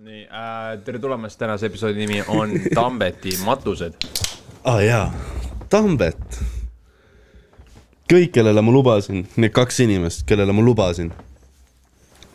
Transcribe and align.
nii 0.00 0.22
äh,, 0.22 0.78
tere 0.84 0.98
tulemast, 0.98 1.38
tänase 1.38 1.66
episoodi 1.66 1.98
nimi 1.98 2.22
on 2.28 2.50
Tambeti 2.74 3.30
matused. 3.44 3.92
aa 4.64 4.74
ah, 4.74 4.84
jaa, 4.84 5.14
Tambet. 5.68 6.40
kõik, 8.12 8.30
kellele 8.32 8.62
ma 8.64 8.72
lubasin, 8.72 9.26
need 9.36 9.52
kaks 9.52 9.82
inimest, 9.84 10.24
kellele 10.26 10.54
ma 10.56 10.64
lubasin, 10.64 11.12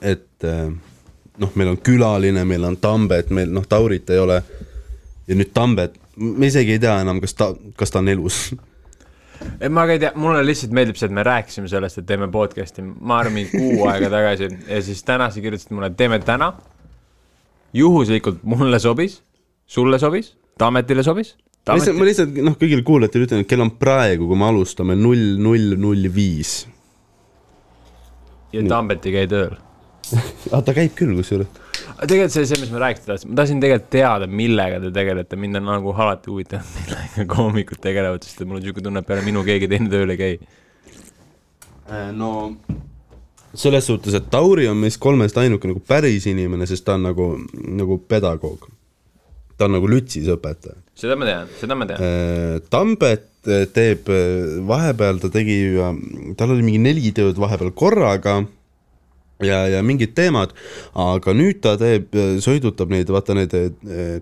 et 0.02 0.46
äh, 0.46 0.70
noh, 1.42 1.56
meil 1.56 1.74
on 1.74 1.80
külaline, 1.82 2.44
meil 2.46 2.70
on 2.70 2.78
Tambet, 2.78 3.34
meil 3.34 3.50
noh, 3.50 3.66
Taurit 3.66 4.14
ei 4.14 4.22
ole. 4.22 4.44
ja 5.28 5.36
nüüd 5.36 5.50
Tambet, 5.54 5.98
me 6.22 6.52
isegi 6.54 6.78
ei 6.78 6.86
tea 6.86 7.00
enam, 7.02 7.24
kas 7.24 7.34
ta, 7.34 7.50
kas 7.76 7.92
ta 7.92 8.04
on 8.06 8.14
elus 8.14 8.44
et 9.58 9.74
ma 9.74 9.88
ka 9.90 9.98
ei 9.98 10.06
tea, 10.06 10.14
mulle 10.22 10.46
lihtsalt 10.46 10.78
meeldib 10.78 11.02
see, 11.02 11.10
et 11.10 11.18
me 11.18 11.26
rääkisime 11.26 11.68
sellest, 11.72 11.98
et 11.98 12.12
teeme 12.14 12.30
podcast'i, 12.30 12.86
ma 12.86 13.24
arvan, 13.24 13.40
mingi 13.42 13.58
kuu 13.58 13.90
aega 13.90 14.14
tagasi 14.20 14.54
ja 14.54 14.86
siis 14.86 15.04
täna 15.04 15.34
sa 15.34 15.42
kirjutasid 15.42 15.74
mulle, 15.74 15.90
et 15.90 15.98
teeme 15.98 16.22
täna 16.22 16.54
juhuslikult 17.76 18.44
mulle 18.48 18.80
sobis, 18.82 19.20
sulle 19.68 20.00
sobis, 20.02 20.34
Taametile 20.56 21.04
sobis. 21.04 21.34
ma 21.68 21.76
lihtsalt, 21.76 21.98
ma 22.00 22.08
lihtsalt 22.08 22.38
noh, 22.46 22.56
kõigile 22.60 22.86
kuulajatele 22.88 23.28
ütlen, 23.28 23.44
et 23.44 23.50
kell 23.50 23.66
on 23.66 23.74
praegu, 23.80 24.30
kui 24.30 24.40
me 24.40 24.48
alustame 24.48 24.96
null, 24.96 25.36
null, 25.42 25.76
null 25.82 26.10
viis. 26.14 26.64
ja 28.56 28.64
Tambet 28.70 29.06
ei 29.10 29.20
käi 29.20 29.30
tööl 29.32 29.56
aga 30.52 30.62
ta 30.68 30.76
käib 30.78 30.94
küll 30.98 31.16
kusjuures. 31.18 31.50
tegelikult 32.06 32.34
see, 32.36 32.46
see, 32.50 32.60
mis 32.62 32.72
ma 32.74 32.82
rääkida 32.86 33.10
tahtsin, 33.10 33.32
ma 33.32 33.40
tahtsin 33.42 33.62
tegelikult 33.64 33.92
teada, 33.94 34.28
millega 34.42 34.80
te 34.84 34.92
tegelete, 34.96 35.40
mind 35.40 35.60
on 35.62 35.70
nagu 35.72 35.96
alati 35.96 36.32
huvitanud, 36.32 36.74
millega 36.80 37.28
koomikud 37.36 37.82
tegelevad, 37.84 38.26
sest 38.26 38.44
mul 38.46 38.60
on 38.60 38.64
niisugune 38.64 38.90
tunne, 38.90 39.04
et 39.04 39.10
peale 39.10 39.26
minu 39.26 39.44
keegi 39.48 39.70
teine 39.72 39.90
tööl 39.92 40.14
ei 40.14 40.22
käi. 40.22 40.36
Äh, 41.86 42.10
no 42.16 42.32
selles 43.60 43.88
suhtes, 43.88 44.16
et 44.18 44.32
Tauri 44.32 44.68
on 44.72 44.80
meist 44.80 45.00
kolmest 45.04 45.38
ainuke 45.42 45.70
nagu 45.70 45.84
päris 45.86 46.28
inimene, 46.32 46.68
sest 46.70 46.86
ta 46.88 46.98
on 47.00 47.08
nagu, 47.10 47.30
nagu 47.54 48.00
pedagoog. 48.08 48.68
ta 49.56 49.70
on 49.70 49.78
nagu 49.78 49.88
lütsis 49.88 50.28
õpetaja. 50.32 50.76
seda 51.00 51.16
ma 51.16 51.30
tean, 51.30 51.56
seda 51.60 51.78
ma 51.80 51.88
tean. 51.88 52.04
Äh, 52.04 52.60
Tambet 52.70 53.32
teeb, 53.46 54.10
vahepeal 54.66 55.22
ta 55.22 55.30
tegi, 55.30 55.58
tal 56.38 56.54
oli 56.56 56.66
mingi 56.66 56.82
neli 56.82 57.12
tööd 57.16 57.38
vahepeal 57.38 57.72
korraga 57.78 58.40
ja, 59.44 59.60
ja 59.70 59.82
mingid 59.86 60.16
teemad, 60.18 60.56
aga 60.98 61.36
nüüd 61.36 61.60
ta 61.64 61.76
teeb, 61.80 62.16
sõidutab 62.44 62.92
neid, 62.94 63.12
vaata 63.12 63.36
need 63.38 63.54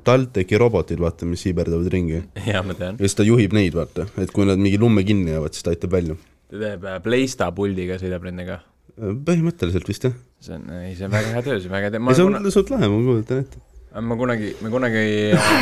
TalTechi 0.05 0.59
robotid, 0.59 1.01
vaata, 1.03 1.27
mis 1.29 1.45
siiberdavad 1.45 1.89
ringi. 1.93 2.23
ja 2.49 2.63
siis 2.99 3.17
ta 3.17 3.27
juhib 3.27 3.55
neid, 3.55 3.77
vaata, 3.77 4.07
et 4.21 4.33
kui 4.33 4.47
nad 4.49 4.61
mingi 4.61 4.81
lumme 4.81 5.05
kinni 5.07 5.35
jäävad, 5.35 5.55
siis 5.55 5.65
ta 5.65 5.73
aitab 5.73 5.95
välja. 5.95 6.19
ta 6.49 6.61
teeb 6.67 6.87
äh, 6.89 7.01
Playsta 7.05 7.51
puldiga, 7.55 7.99
sõidab 8.01 8.25
nendega 8.27 8.61
põhimõtteliselt 8.97 9.87
vist 9.89 10.07
jah. 10.07 10.15
see 10.43 10.57
on, 10.57 10.65
ei 10.83 10.95
see 10.97 11.07
on 11.07 11.13
väga 11.13 11.31
hea 11.33 11.45
töö, 11.45 11.59
see 11.59 11.69
on 11.69 11.75
väga 11.75 11.89
hea 11.89 11.93
töö. 11.95 12.13
see 12.13 12.25
on 12.25 12.35
kuna... 12.37 12.51
suht 12.53 12.73
lahe, 12.73 12.89
ma 12.91 12.99
kujutan 13.07 13.43
ette. 13.43 13.61
ma 14.09 14.17
kunagi, 14.19 14.51
me 14.61 14.73
kunagi, 14.73 15.05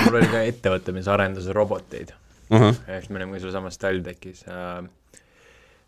mul 0.06 0.18
oli 0.20 0.32
ka 0.32 0.42
ettevõte, 0.48 0.96
mis 0.96 1.08
arendas 1.12 1.48
roboteid. 1.56 2.12
ehk 2.52 3.08
me 3.10 3.22
olime 3.22 3.40
sealsamas 3.40 3.80
TalTechis 3.80 4.44
äh, 4.52 4.82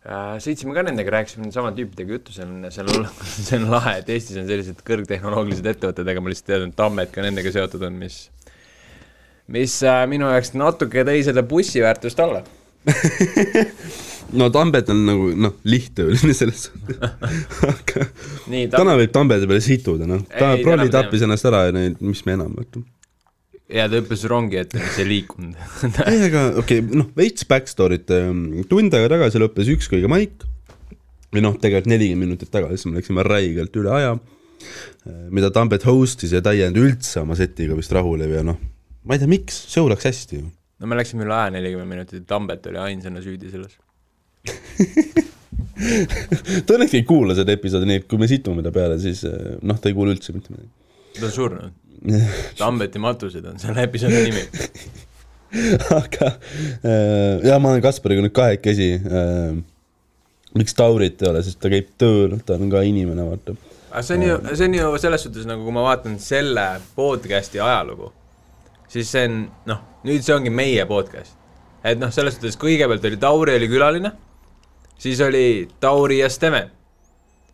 äh,. 0.08 0.30
sõitsime 0.44 0.76
ka 0.76 0.86
nendega, 0.88 1.12
rääkisime 1.18 1.52
sama 1.52 1.74
tüüpidega 1.76 2.16
juttu, 2.16 2.32
see 2.32 2.46
on, 2.48 2.64
see 2.72 2.86
on, 2.86 3.10
see 3.48 3.60
on 3.60 3.68
lahe, 3.74 3.98
et 4.00 4.14
Eestis 4.16 4.40
on 4.40 4.48
sellised 4.48 4.80
kõrgtehnoloogilised 4.88 5.68
ettevõtted, 5.74 6.08
aga 6.14 6.24
ma 6.24 6.32
lihtsalt 6.32 6.48
tean, 6.54 6.68
et 6.70 6.78
Tammet 6.80 7.12
ka 7.12 7.26
nendega 7.26 7.52
seotud 7.52 7.84
on, 7.84 8.00
mis, 8.00 8.22
mis 9.52 9.76
äh, 9.84 10.00
minu 10.08 10.32
jaoks 10.32 10.56
natuke 10.56 11.04
tõi 11.04 11.20
seda 11.28 11.44
bussiväärtust 11.44 12.24
alla 12.24 12.40
no 14.38 14.48
Tambet 14.54 14.90
on 14.92 15.04
nagu 15.06 15.28
noh, 15.38 15.54
lihttööline 15.68 16.34
selles 16.38 16.66
suhtes. 16.68 16.98
Aga 17.68 18.08
Nii, 18.50 18.66
tam... 18.68 18.80
täna 18.80 18.96
võib 18.98 19.14
Tambeti 19.14 19.48
peale 19.50 19.64
situda, 19.64 20.08
noh, 20.10 20.24
ta 20.30 20.54
prolli 20.62 20.90
tappis 20.92 21.24
ennast 21.26 21.48
ära 21.50 21.66
ja 21.68 21.76
nüüd, 21.76 22.00
mis 22.04 22.24
me 22.28 22.36
enam, 22.38 22.52
vaata. 22.58 22.82
ja 23.72 23.86
ta 23.90 24.00
hüppas 24.00 24.24
rongi 24.30 24.60
ette, 24.60 24.80
mis 24.82 24.98
ei 25.02 25.08
liikunud. 25.10 25.56
Ei, 26.10 26.26
aga 26.28 26.44
okei 26.62 26.82
okay,, 26.82 26.98
noh, 27.02 27.08
veits 27.16 27.46
backstory't, 27.50 28.12
ähm, 28.16 28.44
tund 28.70 28.94
aega 28.96 29.12
tagasi 29.16 29.42
lõppes 29.42 29.70
ükskõige 29.76 30.10
maik 30.10 30.44
või 31.34 31.42
noh, 31.42 31.56
tegelikult 31.58 31.90
nelikümmend 31.90 32.28
minutit 32.28 32.52
tagasi, 32.54 32.90
me 32.90 33.00
läksime 33.00 33.24
räigelt 33.26 33.74
üle 33.80 33.94
aja, 33.94 34.12
äh, 34.14 35.24
mida 35.34 35.50
Tambet 35.54 35.86
host'is 35.88 36.34
ja 36.34 36.42
ta 36.44 36.54
ei 36.54 36.62
jäänud 36.62 36.82
üldse 36.84 37.24
oma 37.24 37.38
setiga 37.38 37.78
vist 37.78 37.94
rahule 37.94 38.28
ja 38.30 38.44
noh, 38.46 38.60
ma 39.04 39.16
ei 39.16 39.22
tea, 39.22 39.30
miks, 39.30 39.64
show 39.72 39.88
läks 39.90 40.06
hästi 40.10 40.42
ju. 40.42 40.52
No 40.82 40.90
me 40.90 40.98
läksime 40.98 41.24
üle 41.26 41.34
aja 41.34 41.50
nelikümmend 41.54 41.90
minutit, 41.90 42.28
Tambet 42.28 42.66
oli 42.70 42.80
ainsana 42.82 43.22
süüdi 43.24 43.50
selles 43.50 43.74
ta 46.66 46.76
õnneks 46.76 46.94
ei 46.98 47.04
kuula 47.08 47.36
seda 47.36 47.54
episoodi, 47.56 47.88
nii 47.90 47.98
et 48.02 48.06
kui 48.10 48.18
me 48.20 48.28
situme 48.30 48.64
ta 48.64 48.70
peale, 48.74 48.96
siis 49.02 49.20
eh, 49.28 49.56
noh, 49.64 49.78
ta 49.80 49.90
ei 49.90 49.96
kuule 49.96 50.14
üldse 50.14 50.30
mitte 50.36 50.54
midagi. 50.54 50.70
ta 51.18 51.26
on 51.28 51.34
surnud. 51.34 51.80
Tambeti 52.58 53.02
matused 53.06 53.44
on 53.48 53.60
selle 53.62 53.80
episoodi 53.88 54.18
nimi 54.28 54.42
aga 55.94 56.26
äh, 56.82 57.46
ja 57.46 57.60
ma 57.62 57.72
olen 57.72 57.84
Kaspariga 57.84 58.24
nüüd 58.24 58.34
kahekesi 58.34 58.88
äh,. 58.98 59.54
miks 60.58 60.74
Taurit 60.76 61.22
ei 61.22 61.30
ole, 61.30 61.40
sest 61.46 61.60
ta 61.62 61.70
käib 61.72 61.88
tööl, 61.98 62.32
ta 62.46 62.58
on 62.58 62.66
ka 62.72 62.78
inimene, 62.86 63.22
vaata. 63.28 63.50
aga 63.92 64.02
see 64.02 64.18
on 64.18 64.26
ju, 64.26 64.34
see 64.52 64.68
on 64.68 64.74
ju 64.80 64.86
selles 65.06 65.22
suhtes 65.26 65.44
nagu, 65.48 65.60
kui 65.64 65.74
ma 65.74 65.82
vaatan 65.86 66.14
selle 66.22 66.66
podcast'i 66.98 67.58
ajalugu 67.62 68.08
siis 68.94 69.10
see 69.10 69.26
on 69.28 69.40
noh, 69.70 69.80
nüüd 70.06 70.24
see 70.24 70.36
ongi 70.36 70.52
meie 70.54 70.84
podcast. 70.88 71.34
et 71.84 71.98
noh, 72.00 72.12
selles 72.14 72.38
suhtes 72.38 72.56
kõigepealt 72.60 73.04
oli 73.04 73.18
Tauri 73.20 73.58
oli 73.58 73.68
külaline, 73.68 74.14
siis 74.98 75.20
oli 75.20 75.68
Tauri 75.80 76.18
ja 76.18 76.28
Steven, 76.30 76.70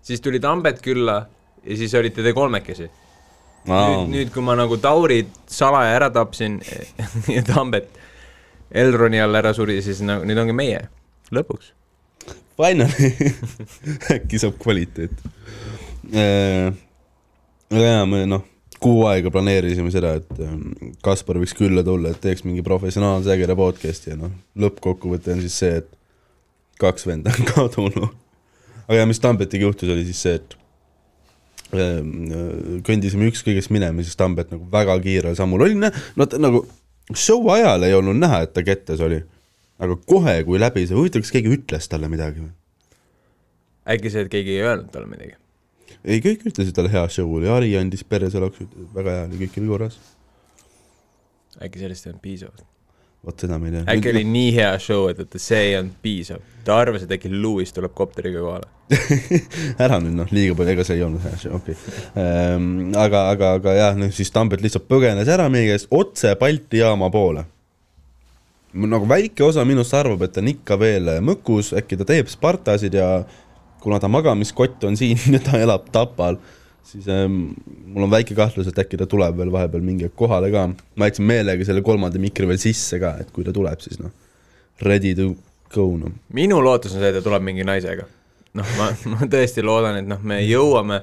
siis 0.02 0.20
tuli 0.20 0.40
Tambet 0.40 0.82
külla 0.82 1.26
ja 1.64 1.76
siis 1.76 1.94
olite 1.94 2.22
te 2.22 2.32
kolmekesi. 2.32 2.90
Wow.. 3.68 4.06
nüüd, 4.06 4.12
nüüd, 4.14 4.30
kui 4.32 4.42
ma 4.44 4.54
nagu 4.56 4.78
Tauri 4.80 5.26
salaja 5.50 5.92
ära 5.98 6.08
tapsin 6.10 6.60
ja 7.36 7.42
Tambet 7.44 7.90
Elroni 8.70 9.20
all 9.20 9.34
ära 9.34 9.52
suri, 9.54 9.80
siis 9.82 10.00
nagu 10.06 10.24
nüüd 10.28 10.38
ongi 10.40 10.54
meie, 10.56 10.84
lõpuks. 11.34 11.74
Finally. 12.60 13.10
Äkki 14.14 14.40
saab 14.40 14.56
kvaliteet. 14.60 15.26
Äh,. 16.14 16.72
jaa, 17.70 18.06
me 18.08 18.24
noh 18.28 18.46
kuu 18.80 19.04
aega 19.10 19.30
planeerisime 19.32 19.92
seda, 19.92 20.14
et 20.20 20.40
ähm, 20.40 20.94
Kaspar 21.04 21.38
võiks 21.40 21.52
külla 21.56 21.84
tulla, 21.84 22.14
et 22.14 22.20
teeks 22.22 22.46
mingi 22.46 22.64
professionaalse 22.64 23.32
ägeda 23.34 23.56
podcast'i 23.58 24.14
ja 24.14 24.18
noh, 24.20 24.32
lõppkokkuvõte 24.60 25.34
on 25.34 25.42
siis 25.44 25.58
see, 25.60 25.82
et 25.82 25.90
kaks 26.80 27.06
venda 27.08 27.32
on 27.34 27.48
kadunud. 27.52 28.16
aga 28.90 29.06
mis 29.06 29.22
Tambetiga 29.22 29.68
juhtus, 29.68 29.90
oli 29.92 30.04
siis 30.08 30.22
see, 30.24 30.38
et 30.40 30.56
ähm, 31.76 32.80
kõndisime 32.86 33.28
ükskõigest 33.30 33.72
minema, 33.74 34.02
siis 34.06 34.18
Tambet 34.18 34.52
nagu 34.54 34.66
väga 34.72 34.96
kiirel 35.04 35.36
sammul 35.38 35.66
oli, 35.68 35.78
no 35.78 36.26
ta 36.26 36.40
nagu 36.40 36.64
show 37.14 37.46
ajal 37.54 37.86
ei 37.86 37.94
olnud 37.96 38.18
näha, 38.20 38.44
et 38.46 38.54
ta 38.56 38.64
kettes 38.66 39.02
oli. 39.04 39.20
aga 39.80 39.96
kohe, 39.96 40.34
kui 40.44 40.58
läbi 40.60 40.84
see, 40.84 40.96
huvitav, 40.96 41.22
kas 41.24 41.32
keegi 41.32 41.54
ütles 41.56 41.86
talle 41.88 42.10
midagi 42.12 42.42
või? 42.42 42.50
äkki 43.94 44.12
see, 44.12 44.26
et 44.26 44.32
keegi 44.32 44.58
ei 44.58 44.64
öelnud 44.66 44.90
talle 44.92 45.08
midagi? 45.10 45.38
ei, 46.04 46.20
kõik 46.24 46.44
ütlesid 46.50 46.74
talle 46.76 46.92
hea 46.92 47.06
show 47.12 47.30
oli, 47.38 47.48
Ari 47.50 47.76
andis 47.78 48.04
pereselaks, 48.04 48.66
väga 48.96 49.16
hea 49.16 49.28
oli, 49.28 49.40
kõik 49.44 49.60
oli 49.62 49.72
korras. 49.72 50.00
äkki 51.60 51.82
sellest 51.84 52.06
ei 52.06 52.12
olnud 52.12 52.24
piisavalt? 52.24 52.69
Vot 53.26 53.42
seda 53.44 53.58
ma 53.60 53.68
ei 53.68 53.74
tea. 53.74 53.84
äkki 53.94 54.12
oli 54.14 54.24
nii 54.24 54.50
hea 54.56 54.72
show, 54.82 55.08
et, 55.12 55.20
et 55.20 55.40
see 55.40 55.60
ei 55.70 55.76
olnud 55.78 55.96
piisav. 56.02 56.42
ta 56.64 56.78
arvas, 56.80 57.04
et 57.04 57.14
äkki 57.16 57.32
Lewis 57.32 57.74
tuleb 57.76 57.94
kopteriga 57.96 58.42
kohale 58.44 58.68
ära 59.84 60.00
nüüd 60.02 60.16
noh, 60.18 60.32
liiga 60.34 60.56
palju, 60.58 60.74
ega 60.74 60.86
see 60.86 60.98
ei 60.98 61.04
olnud 61.06 61.22
hea 61.24 61.36
show, 61.38 61.56
okei 61.60 61.76
okay. 61.76 62.04
ähm,. 62.24 62.70
aga, 62.98 63.26
aga, 63.34 63.54
aga 63.60 63.76
jah, 63.76 63.98
noh 63.98 64.12
siis 64.14 64.32
Tambet 64.34 64.64
lihtsalt 64.64 64.88
põgenes 64.90 65.30
ära 65.30 65.48
meie 65.52 65.70
käest 65.70 65.90
otse 65.94 66.34
Balti 66.40 66.80
jaama 66.82 67.10
poole. 67.12 67.44
nagu 68.72 69.08
väike 69.10 69.44
osa 69.46 69.64
minust 69.68 69.94
arvab, 69.98 70.24
et 70.26 70.34
ta 70.34 70.42
on 70.42 70.50
ikka 70.54 70.78
veel 70.80 71.14
mõkus, 71.26 71.74
äkki 71.76 72.00
ta 72.00 72.08
teeb 72.08 72.30
Spartasid 72.30 72.96
ja 72.98 73.10
kuna 73.80 74.00
ta 74.00 74.08
magamiskott 74.08 74.84
on 74.84 74.96
siin 74.96 75.20
ja 75.34 75.42
ta 75.44 75.60
elab 75.60 75.90
Tapal, 75.92 76.40
siis 76.86 77.08
ähm, 77.08 77.52
mul 77.86 78.06
on 78.06 78.12
väike 78.12 78.34
kahtlus, 78.38 78.68
et 78.70 78.78
äkki 78.82 78.98
ta 79.00 79.06
tuleb 79.10 79.36
veel 79.38 79.52
vahepeal 79.52 79.84
mingi 79.84 80.08
hetk 80.08 80.16
kohale 80.18 80.50
ka. 80.52 80.66
ma 80.96 81.10
jätsin 81.10 81.28
meelega 81.28 81.66
selle 81.66 81.82
kolmanda 81.86 82.20
mikri 82.22 82.48
veel 82.50 82.60
sisse 82.62 83.00
ka, 83.02 83.16
et 83.22 83.30
kui 83.34 83.46
ta 83.46 83.54
tuleb, 83.56 83.80
siis 83.84 84.00
noh, 84.02 84.12
ready 84.86 85.14
to 85.18 85.34
go 85.74 85.86
noh. 86.00 86.12
minu 86.36 86.60
lootus 86.64 86.96
on 86.96 87.02
see, 87.02 87.12
et 87.12 87.18
ta 87.20 87.24
tuleb 87.24 87.46
mingi 87.46 87.66
naisega. 87.66 88.06
noh, 88.58 88.76
ma, 88.78 88.90
ma 89.14 89.30
tõesti 89.30 89.64
loodan, 89.64 90.00
et 90.02 90.08
noh, 90.10 90.22
me 90.26 90.40
jõuame 90.44 91.02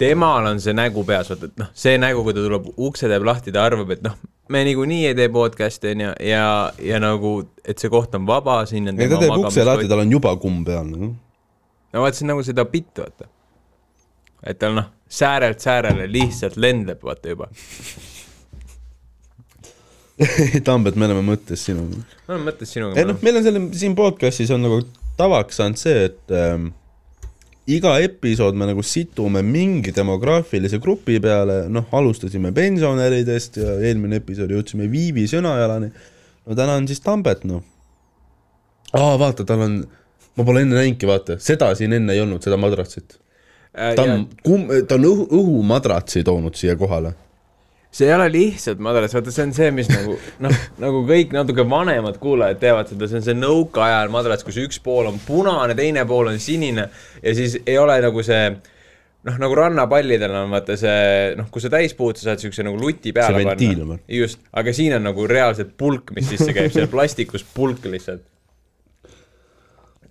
temal 0.00 0.46
on 0.48 0.60
see 0.64 0.72
nägu 0.76 1.04
peas, 1.04 1.28
vaata, 1.32 1.50
et 1.50 1.60
noh, 1.60 1.72
see 1.76 1.96
nägu, 2.00 2.24
kui 2.24 2.36
ta 2.36 2.44
tuleb, 2.44 2.70
ukse 2.80 3.08
teeb 3.10 3.26
lahti, 3.28 3.52
ta 3.52 3.66
arvab, 3.68 3.90
et 3.92 4.04
noh, 4.06 4.14
me 4.50 4.62
niikuinii 4.66 5.10
ei 5.10 5.16
tee 5.18 5.28
podcast'i 5.32 5.92
onju 5.92 6.06
ja, 6.08 6.14
ja, 6.24 6.46
ja 6.92 7.02
nagu, 7.02 7.34
et 7.64 7.82
see 7.82 7.92
koht 7.92 8.14
on 8.16 8.24
vaba, 8.28 8.62
siin 8.70 8.88
on 8.88 8.96
ei, 8.96 9.10
ta 9.10 9.20
teeb 9.20 9.36
ukse 9.44 9.66
lahti, 9.68 9.90
tal 9.90 10.02
on 10.06 10.16
juba 10.16 10.32
kumm 10.40 10.64
peal 10.66 10.88
nagu 10.88 11.12
no 11.92 12.04
vaat 12.04 12.16
see 12.16 12.24
on 12.26 12.34
nagu 12.34 12.44
seda 12.46 12.64
bitt, 12.68 12.92
vaata. 12.98 13.28
Et 14.46 14.58
tal 14.58 14.76
noh, 14.78 14.88
säärelt 15.10 15.60
säärele 15.60 16.08
lihtsalt 16.10 16.56
lendleb, 16.56 17.02
vaata 17.04 17.34
juba 17.34 17.50
Tambet, 20.66 20.96
me 21.00 21.06
oleme 21.08 21.22
mõttes 21.24 21.62
sinuga. 21.64 22.02
me 22.26 22.34
oleme 22.34 22.50
mõttes 22.50 22.74
sinuga. 22.74 22.98
ei 23.00 23.08
noh, 23.08 23.20
meil 23.24 23.40
on 23.40 23.46
selle 23.46 23.62
siin 23.76 23.96
podcast'is 23.98 24.52
on 24.54 24.64
nagu 24.66 24.82
tavaks 25.20 25.60
saanud 25.60 25.80
see, 25.80 26.06
et 26.10 26.34
ähm, 26.36 26.70
iga 27.70 27.94
episood 28.02 28.58
me 28.58 28.68
nagu 28.70 28.82
situme 28.86 29.42
mingi 29.46 29.94
demograafilise 29.96 30.80
grupi 30.82 31.18
peale, 31.22 31.62
noh, 31.72 31.86
alustasime 31.96 32.52
pensionäridest 32.56 33.60
ja 33.62 33.76
eelmine 33.86 34.20
episood 34.20 34.52
jõudsime 34.54 34.88
Viivi 34.92 35.26
Sõnajalani. 35.30 35.90
no 36.46 36.58
täna 36.58 36.76
on 36.80 36.88
siis 36.90 37.02
Tambet, 37.04 37.44
noh. 37.48 37.64
aa, 38.92 39.16
vaata, 39.20 39.46
tal 39.48 39.64
on, 39.66 39.80
ma 40.36 40.46
pole 40.46 40.64
enne 40.66 40.80
näinudki, 40.80 41.08
vaata, 41.08 41.38
seda 41.42 41.72
siin 41.78 41.96
enne 41.96 42.16
ei 42.16 42.24
olnud, 42.24 42.42
seda 42.44 42.58
madratsit. 42.60 43.19
Äh, 43.70 43.94
ta 43.94 44.02
on, 44.02 44.24
kum-, 44.42 44.70
ta 44.88 44.96
on 44.98 45.04
õhu, 45.06 45.26
õhumadratsi 45.30 46.24
toonud 46.26 46.56
siia 46.58 46.74
kohale 46.78 47.14
see 47.90 48.06
ei 48.06 48.14
ole 48.14 48.28
lihtsalt 48.30 48.78
madrats, 48.82 49.14
vaata, 49.16 49.32
see 49.34 49.44
on 49.48 49.52
see, 49.54 49.70
mis 49.74 49.88
nagu 49.90 50.14
noh, 50.44 50.58
nagu 50.82 51.02
kõik 51.08 51.32
natuke 51.34 51.64
vanemad 51.66 52.20
kuulajad 52.22 52.60
teavad 52.62 52.90
seda, 52.90 53.08
see 53.10 53.18
on 53.18 53.24
see 53.26 53.38
nõukaajal 53.38 54.12
madrats, 54.14 54.46
kus 54.46 54.60
üks 54.62 54.78
pool 54.82 55.10
on 55.10 55.18
punane, 55.26 55.74
teine 55.78 56.04
pool 56.06 56.30
on 56.30 56.38
sinine 56.42 56.86
ja 57.18 57.34
siis 57.34 57.58
ei 57.64 57.78
ole 57.82 57.98
nagu 58.04 58.22
see 58.26 58.44
noh, 59.26 59.40
nagu 59.42 59.58
rannapallidel 59.58 60.38
on 60.38 60.54
vaata 60.54 60.78
see 60.78 61.34
noh, 61.38 61.50
kui 61.50 61.62
sa 61.62 61.72
täis 61.74 61.96
puhud, 61.98 62.18
sa 62.18 62.30
saad 62.30 62.46
siukse 62.46 62.66
nagu 62.66 62.78
luti 62.78 63.14
peale 63.16 63.42
panna. 63.42 63.98
just, 64.20 64.42
aga 64.54 64.74
siin 64.76 64.94
on 65.00 65.06
nagu 65.10 65.26
reaalselt 65.30 65.74
pulk, 65.78 66.14
mis 66.14 66.30
sisse 66.30 66.54
käib, 66.56 66.70
see 66.74 66.86
plastikus 66.90 67.46
pulk 67.54 67.90
lihtsalt. 67.90 68.22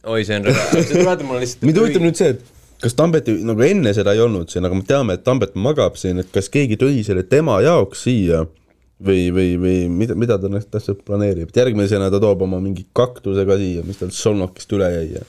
oi, 0.04 0.24
see 0.28 0.40
on 0.40 0.52
see 0.52 0.88
tuletab 1.00 1.28
mulle 1.32 1.46
lihtsalt. 1.48 1.68
mind 1.68 1.84
huvitab 1.86 2.10
nüüd 2.10 2.20
see, 2.20 2.36
et 2.36 2.59
kas 2.81 2.96
Tambeti, 2.96 3.36
nagu 3.46 3.64
enne 3.66 3.94
seda 3.96 4.14
ei 4.16 4.22
olnud 4.24 4.52
siin, 4.52 4.66
aga 4.68 4.78
me 4.78 4.86
teame, 4.88 5.18
et 5.18 5.26
Tambet 5.28 5.56
magab 5.60 5.98
siin, 6.00 6.22
et 6.24 6.30
kas 6.34 6.48
keegi 6.52 6.80
tõi 6.80 7.04
selle 7.08 7.26
tema 7.28 7.60
jaoks 7.64 8.06
siia 8.08 8.46
või, 9.06 9.30
või, 9.36 9.50
või 9.60 9.80
mida, 9.92 10.16
mida 10.20 10.38
ta 10.40 10.52
täpselt 10.60 11.04
planeerib, 11.08 11.50
et 11.52 11.60
järgmisena 11.60 12.10
ta 12.12 12.22
toob 12.24 12.46
oma 12.48 12.62
mingi 12.64 12.86
kaktuse 12.96 13.46
ka 13.48 13.58
siia, 13.60 13.84
mis 13.88 14.00
tal 14.00 14.14
solnokist 14.16 14.78
üle 14.78 14.90
jäi 14.96 15.10
ja 15.18 15.26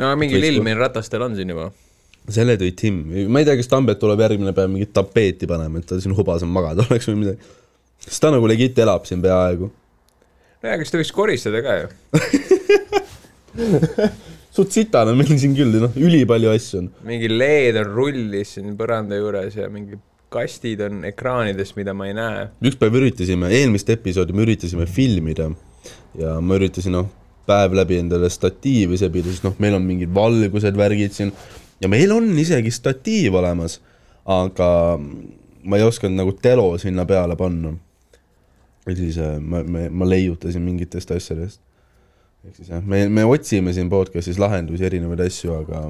no 0.00 0.12
mingi 0.20 0.40
lill 0.40 0.62
meil 0.64 0.80
ratastel 0.80 1.24
on 1.24 1.36
siin 1.38 1.52
juba. 1.52 1.70
selle 2.30 2.56
tõi 2.60 2.72
Tim, 2.76 3.02
ma 3.32 3.42
ei 3.42 3.48
tea, 3.48 3.56
kas 3.60 3.70
Tambet 3.72 4.00
tuleb 4.02 4.20
järgmine 4.24 4.54
päev 4.56 4.72
mingit 4.72 4.92
tapeeti 4.96 5.48
panema, 5.50 5.80
et 5.80 5.88
ta 5.88 6.00
siin 6.00 6.16
hubas 6.16 6.44
on 6.46 6.52
magada 6.52 6.84
oleks 6.88 7.08
või 7.10 7.22
midagi. 7.24 7.54
sest 8.06 8.20
ta 8.22 8.32
nagu 8.34 8.48
legit 8.50 8.78
elab 8.84 9.08
siin 9.08 9.24
peaaegu. 9.24 9.70
nojah, 10.60 10.80
kas 10.82 10.92
ta 10.92 11.00
võiks 11.00 11.14
koristada 11.16 11.64
ka 11.64 11.72
ju 11.82 11.88
suht 14.54 14.74
sitane 14.74 15.14
meil 15.18 15.38
siin 15.38 15.56
küll, 15.56 15.80
noh, 15.82 15.96
ülipalju 15.96 16.52
asju 16.54 16.82
on. 16.82 16.92
mingi 17.06 17.30
LED 17.30 17.80
on 17.82 17.92
rullis 17.94 18.56
siin 18.56 18.76
põranda 18.78 19.18
juures 19.18 19.56
ja 19.58 19.68
mingi 19.72 19.98
kastid 20.30 20.82
on 20.86 21.04
ekraanides, 21.08 21.74
mida 21.78 21.94
ma 21.96 22.06
ei 22.10 22.14
näe. 22.16 22.46
üks 22.70 22.78
päev 22.80 22.98
üritasime, 23.00 23.50
eelmist 23.60 23.90
episoodi 23.90 24.36
me 24.36 24.46
üritasime 24.46 24.86
filmida 24.90 25.50
ja 26.18 26.36
ma 26.44 26.58
üritasin, 26.58 26.94
noh, 26.98 27.10
päev 27.48 27.74
läbi 27.78 27.98
endale 27.98 28.30
statiivi 28.30 28.98
sebida, 29.00 29.30
sest 29.30 29.46
noh, 29.46 29.56
meil 29.62 29.78
on 29.78 29.86
mingid 29.86 30.12
valgused, 30.14 30.76
värgid 30.78 31.16
siin 31.16 31.32
ja 31.82 31.90
meil 31.90 32.12
on 32.14 32.30
isegi 32.38 32.72
statiiv 32.74 33.38
olemas, 33.40 33.78
aga 34.28 34.70
ma 35.00 35.78
ei 35.78 35.86
osanud 35.86 36.20
nagu 36.20 36.34
telo 36.42 36.72
sinna 36.78 37.06
peale 37.08 37.36
panna. 37.36 37.74
ja 38.86 38.96
siis 38.96 39.18
äh, 39.18 39.38
ma, 39.40 39.62
ma, 39.62 39.88
ma 39.90 40.08
leiutasin 40.08 40.62
mingitest 40.64 41.10
asjadest 41.14 41.60
ehk 42.46 42.56
siis 42.56 42.70
jah, 42.72 42.80
me, 42.84 43.04
me 43.12 43.26
otsime 43.28 43.74
siin 43.76 43.90
podcast'is 43.92 44.40
lahendusi, 44.40 44.86
erinevaid 44.88 45.22
asju, 45.26 45.60
aga 45.60 45.84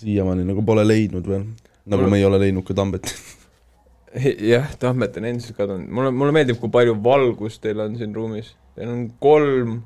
siiamaani 0.00 0.46
nagu 0.48 0.64
pole 0.66 0.84
leidnud 0.86 1.28
veel, 1.28 1.46
nagu 1.84 2.06
Mul... 2.06 2.12
me 2.14 2.20
ei 2.20 2.26
ole 2.28 2.40
leidnud 2.42 2.66
ka 2.66 2.76
Tambetit 2.78 3.14
jah, 4.52 4.68
Tammet 4.80 5.16
on 5.16 5.28
endiselt 5.28 5.56
kadunud, 5.56 5.88
mulle, 5.88 6.12
mulle 6.16 6.34
meeldib, 6.36 6.58
kui 6.60 6.72
palju 6.72 6.96
valgust 7.04 7.62
teil 7.64 7.80
on 7.84 7.96
siin 8.00 8.14
ruumis, 8.16 8.52
teil 8.76 8.90
on 8.92 9.06
kolm, 9.22 9.78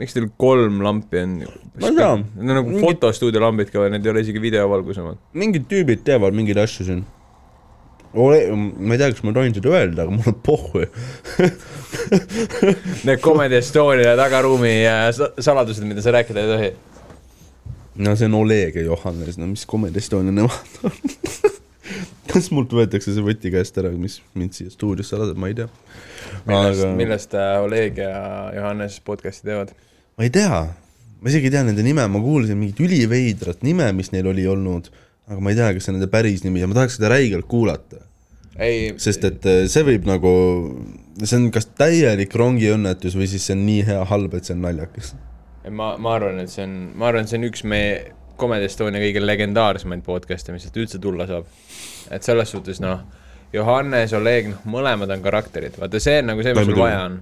miks 0.00 0.14
teil 0.16 0.28
kolm 0.40 0.82
lampi 0.84 1.22
on? 1.24 1.38
ma 1.40 1.90
ei 1.90 1.96
tea. 1.96 2.10
Need 2.18 2.44
on 2.44 2.54
nagu 2.60 2.74
Mingid... 2.74 2.84
fotostuudio 2.86 3.42
lambid 3.42 3.72
ka 3.72 3.82
või, 3.82 3.94
need 3.94 4.06
ei 4.06 4.14
ole 4.14 4.26
isegi 4.26 4.42
videovalgus 4.42 5.00
omad? 5.02 5.22
mingid 5.38 5.66
tüübid 5.70 6.04
teevad 6.06 6.36
mingeid 6.36 6.62
asju 6.62 6.86
siin 6.86 7.02
ole, 8.14 8.38
ma 8.56 8.94
ei 8.94 9.00
tea, 9.00 9.10
kas 9.12 9.22
ma 9.26 9.34
tohin 9.36 9.54
seda 9.54 9.68
öelda, 9.74 10.04
aga 10.04 10.14
mul 10.14 10.30
on 10.32 10.38
pohhu 10.46 10.84
Need 13.06 13.20
Comedy 13.22 13.56
Estonia 13.60 14.16
tagaruumi 14.18 14.74
saladused, 15.38 15.84
mida 15.86 16.02
sa 16.02 16.14
rääkida 16.14 16.42
ei 16.42 16.48
tohi. 16.54 16.70
no 18.02 18.16
see 18.16 18.30
on 18.30 18.38
Oleg 18.40 18.72
ja 18.80 18.84
Johannes, 18.88 19.38
no 19.38 19.44
mis 19.50 19.66
Comedy 19.68 20.02
Estonia 20.02 20.34
nemad 20.34 20.70
on 20.86 20.94
kas 22.30 22.50
mult 22.54 22.72
võetakse 22.74 23.14
see 23.14 23.24
võti 23.24 23.50
käest 23.52 23.78
ära, 23.80 23.90
mis 23.94 24.20
mind 24.38 24.54
siia 24.56 24.72
stuudiosse 24.72 25.18
laseb, 25.18 25.38
ma 25.40 25.50
ei 25.50 25.56
tea. 25.58 25.68
millest 26.46 26.84
aga..., 26.84 26.92
millest 26.98 27.36
äh, 27.38 27.56
Oleg 27.64 27.98
ja 28.02 28.14
Johannes 28.56 29.00
podcast'i 29.06 29.50
teevad? 29.50 29.74
ma 30.18 30.26
ei 30.26 30.32
tea, 30.34 30.62
ma 31.20 31.32
isegi 31.32 31.50
ei 31.50 31.56
tea 31.56 31.64
nende 31.66 31.84
nime, 31.86 32.06
ma 32.10 32.22
kuulsin 32.22 32.58
mingit 32.60 32.82
üliveidrat 32.84 33.64
nime, 33.66 33.90
mis 33.96 34.12
neil 34.14 34.30
oli 34.30 34.46
olnud 34.50 34.90
aga 35.30 35.40
ma 35.40 35.52
ei 35.52 35.58
tea, 35.58 35.72
kas 35.74 35.86
see 35.86 35.92
on 35.92 36.00
nende 36.00 36.10
päris 36.10 36.44
nimi 36.44 36.62
ja 36.62 36.68
ma 36.68 36.76
tahaks 36.76 36.98
seda 36.98 37.10
räigelt 37.12 37.46
kuulata. 37.50 38.02
sest 39.00 39.24
et 39.28 39.46
äh, 39.46 39.64
see 39.70 39.84
võib 39.86 40.08
nagu, 40.08 40.30
see 41.22 41.36
on 41.38 41.50
kas 41.54 41.70
täielik 41.78 42.34
rongiõnnetus 42.36 43.16
või 43.16 43.30
siis 43.30 43.46
see 43.46 43.56
on 43.56 43.62
nii 43.68 43.84
hea 43.88 44.00
halb, 44.10 44.34
et 44.34 44.48
see 44.48 44.56
on 44.56 44.64
naljakas. 44.66 45.14
ma, 45.70 45.94
ma 45.96 46.16
arvan, 46.18 46.42
et 46.42 46.52
see 46.52 46.66
on, 46.66 46.74
ma 46.98 47.10
arvan, 47.10 47.24
et 47.24 47.32
see 47.32 47.40
on 47.40 47.46
üks 47.50 47.64
meie 47.64 47.94
Comedy 48.40 48.66
Estonia 48.66 49.02
kõige 49.02 49.22
legendaarsemaid 49.22 50.02
podcast'e, 50.04 50.52
mis 50.54 50.64
sealt 50.64 50.78
üldse 50.80 50.98
tulla 51.00 51.28
saab. 51.30 51.48
et 52.10 52.26
selles 52.26 52.50
suhtes 52.50 52.82
noh, 52.82 53.04
Johannes, 53.54 54.12
Oleg, 54.16 54.50
noh, 54.50 54.66
mõlemad 54.70 55.12
on 55.14 55.22
karakterid, 55.22 55.78
vaata 55.78 56.02
see 56.02 56.18
on 56.22 56.32
nagu 56.32 56.42
see, 56.46 56.56
mis 56.56 56.70
sul 56.72 56.80
vaja 56.80 57.04
on 57.06 57.20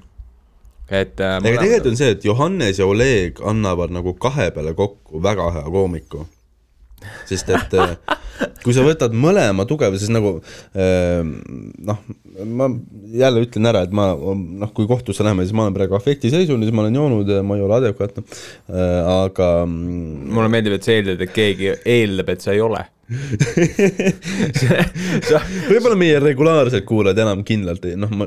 et 0.89 1.21
äh, 1.21 1.37
aga 1.37 1.61
tegelikult 1.61 1.93
on 1.93 2.01
see, 2.01 2.17
et 2.17 2.25
Johannes 2.25 2.81
ja 2.81 2.89
Oleg 2.89 3.45
annavad 3.45 3.93
nagu 3.93 4.17
kahe 4.17 4.49
peale 4.57 4.73
kokku 4.79 5.21
väga 5.21 5.51
hea 5.59 5.69
koomiku 5.75 6.25
sest 7.29 7.50
et 7.55 7.75
äh, 7.79 7.95
kui 8.65 8.75
sa 8.77 8.85
võtad 8.87 9.15
mõlema 9.17 9.67
tugeva, 9.69 9.99
siis 10.00 10.11
nagu 10.12 10.31
äh, 10.79 11.23
noh, 11.23 11.99
ma 12.59 12.69
jälle 13.15 13.45
ütlen 13.47 13.71
ära, 13.71 13.81
et 13.87 13.95
ma 13.95 14.11
noh, 14.15 14.73
kui 14.77 14.89
kohtusse 14.91 15.23
läheme, 15.27 15.47
siis 15.47 15.56
ma 15.56 15.67
olen 15.67 15.77
praegu 15.77 15.95
afektiseisundis, 15.99 16.73
ma 16.75 16.85
olen 16.85 16.99
joonud 17.00 17.29
ma 17.47 17.53
ei 17.59 17.65
ole 17.65 17.75
adekvaatne, 17.81 18.21
äh, 18.27 19.00
aga 19.15 19.49
mulle 19.69 20.50
meeldib, 20.53 20.79
et 20.79 20.85
sa 20.87 20.91
eeldad, 20.97 21.19
et 21.25 21.33
keegi 21.35 21.67
eeldab, 21.79 22.29
et 22.35 22.41
sa 22.45 22.50
ei 22.55 22.62
ole. 22.65 22.83
Võib-olla 25.71 25.97
meie 25.97 26.19
regulaarsed 26.21 26.85
kuulajad 26.89 27.19
enam 27.25 27.41
kindlalt 27.47 27.83
ei, 27.89 27.95
noh, 27.97 28.12
ma 28.12 28.25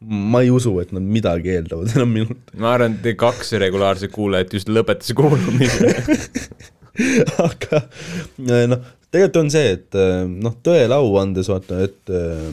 ma 0.00 0.40
ei 0.40 0.48
usu, 0.48 0.70
et 0.80 0.94
nad 0.96 1.04
midagi 1.04 1.50
eeldavad 1.54 1.92
enam 1.92 2.10
minult. 2.16 2.52
ma 2.56 2.72
arvan, 2.74 2.96
et 2.96 3.16
kaks 3.20 3.52
regulaarset 3.60 4.10
kuulajat 4.14 4.54
just 4.56 4.68
lõpetas 4.72 5.12
kuulamise 5.16 5.92
aga 7.48 7.82
eh, 7.82 8.66
noh, 8.70 8.84
tegelikult 9.10 9.42
on 9.42 9.50
see, 9.52 9.74
et 9.78 9.98
eh, 9.98 10.22
noh, 10.28 10.54
tõele 10.64 10.96
au 10.96 11.16
andes 11.20 11.50
vaata, 11.50 11.82
et 11.88 12.14
äh, 12.14 12.46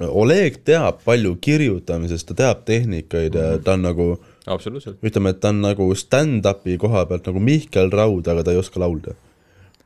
Oleg 0.00 0.62
teab 0.64 1.02
palju 1.04 1.34
kirjutamisest, 1.44 2.30
ta 2.30 2.36
teab 2.38 2.62
tehnikaid 2.68 3.34
ja 3.36 3.58
ta 3.60 3.74
on 3.76 3.82
nagu 3.84 4.06
absoluutselt. 4.48 4.96
ütleme, 5.04 5.34
et 5.34 5.40
ta 5.42 5.50
on 5.52 5.60
nagu 5.60 5.90
stand-up'i 5.92 6.78
koha 6.80 7.04
pealt 7.08 7.28
nagu 7.28 7.42
Mihkel 7.44 7.92
Raud, 7.92 8.28
aga 8.28 8.46
ta 8.46 8.54
ei 8.54 8.60
oska 8.62 8.80
laulda. 8.80 9.12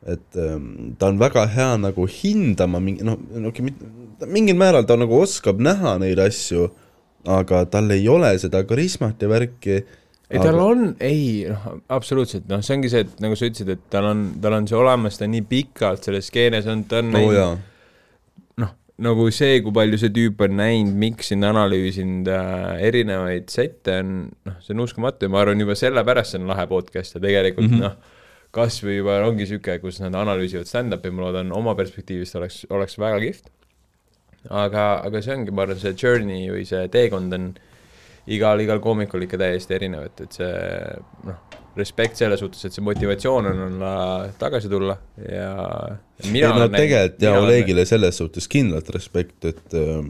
et 0.06 0.36
ähm, 0.36 0.94
ta 1.00 1.08
on 1.08 1.18
väga 1.18 1.46
hea 1.48 1.76
nagu 1.80 2.04
hindama 2.06 2.78
mingi 2.78 3.02
noh, 3.08 3.16
okei 3.48 3.64
okay,, 3.64 4.28
mingil 4.28 4.58
määral 4.60 4.84
ta 4.84 4.98
nagu 5.00 5.16
oskab 5.16 5.58
näha 5.58 5.96
neid 5.98 6.20
asju, 6.20 6.68
aga 7.24 7.64
tal 7.72 7.90
ei 7.90 8.04
ole 8.08 8.34
seda 8.38 8.60
karismat 8.68 9.22
ja 9.22 9.30
värki 9.32 9.80
ei, 10.30 10.40
tal 10.40 10.58
on, 10.60 10.88
ei, 11.04 11.44
noh, 11.50 11.68
absoluutselt, 11.92 12.48
noh, 12.50 12.62
see 12.64 12.78
ongi 12.78 12.90
see, 12.92 13.04
et 13.04 13.22
nagu 13.22 13.36
sa 13.38 13.48
ütlesid, 13.48 13.70
et 13.74 13.84
tal 13.92 14.08
on, 14.08 14.24
tal 14.42 14.56
on 14.56 14.66
see 14.70 14.78
olemas, 14.78 15.18
ta 15.18 15.26
on 15.28 15.34
nii 15.36 15.44
pikalt 15.50 16.08
selles 16.08 16.30
skeenes 16.30 16.68
olnud, 16.70 16.88
ta 16.90 17.02
on 17.02 17.10
oh, 17.10 17.18
näinud, 17.18 17.66
noh, 18.62 18.72
nagu 19.04 19.26
see, 19.34 19.58
kui 19.64 19.74
palju 19.76 20.00
see 20.00 20.14
tüüp 20.16 20.40
on 20.46 20.56
näinud, 20.62 20.96
miksinud, 21.02 21.48
analüüsinud 21.50 22.30
äh, 22.32 22.86
erinevaid 22.88 23.52
sette, 23.52 24.00
on, 24.00 24.16
noh, 24.48 24.58
see 24.64 24.76
on 24.76 24.84
uskumatu 24.86 25.28
ja 25.28 25.34
ma 25.34 25.42
arvan, 25.44 25.60
juba 25.60 25.76
sellepärast 25.78 26.34
see 26.34 26.42
on 26.42 26.48
lahe 26.54 26.66
podcast 26.72 27.18
ja 27.18 27.24
tegelikult 27.24 27.68
mm 27.68 27.76
-hmm. 27.76 27.84
noh, 27.84 28.22
kas 28.54 28.80
või 28.86 29.00
juba 29.00 29.18
ongi 29.26 29.44
niisugune, 29.44 29.80
kus 29.82 30.00
nad 30.00 30.16
analüüsivad 30.16 30.70
stand-up'i, 30.70 31.12
ma 31.12 31.26
loodan, 31.26 31.52
oma 31.52 31.74
perspektiivist 31.76 32.38
oleks, 32.40 32.62
oleks 32.70 32.98
väga 33.02 33.20
kihvt. 33.26 33.52
aga, 34.50 35.00
aga 35.04 35.22
see 35.24 35.36
ongi, 35.36 35.50
ma 35.50 35.64
arvan, 35.64 35.78
see 35.80 35.94
journey 35.96 36.48
või 36.52 36.64
see 36.68 36.88
teekond 36.88 37.32
on 37.32 37.54
igal, 38.26 38.62
igal 38.64 38.80
koomikul 38.84 39.26
ikka 39.26 39.38
täiesti 39.40 39.76
erinev, 39.76 40.08
et, 40.08 40.24
et 40.24 40.38
see 40.38 40.50
noh, 41.28 41.40
respekt 41.76 42.20
selles 42.20 42.40
suhtes, 42.40 42.62
et 42.66 42.76
see 42.76 42.84
motivatsioon 42.86 43.50
on 43.50 43.62
olla, 43.68 43.94
tagasi 44.40 44.70
tulla 44.70 44.96
ja 45.20 45.48
mina 46.30 46.52
ei 46.52 46.60
no 46.62 46.68
tegelikult 46.70 47.24
ja 47.26 47.34
Olegile 47.40 47.86
selles 47.88 48.20
suhtes 48.20 48.46
kindlalt 48.50 48.90
respekt, 48.94 49.40
et 49.50 49.78
äh, 49.78 50.06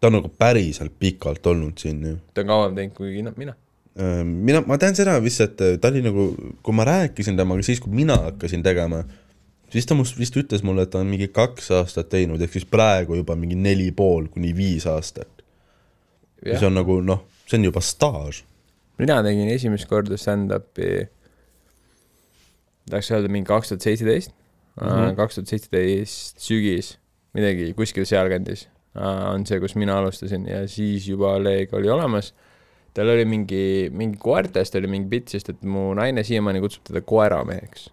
ta 0.00 0.10
on 0.10 0.20
nagu 0.20 0.30
päriselt 0.30 0.94
pikalt 0.98 1.46
olnud 1.50 1.80
siin 1.82 2.04
ju. 2.06 2.20
ta 2.34 2.44
on 2.44 2.52
kauem 2.54 2.78
teinud 2.78 2.96
kui 2.96 3.16
mina 3.36 3.56
äh,. 3.98 4.22
mina, 4.24 4.62
ma 4.66 4.78
tean 4.80 4.96
seda 4.98 5.18
vist, 5.22 5.42
et 5.44 5.80
ta 5.80 5.90
oli 5.90 6.04
nagu, 6.06 6.30
kui 6.62 6.76
ma 6.76 6.86
rääkisin 6.88 7.36
temaga 7.40 7.66
siis, 7.66 7.82
kui 7.82 7.92
mina 7.94 8.16
hakkasin 8.30 8.62
tegema, 8.64 9.02
siis 9.74 9.90
ta 9.90 9.98
must 9.98 10.18
vist 10.18 10.38
ütles 10.38 10.64
mulle, 10.66 10.86
et 10.86 10.94
ta 10.94 11.02
on 11.02 11.10
mingi 11.10 11.28
kaks 11.34 11.72
aastat 11.82 12.12
teinud, 12.14 12.40
ehk 12.40 12.56
siis 12.56 12.68
praegu 12.70 13.18
juba 13.18 13.36
mingi 13.36 13.58
neli 13.58 13.90
pool 13.96 14.30
kuni 14.30 14.54
viis 14.56 14.86
aastat 14.90 15.39
mis 16.46 16.62
on 16.66 16.74
nagu 16.78 17.00
noh, 17.04 17.22
see 17.46 17.58
on 17.58 17.64
juba 17.68 17.80
staaž. 17.84 18.42
mina 18.98 19.22
tegin 19.26 19.48
esimest 19.52 19.88
korda 19.88 20.16
stand-up'i 20.20 21.06
tahaks 22.90 23.10
öelda 23.14 23.30
mingi 23.32 23.46
kaks 23.48 23.70
tuhat 23.72 23.84
seitseteist, 23.86 24.32
Mhm. 24.80 25.14
kaks 25.18 25.36
tuhat 25.38 25.50
seitseteist 25.52 26.38
sügis, 26.42 26.94
midagi 27.36 27.72
kuskil 27.76 28.06
sealkandis 28.08 28.66
uh, 28.96 29.32
on 29.34 29.44
see, 29.46 29.60
kus 29.62 29.74
mina 29.78 29.98
alustasin 30.00 30.46
ja 30.48 30.62
siis 30.70 31.06
juba 31.08 31.34
Oleg 31.38 31.74
oli 31.76 31.90
olemas. 31.90 32.32
tal 32.94 33.06
oli 33.12 33.24
mingi, 33.24 33.90
mingi 33.94 34.18
koertest 34.18 34.74
oli 34.74 34.88
mingi 34.90 35.06
bitt, 35.08 35.28
sest 35.30 35.48
et 35.52 35.60
mu 35.62 35.92
naine 35.94 36.24
siiamaani 36.26 36.58
kutsub 36.64 36.82
teda 36.88 37.00
koerameheks. 37.06 37.90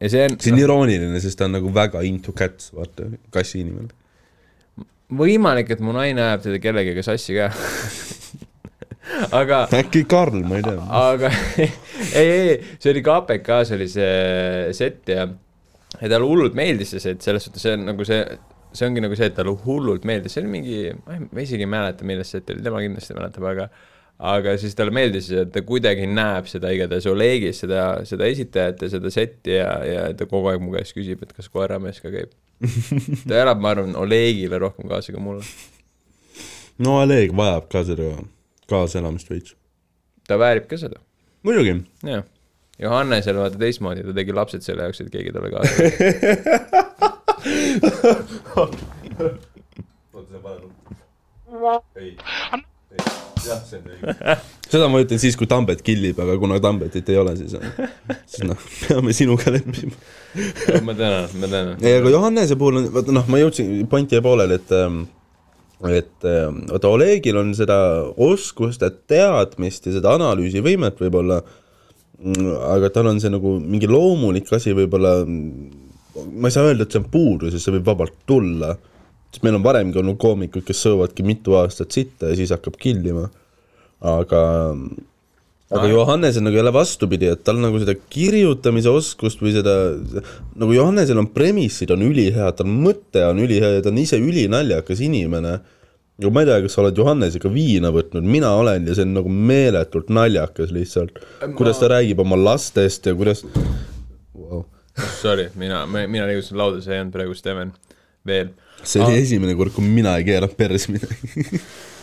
ja 0.00 0.08
see 0.12 0.24
on, 0.26 0.36
see 0.40 0.52
on 0.52 0.58
irooniline, 0.60 1.20
sest 1.24 1.38
ta 1.40 1.46
on 1.48 1.56
nagu 1.56 1.72
väga 1.74 2.02
into 2.04 2.32
cats, 2.36 2.68
vaata, 2.76 3.08
kassi 3.32 3.62
inimene. 3.64 3.88
võimalik, 5.08 5.72
et 5.72 5.80
mu 5.84 5.94
naine 5.96 6.22
ajab 6.24 6.44
teda 6.46 6.60
kellegagi 6.62 7.04
sassi 7.06 7.36
ka. 7.36 7.48
aga 9.40 9.64
äkki 9.78 10.04
Karl, 10.08 10.42
ma 10.44 10.58
ei 10.58 10.66
tea. 10.66 10.86
aga 11.00 11.30
ei, 12.20 12.28
ei, 12.28 12.54
see 12.76 12.92
oli 12.92 13.02
KPK-s 13.06 13.74
oli 13.76 13.88
see 13.90 14.72
set 14.76 15.08
ja, 15.14 15.24
ja 15.96 16.10
talle 16.12 16.28
hullult 16.28 16.56
meeldis 16.58 16.92
see 16.94 17.02
set, 17.02 17.22
selles 17.24 17.48
suhtes 17.48 17.64
see 17.64 17.76
on 17.78 17.86
nagu 17.88 18.06
see, 18.08 18.20
see 18.76 18.88
ongi 18.88 19.04
nagu 19.04 19.16
see, 19.18 19.30
et 19.30 19.38
talle 19.38 19.54
hullult 19.64 20.04
meeldis, 20.08 20.36
see 20.36 20.44
oli 20.44 20.52
mingi, 20.58 20.82
ma 21.08 21.44
isegi 21.44 21.64
ei 21.64 21.70
mäleta, 21.70 22.08
milles 22.08 22.34
set 22.34 22.52
oli, 22.52 22.64
tema 22.64 22.82
kindlasti 22.84 23.16
mäletab, 23.16 23.48
aga 23.52 23.70
aga 24.28 24.56
siis 24.58 24.74
talle 24.74 24.90
meeldis, 24.94 25.30
et 25.30 25.52
ta 25.54 25.62
kuidagi 25.66 26.08
näeb 26.10 26.48
seda 26.50 26.72
igatahes 26.74 27.06
Olegis, 27.06 27.62
seda, 27.62 27.84
seda 28.08 28.26
esitajat 28.26 28.82
ja 28.82 28.90
seda 28.90 29.12
setti 29.14 29.54
ja, 29.54 29.70
ja 29.86 30.06
ta 30.18 30.26
kogu 30.30 30.50
aeg 30.50 30.62
mu 30.62 30.74
käest 30.74 30.96
küsib, 30.96 31.22
et 31.22 31.34
kas 31.36 31.48
koeramees 31.54 32.02
ka 32.02 32.10
käib. 32.12 32.34
Ta 33.28 33.34
elab, 33.42 33.60
ma 33.62 33.70
arvan, 33.74 33.94
Olegile 33.96 34.58
rohkem 34.62 34.88
kaasa 34.90 35.12
kui 35.14 35.22
mulle. 35.22 35.44
no 36.84 36.98
Oleg 37.02 37.30
vajab 37.36 37.68
ka 37.72 37.84
seda 37.86 38.08
kaaselamist 38.70 39.30
veits. 39.30 39.54
ta 40.28 40.38
väärib 40.40 40.66
ka 40.70 40.76
seda, 40.80 40.98
muidugi. 41.46 41.74
jah. 42.06 42.24
Johannesel 42.78 43.34
vaata 43.40 43.58
teistmoodi, 43.58 44.04
ta 44.06 44.12
tegi 44.14 44.32
lapsed 44.34 44.62
selle 44.62 44.82
jaoks, 44.86 45.00
et 45.02 45.10
keegi 45.10 45.32
talle 45.34 45.50
kaasa 45.50 45.72
seda 54.72 54.88
ma 54.92 55.02
ütlen 55.02 55.20
siis, 55.22 55.36
kui 55.38 55.48
Tambet 55.50 55.82
killib, 55.86 56.18
aga 56.24 56.38
kuna 56.40 56.60
Tambetit 56.62 57.08
ei 57.12 57.20
ole, 57.20 57.36
siis, 57.38 57.54
siis 58.28 58.46
noh, 58.48 58.66
peame 58.86 59.14
sinuga 59.16 59.52
leppima. 59.54 59.94
ma 60.84 60.94
tänan, 60.94 61.30
ma 61.40 61.50
tänan. 61.50 61.76
ei, 61.82 62.00
aga 62.00 62.12
Johannese 62.12 62.58
puhul 62.60 62.82
on, 62.82 62.90
vaata 62.94 63.14
noh, 63.16 63.30
ma 63.30 63.40
jõudsin, 63.40 63.86
point 63.90 64.12
jäi 64.12 64.24
pooleli, 64.24 64.58
et 64.60 64.74
ähm, 64.76 65.06
et 65.86 66.26
ähm, 66.26 66.64
vaata 66.66 66.90
Olegil 66.90 67.38
on 67.38 67.52
seda 67.54 67.78
oskust 68.18 68.82
ja 68.82 68.90
teadmist 68.90 69.86
ja 69.86 69.94
seda 69.94 70.16
analüüsivõimet 70.16 70.98
võib-olla, 70.98 71.38
aga 72.72 72.90
tal 72.90 73.12
on 73.12 73.20
see 73.22 73.30
nagu 73.30 73.54
mingi 73.62 73.86
loomulik 73.90 74.50
asi 74.56 74.74
võib-olla, 74.74 75.20
ma 75.22 76.50
ei 76.50 76.54
saa 76.54 76.66
öelda, 76.66 76.82
et 76.82 76.94
see 76.94 77.02
on 77.02 77.10
puudu, 77.12 77.52
sest 77.52 77.68
see 77.68 77.76
võib 77.76 77.86
vabalt 77.92 78.16
tulla, 78.26 78.72
sest 79.30 79.44
meil 79.46 79.60
on 79.60 79.66
varemgi 79.66 80.00
olnud 80.02 80.18
koomikud, 80.18 80.66
kes 80.66 80.82
söövadki 80.82 81.26
mitu 81.26 81.54
aastat 81.60 81.94
sitta 81.94 82.32
ja 82.32 82.40
siis 82.40 82.50
hakkab 82.54 82.78
killima, 82.80 83.28
aga 84.00 84.42
aga 85.68 85.84
Aa. 85.84 85.90
Johannesel 85.92 86.44
nagu 86.46 86.56
jälle 86.56 86.72
vastupidi, 86.72 87.28
et 87.28 87.42
tal 87.44 87.58
nagu 87.60 87.78
seda 87.80 87.92
kirjutamise 88.08 88.88
oskust 88.88 89.42
või 89.44 89.52
seda, 89.56 89.74
nagu 90.56 90.72
Johannesel 90.72 91.20
on 91.20 91.28
premissid 91.34 91.92
on 91.92 92.06
ülihead, 92.06 92.56
tal 92.56 92.70
mõte 92.70 93.24
on 93.28 93.42
ülihea 93.44 93.74
ja 93.76 93.82
ta 93.84 93.92
on 93.92 94.00
ise 94.00 94.20
ülinaljakas 94.22 95.02
inimene. 95.04 95.58
aga 96.18 96.32
ma 96.34 96.42
ei 96.42 96.48
tea, 96.48 96.62
kas 96.64 96.74
sa 96.74 96.82
oled 96.82 96.96
Johannesega 96.98 97.52
viina 97.52 97.92
võtnud, 97.94 98.24
mina 98.24 98.54
olen 98.56 98.88
ja 98.88 98.96
see 98.96 99.04
on 99.04 99.12
nagu 99.18 99.28
meeletult 99.28 100.08
naljakas 100.08 100.72
lihtsalt. 100.72 101.20
kuidas 101.58 101.82
ta 101.82 101.92
räägib 101.92 102.24
oma 102.24 102.40
lastest 102.40 103.06
ja 103.06 103.14
kuidas 103.14 103.44
wow.. 104.32 104.64
Sorry, 105.20 105.50
mina, 105.54 105.84
mina 105.86 106.24
liigutasin 106.26 106.58
lauda, 106.58 106.80
see 106.82 106.96
ei 106.96 107.04
olnud 107.04 107.12
praegu 107.14 107.36
Steven, 107.36 107.76
veel. 108.26 108.56
see 108.82 109.04
oli 109.04 109.20
esimene 109.20 109.54
kord, 109.54 109.76
kui 109.76 109.84
mina 109.84 110.16
ei 110.16 110.24
keeranud 110.26 110.56
perse 110.56 110.96
midagi. 110.96 111.60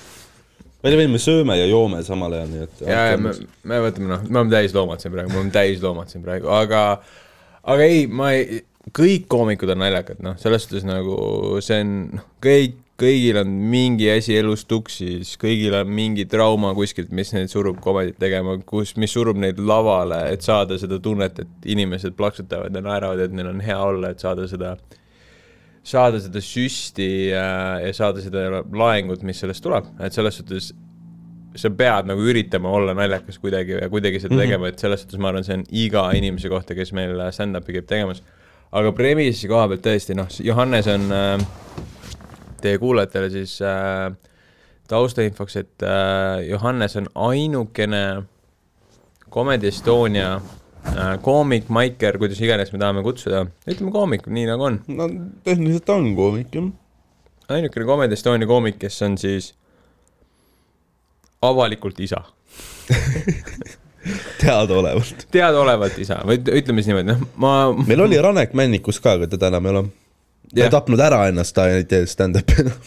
The 0.86 0.98
way, 1.00 1.10
me 1.10 1.20
sööme 1.22 1.58
ja 1.58 1.66
joome 1.66 2.04
samal 2.06 2.36
ajal, 2.38 2.50
nii 2.52 2.64
et. 2.68 2.82
ja, 2.86 3.02
ja 3.12 3.18
me, 3.18 3.34
me 3.66 3.82
võtame 3.88 4.10
noh, 4.12 4.26
me 4.30 4.42
oleme 4.42 4.54
täis 4.54 4.74
loomad 4.76 5.02
siin 5.02 5.14
praegu, 5.16 5.32
me 5.34 5.42
oleme 5.42 5.54
täis 5.56 5.82
loomad 5.82 6.12
siin 6.14 6.22
praegu, 6.26 6.52
aga 6.54 6.86
aga 7.74 7.88
ei, 7.90 8.06
ma 8.06 8.32
ei, 8.38 8.62
kõik 8.94 9.26
koomikud 9.32 9.72
on 9.74 9.82
naljakad, 9.82 10.22
noh, 10.26 10.36
selles 10.42 10.68
suhtes 10.68 10.86
nagu 10.86 11.16
see 11.66 11.80
on, 11.82 11.96
noh, 12.20 12.28
kõik, 12.46 12.78
kõigil 13.02 13.40
on 13.42 13.56
mingi 13.72 14.08
asi 14.14 14.38
elus 14.40 14.64
tuksis, 14.70 15.34
kõigil 15.42 15.74
on 15.76 15.90
mingi 15.92 16.28
trauma 16.32 16.72
kuskilt, 16.78 17.10
mis 17.16 17.34
neid 17.36 17.52
surub 17.52 17.82
komedit 17.84 18.20
tegema, 18.22 18.56
kus, 18.68 18.94
mis 19.02 19.12
surub 19.16 19.40
neid 19.42 19.60
lavale, 19.60 20.22
et 20.32 20.46
saada 20.46 20.78
seda 20.80 21.02
tunnet, 21.04 21.42
et 21.42 21.68
inimesed 21.76 22.16
plaksutavad 22.16 22.76
ja 22.76 22.84
naeravad, 22.86 23.26
et 23.26 23.36
neil 23.36 23.52
on 23.52 23.66
hea 23.66 23.82
olla, 23.90 24.14
et 24.14 24.24
saada 24.24 24.48
seda 24.52 24.76
saada 25.86 26.20
seda 26.22 26.42
süsti 26.42 27.10
ja, 27.30 27.46
ja 27.84 27.94
saada 27.94 28.24
seda 28.24 28.64
laengut, 28.74 29.24
mis 29.28 29.40
sellest 29.44 29.64
tuleb, 29.66 29.92
et 30.02 30.16
selles 30.16 30.40
suhtes 30.42 30.72
sa 31.56 31.72
pead 31.72 32.10
nagu 32.10 32.24
üritama 32.26 32.72
olla 32.76 32.96
naljakas 32.98 33.38
kuidagi 33.40 33.78
ja 33.78 33.90
kuidagi 33.92 34.20
seda 34.24 34.42
tegema, 34.42 34.70
et 34.72 34.82
selles 34.82 35.06
suhtes 35.06 35.22
ma 35.22 35.32
arvan, 35.32 35.46
see 35.48 35.60
on 35.60 35.66
iga 35.86 36.08
inimese 36.18 36.52
kohta, 36.52 36.76
kes 36.76 36.92
meil 36.98 37.22
stand-up'i 37.32 37.78
käib 37.78 37.88
tegemas. 37.92 38.24
aga 38.76 38.92
Premissi 38.98 39.48
koha 39.48 39.70
pealt 39.72 39.86
tõesti 39.86 40.18
noh, 40.18 40.28
Johannes 40.44 40.90
on 40.92 41.06
äh, 41.16 41.46
teie 42.66 42.82
kuulajatele 42.82 43.30
siis 43.32 43.60
äh, 43.64 44.10
taustainfoks, 44.92 45.56
et 45.62 45.86
äh, 45.86 46.44
Johannes 46.50 46.98
on 47.00 47.08
ainukene 47.30 48.04
Comedy 49.32 49.68
Estonia 49.72 50.36
äh, 50.36 50.65
koomik, 51.26 51.68
maiker, 51.74 52.18
kuidas 52.22 52.40
iganes 52.44 52.72
me 52.74 52.80
tahame 52.82 53.02
kutsuda, 53.06 53.46
ütleme 53.68 53.92
koomik, 53.96 54.28
nii 54.32 54.46
nagu 54.50 54.68
on 54.70 54.80
no 54.88 55.08
tehniliselt 55.48 55.90
on 55.96 56.12
koomik 56.18 56.54
jah. 56.56 56.68
ainukene 57.50 57.86
Comedy 57.90 58.14
Estonia 58.18 58.48
koomik, 58.50 58.78
kes 58.82 59.02
on 59.06 59.18
siis 59.22 59.52
avalikult 61.46 62.00
isa, 62.02 62.22
teadaolevalt. 64.42 65.28
teadaolevalt 65.34 65.98
isa 66.02 66.20
või 66.26 66.40
üt- 66.40 66.52
ütleme 66.62 66.82
siis 66.84 66.92
niimoodi, 66.94 67.10
noh, 67.12 67.24
ma 67.42 67.54
meil 67.86 68.02
oli 68.06 68.20
Ranek 68.22 68.54
Männikus 68.58 69.00
ka, 69.02 69.16
aga 69.18 69.30
teda 69.32 69.50
enam 69.54 69.66
ei 69.70 69.74
ole. 69.76 69.84
ta 69.90 70.60
Jah. 70.62 70.68
on 70.70 70.76
tapnud 70.78 71.02
ära 71.02 71.24
ennast, 71.32 71.56
ta 71.58 71.68
ei 71.74 71.84
tee 71.90 72.06
stand-up'i 72.10 72.60
enam. 72.66 72.78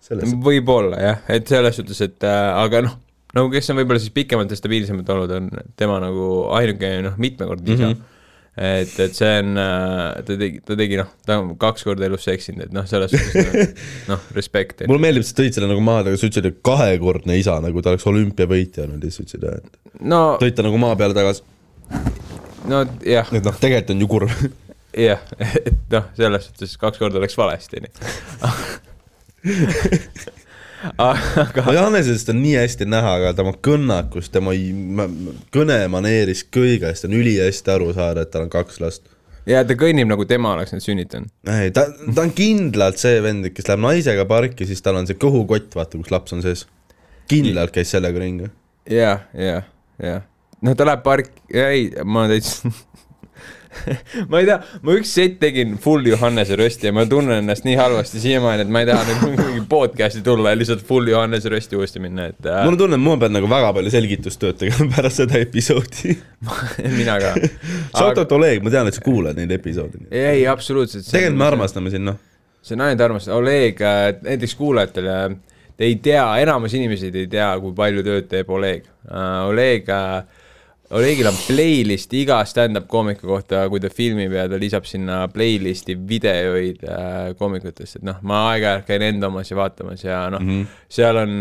selles, 0.00 0.32
võib-olla 0.44 1.00
jah, 1.04 1.20
et 1.28 1.48
selles 1.48 1.76
suhtes, 1.76 2.00
et 2.08 2.24
äh, 2.26 2.40
aga 2.64 2.82
noh, 2.88 2.96
nagu 3.36 3.50
kes 3.52 3.70
on 3.72 3.80
võib-olla 3.80 4.02
siis 4.02 4.14
pikemalt 4.14 4.50
ja 4.50 4.58
stabiilsemalt 4.58 5.12
olnud, 5.14 5.36
on 5.36 5.50
tema 5.78 6.00
nagu 6.02 6.30
ainuke 6.56 6.96
noh, 7.06 7.20
mitmekordne 7.20 7.76
isa 7.76 7.86
mm. 7.90 7.92
-hmm 7.92 8.16
et, 8.60 8.92
et 9.00 9.14
see 9.16 9.30
on, 9.40 9.54
ta 9.56 10.34
tegi, 10.34 10.58
ta 10.66 10.76
tegi 10.78 10.98
noh, 10.98 11.10
ta 11.26 11.38
on 11.40 11.52
kaks 11.60 11.84
korda 11.86 12.06
elus 12.08 12.24
seksinud, 12.26 12.66
et 12.66 12.72
noh, 12.74 12.86
selles 12.88 13.12
suhtes 13.14 13.74
noh, 14.10 14.24
respekt. 14.36 14.82
mulle 14.90 15.04
meeldib, 15.06 15.24
sa 15.26 15.36
tõid 15.38 15.56
selle 15.56 15.68
nagu 15.70 15.84
maha, 15.84 16.02
aga 16.04 16.16
sa 16.18 16.28
ütlesid, 16.28 16.48
et 16.50 16.58
kahekordne 16.66 17.38
isa, 17.40 17.54
nagu 17.64 17.84
ta 17.84 17.94
oleks 17.94 18.08
olümpiavõitja 18.10 18.84
olnud 18.86 19.06
ja 19.06 19.14
siis 19.14 19.22
ütlesid, 19.24 19.46
et 19.46 20.02
no, 20.02 20.22
tõid 20.42 20.58
ta 20.58 20.66
nagu 20.66 20.80
maa 20.82 20.98
peale 20.98 21.16
tagasi. 21.16 21.46
no 22.70 22.82
jah, 23.06 23.30
et 23.30 23.46
noh, 23.46 23.56
tegelikult 23.62 23.94
on 23.94 24.04
ju 24.04 24.10
kurb. 24.16 24.30
jah, 25.08 25.22
et 25.62 25.80
noh, 25.94 26.10
selles 26.18 26.50
suhtes 26.50 26.76
kaks 26.82 27.00
korda 27.00 27.22
läks 27.22 27.38
valesti, 27.38 27.80
onju. 27.80 27.92
aga 30.98 31.64
no 31.66 31.72
Johannesest 31.76 32.28
on 32.32 32.40
nii 32.42 32.56
hästi 32.56 32.86
näha, 32.88 33.14
aga 33.20 33.32
tema 33.36 33.52
kõnnakus, 33.68 34.30
tema 34.32 34.54
kõnemaneerist 35.54 36.48
kõigest 36.54 37.08
on 37.08 37.16
ülihästi 37.18 37.74
aru 37.74 37.90
saada, 37.96 38.24
et 38.24 38.32
tal 38.32 38.46
on 38.46 38.52
kaks 38.52 38.80
last. 38.82 39.10
ja 39.48 39.62
ta 39.66 39.76
kõnnib 39.78 40.08
nagu 40.10 40.24
tema 40.28 40.54
oleks 40.56 40.72
need 40.74 40.86
sünnitanud. 40.86 41.32
ei, 41.52 41.72
ta, 41.76 41.86
ta 41.90 42.24
on 42.24 42.32
kindlalt 42.36 43.00
see 43.02 43.20
vend, 43.24 43.50
kes 43.54 43.68
läheb 43.68 43.84
naisega 43.84 44.26
parki, 44.30 44.68
siis 44.68 44.80
tal 44.84 45.00
on 45.00 45.08
see 45.10 45.20
kõhukott, 45.20 45.72
vaata, 45.76 46.00
kus 46.00 46.14
laps 46.14 46.36
on 46.36 46.44
sees. 46.46 46.66
kindlalt 47.30 47.76
käis 47.76 47.92
sellega 47.92 48.22
ringi. 48.22 48.50
ja, 48.90 49.18
ja, 49.36 49.62
ja 50.00 50.20
noh, 50.64 50.76
ta 50.76 50.88
läheb 50.88 51.04
parki, 51.04 51.36
ei, 51.52 51.90
ma 52.04 52.24
täitsa 52.30 52.72
ma 54.30 54.40
ei 54.40 54.46
tea, 54.48 54.56
ma 54.84 54.94
üks 54.98 55.12
set 55.14 55.36
tegin 55.40 55.76
full 55.80 56.06
Johannese 56.08 56.56
rösti 56.58 56.88
ja 56.88 56.94
ma 56.94 57.04
tunnen 57.08 57.40
ennast 57.40 57.66
nii 57.66 57.76
halvasti 57.78 58.22
siiamaani, 58.22 58.64
et 58.66 58.72
ma 58.72 58.82
ei 58.82 58.88
taha 58.88 59.04
nüüd 59.06 59.36
mingi 59.40 59.64
podcast'i 59.70 60.22
tulla 60.26 60.54
ja 60.54 60.58
lihtsalt 60.58 60.82
full 60.86 61.10
Johannese 61.10 61.52
rösti 61.52 61.78
uuesti 61.78 62.02
minna, 62.02 62.30
et 62.32 62.48
äh, 62.48 62.64
mul 62.66 62.74
on 62.74 62.80
tunne, 62.82 62.98
et 62.98 63.04
ma 63.04 63.16
pean 63.22 63.36
nagu 63.36 63.50
väga 63.50 63.70
palju 63.76 63.92
selgitustööd 63.94 64.58
tegema 64.60 64.88
pärast 64.96 65.22
seda 65.22 65.38
episoodi. 65.40 66.16
mina 66.96 67.18
ka. 67.22 67.34
Shout 67.94 68.18
out 68.22 68.34
Oleg, 68.38 68.64
ma 68.64 68.74
tean, 68.74 68.90
et 68.90 68.98
sa 68.98 69.04
kuulad 69.04 69.38
neid 69.38 69.54
episoode. 69.54 70.02
ei, 70.10 70.44
absoluutselt. 70.50 71.06
tegelikult 71.06 71.40
me 71.44 71.48
armastame 71.50 71.94
sind, 71.94 72.10
noh. 72.10 72.18
see 72.64 72.76
on 72.78 72.84
ainult 72.88 73.06
armastus, 73.06 73.34
Oleg, 73.36 73.80
näiteks 74.26 74.56
kuulajatele, 74.58 75.16
te 75.78 75.88
ei 75.88 75.96
tea, 76.02 76.26
enamus 76.42 76.74
inimesed 76.76 77.14
ei 77.16 77.30
tea, 77.30 77.52
kui 77.62 77.76
palju 77.76 78.04
tööd 78.06 78.30
teeb 78.32 78.50
Oleg 78.52 78.84
uh,. 79.06 79.46
Oleg 79.48 79.88
uh,, 79.94 80.20
Olegil 80.90 81.28
on 81.30 81.36
playlist 81.38 82.14
iga 82.18 82.40
stand-up 82.50 82.88
koomiku 82.90 83.28
kohta, 83.30 83.62
kui 83.70 83.78
ta 83.82 83.86
filmib 83.94 84.32
ja 84.34 84.48
ta 84.50 84.58
lisab 84.58 84.88
sinna 84.90 85.20
playlist'i 85.30 85.94
videoid 85.94 86.80
uh, 86.82 87.28
koomikutest, 87.38 88.00
et 88.00 88.06
noh, 88.08 88.16
ma 88.26 88.40
aeg-ajalt 88.50 88.88
käin 88.88 89.04
enda 89.06 89.28
omas 89.30 89.52
ja 89.52 89.58
vaatamas 89.58 90.02
ja 90.02 90.24
noh 90.34 90.42
mm, 90.42 90.56
-hmm. 90.56 90.80
seal 90.90 91.20
on 91.20 91.36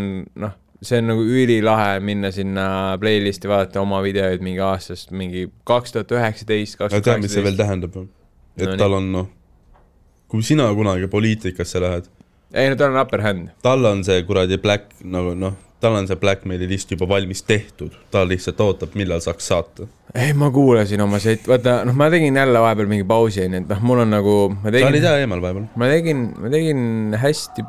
noh, 0.46 0.54
see 0.86 1.02
on 1.02 1.10
nagu 1.12 1.26
ülilahe 1.26 1.98
minna 2.06 2.30
sinna 2.32 2.68
playlist'i, 3.02 3.50
vaadata 3.50 3.82
oma 3.82 4.04
videoid 4.06 4.46
mingi 4.46 4.62
aastast, 4.62 5.10
mingi 5.12 5.48
kaks 5.66 5.98
tuhat 5.98 6.14
üheksateist, 6.14 6.78
kaks 6.78 6.94
tuhat 6.94 7.10
tead, 7.10 7.26
mis 7.26 7.34
see 7.34 7.44
veel 7.44 7.58
kaheksateist. 7.58 7.94
tähendab? 7.94 8.16
et 8.60 8.70
No 8.70 8.78
tal 8.78 8.98
on 9.00 9.12
noh, 9.16 9.30
kui 10.30 10.46
sina 10.46 10.70
kunagi 10.78 11.10
poliitikasse 11.10 11.82
lähed, 11.82 12.06
ei 12.54 12.70
no 12.70 12.78
tal 12.78 12.94
on 12.94 13.02
upper 13.02 13.26
hand. 13.26 13.50
tal 13.66 13.86
on 13.86 14.06
see 14.06 14.22
kuradi 14.30 14.62
black 14.62 14.94
nagu 15.02 15.34
noh, 15.34 15.58
tal 15.80 15.96
on 15.96 16.08
see 16.08 16.20
blackmaili 16.20 16.68
list 16.68 16.92
juba 16.92 17.08
valmis 17.08 17.42
tehtud, 17.48 17.94
ta 18.12 18.26
lihtsalt 18.28 18.60
ootab, 18.64 18.96
millal 19.00 19.22
saaks 19.24 19.48
saata. 19.52 19.88
ei, 20.14 20.34
ma 20.38 20.50
kuulasin 20.52 21.02
oma 21.02 21.20
set, 21.24 21.48
vaata 21.48 21.80
noh, 21.88 21.96
ma 21.96 22.10
tegin 22.12 22.36
jälle 22.36 22.60
vahepeal 22.64 22.90
mingi 22.92 23.08
pausi 23.08 23.46
onju, 23.46 23.64
et 23.64 23.72
noh, 23.72 23.86
mul 23.88 24.04
on 24.04 24.12
nagu, 24.14 24.36
ma 24.56 24.66
sa 24.66 24.74
olid 24.74 25.00
tegin, 25.00 25.08
jah 25.08 25.24
eemal 25.24 25.44
vahepeal, 25.44 25.70
ma 25.80 25.90
tegin, 25.92 26.26
ma 26.36 26.52
tegin 26.52 26.84
hästi, 27.22 27.66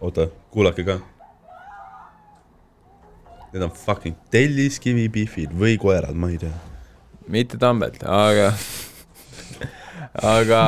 oota, 0.00 0.28
kuulake 0.54 0.86
ka. 0.88 0.98
Need 3.48 3.64
on 3.64 3.72
fucking 3.72 4.18
telliskivi 4.34 5.06
pihvid 5.08 5.54
või 5.56 5.78
koerad, 5.80 6.18
ma 6.18 6.28
ei 6.34 6.42
tea. 6.42 6.52
mitte 7.32 7.56
Tambelt, 7.60 8.02
aga, 8.02 8.50
aga, 10.34 10.62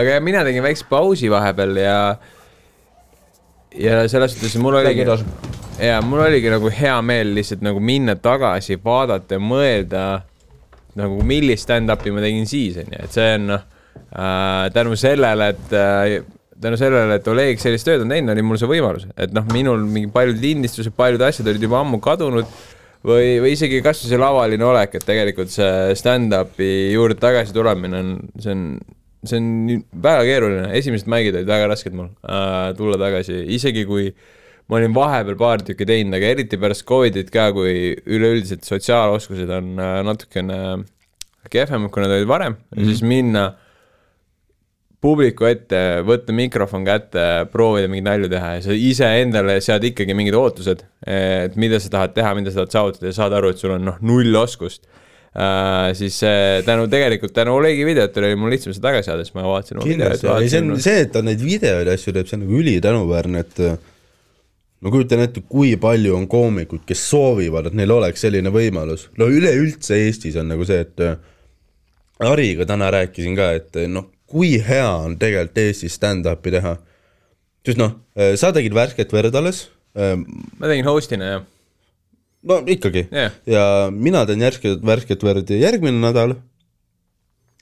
aga 0.00 0.20
mina 0.24 0.42
tegin 0.48 0.64
väikse 0.64 0.88
pausi 0.90 1.30
vahepeal 1.30 1.76
ja 1.84 1.96
ja 3.78 4.02
selles 4.10 4.34
suhtes 4.34 4.56
mul 4.62 4.80
oligi, 4.80 5.06
ja 5.80 6.00
mul 6.02 6.24
oligi 6.24 6.50
nagu 6.52 6.72
hea 6.74 6.96
meel 7.06 7.34
lihtsalt 7.36 7.62
nagu 7.64 7.80
minna 7.80 8.16
tagasi, 8.16 8.80
vaadata 8.84 9.38
ja 9.38 9.42
mõelda 9.42 10.04
nagu 10.98 11.22
millist 11.26 11.68
stand-up'i 11.68 12.12
ma 12.14 12.24
tegin 12.24 12.48
siis 12.50 12.80
onju, 12.82 13.04
et 13.04 13.14
see 13.14 13.30
on 13.36 13.48
noh 13.52 13.62
äh, 14.10 14.66
tänu 14.74 14.96
sellele, 14.98 15.52
et 15.54 15.74
äh, 15.76 16.18
tänu 16.60 16.76
sellele, 16.76 17.20
et 17.20 17.28
Oleg 17.30 17.62
sellist 17.62 17.86
tööd 17.88 18.04
on 18.04 18.12
teinud, 18.12 18.34
oli 18.34 18.44
mul 18.44 18.60
see 18.60 18.70
võimalus, 18.70 19.06
et 19.16 19.32
noh, 19.36 19.46
minul 19.54 19.86
mingi 19.86 20.10
paljud 20.12 20.40
lindistused, 20.42 20.94
paljud 20.96 21.22
asjad 21.24 21.48
olid 21.50 21.64
juba 21.64 21.80
ammu 21.80 22.00
kadunud 22.04 22.48
või, 23.06 23.38
või 23.40 23.54
isegi 23.54 23.80
kasvõi 23.84 24.12
see 24.12 24.20
lavaline 24.20 24.66
olek, 24.66 24.98
et 24.98 25.06
tegelikult 25.06 25.52
see 25.54 25.94
stand-up'i 25.98 26.70
juurde 26.94 27.20
tagasi 27.22 27.56
tulemine 27.56 28.02
on, 28.02 28.16
see 28.42 28.56
on, 28.56 28.66
see 29.26 29.40
on 29.40 29.80
väga 30.02 30.26
keeruline, 30.28 30.68
esimesed 30.78 31.08
mängid 31.10 31.36
olid 31.36 31.48
väga 31.50 31.70
rasked 31.70 31.96
mul 31.96 32.10
äh, 32.24 32.70
tulla 32.78 32.98
tagasi, 33.00 33.42
isegi 33.56 33.84
kui 33.88 34.10
ma 34.70 34.78
olin 34.78 34.94
vahepeal 34.96 35.36
paar 35.40 35.64
tükki 35.66 35.86
teinud, 35.88 36.16
aga 36.16 36.30
eriti 36.36 36.60
pärast 36.60 36.86
Covidit 36.88 37.32
ka, 37.34 37.50
kui 37.56 37.96
üleüldiselt 38.06 38.64
sotsiaaloskused 38.68 39.50
on 39.56 39.74
äh, 39.82 39.98
natukene 40.06 40.60
kehvemad, 41.50 41.90
kui 41.92 42.04
nad 42.04 42.14
olid 42.14 42.30
varem 42.30 42.54
mm, 42.54 42.78
-hmm. 42.78 42.88
siis 42.88 43.02
minna 43.02 43.50
publiku 45.00 45.46
ette, 45.48 46.02
võtta 46.04 46.32
mikrofon 46.36 46.84
kätte, 46.84 47.46
proovida 47.52 47.88
mingeid 47.88 48.08
nalju 48.08 48.28
teha 48.32 48.50
ja 48.58 48.64
sa 48.64 48.76
iseendale 48.76 49.56
sead 49.64 49.84
ikkagi 49.88 50.16
mingid 50.16 50.36
ootused, 50.36 50.84
et 51.08 51.56
mida 51.56 51.80
sa 51.80 51.88
tahad 51.88 52.12
teha, 52.16 52.34
mida 52.36 52.52
sa 52.52 52.60
tahad 52.60 52.74
saavutada 52.76 53.08
ja 53.08 53.16
saad 53.16 53.36
aru, 53.36 53.52
et 53.52 53.62
sul 53.62 53.76
on 53.78 53.86
noh, 53.88 53.96
null 54.04 54.36
oskust 54.36 54.84
uh,. 55.34 55.90
siis 55.94 56.22
äh, 56.26 56.64
tänu 56.66 56.88
tegelikult 56.90 57.34
tänu 57.36 57.54
Olegi 57.58 57.84
videotele 57.86 58.30
oli 58.30 58.40
mul 58.40 58.54
lihtsam 58.54 58.74
seda 58.74 58.88
tagasi 58.88 59.10
saada, 59.10 59.24
siis 59.26 59.36
ma 59.36 59.46
vaatasin 59.46 59.80
oma 59.80 59.86
ei 60.42 60.50
see 60.50 60.62
on 60.64 60.74
see, 60.82 61.06
et 61.06 61.12
ta 61.14 61.22
neid 61.26 61.42
videoid 61.44 61.90
ja 61.90 61.96
asju 61.98 62.14
teeb, 62.16 62.28
see 62.30 62.38
on 62.38 62.44
nagu 62.46 62.60
ülitänuväärne, 62.60 63.44
et 63.46 63.62
äh, 63.66 63.76
ma 64.80 64.94
kujutan 64.94 65.24
ette, 65.26 65.42
kui 65.48 65.74
palju 65.80 66.16
on 66.16 66.26
koomikuid, 66.30 66.84
kes 66.88 67.04
soovivad, 67.12 67.70
et 67.70 67.76
neil 67.78 67.94
oleks 67.94 68.24
selline 68.26 68.52
võimalus. 68.54 69.08
no 69.20 69.28
üleüldse 69.30 69.98
Eestis 70.06 70.38
on 70.40 70.50
nagu 70.50 70.66
see, 70.68 70.82
et 70.86 71.04
Hariga 72.20 72.66
täna 72.68 72.90
rääkisin 72.92 73.36
ka, 73.38 73.52
et 73.56 73.78
noh, 73.88 74.10
kui 74.28 74.58
hea 74.60 74.88
on 75.06 75.14
tegelikult 75.20 75.60
Eestis 75.62 75.94
stand-up'i 75.96 76.52
teha. 76.52 76.74
sest 77.64 77.80
noh, 77.80 77.94
sa 78.36 78.50
tegid 78.56 78.74
värsket 78.76 79.12
verd 79.12 79.36
alles, 79.40 79.68
ma 79.94 80.68
tegin 80.68 80.88
host'ina 80.88 81.30
jah, 81.34 81.46
no 82.42 82.60
ikkagi 82.66 83.06
jah, 83.10 83.34
ja 83.48 83.64
mina 83.92 84.22
teen 84.28 84.44
järsket 84.44 84.84
värsket 84.86 85.24
verd 85.24 85.50
järgmine 85.52 86.00
nädal. 86.00 86.36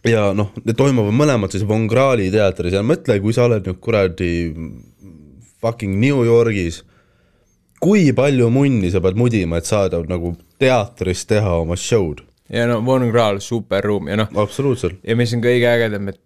ja 0.06 0.30
noh, 0.36 0.52
need 0.62 0.78
toimuvad 0.78 1.14
mõlemad 1.14 1.54
siis 1.54 1.66
Von 1.66 1.88
Krahli 1.90 2.30
teatris 2.30 2.76
ja 2.76 2.84
mõtle, 2.86 3.18
kui 3.22 3.34
sa 3.34 3.48
oled 3.48 3.66
nüüd 3.66 3.80
kuradi 3.82 4.30
fucking 5.60 5.98
New 5.98 6.22
Yorgis. 6.26 6.84
kui 7.82 8.12
palju 8.12 8.50
munni 8.50 8.90
sa 8.90 9.02
pead 9.02 9.18
mudima, 9.18 9.58
et 9.58 9.66
saada 9.66 10.00
nagu 10.06 10.36
teatris 10.58 11.26
teha 11.26 11.58
oma 11.62 11.76
show'd, 11.76 12.22
ja 12.50 12.66
no 12.70 12.80
Von 12.86 13.10
Krahl, 13.10 13.42
superruum 13.42 14.08
ja 14.08 14.22
noh, 14.22 14.32
absoluutselt. 14.36 15.02
ja 15.02 15.16
mis 15.18 15.34
on 15.34 15.42
kõige 15.42 15.68
ägedam, 15.74 16.08
et 16.14 16.22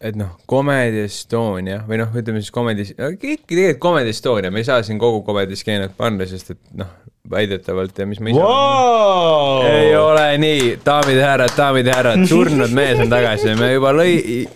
et 0.00 0.16
noh, 0.16 0.34
Comedy 0.48 1.06
Estonia 1.06 1.80
või 1.88 2.00
noh, 2.02 2.12
ütleme 2.12 2.42
siis 2.42 2.52
Comedy, 2.52 2.84
kõik 2.96 3.46
tegelikult 3.48 3.82
Comedy 3.82 4.12
Estonia, 4.12 4.52
me 4.52 4.60
ei 4.60 4.68
saa 4.68 4.82
siin 4.84 5.00
kogu 5.00 5.22
Comedy 5.24 5.56
skeenet 5.56 5.96
panna, 5.96 6.26
sest 6.28 6.52
et 6.52 6.60
noh, 6.76 6.90
väidetavalt 7.30 7.98
ja 7.98 8.06
mis 8.08 8.20
ma 8.22 8.30
ise 8.30 8.40
wow! 8.40 9.62
ei 9.66 9.96
ole 9.98 10.26
nii, 10.42 10.76
daamid 10.84 11.18
ja 11.18 11.30
härrad, 11.30 11.54
daamid 11.56 11.88
ja 11.90 11.96
härrad, 11.98 12.26
surnud 12.28 12.74
mees 12.76 13.00
on 13.02 13.10
tagasi, 13.12 13.54
me 13.58 13.72
juba 13.72 13.92
lõi, 13.96 14.12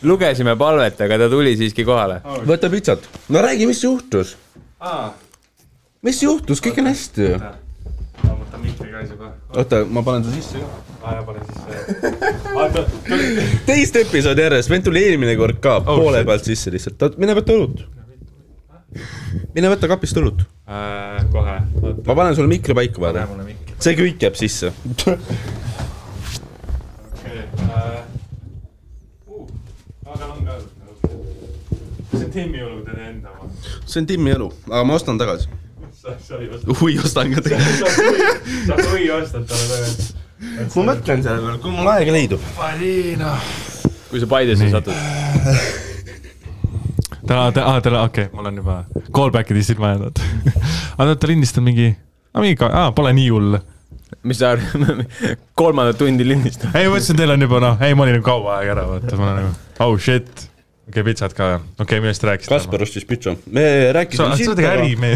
lugesime 0.06 0.56
palvet, 0.60 1.00
aga 1.06 1.18
ta 1.24 1.30
tuli 1.32 1.56
siiski 1.58 1.86
kohale. 1.88 2.20
võta 2.48 2.70
pitsat. 2.72 3.08
no 3.28 3.42
räägi, 3.44 3.68
mis 3.70 3.82
juhtus? 3.84 4.36
mis 6.06 6.22
juhtus, 6.22 6.62
kõik 6.64 6.80
on 6.82 6.90
hästi 6.92 7.26
ju. 7.26 7.40
võtan 8.24 8.64
mikri 8.64 8.88
ka 8.94 9.04
juba. 9.08 9.32
oota, 9.56 9.84
ma 9.88 10.04
panen 10.06 10.26
ta 10.28 10.34
sisse 10.34 10.62
ka. 10.62 10.68
aa 11.04 11.16
jaa, 11.18 11.24
pane 11.28 11.40
sisse. 11.50 11.70
teist 13.70 14.02
episoodi 14.04 14.46
järjest, 14.46 14.72
meil 14.72 14.84
tuli 14.86 15.06
eelmine 15.08 15.34
kord 15.40 15.58
ka 15.64 15.80
oh, 15.82 15.96
poole 15.96 16.20
shit. 16.20 16.30
pealt 16.32 16.52
sisse 16.52 16.74
lihtsalt, 16.76 17.18
mine 17.20 17.36
võta 17.38 17.56
õlut. 17.56 17.88
Mine 19.54 19.70
võta 19.70 19.88
kapist 19.90 20.18
õlut. 20.18 20.42
kohe, 21.32 21.56
oota, 21.82 22.02
ma 22.06 22.16
panen 22.18 22.36
sulle 22.38 22.50
mikri 22.50 22.74
paika 22.76 23.02
mikri. 23.46 23.76
see 23.78 23.96
kõik 23.98 24.24
jääb 24.26 24.38
sisse. 24.38 24.72
okei. 27.14 27.44
aga 30.10 30.26
on 30.26 30.44
ka. 30.46 30.58
see 32.10 32.24
on 32.24 32.30
Timmi 32.34 32.62
õlu, 32.66 32.78
teie 32.86 33.08
enda 33.12 33.34
oma. 33.34 33.50
see 33.84 34.00
on 34.02 34.06
Timmi 34.10 34.34
elu, 34.36 34.48
aga 34.70 34.84
ma 34.86 34.98
ostan 34.98 35.20
tagasi. 35.20 35.50
sa, 36.00 36.16
sa 36.26 36.40
ei 36.40 36.50
osta. 36.50 36.78
ui, 36.80 36.96
ostan 36.98 37.34
ka 37.34 37.44
tagasi. 37.46 37.72
sa 38.66 38.80
või 38.90 39.06
ostad 39.20 39.46
talle 39.50 39.66
tagasi. 39.74 40.10
ma 40.74 40.88
mõtlen 40.94 41.22
selle 41.26 41.46
peale, 41.46 41.58
kui 41.62 41.76
mul 41.78 41.94
aega 41.94 42.18
leidub. 42.18 42.50
Marina. 42.58 43.36
kui 44.10 44.18
sa 44.18 44.26
Paidesse 44.30 44.66
satud, 44.72 44.98
täna, 47.30 47.50
täna, 47.54 47.80
täna, 47.84 48.02
okei 48.08 48.26
okay,, 48.26 48.36
mul 48.36 48.50
on 48.50 48.60
juba 48.60 48.76
callback'id 49.14 49.62
silma 49.66 49.92
jäänud. 49.94 50.22
aga 51.00 51.14
ta 51.14 51.30
lindistab 51.30 51.66
mingi, 51.66 51.92
mingi, 52.36 52.58
aa, 52.66 52.90
pole 52.96 53.12
nii 53.16 53.28
hull. 53.30 53.58
mis 54.26 54.40
sa 54.42 54.54
arvad, 54.56 55.04
kolmandat 55.60 56.00
tundi 56.00 56.26
lindistad? 56.26 56.74
ei, 56.74 56.88
ma 56.88 56.96
mõtlesin, 56.96 57.18
teil 57.20 57.34
on 57.36 57.46
juba 57.46 57.60
noh, 57.62 57.82
ei, 57.86 57.94
ma 57.94 58.06
olin 58.06 58.18
juba 58.18 58.26
kaua 58.32 58.56
aega 58.58 58.74
ära, 58.76 58.86
vaata, 58.90 59.18
ma 59.20 59.28
olen 59.28 59.44
nagu, 59.44 59.52
oh 59.86 59.94
shit. 60.02 60.30
okei 60.34 60.96
okay,, 60.96 61.06
pitsat 61.12 61.36
ka, 61.38 61.50
okei 61.78 61.84
okay,, 61.86 62.02
millest 62.02 62.24
te 62.24 62.32
rääkisite? 62.32 62.56
Kaspar 62.56 62.86
ostis 62.88 63.06
pitsa. 63.08 63.36
me 63.46 63.66
sa, 63.68 63.94
rääkisime 64.00 64.40
sa 64.42 64.52
oled 64.56 64.66
äri, 64.74 64.94
me. 65.00 65.14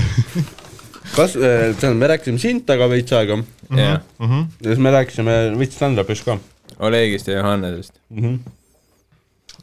kas, 1.17 1.35
tähendab, 1.35 2.01
me 2.05 2.13
rääkisime 2.15 2.43
Sintaga 2.43 2.91
veits 2.95 3.17
aega 3.19 3.41
jah, 3.75 4.03
Mhm. 4.23 4.51
ja 4.63 4.71
siis 4.71 4.83
me 4.87 4.95
rääkisime 4.95 5.39
veits 5.59 5.81
stand-up'ist 5.81 6.31
ka 6.31 6.39
Olegist 6.79 7.29
ja 7.29 7.39
Johannesest. 7.39 7.99
mm. 8.11 8.23
-hmm. 8.23 8.39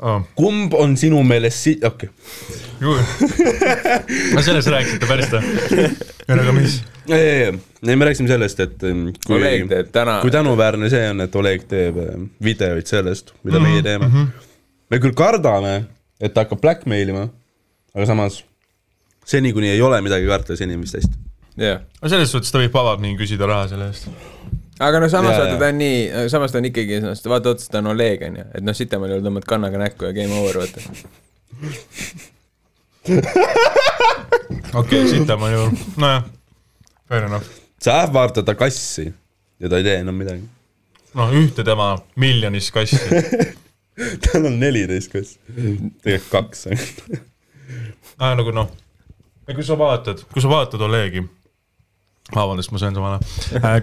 Oh. 0.01 0.23
kumb 0.33 0.73
on 0.73 0.95
sinu 0.97 1.19
meelest 1.23 1.67
si-, 1.67 1.79
okei 1.85 2.09
okay.. 2.09 2.97
no 4.33 4.41
sellest 4.41 4.71
rääkisite 4.73 5.05
päris 5.05 5.29
või? 5.29 5.83
aga 6.33 6.55
mis? 6.55 6.79
ei, 7.05 7.19
ei, 7.19 7.43
ei, 7.85 7.95
me 7.95 8.07
rääkisime 8.09 8.31
sellest, 8.31 8.63
et 8.65 8.85
kui 9.27 9.41
täna, 9.93 10.19
kui 10.23 10.33
tänuväärne 10.33 10.89
see 10.89 11.03
on, 11.11 11.21
et 11.21 11.37
Oleg 11.37 11.67
teeb 11.69 11.99
videoid 12.41 12.89
sellest, 12.89 13.35
mida 13.43 13.59
Mhm, 13.61 13.67
meie 13.69 13.83
teeme 13.85 14.07
mm. 14.07 14.15
-hmm. 14.15 14.47
me 14.89 15.01
küll 15.05 15.13
kardame, 15.17 15.75
et 16.17 16.33
ta 16.33 16.47
hakkab 16.47 16.61
blackmail 16.65 17.13
ima, 17.13 17.27
aga 17.93 18.09
samas 18.09 18.41
seni, 19.25 19.53
kuni 19.53 19.69
ei 19.69 19.81
ole 19.81 20.01
midagi 20.01 20.27
karta, 20.27 20.55
seni 20.57 20.75
on 20.75 20.81
vist 20.81 20.97
hästi. 20.97 21.17
jah. 21.57 21.81
no 22.01 22.09
selles 22.09 22.31
suhtes 22.31 22.51
ta 22.51 22.61
võib 22.61 22.73
vabalt 22.73 23.03
nii 23.03 23.17
küsida 23.19 23.49
raha 23.49 23.67
selle 23.71 23.91
eest. 23.91 24.09
Aga 24.81 24.99
no 25.01 25.09
samas 25.09 25.37
vaata 25.37 25.57
ta 25.59 25.69
on 25.69 25.79
nii, 25.81 26.27
samas 26.31 26.53
ta 26.53 26.59
on 26.61 26.67
ikkagi, 26.69 26.99
vaata 27.29 27.53
otsa 27.53 27.71
ta 27.71 27.81
on 27.81 27.91
Oleg 27.93 28.25
onju, 28.27 28.45
et 28.57 28.65
noh, 28.65 28.77
Sitemaal 28.77 29.15
ju 29.15 29.21
tõmbad 29.25 29.47
kannaga 29.49 29.81
näkku 29.81 30.07
ja 30.09 30.13
game 30.15 30.37
over 30.39 30.61
vaata. 30.61 30.79
okei 34.81 34.81
okay,, 34.81 35.07
Sitamaa 35.11 35.51
ju, 35.53 35.65
nojah, 36.01 36.25
fair 37.09 37.27
enough. 37.29 37.47
sa 37.81 38.01
ähvardad 38.05 38.45
ta 38.47 38.55
kassi 38.57 39.07
ja 39.61 39.69
ta 39.69 39.81
ei 39.81 39.87
tee 39.87 39.97
enam 40.01 40.17
midagi. 40.17 40.45
noh, 41.17 41.33
ühte 41.41 41.65
tema 41.67 41.93
miljonist 42.15 42.73
kassi. 42.73 43.01
tal 44.25 44.47
on 44.47 44.57
neliteist 44.59 45.11
kassi, 45.13 45.37
tegelikult 46.01 46.31
kaks. 46.31 46.67
aa, 48.17 48.33
nagu 48.39 48.53
noh, 48.55 48.71
kui 49.51 49.65
sa 49.67 49.77
vaatad, 49.77 50.23
kui 50.31 50.41
sa 50.43 50.49
vaatad 50.51 50.81
Olegi, 50.87 51.23
vabandust, 52.35 52.71
ma 52.71 52.79
söön 52.81 52.95
samale, 52.97 53.19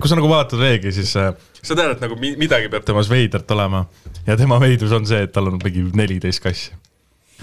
kui 0.01 0.09
sa 0.11 0.19
nagu 0.19 0.29
vaatad 0.31 0.59
Olegi, 0.61 0.93
siis 0.97 1.13
äh, 1.21 1.31
sa 1.63 1.75
tead, 1.79 1.95
et 1.97 2.01
nagu 2.05 2.17
mi- 2.21 2.35
midagi 2.41 2.71
peab 2.73 2.85
temas 2.89 3.11
veidrat 3.13 3.51
olema 3.57 3.85
ja 4.27 4.37
tema 4.41 4.59
veidrus 4.63 4.93
on 4.97 5.07
see, 5.09 5.23
et 5.27 5.33
tal 5.35 5.51
on 5.53 5.59
mingi 5.63 5.85
neliteist 5.99 6.43
kassi. 6.45 6.73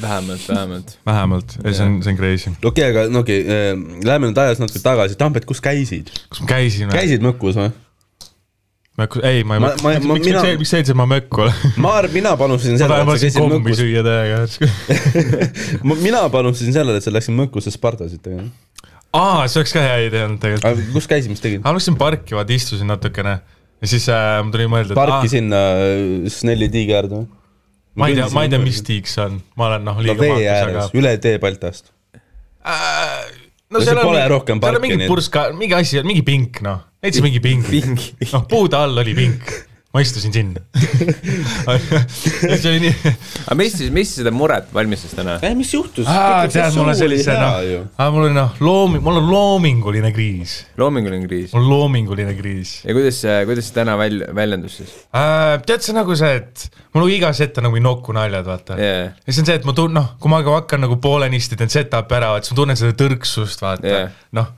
vähemalt, 0.02 0.48
vähemalt. 0.50 0.98
vähemalt, 1.06 1.52
see 1.72 1.86
on, 1.86 2.02
see 2.04 2.12
on 2.12 2.18
crazy. 2.20 2.50
okei 2.64 2.70
okay,, 2.70 2.90
aga 2.92 3.08
no 3.14 3.20
okei 3.24 3.42
okay,, 3.46 4.04
lähme 4.04 4.28
nüüd 4.32 4.38
ajas 4.44 4.60
natuke 4.60 4.82
tagasi, 4.84 5.16
Tambet, 5.16 5.46
kus 5.48 5.62
käisid? 5.64 6.10
kas 6.30 6.42
ma 6.44 6.48
käisin 6.52 6.92
käisid 6.92 7.24
Mõkkus 7.24 7.56
või? 7.62 7.72
ei, 9.24 9.44
ma 9.44 9.56
ei 9.56 9.60
Ma- 9.64 9.72
ma- 9.84 9.94
miks, 9.94 10.06
ma- 10.08 10.14
miks, 10.16 10.28
mina- 10.28 10.42
miks, 10.44 10.60
miks 10.60 10.70
sa 10.72 10.78
ütlesid, 10.80 10.92
et 10.96 11.00
ma 11.00 11.06
mökku 11.12 11.42
olen? 11.46 11.56
ma 11.84 11.94
arvan, 12.00 12.14
mina 12.20 12.36
panustasin 12.40 12.78
sellele, 12.80 13.02
et 13.04 13.08
sa 13.08 13.26
käisid 13.26 13.40
kommi 13.40 13.58
Mõkkus. 13.60 13.80
süüa 13.82 14.04
täiega. 14.08 14.38
mina 16.04 16.22
panustasin 16.32 16.76
sellele, 16.76 17.00
et 17.00 17.08
sa 17.08 17.12
läksid 17.16 17.36
Mõkkusse 17.36 17.74
Spartasit 17.76 18.22
tegema. 18.24 18.48
aa, 19.16 19.46
see 19.48 19.62
oleks 19.62 19.74
ka 19.76 19.84
hea 19.86 19.98
idee 20.10 20.24
olnud 20.28 20.42
tegelikult. 20.44 20.92
kus 20.96 21.08
käisid, 21.12 21.32
mis 21.34 21.44
tegid? 21.44 21.64
ma 21.66 21.74
läksin 21.78 21.98
parki, 22.00 22.36
vaata 22.38 22.56
istusin 22.56 22.90
natukene 22.92 23.38
ja 23.40 23.90
siis 23.92 24.06
äh, 24.12 24.38
mul 24.44 24.54
tuli 24.56 24.68
mõelda, 24.72 24.94
et 24.96 25.00
parki 25.00 25.30
aa, 25.30 25.32
sinna 25.38 25.64
äh, 25.80 26.30
Snelli 26.32 26.70
tiigi 26.74 26.96
äärde 26.98 27.22
või? 27.22 27.28
ma 27.96 28.10
ei 28.12 28.18
tea, 28.20 28.28
ma 28.36 28.44
ei 28.46 28.52
tea, 28.52 28.60
mis 28.64 28.82
tiik 28.86 29.08
see 29.12 29.24
on, 29.26 29.40
ma 29.60 29.70
olen 29.72 29.86
noh, 29.88 29.98
no 30.00 30.06
liiga 30.06 30.20
vee 30.22 30.34
maakes, 30.36 30.52
ääres 30.58 30.78
aga, 30.82 30.88
üle 31.00 31.14
tee 31.24 31.38
Baltast. 31.44 31.92
äh, 32.66 33.26
No 33.74 33.80
see 33.82 33.96
pole 33.98 34.20
rohkem 34.30 34.60
seal 34.60 34.62
parki, 34.62 34.78
on 34.78 34.84
mingi 34.86 35.04
et- 35.08 35.10
purska, 35.10 35.46
mingi 35.58 35.74
asi, 35.76 36.02
mingi 36.06 36.22
pink 36.28 36.60
noh, 36.64 36.84
näiteks 37.04 37.24
mingi 37.26 37.40
pink. 37.44 37.66
pingi. 37.72 38.12
noh, 38.36 38.44
puude 38.52 38.78
all 38.78 39.02
oli 39.02 39.16
pink, 39.18 39.50
ma 39.96 40.02
istusin 40.04 40.34
sinna. 40.36 40.60
see 42.60 42.68
oli 42.68 42.82
nii, 42.84 43.12
aga 43.46 43.56
mis 43.56 43.76
siis, 43.80 43.92
mis 43.96 44.10
seda 44.18 44.32
muret 44.36 44.68
valmistas 44.76 45.14
täna? 45.16 45.38
mis 45.56 45.70
juhtus? 45.72 46.10
tead, 46.52 46.74
mul 46.76 46.90
on 46.92 46.98
sellise 47.00 47.36
noh, 47.40 47.86
mul 48.12 48.28
on 48.28 48.36
noh, 48.36 48.58
loomi-, 48.60 49.00
mul 49.04 49.22
on 49.22 49.30
loominguline 49.30 50.12
kriis, 50.16 50.58
loominguline 50.82 51.30
kriis. 51.30 51.54
mul 51.56 51.64
on 51.64 51.70
loominguline 51.72 52.34
kriis 52.36 52.74
ja 52.84 52.96
kuidas 52.98 53.22
see, 53.24 53.38
kuidas 53.48 53.70
see 53.70 53.78
täna 53.78 53.96
väl-, 54.00 54.26
väljendus 54.36 54.76
siis 54.82 54.92
äh,. 55.16 55.62
tead, 55.64 55.86
see 55.86 55.94
on 55.94 56.02
nagu 56.02 56.18
see, 56.20 56.42
et 56.42 56.66
mul 56.92 57.06
on 57.06 57.14
igas 57.16 57.40
ette 57.46 57.64
nagu 57.64 57.80
nokku 57.86 58.16
naljad, 58.18 58.44
vaata 58.50 58.76
yeah.? 58.82 59.14
ja 59.16 59.36
see 59.36 59.46
on 59.46 59.48
see, 59.52 59.60
et 59.62 59.68
ma 59.70 59.76
tun-, 59.78 59.96
noh, 59.96 60.10
kui 60.20 60.34
ma 60.34 60.42
ka 60.44 60.58
hakkan 60.58 60.84
nagu 60.84 60.98
poolenisti 61.04 61.56
teen 61.60 61.72
setup'i 61.72 62.20
ära, 62.20 62.34
et 62.36 62.44
siis 62.44 62.56
ma 62.58 62.60
tunnen 62.60 62.82
seda 62.82 62.98
tõrksust, 63.00 63.64
vaata 63.64 63.88
yeah., 63.94 64.12
noh, 64.36 64.52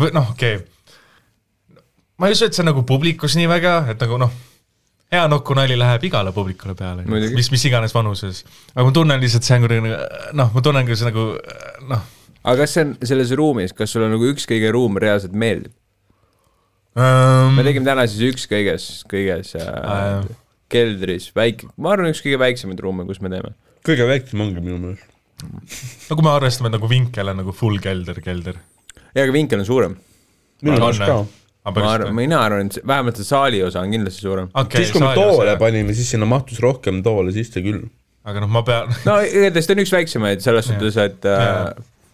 noh, 0.00 0.32
okei 0.32 0.62
okay.. 0.62 1.84
ma 2.16 2.32
ei 2.32 2.38
usu, 2.38 2.48
et 2.48 2.56
see 2.56 2.64
on 2.64 2.72
nagu 2.72 2.86
publikus 2.88 3.36
nii 3.36 3.52
väga, 3.52 3.76
et 3.92 4.00
nagu 4.00 4.16
noh, 4.24 4.32
hea 5.12 5.28
nokunali 5.28 5.76
läheb 5.78 6.08
igale 6.08 6.32
publikule 6.32 6.74
peale 6.78 7.04
mis, 7.04 7.50
mis 7.52 7.68
iganes 7.68 7.94
vanuses. 7.94 8.42
aga 8.74 8.88
ma 8.88 8.96
tunnen 8.96 9.20
lihtsalt, 9.22 9.46
see 9.46 9.58
on 9.58 9.66
kuidagi 9.66 9.86
nagu 9.86 10.34
noh, 10.40 10.50
ma 10.54 10.64
tunnen, 10.64 10.88
kui 10.88 10.98
see 10.98 11.10
nagu 11.10 11.30
noh 11.92 12.10
aga 12.42 12.64
kas 12.64 12.74
see 12.74 12.84
on 12.86 12.92
selles 13.06 13.32
ruumis, 13.38 13.74
kas 13.76 13.94
sulle 13.94 14.08
nagu 14.10 14.26
üks 14.32 14.46
kõige 14.50 14.72
ruum 14.74 14.98
reaalselt 15.02 15.34
meeldib? 15.38 15.74
ähm, 16.98 17.54
me. 17.56 17.64
tegime 17.66 17.88
täna 17.88 18.06
siis 18.10 18.32
üks 18.32 18.48
kõiges, 18.50 18.88
äh, 19.60 19.68
Äh. 19.68 20.26
keldris, 20.72 21.30
väike, 21.36 21.68
ma 21.76 21.94
arvan, 21.94 22.10
üks 22.12 22.22
kõige 22.24 22.40
väiksemaid 22.42 22.80
ruume, 22.82 23.06
kus 23.08 23.22
me 23.22 23.30
teeme. 23.32 23.54
kõige 23.86 24.08
väiksem 24.08 24.42
ongi 24.44 24.64
minu 24.64 24.80
meelest. 24.82 25.08
no 26.08 26.16
kui 26.16 26.26
me 26.26 26.34
arvestame 26.34 26.70
et 26.70 26.78
nagu 26.78 26.90
vinkel 26.90 27.32
on 27.32 27.40
nagu 27.42 27.54
full 27.56 27.78
kelder, 27.82 28.20
kelder. 28.24 28.58
ja, 29.12 29.22
aga 29.22 29.30
vinkel 29.34 29.62
on 29.62 29.68
suurem. 29.68 29.96
minu 30.62 30.82
on, 30.82 30.98
ka. 30.98 31.22
Ma 31.62 31.92
arvan, 31.94 32.14
mina 32.16 32.40
arvan, 32.42 32.66
et 32.66 32.78
see- 32.78 32.86
vähemalt 32.86 33.18
see 33.20 33.28
saali 33.28 33.62
osa 33.62 33.80
on 33.84 33.92
kindlasti 33.94 34.24
suurem. 34.24 34.50
okay, 34.54 34.82
siis, 34.82 34.92
kui 34.94 35.02
me 35.04 35.14
toole. 35.14 35.56
panime, 35.60 35.94
siis 35.94 36.10
sinna 36.10 36.26
mahtus 36.26 36.60
rohkem 36.62 37.02
toole 37.06 37.32
sisse 37.34 37.62
küll. 37.62 37.84
aga 38.24 38.42
noh, 38.42 38.50
ma 38.50 38.62
pean, 38.66 38.90
no 39.08 39.18
igatahes 39.22 39.70
ta 39.70 39.76
on 39.76 39.82
üks 39.84 39.94
väiksemaid 39.94 40.42
selles 40.44 40.68
suhtes, 40.70 40.98
et 40.98 41.26
äh, 41.30 41.72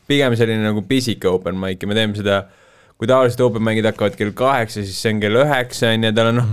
pigem 0.09 0.37
selline 0.37 0.65
nagu 0.65 0.83
pisike 0.89 1.29
open 1.31 1.57
mic 1.61 1.83
ja 1.83 1.89
me 1.89 1.97
teeme 1.97 2.17
seda, 2.17 2.43
kui 2.99 3.09
tavaliselt 3.09 3.45
open 3.47 3.65
mic'id 3.65 3.89
hakkavad 3.89 4.17
kell 4.19 4.35
kaheksa, 4.37 4.83
siis 4.85 5.01
see 5.01 5.15
on 5.15 5.23
kell 5.25 5.41
üheksa 5.45 5.95
on 5.95 6.05
ju, 6.09 6.13
tal 6.17 6.31
on 6.33 6.41
noh, 6.43 6.53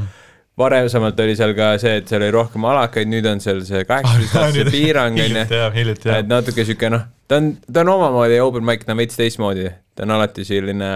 varasemalt 0.59 1.19
oli 1.19 1.35
seal 1.35 1.51
ka 1.57 1.73
see, 1.81 1.97
et 1.99 2.07
seal 2.11 2.23
oli 2.23 2.31
rohkem 2.35 2.63
alakaid, 2.67 3.09
nüüd 3.11 3.27
on 3.27 3.41
seal 3.43 3.59
see 3.67 3.83
kaheksateist 3.91 4.39
aastase 4.39 4.71
piirang 4.71 5.19
on 5.19 5.39
ju 5.39 5.43
et. 5.43 6.27
natuke 6.31 6.63
sihuke 6.67 6.91
noh, 6.93 7.07
ta 7.27 7.41
on, 7.41 7.55
ta 7.67 7.83
on 7.83 7.91
omamoodi 7.97 8.39
open 8.43 8.63
mic, 8.67 8.85
ta 8.87 8.95
on 8.95 9.01
veits 9.03 9.19
teistmoodi, 9.19 9.67
ta 9.95 10.07
on 10.07 10.15
alati 10.15 10.45
selline, 10.47 10.91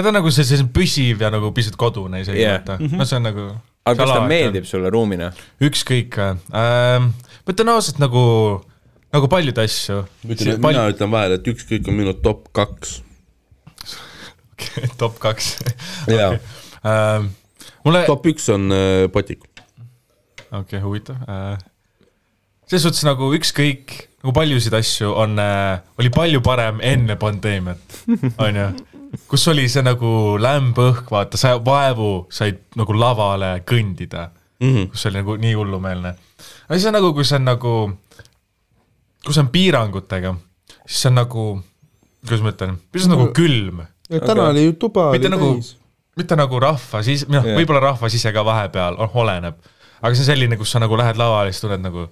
ta 0.00 0.08
on 0.08 0.16
nagu 0.16 0.32
see, 0.32 0.46
selline 0.48 0.72
püsiv 0.72 1.20
ja 1.22 1.28
nagu 1.32 1.52
pisut 1.56 1.76
kodune 1.80 2.22
isegi 2.24 2.40
yeah., 2.40 2.60
vaata, 2.60 2.78
no 2.96 3.04
see 3.08 3.18
on 3.20 3.28
nagu 3.28 3.50
aga 3.82 3.98
kas 3.98 4.12
ta 4.12 4.20
on. 4.20 4.28
meeldib 4.30 4.66
sulle 4.68 4.90
ruumina? 4.92 5.30
ükskõik 5.62 6.18
ähm,, 6.22 7.08
ma 7.12 7.54
ütlen 7.54 7.72
ausalt 7.74 7.98
nagu, 8.02 8.24
nagu 9.14 9.30
paljud 9.32 9.58
asju. 9.62 10.02
et 10.28 10.44
mina 10.62 10.86
ütlen 10.92 11.10
vahele, 11.12 11.40
et 11.40 11.50
ükskõik 11.52 11.90
on 11.90 11.98
minu 11.98 12.14
top 12.22 12.48
kaks. 12.56 13.00
top 15.02 15.18
kaks 15.22 15.56
jaa, 16.10 16.36
ähm,. 16.86 17.32
mulle, 17.86 18.06
top 18.10 18.30
üks 18.30 18.48
on 18.54 18.70
äh, 18.74 19.08
Potik. 19.12 19.44
okei 19.50 20.62
okay,, 20.62 20.84
huvitav 20.84 21.18
äh,. 21.26 21.58
selles 22.68 22.86
suhtes 22.86 23.02
nagu 23.08 23.32
ükskõik, 23.34 23.98
nagu 24.22 24.36
paljusid 24.38 24.78
asju 24.78 25.10
on 25.24 25.42
äh,, 25.42 25.82
oli 25.98 26.14
palju 26.14 26.44
parem 26.46 26.78
enne 26.86 27.18
pandeemiat, 27.18 28.02
onju. 28.46 28.70
Kus 29.28 29.48
oli 29.52 29.66
see 29.68 29.82
nagu 29.84 30.36
lämb 30.40 30.78
õhk, 30.78 31.10
vaata, 31.12 31.36
sa 31.40 31.56
vaevu 31.64 32.26
said 32.32 32.60
nagu 32.76 32.92
lavale 32.96 33.58
kõndida 33.68 34.30
Mhm. 34.62 34.88
kus 34.92 35.02
see 35.02 35.10
oli 35.10 35.18
nagu 35.22 35.36
nii 35.42 35.54
hullumeelne. 35.58 36.14
aga 36.68 36.78
siis 36.78 36.86
on 36.86 36.92
nagu, 36.94 37.12
kui 37.14 37.24
see 37.24 37.36
on 37.36 37.44
nagu, 37.44 37.72
kui 39.24 39.34
see 39.34 39.42
on 39.42 39.48
piirangutega, 39.52 40.34
siis 40.86 41.02
see 41.02 41.08
on 41.10 41.14
nagu, 41.18 41.44
kuidas 42.26 42.42
ma 42.44 42.52
ütlen, 42.54 42.76
pisut 42.92 43.10
nagu 43.10 43.28
külm, 43.36 43.82
täna 44.08 44.48
oli 44.52 44.64
ju 44.68 44.72
tuba 44.78 45.10
mitte 45.12 45.26
oli 45.28 45.36
nagu 45.36 45.52
täis., 45.58 45.74
mitte 46.16 46.36
nagu 46.36 46.60
rahva 46.60 47.02
siis, 47.02 47.26
noh 47.28 47.42
Jah. 47.44 47.56
võib-olla 47.58 47.80
rahvas 47.90 48.14
ise 48.14 48.32
ka 48.32 48.44
vahepeal, 48.44 48.96
noh, 48.98 49.10
oleneb. 49.14 49.54
aga 50.02 50.14
see 50.14 50.22
on 50.22 50.30
selline, 50.30 50.56
kus 50.60 50.70
sa 50.70 50.78
nagu 50.78 50.96
lähed 50.96 51.16
lavale 51.16 51.48
ja 51.50 51.52
siis 51.52 51.60
tunned 51.66 51.82
nagu 51.82 52.08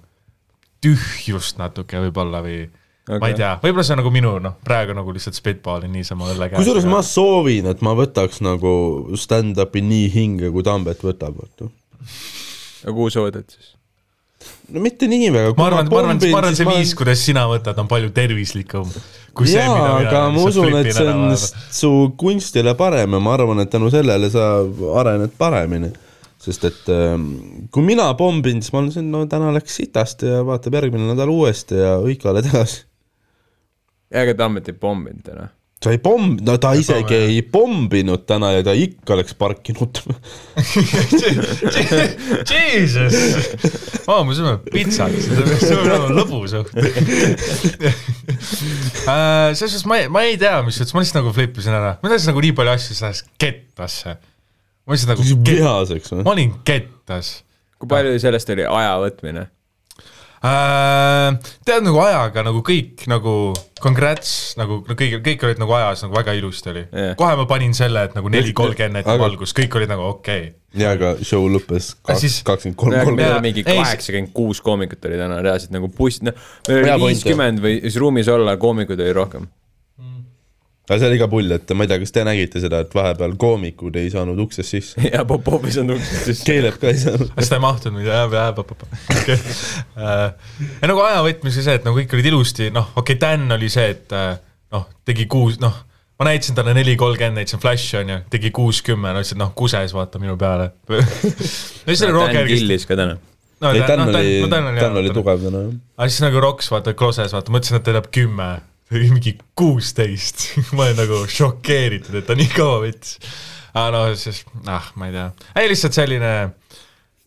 tühjust 0.83 1.59
natuke 1.61 1.99
võib-olla 2.01 2.41
või 2.45 2.65
okay. 3.11 3.23
ma 3.23 3.33
ei 3.33 3.39
tea, 3.39 3.53
võib-olla 3.65 3.87
see 3.87 3.97
on 3.97 4.03
nagu 4.03 4.15
minu 4.15 4.37
noh, 4.43 4.57
praegu 4.67 4.97
nagu 4.97 5.17
lihtsalt 5.17 5.39
spitball'in 5.39 5.93
niisama 5.95 6.31
õlle 6.33 6.51
käes. 6.51 6.63
kusjuures 6.63 6.89
ma 6.91 7.03
soovin, 7.07 7.71
et 7.73 7.85
ma 7.87 7.97
võtaks 7.99 8.41
nagu 8.47 8.73
stand-up'i 9.21 9.85
nii 9.85 10.09
hinge, 10.15 10.55
kui 10.55 10.67
Tambet 10.67 11.05
võtab, 11.07 11.37
vaata. 11.43 11.71
aga 12.85 12.97
kuhu 12.97 13.13
sa 13.13 13.27
võtad 13.27 13.47
siis? 13.51 13.75
no 14.71 14.83
mitte 14.85 15.09
nii 15.11 15.33
väga. 15.35 15.55
ma 15.59 15.71
arvan, 15.71 15.91
ma 15.91 16.03
arvan, 16.05 16.23
ma 16.31 16.43
arvan, 16.45 16.59
see 16.59 16.69
viis, 16.69 16.95
kuidas 16.99 17.25
sina 17.27 17.47
võtad, 17.51 17.79
on 17.83 17.91
palju 17.91 18.13
tervislikum 18.17 18.89
kui 19.37 19.49
see, 19.51 19.63
jaa, 19.63 19.73
mida 19.75 19.89
mina 19.95 20.11
aga 20.11 20.21
ma 20.35 20.45
usun, 20.49 20.77
et 20.81 20.93
see 20.95 21.09
on 21.09 21.35
su 21.39 21.91
kunstile 22.21 22.75
parem 22.79 23.17
ja 23.17 23.23
ma 23.23 23.35
arvan, 23.37 23.63
et 23.65 23.73
tänu 23.73 23.91
sellele 23.93 24.31
sa 24.33 24.53
arened 25.01 25.37
paremini. 25.41 25.93
sest 26.41 26.63
et 26.65 26.87
ähm, 26.89 27.25
kui 27.69 27.85
mina 27.85 28.07
pombin, 28.17 28.63
siis 28.65 28.73
ma 28.73 28.81
olen 28.81 28.93
siin, 28.95 29.11
no 29.13 29.27
täna 29.29 29.51
läks 29.53 29.75
sitasti 29.77 30.31
ja 30.31 30.39
vaatab 30.49 30.79
järgmine 30.79 31.11
nädal 31.11 31.29
uuesti 31.29 31.77
ja 31.77 31.99
hõikale 32.01 32.41
tagasi. 32.47 32.87
Ega 34.11 34.35
Tammet 34.39 34.69
ei 34.71 34.77
pomminud 34.77 35.23
täna. 35.25 35.47
sa 35.81 35.89
ei 35.95 35.99
pomm-, 36.03 36.37
no 36.45 36.59
ta 36.61 36.75
Ei 36.77 36.83
isegi 36.83 37.03
pommi, 37.03 37.33
ei 37.33 37.43
pomminud 37.55 38.23
täna 38.29 38.49
ja 38.53 38.61
ta 38.67 38.73
ikka 38.77 39.15
oleks 39.17 39.33
parkinud. 39.41 39.95
Jesus, 42.51 43.15
aa, 44.05 44.21
me 44.29 44.33
sööme 44.37 44.59
pitsat, 44.69 45.17
see 45.17 45.41
peab 45.41 45.81
olema 45.87 46.09
lõbus 46.21 46.53
õht. 46.61 46.73
selles 49.01 49.65
suhtes 49.65 49.85
ma 49.89 49.95
ei, 50.03 50.07
ma 50.13 50.21
ei 50.29 50.37
tea, 50.41 50.57
mis 50.67 50.77
juhtus, 50.81 50.93
ma 50.97 51.01
lihtsalt 51.05 51.19
nagu 51.23 51.31
flippisin 51.37 51.73
ära, 51.81 51.93
ma 52.03 52.07
tahtsin 52.13 52.31
nagu 52.35 52.41
nii 52.45 52.55
palju 52.61 52.73
asju 52.77 52.93
sellest 53.01 53.25
kettasse. 53.41 54.11
ma 54.85 54.89
lihtsalt 54.97 55.13
nagu 55.15 55.23
vihaseks 55.49 56.09
või? 56.13 56.21
ma 56.27 56.31
olin 56.37 56.53
kettas 56.69 57.27
kui 57.81 57.89
palju 57.89 58.19
sellest 58.21 58.51
oli 58.53 58.67
aja 58.69 58.93
võtmine? 59.01 59.47
äh,. 60.45 61.37
tead 61.69 61.85
nagu 61.85 62.01
ajaga 62.03 62.45
nagu 62.47 62.63
kõik 62.67 63.05
nagu 63.11 63.35
congrats 63.81 64.55
nagu 64.61 64.81
no 64.87 64.97
kõik, 64.99 65.19
kõik 65.25 65.45
olid 65.49 65.61
nagu 65.61 65.77
ajas 65.77 66.05
nagu 66.07 66.17
väga 66.17 66.35
ilusti 66.39 66.73
oli 66.73 66.87
Jah. 66.87 67.13
kohe 67.21 67.37
ma 67.41 67.47
panin 67.51 67.77
selle, 67.77 68.07
et 68.09 68.17
nagu 68.17 68.33
neli 68.33 68.55
kolmkümmend 68.57 69.05
Aga- 69.05 69.21
valgus, 69.21 69.55
kõik 69.57 69.77
olid 69.81 69.93
nagu 69.93 70.09
okei 70.15 70.49
okay.. 70.49 70.81
jaa, 70.81 70.97
aga 70.97 71.13
show 71.21 71.45
lõppes 71.53 71.93
kakskümmend 72.07 72.79
kolm, 72.81 72.97
meil 72.97 73.09
kolm. 73.11 73.23
Jaa, 73.23 73.37
oli 73.37 73.47
mingi 73.51 73.67
kaheksakümmend 73.69 74.35
kuus 74.37 74.63
koomikut 74.65 75.09
oli 75.11 75.21
täna 75.21 75.41
reaalselt 75.45 75.77
nagu 75.77 75.93
buss, 75.93 76.25
noh, 76.25 76.37
meil 76.69 76.93
oli 76.97 77.11
viiskümmend 77.11 77.65
või 77.65 77.81
siis 77.85 78.01
ruumis 78.01 78.31
olla, 78.33 78.57
koomikuid 78.61 79.01
oli 79.01 79.17
rohkem. 79.17 79.49
Aga 80.91 80.99
see 80.99 81.11
oli 81.13 81.19
ka 81.21 81.29
pull, 81.31 81.53
et 81.55 81.71
ma 81.79 81.87
ei 81.87 81.91
tea, 81.93 82.01
kas 82.03 82.15
te 82.15 82.25
nägite 82.27 82.61
seda, 82.63 82.81
et 82.83 82.95
vahepeal 82.95 83.37
koomikud 83.39 83.95
ei 84.01 84.09
saanud 84.11 84.41
uksest 84.43 84.75
sisse. 84.75 85.05
ja 85.15 85.23
Popovis 85.29 85.79
on 85.83 85.95
uksest 85.95 86.33
sisse. 86.33 86.47
keeleb 86.51 86.81
ka 86.83 86.91
ei 86.91 86.99
saanud. 86.99 87.31
kas 87.37 87.53
ta 87.53 87.61
ei 87.61 87.63
mahtunud, 87.63 88.01
mida 88.01 88.17
jääb, 88.17 88.35
jääb, 88.35 88.59
okei. 88.65 89.37
ja 89.95 90.91
nagu 90.91 91.05
aja 91.07 91.21
võtmise 91.27 91.63
see, 91.63 91.77
et 91.79 91.87
nagu 91.87 91.95
kõik 92.01 92.17
olid 92.19 92.31
ilusti, 92.33 92.73
noh, 92.75 92.91
okei 92.97 93.15
okay,, 93.15 93.23
Dan 93.23 93.55
oli 93.55 93.71
see, 93.71 93.87
et 93.95 94.17
äh, 94.19 94.35
noh, 94.75 94.89
tegi 95.07 95.29
kuus, 95.31 95.61
noh, 95.63 95.79
ma 96.19 96.27
näitasin 96.27 96.59
talle 96.59 96.75
neli 96.75 96.97
kolmkümmend, 96.99 97.39
näitasin 97.39 97.63
Flashi 97.63 98.01
onju, 98.03 98.19
tegi 98.33 98.51
kuuskümmend, 98.55 99.23
ütles, 99.23 99.35
et 99.37 99.41
noh, 99.41 99.53
kuses 99.57 99.95
vaata 99.95 100.19
minu 100.23 100.35
peale. 100.41 100.73
ja 100.91 101.05
siis 101.87 102.03
oli 102.09 102.17
Roger, 102.17 102.51
kes 102.51 102.65
killis 102.65 102.89
ka 102.91 102.99
täna. 102.99 103.15
no 103.63 103.71
ei, 103.77 103.85
Dan 103.87 104.09
oli, 104.09 104.35
no 104.43 104.51
Dan 104.51 104.99
oli 104.99 105.15
tugev 105.15 105.47
täna. 105.47 105.63
aga 105.97 106.11
siis 106.11 106.25
nagu 106.27 106.43
Roks 106.43 106.75
vaata 106.75 106.99
Kloses 106.99 107.37
vaata, 107.37 107.55
mõtlesin, 107.55 107.79
et 107.79 107.87
ta 107.87 107.95
teeb 107.95 108.11
kümme, 108.19 108.51
tegi 108.91 109.13
mingi 109.15 109.37
kuusteist, 109.59 110.49
ma 110.75 110.89
olin 110.89 110.99
nagu 111.05 111.23
šokeeritud, 111.31 112.19
et 112.21 112.27
ta 112.27 112.37
nii 112.39 112.51
kaua 112.55 112.83
võttis. 112.87 113.17
aga 113.71 113.89
no 113.95 114.03
siis, 114.19 114.43
ah, 114.67 114.91
ma 114.99 115.11
ei 115.11 115.17
tea, 115.17 115.31
ei 115.63 115.71
lihtsalt 115.71 115.97
selline, 115.97 116.35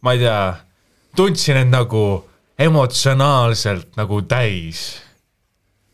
ma 0.04 0.15
ei 0.15 0.21
tea, 0.26 0.38
tundsin 1.15 1.62
end 1.62 1.73
nagu 1.73 2.04
emotsionaalselt 2.60 3.95
nagu 3.99 4.21
täis. 4.30 5.02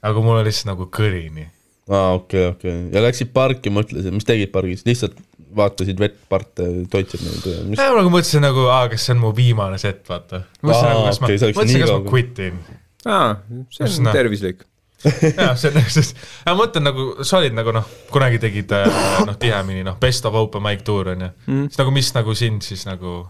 nagu 0.03 0.23
mul 0.23 0.39
oli 0.39 0.49
lihtsalt 0.49 0.73
nagu 0.73 0.89
kõrini. 0.93 1.47
aa, 1.89 2.13
okei, 2.17 2.49
okei. 2.55 2.77
ja 2.93 3.03
läksid 3.05 3.33
parki, 3.35 3.73
mõtlesid, 3.73 4.13
mis 4.15 4.27
tegid 4.27 4.53
pargis, 4.55 4.85
lihtsalt 4.89 5.17
vaatasid 5.55 6.01
vett, 6.01 6.17
parte, 6.29 6.65
toitsid 6.93 7.23
neid 7.25 7.45
või 7.45 7.61
mis? 7.71 7.79
ma 7.81 8.01
nagu 8.01 8.11
mõtlesin 8.13 8.43
nagu, 8.45 8.65
aa, 8.73 8.89
kas 8.91 9.05
see 9.07 9.15
on 9.15 9.23
mu 9.23 9.31
viimane 9.37 9.79
set, 9.81 10.01
vaata. 10.09 10.43
mõtlesin 10.61 10.91
nagu, 10.93 11.05
kas 11.07 11.21
ma, 11.21 11.31
see 11.31 11.47
oleks 11.47 11.61
mõtlesin, 11.61 11.85
kas 11.85 11.93
ma 11.93 12.01
quit 12.09 12.43
in. 12.45 12.59
aa, 13.05 13.31
see 13.73 13.87
on 13.87 14.09
noh? 14.09 14.17
tervislik. 14.17 14.65
jah, 15.39 15.53
see 15.59 15.71
on, 15.71 15.83
sest 15.93 16.17
ma 16.47 16.55
mõtlen 16.59 16.87
nagu, 16.89 17.05
sa 17.27 17.39
olid 17.39 17.55
nagu 17.55 17.73
noh, 17.75 17.85
kunagi 18.11 18.41
tegid 18.41 18.73
äh, 18.75 18.89
noh, 19.27 19.37
tihemini 19.39 19.85
noh, 19.87 19.99
best 20.01 20.27
of 20.27 20.35
open 20.39 20.65
mic 20.65 20.83
tour 20.87 21.13
on 21.13 21.27
ju 21.27 21.29
mm., 21.29 21.69
siis 21.69 21.79
nagu 21.81 21.93
mis 21.95 22.11
nagu 22.17 22.35
sind 22.35 22.65
siis 22.65 22.83
nagu, 22.89 23.21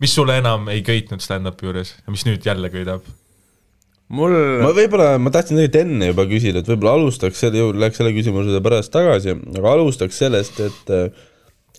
mis 0.00 0.14
sulle 0.16 0.38
enam 0.40 0.70
ei 0.72 0.80
köitnud 0.86 1.24
stand-up'i 1.24 1.68
juures 1.68 1.94
ja 1.98 2.14
mis 2.14 2.24
nüüd 2.28 2.46
jälle 2.46 2.72
köidab? 2.72 3.04
mul 4.14 4.34
ma 4.62 4.72
võib-olla, 4.76 5.14
ma 5.20 5.32
tahtsin 5.34 5.58
tegelikult 5.58 5.80
enne 5.82 6.10
juba 6.12 6.26
küsida, 6.30 6.60
et 6.60 6.72
võib-olla 6.72 6.96
alustaks 7.00 7.44
selle, 7.44 7.68
läheks 7.76 8.00
selle 8.00 8.16
küsimuse 8.16 8.64
pärast 8.64 8.92
tagasi, 8.94 9.36
aga 9.58 9.76
alustaks 9.76 10.18
sellest, 10.24 10.60
et 10.64 10.92
äh, 10.94 11.24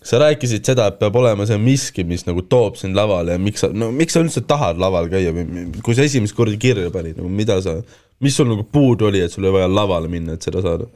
sa 0.06 0.20
rääkisid 0.22 0.66
seda, 0.66 0.88
et 0.90 0.98
peab 1.00 1.16
olema 1.18 1.46
see 1.48 1.58
miski, 1.60 2.04
mis 2.06 2.26
nagu 2.28 2.44
toob 2.46 2.78
sind 2.78 2.98
lavale 2.98 3.34
ja 3.34 3.42
miks 3.42 3.64
sa, 3.64 3.70
no 3.74 3.90
miks 3.94 4.14
sa 4.14 4.22
üldse 4.22 4.42
tahad 4.46 4.78
laval 4.82 5.08
käia 5.10 5.32
või 5.34 5.66
kui 5.82 5.96
sa 5.98 6.06
esimest 6.06 6.36
korda 6.36 6.58
kirja 6.60 6.92
panid, 6.94 7.18
nagu 7.18 7.30
mida 7.32 7.58
sa, 7.64 7.78
mis 8.20 8.36
sul 8.36 8.48
nagu 8.50 8.64
puudu 8.72 9.10
oli, 9.10 9.20
et 9.24 9.32
sul 9.32 9.44
oli 9.44 9.58
vaja 9.58 9.68
lavale 9.70 10.08
minna, 10.12 10.36
et 10.36 10.46
seda 10.46 10.62
saada? 10.64 10.88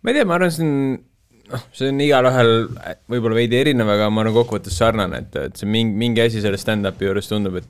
ma 0.00 0.10
ei 0.10 0.16
tea, 0.16 0.26
ma 0.26 0.38
arvan, 0.38 0.52
see 0.54 0.66
on, 0.66 0.74
noh, 1.52 1.66
see 1.76 1.90
on 1.92 2.00
igalühel 2.06 2.54
võib-olla 3.12 3.38
veidi 3.42 3.60
erinev, 3.60 3.92
aga 3.94 4.08
ma 4.10 4.24
arvan 4.24 4.38
kokkuvõttes 4.38 4.78
sarnane, 4.80 5.24
et, 5.26 5.38
et 5.50 5.60
see 5.60 5.68
mingi, 5.70 5.96
mingi 6.04 6.24
asi 6.24 6.42
selle 6.44 6.60
stand-up'i 6.60 7.08
juures 7.08 7.28
tundub, 7.30 7.60
et 7.60 7.68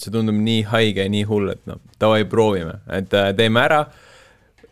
see 0.00 0.12
tundub 0.12 0.36
nii 0.36 0.64
haige 0.72 1.06
ja 1.06 1.12
nii 1.12 1.26
hull, 1.28 1.52
et 1.54 1.62
noh, 1.70 1.80
davai, 2.00 2.24
proovime, 2.28 2.80
et 2.96 3.14
äh, 3.16 3.32
teeme 3.38 3.62
ära 3.62 3.84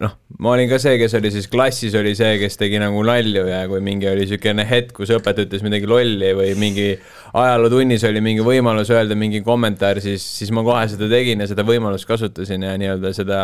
noh, 0.02 0.14
ma 0.38 0.52
olin 0.54 0.68
ka 0.70 0.78
see, 0.82 0.94
kes 1.00 1.16
oli 1.18 1.32
siis 1.34 1.48
klassis 1.50 1.96
oli 1.98 2.14
see, 2.18 2.36
kes 2.42 2.58
tegi 2.60 2.78
nagu 2.82 3.00
nalju 3.06 3.46
ja 3.48 3.64
kui 3.70 3.80
mingi 3.84 4.06
oli 4.10 4.26
niisugune 4.26 4.66
hetk, 4.68 4.94
kus 5.00 5.10
õpetaja 5.16 5.48
ütles 5.48 5.64
midagi 5.66 5.90
lolli 5.90 6.30
või 6.38 6.52
mingi 6.60 6.92
ajalootunnis 7.38 8.06
oli 8.08 8.22
mingi 8.24 8.46
võimalus 8.46 8.92
öelda 8.94 9.18
mingi 9.18 9.42
kommentaar, 9.46 10.02
siis, 10.04 10.22
siis 10.38 10.54
ma 10.54 10.62
kohe 10.66 10.86
seda 10.92 11.10
tegin 11.10 11.42
ja 11.42 11.50
seda 11.50 11.66
võimalust 11.66 12.08
kasutasin 12.08 12.66
ja 12.68 12.76
nii-öelda 12.78 13.12
seda 13.16 13.42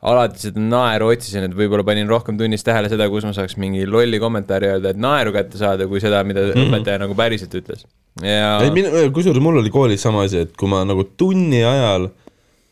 alati 0.00 0.46
seda 0.46 0.62
naeru 0.64 1.10
otsisin, 1.12 1.44
et 1.44 1.56
võib-olla 1.56 1.84
panin 1.84 2.08
rohkem 2.08 2.38
tunnis 2.40 2.64
tähele 2.64 2.88
seda, 2.92 3.08
kus 3.12 3.26
ma 3.28 3.34
saaks 3.36 3.58
mingi 3.60 3.84
lolli 3.88 4.20
kommentaari 4.20 4.70
öelda, 4.70 4.94
et 4.94 5.00
naeru 5.00 5.34
kätte 5.34 5.60
saada, 5.60 5.88
kui 5.90 6.00
seda, 6.00 6.22
mida 6.24 6.46
mm 6.46 6.54
-hmm. 6.54 6.70
õpetaja 6.70 7.02
nagu 7.02 7.16
päriselt 7.16 7.54
ütles. 7.56 7.84
ja 8.22 8.58
ei, 8.64 9.10
kusjuures 9.12 9.42
mul 9.42 9.60
oli 9.60 9.70
koolis 9.70 10.02
sama 10.02 10.24
asi, 10.24 10.44
et 10.46 10.56
kui 10.56 10.68
ma 10.68 10.84
nagu 10.84 11.04
tunni 11.04 11.64
ajal 11.64 12.08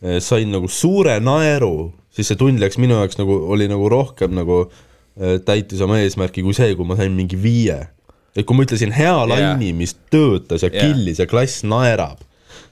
eh, 0.02 0.20
sain 0.20 0.50
nagu 0.52 0.68
suure 0.68 1.20
naeru, 1.20 1.92
siis 2.18 2.32
see 2.32 2.38
tund 2.38 2.58
läks 2.58 2.80
minu 2.82 2.98
jaoks 2.98 3.20
nagu, 3.20 3.36
oli 3.54 3.68
nagu 3.70 3.86
rohkem 3.92 4.34
nagu 4.34 4.64
eh, 4.66 5.38
täitis 5.46 5.82
oma 5.84 6.00
eesmärki 6.02 6.42
kui 6.42 6.56
see, 6.56 6.74
kui 6.78 6.88
ma 6.88 6.98
sain 6.98 7.14
mingi 7.14 7.38
viie. 7.38 7.78
et 8.34 8.46
kui 8.46 8.58
ma 8.58 8.66
ütlesin 8.66 8.92
hea 8.94 9.14
Jaa. 9.14 9.26
laini, 9.30 9.72
mis 9.74 9.94
töötas 10.10 10.66
ja 10.66 10.70
Jaa. 10.72 10.82
killis 10.82 11.22
ja 11.22 11.26
klass 11.30 11.62
naerab, 11.66 12.20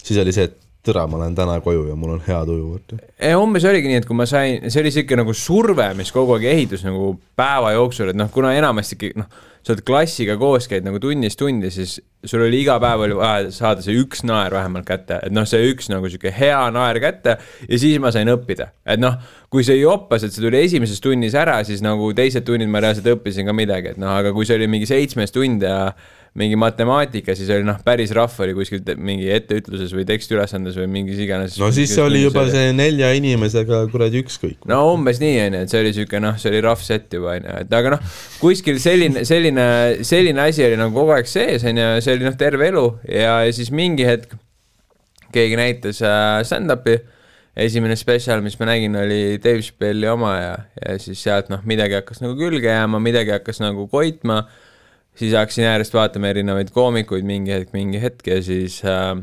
siis 0.03 0.19
oli 0.23 0.35
see, 0.35 0.51
et 0.51 0.66
tere, 0.87 1.03
ma 1.11 1.21
lähen 1.21 1.35
täna 1.37 1.59
koju 1.65 1.89
ja 1.89 1.97
mul 1.99 2.17
on 2.17 2.23
hea 2.27 2.39
tuju. 2.47 2.79
ja 3.19 3.41
umbes 3.41 3.67
oligi 3.69 3.91
nii, 3.91 4.03
et 4.03 4.09
kui 4.09 4.17
ma 4.19 4.27
sain, 4.29 4.71
see 4.71 4.83
oli 4.85 4.93
siuke 4.95 5.19
nagu 5.19 5.35
surve, 5.37 5.89
mis 5.99 6.13
kogu 6.15 6.37
aeg 6.37 6.49
ehitus 6.53 6.87
nagu 6.87 7.15
päeva 7.39 7.75
jooksul, 7.77 8.13
et 8.13 8.19
noh, 8.19 8.31
kuna 8.33 8.55
enamasti 8.57 8.99
ikkagi 8.99 9.23
noh, 9.23 9.31
sa 9.67 9.75
oled 9.75 9.83
klassiga 9.87 10.37
koos, 10.39 10.69
käid 10.71 10.85
nagu 10.87 11.01
tunnist 11.03 11.41
tundi, 11.41 11.73
siis 11.75 11.97
sul 12.27 12.45
oli 12.47 12.61
iga 12.63 12.77
päev 12.83 13.03
oli 13.07 13.17
vaja 13.19 13.51
saada 13.55 13.83
see 13.83 13.97
üks 13.99 14.23
naer 14.27 14.55
vähemalt 14.55 14.87
kätte, 14.87 15.19
et 15.27 15.35
noh, 15.35 15.47
see 15.49 15.73
üks 15.73 15.91
nagu 15.91 16.07
sihuke 16.11 16.31
hea 16.35 16.61
naer 16.75 17.01
kätte 17.03 17.35
ja 17.43 17.81
siis 17.83 17.99
ma 18.03 18.13
sain 18.15 18.31
õppida, 18.31 18.71
et 18.87 19.03
noh, 19.03 19.19
kui 19.51 19.67
see 19.67 19.81
joppas, 19.81 20.23
et 20.23 20.35
see 20.35 20.45
tuli 20.45 20.63
esimeses 20.63 21.03
tunnis 21.03 21.35
ära, 21.39 21.59
siis 21.67 21.83
nagu 21.83 22.13
teised 22.15 22.47
tunnid 22.47 22.71
ma 22.71 22.85
reaalselt 22.85 23.11
õppisin 23.17 23.51
ka 23.51 23.57
midagi, 23.57 23.97
et 23.97 24.03
noh, 24.03 24.15
aga 24.15 24.35
kui 24.37 24.47
see 24.47 24.59
oli 24.61 24.71
mingi 24.71 24.87
seitsmes 24.91 25.35
tund 25.35 25.67
ja 25.67 25.81
mingi 26.37 26.57
matemaatika, 26.61 27.35
siis 27.37 27.51
oli 27.55 27.65
noh, 27.67 27.79
päris 27.85 28.13
rahv 28.17 28.41
oli 28.45 28.55
kuskil 28.57 28.83
mingi 29.01 29.31
etteütluses 29.33 29.95
või 29.97 30.05
tekstiülesandes 30.09 30.77
või 30.81 30.89
mingis 30.99 31.21
iganes. 31.25 31.57
no 31.61 31.71
siis 31.75 31.95
see 31.95 32.05
oli 32.05 32.23
juba 32.27 32.45
see 32.53 32.73
nelja 32.77 33.13
inimesega 33.17 33.83
kuradi 33.93 34.21
ükskõik. 34.25 34.59
no 34.69 34.83
umbes 34.93 35.21
nii, 35.23 35.39
onju, 35.47 35.63
et 35.65 35.73
see 35.73 35.83
oli 35.85 35.95
siuke 35.97 36.21
noh, 36.23 36.37
see 36.41 36.53
oli 36.53 36.63
rough 36.67 36.85
set 36.85 37.09
juba 37.17 37.37
onju, 37.39 37.61
et 37.65 37.77
aga 37.81 37.97
noh, 37.97 38.19
kuskil 38.43 38.81
selline, 38.83 39.25
selline, 39.29 39.69
selline 40.07 40.45
asi 40.45 40.67
oli 40.67 40.81
nagu 40.81 40.93
kogu 40.97 41.17
aeg 41.17 41.31
sees 41.31 41.65
onju, 41.67 41.89
see 42.05 42.19
oli 42.19 42.29
noh, 42.29 42.37
terve 42.39 42.69
elu 42.73 42.89
ja, 43.09 43.39
ja 43.47 43.57
siis 43.57 43.73
mingi 43.75 44.05
hetk 44.09 44.37
keegi 45.37 45.59
näitas 45.59 46.03
äh, 46.05 46.41
stand-up'i. 46.47 47.01
esimene 47.57 47.95
spetsial, 47.97 48.43
mis 48.45 48.59
ma 48.61 48.67
nägin, 48.69 48.93
oli 49.01 49.39
Dave 49.41 49.63
Chappelli 49.65 50.05
oma 50.13 50.35
ja, 50.37 50.57
ja 50.77 50.99
siis 51.01 51.23
sealt 51.25 51.49
noh, 51.49 51.63
midagi 51.65 51.97
hakkas 51.97 52.21
nagu 52.21 52.35
külge 52.37 52.69
jääma, 52.69 53.01
midagi 53.01 53.33
hakkas 53.33 53.63
nagu 53.63 53.87
koitma. 53.89 54.43
Siis 55.17 55.37
hakkasin 55.37 55.65
järjest 55.65 55.95
vaatama 55.97 56.33
erinevaid 56.33 56.73
koomikuid 56.75 57.27
mingi 57.29 57.55
hetk, 57.55 57.73
mingi 57.77 58.03
hetk 58.03 58.27
ja 58.31 58.41
siis 58.45 58.83
äh,, 58.85 59.15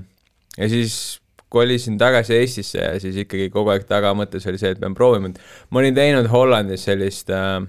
ja 0.58 0.69
siis 0.69 1.19
kolisin 1.53 1.99
tagasi 2.01 2.39
Eestisse 2.39 2.82
ja 2.82 2.97
siis 2.99 3.19
ikkagi 3.25 3.51
kogu 3.53 3.69
aeg 3.73 3.86
tagamõttes 3.89 4.47
oli 4.49 4.58
see, 4.62 4.73
et 4.73 4.82
pean 4.82 4.95
proovima, 4.97 5.29
et 5.29 5.69
ma 5.69 5.84
olin 5.84 5.95
teinud 5.97 6.29
Hollandis 6.34 6.88
sellist 6.89 7.29
äh,, 7.34 7.62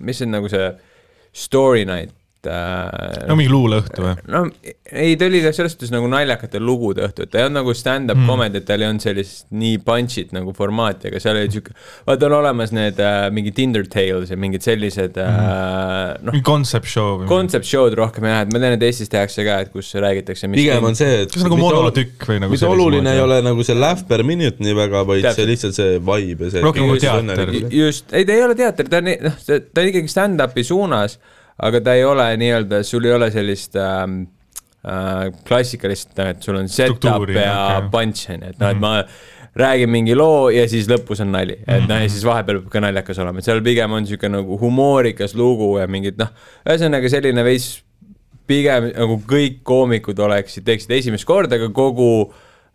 mis 0.00 0.22
on 0.24 0.34
nagu 0.34 0.50
see 0.50 0.72
story 1.34 1.86
night 1.86 2.14
äh, 2.50 3.24
no 3.28 3.36
mingi 3.38 3.52
luuleõhtu 3.52 4.04
või? 4.04 4.14
no 4.30 4.44
ei, 4.94 5.16
ta 5.18 5.28
oli 5.28 5.40
selles 5.44 5.74
suhtes 5.74 5.92
nagu 5.94 6.08
naljakate 6.10 6.60
lugude 6.62 7.04
õhtu, 7.06 7.24
et 7.26 7.32
ta 7.32 7.40
ei 7.40 7.48
olnud 7.48 7.60
nagu 7.60 7.74
stand-up 7.76 8.18
mm. 8.20 8.30
comedy, 8.30 8.60
et 8.60 8.68
tal 8.68 8.84
ei 8.84 8.88
olnud 8.90 9.04
sellist 9.04 9.46
nii 9.54 9.80
punch'it 9.84 10.34
nagu 10.36 10.54
formaati, 10.56 11.10
aga 11.10 11.22
seal 11.22 11.40
oli 11.40 11.52
siuke, 11.54 11.74
vaata 12.08 12.28
on 12.28 12.36
olemas 12.40 12.74
need 12.76 13.00
äh, 13.02 13.26
mingi 13.34 13.54
Tinder 13.56 13.86
tales 13.90 14.32
ja 14.32 14.38
mingid 14.40 14.64
sellised 14.66 15.18
äh, 15.20 15.28
noh, 16.20 16.34
mingi 16.34 16.44
concept 16.46 16.90
show 16.90 17.20
või? 17.20 17.28
concept 17.30 17.68
show'd 17.68 17.96
rohkem 17.98 18.28
jah, 18.30 18.44
et 18.44 18.52
ma 18.54 18.62
tean, 18.62 18.76
et 18.78 18.86
Eestis 18.88 19.12
tehakse 19.12 19.46
ka, 19.46 19.60
et 19.64 19.72
kus 19.74 19.92
räägitakse. 19.98 20.50
pigem 20.54 20.88
on 20.90 20.98
see, 20.98 21.24
et 21.24 21.34
kas 21.34 21.46
nagu 21.46 21.58
monotükk 21.60 22.28
või 22.30 22.40
nagu 22.44 22.54
mitte 22.54 22.70
oluline 22.70 23.14
ei 23.16 23.22
ole 23.24 23.40
nagu 23.44 23.66
see 23.66 23.78
laugh 23.78 24.04
per 24.08 24.24
minute 24.26 24.62
nii 24.64 24.76
väga, 24.78 25.04
vaid 25.08 25.24
Täpselt. 25.24 25.40
see 25.40 25.50
lihtsalt 25.50 25.78
see 25.78 26.00
vibe 26.04 26.48
ja 26.48 26.56
see. 26.56 26.64
Rohkem 26.64 26.90
kui 26.90 27.02
teater. 27.02 27.54
just, 27.72 28.12
ei 28.12 28.26
ta 28.26 28.36
ei 28.36 28.44
ole 28.44 28.58
teater, 28.58 28.90
ta 28.90 29.00
on, 29.02 29.10
noh, 29.28 29.40
ta 29.46 29.82
on 29.82 29.90
ikkagi 29.90 30.12
stand-up'i 30.12 30.64
suunas, 30.66 31.18
aga 31.62 31.80
ta 31.84 31.94
ei 31.98 32.04
ole 32.06 32.26
nii-öelda, 32.40 32.82
sul 32.86 33.06
ei 33.06 33.14
ole 33.14 33.30
sellist 33.34 33.76
ähm, 33.80 34.24
äh, 34.86 35.28
klassikalist, 35.46 36.16
et 36.18 36.42
sul 36.42 36.58
on 36.58 36.68
setup 36.68 37.30
ja 37.30 37.78
okay. 37.78 37.88
punch 37.92 38.28
on 38.34 38.42
ju, 38.42 38.52
et 38.54 38.60
noh, 38.62 38.74
et 38.74 38.82
ma 38.82 38.94
räägin 39.54 39.90
mingi 39.90 40.16
loo 40.18 40.48
ja 40.50 40.66
siis 40.70 40.88
lõpus 40.90 41.22
on 41.22 41.30
nali, 41.34 41.60
et 41.62 41.86
noh, 41.86 42.00
ja 42.02 42.10
siis 42.10 42.26
vahepeal 42.26 42.62
peab 42.62 42.72
ka 42.72 42.82
naljakas 42.82 43.20
olema, 43.22 43.38
et 43.38 43.46
seal 43.46 43.62
pigem 43.66 43.94
on 43.94 44.02
niisugune 44.02 44.40
nagu 44.40 44.58
humoorikas 44.58 45.36
lugu 45.38 45.76
ja 45.78 45.86
mingid 45.90 46.18
noh, 46.18 46.32
ühesõnaga 46.66 47.10
selline 47.12 47.46
veits 47.46 47.76
pigem 48.50 48.90
nagu 48.90 49.20
kõik 49.28 49.62
koomikud 49.66 50.18
oleksid, 50.26 50.66
teeksid 50.66 50.92
esimest 50.98 51.26
korda, 51.28 51.56
aga 51.60 51.70
kogu 51.74 52.08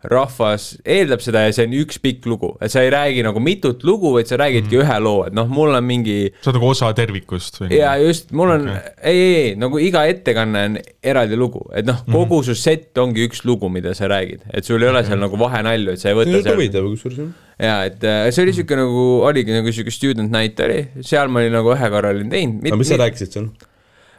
rahvas 0.08 0.70
eeldab 0.88 1.20
seda 1.20 1.42
ja 1.44 1.52
see 1.52 1.66
on 1.68 1.74
üks 1.82 1.98
pikk 2.00 2.24
lugu, 2.30 2.54
et 2.64 2.72
sa 2.72 2.80
ei 2.84 2.92
räägi 2.92 3.24
nagu 3.26 3.40
mitut 3.44 3.82
lugu, 3.84 4.14
vaid 4.14 4.30
sa 4.30 4.38
räägidki 4.40 4.78
mm. 4.78 4.84
ühe 4.84 4.96
loo, 5.04 5.26
et 5.28 5.34
noh, 5.36 5.48
mul 5.52 5.74
on 5.76 5.84
mingi 5.84 6.30
sa 6.38 6.48
oled 6.48 6.56
nagu 6.56 6.70
osa 6.70 6.88
tervikust 6.96 7.60
või? 7.60 7.68
ja 7.76 7.92
just, 8.00 8.30
mul 8.36 8.54
on 8.54 8.64
okay., 8.72 8.94
ei, 9.02 9.18
ei, 9.18 9.34
ei 9.42 9.50
nagu 9.60 9.80
iga 9.82 10.06
ettekanne 10.08 10.62
on 10.70 10.78
eraldi 11.12 11.36
lugu, 11.36 11.66
et 11.76 11.88
noh, 11.88 12.00
kogu 12.08 12.40
su 12.46 12.56
set 12.56 12.96
ongi 13.02 13.26
üks 13.28 13.44
lugu, 13.48 13.68
mida 13.72 13.92
sa 13.96 14.08
räägid, 14.08 14.46
et 14.48 14.68
sul 14.68 14.80
ei 14.80 14.88
ole 14.88 15.02
seal 15.04 15.20
nagu 15.20 15.40
vahenalju, 15.40 15.92
et 15.92 16.00
sa 16.00 16.08
ei 16.08 16.14
see 16.14 16.20
võta 16.22 16.32
on 16.38 16.46
seal 16.46 16.56
huvitav 16.56 16.88
kusjuures 16.94 17.20
jah. 17.20 17.34
ja 17.66 17.74
et 17.90 18.06
äh, 18.08 18.28
see 18.32 18.46
oli 18.46 18.54
siuke 18.56 18.78
nagu, 18.80 19.04
oligi 19.28 19.56
nagu 19.58 19.74
siuke 19.76 19.92
student 19.92 20.32
night 20.32 20.64
oli, 20.64 20.86
seal 21.04 21.28
ma 21.28 21.44
olin 21.44 21.58
nagu 21.60 21.74
ühe 21.76 21.92
korra 21.92 22.14
olin 22.16 22.32
teinud. 22.32 22.64
aga 22.72 22.80
mis 22.80 22.94
sa 22.94 23.00
rääkisid 23.04 23.36
seal? 23.36 23.50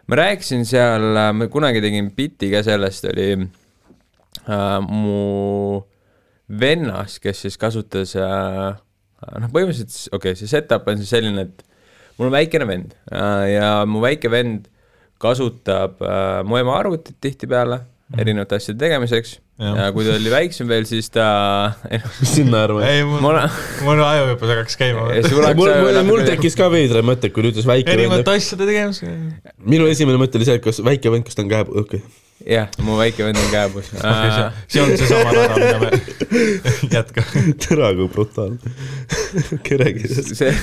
ma 0.06 0.22
rääkisin 0.22 0.62
seal, 0.70 1.10
ma 1.34 1.50
kunagi 1.50 1.82
tegin 1.82 2.14
biti 2.14 2.54
ka 2.54 2.62
sellest, 2.70 3.10
oli 3.10 3.32
äh, 3.34 3.50
mu 4.88 5.82
vennas, 6.52 7.20
kes 7.22 7.46
siis 7.46 7.58
kasutas 7.60 8.16
äh,, 8.20 8.76
noh, 9.40 9.52
põhimõtteliselt 9.54 10.16
okei 10.16 10.34
okay,, 10.34 10.40
see 10.40 10.50
setup 10.52 10.88
on 10.92 11.00
siis 11.00 11.12
selline, 11.14 11.48
et 11.48 11.64
mul 12.18 12.30
on 12.30 12.36
väikene 12.36 12.68
vend 12.70 12.96
äh, 13.12 13.46
ja 13.56 13.72
mu 13.88 14.02
väike 14.04 14.32
vend 14.32 14.68
kasutab 15.22 16.02
äh, 16.04 16.42
mu 16.48 16.60
ema 16.60 16.80
arvutit 16.80 17.20
tihtipeale 17.22 17.84
erinevate 18.20 18.58
asjade 18.58 18.82
tegemiseks. 18.82 19.38
Ja 19.62 19.90
kui 19.94 20.06
ta 20.08 20.16
oli 20.18 20.32
väiksem 20.34 20.70
veel, 20.70 20.88
siis 20.90 21.12
ta 21.14 21.26
mis 22.20 22.36
sinna 22.38 22.66
arvad? 22.66 22.88
ei, 22.90 23.04
mul 23.08 23.32
Mul, 23.32 23.38
mul 23.86 24.04
aju 24.06 24.26
juba 24.32 24.50
hakkas 24.56 24.78
käima. 24.80 25.06
mul, 25.56 25.70
mul, 25.82 26.02
mul 26.08 26.24
tekkis 26.28 26.58
ka 26.58 26.70
veidraid 26.74 27.06
mõtteid, 27.08 27.34
kui 27.36 27.46
ta 27.46 27.54
ütles 27.54 27.68
väike 27.70 27.90
vend 27.90 28.00
erinevate. 28.00 28.36
asjade 28.40 28.68
tegemisega. 28.70 29.46
minu 29.76 29.88
esimene 29.92 30.20
mõte 30.22 30.40
oli 30.40 30.50
see, 30.50 30.58
et 30.60 30.66
kas 30.66 30.82
väike 30.86 31.14
vend, 31.14 31.28
kas 31.28 31.38
ta 31.38 31.46
on 31.46 31.52
käe, 31.52 31.66
okei 31.68 32.02
okay.. 32.02 32.02
jah, 32.56 32.70
mu 32.86 32.98
väike 33.00 33.28
vend 33.28 33.42
on 33.42 33.50
käepus 33.54 33.92
see 34.72 34.84
on 34.84 34.96
seesama 34.98 35.36
rada, 35.38 35.60
mida 35.62 35.82
me, 35.84 35.92
jätka. 36.98 37.26
tere, 37.66 37.92
kui 38.00 38.10
brutaalne. 38.16 38.76
sellest. 39.62 40.34
see, 40.42 40.56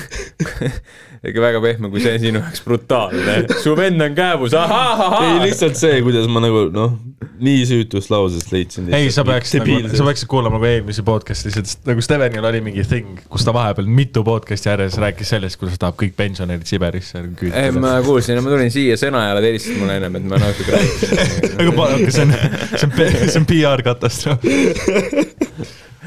ikka 1.23 1.43
väga 1.43 1.63
pehme, 1.63 1.91
kui 1.93 2.03
see 2.03 2.17
sinu 2.21 2.43
jaoks 2.43 2.63
brutaalne. 2.67 3.39
su 3.63 3.75
vend 3.79 4.03
on 4.03 4.17
kääbus, 4.17 4.55
ei, 4.55 4.63
ahah, 4.65 5.39
lihtsalt 5.43 5.79
see, 5.79 6.01
kuidas 6.05 6.27
ma 6.31 6.43
nagu 6.43 6.67
noh, 6.75 6.99
nii 7.43 7.63
süütust 7.67 8.11
lausest 8.13 8.51
leidsin. 8.53 8.88
ei, 8.95 9.09
sa 9.13 9.23
peaksid 9.27 9.63
nagu, 9.63 9.91
sa 9.93 10.05
peaksid 10.07 10.29
kuulama 10.31 10.57
nagu 10.57 10.67
eelmisi 10.69 11.03
podcast'i, 11.05 11.51
sest 11.53 11.85
nagu 11.87 12.01
Stevenil 12.03 12.45
oli 12.49 12.61
mingi 12.65 12.83
thing, 12.87 13.19
kus 13.31 13.45
ta 13.47 13.53
vahepeal 13.55 13.87
mitu 13.99 14.23
podcast'i 14.27 14.71
järjes 14.71 14.97
rääkis 15.01 15.31
sellest, 15.35 15.59
kuidas 15.61 15.77
ta 15.77 15.85
tahab 15.87 15.99
kõik 16.01 16.15
pensionärid 16.19 16.65
Siberisse 16.69 17.21
ei, 17.21 17.29
küüditada. 17.39 17.83
ma 17.83 17.93
kuulsin, 18.05 18.41
ma 18.43 18.53
tulin 18.53 18.71
siia, 18.73 18.97
Sõnajalad 18.99 19.45
helistasid 19.49 19.79
mulle 19.81 19.99
ennem, 19.99 20.19
et 20.19 20.27
ma 20.31 20.41
natuke 20.41 20.75
rääkisin. 20.75 21.55
aga 21.63 21.75
pa- 21.77 21.89
aga 21.95 22.11
see 22.17 22.25
on, 22.27 22.35
see 22.73 22.89
on, 22.89 22.97
see 23.29 23.39
on 23.43 23.47
PR 23.53 23.85
katastroof. 23.85 24.45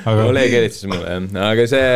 aga 0.02 0.18
kolleeg 0.26 0.56
helistas 0.58 0.86
mulle 0.90 1.16
jah, 1.16 1.26
aga 1.52 1.66
see 1.70 1.90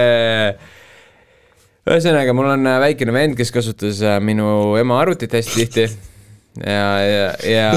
ühesõnaga, 1.86 2.34
mul 2.34 2.48
on 2.50 2.66
väikene 2.82 3.14
vend, 3.14 3.36
kes 3.38 3.52
kasutas 3.54 4.00
äh, 4.02 4.18
minu 4.22 4.74
ema 4.80 4.98
arvutit 5.04 5.34
hästi 5.38 5.62
tihti 5.62 5.88
ja, 6.60 6.90
ja, 7.04 7.26
ja 7.50 7.70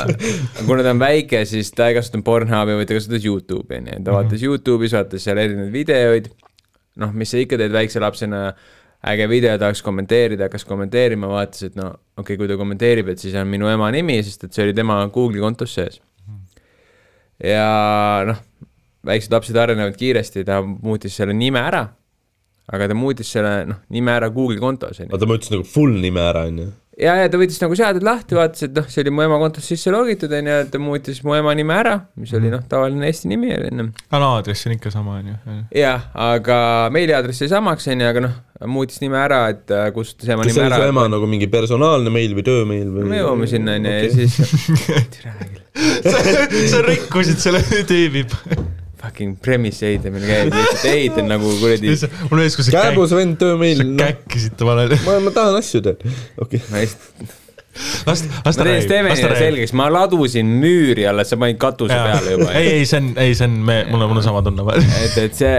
kuna 0.66 0.82
ta 0.82 0.94
on 0.94 1.02
väike, 1.02 1.44
siis 1.48 1.70
ta 1.74 1.90
ei 1.90 1.98
kasutanud 1.98 2.26
Pornhubi, 2.26 2.78
vaid 2.78 2.90
ta 2.90 2.96
kasutas 2.98 3.26
Youtube'i, 3.26 3.80
onju, 3.82 4.00
ta 4.06 4.16
vaatas 4.16 4.42
Youtube'is, 4.42 4.96
vaatas 4.96 5.26
seal 5.26 5.40
erinevaid 5.42 5.74
videoid, 5.74 6.30
noh, 7.02 7.12
mis 7.16 7.32
sa 7.32 7.42
ikka 7.42 7.58
teed 7.60 7.74
väikse 7.74 8.02
lapsena, 8.02 8.48
äge 9.06 9.28
video, 9.30 9.54
tahaks 9.60 9.82
kommenteerida, 9.86 10.48
hakkas 10.48 10.66
kommenteerima, 10.66 11.28
vaatas, 11.30 11.68
et 11.68 11.76
no 11.78 11.92
okei 11.92 12.22
okay,, 12.24 12.40
kui 12.40 12.50
ta 12.50 12.58
kommenteerib, 12.58 13.12
et 13.12 13.22
siis 13.22 13.36
on 13.38 13.48
minu 13.50 13.70
ema 13.70 13.90
nimi, 13.94 14.18
sest 14.26 14.48
et 14.48 14.56
see 14.56 14.66
oli 14.66 14.74
tema 14.76 14.98
Google'i 15.12 15.42
kontos 15.44 15.76
sees. 15.76 16.00
ja 17.42 18.24
noh, 18.26 18.40
väiksed 19.06 19.34
lapsed 19.34 19.60
arenevad 19.60 19.94
kiiresti, 19.98 20.44
ta 20.48 20.62
muutis 20.64 21.14
selle 21.18 21.36
nime 21.36 21.60
ära, 21.62 21.84
aga 22.72 22.88
ta 22.90 22.96
muutis 22.98 23.30
selle 23.30 23.60
noh, 23.70 23.84
nime 23.94 24.16
ära 24.16 24.32
Google'i 24.34 24.62
kontos, 24.62 25.04
oota, 25.06 25.28
ma 25.28 25.38
ütlesin 25.38 25.58
nagu 25.58 25.68
full 25.68 26.00
nime 26.02 26.24
ära, 26.24 26.46
onju. 26.50 26.72
ja, 27.00 27.14
ja 27.20 27.28
ta 27.30 27.38
võttis 27.40 27.58
nagu 27.60 27.76
seaded 27.78 28.04
lahti, 28.06 28.36
vaatas, 28.38 28.64
et 28.66 28.76
noh, 28.76 28.86
see 28.90 29.02
oli 29.04 29.12
mu 29.14 29.24
ema 29.26 29.38
kontos 29.40 29.66
sisse 29.68 29.92
logitud, 29.92 30.32
onju, 30.32 30.56
ta 30.72 30.80
muutis 30.82 31.20
mu 31.26 31.36
ema 31.36 31.52
nime 31.58 31.76
ära, 31.76 31.96
mis 32.20 32.32
oli 32.36 32.50
noh, 32.52 32.62
tavaline 32.70 33.10
Eesti 33.10 33.30
nimi 33.30 33.52
oli 33.54 33.70
onju. 33.72 33.88
aga 34.08 34.30
aadress 34.38 34.68
on 34.68 34.76
ikka 34.76 34.92
sama, 34.94 35.18
on 35.20 35.32
ju. 35.32 35.56
jah, 35.76 36.08
aga 36.26 36.58
meiliaadress 36.94 37.44
jäi 37.44 37.50
samaks, 37.52 37.88
onju, 37.92 38.08
aga 38.12 38.24
noh, 38.28 38.38
muutis 38.72 39.02
nime 39.04 39.20
ära, 39.20 39.42
et 39.52 39.74
äh, 39.74 39.90
kustutas 39.96 40.32
ema 40.32 40.46
kas 40.46 40.54
see 40.54 40.62
nime 40.62 40.70
oli 40.72 40.78
su 40.78 40.86
ära. 40.86 40.94
ema 40.94 41.06
nagu 41.12 41.28
mingi 41.30 41.50
personaalne 41.52 42.12
meil 42.14 42.36
või 42.38 42.46
töömeil 42.46 42.88
või? 42.94 43.10
me 43.12 43.20
jõuame 43.20 43.50
sinna, 43.50 43.76
onju, 43.76 43.94
ja 44.00 44.10
siis 44.16 44.40
türa 45.18 45.36
küll, 45.44 46.66
sa 46.72 46.82
rikkusid 46.86 47.44
selle 47.44 47.62
tüübi. 47.92 48.24
Fucking 49.06 49.36
premise 49.42 49.86
ehitamine 49.86 50.26
käib, 50.26 50.52
lihtsalt 50.54 50.84
ehitan 50.90 51.28
nagu 51.30 51.50
kuradi 51.62 51.94
mul 52.28 52.40
meeles, 52.42 52.58
kui 52.58 52.66
sa 52.66 52.74
käk- 52.74 52.90
kääbus 52.90 53.14
vend 53.16 53.38
töömeil, 53.40 53.80
sa 53.80 53.88
noh, 53.88 54.00
käkkisid 54.02 54.56
ta 54.58 54.66
vahele. 54.68 54.98
ma, 55.06 55.18
ma 55.28 55.32
tahan 55.36 55.58
asju 55.62 55.82
teha, 55.86 56.14
okei. 56.42 56.62
ma 56.72 56.82
lihtsalt, 56.82 57.34
las, 58.08 58.22
las 58.24 58.24
ma 58.46 58.52
ta 58.56 58.66
räägib, 58.66 58.86
Stevenile 58.88 59.16
räägib. 59.20 59.42
selgeks, 59.44 59.74
ma 59.78 59.86
ladusin 59.92 60.50
müüri 60.62 61.06
alla, 61.10 61.24
sa 61.28 61.38
panid 61.40 61.60
katuse 61.62 61.94
peale 61.96 62.34
juba. 62.36 62.50
ei, 62.58 62.72
ei, 62.80 62.86
see 62.88 63.00
on, 63.02 63.12
ei, 63.22 63.34
see 63.38 63.46
on, 63.50 63.56
me, 63.68 63.78
mul 63.92 64.02
on, 64.02 64.10
mul 64.14 64.22
on 64.22 64.26
sama 64.26 64.42
tunne 64.46 64.64
vahel. 64.66 64.86
et, 65.04 65.16
et 65.28 65.38
see, 65.38 65.54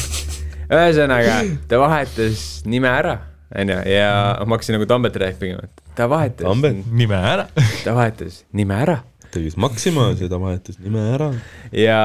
ühesõnaga, 0.76 1.40
ta 1.70 1.80
vahetas 1.82 2.46
nime 2.70 2.90
ära, 2.92 3.16
onju, 3.56 3.78
ja 3.90 4.10
ma 4.46 4.54
hakkasin 4.58 4.76
nagu 4.78 4.86
Tambet 4.90 5.16
rääkima, 5.24 5.64
et 5.66 5.86
ta 5.98 6.06
vahetas, 6.10 6.44
Tambet 6.46 6.84
nime 6.92 7.18
ära. 7.18 7.48
ta 7.84 7.96
vahetas 7.96 8.44
nime 8.56 8.76
ära 8.84 9.00
tegis 9.34 9.56
Maxima, 9.60 10.10
seda 10.18 10.38
vahetas 10.42 10.78
nime 10.82 11.02
ära. 11.14 11.30
ja, 11.72 12.00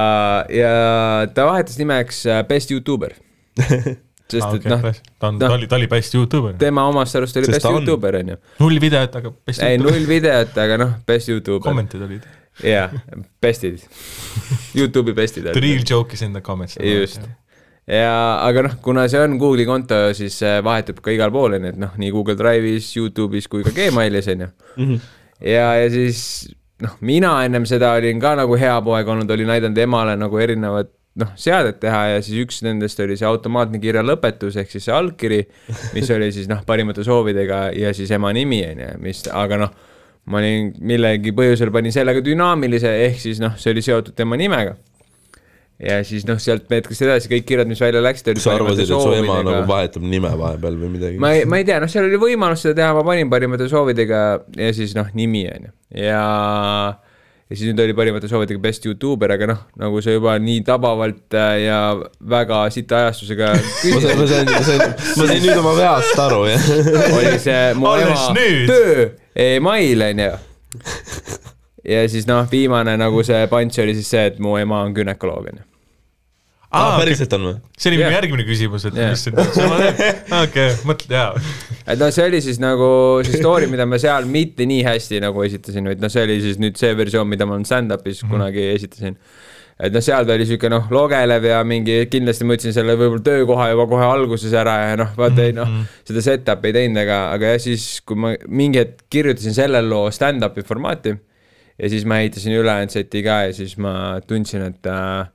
ja 0.49 0.73
ta 1.35 1.45
vahetas 1.49 1.77
nimeks 1.81 2.25
äh, 2.29 2.43
Best 2.49 2.71
Youtuber. 2.71 3.15
sest 4.25 4.41
Ah, 4.41 4.55
et 4.57 4.63
noh, 4.65 4.81
ta 5.21 5.29
on, 5.29 5.35
noh. 5.37 5.41
ta 5.43 5.53
oli, 5.53 5.67
ta 5.69 5.77
oli 5.77 5.87
best 5.87 6.15
Youtuber. 6.17 6.55
tema 6.57 6.87
omast 6.89 7.13
arust 7.15 7.37
oli 7.37 7.45
Sest 7.45 7.59
Best 7.59 7.67
ta 7.67 7.69
on. 7.69 7.83
Youtuber, 7.83 8.15
onju. 8.23 8.37
null 8.59 8.79
videot, 8.81 9.13
aga 9.19 9.29
best 9.45 9.61
ei, 9.61 9.75
Youtuber. 9.75 9.91
null 9.99 10.07
videot, 10.09 10.57
aga 10.63 10.77
noh, 10.81 10.93
Best 11.07 11.29
Youtuber. 11.29 11.61
kommentid 11.67 12.01
olid. 12.07 12.25
jaa, 12.65 12.87
bestid. 13.43 13.83
Youtube'i 14.73 15.13
bestid 15.13 15.45
The 15.51 15.61
real 15.61 15.83
joke 15.85 16.13
is 16.17 16.21
in 16.25 16.33
the 16.33 16.41
comments. 16.41 16.77
just. 16.81 17.21
ja, 17.85 18.15
aga 18.47 18.65
noh, 18.65 18.75
kuna 18.81 19.05
see 19.11 19.21
on 19.21 19.37
Google'i 19.41 19.67
konto, 19.69 20.01
siis 20.17 20.39
see 20.41 20.57
vahetub 20.65 21.03
ka 21.05 21.13
igal 21.13 21.29
pool, 21.35 21.59
onju, 21.59 21.75
et 21.75 21.79
noh, 21.85 21.93
nii 22.01 22.13
Google 22.15 22.37
Drive'is, 22.39 22.89
Youtube'is 22.97 23.49
kui 23.51 23.61
ka 23.67 23.75
Gmailis, 23.77 24.31
onju. 24.33 24.49
ja, 25.45 25.67
ja 25.83 25.89
siis 25.93 26.23
noh, 26.83 26.97
mina 27.05 27.37
ennem 27.45 27.65
seda 27.69 27.93
olin 27.99 28.19
ka 28.19 28.35
nagu 28.39 28.57
hea 28.59 28.75
poeg 28.83 29.07
olnud, 29.07 29.31
olin 29.31 29.53
aidanud 29.55 29.79
emale 29.79 30.15
nagu 30.19 30.39
erinevat 30.41 30.91
noh, 31.21 31.31
seadet 31.39 31.79
teha 31.79 32.01
ja 32.11 32.23
siis 32.23 32.41
üks 32.43 32.61
nendest 32.65 32.99
oli 33.03 33.15
see 33.19 33.27
automaatne 33.29 33.79
kirja 33.83 34.03
lõpetus 34.03 34.57
ehk 34.59 34.71
siis 34.73 34.87
see 34.89 34.95
allkiri, 34.95 35.41
mis 35.95 36.09
oli 36.11 36.31
siis 36.35 36.49
noh, 36.51 36.63
parimate 36.67 37.05
soovidega 37.07 37.69
ja 37.77 37.93
siis 37.95 38.11
ema 38.15 38.33
nimi 38.35 38.59
onju, 38.67 38.89
mis, 39.03 39.23
aga 39.31 39.61
noh, 39.63 39.77
ma 40.31 40.41
olin 40.41 40.73
millegi 40.83 41.31
põhjusel 41.37 41.71
panin 41.73 41.95
sellega 41.95 42.23
dünaamilise 42.25 42.91
ehk 43.05 43.21
siis 43.21 43.39
noh, 43.43 43.55
see 43.61 43.71
oli 43.75 43.85
seotud 43.85 44.17
tema 44.17 44.39
nimega. 44.39 44.75
Ja 45.79 45.99
siis 46.07 46.23
noh, 46.27 46.39
sealt 46.41 46.69
meetris 46.71 47.01
edasi 47.03 47.31
kõik 47.31 47.47
kirjad, 47.49 47.69
mis 47.69 47.81
välja 47.83 48.03
läksid, 48.03 48.29
olid 48.31 48.43
sa 48.43 48.53
arvasid, 48.55 48.85
et 48.85 48.91
su 48.91 49.15
ema 49.17 49.41
nagu 49.43 49.63
vahetab 49.67 50.05
nime 50.07 50.31
vahepeal 50.39 50.77
või 50.79 50.91
midagi? 50.93 51.19
ma 51.21 51.33
ei, 51.35 51.47
ma 51.49 51.59
ei 51.59 51.67
tea, 51.67 51.81
noh, 51.83 51.91
seal 51.91 52.07
oli 52.07 52.19
võimalus 52.21 52.63
seda 52.63 52.77
teha, 52.79 52.93
ma 52.95 53.03
panin 53.07 53.31
parimate 53.31 53.67
soovidega 53.71 54.21
ja 54.55 54.69
siis 54.75 54.95
noh, 54.95 55.09
nimi 55.17 55.43
on 55.51 55.67
ju, 55.67 55.73
ja 56.05 56.21
ja 57.45 57.53
siis 57.53 57.67
nüüd 57.67 57.81
oli 57.83 57.93
parimate 57.97 58.29
soovidega 58.31 58.61
best 58.63 58.87
Youtuber, 58.87 59.35
aga 59.35 59.49
noh, 59.51 59.65
nagu 59.81 59.99
see 60.01 60.15
juba 60.15 60.37
nii 60.41 60.63
tabavalt 60.65 61.35
äh, 61.37 61.65
ja 61.67 61.79
väga 62.35 62.63
sita 62.73 63.03
ajastusega 63.03 63.51
ma 63.93 63.99
sain, 64.01 64.21
ma 64.21 64.29
sain, 64.31 64.49
ma 64.49 64.61
sain, 64.65 64.85
ma 64.95 65.27
sain 65.27 65.43
nüüd 65.43 65.59
oma 65.59 65.75
veast 65.77 66.23
aru, 66.23 66.45
jah. 66.53 66.71
oli 67.19 67.35
see 67.43 67.65
mu 67.77 67.91
ema 67.99 68.29
nüüd? 68.37 68.71
töö 68.71 69.09
email 69.35 70.07
on 70.07 70.23
ju. 70.29 70.31
Ja 71.85 72.03
siis 72.09 72.27
noh, 72.29 72.45
viimane 72.51 72.97
nagu 72.99 73.23
see 73.25 73.45
punch 73.51 73.79
oli 73.83 73.95
siis 73.97 74.11
see, 74.15 74.27
et 74.31 74.41
mu 74.43 74.57
ema 74.59 74.81
on 74.85 74.93
gümnakoloog 74.95 75.49
on 75.51 75.61
ju. 75.61 75.65
aa, 76.75 76.97
päriselt 76.97 77.33
on 77.37 77.47
või? 77.49 77.55
see 77.77 77.91
oli 77.91 77.99
minu 78.01 78.07
Jah. 78.09 78.17
järgmine 78.17 78.45
küsimus, 78.47 78.87
et 78.89 78.99
Jah. 78.99 79.13
mis 79.13 79.25
see 79.27 79.47
sama 79.55 79.79
teeb. 79.81 80.31
okei, 80.41 80.77
mõtle, 80.89 81.17
jaa. 81.19 81.57
et 81.93 82.01
noh, 82.01 82.13
see 82.15 82.29
oli 82.29 82.41
siis 82.45 82.61
nagu 82.63 82.87
see 83.25 83.41
story, 83.41 83.69
mida 83.71 83.87
ma 83.89 83.99
seal 84.01 84.29
mitte 84.29 84.67
nii 84.69 84.85
hästi 84.87 85.21
nagu 85.23 85.45
esitasin, 85.45 85.91
vaid 85.91 86.01
noh, 86.03 86.13
see 86.13 86.23
oli 86.25 86.39
siis 86.43 86.61
nüüd 86.61 86.79
see 86.81 86.95
versioon, 86.97 87.29
mida 87.31 87.47
ma 87.49 87.59
stand-up'is 87.61 88.23
mm 88.23 88.25
-hmm. 88.25 88.33
kunagi 88.33 88.65
esitasin. 88.73 89.19
et 89.75 89.93
noh, 89.93 90.01
seal 90.01 90.25
ta 90.25 90.33
oli 90.33 90.49
sihuke 90.49 90.71
noh, 90.71 90.89
logelev 90.89 91.45
ja 91.45 91.61
mingi, 91.67 91.99
kindlasti 92.09 92.47
ma 92.47 92.57
ütlesin 92.57 92.73
selle 92.73 92.97
võib-olla 92.97 93.23
töökoha 93.29 93.69
juba 93.73 93.87
kohe 93.91 94.09
alguses 94.09 94.53
ära 94.55 94.75
ja 94.89 94.97
noh, 95.03 95.13
vaata 95.17 95.45
ei 95.45 95.53
noh, 95.53 95.69
seda 96.07 96.21
set-up'i 96.23 96.71
ei 96.71 96.79
teinud, 96.79 97.03
aga, 97.03 97.21
aga 97.35 97.53
jah, 97.53 97.61
siis 97.69 98.01
kui 98.01 98.17
ma 98.17 98.33
mingi 98.47 98.81
hetk 98.81 99.05
kirjutasin 99.11 99.53
selle 99.53 99.83
loo 99.85 100.09
stand-up'i 100.15 100.63
formaati 100.65 101.17
ja 101.79 101.89
siis 101.91 102.05
ma 102.07 102.21
ehitasin 102.23 102.55
ülejäänud 102.59 102.93
seti 102.93 103.23
ka 103.25 103.41
ja 103.47 103.53
siis 103.53 103.75
ma 103.81 104.21
tundsin, 104.27 104.63
et 104.69 104.89
äh, 104.89 105.27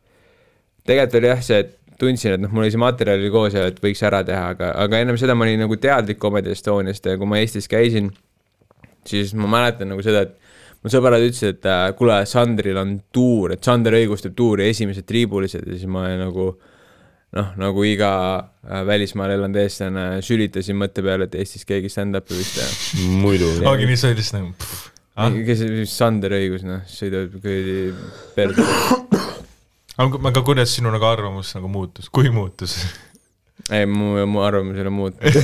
tegelikult 0.88 1.20
oli 1.20 1.30
jah 1.32 1.44
see, 1.44 1.60
et 1.64 1.76
tundsin, 2.00 2.36
et 2.36 2.42
noh, 2.42 2.52
mul 2.54 2.64
oli 2.64 2.72
see 2.72 2.80
materjal 2.80 3.20
oli 3.20 3.32
koos 3.32 3.56
ja 3.56 3.66
et 3.68 3.80
võiks 3.82 4.00
ära 4.06 4.22
teha, 4.26 4.54
aga, 4.54 4.72
aga 4.84 5.02
ennem 5.02 5.18
seda 5.20 5.36
ma 5.36 5.46
olin 5.46 5.60
nagu 5.66 5.76
teadlik 5.80 6.20
Comedy 6.22 6.54
Estoniast 6.54 7.06
ja 7.06 7.18
kui 7.20 7.28
ma 7.28 7.40
Eestis 7.42 7.68
käisin, 7.70 8.08
siis 9.08 9.34
ma 9.36 9.50
mäletan 9.50 9.92
nagu 9.92 10.04
seda, 10.04 10.24
et 10.28 10.36
mu 10.80 10.92
sõbrad 10.92 11.22
ütlesid, 11.26 11.58
et 11.58 11.68
äh, 11.68 11.86
kuule, 11.98 12.22
Sandril 12.28 12.80
on 12.80 12.96
tuur, 13.12 13.54
et 13.56 13.64
Sander 13.64 13.98
õigustab 14.00 14.36
tuuri, 14.36 14.70
esimesed 14.72 15.08
triibulised 15.08 15.66
ja 15.66 15.76
siis 15.76 15.90
ma 15.90 16.06
nagu 16.20 16.54
noh, 17.36 17.50
nagu 17.60 17.84
iga 17.86 18.12
äh, 18.38 18.80
välismaal 18.88 19.36
elanud 19.36 19.60
eestlane 19.60 20.06
sülitasin 20.24 20.78
mõtte 20.80 21.04
peale, 21.04 21.28
et 21.28 21.36
Eestis 21.42 21.68
keegi 21.68 21.92
stand-up'i 21.92 22.38
võiks 22.38 22.56
teha 22.56 23.10
muidu. 23.20 23.52
ongi 23.68 23.90
nii, 23.90 24.00
see 24.00 24.14
oli 24.14 24.22
lihtsalt 24.22 24.40
nagu. 24.40 24.72
Ah? 25.20 25.28
kes, 25.44 25.60
Sander 25.92 26.32
õigus, 26.38 26.64
noh, 26.64 26.80
sõidab 26.88 27.34
kuradi 27.42 27.92
perse. 28.36 28.64
aga 30.00 30.14
aga 30.32 30.40
kuidas 30.46 30.72
sinu 30.72 30.88
nagu 30.94 31.04
arvamus 31.08 31.52
nagu 31.58 31.68
muutus, 31.68 32.08
kui 32.08 32.32
muutus? 32.32 32.78
ei, 33.68 33.84
mu, 33.84 34.14
mu 34.30 34.40
arvamus 34.42 34.78
ei 34.78 34.84
ole 34.86 34.92
muutunud. 34.96 35.30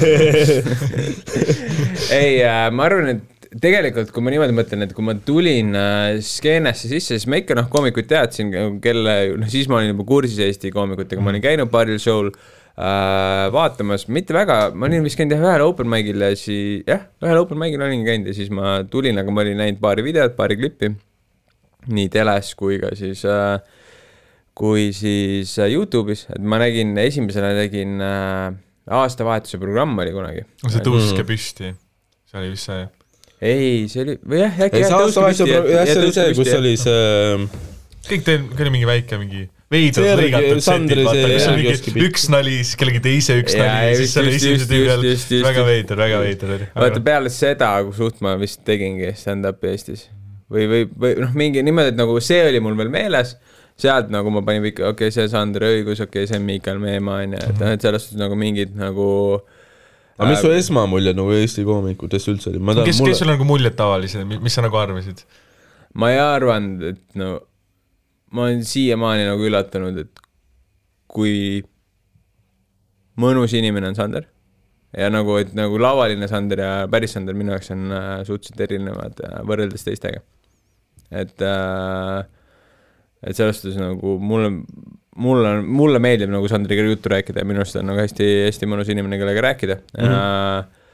ei 2.20 2.32
äh,, 2.40 2.70
ma 2.72 2.88
arvan, 2.88 3.18
et 3.18 3.36
tegelikult, 3.60 4.10
kui 4.14 4.24
ma 4.24 4.32
niimoodi 4.32 4.54
mõtlen, 4.56 4.84
et 4.86 4.94
kui 4.96 5.04
ma 5.06 5.14
tulin 5.26 5.76
äh, 5.76 6.18
skeenesse 6.24 6.90
sisse, 6.90 7.16
siis 7.16 7.28
ma 7.30 7.40
ikka 7.42 7.56
noh, 7.58 7.68
koomikuid 7.72 8.08
teadsin, 8.10 8.52
kelle, 8.84 9.16
noh 9.40 9.52
siis 9.52 9.68
ma 9.70 9.80
olin 9.80 9.92
juba 9.92 10.06
kursis 10.08 10.40
Eesti 10.46 10.72
koomikutega, 10.74 11.22
ma 11.22 11.32
olin 11.34 11.44
käinud 11.44 11.72
paaril 11.72 12.00
show'l 12.02 12.32
vaatamas, 12.76 14.04
mitte 14.12 14.34
väga, 14.36 14.56
ma 14.76 14.84
olin 14.90 15.06
vist 15.06 15.16
käinud 15.16 15.32
jah 15.32 15.46
ühel 15.46 15.64
open 15.64 15.88
mic'il 15.88 16.20
ja 16.20 16.34
siis 16.36 16.84
jah, 16.84 17.06
ühel 17.24 17.40
open 17.40 17.60
mic'il 17.60 17.80
olingi 17.80 18.04
käinud 18.04 18.28
ja 18.28 18.36
siis 18.36 18.50
ma 18.52 18.82
tulin, 18.92 19.16
aga 19.22 19.32
ma 19.32 19.44
olin 19.46 19.56
näinud 19.62 19.80
paari 19.80 20.04
videot, 20.04 20.36
paari 20.36 20.58
klippi, 20.60 20.92
nii 21.88 22.10
teles 22.12 22.52
kui 22.58 22.76
ka 22.82 22.92
siis 22.98 23.24
äh, 23.24 23.56
kui 24.56 24.90
siis 24.96 25.56
äh, 25.60 25.72
Youtube'is, 25.72 26.26
et 26.32 26.44
ma 26.44 26.60
nägin, 26.60 26.94
esimesena 27.00 27.52
nägin 27.56 28.00
äh, 28.04 28.54
aastavahetuse 28.86 29.60
programm 29.60 29.98
oli 30.00 30.14
kunagi. 30.14 30.46
see 30.64 30.84
tõusis 30.84 31.16
ka 31.16 31.26
püsti. 31.28 31.72
see 32.30 32.40
oli 32.40 32.52
vist 32.54 32.70
see. 32.70 32.86
ei, 33.40 33.84
see 33.92 34.04
oli, 34.04 34.16
või 34.24 34.40
jah, 34.44 34.62
äkki 34.68 34.84
jah, 34.84 34.94
see 35.10 35.98
oli 36.00 36.14
see, 36.16 36.30
kus 36.38 36.52
oli 36.56 36.76
see, 36.80 37.50
kõik 38.08 38.24
teil, 38.28 38.48
kell 38.52 38.68
oli 38.68 38.76
mingi 38.78 38.88
väike 38.88 39.20
mingi 39.20 39.44
veidralt 39.72 40.06
See 40.06 40.18
lõigatud 40.20 40.62
Sandri 40.64 41.02
setid, 41.02 41.08
vaata, 41.08 41.30
kus 41.32 41.46
on 41.48 41.56
mingi 41.58 42.04
üks 42.06 42.26
nali, 42.32 42.58
siis 42.62 42.78
kellegi 42.78 43.00
teise 43.02 43.38
üks 43.40 43.56
Jaa, 43.56 43.64
nali 43.66 43.88
ja 43.88 43.96
siis 43.98 44.14
selle 44.14 44.34
esimese 44.36 44.68
tüübi 44.70 44.92
all 44.92 45.06
väga 45.48 45.64
veider, 45.66 46.02
väga 46.02 46.20
veider 46.22 46.52
oli. 46.58 46.68
vaata 46.76 47.02
peale 47.08 47.32
seda, 47.34 47.72
suht 47.96 48.22
ma 48.24 48.36
vist 48.40 48.62
tegingi 48.68 49.10
stand-up'i 49.18 49.72
Eestis 49.72 50.06
või, 50.52 50.68
või, 50.70 50.86
või 51.02 51.16
noh, 51.24 51.34
mingi 51.38 51.64
niimoodi, 51.66 51.94
et 51.94 51.98
nagu 51.98 52.16
see 52.22 52.44
oli 52.46 52.62
mul 52.62 52.78
veel 52.78 52.92
meeles, 52.94 53.34
sealt 53.80 54.12
nagu 54.12 54.30
ma 54.32 54.42
panin 54.46 54.64
ikka, 54.70 54.92
okei 54.92 55.10
okay,, 55.10 55.16
see 55.16 55.26
Sander 55.32 55.66
Õigus, 55.68 56.00
okei 56.04 56.24
okay,, 56.24 56.30
see 56.30 56.38
on 56.38 56.46
Miikal 56.46 56.78
Meemaa 56.82 57.24
onju, 57.24 57.42
et 57.42 57.58
noh, 57.62 57.74
et 57.74 57.88
selles 57.88 58.06
suhtes 58.06 58.20
nagu 58.20 58.38
mingid 58.38 58.76
nagu 58.78 59.08
aga 60.16 60.30
mis 60.30 60.40
su 60.40 60.52
esmamulje 60.54 61.12
nagu 61.16 61.34
Eesti 61.36 61.66
koomikutest 61.66 62.30
üldse 62.32 62.52
oli? 62.52 62.62
ma 62.62 62.76
kes, 62.78 62.94
kes 62.94 63.02
mulle 63.02 63.18
sul 63.18 63.32
nagu 63.34 63.48
muljet 63.48 63.76
tavalised, 63.76 64.24
mis 64.30 64.56
sa 64.56 64.64
nagu 64.64 64.78
arvasid? 64.80 65.26
ma 65.98 66.14
ei 66.14 66.22
arvanud, 66.22 66.88
et 66.94 67.20
no 67.20 67.34
ma 68.32 68.46
olen 68.46 68.64
siiamaani 68.66 69.26
nagu 69.28 69.44
üllatunud, 69.46 69.98
et 70.02 70.24
kui 71.12 71.62
mõnus 73.20 73.54
inimene 73.56 73.92
on 73.92 73.98
Sander 73.98 74.26
ja 74.96 75.10
nagu, 75.12 75.36
et 75.40 75.52
nagu 75.56 75.78
lavaline 75.80 76.28
Sander 76.30 76.62
ja 76.62 76.72
päris 76.90 77.14
Sander 77.16 77.36
minu 77.36 77.54
jaoks 77.54 77.72
on 77.74 77.92
äh, 77.92 78.08
suhteliselt 78.28 78.62
erinevad 78.68 79.20
äh, 79.24 79.38
võrreldes 79.48 79.86
teistega. 79.86 80.22
et 81.10 81.42
äh,, 81.42 82.24
et 83.26 83.36
selles 83.38 83.60
suhtes 83.60 83.78
nagu 83.80 84.16
mulle, 84.22 84.50
mulle, 85.16 85.52
mulle 85.62 86.00
meeldib 86.02 86.30
nagu 86.32 86.48
Sandriga 86.50 86.84
juttu 86.86 87.12
rääkida 87.12 87.42
ja 87.42 87.48
minu 87.48 87.62
arust 87.62 87.76
ta 87.76 87.82
on 87.82 87.90
nagu 87.92 88.02
hästi, 88.02 88.26
hästi 88.46 88.68
mõnus 88.70 88.90
inimene, 88.92 89.18
kellega 89.20 89.44
rääkida 89.50 89.78
mm. 89.80 90.04
-hmm. 90.04 90.16
Äh, 90.16 90.84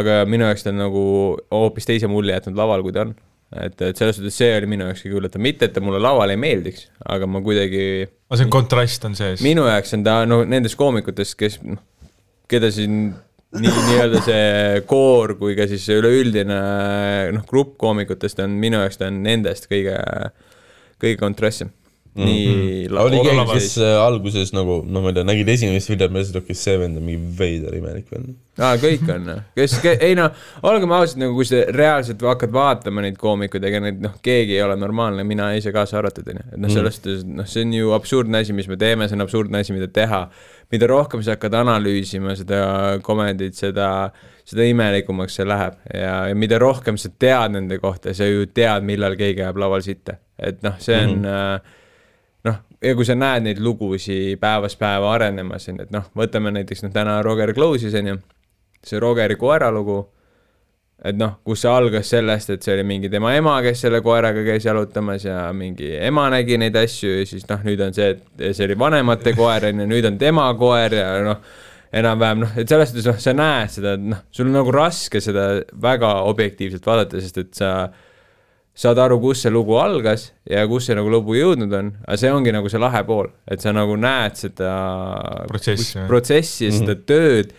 aga 0.00 0.24
minu 0.26 0.48
jaoks 0.48 0.64
ta 0.64 0.72
on 0.72 0.82
nagu 0.82 1.04
hoopis 1.52 1.86
teise 1.86 2.10
mulje 2.10 2.34
jätnud 2.34 2.58
laval, 2.58 2.82
kui 2.82 2.92
ta 2.92 3.06
on 3.06 3.14
et, 3.54 3.76
et 3.80 3.98
selles 3.98 4.18
suhtes 4.18 4.38
see 4.40 4.50
oli 4.56 4.70
minu 4.70 4.88
jaoks 4.88 5.04
kõige 5.04 5.20
üllatav, 5.20 5.42
mitte 5.44 5.68
et 5.68 5.74
ta 5.76 5.82
mulle 5.84 6.00
laval 6.02 6.32
ei 6.32 6.40
meeldiks, 6.40 6.88
aga 7.06 7.28
ma 7.30 7.42
kuidagi, 7.44 7.84
aga 8.28 8.40
see 8.40 8.48
on 8.48 8.56
kontrast 8.56 9.06
on 9.08 9.14
sees. 9.18 9.44
minu 9.44 9.68
jaoks 9.68 9.94
on 9.96 10.04
ta 10.06 10.18
no 10.28 10.42
nendest 10.48 10.78
koomikutest, 10.80 11.38
kes 11.38 11.60
noh, 11.66 11.82
keda 12.50 12.70
siin 12.74 13.08
nii, 13.56 13.72
nii-öelda 13.88 14.22
see 14.26 14.82
koor 14.90 15.36
kui 15.38 15.56
ka 15.58 15.68
siis 15.70 15.86
üleüldine 15.94 16.60
noh, 17.36 17.46
grupp 17.48 17.76
koomikutest 17.82 18.42
on 18.44 18.58
minu 18.62 18.82
jaoks 18.82 19.00
ta 19.00 19.10
on 19.10 19.22
nendest 19.26 19.70
kõige, 19.70 19.96
kõige 21.02 21.20
kontrastsem 21.22 21.72
mm. 22.16 22.24
nii 22.24 22.88
la- 22.88 23.04
oli 23.06 23.20
keegi, 23.20 23.44
kes 23.50 23.76
alguses 24.00 24.52
nagu, 24.56 24.80
no 24.88 25.02
ma 25.04 25.12
ei 25.12 25.18
tea, 25.18 25.26
nägid 25.26 25.50
esimest 25.52 25.90
videot, 25.90 26.12
mõtlesid, 26.14 26.38
okei, 26.40 26.56
see 26.58 26.76
vend 26.80 26.98
on 26.98 27.06
mingi 27.06 27.38
veider 27.38 27.76
imelik 27.76 28.08
vend. 28.12 28.34
aa, 28.56 28.78
kõik 28.80 29.04
on, 29.12 29.30
kes 29.56 29.76
ke,, 29.84 29.94
ei 30.06 30.16
noh, 30.18 30.32
olgem 30.66 30.94
ausad, 30.96 31.20
nagu 31.20 31.36
kui 31.36 31.48
sa 31.48 31.62
reaalselt 31.76 32.24
hakkad 32.26 32.54
vaatama 32.56 33.04
neid 33.04 33.18
koomikuid, 33.20 33.68
ega 33.68 33.82
neid 33.84 34.00
noh, 34.04 34.16
keegi 34.24 34.56
ei 34.56 34.64
ole 34.64 34.78
normaalne, 34.80 35.26
mina 35.28 35.50
ise 35.58 35.72
kaasa 35.76 36.00
arvatud, 36.00 36.28
onju. 36.32 36.46
et 36.52 36.62
noh, 36.64 36.72
selles 36.72 36.98
suhtes, 36.98 37.24
noh, 37.28 37.48
see 37.50 37.66
on 37.66 37.76
ju 37.76 37.96
absurdne 37.96 38.44
asi, 38.44 38.56
mis 38.56 38.70
me 38.72 38.80
teeme, 38.80 39.08
see 39.10 39.18
on 39.18 39.26
absurdne 39.26 39.64
asi, 39.64 39.76
mida 39.76 39.90
teha. 39.92 40.26
mida 40.72 40.88
rohkem 40.90 41.20
sa 41.22 41.36
hakkad 41.36 41.54
analüüsima 41.54 42.32
seda 42.34 42.60
komedit, 43.06 43.54
seda, 43.54 44.10
seda 44.42 44.64
imelikumaks 44.66 45.36
see 45.38 45.46
läheb 45.46 45.76
ja, 45.94 46.24
ja 46.26 46.34
mida 46.34 46.58
rohkem 46.58 46.98
sa 46.98 47.12
tead 47.14 47.54
nende 47.54 47.78
kohta, 47.78 48.14
sa 48.14 48.26
ju 48.26 48.48
tead, 48.50 48.82
millal 48.82 49.14
keegi 49.14 49.44
jääb 49.44 49.60
laval 49.62 49.84
sitta. 49.86 50.18
et 50.38 50.58
noh, 50.66 50.74
see 50.82 50.96
on 50.96 51.20
mm 51.20 51.24
-hmm 51.24 51.26
noh, 51.26 51.74
ja 52.82 52.94
kui 52.96 53.06
sa 53.08 53.16
näed 53.16 53.46
neid 53.46 53.62
lugusid 53.62 54.40
päevast 54.42 54.78
päeva 54.80 55.14
arenemas, 55.14 55.68
on 55.70 55.80
ju, 55.80 55.86
et 55.86 55.94
noh, 55.94 56.10
võtame 56.16 56.52
näiteks 56.56 56.84
noh, 56.84 56.92
täna 56.94 57.20
Roger 57.24 57.54
Close'is 57.56 57.96
on 57.98 58.12
ju, 58.12 58.18
see 58.86 59.00
Rogeri 59.02 59.38
koera 59.40 59.70
lugu, 59.74 59.98
et 61.04 61.16
noh, 61.18 61.36
kus 61.44 61.64
see 61.64 61.70
algas 61.72 62.10
sellest, 62.12 62.52
et 62.54 62.64
see 62.64 62.74
oli 62.76 62.86
mingi 62.88 63.10
tema 63.12 63.34
ema, 63.36 63.58
kes 63.64 63.84
selle 63.86 64.00
koeraga 64.04 64.44
käis 64.46 64.64
jalutamas 64.68 65.26
ja 65.26 65.46
mingi 65.56 65.92
ema 65.98 66.28
nägi 66.32 66.58
neid 66.60 66.76
asju 66.80 67.18
ja 67.18 67.28
siis 67.28 67.46
noh, 67.50 67.62
nüüd 67.66 67.82
on 67.84 67.96
see, 67.96 68.14
et 68.16 68.56
see 68.56 68.68
oli 68.68 68.78
vanemate 68.80 69.36
koer 69.36 69.70
on 69.70 69.84
ju, 69.84 69.88
nüüd 69.92 70.08
on 70.08 70.18
tema 70.20 70.48
koer 70.58 70.96
ja 70.96 71.08
noh, 71.26 71.42
enam-vähem 71.96 72.42
noh, 72.44 72.56
et 72.60 72.68
selles 72.68 72.92
suhtes 72.92 73.08
noh, 73.08 73.20
sa 73.22 73.36
näed 73.36 73.72
seda, 73.76 73.94
et 73.96 74.08
noh, 74.14 74.24
sul 74.34 74.48
on 74.48 74.58
nagu 74.58 74.72
raske 74.74 75.20
seda 75.24 75.48
väga 75.82 76.16
objektiivselt 76.28 76.88
vaadata, 76.88 77.20
sest 77.22 77.40
et 77.44 77.52
sa 77.56 77.72
saad 78.76 78.98
aru, 79.00 79.16
kus 79.22 79.40
see 79.46 79.50
lugu 79.52 79.78
algas 79.80 80.28
ja 80.50 80.66
kus 80.68 80.84
see 80.88 80.96
nagu 80.98 81.08
lugu 81.12 81.34
jõudnud 81.38 81.72
on, 81.78 81.92
aga 82.04 82.16
see 82.20 82.32
ongi 82.32 82.52
nagu 82.52 82.68
see 82.68 82.80
lahe 82.82 83.00
pool, 83.08 83.30
et 83.48 83.62
sa 83.64 83.72
nagu 83.72 83.96
näed 83.96 84.36
seda 84.36 84.72
Protsessi, 85.48 86.02
protsessi 86.10 86.68
ja 86.68 86.74
seda 86.76 86.96
tööd, 87.08 87.54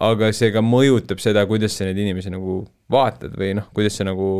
aga 0.00 0.30
see 0.32 0.48
ka 0.54 0.62
mõjutab 0.64 1.20
seda, 1.20 1.44
kuidas 1.50 1.76
sa 1.76 1.84
neid 1.84 2.00
inimesi 2.00 2.32
nagu 2.32 2.62
vaatad 2.92 3.34
või 3.36 3.52
noh, 3.60 3.68
kuidas 3.76 3.98
sa 4.00 4.06
nagu 4.08 4.30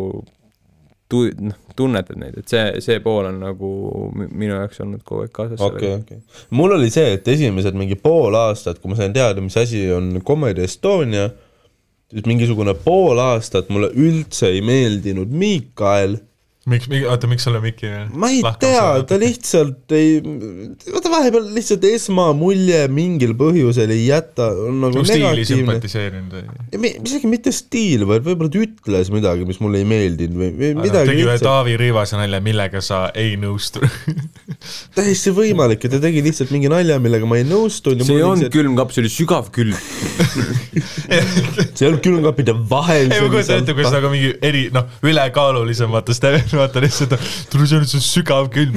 tu-, 1.12 1.28
noh, 1.44 1.58
tunnetad 1.76 2.16
neid, 2.20 2.38
et 2.40 2.48
see, 2.48 2.80
see 2.84 2.98
pool 3.04 3.28
on 3.28 3.38
nagu 3.44 3.72
mi- 4.16 4.30
minu 4.32 4.56
jaoks 4.56 4.80
olnud 4.84 5.04
kogu 5.04 5.26
aeg 5.26 5.32
kaasas 5.36 5.60
okei, 5.60 5.92
okei. 6.00 6.22
mul 6.56 6.72
oli 6.78 6.88
see, 6.94 7.18
et 7.18 7.28
esimesed 7.28 7.76
mingi 7.76 8.00
pool 8.00 8.32
aastat, 8.40 8.80
kui 8.80 8.92
ma 8.94 8.96
sain 8.96 9.12
teada, 9.12 9.44
mis 9.44 9.56
asi 9.60 9.84
on 9.92 10.14
Comedy 10.24 10.64
Estonia, 10.64 11.28
mingisugune 12.28 12.74
pool 12.84 13.20
aastat 13.22 13.70
mulle 13.72 13.88
üldse 13.96 14.50
ei 14.52 14.60
meeldinud 14.64 15.32
Miikael 15.32 16.18
miks, 16.70 16.86
oota, 17.10 17.26
miks 17.30 17.46
sulle 17.46 17.58
Mikki 17.62 17.88
ma 18.14 18.28
ei 18.30 18.42
tea, 18.62 18.84
ta 19.08 19.18
lihtsalt 19.18 19.92
ei, 19.96 20.20
vaata 20.22 21.10
vahepeal 21.10 21.48
lihtsalt 21.56 21.86
esmamulje 21.88 22.84
mingil 22.92 23.34
põhjusel 23.38 23.90
ei 23.94 24.04
jäta, 24.06 24.50
on 24.68 24.78
nagu 24.84 25.02
stiili 25.02 25.24
negatiivne. 25.24 25.48
sümpatiseerinud 25.64 26.36
või? 26.36 26.92
isegi 27.02 27.30
mitte 27.30 27.52
stiil, 27.54 28.06
vaid 28.08 28.22
võib-olla 28.26 28.52
ta 28.52 28.62
ütles 28.62 29.10
midagi, 29.14 29.46
mis 29.48 29.58
mulle 29.62 29.82
ei 29.82 29.88
meeldinud 29.88 30.38
või, 30.38 30.52
või 30.58 30.70
midagi 30.84 31.10
tegi 31.10 31.24
ühe 31.24 31.32
lihtsalt, 31.32 31.48
Taavi 31.48 31.74
Rõivase 31.80 32.20
nalja, 32.20 32.40
millega 32.44 32.82
sa 32.84 33.02
ei 33.18 33.34
nõustu. 33.40 33.82
täiesti 34.96 35.32
võimalik, 35.34 35.82
et 35.86 35.94
ta 35.96 36.00
tegi 36.02 36.22
lihtsalt 36.24 36.52
mingi 36.54 36.70
nalja, 36.72 36.98
millega 37.02 37.28
ma 37.28 37.40
ei 37.40 37.46
nõustunud. 37.48 38.06
see 38.06 38.20
ei 38.20 38.26
olnud 38.26 38.52
külmkapp, 38.54 38.94
see 38.94 39.02
oli 39.04 39.12
sügav 39.12 39.50
külm. 39.54 39.74
see 41.74 41.82
ei 41.82 41.90
olnud 41.90 42.02
külmkappide 42.04 42.54
vahel. 42.70 43.10
ei, 43.10 43.18
ma 43.24 43.32
kujutan 43.32 43.62
ette, 43.64 43.76
kuidas 43.76 43.96
nagu 43.96 44.12
mingi 44.12 44.32
eri, 44.44 44.64
noh, 44.74 44.88
ülekaalulisem, 45.10 45.90
vaata 45.92 46.16
Steven, 46.16 46.51
vaata 46.60 46.82
lihtsalt, 46.84 47.16
tule 47.52 47.66
see 47.66 47.78
on 47.78 47.84
nüüd 47.84 47.92
see 47.92 48.04
sügav 48.04 48.50
külm. 48.52 48.76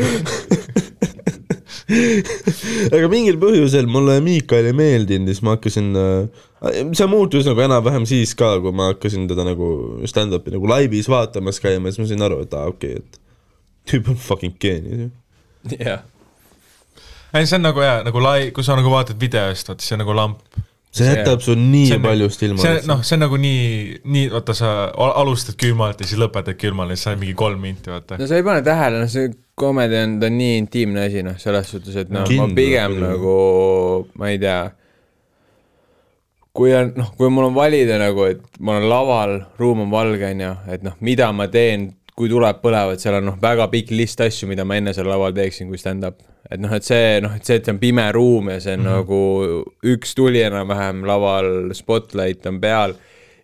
aga 2.95 3.09
mingil 3.11 3.38
põhjusel 3.41 3.86
mulle 3.89 4.17
Miikal 4.26 4.65
ei 4.65 4.76
meeldinud 4.76 5.30
ja 5.30 5.36
siis 5.36 5.43
ma 5.45 5.53
hakkasin 5.53 5.91
äh, 5.99 6.45
see 6.97 7.07
muutus 7.09 7.45
nagu 7.45 7.61
enam-vähem 7.65 8.07
siis 8.09 8.34
ka, 8.38 8.55
kui 8.63 8.73
ma 8.76 8.89
hakkasin 8.93 9.28
teda 9.30 9.45
nagu 9.45 9.67
stand-up'i 10.09 10.55
nagu 10.55 10.69
laivis 10.71 11.09
vaatamas 11.11 11.61
käima, 11.61 11.91
siis 11.91 12.01
ma 12.01 12.09
sain 12.09 12.26
aru, 12.26 12.41
et 12.45 12.57
aa 12.57 12.71
okei 12.71 12.97
okay,, 12.97 13.03
et 13.03 13.21
tüüp 13.91 14.09
on 14.09 14.17
fucking 14.17 14.55
geenius. 14.61 15.11
jah. 15.78 16.01
ei, 17.34 17.45
see 17.45 17.59
on 17.59 17.67
nagu 17.67 17.86
jaa, 17.86 17.99
nagu 18.07 18.23
lai-, 18.23 18.51
kui 18.55 18.65
sa 18.65 18.78
nagu 18.80 18.93
vaatad 18.93 19.21
videost, 19.21 19.69
vaata 19.69 19.86
see 19.86 19.97
on 19.97 20.03
nagu 20.05 20.17
lamp. 20.17 20.63
See 20.96 21.10
jätab 21.12 21.41
sul 21.43 21.58
nii 21.60 21.88
see 21.89 21.98
on- 22.00 22.06
paljust 22.06 22.43
ilma. 22.48 22.62
see 22.64 22.82
noh, 22.88 23.02
see 23.04 23.16
on 23.18 23.24
nagu 23.26 23.38
nii, 23.41 23.66
nii, 24.16 24.30
vaata 24.36 24.54
sa 24.58 24.70
al- 24.89 25.16
alustad 25.24 25.58
külmalt 25.60 26.00
ja 26.00 26.08
siis 26.08 26.20
lõpetad 26.22 26.56
külmalt 26.62 26.93
ja 26.93 27.00
siis 27.00 27.10
saad 27.10 27.20
mingi 27.20 27.36
kolm 27.38 27.60
minti, 27.68 27.91
vaata. 27.91 28.18
no 28.22 28.28
sa 28.30 28.39
ei 28.39 28.46
pane 28.48 28.62
tähele, 28.66 29.02
noh, 29.04 29.12
see 29.12 29.34
komedi 29.60 30.00
on, 30.04 30.18
ta 30.20 30.30
on 30.32 30.38
nii 30.39 30.58
intiimne 30.64 31.06
asi, 31.10 31.24
noh, 31.28 31.36
selles 31.41 31.70
suhtes, 31.72 31.96
et 32.04 32.10
noh, 32.12 32.24
ma 32.39 32.48
pigem 32.56 32.96
muidugi. 32.96 33.06
nagu, 33.08 34.08
ma 34.20 34.32
ei 34.32 34.39
tea, 34.39 34.60
kui 36.56 36.72
on, 36.76 36.93
noh, 36.96 37.12
kui 37.20 37.30
mul 37.34 37.50
on 37.50 37.56
valida 37.58 37.98
nagu, 38.00 38.30
et 38.32 38.41
ma 38.64 38.78
olen 38.78 38.88
laval, 38.89 39.36
ruum 39.60 39.84
on 39.86 39.91
valge, 39.91 40.30
on 40.32 40.43
ju, 40.46 40.52
et 40.72 40.84
noh, 40.88 40.96
mida 41.04 41.32
ma 41.36 41.48
teen, 41.52 41.89
kui 42.16 42.30
tuled 42.32 42.61
põlevad, 42.63 43.01
seal 43.01 43.18
on 43.20 43.30
noh, 43.32 43.39
väga 43.41 43.68
pikk 43.72 43.91
list 43.91 44.22
asju, 44.24 44.47
mida 44.47 44.63
ma 44.68 44.78
enne 44.80 44.93
seal 44.95 45.09
laval 45.11 45.36
teeksin 45.36 45.68
kui 45.68 45.80
stand-up. 45.82 46.22
et 46.49 46.61
noh, 46.61 46.72
et 46.78 46.86
see 46.86 47.20
noh, 47.26 47.34
et 47.36 47.43
see, 47.43 47.57
et 47.59 47.66
see 47.66 47.74
on 47.74 47.80
pime 47.82 48.05
ruum 48.13 48.51
ja 48.53 48.59
see 48.59 48.76
on 48.78 48.84
mm 48.84 48.86
-hmm. 48.86 48.95
nagu 48.95 49.63
üks 49.95 50.13
tuli 50.16 50.43
enam-vähem 50.45 51.03
laval, 51.05 51.74
spotlight 51.74 52.45
on 52.45 52.61
peal 52.61 52.93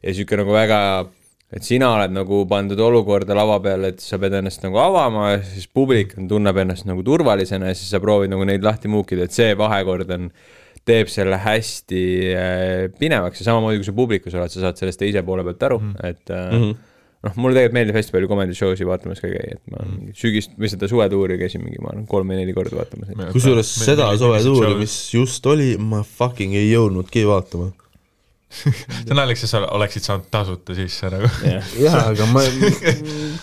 ja 0.03 0.13
sihuke 0.13 0.37
nagu 0.37 0.53
väga 0.53 1.07
et 1.51 1.63
sina 1.67 1.89
oled 1.97 2.13
nagu 2.15 2.45
pandud 2.47 2.79
olukorda 2.79 3.35
lava 3.35 3.59
peal, 3.59 3.83
et 3.89 3.99
sa 3.99 4.17
pead 4.21 4.37
ennast 4.39 4.63
nagu 4.63 4.79
avama 4.79 5.31
ja 5.33 5.41
siis 5.43 5.67
publik 5.67 6.15
tunneb 6.15 6.57
ennast 6.63 6.87
nagu 6.87 7.03
turvalisena 7.03 7.67
ja 7.67 7.75
siis 7.75 7.91
sa 7.91 7.99
proovid 7.99 8.31
nagu 8.31 8.47
neid 8.47 8.63
lahti 8.63 8.87
muukida, 8.87 9.27
et 9.27 9.35
see 9.35 9.55
vahekord 9.59 10.13
on, 10.15 10.29
teeb 10.87 11.11
selle 11.13 11.37
hästi 11.37 12.03
äh, 12.33 12.85
pinevaks 12.97 13.41
ja 13.41 13.51
samamoodi, 13.51 13.77
kui 13.77 13.85
sa 13.85 13.93
publikus 13.93 14.33
oled, 14.33 14.49
sa 14.49 14.63
saad 14.63 14.79
sellest 14.79 14.97
teise 15.03 15.21
poole 15.27 15.43
pealt 15.45 15.67
aru 15.67 15.77
mm, 15.79 15.91
-hmm. 15.91 16.07
et 16.09 16.29
mm 16.29 16.63
-hmm. 16.63 16.75
noh, 17.25 17.35
mulle 17.37 17.57
tegelikult 17.57 17.77
meeldib 17.77 17.97
hästi 17.99 18.15
palju 18.15 18.29
comedy 18.31 18.57
show 18.57 18.73
si 18.77 18.87
vaatamas 18.87 19.21
ka 19.23 19.29
käia, 19.29 19.57
et 19.57 19.73
ma 19.73 19.83
mm 19.85 20.15
sügist 20.21 20.55
või 20.59 20.69
seda 20.71 20.89
suvetuuri 20.91 21.37
käisin 21.39 21.63
mingi, 21.63 21.79
ma 21.81 21.93
arvan, 21.93 22.07
kolm 22.09 22.31
või 22.31 22.41
neli 22.41 22.55
korda 22.55 22.75
vaatamas. 22.79 23.13
kusjuures 23.35 23.69
seda 23.85 24.09
sovetuuri, 24.19 24.73
mis 24.81 24.95
just 25.13 25.45
oli, 25.49 25.75
ma 25.77 26.01
fucking 26.07 26.57
ei 26.57 26.71
jõudnudki 26.71 27.23
vaatama. 27.29 27.71
see 28.61 29.11
on 29.13 29.17
naljakas, 29.19 29.43
et 29.47 29.51
sa 29.51 29.61
oleksid 29.77 30.03
saanud 30.05 30.25
tasuta 30.33 30.75
sisse 30.77 31.09
nagu. 31.13 31.29
jaa, 31.79 32.01
aga 32.11 32.27
ma, 32.31 32.43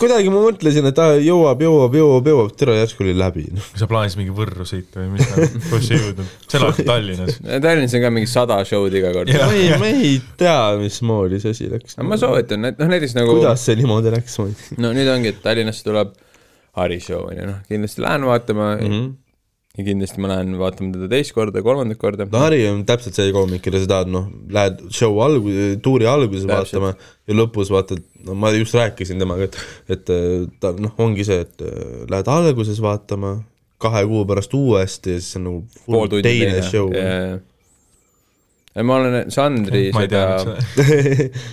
kuidagi 0.00 0.30
ma 0.32 0.42
mõtlesin, 0.44 0.88
et 0.90 1.00
aa, 1.02 1.16
jõuab, 1.22 1.62
jõuab, 1.64 1.96
jõuab, 1.98 2.30
jõuab, 2.32 2.52
tere 2.60 2.76
järsku 2.78 3.04
oli 3.06 3.14
läbi. 3.18 3.46
sa 3.78 3.88
plaanisid 3.90 4.20
mingi 4.20 4.34
Võrru 4.36 4.66
sõita 4.68 5.00
või 5.02 5.14
mis, 5.16 5.28
kus 5.70 5.88
sa 5.88 5.96
ei 5.96 6.02
jõudnud, 6.02 6.32
sa 6.46 6.60
elad 6.60 6.82
Tallinnas. 6.92 7.40
Tallinnas 7.64 7.96
on 7.98 8.04
ka 8.06 8.12
mingi 8.14 8.30
sada 8.30 8.60
show'd 8.68 8.94
iga 9.00 9.12
kord. 9.16 9.32
Ma 9.32 9.50
ei, 9.56 9.70
ma 9.80 9.90
ei 9.92 10.14
tea, 10.40 10.58
mismoodi 10.82 11.40
see 11.42 11.54
asi 11.56 11.70
läks. 11.72 11.98
ma 12.04 12.20
soovitan, 12.20 12.68
et 12.70 12.80
noh, 12.80 12.90
näiteks 12.92 13.16
nagu 13.18 13.38
kuidas 13.38 13.64
see 13.68 13.78
niimoodi 13.80 14.12
läks? 14.14 14.38
no 14.78 14.92
nüüd 14.96 15.08
ongi, 15.14 15.32
et 15.34 15.40
Tallinnasse 15.44 15.86
tuleb 15.86 16.12
Harishow 16.78 17.24
on 17.30 17.34
ju, 17.40 17.46
noh 17.48 17.64
kindlasti 17.70 18.04
lähen 18.04 18.26
vaatama 18.28 18.74
mm, 18.76 18.84
Mhm. 18.84 18.92
-hmm. 19.00 19.16
Ja 19.78 19.84
kindlasti 19.86 20.22
ma 20.22 20.32
lähen 20.32 20.56
vaatama 20.58 20.90
teda 20.94 21.06
teist 21.12 21.32
korda, 21.36 21.62
kolmandat 21.62 22.00
korda. 22.00 22.26
no 22.32 22.40
Harri 22.42 22.64
on 22.66 22.80
täpselt 22.86 23.18
see 23.18 23.30
koomik, 23.34 23.62
keda 23.62 23.82
sa 23.82 23.90
tahad, 23.92 24.10
noh, 24.10 24.26
lähed 24.54 24.80
show 24.94 25.20
algu-, 25.22 25.52
tuuri 25.84 26.08
alguses 26.10 26.46
Täpselt. 26.48 26.80
vaatama 26.80 26.90
ja 27.30 27.36
lõpus 27.38 27.70
vaatad, 27.70 28.02
no 28.26 28.34
ma 28.38 28.50
just 28.56 28.74
rääkisin 28.74 29.22
temaga, 29.22 29.46
et, 29.46 29.60
et 29.94 30.10
ta 30.62 30.72
noh, 30.74 30.96
ongi 31.04 31.26
see, 31.28 31.44
et 31.46 31.62
äh, 31.62 32.02
lähed 32.10 32.30
alguses 32.34 32.82
vaatama, 32.82 33.36
kahe 33.78 34.02
kuu 34.10 34.24
pärast 34.26 34.56
uuesti 34.58 35.14
ja 35.14 35.20
siis 35.22 35.38
on 35.38 35.46
nagu 35.46 35.84
full 35.84 36.10
tundi 36.10 36.26
teine 36.26 36.64
show. 36.66 36.90
ja 38.74 38.86
ma 38.88 38.98
olen 38.98 39.30
Sandri 39.30 39.84
ma 39.94 40.02
seda, 40.08 40.24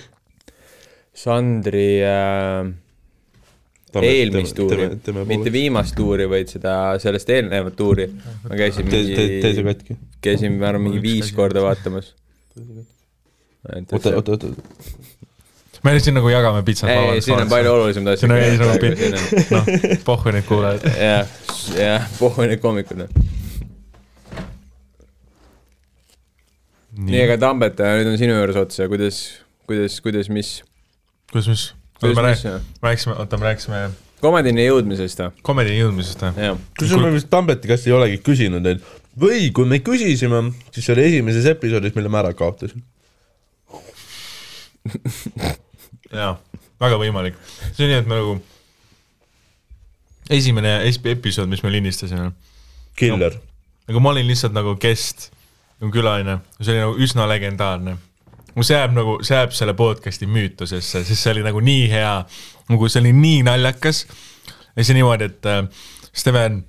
Sandri 1.26 1.88
äh, 2.02 2.74
eelmist 4.04 4.56
tuuri, 4.58 4.88
mitte 5.28 5.52
viimast 5.54 5.96
tuuri, 5.96 6.28
vaid 6.30 6.50
seda, 6.52 6.76
sellest 7.02 7.30
eelnevat 7.32 7.76
tuuri. 7.78 8.08
ma 8.48 8.58
käisin 8.58 8.90
te, 8.90 9.02
te, 9.08 9.26
teise 9.44 9.64
mingi, 9.64 9.74
katki. 9.74 9.98
käisin 10.24 10.58
ma 10.60 10.70
arvan 10.72 10.88
mingi 10.88 11.02
viis 11.04 11.32
korda 11.36 11.64
vaatamas. 11.64 12.12
oota, 13.92 14.16
oota, 14.16 14.36
oota, 14.36 14.52
me 15.86 15.94
siin 16.00 16.16
nagu 16.18 16.30
jagame 16.32 16.62
pitsat. 16.66 16.90
ei, 16.90 17.22
siin 17.24 17.40
on 17.40 17.48
palju. 17.50 17.72
olulisemaid 17.72 18.16
asju. 18.16 18.26
siin 18.26 18.34
on 18.34 18.42
ei 18.42 18.58
nagu 18.60 18.76
pi-, 18.82 18.92
noh, 19.54 19.72
pohhu 20.08 20.34
neid 20.34 20.46
kuulajad. 20.48 20.86
jah, 20.98 21.34
jah, 21.78 22.12
pohhu 22.18 22.46
need 22.46 22.62
koomikud. 22.62 23.06
nii, 26.96 27.24
aga 27.26 27.40
Tambet, 27.40 27.82
nüüd 28.00 28.12
on 28.12 28.20
sinu 28.20 28.38
juures 28.38 28.58
otsa, 28.60 28.88
kuidas, 28.92 29.24
kuidas, 29.68 30.00
kuidas, 30.04 30.30
mis, 30.32 30.54
kuidas, 31.32 31.50
mis, 31.52 31.66
me 32.02 32.12
rääkisime, 32.82 33.14
oota, 33.16 33.38
me 33.40 33.44
rääkisime 33.50 33.80
komedini 34.20 34.66
jõudmisest, 34.66 35.20
komedini 35.46 35.78
jõudmisest 35.80 36.22
või? 36.26 36.50
kusjuures 36.78 37.06
me 37.06 37.12
vist 37.16 37.30
Tambeti 37.32 37.68
käest 37.70 37.86
ei 37.88 37.92
olegi 37.96 38.18
küsinud 38.24 38.64
neid 38.64 38.84
või 39.20 39.50
kui 39.56 39.64
me 39.68 39.78
küsisime, 39.84 40.42
siis 40.74 40.84
see 40.86 40.92
oli 40.96 41.06
esimeses 41.08 41.46
episoodis, 41.48 41.94
mille 41.96 42.10
ma 42.12 42.20
ära 42.20 42.34
kaotasin. 42.36 42.82
jaa, 46.20 46.34
väga 46.80 46.98
võimalik. 47.00 47.38
see 47.72 47.86
on 47.86 47.90
nii, 47.92 48.00
et 48.02 48.10
me 48.10 48.18
nagu 48.20 48.34
esimene 50.36 50.74
es- 50.88 51.00
episood, 51.04 51.48
mis 51.48 51.62
me 51.64 51.72
lindistasime, 51.72 52.32
Killer. 52.98 53.38
nagu 53.88 54.00
ma 54.04 54.12
olin 54.12 54.26
lihtsalt 54.28 54.54
nagu 54.56 54.76
guest, 54.80 55.30
nagu 55.80 55.92
külaline, 55.94 56.38
see 56.60 56.72
oli 56.74 56.82
nagu 56.84 57.00
üsna 57.06 57.26
legendaarne. 57.30 57.96
No 58.56 58.64
see 58.64 58.78
jääb 58.78 58.94
nagu, 58.96 59.18
see 59.26 59.36
jääb 59.36 59.52
selle 59.56 59.74
podcast'i 59.78 60.28
müütusesse, 60.30 61.04
sest 61.04 61.22
see 61.22 61.34
oli 61.34 61.44
nagu 61.46 61.60
nii 61.64 61.90
hea, 61.92 62.14
nagu 62.72 62.88
see 62.88 63.02
oli 63.04 63.12
nii 63.16 63.42
naljakas. 63.46 64.06
ja 64.76 64.84
siis 64.84 64.94
niimoodi, 64.96 65.30
et 65.30 65.50
äh, 65.50 65.62
Steven 66.16 66.64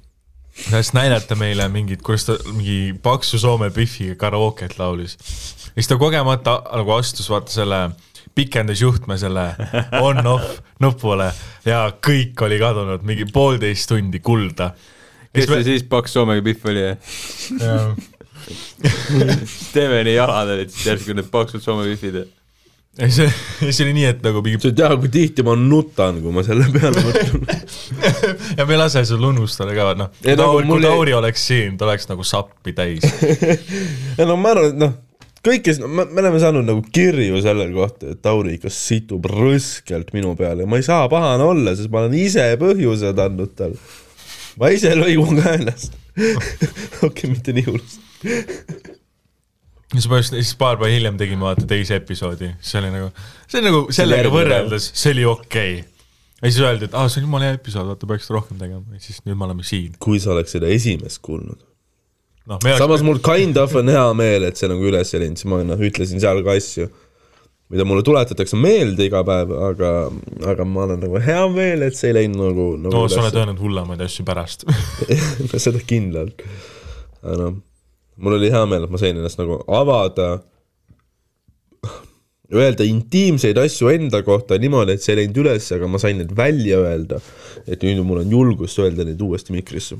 tahtis 0.57 0.93
näidata 0.93 1.35
meile 1.35 1.67
mingit, 1.69 2.01
kuidas 2.01 2.25
ta 2.25 2.37
mingi 2.51 2.95
paksu 3.03 3.39
Soome 3.39 3.69
Biffiga 3.69 4.15
karaoket 4.15 4.79
laulis. 4.79 5.17
ja 5.65 5.81
siis 5.81 5.87
ta 5.87 5.97
kogemata 5.97 6.61
nagu 6.73 6.91
astus 6.91 7.29
vaata 7.29 7.51
selle 7.51 7.81
pikendas 8.35 8.81
juhtme 8.81 9.17
selle 9.17 9.47
on-off 10.01 10.59
nupule 10.79 11.31
ja 11.65 11.87
kõik 12.07 12.45
oli 12.45 12.59
kadunud, 12.59 13.05
mingi 13.07 13.25
poolteist 13.33 13.89
tundi 13.89 14.19
kulda. 14.19 14.71
kes 15.33 15.49
see 15.49 15.63
siis 15.63 15.87
paks 15.89 16.13
Soomega 16.13 16.43
Pihv 16.43 16.69
oli? 16.73 16.85
Steveni 19.67 20.13
jalad 20.17 20.49
olid 20.55 20.71
siis 20.73 20.87
järsku 20.91 21.15
need 21.17 21.29
paksud 21.33 21.63
Soome 21.63 21.87
Pihvid. 21.89 22.19
ja 22.97 23.09
see, 23.13 23.27
see 23.75 23.83
oli 23.85 23.93
nii, 23.99 24.05
et 24.11 24.21
nagu 24.25 24.41
mingi 24.45 24.61
sa 24.63 24.71
ei 24.71 24.77
tea, 24.79 24.91
kui 25.01 25.09
tihti 25.13 25.43
ma 25.45 25.53
nutan, 25.59 26.21
kui 26.23 26.33
ma 26.33 26.43
selle 26.45 26.65
peale 26.73 27.03
mõtlen. 27.05 27.43
ja 28.57 28.65
me 28.65 28.73
ei 28.77 28.79
lase 28.81 29.03
sul 29.09 29.25
unustada 29.31 29.75
ka, 29.77 29.91
noh, 29.99 30.13
Ei, 30.23 30.31
kui 30.31 30.37
nagu 30.39 30.45
Tauri, 30.55 30.69
mul 30.71 30.79
kui 30.79 30.85
ei- 30.87 30.93
Tauri 30.95 31.17
oleks 31.19 31.43
siin, 31.51 31.75
ta 31.77 31.85
oleks 31.89 32.07
nagu 32.09 32.25
sappi 32.27 32.73
täis. 32.77 33.05
ja 34.17 34.25
no 34.29 34.37
ma 34.41 34.55
arvan, 34.55 34.71
et 34.73 34.81
noh, 34.81 34.95
kõik, 35.45 35.61
kes, 35.67 35.77
me 35.85 36.07
me 36.09 36.23
oleme 36.23 36.41
saanud 36.41 36.65
nagu 36.67 36.81
kirju 36.95 37.37
selle 37.45 37.69
kohta, 37.75 38.15
et 38.15 38.23
Tauri 38.25 38.57
ikka 38.57 38.71
situb 38.73 39.29
rõskelt 39.29 40.09
minu 40.17 40.33
peale 40.39 40.65
ja 40.65 40.71
ma 40.73 40.81
ei 40.81 40.87
saa 40.87 41.05
pahane 41.11 41.45
olla, 41.45 41.75
sest 41.77 41.93
ma 41.93 42.01
olen 42.05 42.17
ise 42.17 42.49
põhjused 42.59 43.21
andnud 43.27 43.53
talle. 43.59 43.77
ma 44.57 44.71
ise 44.73 44.95
lõigun 44.97 45.37
ka 45.43 45.53
ennast. 45.59 45.93
okei, 47.05 47.29
mitte 47.29 47.53
nii 47.53 47.67
hullust. 47.69 48.01
Ma 49.93 50.19
just, 50.19 50.33
siis 50.33 50.55
paar 50.59 50.79
päeva 50.79 50.91
hiljem 50.91 51.19
tegime 51.19 51.47
vaata 51.47 51.67
teise 51.69 51.95
episoodi, 52.01 52.51
see 52.59 52.81
oli 52.81 52.91
nagu, 52.91 53.11
see 53.47 53.61
on 53.61 53.69
nagu 53.69 53.83
sellega 53.95 54.31
võrreldes, 54.33 54.89
see 54.97 55.13
oli 55.15 55.23
okei 55.29 55.77
okay.. 55.79 56.11
ja 56.41 56.51
siis 56.51 56.59
öeldi, 56.65 56.89
et 56.89 56.97
aa, 56.97 57.07
see 57.11 57.21
on 57.21 57.29
jumala 57.29 57.47
hea 57.47 57.55
episood, 57.59 57.87
vaata 57.93 58.09
peaks 58.09 58.29
rohkem 58.33 58.59
tegema, 58.59 58.83
ja 58.97 59.03
siis 59.03 59.23
nüüd 59.23 59.39
me 59.39 59.47
oleme 59.47 59.65
siin. 59.67 59.95
kui 60.03 60.19
sa 60.23 60.33
oleks 60.35 60.57
seda 60.57 60.69
esimest 60.73 61.21
kuulnud. 61.23 61.59
me 62.63 62.77
samas 62.79 63.03
mul 63.07 63.21
kind 63.23 63.59
of 63.61 63.75
on 63.79 63.91
hea 63.93 64.07
meel, 64.19 64.47
et 64.49 64.59
see 64.59 64.71
nagu 64.71 64.89
üles 64.91 65.13
ei 65.13 65.23
läinud, 65.23 65.39
siis 65.39 65.51
ma 65.53 65.61
noh, 65.67 65.85
ütlesin 65.89 66.23
seal 66.23 66.43
ka 66.43 66.57
asju, 66.59 66.89
mida 67.71 67.87
mulle 67.87 68.03
tuletatakse 68.07 68.59
meelde 68.59 69.07
iga 69.07 69.23
päev, 69.27 69.53
aga, 69.69 69.93
aga 70.51 70.67
ma 70.67 70.83
olen 70.83 70.99
nagu 71.03 71.23
hea 71.23 71.47
meel, 71.53 71.87
et 71.87 71.95
see 71.95 72.11
ei 72.11 72.19
läinud 72.21 72.43
nagu, 72.43 72.67
nagu 72.83 72.91
no 72.91 73.07
sa 73.11 73.23
oled 73.23 73.39
öelnud 73.39 73.63
hullemaid 73.63 74.03
asju 74.03 74.27
pärast. 74.27 74.67
no 75.47 75.63
seda 75.63 75.79
kindlalt. 75.87 76.43
aga 77.23 77.39
noh, 77.39 77.57
mul 78.17 78.37
oli 78.37 78.51
hea 78.53 78.65
meel, 78.69 78.85
et 78.87 78.93
ma 78.93 79.01
sain 79.01 79.17
ennast 79.17 79.39
nagu 79.41 79.59
avada, 79.67 80.29
öelda 82.53 82.85
intiimseid 82.87 83.57
asju 83.59 83.91
enda 83.91 84.21
kohta 84.23 84.57
niimoodi, 84.61 84.95
et 84.95 85.03
see 85.03 85.13
ei 85.15 85.23
läinud 85.23 85.41
üles, 85.43 85.67
aga 85.75 85.89
ma 85.91 85.99
sain 86.01 86.21
need 86.21 86.31
välja 86.37 86.79
öelda. 86.83 87.19
et 87.67 87.83
nüüd 87.83 87.99
mul 88.07 88.21
on 88.23 88.31
julgust 88.31 88.79
öelda 88.79 89.03
neid 89.07 89.21
uuesti 89.21 89.53
mikrisse. 89.55 89.97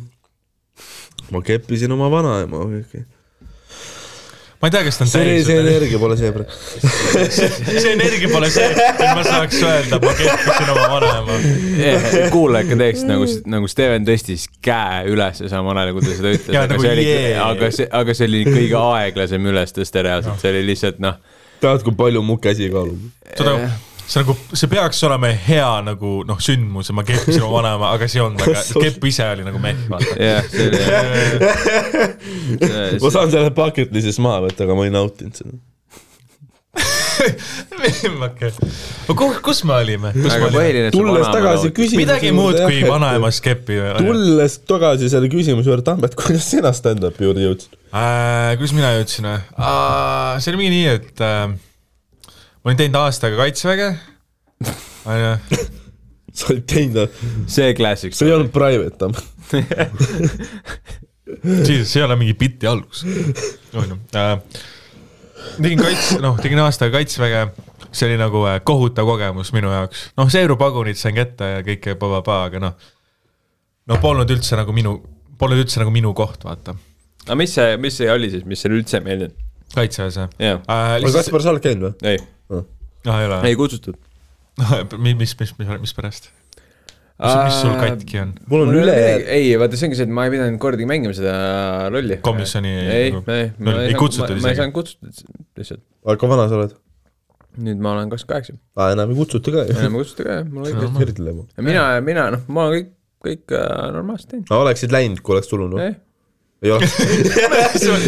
ma 1.32 1.41
keppisin 1.43 1.91
oma 1.91 2.09
vanaema, 2.11 2.63
okei. 2.63 3.05
Ma 4.62 4.70
ei 4.70 4.74
tea, 4.74 4.84
kas 4.88 4.97
ta 4.97 5.05
on 5.05 5.12
see, 5.12 5.26
täis 5.28 5.45
see. 5.45 5.58
energia 5.62 5.99
pole 6.01 6.18
see 6.18 6.32
praegu. 6.34 6.60
see 7.38 7.91
energia 7.93 8.30
pole 8.32 8.49
see, 8.53 8.70
et 8.74 9.01
ma 9.14 9.26
saaks 9.28 9.60
öelda, 9.62 9.99
ma 10.01 10.14
kehtisin 10.18 10.72
oma 10.74 10.88
vanaema. 10.95 11.39
kuulaja 12.34 12.66
ikka 12.66 12.80
teeks 12.82 13.03
nagu, 13.10 13.28
nagu 13.53 13.70
Steven 13.72 14.08
tõstis 14.08 14.47
käe 14.66 15.03
üles 15.14 15.43
samal 15.51 15.78
ajal, 15.82 15.93
kui 15.97 16.08
ta 16.08 16.16
seda 16.22 16.34
ütles, 16.39 16.53
aga 16.55 16.72
nagu 16.74 16.86
see 16.86 16.93
oli 16.95 17.05
yeah., 17.05 17.43
aga 17.45 17.70
see, 17.78 17.89
aga 18.01 18.18
see 18.18 18.30
oli 18.32 18.45
kõige 18.49 18.80
aeglasem 18.82 19.51
ülestõste 19.53 20.05
reaalselt, 20.10 20.41
see 20.41 20.55
oli 20.55 20.64
lihtsalt 20.72 21.03
noh, 21.05 21.22
tead, 21.62 21.86
kui 21.86 21.97
palju 22.01 22.26
mu 22.26 22.39
käsi 22.41 22.72
kaalub? 22.74 23.05
seda, 23.36 23.60
see 24.08 24.24
nagu, 24.24 24.36
see 24.55 24.70
peaks 24.72 25.01
olema 25.08 25.30
hea 25.47 25.70
nagu 25.86 26.12
noh, 26.28 26.39
sündmus 26.43 26.91
ja 26.91 26.95
ma 26.95 27.03
keppisin 27.08 27.43
oma 27.43 27.60
vanaema, 27.60 27.86
aga 27.97 28.08
see 28.12 28.22
olnud, 28.24 28.43
aga 28.43 28.62
kepp 28.86 29.08
ise 29.10 29.26
oli 29.34 29.43
nagu 29.47 29.60
mehh, 29.64 29.82
vaata. 29.91 30.14
jah, 30.24 30.43
see 30.51 30.66
oli 30.68 30.78
ma 33.03 33.10
saan 33.14 33.34
selle 33.34 33.51
bucket 33.55 33.91
list'ist 33.95 34.22
maha 34.24 34.45
võtta, 34.47 34.60
aga 34.68 34.74
ma 34.78 34.82
ei 34.88 34.93
nautinud 34.95 35.36
seda. 35.41 35.53
okei, 38.30 38.51
kus, 39.12 39.39
kus 39.43 39.60
me 39.68 39.74
olime? 39.82 40.14
tulles 40.16 40.39
vanaema 40.93 41.36
tagasi 41.36 41.68
küsimuse 41.76 41.99
midagi 41.99 42.32
muud 42.38 42.58
kui 42.64 42.80
vanaemast 42.88 43.43
keppi. 43.43 43.76
tulles 44.05 44.53
tagasi 44.70 45.12
selle 45.12 45.28
küsimuse 45.34 45.68
juurde, 45.68 45.84
Tambet, 45.88 46.16
kuidas 46.16 46.47
sina 46.47 46.72
stand-up'i 46.78 47.28
juurde 47.28 47.43
jõudsid? 47.43 47.76
äh,. 47.91 48.55
kuidas 48.55 48.74
mina 48.78 48.95
jõudsin 49.01 49.24
või 49.34 49.39
äh,? 49.41 50.38
see 50.39 50.53
oli 50.53 50.64
mingi 50.64 50.78
nii, 50.78 50.88
et 50.95 51.18
äh, 51.26 51.47
ma 52.68 52.74
olin 52.74 52.80
teinud 52.82 52.97
aasta 52.99 53.30
aega 53.30 53.38
kaitseväge, 53.39 53.86
onju. 55.07 55.59
sa 56.36 56.49
olid 56.51 56.65
teinud, 56.68 57.22
see 57.47 57.70
klassik. 57.78 58.11
see 58.18 58.28
ei 58.28 58.34
olnud 58.36 58.51
private, 58.51 58.97
Tambet. 58.99 59.24
siis 61.63 61.88
see 61.88 62.01
ei 62.01 62.03
ole 62.09 62.18
mingi 62.20 62.36
biti 62.36 62.68
algus. 62.68 63.05
onju 63.72 63.95
äh,. 64.20 64.36
tegin 65.61 65.80
kaitse, 65.80 66.20
noh, 66.20 66.36
tegin 66.43 66.59
aasta 66.65 66.89
aega 66.89 66.99
kaitseväge, 66.99 67.45
see 67.88 68.11
oli 68.11 68.20
nagu 68.20 68.43
äh, 68.51 68.59
kohutav 68.68 69.07
kogemus 69.13 69.55
minu 69.55 69.72
jaoks. 69.72 70.09
noh, 70.20 70.28
seerupagunid 70.36 70.99
sain 70.99 71.15
kätte 71.15 71.53
ja 71.55 71.65
kõike 71.72 71.95
pa-pa-pa, 71.95 72.43
aga 72.51 72.65
noh, 72.68 72.88
no 73.88 74.03
polnud 74.03 74.36
üldse 74.36 74.59
nagu 74.59 74.76
minu, 74.76 74.97
polnud 75.39 75.63
üldse 75.63 75.80
nagu 75.80 75.95
minu 75.95 76.11
koht, 76.20 76.43
vaata. 76.43 76.76
aga 77.30 77.43
mis 77.47 77.55
see, 77.55 77.80
mis 77.80 78.03
see 78.03 78.11
oli 78.11 78.36
siis, 78.36 78.43
mis 78.43 78.59
sulle 78.59 78.84
üldse 78.84 78.99
ei 78.99 79.07
meeldinud? 79.07 79.43
kaitseväes 79.72 80.20
jah 80.26 80.41
jah, 80.51 80.65
äh,? 80.68 80.97
aga 80.99 81.22
Kaspar, 81.22 81.47
sa 81.47 81.55
oled 81.55 81.63
käinud 81.63 81.93
või? 81.93 82.11
ei, 82.11 82.28
ah, 83.12 83.22
ei 83.45 83.53
ei 83.53 83.60
kutsutud. 83.60 83.99
mis, 85.03 85.16
mis, 85.20 85.36
mis, 85.39 85.53
mis, 85.60 85.72
mis 85.84 85.95
pärast? 85.97 86.32
mis, 87.18 87.34
mis 87.34 87.60
sul 87.62 87.76
katki 87.82 88.20
on? 88.22 88.34
mul 88.49 88.66
on 88.68 88.76
üle, 88.78 88.95
ei, 89.34 89.53
vaata, 89.60 89.78
see 89.80 89.89
ongi 89.89 89.99
see, 89.99 90.08
et 90.10 90.14
ma 90.14 90.28
ei 90.28 90.34
pidanud 90.34 90.60
kordagi 90.62 90.89
mängima 90.89 91.16
seda 91.18 91.38
rolli. 91.93 92.20
Komisjoni 92.26 92.74
ei, 92.74 93.14
nagu- 93.16 93.34
ei, 93.34 93.47
no, 93.58 93.78
ei 93.82 93.95
kutsutud 93.97 94.36
ma, 94.36 94.41
ma 94.43 94.51
ei 94.51 94.58
isegi. 94.58 94.62
saanud 94.62 94.76
kutsutud 94.78 95.24
lihtsalt. 95.62 95.84
aga 96.05 96.20
kui 96.22 96.32
vana 96.34 96.49
sa 96.51 96.60
oled? 96.60 96.76
nüüd 97.58 97.82
ma 97.82 97.95
olen 97.95 98.12
kakskümmend 98.12 98.36
kaheksa, 98.36 98.60
aa, 98.78 98.91
enam 98.93 99.14
ei 99.14 99.18
kutsuta 99.18 99.53
ka 99.53 99.64
ju. 99.66 99.78
enam 99.78 99.95
ei 99.97 100.03
kutsuta 100.03 100.28
ka, 100.28 100.36
mul 100.51 100.68
on 100.68 100.99
kõik. 101.01 101.55
mina, 101.66 101.86
mina, 102.05 102.28
noh, 102.36 102.43
ma 102.53 102.68
olen 102.68 102.76
kõik, 102.78 102.91
kõik 103.28 103.55
äh, 103.58 103.88
normaalselt 103.95 104.34
teinud. 104.34 104.51
aga 104.51 104.68
oleksid 104.68 104.93
läinud, 104.93 105.24
kui 105.26 105.38
oleks 105.38 105.49
tulnud 105.49 105.74
või? 105.74 105.95
ei, 106.62 106.72
ei 106.72 106.80
ta 107.47 107.91
on? 107.93 108.01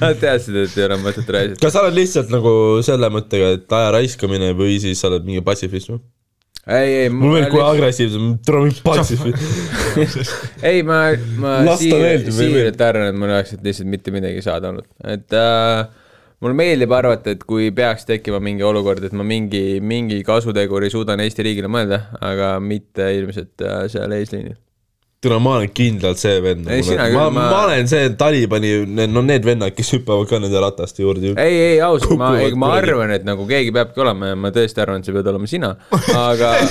nad 0.00 0.18
teadsid, 0.20 0.58
et 0.64 0.76
ei 0.76 0.84
ole 0.88 0.98
mõtet 1.00 1.30
reisida. 1.36 1.60
kas 1.62 1.72
sa 1.76 1.84
oled 1.84 1.96
lihtsalt 1.96 2.32
nagu 2.34 2.52
selle 2.86 3.08
mõttega, 3.14 3.54
et 3.56 3.78
aja 3.78 3.94
raiskamine 3.96 4.52
või 4.58 4.76
siis 4.82 5.00
sa 5.00 5.08
oled 5.10 5.24
mingi 5.28 5.44
patsifist 5.46 5.94
või? 5.94 6.02
ei, 6.66 6.94
ei, 7.04 7.10
mul 7.14 7.36
veel 7.36 7.46
kui 7.52 7.62
agressiivsem, 7.62 8.32
tule 8.46 8.64
mind 8.66 8.80
patsis. 8.84 9.20
ei, 10.66 10.82
ma, 10.86 10.98
ma 11.38 11.60
või 11.62 11.76
siiralt 12.34 12.82
arvan, 12.88 13.12
et 13.12 13.20
mul 13.20 13.30
oleks 13.30 13.54
lihtsalt 13.60 13.90
mitte 13.92 14.14
midagi 14.14 14.42
saada 14.44 14.72
olnud, 14.72 14.88
et 15.06 15.36
äh, 15.38 15.86
mulle 16.42 16.58
meeldib 16.58 16.92
arvata, 16.96 17.32
et 17.36 17.46
kui 17.46 17.70
peaks 17.76 18.08
tekkima 18.08 18.40
mingi 18.42 18.66
olukord, 18.66 19.04
et 19.06 19.14
ma 19.16 19.24
mingi, 19.26 19.78
mingi 19.80 20.20
kasuteguri 20.26 20.90
suudan 20.92 21.22
Eesti 21.24 21.46
riigile 21.46 21.70
mõelda, 21.72 22.02
aga 22.20 22.56
mitte 22.60 23.08
ilmselt 23.20 23.64
äh, 23.64 23.84
seal 23.92 24.18
eesliinil. 24.18 24.58
tule, 25.26 25.38
ma 25.42 25.56
olen 25.58 25.72
kindlalt 25.76 26.20
see 26.22 26.38
vend. 26.44 26.68
Ei, 26.72 26.84
sina 26.86 27.08
ma, 27.12 27.26
ma, 27.28 27.46
ma- 27.50 27.62
olen 27.66 27.90
see 27.90 28.08
Talibani, 28.18 28.72
no 29.10 29.22
need 29.26 29.44
vennad, 29.46 29.74
kes 29.76 29.92
hüppavad 29.98 30.28
ka 30.30 30.40
nende 30.42 30.62
rataste 30.62 31.02
juurde. 31.04 31.34
ei, 31.36 31.58
ei 31.72 31.80
ausalt, 31.84 32.16
ma, 32.18 32.32
Kukuvad 32.36 32.58
ma 32.62 32.72
arvan, 32.78 33.12
et 33.16 33.26
nagu 33.26 33.46
keegi 33.48 33.74
peabki 33.76 34.02
olema 34.06 34.32
ja 34.32 34.38
ma 34.38 34.52
tõesti 34.54 34.82
arvan, 34.84 35.02
et 35.02 35.10
see 35.10 35.16
pead 35.16 35.30
olema 35.34 35.50
sina, 35.50 35.74
aga 36.16 36.54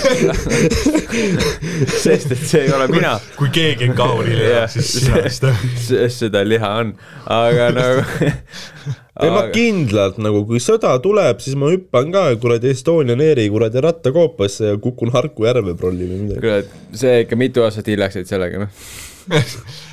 sest 2.05 2.31
et 2.33 2.43
see 2.45 2.65
ei 2.65 2.73
ole 2.75 2.87
mina 2.91 3.15
kui 3.39 3.49
keegi 3.53 3.89
on 3.89 3.95
kahurile 3.97 4.49
Jah, 4.51 4.67
siis 4.71 4.91
sina 4.99 5.21
vist. 5.25 5.45
sest 5.87 6.23
seda 6.25 6.43
liha 6.47 6.71
on, 6.83 6.93
aga 7.37 7.69
nagu 7.75 8.05
ei, 9.23 9.31
ma 9.31 9.45
kindlalt 9.53 10.17
nagu, 10.19 10.41
kui 10.49 10.59
sõda 10.63 10.91
tuleb, 11.03 11.39
siis 11.43 11.55
ma 11.59 11.69
hüppan 11.71 12.11
ka 12.11 12.25
kuradi 12.41 12.73
Estonian 12.75 13.21
Airi 13.23 13.47
kuradi 13.53 13.83
rattakoopasse 13.85 14.73
ja 14.73 14.79
kukun 14.81 15.13
Harku 15.15 15.47
järve 15.47 15.75
prolli 15.79 16.09
või 16.09 16.25
midagi. 16.25 16.41
kuule, 16.43 16.97
see 16.99 17.21
ikka 17.23 17.39
mitu 17.39 17.63
aastat 17.63 17.87
hiljaks 17.91 18.19
jäid 18.19 18.31
sellega, 18.33 18.65
noh. 18.65 18.83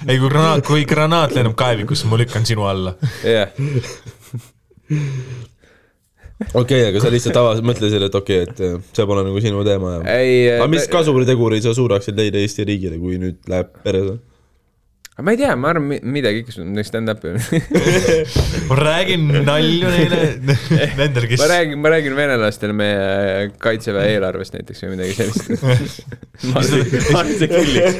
ei, 0.09 0.19
kui 0.19 0.27
granaat, 0.27 0.65
kui 0.67 0.83
granaat 0.89 1.37
lennab 1.37 1.55
kaevikusse, 1.59 2.11
ma 2.11 2.19
lükkan 2.21 2.45
sinu 2.49 2.67
alla. 2.69 2.97
jah, 3.23 3.55
okei 6.59 6.83
aga 6.89 7.05
sa 7.05 7.15
lihtsalt 7.15 7.39
avas-, 7.39 7.63
mõtlesid, 7.65 8.03
et 8.09 8.19
okei 8.19 8.43
okay,, 8.43 8.51
et 8.51 8.67
eh, 8.67 8.91
see 8.97 9.07
pole 9.09 9.23
nagu 9.27 9.45
sinu 9.45 9.63
teema 9.67 9.95
ja. 10.01 10.19
ei. 10.19 10.35
aga 10.57 10.67
mis 10.73 10.91
kasutegureid 10.91 11.63
sa 11.63 11.77
suudaksid 11.79 12.19
leida 12.19 12.43
Eesti 12.43 12.67
riigile, 12.69 12.99
kui 12.99 13.23
nüüd 13.23 13.39
läheb 13.53 13.71
perse? 15.17 15.23
ma 15.23 15.31
ei 15.31 15.37
tea, 15.37 15.55
ma 15.57 15.69
arvan, 15.69 15.99
midagi 16.03 16.41
ikka, 16.43 16.83
stand-up'i. 16.87 17.35
ma 18.69 18.77
räägin 18.79 19.27
nalju 19.45 19.91
neile, 19.93 20.21
nendele, 20.99 21.27
kes 21.29 21.41
ma 21.41 21.49
räägin, 21.51 21.79
ma 21.79 21.93
räägin 21.93 22.17
venelastele 22.17 22.73
meie 22.77 23.51
kaitseväe 23.61 24.15
eelarvest 24.15 24.57
näiteks 24.57 24.83
või 24.87 24.97
midagi 24.97 25.13
sellist. 25.19 25.51
ma 26.53 26.63
arvan, 26.63 27.33
see 27.37 27.49
killiks, 27.53 27.99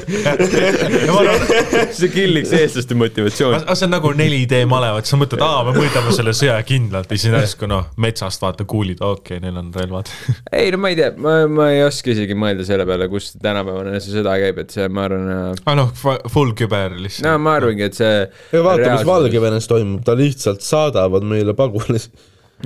see 1.99 2.11
killiks 2.15 2.55
eestlaste 2.57 2.97
motivatsiooni. 2.97 3.61
aga 3.61 3.77
see 3.77 3.89
on 3.91 3.95
nagu 3.99 4.15
4D 4.17 4.63
malevad, 4.71 5.09
sa 5.09 5.21
mõtled, 5.21 5.45
aa, 5.45 5.63
me 5.69 5.77
mõõdame 5.77 6.17
selle 6.17 6.35
sõja 6.37 6.57
kindlalt 6.67 7.13
ja 7.13 7.21
siis 7.21 7.37
järsku 7.37 7.69
noh, 7.71 7.91
metsast 8.01 8.43
vaata 8.43 8.65
kuulid, 8.69 9.05
okei 9.05 9.37
okay,, 9.37 9.45
neil 9.45 9.61
on 9.61 9.69
relvad. 9.77 10.09
ei 10.63 10.73
no 10.73 10.81
ma 10.81 10.95
ei 10.95 10.99
tea, 10.99 11.13
ma, 11.21 11.43
ma 11.51 11.69
ei 11.77 11.85
oska 11.85 12.15
isegi 12.17 12.35
mõelda 12.39 12.65
selle 12.67 12.89
peale, 12.89 13.11
kus 13.13 13.35
tänapäevane 13.37 14.01
see 14.01 14.17
sõda 14.17 14.39
käib, 14.41 14.65
et 14.65 14.73
see, 14.73 14.89
ma 14.89 15.07
arvan, 15.11 15.55
aa 15.61 15.77
noh, 15.77 15.93
full 16.33 16.57
küber 16.57 17.02
lihtsalt 17.05 17.27
no 17.27 17.39
ma 17.43 17.57
arvangi, 17.59 17.89
et 17.89 17.99
see 17.99 18.13
ja 18.53 18.63
vaata, 18.65 18.93
mis. 18.95 19.07
Valgevenes 19.09 19.69
toimub, 19.71 20.03
ta 20.07 20.17
lihtsalt 20.19 20.65
saadavad 20.67 21.27
meile 21.29 21.55
pagulasi. 21.59 22.11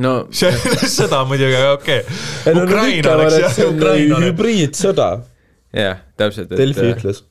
no 0.05 0.15
see, 0.35 0.53
seda 0.99 1.23
muidugi, 1.29 1.57
aga 1.59 1.73
okei 1.79 2.01
ei 2.03 2.57
no 2.57 2.67
Ukraina 2.67 3.01
ütlevad, 3.01 3.25
oleks 3.27 3.61
jah, 3.61 3.73
Ukraina 3.73 4.19
oleks. 4.19 4.31
hübriidsõda, 4.31 5.09
jah, 5.83 6.03
täpselt. 6.21 6.55
Delfi 6.57 6.87
ütles. 6.95 7.23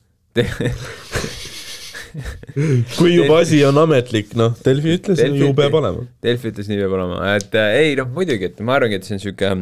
kui 2.96 3.14
juba 3.14 3.40
asi 3.42 3.62
on 3.68 3.78
ametlik, 3.80 4.34
noh, 4.38 4.54
Delfi 4.64 4.96
ütles, 4.98 5.20
Delfi 5.20 5.44
ju 5.44 5.50
peab 5.56 5.74
olema. 5.80 6.06
Delfi 6.24 6.52
ütles 6.52 6.70
nii 6.70 6.78
peab 6.84 6.94
olema, 6.98 7.24
et 7.36 7.56
äh, 7.56 7.80
ei 7.82 7.98
noh, 7.98 8.08
muidugi, 8.12 8.50
et 8.50 8.62
ma 8.64 8.78
arvangi, 8.80 9.00
et 9.00 9.08
see 9.08 9.16
on 9.16 9.22
sihuke, 9.24 9.52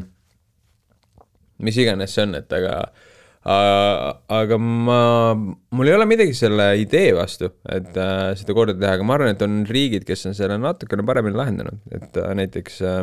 mis 1.65 1.79
iganes 1.83 2.15
see 2.15 2.25
on, 2.27 2.39
et 2.39 2.55
aga 2.59 2.79
äh, 2.83 3.11
aga 3.45 4.57
ma, 4.57 4.99
mul 5.37 5.91
ei 5.91 5.95
ole 5.99 6.07
midagi 6.09 6.33
selle 6.37 6.71
idee 6.81 7.13
vastu, 7.17 7.51
et 7.69 7.93
äh, 8.01 8.33
seda 8.41 8.57
korda 8.57 8.77
teha, 8.79 8.97
aga 8.97 9.07
ma 9.07 9.19
arvan, 9.19 9.35
et 9.35 9.45
on 9.45 9.63
riigid, 9.69 10.07
kes 10.09 10.25
on 10.31 10.37
selle 10.37 10.57
natukene 10.63 11.05
paremini 11.05 11.37
lahendanud, 11.37 11.83
et 11.93 12.17
äh, 12.23 12.33
näiteks 12.41 12.81
äh, 12.89 13.03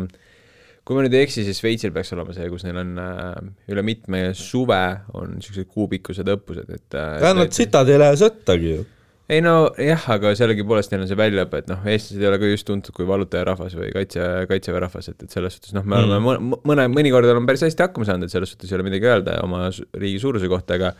kui 0.82 0.98
ma 0.98 1.06
nüüd 1.06 1.14
ei 1.16 1.28
eksi, 1.28 1.44
siis 1.46 1.62
Šveitsil 1.62 1.94
peaks 1.94 2.12
olema 2.16 2.34
see, 2.36 2.48
kus 2.52 2.66
neil 2.66 2.80
on 2.82 2.96
äh, 3.02 3.36
üle 3.72 3.84
mitme 3.86 4.24
suve 4.38 4.82
on 5.18 5.38
niisugused 5.38 5.70
kuupikkused 5.70 6.32
õppused, 6.34 6.74
et 6.74 6.98
äh, 6.98 7.30
nad 7.38 7.54
sitad 7.56 7.90
ei 7.92 8.02
lähe 8.02 8.18
sõttagi 8.20 8.74
ju. 8.74 8.88
Ei 9.30 9.42
no 9.44 9.56
jah, 9.80 10.06
aga 10.16 10.34
sellegipoolest 10.38 10.92
neil 10.94 11.06
on 11.06 11.10
see 11.12 11.20
väljaõpe, 11.20 11.62
et 11.64 11.72
noh, 11.72 11.82
eestlased 11.88 12.22
ei 12.22 12.30
ole 12.30 12.40
ka 12.42 12.50
just 12.50 12.68
tuntud 12.68 12.96
kui 12.96 13.08
vallutajarahvas 13.08 13.78
või 13.78 13.92
kaitse, 13.96 14.28
kaitseväe 14.50 14.84
rahvas, 14.84 15.12
et, 15.12 15.24
et 15.24 15.34
selles 15.34 15.58
suhtes 15.58 15.76
noh, 15.78 15.86
me 15.88 16.00
oleme 16.00 16.20
mm. 16.20 16.62
mõne, 16.68 16.88
mõnikord 16.92 17.30
oleme 17.30 17.50
päris 17.50 17.64
hästi 17.68 17.86
hakkama 17.86 18.10
saanud, 18.10 18.28
et 18.28 18.36
selles 18.36 18.54
suhtes 18.54 18.72
ei 18.72 18.80
ole 18.80 18.88
midagi 18.90 19.08
öelda 19.08 19.38
oma 19.46 19.68
riigi 19.72 20.20
suuruse 20.24 20.50
kohta, 20.52 20.80
aga 20.80 20.96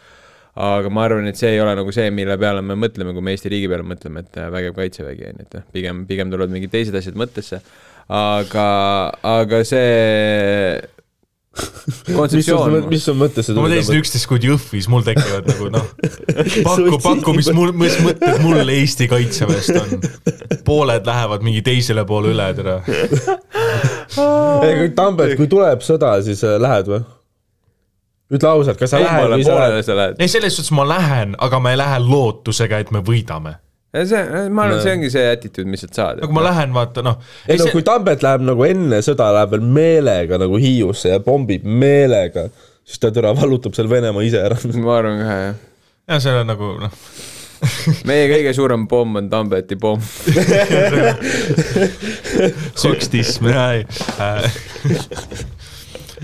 aga 0.62 0.90
ma 0.92 1.06
arvan, 1.08 1.28
et 1.32 1.40
see 1.40 1.54
ei 1.54 1.62
ole 1.64 1.74
nagu 1.80 1.94
see, 1.96 2.10
mille 2.12 2.36
peale 2.40 2.64
me 2.66 2.76
mõtleme, 2.76 3.14
kui 3.16 3.24
me 3.24 3.36
Eesti 3.36 3.52
riigi 3.54 3.70
peale 3.72 3.86
mõtleme, 3.88 4.26
et 4.26 4.40
äh, 4.40 4.50
vägev 4.52 4.76
kaitsevägi 4.76 5.30
on 5.30 5.38
ju, 5.40 5.46
et 5.46 5.56
noh, 5.56 5.68
pigem, 5.76 6.02
pigem 6.10 6.34
tulevad 6.34 6.52
mingid 6.52 6.74
teised 6.74 6.98
asjad 7.00 7.20
mõttesse, 7.20 7.62
aga, 8.12 8.66
aga 9.32 9.62
see 9.68 10.82
mis 11.52 12.16
kontseptsioon 12.16 12.70
sul, 12.72 12.86
mis 12.88 13.04
sul 13.04 13.18
mõttesse 13.20 13.52
kui 13.52 13.64
ma 13.66 13.70
teen 13.74 13.84
seda 13.84 14.00
üksteist 14.00 14.28
kuud 14.32 14.46
Jõhvis, 14.48 14.88
mul 14.92 15.04
tekivad 15.04 15.50
nagu 15.52 15.68
noh, 15.74 15.88
paku, 16.64 17.00
paku, 17.04 17.34
mis 17.36 17.50
mul, 17.56 17.74
mis 17.76 17.98
mõtted 18.06 18.40
mul 18.46 18.72
Eesti 18.72 19.10
kaitseväest 19.12 19.80
on. 19.82 20.06
pooled 20.68 21.08
lähevad 21.08 21.44
mingi 21.44 21.64
teisele 21.66 22.06
poole 22.08 22.32
üle, 22.32 22.48
tere. 22.56 22.78
ei, 24.64 24.78
kui 24.80 24.94
Tambet, 24.96 25.36
kui 25.40 25.50
tuleb 25.52 25.84
sõda, 25.84 26.16
siis 26.24 26.46
äh, 26.48 26.56
lähed 26.62 26.92
või? 26.92 27.04
ütle 28.32 28.48
ausalt, 28.48 28.80
kas 28.80 28.94
sa 28.94 29.02
lähed 29.04 29.34
või 29.36 29.44
sa 29.44 29.98
lähed. 29.98 30.16
ei, 30.24 30.32
selles 30.32 30.56
suhtes 30.56 30.72
ma 30.76 30.88
lähen, 30.88 31.36
aga 31.36 31.60
ma 31.60 31.76
ei 31.76 31.82
lähe 31.82 32.00
lootusega, 32.06 32.80
et 32.80 32.96
me 32.96 33.04
võidame. 33.04 33.58
see, 33.92 34.22
ma 34.50 34.66
arvan, 34.66 34.78
et 34.78 34.84
see 34.86 34.94
ongi 34.96 35.10
see 35.14 35.26
attitude, 35.32 35.68
mis 35.72 35.82
sealt 35.84 35.96
saad. 35.98 36.16
nagu 36.24 36.34
ma 36.36 36.42
lähen, 36.46 36.72
vaata 36.76 37.00
noh. 37.06 37.16
ei 37.48 37.58
no 37.60 37.64
kui 37.74 37.84
Tambet 37.88 38.22
läheb 38.26 38.42
nagu 38.48 38.62
enne 38.68 38.98
sõda, 39.06 39.26
läheb 39.36 39.50
veel 39.56 39.66
meelega 39.80 40.34
nagu 40.42 40.56
Hiiusse 40.62 41.08
ja 41.16 41.20
pommib 41.24 41.64
meelega, 41.68 42.42
siis 42.88 43.00
ta 43.04 43.08
türa 43.14 43.30
vallutab 43.38 43.74
seal 43.78 43.90
Venemaa 43.92 44.24
ise 44.28 44.40
ära. 44.44 44.58
ma 44.80 44.92
arvan 44.98 45.18
ka 45.22 45.26
jah. 45.46 45.56
ja 46.14 46.18
see 46.24 46.34
on 46.40 46.48
nagu 46.54 46.68
noh, 46.82 46.94
meie 48.10 48.26
kõige 48.32 48.52
suurem 48.58 48.84
pomm 48.92 49.12
on 49.22 49.26
Tambeti 49.32 49.76
pomm. 49.80 50.02
sökstism, 52.84 53.44
jaa 53.52 53.70
ei 53.80 53.84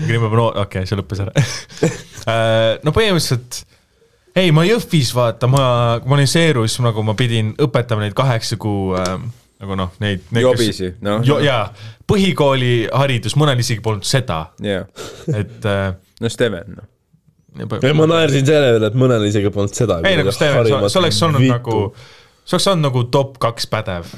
nüüd 0.06 0.22
ma 0.22 0.30
pean, 0.30 0.44
okei, 0.64 0.86
see 0.86 0.98
lõppes 0.98 1.22
ära 1.24 1.32
äh,. 1.38 2.78
no 2.84 2.92
põhimõtteliselt, 2.94 3.62
ei 4.38 4.52
ma 4.54 4.64
Jõhvis 4.66 5.12
vaata, 5.16 5.48
ma, 5.50 5.62
kui 6.02 6.10
ma 6.10 6.18
olin 6.18 6.30
Seerus, 6.30 6.78
nagu 6.84 7.04
ma 7.06 7.14
pidin 7.18 7.54
õpetama 7.64 8.04
neid 8.04 8.16
kaheksa 8.18 8.58
kuu 8.60 8.94
äh, 8.98 9.16
nagu 9.62 9.78
noh, 9.78 9.94
neid, 10.02 10.22
neid. 10.34 10.44
Jobisi, 10.46 10.92
noh. 11.04 11.24
jaa, 11.42 11.64
põhikooliharidus, 12.08 13.34
mõnel 13.40 13.64
isegi 13.64 13.82
polnud 13.84 14.06
seda, 14.08 14.44
jaa, 14.64 14.84
et 15.32 15.66
äh, 15.66 15.90
no 16.22 16.30
Steven, 16.32 16.78
noh. 16.78 17.74
ei, 17.82 17.96
ma 17.96 18.06
naersin 18.10 18.46
selle 18.46 18.76
üle, 18.76 18.92
et 18.92 18.98
mõnel 18.98 19.26
isegi 19.28 19.52
polnud 19.54 19.74
seda. 19.76 20.00
ei 20.08 20.20
nagu 20.20 20.34
Steven, 20.34 20.70
sa 20.86 21.02
oleks 21.02 21.20
olnud 21.26 21.46
nagu, 21.48 21.82
sa 22.44 22.58
oleks 22.58 22.72
olnud 22.74 22.90
nagu 22.90 23.04
top 23.14 23.38
kaks 23.42 23.70
pädev 23.70 24.16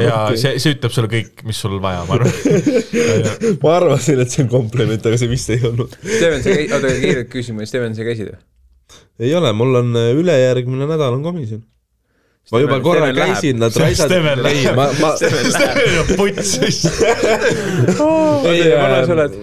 ja 0.00 0.20
see, 0.38 0.54
see 0.62 0.76
ütleb 0.76 0.94
sulle 0.94 1.10
kõik, 1.12 1.42
mis 1.48 1.58
sul 1.60 1.76
vaja, 1.82 2.04
ma 2.08 2.16
arvan. 2.16 2.30
ma 3.64 3.74
arvasin, 3.74 4.22
et 4.24 4.32
see 4.32 4.46
on 4.46 4.52
kompliment, 4.52 5.10
aga 5.10 5.18
see 5.20 5.28
vist 5.28 5.52
ei 5.52 5.60
olnud. 5.68 5.98
Steven, 6.00 6.40
sa 6.40 6.54
käisid, 6.54 6.72
oota, 6.78 6.94
kiirelt 7.02 7.28
küsima, 7.32 7.66
Steven, 7.68 7.98
sa 7.98 8.06
käisid 8.06 8.30
või? 8.30 8.40
Ei 9.18 9.34
ole, 9.34 9.52
mul 9.52 9.82
on 9.82 9.98
äh, 9.98 10.12
ülejärgmine 10.18 10.88
nädal 10.90 11.18
on 11.18 11.22
komisjon. 11.26 11.62
ma 12.52 12.60
juba 12.62 12.80
korra 12.80 13.08
Steven 13.08 13.16
läheb. 13.16 13.34
käisin, 13.34 13.58
nad 13.60 13.76
raisasid. 13.76 14.10
Steven 14.10 14.42
läheb. 14.42 14.76
ma, 14.76 14.88
ma, 15.00 15.14
Steven 15.16 15.98
on 16.02 16.12
putsis. 16.16 16.84
ei 18.52 18.68
vana 18.78 19.00
sa 19.06 19.16
oled?, 19.16 19.40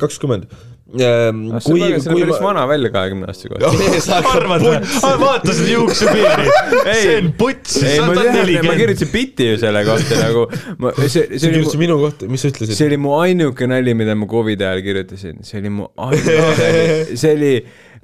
kakskümmend. 0.00 0.48
Ah, 0.94 1.58
kui, 1.64 1.80
sa 1.80 1.88
näed 1.90 2.04
kui 2.06 2.20
päris 2.22 2.36
ma, 2.38 2.50
vana 2.52 2.64
välja 2.70 2.90
kahekümne 2.94 3.26
aasta 3.26 3.48
kohta. 3.50 3.70
arvad 4.36 4.62
või? 4.62 4.76
vaata 5.22 5.54
seda 5.56 5.70
juuksepiiri, 5.72 6.52
see 6.86 7.16
on 7.16 7.30
putsis, 7.38 7.80
ei, 7.82 7.96
sa 7.96 8.04
ma 8.06 8.12
oled 8.14 8.28
tean, 8.28 8.68
ma 8.68 8.76
kirjutasin 8.78 9.10
bitti 9.10 9.48
ju 9.48 9.56
selle 9.62 9.82
kohta 9.88 10.20
nagu, 10.20 10.44
ma, 10.84 10.92
see, 11.00 11.24
see 11.32 11.48
oli 11.48 11.56
kirjutasid 11.56 11.82
minu 11.82 11.96
kohta, 11.98 12.28
mis 12.30 12.44
sa 12.46 12.52
ütlesid? 12.52 12.78
see 12.78 12.86
oli 12.92 13.00
mu 13.02 13.16
ainuke 13.18 13.68
nali, 13.70 13.96
mida 13.98 14.14
ma 14.18 14.28
Covidi 14.30 14.68
ajal 14.68 14.84
kirjutasin, 14.86 15.42
see 15.46 15.58
oli 15.64 15.74
mu 15.80 15.88
ainuke 16.06 16.38
nali, 16.60 17.18
see 17.18 17.34
oli 17.40 17.52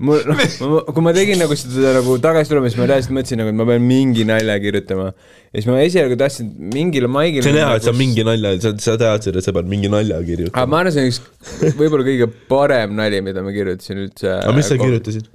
mul, 0.01 0.23
kui 0.95 1.05
ma 1.05 1.13
tegin 1.17 1.41
nagu 1.41 1.57
seda 1.59 1.95
nagu 1.99 2.17
tagasi 2.23 2.53
tulemist, 2.53 2.79
ma 2.81 2.89
reaalselt 2.91 3.15
mõtlesin 3.17 3.43
nagu, 3.43 3.53
et 3.53 3.59
ma 3.61 3.67
pean 3.69 3.85
mingi 3.85 4.25
nalja 4.29 4.57
kirjutama. 4.63 5.11
ja 5.51 5.59
siis 5.59 5.69
ma 5.71 5.81
esialgu 5.85 6.17
tahtsin 6.21 6.49
mingile 6.75 7.11
maigile. 7.11 7.45
see 7.45 7.55
on 7.55 7.61
hea, 7.61 7.75
et 7.81 7.89
sa 7.89 7.95
mingi 7.97 8.25
nalja, 8.27 8.55
sa, 8.65 8.75
sa 8.87 8.97
teadsid, 9.01 9.37
et 9.41 9.47
sa 9.47 9.55
pead 9.57 9.71
mingi 9.71 9.93
nalja 9.93 10.23
kirjutama. 10.27 10.67
ma 10.71 10.83
arvan, 10.85 10.97
see 10.97 11.07
on 11.07 11.13
üks 11.13 11.79
võib-olla 11.81 12.09
kõige 12.09 12.31
parem 12.51 12.97
nali, 12.99 13.23
mida 13.27 13.45
ma 13.45 13.55
kirjutasin 13.55 14.05
üldse. 14.07 14.35
aga 14.41 14.57
mis 14.57 14.73
sa? 14.73 14.81
kirjutasid? 14.81 15.31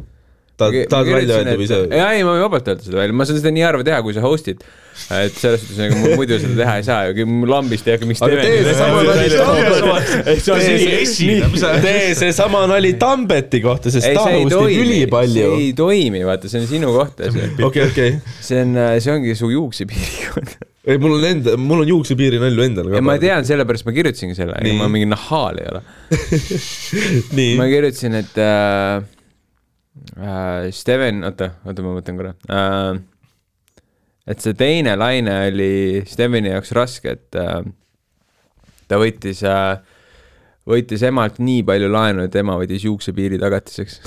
tahad, 0.60 0.88
tahad 0.92 1.12
välja 1.12 1.38
öelda 1.42 1.54
või 1.60 1.68
jaa, 1.68 2.10
ei, 2.16 2.24
ma 2.26 2.34
võin 2.36 2.44
vabalt 2.46 2.68
öelda 2.72 2.84
seda 2.86 3.00
välja, 3.02 3.16
ma 3.20 3.28
saan 3.28 3.40
seda 3.42 3.52
nii 3.56 3.64
harva 3.66 3.86
teha, 3.88 4.02
kui 4.06 4.16
sa 4.16 4.24
host'id. 4.24 4.60
et 5.12 5.36
selles 5.36 5.60
suhtes 5.60 5.80
nagu 5.82 5.98
mul 6.00 6.14
muidu 6.22 6.38
seda 6.40 6.56
teha 6.62 6.76
ei 6.80 6.86
saa 6.88 7.00
ju, 7.10 7.26
lambist 7.52 7.88
ei 7.90 7.98
hakka 7.98 8.08
miks 8.08 8.22
Aga 8.24 8.36
tee 8.40 8.62
seesama 8.64 9.02
nali 9.10 9.26
tee 11.84 12.06
seesama 12.16 12.62
nali 12.72 12.94
Tambeti 13.02 13.60
kohta, 13.66 13.92
sest 13.92 14.08
ta 14.16 14.24
hostib 14.30 14.70
ülipalju 14.86 15.50
see. 15.50 15.66
ei 15.66 15.74
toimi, 15.76 16.24
vaata, 16.28 16.52
see 16.52 16.64
on 16.64 16.70
sinu 16.70 16.94
kohta 16.96 17.32
see. 17.36 17.52
okei, 17.68 17.90
okei. 17.90 18.16
see 18.40 18.64
on, 18.64 18.80
see 19.04 19.12
ongi 19.18 19.36
su 19.36 19.52
juuksepiiri 19.52 20.30
koht. 20.32 20.56
ei, 20.88 20.96
mul 21.02 21.18
on 21.18 21.28
enda, 21.28 21.58
mul 21.60 21.84
on 21.84 21.92
juuksepiiri 21.92 22.40
nalju 22.40 22.70
endal 22.70 22.88
ka. 22.94 23.04
ma 23.04 23.18
tean, 23.20 23.44
sellepärast 23.48 23.90
ma 23.90 23.96
kirjutasingi 23.98 24.38
selle, 24.38 24.56
ega 24.62 24.80
ma 24.80 24.88
mingi 24.96 25.12
nahaal 25.12 25.60
ei 25.60 25.68
ole. 25.74 25.84
ma, 27.60 27.68
kirjutasin, 27.68 28.16
et 28.22 28.40
äh, 28.40 29.04
äh, 30.18 30.70
Steven, 30.76 31.24
oota, 31.28 31.52
oota, 31.66 31.86
ma 31.86 31.96
mõtlen 31.96 32.20
korra 32.20 32.34
äh,. 32.52 33.02
et 34.28 34.42
see 34.44 34.56
teine 34.58 34.96
laine 35.00 35.36
oli 35.50 36.04
Steveni 36.10 36.54
jaoks 36.54 36.74
raske, 36.76 37.18
et 37.18 37.40
äh, 37.40 37.62
ta 38.90 39.00
võttis 39.02 39.44
äh,, 39.48 39.78
võttis 40.68 41.06
emalt 41.06 41.40
nii 41.44 41.64
palju 41.68 41.92
laenu, 41.92 42.26
et 42.26 42.36
ema 42.42 42.58
võttis 42.60 42.86
juuksepiiri 42.88 43.40
tagatiseks. 43.42 44.02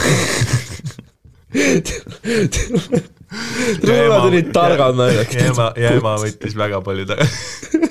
Nad 3.82 4.24
olid 4.24 4.52
targad 4.52 4.96
naljad. 4.96 5.32
ja 5.34 5.46
ema, 5.52 5.68
ja 5.76 5.92
ema 5.98 6.16
võttis 6.20 6.56
väga 6.58 6.80
palju 6.84 7.06
tagasi. 7.08 7.88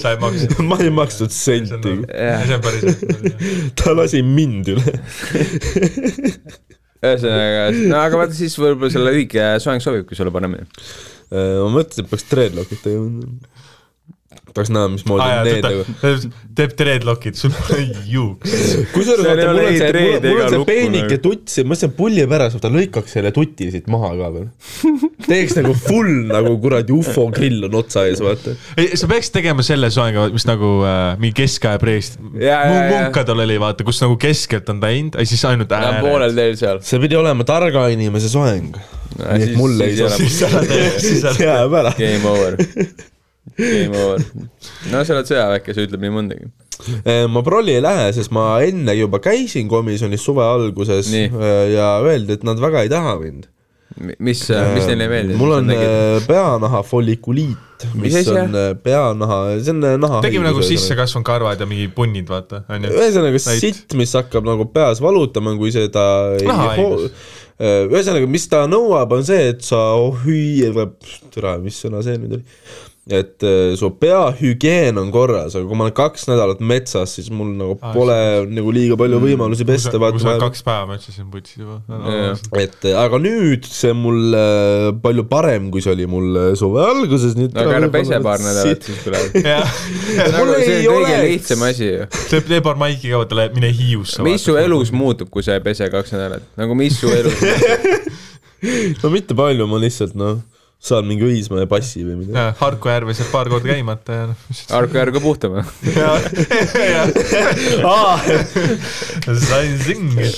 sa 0.00 0.12
ei 0.14 0.20
maksnud. 0.20 0.60
ma 0.70 0.78
ei 0.82 0.92
maksnud 0.94 1.32
senti, 1.34 1.96
see 2.06 2.56
on 2.56 2.62
päris 2.64 2.84
ta 3.78 3.94
lasi 3.96 4.22
mind 4.26 4.72
üle. 4.74 4.96
ühesõnaga, 7.04 7.66
no 7.90 8.00
aga 8.00 8.22
vaata 8.22 8.36
siis 8.36 8.56
võib-olla 8.60 8.92
selle 8.92 9.12
lühike 9.14 9.50
soeng 9.62 9.84
sobibki 9.84 10.18
sulle 10.18 10.32
paremini. 10.34 10.66
Äh, 11.32 11.58
ma 11.60 11.70
mõtlesin, 11.74 12.06
et 12.06 12.12
peaks 12.12 12.26
dreadlock'id 12.30 12.82
tegema. 12.84 13.64
Tahaks 14.56 14.72
näha, 14.74 14.90
mismoodi 14.96 15.24
aa 15.26 15.44
need 15.46 15.60
jaa, 15.60 15.70
nagu. 15.70 15.96
ta 16.00 16.14
teeb 16.56 16.74
dreadlockid, 16.80 17.36
sul 17.38 17.52
pole 17.56 17.84
juuks. 18.08 18.54
kusjuures 18.94 19.26
vaata, 19.28 19.48
mul 19.52 19.62
on 19.66 19.78
see, 19.78 20.04
mul 20.26 20.42
on 20.42 20.52
see 20.54 20.64
peenike 20.70 21.18
tuts 21.24 21.58
ja 21.60 21.64
ma 21.66 21.74
mõtlesin, 21.74 21.92
pulli 21.98 22.26
pärast 22.30 22.60
ta 22.64 22.70
lõikaks 22.72 23.16
selle 23.18 23.32
tuti 23.36 23.68
siit 23.74 23.90
maha 23.92 24.12
ka 24.18 24.30
veel. 24.34 24.48
teeks 25.28 25.56
nagu 25.60 25.74
full 25.86 26.12
nagu 26.30 26.54
kuradi 26.62 26.94
ufo 26.96 27.26
grill 27.34 27.66
on 27.68 27.76
otsa 27.82 28.06
ees, 28.08 28.22
vaata. 28.24 28.56
ei, 28.80 28.92
sa 28.98 29.08
peaksid 29.10 29.36
tegema 29.38 29.64
selle 29.66 29.90
soenga, 29.94 30.28
mis 30.34 30.46
nagu 30.48 30.72
äh, 30.86 31.16
mingi 31.20 31.36
keskaja 31.42 31.80
preest. 31.82 32.16
Munkadel 32.22 33.44
oli 33.44 33.58
vaata, 33.60 33.84
kus 33.86 34.00
nagu 34.04 34.16
keskelt 34.20 34.68
on 34.72 34.80
teinud 34.82 35.18
ja 35.20 35.26
siis 35.28 35.44
ainult 35.48 35.68
ta 35.70 35.82
on 35.90 36.00
poolel 36.04 36.30
ääred. 36.30 36.38
teel 36.40 36.56
seal. 36.60 36.80
see 36.86 37.02
pidi 37.02 37.18
olema 37.18 37.44
targa 37.48 37.86
inimese 37.92 38.30
soeng. 38.32 38.72
nii 39.16 39.34
et 39.36 39.44
siis- 39.50 39.58
mulle 39.58 39.90
ei 39.90 39.96
siis 39.96 40.38
sobi 40.40 40.66
ära-. 40.70 40.88
siis 41.00 41.24
ära- 41.24 41.44
jääb 41.46 41.76
ära. 41.82 41.92
Game 41.98 42.32
over. 42.32 42.58
Game 43.56 43.94
over. 43.96 44.22
no 44.92 45.02
sa 45.06 45.14
oled 45.14 45.28
sõjaväkke, 45.30 45.74
see 45.74 45.86
ütleb 45.88 46.02
nii 46.04 46.14
mõndagi. 46.14 46.48
ma 47.32 47.42
prolli 47.46 47.76
ei 47.78 47.82
lähe, 47.84 48.08
sest 48.16 48.32
ma 48.34 48.56
enne 48.66 48.92
juba 48.98 49.20
käisin 49.24 49.68
komisjonis 49.70 50.24
suve 50.26 50.44
alguses 50.44 51.08
Nii. 51.12 51.30
äh, 51.32 51.60
ja 51.76 51.92
öeldi, 52.04 52.36
et 52.36 52.44
nad 52.46 52.60
väga 52.60 52.82
ei 52.84 52.90
taha 52.92 53.14
mind. 53.22 53.46
mis, 53.96 54.42
mis 54.50 54.88
neile 54.90 55.06
ei 55.06 55.12
meeldi? 55.12 55.36
mul 55.40 55.54
on 55.56 55.72
äh, 55.72 56.18
peanaha 56.26 56.82
follikuliit, 56.84 57.86
mis 57.96 58.18
on 58.28 58.52
äh, 58.58 58.74
peanaha, 58.82 59.38
see 59.62 59.72
on 59.72 59.86
äh, 59.88 59.94
naha. 60.02 60.20
tegime 60.26 60.44
nagu 60.50 60.64
sissekasvanud 60.66 61.24
karvad 61.24 61.62
ja 61.62 61.68
mingi 61.70 61.86
punnid, 61.94 62.28
vaata, 62.28 62.64
onju. 62.68 62.92
ühesõnaga 62.92 63.40
Näit- 63.40 63.62
sitt, 63.62 63.96
mis 63.96 64.12
hakkab 64.18 64.44
nagu 64.48 64.68
peas 64.74 65.00
valutama, 65.04 65.54
kui 65.56 65.72
seda 65.72 66.04
ühesõnaga, 67.56 68.28
mis 68.28 68.44
ta 68.52 68.66
nõuab, 68.68 69.16
on 69.16 69.24
see, 69.24 69.48
et 69.54 69.64
sa 69.64 69.80
hüüa, 70.26 70.90
türa, 71.32 71.56
mis 71.62 71.78
sõna 71.80 72.04
see 72.04 72.18
nüüd 72.20 72.36
oli, 72.36 72.44
et 73.06 73.44
äh, 73.46 73.76
su 73.78 73.86
peahügieen 74.00 74.96
on 74.98 75.12
korras, 75.14 75.54
aga 75.54 75.68
kui 75.68 75.78
ma 75.78 75.84
olen 75.86 75.94
kaks 75.94 76.24
nädalat 76.26 76.58
metsas, 76.58 77.12
siis 77.14 77.28
mul 77.30 77.52
nagu 77.54 77.76
Aa, 77.78 77.92
pole 77.94 78.16
nagu 78.50 78.72
liiga 78.74 78.96
palju 78.98 79.20
võimalusi 79.22 79.66
pesta, 79.68 79.92
kui 79.94 80.18
sa 80.18 80.32
oled. 80.32 80.42
kaks 80.42 80.64
päeva 80.66 80.88
ma 80.88 80.96
ütlesin 80.98 81.28
putsi 81.30 81.60
juba. 81.60 81.78
et 82.58 82.88
äh, 82.90 82.96
aga 82.98 83.20
nüüd 83.22 83.68
see 83.70 83.92
on 83.94 84.00
mul 84.02 84.34
äh, 84.34 84.88
palju 85.04 85.26
parem, 85.30 85.70
kui 85.70 85.84
see 85.84 85.94
oli 85.94 86.08
mul 86.10 86.40
suve 86.58 86.82
alguses, 86.82 87.38
nüüd 87.38 87.54
no 87.54 87.62
aga 87.62 87.78
ära 87.78 87.92
pese 87.94 88.18
paar 88.26 88.42
nädalat, 88.42 88.90
siis 88.90 89.06
tuleb. 89.06 89.38
nagu 90.34 90.42
Mul 90.42 90.52
see 90.64 90.80
ei 90.80 90.90
on 90.90 91.06
kõige 91.06 91.22
lihtsam 91.28 91.64
asi 91.68 91.92
ju. 91.92 92.10
see 92.16 92.42
tee 92.50 92.60
paar 92.66 92.80
maiki 92.80 93.12
ka, 93.12 93.22
vaata, 93.22 93.46
mine 93.54 93.70
Hiiusse. 93.70 94.26
mis 94.26 94.42
su 94.42 94.58
elus 94.58 94.90
muutub, 94.90 95.30
kui 95.30 95.46
sa 95.46 95.54
ei 95.54 95.62
pese 95.62 95.86
kaks 95.94 96.16
nädalat? 96.16 96.50
nagu 96.58 96.74
mis 96.74 96.98
su 96.98 97.14
elus 97.14 97.38
no 99.02 99.14
mitte 99.14 99.38
palju, 99.38 99.70
ma 99.70 99.78
lihtsalt 99.78 100.18
noh, 100.18 100.42
saan 100.78 101.06
mingi 101.08 101.24
Õismäe 101.26 101.66
passi 101.70 102.04
või 102.04 102.20
midagi. 102.20 102.56
Harku 102.60 102.90
järves 102.90 103.20
jääb 103.22 103.30
paar 103.32 103.48
korda 103.50 103.72
käimata 103.72 104.12
ja 104.12 104.26
noh. 104.30 104.38
Arko 104.76 105.00
järge 105.00 105.20
puhtama. 105.24 105.64
sain 109.48 109.78
singi. 109.82 110.28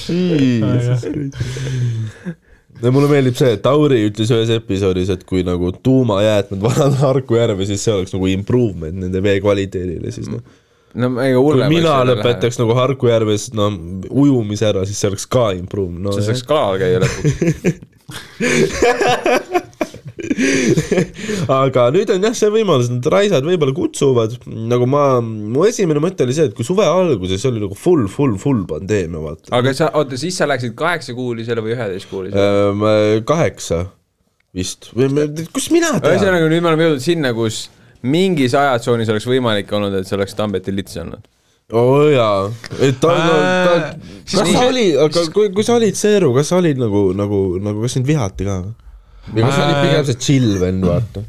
ja 2.83 2.93
mulle 2.95 3.11
meeldib 3.11 3.37
see, 3.39 3.53
et 3.57 3.63
Tauri 3.65 4.01
ütles 4.09 4.31
ühes 4.35 4.51
episoodis, 4.55 5.11
et 5.15 5.25
kui 5.29 5.43
nagu 5.47 5.73
tuumajäätmed 5.83 6.63
vanad 6.69 6.97
Harku 7.03 7.39
järve, 7.39 7.67
siis 7.69 7.85
see 7.85 7.95
oleks 7.97 8.15
nagu 8.17 8.27
improvement 8.33 8.97
nende 9.05 9.23
vee 9.25 9.39
kvaliteedile, 9.45 10.09
siis 10.15 10.29
noh. 10.33 10.43
no 10.95 11.13
ega 11.25 11.39
kui 11.39 11.45
hullem. 11.51 11.69
mina 11.75 11.95
lõpetaks 12.13 12.57
nagu 12.63 12.73
Harku 12.79 13.11
järves 13.11 13.51
no 13.57 13.65
ujumise 14.09 14.65
ära, 14.71 14.87
siis 14.89 14.99
see 15.03 15.11
oleks 15.13 15.27
ka 15.31 15.51
improve 15.59 15.95
no,. 15.99 16.15
sa 16.15 16.21
saaks 16.31 16.45
kalal 16.49 16.77
käia 16.81 16.99
lõpuks. 17.05 17.75
aga 21.63 21.85
nüüd 21.95 22.11
on 22.15 22.27
jah 22.27 22.35
see 22.37 22.51
võimalus, 22.53 22.91
need 22.93 23.07
raisad 23.13 23.47
võib-olla 23.47 23.75
kutsuvad, 23.77 24.35
nagu 24.71 24.89
ma, 24.91 25.05
mu 25.23 25.67
esimene 25.69 26.03
mõte 26.03 26.27
oli 26.27 26.35
see, 26.37 26.49
et 26.51 26.57
kui 26.57 26.67
suve 26.67 26.87
alguses 26.87 27.45
oli 27.49 27.63
nagu 27.63 27.79
full, 27.79 28.09
full, 28.11 28.35
full 28.41 28.65
pandeemia, 28.69 29.23
vaata. 29.23 29.53
aga 29.59 29.75
sa, 29.77 29.93
oota, 29.99 30.19
siis 30.21 30.39
sa 30.41 30.49
läksid 30.51 30.75
kaheksakuulisele 30.79 31.65
või 31.65 31.77
üheteistkuulisele? 31.77 32.45
Ehm, 32.45 33.25
kaheksa 33.29 33.85
vist 34.57 34.91
või 34.97 35.11
kus 35.55 35.71
mina 35.75 35.95
tean? 35.99 36.15
ühesõnaga, 36.15 36.51
nüüd 36.51 36.65
me 36.65 36.73
oleme 36.73 36.89
jõudnud 36.89 37.05
sinna, 37.05 37.35
kus 37.37 37.67
mingis 38.07 38.55
ajatsoonis 38.59 39.11
oleks 39.15 39.27
võimalik 39.29 39.71
olnud, 39.75 39.95
et 39.99 40.09
see 40.09 40.19
oleks 40.19 40.37
Tambeti 40.39 40.75
lits 40.75 40.99
olnud. 40.99 41.23
oo 41.75 41.87
oh, 42.01 42.05
jaa, 42.11 42.49
et 42.81 42.99
ta, 43.03 43.15
no, 43.15 43.39
ta 43.69 43.79
Äh, 43.79 44.43
kas 44.43 44.53
sa 44.53 44.67
oli, 44.69 44.91
aga 44.99 45.25
kui, 45.35 45.49
kui 45.55 45.65
sa 45.67 45.79
olid 45.79 45.97
Seeru, 45.99 46.33
kas 46.37 46.51
sa 46.53 46.59
olid 46.61 46.81
nagu, 46.81 47.09
nagu, 47.17 47.41
nagu 47.63 47.85
kas 47.85 47.97
sind 47.97 48.09
vihati 48.09 48.47
ka 48.49 48.61
või? 49.33 49.43
kas 49.45 49.57
sa 49.57 49.65
olid 49.67 49.79
Äh, 49.79 49.83
pigem 49.87 50.07
see 50.09 50.21
chill 50.27 50.55
vend, 50.61 50.87
vaata? 50.87 51.25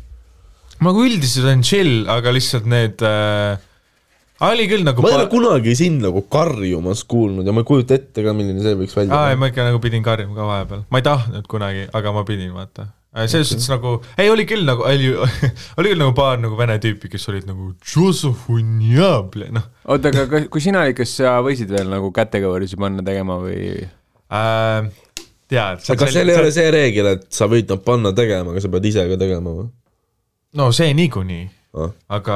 ma 0.80 0.91
nagu 0.91 1.08
üldiselt 1.08 1.47
olen 1.47 1.66
chill, 1.66 2.06
aga 2.12 2.34
lihtsalt 2.36 2.70
need 2.72 3.02
äh,, 3.06 3.58
oli 4.47 4.68
küll 4.72 4.86
nagu 4.88 5.04
ma 5.04 5.12
ei 5.12 5.18
ole 5.18 5.26
kunagi 5.32 5.74
sind 5.76 6.06
nagu 6.06 6.24
karjumas 6.32 7.04
kuulnud 7.10 7.47
ja 7.47 7.56
ma 7.56 7.66
ei 7.66 7.68
kujuta 7.68 7.97
ette 8.00 8.24
ka, 8.24 8.36
milline 8.36 8.64
see 8.64 8.78
võiks 8.80 8.95
välja 8.95 9.12
näha. 9.12 9.34
ma 9.39 9.50
ikka 9.52 9.68
nagu 9.68 9.82
pidin 9.84 10.06
karjuma 10.06 10.38
ka 10.38 10.47
vahepeal, 10.54 10.86
ma 10.88 11.02
ei 11.02 11.10
tahtnud 11.10 11.52
kunagi, 11.52 11.89
aga 12.00 12.16
ma 12.16 12.24
pidin, 12.28 12.54
vaata. 12.56 12.88
selles 13.26 13.52
suhtes 13.52 13.68
nagu, 13.74 13.97
ei 14.22 14.32
oli 14.32 14.45
küll 14.47 14.64
nagu, 14.70 14.86
oli, 14.88 15.12
oli 15.82 15.91
küll 15.91 16.04
nagu 16.06 16.16
paar 16.16 16.39
nagu 16.39 16.60
vene 16.60 16.80
tüüpi, 16.80 17.12
kes 17.12 17.28
olid 17.34 17.50
nagu 17.50 17.74
noh 19.60 19.68
oota, 19.89 20.14
aga 20.14 20.45
kui 20.47 20.64
sina 20.64 20.86
olid, 20.86 20.95
kas 20.95 21.18
sa 21.20 21.39
võisid 21.43 21.72
veel 21.76 21.91
nagu 21.91 22.14
kätekõverisi 22.16 22.80
panna 22.80 23.04
tegema 23.04 23.41
või? 23.43 23.84
äh,. 24.32 24.89
tead. 25.50 25.86
kas 25.86 26.14
seal 26.14 26.30
ei 26.30 26.39
ole 26.39 26.52
see 26.56 26.72
reegel, 26.74 27.14
et 27.18 27.30
sa 27.34 27.50
võid 27.52 27.70
nad 27.72 27.82
panna 27.86 28.14
tegema, 28.16 28.54
aga 28.54 28.64
sa 28.64 28.72
pead 28.74 28.89
ise 28.91 29.06
ka 29.12 29.20
tegema 29.22 29.56
või? 29.62 29.70
no 30.60 30.72
see 30.76 30.93
niikuinii, 30.97 31.47
Ah. 31.78 31.91
aga 32.18 32.36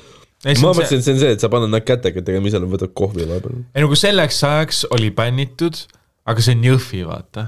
ma 0.62 0.70
mõtlesin, 0.74 0.98
et 0.98 1.06
see 1.06 1.14
on 1.14 1.20
see, 1.20 1.34
et 1.36 1.42
sa 1.42 1.50
paned 1.52 1.70
nad 1.70 1.84
kätega 1.86 2.22
tegema, 2.26 2.50
ise 2.50 2.58
võtad 2.62 2.90
kohvi 2.98 3.26
vahepeal. 3.28 3.60
ei 3.74 3.84
nagu 3.84 3.98
selleks 3.98 4.40
ajaks 4.46 4.86
oli 4.96 5.12
bännitud, 5.14 5.78
aga 6.26 6.42
see 6.42 6.56
on 6.58 6.64
Jõhvi, 6.66 7.04
vaata. 7.06 7.46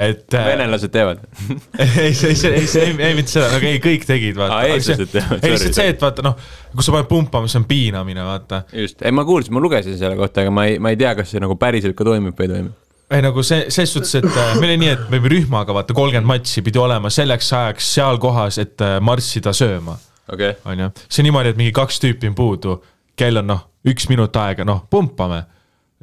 et 0.00 0.32
äh, 0.32 0.46
venelased 0.48 0.92
teevad. 0.94 1.20
ei, 2.00 2.14
see, 2.16 2.32
see, 2.32 2.54
ei, 2.56 2.66
see, 2.70 2.86
ei, 2.88 2.96
ei 3.10 3.16
mitte 3.18 3.34
seda, 3.36 3.50
aga 3.58 3.68
ei, 3.68 3.80
kõik 3.84 4.08
tegid, 4.08 4.38
vaata 4.40 4.62
teevad, 4.64 5.44
ei, 5.44 5.52
lihtsalt 5.52 5.76
see, 5.76 5.88
et 5.92 6.00
vaata 6.00 6.24
noh, 6.24 6.40
kui 6.72 6.86
sa 6.86 6.96
paned 6.96 7.10
pumpama, 7.12 7.50
see 7.52 7.60
on 7.60 7.68
piinamine, 7.68 8.24
vaata. 8.24 8.62
just, 8.72 9.04
ei 9.04 9.12
ma 9.12 9.26
kuulsin, 9.28 9.52
ma 9.56 9.60
lugesin 9.60 10.00
selle 10.00 10.16
kohta, 10.20 10.46
aga 10.46 10.54
ma 10.56 10.64
ei, 10.72 10.80
ma 10.80 10.94
ei 10.94 11.00
tea, 11.00 11.12
kas 11.20 11.34
see 11.34 11.44
nagu 11.44 11.56
päriselt 11.60 11.96
ka 11.98 12.08
toimib 12.08 12.32
või 12.32 12.48
ei 12.48 12.54
toimi. 12.54 12.72
Ei 13.10 13.22
nagu 13.24 13.42
see, 13.46 13.66
ses 13.74 13.92
suhtes, 13.92 14.14
et 14.20 14.28
äh, 14.28 14.54
meil 14.60 14.74
oli 14.74 14.80
nii, 14.84 14.92
et 14.94 15.08
me 15.12 15.20
rühmaga 15.32 15.74
vaata 15.74 15.94
kolmkümmend 15.96 16.28
matši 16.30 16.62
pidi 16.66 16.78
olema 16.78 17.10
selleks 17.12 17.52
ajaks 17.58 17.92
seal 17.96 18.20
kohas, 18.22 18.60
et 18.62 18.82
äh, 18.86 18.98
marssida 19.02 19.52
sööma, 19.56 19.96
onju. 20.30 20.90
see 21.08 21.26
niimoodi, 21.26 21.54
et 21.54 21.60
mingi 21.60 21.74
kaks 21.76 21.98
tüüpi 22.04 22.30
on 22.30 22.36
puudu, 22.38 22.76
kell 23.18 23.42
on 23.42 23.50
noh, 23.50 23.64
üks 23.90 24.06
minut 24.12 24.36
aega, 24.38 24.66
noh, 24.68 24.84
pumpame. 24.90 25.42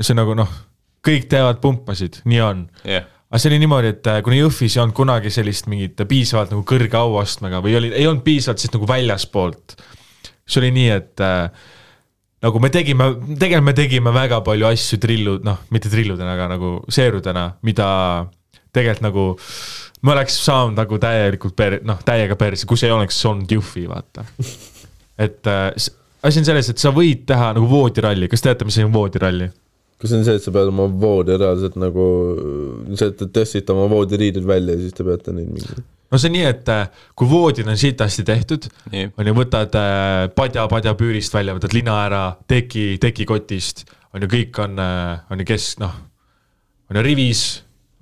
see 0.01 0.18
nagu 0.18 0.36
noh, 0.38 0.49
kõik 1.08 1.30
teevad 1.32 1.62
pumpasid, 1.64 2.20
nii 2.28 2.41
on 2.43 2.66
yeah.. 2.84 3.08
aga 3.32 3.39
see 3.41 3.53
oli 3.53 3.62
niimoodi, 3.64 3.93
et 3.95 4.12
äh, 4.12 4.20
kuna 4.26 4.41
Jõhvis 4.41 4.76
ei 4.76 4.84
olnud 4.84 4.97
kunagi 4.97 5.32
sellist 5.34 5.72
mingit 5.72 6.03
piisavalt 6.10 6.51
nagu 6.53 6.66
kõrge 6.68 6.99
auastmega 6.99 7.64
või 7.64 7.80
oli, 7.80 7.93
ei 7.95 8.10
olnud 8.10 8.26
piisavalt 8.26 8.62
siis 8.62 8.74
nagu 8.76 8.89
väljaspoolt. 8.89 9.78
siis 10.43 10.60
oli 10.62 10.76
nii, 10.76 10.91
et 10.99 11.24
äh, 11.24 11.72
nagu 12.46 12.62
me 12.62 12.70
tegime, 12.74 13.10
tegelikult 13.40 13.66
me 13.66 13.76
tegime 13.78 14.14
väga 14.16 14.42
palju 14.46 14.70
asju 14.70 15.00
trillu, 15.02 15.38
noh, 15.46 15.64
mitte 15.74 15.92
trilludena, 15.92 16.36
aga 16.38 16.50
nagu 16.54 16.74
seerudena, 16.94 17.50
mida 17.66 17.90
tegelikult 18.76 19.06
nagu 19.08 19.28
me 20.06 20.14
oleks 20.14 20.38
saanud 20.46 20.78
nagu 20.78 21.00
täielikult 21.02 21.56
per-, 21.58 21.80
noh, 21.88 22.02
täiega 22.06 22.38
perse, 22.40 22.68
kus 22.70 22.86
ei 22.86 22.94
oleks 22.94 23.20
olnud 23.26 23.52
Juffi, 23.58 23.88
vaata. 23.90 24.26
et 25.28 25.50
äh, 25.50 25.70
asi 26.28 26.44
on 26.44 26.50
selles, 26.50 26.70
et 26.70 26.82
sa 26.82 26.94
võid 26.94 27.26
teha 27.30 27.54
nagu 27.58 27.70
voodiralli, 27.72 28.30
kas 28.30 28.46
teate, 28.46 28.68
mis 28.68 28.78
asi 28.78 28.86
on 28.86 28.94
voodiralli? 28.94 29.50
kas 29.98 30.12
see 30.12 30.20
on 30.20 30.26
see, 30.28 30.38
et 30.38 30.46
sa 30.46 30.54
pead 30.54 30.70
oma 30.70 30.86
voodi 31.02 31.34
reaalselt 31.42 31.78
nagu, 31.82 32.04
te 32.94 33.26
tõstsite 33.26 33.74
oma 33.74 33.88
voodiriided 33.90 34.46
välja 34.46 34.76
ja 34.76 34.84
siis 34.84 34.94
te 34.94 35.06
peate 35.08 35.34
neid 35.34 35.50
mingi 35.50 35.80
no 36.12 36.20
see 36.20 36.32
on 36.32 36.36
nii, 36.38 36.45
et 36.49 36.72
äh, 36.74 37.03
kui 37.18 37.30
voodid 37.30 37.68
on 37.68 37.80
sitasti 37.80 38.26
tehtud, 38.28 38.70
on 38.91 39.32
ju, 39.32 39.36
võtad 39.38 39.76
äh, 39.80 40.28
padja, 40.36 40.68
padja 40.72 40.95
püürist 40.99 41.36
välja, 41.36 41.58
võtad 41.58 41.76
lina 41.78 41.99
ära, 42.05 42.24
teki, 42.47 42.89
tekikotist, 43.03 43.86
on 44.16 44.26
ju, 44.26 44.32
kõik 44.32 44.64
on, 44.64 44.80
on 44.80 45.43
ju, 45.43 45.47
kes 45.47 45.76
noh, 45.84 45.93
on 46.89 46.99
ju 46.99 47.05
rivis. 47.05 47.45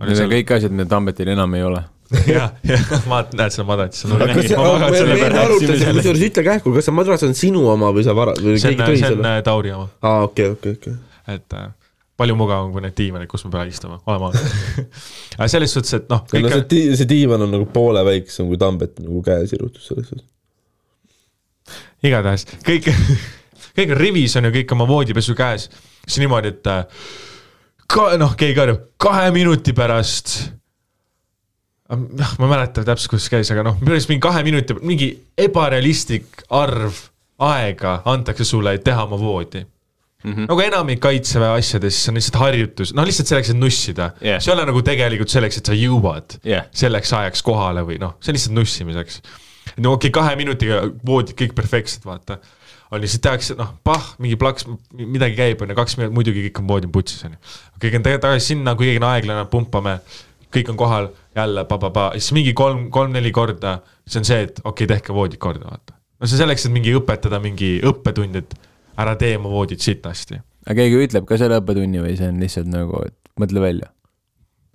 need 0.03 0.23
on 0.25 0.33
kõik 0.37 0.55
asjad, 0.57 0.73
mida 0.75 0.89
Tambetil 0.91 1.33
enam 1.33 1.53
ei 1.57 1.65
ole. 1.65 1.83
jah, 2.29 2.51
jah, 2.61 2.83
ma 3.09 3.23
näed 3.33 3.53
seda 3.53 3.65
madratsi. 3.65 4.05
me 4.09 4.17
arutasime, 4.21 5.93
kusjuures 5.97 6.25
ütle 6.27 6.43
kähku, 6.45 6.73
kas 6.75 6.85
see 6.85 6.93
madras 6.93 7.25
on 7.25 7.33
sinu 7.37 7.63
oma 7.71 7.89
või 7.95 8.05
sa 8.05 8.13
vara-, 8.17 8.35
või 8.37 8.59
see 8.61 8.75
on, 8.75 8.83
see 8.85 8.99
on 8.99 9.15
selle? 9.15 9.31
äh, 9.31 9.41
Tauri 9.45 9.73
oma, 9.73 9.87
aa, 10.05 10.27
okei, 10.27 10.51
okei, 10.53 10.75
okei. 10.77 10.93
et 11.33 11.57
äh, 11.57 11.71
palju 12.19 12.35
mugavam 12.39 12.71
kui 12.71 12.83
need 12.83 12.95
diivanid, 12.97 13.27
kus 13.31 13.43
me 13.45 13.51
peame 13.53 13.71
istuma, 13.71 13.97
oleme 14.07 14.29
ausad. 14.29 14.85
aga 15.37 15.49
selles 15.51 15.75
suhtes, 15.75 15.97
et 15.97 16.07
noh, 16.11 16.23
no 16.23 16.51
see 16.51 16.59
on, 16.61 16.67
di-, 16.71 16.95
see 16.95 17.09
diivan 17.09 17.43
on 17.43 17.51
nagu 17.57 17.67
poole 17.71 18.03
väiksem 18.07 18.47
kui 18.51 18.59
Tambeti 18.61 19.03
nagu 19.03 19.21
käesirutus 19.25 19.89
selles 19.91 20.11
suhtes. 20.11 20.29
igatahes 22.05 22.47
kõik, 22.65 22.87
kõik 23.77 23.95
on 23.95 23.99
rivis 23.99 24.37
on 24.39 24.47
ju 24.47 24.53
kõik 24.59 24.75
oma 24.77 24.87
voodipesu 24.89 25.35
käes, 25.37 25.67
siis 26.05 26.21
niimoodi, 26.23 26.53
et 26.55 26.71
äh, 26.71 26.85
ka 27.91 28.13
noh, 28.21 28.37
keegi 28.39 28.57
karjub 28.61 28.87
kahe 29.01 29.27
minuti 29.35 29.75
pärast. 29.75 30.37
noh, 31.91 32.31
ma 32.39 32.47
ei 32.47 32.55
mäleta 32.55 32.87
täpselt, 32.87 33.11
kuidas 33.11 33.27
käis, 33.33 33.51
aga 33.51 33.67
noh, 33.67 33.79
päris 33.83 34.07
mingi 34.07 34.23
kahe 34.23 34.47
minuti, 34.47 34.79
mingi 34.87 35.11
ebarealistlik 35.35 36.47
arv 36.55 37.07
aega 37.43 37.99
antakse 38.07 38.47
sulle, 38.47 38.77
et 38.77 38.87
teha 38.87 39.03
oma 39.03 39.19
voodi 39.19 39.65
Mm 40.25 40.33
-hmm. 40.33 40.45
nagu 40.49 40.61
enamik 40.61 40.99
kaitseväe 41.03 41.51
asjades, 41.59 41.99
on 42.09 42.17
lihtsalt 42.17 42.39
harjutus, 42.41 42.93
noh 42.97 43.05
lihtsalt 43.05 43.29
selleks, 43.29 43.51
et 43.53 43.57
nussida 43.61 44.11
Yeah. 44.23 44.41
see 44.41 44.51
ei 44.51 44.55
ole 44.57 44.65
nagu 44.65 44.81
tegelikult 44.81 45.29
selleks, 45.29 45.59
et 45.59 45.69
sa 45.69 45.73
jõuad 45.77 46.37
Jah. 46.43 46.65
selleks 46.73 47.13
ajaks 47.13 47.43
kohale 47.45 47.83
või 47.85 47.99
noh, 48.01 48.15
see 48.19 48.31
on 48.31 48.39
lihtsalt 48.39 48.55
nussimiseks. 48.57 49.21
no 49.77 49.93
okei 49.93 50.09
okay,, 50.09 50.21
kahe 50.21 50.35
minutiga 50.35 50.81
voodid 51.05 51.37
kõik 51.37 51.53
perfektsed, 51.53 52.05
vaata. 52.09 52.39
on 52.91 53.01
lihtsalt 53.01 53.21
tehakse, 53.21 53.55
noh, 53.59 53.75
pah, 53.83 54.15
mingi 54.17 54.35
plaks, 54.35 54.65
midagi 54.93 55.35
käib, 55.35 55.61
on 55.61 55.69
ju, 55.69 55.75
kaks 55.75 55.97
minutit, 55.97 56.15
muidugi 56.15 56.49
kõik 56.49 56.61
on 56.61 56.67
voodi 56.67 56.87
putsis, 56.87 57.23
on 57.25 57.37
ju. 57.37 57.55
kõik 57.85 57.95
on 57.95 58.09
tagasi 58.09 58.45
sinna, 58.53 58.75
kui 58.75 58.89
keegi 58.89 59.03
on 59.03 59.09
aeglane, 59.11 59.45
pumpame, 59.45 59.99
kõik 60.55 60.69
on 60.73 60.77
kohal, 60.77 61.09
jälle 61.35 61.65
pa-pa-pa, 61.69 62.11
siis 62.17 62.31
mingi 62.31 62.53
kolm, 62.53 62.89
kolm-neli 62.89 63.31
korda, 63.31 63.79
see 64.07 64.23
on 64.23 64.25
see, 64.25 64.41
et 64.47 64.61
okei 64.63 64.85
okay,, 64.85 64.95
tehke 64.97 65.13
voodid 65.13 65.37
korda, 65.37 65.69
vaata. 65.69 65.93
no 66.19 66.27
see 66.27 66.37
selleks, 66.37 66.65
et 66.65 66.73
mingi 66.73 66.97
õpetada 66.97 67.41
mingi 67.43 67.75
õppetund, 67.85 68.41
et 68.41 68.57
ära 69.01 69.15
tee 69.19 69.35
oma 69.37 69.51
voodit 69.51 69.83
sitasti 69.83 70.39
aga 70.65 70.79
keegi 70.79 71.03
ütleb 71.07 71.27
ka 71.29 71.37
selle 71.39 71.59
õppetunni 71.61 72.01
või 72.03 72.15
see 72.17 72.31
on 72.31 72.41
lihtsalt 72.41 72.71
nagu, 72.71 73.03
et 73.05 73.15
mõtle 73.41 73.61
välja? 73.63 73.91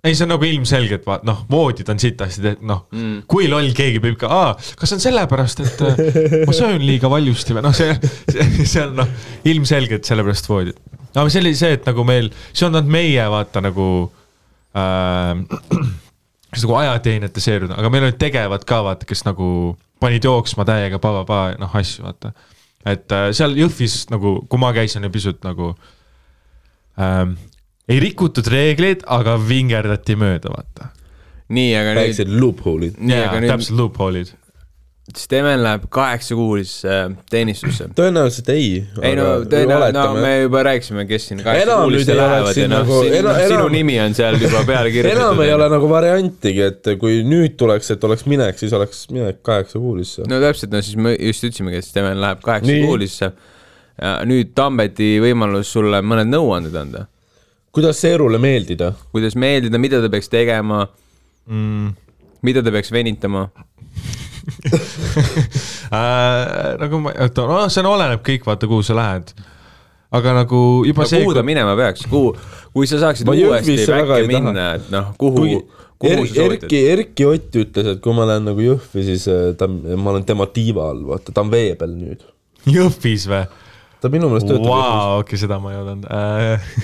ei, 0.01 0.15
see 0.15 0.25
on 0.25 0.31
nagu 0.33 0.47
ilmselgelt, 0.47 1.03
vaat 1.05 1.25
noh, 1.27 1.43
voodid 1.51 1.89
on 1.93 1.99
sitasti 2.01 2.55
noh 2.65 2.87
mm., 2.89 3.25
kui 3.29 3.49
loll 3.51 3.69
keegi 3.77 4.01
võib 4.01 4.17
ka, 4.21 4.31
aa, 4.33 4.53
kas 4.79 4.95
on 4.95 5.03
sellepärast, 5.03 5.61
et 5.65 5.83
äh, 5.85 5.99
ma 6.47 6.55
söön 6.57 6.81
liiga 6.85 7.11
valjusti 7.11 7.57
või 7.57 7.65
noh, 7.67 7.75
see, 7.77 7.93
see, 8.31 8.47
see 8.63 8.85
on 8.85 8.95
noh, 9.03 9.11
ilmselgelt 9.51 10.07
sellepärast 10.07 10.49
voodid. 10.49 10.79
aga 11.11 11.27
see 11.27 11.43
oli 11.43 11.53
see, 11.59 11.75
et 11.77 11.85
nagu 11.89 12.07
meil, 12.07 12.31
see 12.49 12.65
on 12.65 12.73
olnud 12.73 12.95
meie 12.97 13.27
vaata 13.35 13.61
nagu 13.67 13.87
äh,, 14.73 15.35
kes 16.51 16.65
nagu 16.65 16.79
ajateenijate 16.79 17.43
seerunud, 17.43 17.77
aga 17.77 17.93
meil 17.93 18.07
olid 18.07 18.19
tegevad 18.21 18.65
ka 18.67 18.81
vaata, 18.87 19.09
kes 19.09 19.21
nagu 19.27 19.51
panid 20.01 20.25
jooksma 20.25 20.65
täiega 20.65 20.97
pa-pa-pa, 21.03 21.43
noh 21.61 21.77
asju 21.77 22.07
vaata. 22.07 22.33
Et 22.85 23.15
äh, 23.15 23.29
seal 23.37 23.55
Jõhvis 23.59 24.05
nagu, 24.13 24.39
kui 24.49 24.61
ma 24.61 24.71
käisin, 24.75 25.05
oli 25.05 25.13
pisut 25.13 25.41
nagu 25.45 25.73
ähm, 27.01 27.35
ei 27.91 27.99
rikutud 28.01 28.47
reegleid, 28.51 29.05
aga 29.11 29.37
vingerdati 29.41 30.17
mööda, 30.19 30.53
vaata. 30.53 30.91
nii, 31.51 31.71
aga 31.75 31.95
nüüd, 31.95 32.01
väiksed 32.05 32.31
loophole'id. 32.31 32.99
nii, 32.99 33.21
aga, 33.25 33.41
nüüd 33.43 33.53
täpselt 33.53 33.77
loophole'id. 33.79 34.33
Steven 35.17 35.63
läheb 35.63 35.87
kaheksakuulisse 35.91 36.87
äh, 36.93 37.13
teenistusse. 37.29 37.87
tõenäoliselt 37.97 38.49
ei. 38.53 38.67
ei 39.01 39.15
no 39.17 39.23
tõenäoliselt, 39.49 39.97
no 39.97 40.21
me 40.21 40.33
juba 40.43 40.61
rääkisime, 40.67 41.05
kes 41.09 41.25
siin 41.27 41.41
kaheksakuulisse 41.43 42.15
lähevad 42.15 42.59
ja 42.59 42.67
noh 42.69 42.83
nagu-, 42.85 42.99
sinu, 43.09 43.33
sinu 43.49 43.65
nimi 43.73 43.97
on 43.99 44.13
seal 44.15 44.37
juba 44.39 44.61
peale 44.67 44.91
kirjutatud. 44.93 45.17
enam 45.17 45.41
ei 45.43 45.53
ole 45.55 45.67
nagu 45.73 45.89
variantigi, 45.89 46.61
et 46.69 46.91
kui 47.01 47.23
nüüd 47.27 47.57
tuleks, 47.59 47.89
et 47.95 48.05
oleks 48.07 48.27
minek, 48.29 48.59
siis 48.61 48.75
oleks 48.77 49.07
minek 49.11 49.41
kaheksakuulisse. 49.47 50.27
no 50.31 50.39
täpselt, 50.43 50.71
no 50.71 50.83
siis 50.85 50.95
me 51.01 51.15
just 51.17 51.43
ütlesimegi, 51.49 51.81
et 51.81 51.89
Steven 51.89 52.21
läheb 52.21 52.45
kaheksakuulisse. 52.45 53.31
nüüd 54.29 54.53
Tambeti 54.55 55.15
võimalus 55.21 55.73
sulle 55.73 55.99
mõned 56.05 56.29
nõuanded 56.31 56.77
anda. 56.77 57.07
kuidas 57.73 57.99
Seerule 58.05 58.37
meeldida? 58.39 58.93
kuidas 59.11 59.35
meeldida, 59.35 59.81
mida 59.81 59.99
ta 60.01 60.13
peaks 60.13 60.29
tegema, 60.29 60.85
Mm. 61.49 61.89
mida 62.45 62.61
ta 62.63 62.71
peaks 62.71 62.91
venitama. 62.93 63.47
Äh, 65.91 66.77
nagu 66.79 67.01
ma, 67.03 67.11
oota, 67.25 67.43
no 67.49 67.63
see 67.67 67.81
on, 67.83 67.89
oleneb 67.91 68.21
kõik, 68.23 68.45
vaata, 68.47 68.67
kuhu 68.69 68.83
sa 68.85 68.95
lähed. 68.95 69.33
aga 70.11 70.33
nagu 70.41 70.59
juba 70.87 71.03
no 71.03 71.09
see, 71.09 71.19
kuhu 71.23 71.35
ta 71.35 71.43
minema 71.43 71.73
peaks, 71.79 72.05
kuhu, 72.11 72.31
kui 72.75 72.87
sa 72.87 72.99
saaksid 73.01 73.27
Ma 73.27 73.35
uuesti 73.35 73.75
väkke 73.87 74.21
minna, 74.29 74.65
et 74.79 74.87
noh, 74.91 75.09
kuhu 75.19 75.41
kuigi, 75.41 75.57
kuhu 75.99 76.13
er, 76.13 76.21
sa 76.23 76.37
soovitad 76.37 76.65
Erki,? 76.67 76.79
Erki 76.93 77.27
Ott 77.27 77.59
ütles, 77.63 77.91
et 77.93 78.01
kui 78.03 78.15
ma 78.15 78.27
lähen 78.29 78.47
nagu 78.47 78.63
Jõhvi, 78.63 79.03
siis 79.07 79.27
äh, 79.31 79.51
ta, 79.59 79.67
ma 79.67 80.13
olen 80.13 80.27
tema 80.27 80.47
tiiva 80.51 80.89
all, 80.93 81.03
vaata, 81.11 81.35
ta 81.35 81.43
on 81.43 81.51
vee 81.51 81.75
peal 81.79 81.95
nüüd. 81.97 82.23
Jõhvis 82.71 83.27
või? 83.31 83.43
ta 84.01 84.09
minu 84.13 84.31
meelest 84.31 84.47
töötab 84.47 84.71
Jõhvis. 84.71 84.95
Vau, 84.95 85.21
okei, 85.25 85.43
seda 85.43 85.59
ma 85.61 85.75
ei 85.75 85.81
oodanud 85.83 86.07
äh. 86.15 86.75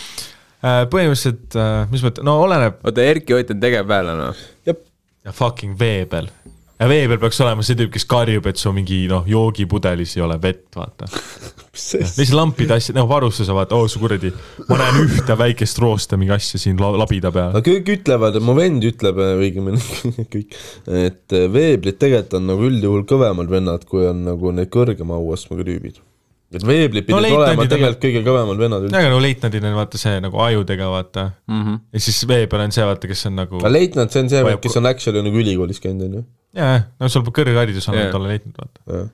põhimõtteliselt, 0.92 1.56
mis 1.94 2.02
mõte, 2.04 2.26
no 2.26 2.36
oleneb 2.42 2.82
oota, 2.82 3.06
Erki 3.14 3.38
Ott 3.38 3.54
on 3.54 3.62
tegevväelane 3.62 4.30
või? 4.32 4.46
jah, 4.68 4.82
ja 5.26 5.34
fucking 5.36 5.78
vee 5.80 6.04
peal. 6.10 6.28
Ja 6.80 6.88
vee 6.88 7.06
peal 7.08 7.20
peaks 7.20 7.40
olema 7.44 7.64
see 7.66 7.76
tüüp, 7.78 7.92
kes 7.94 8.06
karjub, 8.08 8.46
et 8.50 8.60
su 8.60 8.72
mingi 8.74 9.02
noh, 9.10 9.26
joogipudelis 9.28 10.16
ei 10.16 10.24
ole 10.24 10.38
vett, 10.42 10.68
vaata. 10.76 11.08
mis 11.74 11.86
see 11.92 12.02
lihtsalt 12.02 12.36
lampide 12.38 12.76
asja, 12.76 12.94
no 12.96 13.06
varustuse 13.10 13.54
vaata, 13.54 13.78
oo 13.78 13.88
su 13.90 14.02
kuradi, 14.02 14.32
ma 14.68 14.80
näen 14.80 15.04
ühte 15.04 15.36
väikest 15.38 15.78
rooste 15.82 16.18
mingi 16.20 16.34
asja 16.34 16.60
siin 16.62 16.80
la 16.80 16.90
labida 16.98 17.32
peal 17.34 17.54
no. 17.54 17.62
kõik 17.64 17.92
ütlevad, 17.94 18.40
mu 18.44 18.56
vend 18.58 18.86
ütleb 18.90 19.20
äh, 19.22 19.34
õigemini 19.44 19.80
kõik, 20.34 20.56
et 20.88 21.36
äh, 21.36 21.48
veeblid 21.52 22.00
tegelikult 22.00 22.40
on 22.40 22.48
nagu 22.50 22.68
üldjuhul 22.70 23.06
kõvemad 23.08 23.52
vennad, 23.52 23.86
kui 23.90 24.08
on 24.08 24.24
nagu 24.26 24.54
need 24.56 24.72
kõrgema 24.72 25.20
auastmega 25.20 25.66
tüübid. 25.68 26.00
Et 26.50 26.64
veeblid 26.66 27.06
No 27.06 27.20
pidid 27.20 27.30
olema 27.30 27.44
leitnandid 27.46 27.62
on- 27.62 27.70
tegelikult 27.70 28.02
kõige 28.04 28.20
kõvemad 28.26 28.58
vennad 28.58 28.86
üldse. 28.86 28.98
aga 28.98 29.10
no 29.12 29.18
leitnandil 29.22 29.66
on 29.68 29.76
vaata 29.78 30.00
see 30.02 30.16
nagu 30.24 30.40
ajudega 30.46 30.88
vaata 30.90 31.24
mm. 31.46 31.60
-hmm. 31.62 31.76
ja 31.94 32.00
siis 32.06 32.18
vee 32.26 32.46
peal 32.50 32.64
on 32.64 32.72
see 32.74 32.86
vaata, 32.88 33.10
kes 33.10 33.26
on 33.30 33.36
nagu 33.38 33.60
aga 33.60 33.70
leitnant, 33.70 34.10
see 34.10 34.24
on 34.24 34.30
see 34.32 34.42
Vajab, 34.46 34.62
kes 34.64 34.78
on 34.80 34.90
actually 34.90 35.22
nagu 35.26 35.42
ülikoolis 35.44 35.78
käinud, 35.84 36.08
onju. 36.08 36.24
jaa, 36.58 36.80
no 36.98 37.08
sul 37.12 37.22
peab 37.26 37.36
kõrgharidus 37.38 37.86
olema 37.92 38.02
yeah., 38.08 38.16
olla 38.18 38.32
leitnant 38.32 38.58
vaata. 38.64 39.04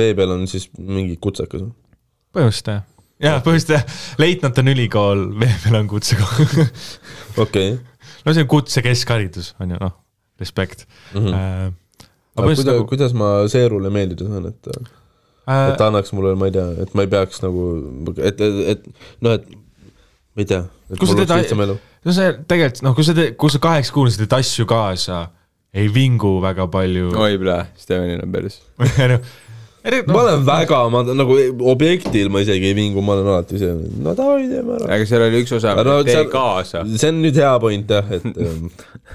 vee 0.00 0.16
peal 0.18 0.34
on 0.34 0.42
siis 0.50 0.66
mingi 0.78 1.14
kutsekas. 1.22 1.62
põhimõtteliselt 2.34 2.72
jah, 2.72 2.82
jaa, 3.28 3.38
põhimõtteliselt 3.38 3.76
jah, 3.78 4.02
leitnant 4.24 4.58
on 4.64 4.72
ülikool, 4.74 5.24
vee 5.44 5.54
peal 5.62 5.78
on 5.78 5.92
kutsekool. 5.94 6.66
okei, 7.46 7.78
no 8.26 8.34
see 8.34 8.42
on 8.42 8.50
kutse 8.50 8.82
keskharidus 8.82 9.54
on 9.62 9.76
ju 9.76 9.80
noh, 9.86 9.94
respekt 10.42 10.82
mm. 11.14 11.20
Mhm. 11.20 11.30
-hmm. 11.30 11.38
aga 11.38 11.70
aga 11.70 12.42
põhimõtteliselt 12.42 12.66
kuidas, 12.66 12.74
nagu 12.74 12.90
kuidas 12.90 13.16
ma 13.22 13.32
Seerule 13.54 13.94
meeldida 13.94 14.26
saan, 14.26 14.50
et 14.50 14.94
et 15.44 15.72
äh, 15.72 15.76
ta 15.80 15.90
annaks 15.90 16.12
mulle, 16.16 16.34
ma 16.40 16.48
ei 16.50 16.54
tea, 16.56 16.66
et 16.84 16.94
ma 16.96 17.04
ei 17.06 17.10
peaks 17.12 17.42
nagu, 17.44 17.66
et, 18.16 18.40
et, 18.40 18.60
et 18.74 18.86
noh, 19.24 19.36
et 19.36 19.46
ma 20.34 20.44
ei 20.44 20.48
tea, 20.50 20.64
et 20.90 20.98
Kui 20.98 21.06
sa 21.08 21.12
mul 21.14 21.22
oleks 21.22 21.30
teed- 21.32 21.44
lihtsam 21.44 21.64
elu. 21.66 21.78
no 22.04 22.16
see 22.16 22.32
tegelikult 22.50 22.82
noh, 22.88 22.94
kui 22.98 23.06
sa 23.06 23.14
teed, 23.16 23.36
kui 23.40 23.52
sa 23.54 23.62
kaheksa 23.68 23.94
kuulsid 23.96 24.24
teed 24.24 24.36
asju 24.40 24.66
kaasa, 24.70 25.22
ei 25.74 25.88
vingu 25.92 26.36
väga 26.44 26.68
palju. 26.70 27.12
oi, 27.18 27.38
plee, 27.40 27.64
Stevenil 27.80 28.22
on 28.24 28.32
päris. 28.34 28.60
ma 30.08 30.20
olen 30.22 30.44
väga, 30.46 30.78
ma 30.88 31.02
nagu 31.04 31.34
objektil 31.68 32.30
ma 32.32 32.40
isegi 32.40 32.70
ei 32.70 32.76
vingu, 32.78 33.02
ma 33.04 33.18
olen 33.18 33.26
alati 33.34 33.58
see, 33.60 33.74
no 34.00 34.14
davai, 34.16 34.46
teeme 34.48 34.78
ära. 34.78 34.88
aga 34.96 35.08
seal 35.10 35.26
oli 35.26 35.42
üks 35.44 35.52
osa 35.58 35.74
Aga 35.74 35.84
no, 35.84 35.96
tee 36.06 36.22
kaasa. 36.32 36.86
see 36.88 37.10
on 37.12 37.20
nüüd 37.20 37.36
hea 37.36 37.50
point 37.60 37.92
jah, 37.92 38.08
et 38.16 38.24
ähm, 38.46 38.70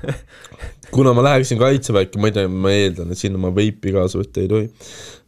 kuna 0.92 1.14
ma 1.18 1.26
läheksin 1.26 1.60
kaitseväkke, 1.62 2.22
ma 2.22 2.30
ei 2.30 2.36
tea, 2.38 2.52
ma 2.52 2.74
eeldan, 2.74 3.12
et 3.14 3.22
sinna 3.22 3.42
ma 3.42 3.52
veipi 3.56 3.94
kaasa 3.96 4.22
võtta 4.22 4.44
ei 4.44 4.52
tohi. 4.52 4.70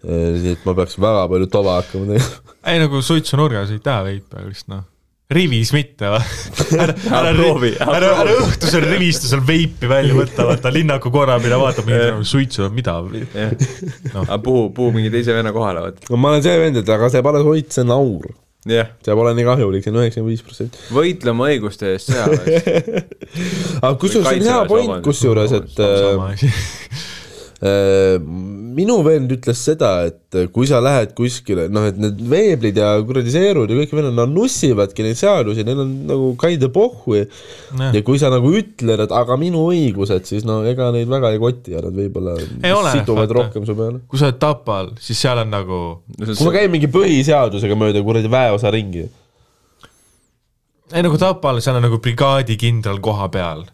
nii 0.01 0.55
et 0.55 0.63
ma 0.65 0.73
peaks 0.77 0.97
väga 1.01 1.27
palju 1.31 1.49
tova 1.53 1.77
hakkama 1.79 2.15
tegema. 2.15 2.55
ei 2.71 2.81
nagu 2.81 3.03
suitsunurgas 3.05 3.73
ei 3.75 3.83
taha 3.83 4.07
veipi, 4.07 4.33
aga 4.33 4.47
lihtsalt 4.47 4.73
noh, 4.73 4.87
rivis 5.31 5.71
mitte 5.75 6.11
või? 6.11 6.21
ära, 6.83 6.95
ära 7.19 7.33
proovi,, 7.37 7.71
ära 7.85 8.11
ära, 8.23 8.35
õhtusel 8.43 8.85
rivist 8.89 9.27
seal 9.29 9.43
veipi 9.47 9.89
välja 9.89 10.17
võtta, 10.17 10.47
vaata 10.49 10.73
linnaku 10.73 11.13
korra 11.13 11.37
peale 11.41 11.59
vaatab 11.61 11.89
mingit 11.89 12.29
suitsu, 12.29 12.67
mida. 12.75 12.97
jah, 13.35 13.55
aga 14.25 14.39
puhu, 14.43 14.69
puhu 14.75 14.95
mingi 14.97 15.13
teise 15.13 15.35
venna 15.37 15.53
kohale, 15.55 15.87
vaata. 15.87 16.07
no 16.09 16.21
ma 16.21 16.33
olen 16.33 16.45
see 16.45 16.57
vend, 16.61 16.81
et 16.81 16.95
aga 16.97 17.11
see 17.13 17.25
pole 17.25 17.43
hoid, 17.47 17.69
see 17.73 17.85
on 17.85 17.95
aur. 17.95 18.31
jah, 18.69 18.91
see 19.01 19.15
pole 19.17 19.33
nii 19.37 19.47
kahjulik, 19.47 19.85
see 19.85 19.93
on 19.93 20.01
üheksakümmend 20.03 20.33
viis 20.33 20.43
protsenti. 20.45 20.83
võitle 20.93 21.33
oma 21.33 21.47
õiguste 21.49 21.93
eest 21.95 22.11
sõjaväes. 22.11 22.67
aga 23.85 23.95
kusjuures 24.03 24.29
see 24.29 24.43
on 24.43 24.49
hea 24.49 24.59
point, 24.69 24.99
kusjuures, 25.07 25.55
et 25.57 25.81
minu 27.61 28.95
vend 29.05 29.29
ütles 29.35 29.59
seda, 29.61 29.91
et 30.09 30.37
kui 30.53 30.65
sa 30.69 30.79
lähed 30.81 31.11
kuskile, 31.17 31.67
noh, 31.69 31.83
et 31.91 31.97
need 32.01 32.21
veeblid 32.31 32.79
ja 32.79 32.93
kuradi 33.05 33.33
seerud 33.33 33.69
ja 33.69 33.77
kõik 33.77 33.93
vennad, 33.93 34.15
nad 34.17 34.31
nussivadki 34.33 35.05
neid 35.05 35.19
seadusi, 35.19 35.65
neil 35.67 35.83
on 35.83 35.91
nagu 36.09 36.31
kaide 36.41 36.71
pohhu 36.73 37.19
ja 37.19 37.25
Jah. 37.27 37.91
ja 37.93 38.01
kui 38.07 38.17
sa 38.21 38.31
nagu 38.33 38.49
ütled, 38.57 39.03
et 39.05 39.13
aga 39.13 39.37
minu 39.37 39.67
õigused, 39.69 40.25
siis 40.29 40.47
no 40.47 40.61
ega 40.67 40.89
neid 40.95 41.11
väga 41.11 41.33
ei 41.35 41.41
koti 41.41 41.75
ja 41.75 41.83
nad 41.85 41.93
võib-olla 41.97 42.37
situvad 42.95 43.35
rohkem 43.37 43.67
su 43.67 43.77
peale. 43.77 44.01
kui 44.09 44.21
sa 44.21 44.31
oled 44.31 44.39
Tapal, 44.41 44.93
siis 45.03 45.21
seal 45.21 45.43
on 45.43 45.53
nagu 45.53 45.81
kui 46.17 46.47
ma 46.47 46.55
käin 46.55 46.71
mingi 46.73 46.89
põhiseadusega 46.91 47.77
mööda 47.77 48.01
kuradi 48.05 48.31
väeosa 48.31 48.73
ringi, 48.73 49.05
ei 50.91 51.05
nagu 51.05 51.19
Tapal, 51.21 51.61
seal 51.61 51.77
on 51.77 51.85
nagu 51.85 52.01
brigaadikindral 52.03 52.97
koha 53.03 53.29
peal. 53.31 53.67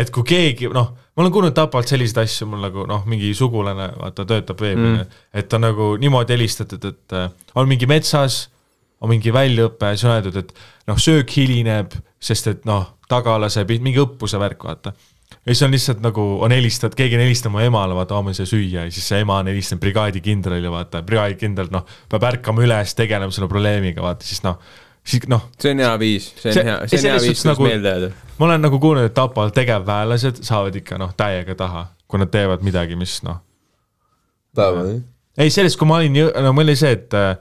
Et 0.00 0.10
kui 0.14 0.26
keegi, 0.26 0.68
noh, 0.74 0.92
ma 1.16 1.24
olen 1.24 1.34
kuulnud 1.34 1.56
Tapalt 1.56 1.90
selliseid 1.90 2.22
asju, 2.24 2.46
mul 2.50 2.62
nagu 2.62 2.84
noh, 2.88 3.02
mingi 3.10 3.32
sugulane, 3.36 3.90
vaata, 3.98 4.26
töötab 4.28 4.60
veebil 4.62 4.86
mm., 4.92 5.18
et 5.40 5.56
on 5.56 5.64
nagu 5.66 5.90
niimoodi 6.00 6.36
helistatud, 6.36 6.84
et 6.92 7.16
äh, 7.16 7.28
on 7.58 7.68
mingi 7.70 7.88
metsas, 7.90 8.46
on 9.02 9.12
mingi 9.12 9.32
väljaõpe, 9.34 9.92
siis 9.94 10.06
on 10.08 10.16
öeldud, 10.16 10.40
et 10.42 10.54
noh, 10.90 10.98
söök 11.00 11.34
hilineb, 11.38 11.94
sest 12.22 12.50
et 12.50 12.66
noh, 12.68 12.94
taga 13.10 13.38
laseb 13.40 13.70
mingi 13.82 14.00
õppuse 14.02 14.40
värk, 14.40 14.66
vaata. 14.68 14.92
ja 15.38 15.52
siis 15.52 15.62
on 15.66 15.74
lihtsalt 15.74 16.02
nagu, 16.04 16.24
on 16.44 16.54
helistatud, 16.54 16.96
keegi 16.98 17.18
on 17.18 17.24
helistanud 17.26 17.56
mu 17.56 17.62
emale, 17.64 17.96
vaata, 17.98 18.22
ma 18.22 18.34
ei 18.34 18.38
saa 18.38 18.48
süüa 18.48 18.88
ja 18.88 18.92
siis 18.94 19.06
see 19.12 19.22
ema 19.24 19.38
on 19.42 19.50
helistanud 19.50 19.82
brigaadikindralile, 19.84 20.70
vaata, 20.72 21.02
brigaadikindral, 21.06 21.70
noh, 21.74 21.86
peab 22.10 22.28
ärkama 22.32 22.66
üles, 22.66 22.94
tegelema 22.98 23.34
selle 23.34 23.50
probleemiga, 23.50 24.04
vaata, 24.04 24.26
siis 24.28 24.42
noh, 24.46 24.58
siis 25.08 25.24
noh, 25.30 25.46
see 25.60 25.72
on 25.74 25.80
hea 25.84 25.92
viis, 26.00 26.30
see 26.36 26.52
See- 26.52 26.60
on 26.62 26.68
hea, 26.68 26.78
ei, 26.84 26.88
see 26.92 26.98
on 26.98 27.04
hea 27.08 27.18
selles 27.18 27.28
viis, 27.28 27.42
kuidas 27.42 27.50
nagu- 27.54 27.68
meelde 27.68 27.92
jääda. 27.94 28.10
ma 28.38 28.46
olen 28.50 28.64
nagu 28.68 28.80
kuulnud, 28.82 29.08
et 29.08 29.14
Tapal 29.16 29.50
tegevväelased 29.56 30.42
saavad 30.46 30.76
ikka 30.82 30.98
noh, 31.00 31.14
täiega 31.16 31.54
taha, 31.58 31.86
kui 32.08 32.20
nad 32.20 32.30
teevad 32.34 32.62
midagi, 32.66 32.96
mis 33.00 33.18
noh. 33.26 33.40
tahavad 34.54 34.90
jah? 34.92 35.00
ei, 35.38 35.50
sellest, 35.54 35.78
kui 35.78 35.86
ma 35.88 36.00
olin, 36.02 36.16
no 36.42 36.52
mul 36.52 36.66
oli 36.68 36.76
see, 36.76 36.92
et 36.98 37.14
äh, 37.14 37.36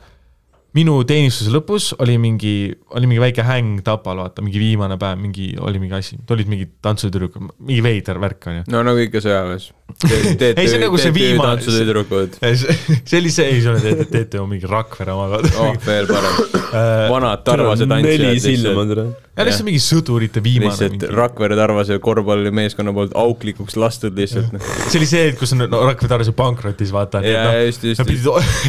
minu 0.77 0.97
teenistuse 1.07 1.51
lõpus 1.53 1.91
oli 2.03 2.17
mingi, 2.21 2.53
oli 2.97 3.09
mingi 3.09 3.23
väike 3.23 3.45
häng 3.47 3.81
Tapal, 3.85 4.21
vaata, 4.21 4.43
mingi 4.45 4.61
viimane 4.61 4.97
päev, 5.01 5.19
mingi, 5.21 5.51
oli 5.63 5.81
mingi 5.81 5.97
asi, 5.97 6.19
tulid 6.29 6.49
mingid 6.51 6.77
tantsutüdrukud, 6.85 7.49
mingi 7.65 7.81
veider 7.85 8.21
värk 8.21 8.49
on 8.51 8.61
ju. 8.61 8.67
no 8.73 8.83
nagu 8.85 9.01
ikka 9.03 9.23
sõjaväes. 9.23 9.71
Ei, 10.07 10.67
see 10.67 10.75
on 10.75 10.83
nagu 10.83 10.97
see 10.99 11.13
viimane- 11.15 11.55
tantsutüdrukud. 11.55 12.37
see 13.07 13.21
oli 13.21 13.31
see, 13.33 13.45
ei, 13.47 13.61
see 13.63 13.71
oli, 13.71 14.25
ju 14.33 14.43
mingi 14.49 14.67
Rakvere 14.69 15.13
omaga 15.15 15.39
oh, 15.63 15.77
veel 15.85 16.09
parem. 16.09 16.41
Vanad 17.13 17.45
Tarvase 17.47 17.87
tantsijad 17.87 18.25
neli 18.25 18.41
silma 18.43 18.83
tere. 18.89 19.05
ja 19.37 19.45
lihtsalt 19.47 19.67
mingi 19.69 19.79
sõdurite 19.81 20.43
viimane 20.43 20.73
lihtsalt. 20.73 21.07
Rakvere 21.15 21.57
Tarvase 21.57 21.97
korvpallimeeskonna 22.03 22.93
poolt 22.97 23.15
auklikuks 23.17 23.79
lastud 23.79 24.19
lihtsalt. 24.19 24.51
noh. 24.53 24.67
see 24.89 24.99
oli 24.99 25.09
see, 25.09 25.23
et 25.31 25.39
kus 25.39 25.55
on 25.55 25.63
no, 25.65 25.81
Rakvere 25.87 26.11
Tarase 26.11 26.35
pankrotis, 26.37 26.91
vaata. 26.93 27.23
Jaa, 27.25 27.55
just, 27.69 27.87
just, 27.87 28.03
Nad 28.03 28.11
pidid, 28.11 28.27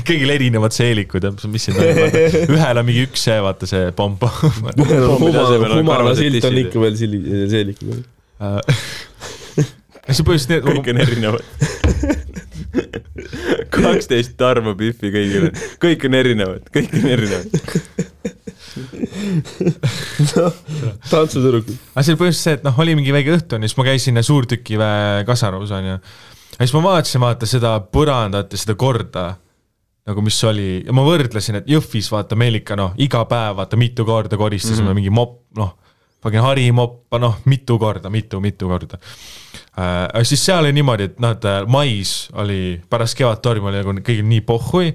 kõigil 0.09 0.35
erinevad 0.39 0.77
seelikud 0.77 1.27
ja 1.27 1.35
mis 1.51 1.67
siin 1.67 1.77
toimub, 1.77 1.98
ühel 2.57 2.83
on 2.83 2.89
mingi 2.89 3.05
üks 3.09 3.27
see, 3.29 3.39
vaata 3.45 3.69
see 3.71 3.91
pomp. 3.97 4.23
Pommide 4.23 5.43
asemel 5.45 5.75
on 5.75 5.83
humala 5.83 6.15
silt 6.19 6.49
on 6.49 6.63
ikka 6.65 6.85
veel 6.87 6.97
sili-, 7.01 7.25
seelikuga. 7.51 8.01
see 10.09 10.27
põhjus, 10.29 10.49
kõik 10.69 10.93
on 10.95 11.03
erinevad. 11.05 12.27
kaksteist 13.75 14.37
Tarmo 14.41 14.75
Biffi 14.79 15.11
kõigile, 15.13 15.51
kõik 15.83 16.07
on 16.09 16.17
erinevad, 16.19 16.69
kõik 16.75 16.95
on 16.99 17.09
erinevad. 17.13 17.49
tantsutüdrukud. 21.09 21.77
aga 21.95 22.05
see 22.05 22.15
oli 22.15 22.21
põhjus 22.21 22.43
see, 22.45 22.57
et 22.59 22.65
noh, 22.67 22.77
oli 22.83 22.95
mingi 22.99 23.15
väike 23.15 23.35
õhtu 23.39 23.59
siis 23.65 23.77
ma 23.79 23.87
käisin 23.89 24.23
suurtükiväe 24.25 25.25
kasarmus 25.29 25.73
onju. 25.75 25.99
ja 25.99 26.61
siis 26.61 26.75
ma 26.77 26.85
vaatasin, 26.87 27.23
vaata 27.25 27.49
seda 27.51 27.75
põrandat 27.95 28.55
ja 28.55 28.61
seda 28.61 28.79
korda 28.79 29.29
nagu 30.09 30.25
mis 30.25 30.39
oli 30.49 30.69
ma 30.95 31.05
võrdlesin, 31.05 31.61
et 31.61 31.69
Jõhvis 31.69 32.09
vaata 32.13 32.37
meil 32.39 32.61
ikka 32.63 32.77
noh, 32.79 32.95
iga 33.01 33.25
päev 33.29 33.59
vaata 33.61 33.79
mitu 33.81 34.07
korda 34.09 34.39
koristasime 34.41 34.87
mm 34.87 34.89
-hmm. 34.89 35.01
mingi 35.03 35.11
mopp, 35.15 35.43
noh, 35.59 35.75
fucking 36.23 36.43
harimoppa, 36.43 37.19
noh, 37.19 37.37
mitu 37.45 37.79
korda, 37.79 38.11
mitu, 38.11 38.41
mitu 38.41 38.69
korda 38.69 38.99
äh,. 39.79 40.23
siis 40.23 40.45
seal 40.45 40.65
oli 40.65 40.73
niimoodi, 40.73 41.11
et 41.13 41.21
noh, 41.21 41.37
et 41.37 41.45
äh, 41.45 41.61
mais 41.67 42.29
oli 42.33 42.81
pärast 42.91 43.19
kevadtormi 43.19 43.69
oli 43.69 43.85
nagu 43.85 44.01
kõigil 44.01 44.25
nii 44.25 44.41
pohhui, 44.41 44.95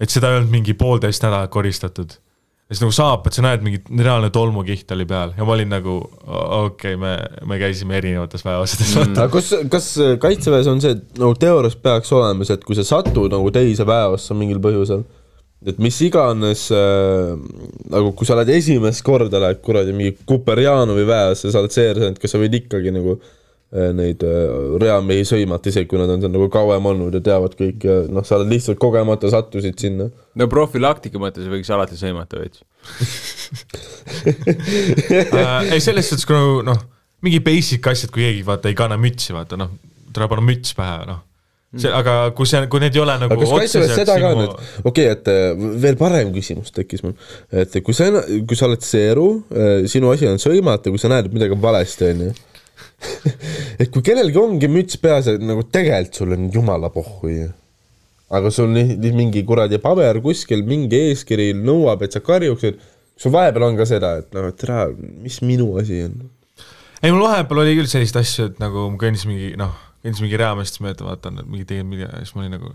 et 0.00 0.10
seda 0.10 0.30
ei 0.30 0.40
olnud 0.40 0.50
mingi 0.50 0.74
poolteist 0.74 1.22
nädalat 1.22 1.50
koristatud 1.50 2.16
ja 2.70 2.76
siis 2.76 2.84
nagu 2.84 2.94
saapad, 2.94 3.34
sa 3.34 3.42
näed 3.42 3.64
mingit 3.66 3.88
reaalne 3.90 4.30
tolmukiht 4.30 4.92
oli 4.94 5.04
peal 5.10 5.32
ja 5.34 5.46
ma 5.46 5.56
olin 5.56 5.72
nagu 5.74 5.96
okei 5.98 6.94
okay,, 6.94 6.98
me, 7.00 7.16
me 7.50 7.58
käisime 7.58 7.96
erinevates 7.98 8.46
väeosades 8.46 8.92
mm.. 8.94 9.16
aga 9.18 9.32
kas, 9.34 9.48
kas 9.72 9.88
kaitseväes 10.22 10.70
on 10.70 10.82
see, 10.82 10.94
et 10.94 11.18
nagu 11.18 11.34
teoorias 11.40 11.74
peaks 11.82 12.14
olema 12.14 12.46
see, 12.46 12.54
et 12.54 12.66
kui 12.66 12.78
sa 12.78 12.86
satud 12.86 13.34
nagu 13.34 13.50
teise 13.54 13.86
väeossa 13.88 14.38
mingil 14.38 14.62
põhjusel, 14.62 15.02
et 15.66 15.82
mis 15.82 15.98
iganes 16.06 16.68
äh, 16.76 17.34
nagu 17.90 18.14
kui 18.14 18.28
sa 18.28 18.38
oled 18.38 18.54
esimest 18.54 19.02
korda 19.04 19.42
lähed 19.42 19.60
kuradi 19.66 19.96
mingi 19.96 20.14
Kuperjanovi 20.22 21.08
väeossa, 21.10 21.50
sa 21.50 21.64
oled 21.64 21.74
seersant, 21.74 22.22
kas 22.22 22.36
sa 22.36 22.38
võid 22.38 22.54
ikkagi 22.62 22.94
nagu 22.94 23.18
äh, 23.18 23.36
neid 23.70 24.24
äh, 24.26 24.72
reamehi 24.82 25.22
sõimata, 25.28 25.70
isegi 25.70 25.86
kui 25.90 26.00
nad 26.00 26.10
on 26.10 26.22
seal 26.22 26.32
nagu 26.34 26.48
kauem 26.50 26.88
olnud 26.90 27.14
ja 27.14 27.22
teavad 27.22 27.54
kõik 27.58 27.84
ja 27.86 28.00
noh, 28.10 28.24
sa 28.26 28.40
oled 28.40 28.50
lihtsalt 28.50 28.80
kogemata 28.82 29.30
sattusid 29.30 29.78
sinna. 29.78 30.08
no 30.10 30.48
profülaktika 30.50 31.22
mõttes 31.22 31.46
võiks 31.50 31.70
alati 31.70 31.98
sõimata 32.00 32.40
veits. 32.40 32.64
äh, 34.26 35.70
ei, 35.70 35.78
selles 35.78 36.10
suhtes, 36.10 36.26
kui 36.26 36.34
nagu 36.34 36.66
noh, 36.66 36.82
mingi 37.22 37.38
basic 37.46 37.86
asjad, 37.92 38.10
kui 38.10 38.26
keegi 38.26 38.42
vaata 38.46 38.72
ei 38.72 38.78
kanna 38.78 38.98
mütsi, 38.98 39.30
vaata 39.36 39.60
noh, 39.60 39.70
tuleb 40.10 40.34
panna 40.34 40.48
müts 40.50 40.74
pähe, 40.74 41.06
noh. 41.06 41.22
see, 41.78 41.94
aga 41.94 42.18
kui 42.34 42.50
see, 42.50 42.66
kui 42.74 42.82
need 42.82 42.98
ei 42.98 43.04
ole 43.06 43.18
nagu 43.22 43.38
ka 43.38 43.46
nüüd, 44.34 44.58
okei 44.82 44.90
okay,, 44.90 45.14
et 45.14 45.30
äh, 45.30 45.54
veel 45.86 45.94
parem 46.00 46.34
küsimus 46.34 46.74
tekkis 46.74 47.06
mul, 47.06 47.14
et 47.54 47.78
kui 47.86 47.94
sa, 47.94 48.10
kui 48.26 48.58
sa 48.58 48.66
oled 48.66 48.82
seeru, 48.82 49.30
sinu 49.86 50.10
asi 50.10 50.26
on 50.26 50.42
sõimata, 50.42 50.90
kui 50.90 50.98
sa 50.98 51.14
näed, 51.14 51.30
et 51.30 51.38
midagi 51.38 51.54
on 51.54 51.62
valesti, 51.62 52.10
onju. 52.16 52.32
et 53.80 53.88
kui 53.92 54.04
kellelgi 54.04 54.38
ongi 54.40 54.68
müts 54.70 55.00
peas, 55.00 55.28
et 55.30 55.42
nagu 55.44 55.64
tegelikult 55.64 56.20
sul 56.20 56.36
on 56.36 56.48
jumala 56.52 56.90
pohhu 56.94 57.32
ju. 57.32 57.48
aga 58.30 58.52
sul 58.54 58.70
nii, 58.74 59.12
mingi 59.16 59.42
kuradi 59.46 59.80
paber 59.82 60.20
kuskil, 60.22 60.62
mingi 60.66 61.00
eeskiri 61.10 61.50
nõuab, 61.56 62.04
et 62.06 62.14
sa 62.14 62.22
karjuksid, 62.22 62.78
sul 63.18 63.34
vahepeal 63.34 63.66
on 63.66 63.78
ka 63.80 63.88
seda, 63.88 64.16
et 64.22 64.30
noh, 64.36 64.50
et 64.52 64.58
tere, 64.60 64.84
mis 65.24 65.40
minu 65.42 65.72
asi 65.80 66.04
on. 66.06 66.16
ei, 67.00 67.10
mul 67.10 67.24
vahepeal 67.24 67.64
oli 67.64 67.78
küll 67.80 67.90
selliseid 67.90 68.20
asju, 68.22 68.50
et 68.52 68.62
nagu 68.62 68.86
ma 68.92 69.00
kõndisin 69.00 69.32
mingi 69.32 69.52
noh, 69.60 69.74
kõndisin 70.04 70.28
mingi 70.28 70.40
reameestest 70.40 70.84
mööda, 70.84 71.08
vaatan, 71.08 71.42
et 71.42 71.50
mingi 71.50 71.68
tegin 71.68 71.88
midagi 71.90 72.08
ja 72.08 72.22
siis 72.22 72.36
ma 72.36 72.44
olin 72.44 72.56
nagu 72.58 72.74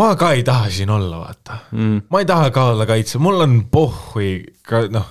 ma 0.00 0.12
ka 0.16 0.32
ei 0.36 0.44
taha 0.46 0.70
siin 0.72 0.92
olla, 0.92 1.22
vaata 1.22 1.58
mm.. 1.72 2.06
ma 2.12 2.22
ei 2.22 2.28
taha 2.28 2.52
ka 2.54 2.68
olla 2.74 2.86
kaitse, 2.88 3.20
mul 3.22 3.44
on 3.44 3.58
pohhui 3.72 4.34
ka 4.66 4.86
noh, 4.92 5.08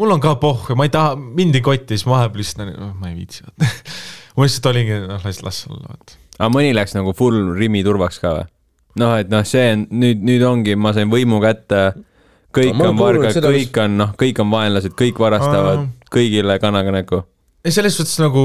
mul 0.00 0.16
on 0.16 0.22
ka 0.22 0.36
pohhui, 0.40 0.76
ma 0.78 0.86
ei 0.88 0.92
taha, 0.94 1.16
mind 1.16 1.58
ei 1.58 1.64
koti, 1.64 1.96
siis 1.96 2.06
ma 2.08 2.18
vahepeal 2.18 2.42
lihtsalt 2.42 2.64
nagu, 2.64 2.92
ma 3.00 3.10
ei 3.10 3.18
viitsi, 3.18 3.44
vaata. 3.46 3.72
ma 4.36 4.46
lihtsalt 4.46 4.70
olingi, 4.72 5.02
noh, 5.06 5.26
las, 5.26 5.42
las 5.46 5.60
olla, 5.68 5.92
vaata. 5.92 6.20
aga 6.38 6.50
mõni 6.54 6.72
läks 6.76 6.96
nagu 6.96 7.14
full 7.16 7.52
Rimi 7.58 7.84
turvaks 7.86 8.20
ka 8.22 8.36
või? 8.38 8.46
noh, 9.00 9.16
et 9.20 9.32
noh, 9.32 9.44
see 9.46 9.66
on 9.74 9.84
nüüd, 10.02 10.22
nüüd 10.26 10.46
ongi, 10.46 10.76
ma 10.80 10.94
sain 10.96 11.10
võimu 11.12 11.40
kätte, 11.44 11.90
kõik 12.54 12.78
No 12.78 12.90
on 12.90 12.98
vargad, 12.98 13.36
kõik 13.44 13.76
on 13.84 13.98
noh, 14.00 14.14
kõik 14.18 14.40
on 14.42 14.50
vaenlased, 14.52 14.96
kõik 14.98 15.20
varastavad 15.22 15.84
Aa., 15.84 16.08
kõigile 16.10 16.56
kanaga 16.62 16.94
näkku. 16.94 17.22
ei, 17.62 17.74
selles 17.74 17.94
suhtes 17.98 18.16
nagu 18.22 18.42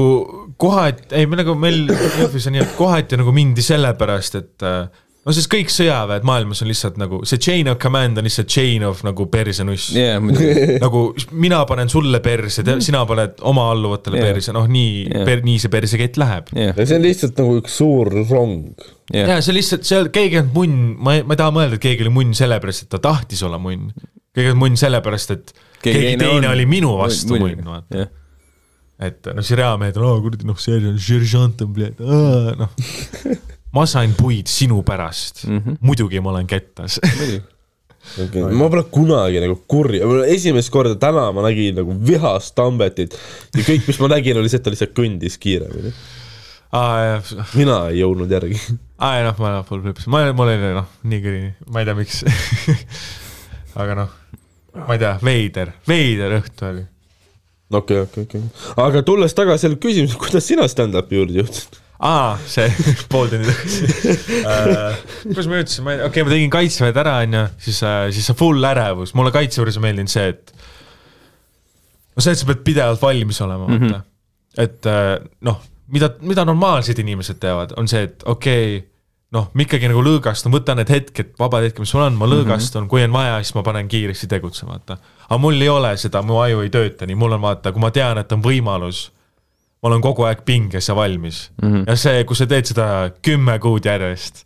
kohati, 0.60 1.08
ei 1.18 1.26
me 1.26 1.40
nagu 1.40 1.56
meil 1.58 1.88
Jõhvis 2.20 2.46
on 2.50 2.56
nii, 2.56 2.66
et 2.66 2.76
kohati 2.78 3.18
nagu 3.18 3.34
mindi 3.34 3.64
sellepärast, 3.66 4.38
et 4.38 4.66
äh, 4.66 4.86
no 5.26 5.34
sest 5.34 5.48
kõik 5.50 5.70
sõjaväed 5.74 6.26
maailmas 6.26 6.62
on 6.62 6.68
lihtsalt 6.70 6.98
nagu 7.00 7.18
see 7.26 7.40
chain 7.42 7.66
of 7.70 7.80
command 7.82 8.18
on 8.20 8.26
lihtsalt 8.26 8.50
chain 8.52 8.84
of 8.86 9.02
nagu 9.06 9.26
persenuss 9.30 9.90
yeah. 9.96 10.20
nagu 10.84 11.08
mina 11.34 11.62
panen 11.66 11.90
sulle 11.90 12.20
perse, 12.22 12.62
sina 12.84 13.02
paned 13.08 13.42
oma 13.50 13.66
alluvatele 13.72 14.20
yeah. 14.20 14.28
perse, 14.30 14.54
noh 14.54 14.68
nii 14.70 15.00
yeah., 15.10 15.42
nii 15.46 15.62
see 15.62 15.72
persekett 15.72 16.20
läheb. 16.22 16.52
jah, 16.54 16.76
ja 16.78 16.86
see 16.86 16.98
on 17.00 17.06
lihtsalt 17.06 17.40
nagu 17.42 17.56
üks 17.60 17.78
suur 17.80 18.12
rong. 18.30 18.68
jah, 19.10 19.32
ja 19.34 19.40
see 19.42 19.56
lihtsalt 19.56 19.88
seal 19.88 20.12
keegi 20.14 20.44
on 20.44 20.52
munn, 20.54 20.84
ma 21.02 21.16
ei, 21.18 21.24
ma 21.26 21.34
ei 21.34 21.42
taha 21.42 21.54
mõelda, 21.58 21.80
et 21.80 21.86
keegi 21.88 22.06
oli 22.06 22.14
munn 22.20 22.36
sellepärast, 22.36 22.86
et 22.86 22.94
ta 22.94 23.02
tahtis 23.02 23.42
olla 23.46 23.58
munn. 23.62 23.90
keegi 24.36 24.54
on 24.54 24.62
munn 24.62 24.78
sellepärast, 24.78 25.34
et 25.34 25.52
keegi, 25.82 25.98
keegi 25.98 26.22
teine 26.22 26.46
on- 26.46 26.54
oli 26.54 26.68
minu 26.70 26.94
vastu 27.00 27.40
munn, 27.42 27.66
vaata. 27.66 28.04
jah. 28.04 28.14
et 29.10 29.26
noh, 29.26 29.42
siis 29.42 29.58
reamehed 29.58 29.98
on, 29.98 30.06
aa 30.06 30.22
kuradi 30.22 30.46
noh, 30.46 30.62
seersant, 30.62 31.02
seersant 31.02 31.66
on, 31.66 31.76
noh. 32.62 32.70
ma 33.76 33.84
sain 33.88 34.14
puid 34.16 34.48
sinu 34.50 34.80
pärast 34.86 35.44
mm. 35.44 35.58
-hmm. 35.58 35.76
muidugi 35.80 36.20
ma 36.20 36.32
olen 36.32 36.46
kettas. 36.46 37.00
muidugi. 37.18 37.42
okay.. 38.22 38.54
ma 38.54 38.68
pole 38.72 38.84
kunagi 38.90 39.42
nagu 39.42 39.58
kurja, 39.68 40.08
esimest 40.32 40.72
korda 40.72 40.96
täna 41.00 41.28
ma 41.36 41.44
nägin 41.48 41.76
nagu 41.80 41.96
vihast 42.10 42.54
Tambetit 42.56 43.18
ja 43.56 43.66
kõik, 43.66 43.86
mis 43.88 44.00
ma 44.00 44.12
nägin, 44.14 44.40
oli 44.40 44.52
see, 44.52 44.62
et 44.62 44.66
ta 44.66 44.72
lihtsalt 44.72 44.96
kõndis 44.96 45.38
kiiremini. 45.42 45.92
aa 46.72 46.98
jah, 47.04 47.32
mina 47.54 47.78
ei 47.92 48.00
jõudnud 48.00 48.32
järgi. 48.38 48.60
aa 48.98 49.20
ei 49.20 49.28
noh, 49.28 49.38
ma 49.42 49.54
full 49.68 49.84
flip'is, 49.84 50.08
ma, 50.12 50.24
mul 50.32 50.52
oli 50.54 50.74
noh, 50.80 50.90
nii 51.12 51.22
kõri, 51.24 51.46
ma 51.72 51.82
ei 51.82 51.88
tea, 51.88 51.96
miks. 51.98 52.20
aga 53.80 54.02
noh, 54.04 54.20
ma 54.82 54.92
ei 54.94 55.02
tea, 55.02 55.16
veider, 55.24 55.72
veider 55.88 56.38
õhtu 56.40 56.70
oli. 56.70 56.86
okei, 57.82 58.04
okei, 58.06 58.28
okei. 58.28 58.46
aga 58.86 59.02
tulles 59.02 59.34
tagasi 59.36 59.66
selle 59.66 59.82
küsimuse, 59.82 60.20
kuidas 60.20 60.46
sina 60.48 60.68
stand-up'i 60.70 61.20
juurde 61.20 61.42
jõudsid? 61.42 61.82
aa, 62.04 62.36
see 62.50 62.68
pool 63.12 63.30
tundi 63.32 63.48
tagasi 63.48 64.40
uh,. 64.42 64.98
kuidas 65.24 65.48
ma 65.50 65.60
ütlesin, 65.62 65.86
ma 65.86 65.94
ei 65.94 66.00
okei 66.00 66.08
okay,, 66.10 66.26
ma 66.26 66.34
tegin 66.34 66.52
kaitseväed 66.52 67.00
ära, 67.04 67.14
onju, 67.26 67.44
siis, 67.68 67.80
siis 68.16 68.28
see 68.30 68.38
full 68.38 68.68
ärevus, 68.68 69.14
mulle 69.16 69.32
kaitse 69.34 69.62
juures 69.62 69.78
on 69.80 69.86
meeldinud 69.86 70.12
see, 70.12 70.26
et 70.34 70.52
no 72.16 72.24
see, 72.24 72.34
et 72.34 72.42
sa 72.42 72.50
pead 72.50 72.66
pidevalt 72.66 73.02
valmis 73.02 73.40
olema, 73.44 73.68
vaata 73.68 73.78
mm. 73.78 73.94
-hmm. 73.94 74.04
et 74.66 74.90
äh, 74.92 75.14
noh, 75.48 75.62
mida, 75.92 76.10
mida 76.20 76.44
normaalsed 76.44 76.98
inimesed 76.98 77.40
teevad, 77.40 77.72
on 77.76 77.88
see, 77.88 78.04
et 78.08 78.22
okei 78.24 78.76
okay,, 78.76 78.84
noh, 79.36 79.50
ma 79.52 79.66
ikkagi 79.66 79.88
nagu 79.90 80.04
lõõgastun, 80.04 80.54
võtan 80.54 80.80
need 80.80 80.90
hetked, 80.92 81.34
vabad 81.40 81.66
hetked, 81.66 81.82
mis 81.82 81.92
mul 81.96 82.06
on, 82.06 82.16
ma 82.20 82.28
lõõgastun 82.30 82.82
mm, 82.82 82.86
-hmm. 82.86 82.92
kui 82.92 83.04
on 83.04 83.12
vaja, 83.16 83.40
siis 83.42 83.56
ma 83.56 83.64
panen 83.66 83.88
kiiresti 83.88 84.28
tegutsema, 84.30 84.76
vaata. 84.76 84.98
aga 85.28 85.38
mul 85.42 85.60
ei 85.60 85.68
ole 85.68 85.96
seda, 86.00 86.22
mu 86.22 86.40
aju 86.44 86.62
ei 86.64 86.70
tööta 86.70 87.08
nii, 87.08 87.18
mul 87.18 87.36
on 87.36 87.42
vaata, 87.42 87.72
kui 87.72 87.82
ma 87.82 87.90
tean, 87.90 88.18
et 88.18 88.32
on 88.32 88.44
võimalus 88.44 89.10
ma 89.82 89.90
olen 89.90 90.02
kogu 90.04 90.26
aeg 90.26 90.42
pinges 90.46 90.88
ja 90.88 90.96
valmis 90.96 91.50
mm. 91.62 91.68
-hmm. 91.68 91.84
ja 91.86 91.96
see, 91.96 92.24
kui 92.24 92.36
sa 92.36 92.46
teed 92.46 92.68
seda 92.72 92.86
kümme 93.22 93.58
kuud 93.62 93.84
järjest, 93.84 94.44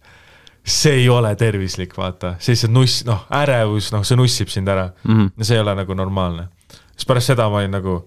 see 0.67 1.03
ei 1.03 1.09
ole 1.09 1.35
tervislik, 1.37 1.97
vaata, 1.97 2.35
see 2.39 2.55
lihtsalt 2.55 2.75
nuss, 2.75 3.05
noh, 3.09 3.27
ärevus, 3.41 3.91
noh, 3.95 4.05
see 4.07 4.19
nussib 4.19 4.49
sind 4.53 4.69
ära 4.69 4.91
mm. 4.91 5.13
-hmm. 5.15 5.31
ja 5.39 5.45
see 5.45 5.59
ei 5.59 5.63
ole 5.63 5.75
nagu 5.75 5.95
normaalne. 5.95 6.49
siis 6.93 7.07
pärast 7.07 7.33
seda 7.33 7.49
ma 7.49 7.63
olin 7.63 7.71
nagu, 7.79 8.01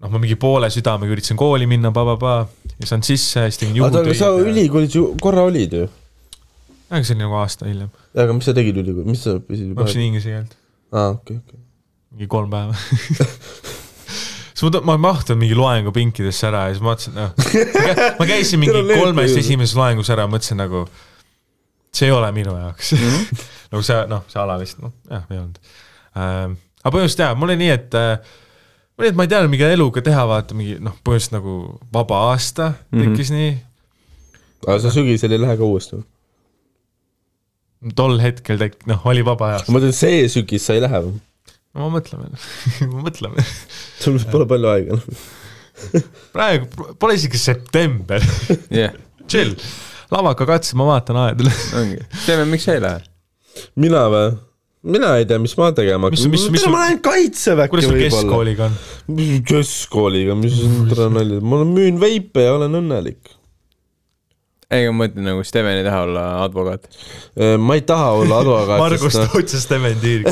noh, 0.00 0.10
ma 0.10 0.18
mingi 0.18 0.36
poole 0.36 0.70
südamega 0.70 1.12
üritasin 1.12 1.36
kooli 1.36 1.66
minna, 1.66 1.92
pa-pa-pa, 1.92 2.46
ja 2.80 2.86
saan 2.86 3.02
sisse, 3.02 3.46
siis 3.46 3.58
tegin 3.58 3.82
oota, 3.82 4.02
aga 4.02 4.12
juhutöid 4.12 4.18
sa. 4.18 4.50
ülikoolis 4.50 4.94
ju 4.94 5.06
korra 5.20 5.46
olid 5.46 5.72
ju? 5.72 5.88
aga 6.90 7.02
see 7.04 7.14
oli 7.14 7.22
nagu 7.22 7.38
aasta 7.38 7.70
hiljem, 7.70 7.88
aga 8.14 8.32
mis 8.32 8.50
sa 8.50 8.54
tegid 8.54 8.82
ülikoolis, 8.82 9.10
mis 9.10 9.24
sa 9.24 9.38
ma 9.38 9.82
õppisin 9.86 10.06
inglise 10.10 10.34
keelt, 10.34 10.58
aa, 10.92 11.08
okei, 11.16 11.38
okei. 11.38 11.60
mingi 12.10 12.26
kolm 12.30 12.50
päeva 12.50 12.76
siis 14.56 14.72
ma, 14.72 14.80
ma 14.88 14.96
mahtun 15.08 15.38
mingi 15.40 15.56
loengu 15.58 15.92
pinkidesse 15.94 16.48
ära 16.48 16.66
ja 16.68 16.74
siis 16.74 16.84
ma 16.84 16.94
mõtlesin, 16.94 17.18
noh, 17.18 18.16
ma 18.20 18.28
käisin 18.28 18.62
mingi 18.62 18.72
Teil 18.76 18.82
on 18.82 18.88
leetu 18.90 19.04
kolmes 19.04 19.34
ju. 19.34 19.42
esimeses 19.44 19.76
loengus 19.76 20.10
ära, 20.14 20.24
mõtlesin 20.32 20.60
nagu, 20.62 20.86
see 21.94 22.08
ei 22.08 22.16
ole 22.16 22.32
minu 22.36 22.56
jaoks 22.56 22.94
mm. 22.96 23.04
Mhm. 23.04 23.20
-hmm. 23.20 23.52
nagu 23.76 23.86
see, 23.90 24.00
noh, 24.14 24.24
see 24.32 24.42
ala 24.42 24.58
lihtsalt, 24.62 24.88
noh, 24.88 24.96
jah, 25.12 25.28
ei 25.30 25.42
olnud 25.42 25.62
ähm,. 26.16 26.58
aga 26.82 26.96
põhimõtteliselt 26.96 27.24
jaa, 27.26 27.38
mul 27.38 27.52
oli 27.52 27.60
nii, 27.64 27.70
et 27.76 28.00
äh, 28.00 28.34
oli, 28.96 29.12
et 29.12 29.18
ma 29.18 29.26
ei 29.26 29.32
teadnud, 29.34 29.52
mida 29.52 29.70
eluga 29.74 30.02
teha, 30.02 30.26
vaata 30.28 30.56
mingi 30.56 30.80
noh, 30.80 30.96
põhimõtteliselt 31.04 31.38
nagu 31.38 31.56
vaba 31.92 32.26
aasta 32.32 32.72
tekkis 32.90 33.30
mm 33.30 33.36
-hmm. 33.36 33.40
nii 33.40 33.54
aga 34.64 34.78
sa 34.82 34.92
sügisel 34.94 35.34
ei 35.34 35.42
lähe 35.42 35.56
ka 35.58 35.66
uuesti 35.66 35.98
või? 35.98 36.06
tol 37.96 38.18
hetkel 38.22 38.58
tek-, 38.60 38.80
noh, 38.88 39.04
oli 39.08 39.24
vaba 39.26 39.52
aasta. 39.54 39.70
ma 39.70 39.78
mõtlen, 39.78 39.94
see 39.96 40.24
sügis 40.32 40.64
sa 40.66 40.76
ei 40.76 40.82
lähe 40.84 41.02
või? 41.04 41.18
No 41.76 41.86
ma 41.90 41.98
mõtlen 41.98 42.22
veel, 42.24 42.46
ma 42.92 43.02
mõtlen 43.06 43.34
veel. 43.36 43.50
sul 44.00 44.16
pole 44.32 44.48
palju 44.48 44.70
aega. 44.72 44.96
praegu 46.34 46.94
pole 47.00 47.18
isegi 47.18 47.38
september, 47.40 48.22
jah, 48.72 48.94
chill, 49.30 49.52
lavaka 50.12 50.46
katse, 50.48 50.76
ma 50.80 50.88
vaatan 50.94 51.20
aedele. 51.26 51.52
teeme, 52.24 52.46
miks 52.48 52.64
sa 52.68 52.76
ei 52.78 52.82
lähe? 52.84 53.04
mina 53.80 54.06
või? 54.12 54.26
mina 54.86 55.12
ei 55.18 55.24
tea, 55.28 55.38
mis 55.42 55.52
ma 55.58 55.72
tegema 55.74 56.08
Mis- 56.12 56.20
hakkan. 56.24 56.32
mis- 56.32 56.48
mis 56.54 56.62
sul- 56.64 56.72
ma 56.72 56.84
lähen 56.86 57.00
kaitseväkke 57.04 57.72
kuidas 57.74 57.88
sul 57.90 57.96
võib-olla. 57.98 58.22
keskkooliga 58.22 58.68
on? 58.70 58.76
keskkooliga, 59.52 60.36
mis 60.38 60.60
tore 60.92 61.08
nali, 61.12 61.40
ma 61.42 61.60
müün 61.68 62.00
veipe 62.00 62.44
ja 62.48 62.54
olen 62.56 62.80
õnnelik. 62.80 63.35
ei, 64.66 64.88
ma 64.90 65.04
mõtlen 65.04 65.22
nagu 65.28 65.44
Steven 65.46 65.76
ei 65.78 65.84
taha 65.86 66.00
olla 66.08 66.22
advokaat. 66.42 66.88
ma 67.62 67.76
ei 67.78 67.82
taha 67.86 68.08
olla 68.18 68.38
advokaat, 68.42 68.80
Margus 68.82 69.04
sest 69.14 69.20
noh, 69.20 69.28
Toots 69.36 69.54
ja 69.54 69.60
Steven 69.62 70.00
Tiir, 70.02 70.24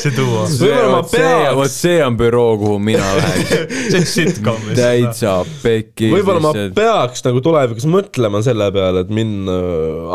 see 0.00 0.12
duo. 0.16 0.46
Võib-olla 0.62 0.94
ma 0.94 1.02
peaks- 1.10 1.58
vot 1.58 1.74
see 1.74 1.98
on 2.06 2.16
büroo, 2.16 2.54
kuhu 2.62 2.78
mina 2.80 3.10
läheks. 3.18 3.52
see 3.90 4.00
on 4.00 4.08
sitcom. 4.14 4.64
täitsa 4.78 5.34
pekki. 5.60 6.08
võib-olla 6.14 6.40
ma 6.46 6.54
peaks 6.78 7.26
nagu 7.28 7.44
tulevikus 7.44 7.84
mõtlema 7.92 8.40
selle 8.46 8.70
peale, 8.72 9.04
et 9.04 9.12
minna 9.20 9.58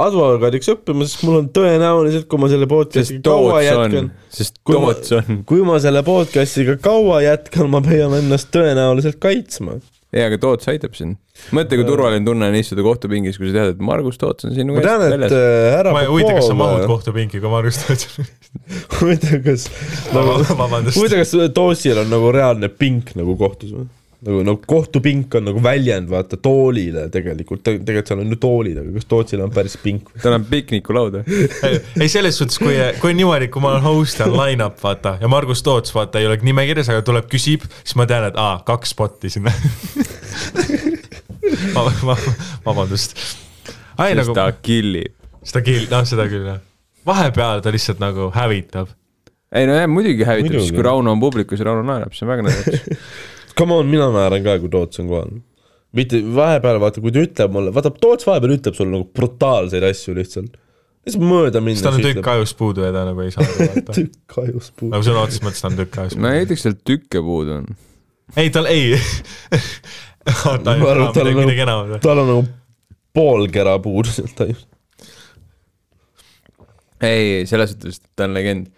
advokaadiks 0.08 0.74
õppima, 0.74 1.06
sest 1.06 1.22
mul 1.30 1.44
on 1.44 1.52
tõenäoliselt, 1.54 2.26
kui 2.32 2.42
ma 2.42 2.50
selle 2.50 2.70
podcast'iga 2.74 3.22
sest 3.22 3.30
kaua 3.30 3.62
jätkan,, 3.68 4.10
sest 4.34 4.58
Kui 4.66 4.82
ma- 4.82 4.96
Toots 4.98 5.14
on. 5.22 5.44
kui 5.54 5.62
ma 5.70 5.78
selle 5.84 6.02
podcast'iga 6.10 6.80
kaua 6.82 7.22
jätkan, 7.28 7.70
ma 7.70 7.86
pean 7.86 8.18
ennast 8.18 8.50
tõenäoliselt 8.56 9.22
kaitsma. 9.22 9.78
ei, 10.14 10.22
aga 10.28 10.38
Toots 10.42 10.70
aitab 10.70 10.94
sind. 10.98 11.18
mõtle, 11.56 11.80
kui 11.80 11.88
turvaline 11.88 12.26
tunne 12.28 12.50
on 12.52 12.58
istuda 12.58 12.86
kohtupingis, 12.86 13.40
kui 13.42 13.50
sa 13.50 13.56
tead, 13.58 13.74
et 13.74 13.82
Margus 13.84 14.20
Toots 14.22 14.48
on 14.48 14.54
sinu 14.56 14.78
ma 14.78 14.84
tean, 14.86 15.06
et 15.18 15.26
äh, 15.34 15.72
härra 15.74 15.96
ma 15.96 16.04
ei 16.06 16.12
huvita, 16.12 16.36
kas 16.38 16.48
sa 16.52 16.58
mahud 16.58 16.84
Popov, 16.84 17.00
kohtupinki, 17.00 17.42
kui 17.42 17.52
Margus 17.52 17.82
Toots 17.82 18.22
on. 18.22 18.30
huvitav, 19.00 19.42
kas 19.48 19.68
nagu, 20.16 20.38
huvitav, 20.94 21.24
kas 21.24 21.34
Tootsil 21.58 22.04
on 22.06 22.14
nagu 22.14 22.32
reaalne 22.36 22.70
pink 22.70 23.16
nagu 23.20 23.38
kohtus 23.40 23.74
või? 23.74 23.90
nagu, 24.24 24.44
nagu 24.48 24.62
kohtupink 24.68 25.36
on 25.36 25.48
nagu 25.50 25.62
väljend, 25.64 26.08
vaata 26.12 26.38
toolile 26.42 27.08
tegelikult, 27.14 27.64
tegelikult 27.66 28.12
seal 28.12 28.22
on 28.24 28.32
ju 28.34 28.40
toolid, 28.42 28.78
aga 28.80 28.94
kas 28.96 29.08
Tootsil 29.10 29.44
on 29.44 29.52
päris 29.54 29.76
pink 29.82 30.12
tal 30.24 30.38
on 30.38 30.46
piknikulaud 30.50 31.20
või? 31.20 31.40
ei, 32.02 32.10
selles 32.12 32.38
suhtes, 32.40 32.60
kui, 32.62 32.76
kui 33.02 33.14
on 33.14 33.20
niimoodi, 33.20 33.50
kui 33.54 33.64
ma 33.64 33.74
olen 33.74 33.86
host 33.86 34.22
ja 34.22 34.30
on 34.30 34.38
line-up, 34.40 34.80
vaata, 34.84 35.18
ja 35.22 35.30
Margus 35.32 35.64
Toots, 35.66 35.94
vaata, 35.96 36.22
ei 36.22 36.30
ole 36.30 36.40
nimekirjas, 36.44 36.92
aga 36.94 37.04
tuleb, 37.06 37.28
küsib, 37.32 37.68
siis 37.82 37.98
ma 38.00 38.08
tean, 38.10 38.30
et 38.32 38.40
aa, 38.40 38.62
kaks 38.68 38.96
spotti 38.96 39.32
sinna. 39.34 39.54
vabandust. 42.66 43.18
ai, 43.98 44.14
sest 44.14 44.20
nagu 44.22 44.38
ta 44.38 44.48
killib. 44.64 45.14
seda 45.44 45.64
küll, 45.66 45.88
noh, 45.92 46.08
seda 46.08 46.28
küll, 46.32 46.48
jah. 46.54 46.64
vahepeal 47.08 47.64
ta 47.64 47.74
lihtsalt 47.74 48.00
nagu 48.04 48.32
hävitab. 48.36 48.96
ei 49.52 49.68
no 49.70 49.76
jah, 49.78 49.90
muidugi 49.92 50.28
hävitab, 50.28 50.62
siis 50.62 50.74
kui 50.76 50.86
Rauno 50.86 51.16
on 51.16 51.22
publikus 51.24 51.60
ja 51.60 51.72
Rauno 51.72 51.84
naerab, 51.92 52.16
see 52.16 52.28
on 52.28 52.34
väga 52.36 52.48
naljakas. 52.48 52.88
Come 53.60 53.74
on, 53.78 53.86
mina 53.92 54.08
naeran 54.14 54.44
ka, 54.46 54.56
kui 54.64 54.70
Toots 54.74 55.00
on 55.04 55.08
kohal. 55.12 55.32
mitte 55.94 56.20
vahepeal 56.36 56.80
vaata, 56.82 57.02
kui 57.04 57.12
ta 57.14 57.22
ütleb 57.22 57.52
mulle, 57.54 57.74
vaata 57.76 57.92
Toots 57.94 58.26
vahepeal 58.26 58.56
ütleb 58.58 58.74
sulle 58.78 58.96
nagu 58.96 59.06
brutaalseid 59.14 59.84
asju 59.90 60.16
lihtsalt. 60.18 60.56
lihtsalt 61.06 61.26
mööda 61.28 61.60
siis 61.60 61.66
minnes 61.68 61.84
tal 61.86 61.98
on 62.00 62.06
tükk 62.08 62.30
ajust 62.34 62.58
puudu 62.58 62.82
ja 62.88 62.92
ta 62.96 63.04
nagu 63.10 63.22
ei 63.22 63.32
saa 63.36 63.46
tükk 64.00 64.38
ajus 64.46 64.72
puudu. 64.74 64.92
nagu 64.96 65.06
sõna 65.06 65.26
otseses 65.28 65.44
mõttes 65.46 65.62
tal 65.62 65.74
on 65.76 65.80
tükk 65.84 66.00
ajust 66.06 66.18
no 66.24 66.32
ei 66.34 66.46
ütleks, 66.48 66.66
et 66.72 66.82
tükke 66.88 67.22
puudu 67.22 67.58
on. 67.60 67.68
ei, 68.40 68.50
tal 68.56 68.66
ei. 68.72 68.96
oota, 70.50 70.74
Ma 70.80 70.90
arvan, 70.96 71.08
et 71.10 71.18
tal 71.20 71.30
on 71.34 71.42
nagu- 71.44 72.00
tal 72.08 72.24
on 72.24 72.30
nagu 72.34 72.46
pool 73.14 73.46
kera 73.54 73.76
puudu 73.84 74.10
sealt 74.16 74.42
ajust. 74.48 74.66
ei, 77.04 77.44
selles 77.50 77.74
suhtes, 77.76 78.00
et 78.00 78.10
ta 78.16 78.26
on 78.30 78.34
legend. 78.38 78.70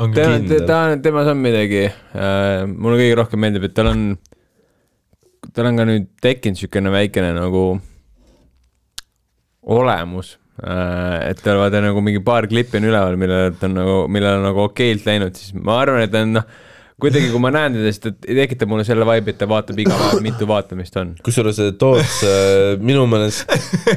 Ongi 0.00 0.60
ta, 0.66 0.80
temas 1.02 1.28
on 1.30 1.40
midagi 1.42 1.84
äh,, 1.86 2.64
mulle 2.70 3.00
kõige 3.00 3.16
rohkem 3.20 3.42
meeldib, 3.44 3.66
et 3.68 3.76
tal 3.76 3.90
on, 3.92 4.04
tal 5.52 5.70
on 5.70 5.80
ka 5.80 5.88
nüüd 5.88 6.08
tekkinud 6.24 6.56
niisugune 6.56 6.92
väikene 6.94 7.34
nagu 7.36 7.64
olemus 9.76 10.38
äh,. 10.62 11.28
et 11.30 11.44
tal 11.44 11.60
vaata 11.60 11.84
nagu 11.84 12.00
mingi 12.04 12.24
paar 12.24 12.48
klippi 12.50 12.80
on 12.80 12.88
üleval, 12.88 13.20
millele 13.20 13.52
ta 13.60 13.68
on 13.68 13.78
nagu, 13.82 14.00
millele 14.08 14.40
on 14.40 14.50
nagu 14.50 14.66
okeilt 14.70 15.06
läinud, 15.08 15.36
siis 15.36 15.54
ma 15.58 15.82
arvan, 15.84 16.06
et 16.06 16.14
ta 16.14 16.24
on 16.24 16.36
noh, 16.38 16.48
kuidagi, 17.00 17.30
kui 17.32 17.40
ma 17.40 17.52
näen 17.52 17.76
teda, 17.76 17.92
siis 17.92 18.02
ta 18.04 18.12
tekitab 18.24 18.72
mulle 18.72 18.88
selle 18.88 19.04
vibe'i, 19.08 19.34
et 19.34 19.40
ta 19.40 19.48
vaatab 19.48 19.78
iga 19.84 20.00
päev, 20.00 20.24
mitu 20.24 20.48
vaatamist 20.48 20.96
on. 21.00 21.14
kusjuures 21.24 21.60
see 21.60 21.76
Toots 21.80 22.20
äh, 22.28 22.80
minu 22.80 23.04
meelest, 23.10 23.48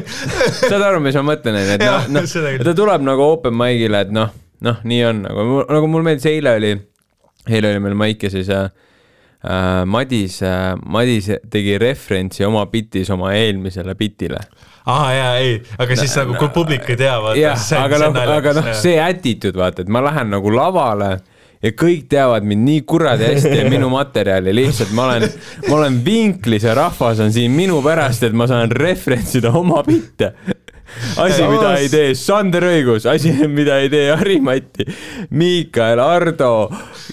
saad 0.70 0.80
aru, 0.82 1.00
mis 1.04 1.16
ma 1.20 1.28
mõtlen, 1.32 1.64
onju, 1.64 1.76
et 1.80 1.84
noh, 1.88 2.08
noh, 2.20 2.32
seda 2.32 2.56
küll. 2.56 2.68
ta 2.68 2.76
tuleb 2.78 3.04
nagu 3.08 3.28
open 3.36 3.56
mic'ile, 3.60 4.08
et 4.08 4.16
noh, 4.16 4.32
noh, 4.64 4.80
nii 4.88 5.04
on 5.10 5.22
nagu, 5.28 5.62
nagu 5.70 5.92
mulle 5.92 6.10
meeldis, 6.10 6.28
eile 6.32 6.56
oli, 6.60 6.74
eile 7.50 7.74
oli 7.74 7.84
meil 7.84 7.98
Maik 8.00 8.28
ja 8.28 8.32
siis 8.34 8.50
äh, 8.54 8.70
äh, 9.44 9.84
Madis 9.86 10.40
äh,, 10.44 10.74
Madis 10.86 11.30
tegi 11.52 11.78
referentsi 11.82 12.46
oma 12.48 12.66
bitis 12.72 13.12
oma 13.14 13.34
eelmisele 13.38 13.96
bitile. 14.00 14.40
aa 14.86 15.12
jaa, 15.16 15.36
ei, 15.44 15.60
aga 15.80 16.00
siis 16.00 16.16
nagu 16.20 16.40
kui 16.40 16.50
publik 16.56 16.90
ei 16.90 17.00
tea, 17.00 17.20
vaata. 17.24 17.40
jah, 17.40 17.70
aga 17.84 18.02
noh, 18.06 18.24
aga 18.38 18.58
noh, 18.60 18.74
see 18.80 18.98
attitude, 19.04 19.58
vaata, 19.60 19.86
et 19.86 19.92
ma 19.92 20.04
lähen 20.04 20.34
nagu 20.34 20.52
lavale 20.54 21.18
ja 21.64 21.72
kõik 21.80 22.08
teavad 22.12 22.44
mind 22.48 22.68
nii 22.68 22.82
kuradi 22.88 23.30
hästi 23.30 23.54
ja 23.62 23.70
minu 23.72 23.88
materjali, 23.94 24.52
lihtsalt 24.56 24.92
ma 24.96 25.08
olen, 25.12 25.30
ma 25.70 25.78
olen 25.78 26.02
vinklis 26.06 26.68
ja 26.68 26.76
rahvas 26.78 27.22
on 27.24 27.32
siin 27.36 27.54
minu 27.56 27.80
pärast, 27.86 28.26
et 28.28 28.36
ma 28.36 28.48
saan 28.52 28.72
referentsida 28.76 29.54
oma 29.56 29.84
bitte. 29.88 30.34
asi, 31.24 31.44
mida 31.50 31.74
ei 31.80 31.90
tee 31.92 32.14
Sander 32.18 32.66
Õigus, 32.68 33.08
asi, 33.10 33.32
mida 33.50 33.78
ei 33.84 33.90
tee 33.92 34.10
Harri-Mati, 34.12 34.86
Miikael, 35.38 36.02
Ardo, 36.04 36.52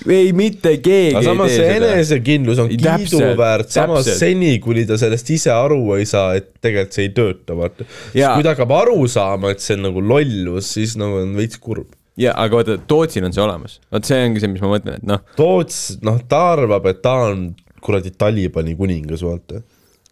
ei 0.08 0.32
mitte 0.36 0.76
keegi 0.82 1.14
aga 1.14 1.22
ei 1.24 1.30
samas 1.30 1.54
see 1.54 1.70
enesekindlus 1.76 2.62
on 2.64 2.72
kiiduväärt, 2.72 3.72
samas 3.74 4.10
seni, 4.18 4.52
kuni 4.62 4.86
ta 4.88 4.98
sellest 5.00 5.32
ise 5.36 5.54
aru 5.54 5.80
ei 5.98 6.08
saa, 6.08 6.34
et 6.40 6.52
tegelikult 6.60 6.98
see 6.98 7.08
ei 7.08 7.14
tööta, 7.16 7.56
vaata. 7.58 7.88
Jaa. 8.16 8.34
kui 8.36 8.46
ta 8.46 8.54
hakkab 8.54 8.76
aru 8.80 9.00
saama, 9.10 9.54
et 9.54 9.64
see 9.64 9.78
on 9.78 9.88
nagu 9.88 10.04
lollus, 10.04 10.74
siis 10.76 10.96
nagu 11.00 11.22
on 11.24 11.34
veits 11.38 11.60
kurb. 11.62 11.90
ja 12.20 12.34
aga 12.38 12.60
vaata, 12.60 12.78
Tootsil 12.90 13.26
on 13.26 13.34
see 13.36 13.44
olemas, 13.44 13.80
vot 13.92 14.06
see 14.06 14.20
ongi 14.26 14.42
see, 14.42 14.52
mis 14.52 14.62
ma 14.64 14.74
mõtlen, 14.74 15.00
et 15.00 15.10
noh, 15.10 15.24
Toots, 15.38 16.00
noh, 16.06 16.20
ta 16.28 16.50
arvab, 16.54 16.88
et 16.90 17.02
ta 17.04 17.16
on 17.30 17.50
kuradi 17.80 18.12
Talibani 18.18 18.76
kuningas, 18.78 19.24
vaata. 19.24 19.62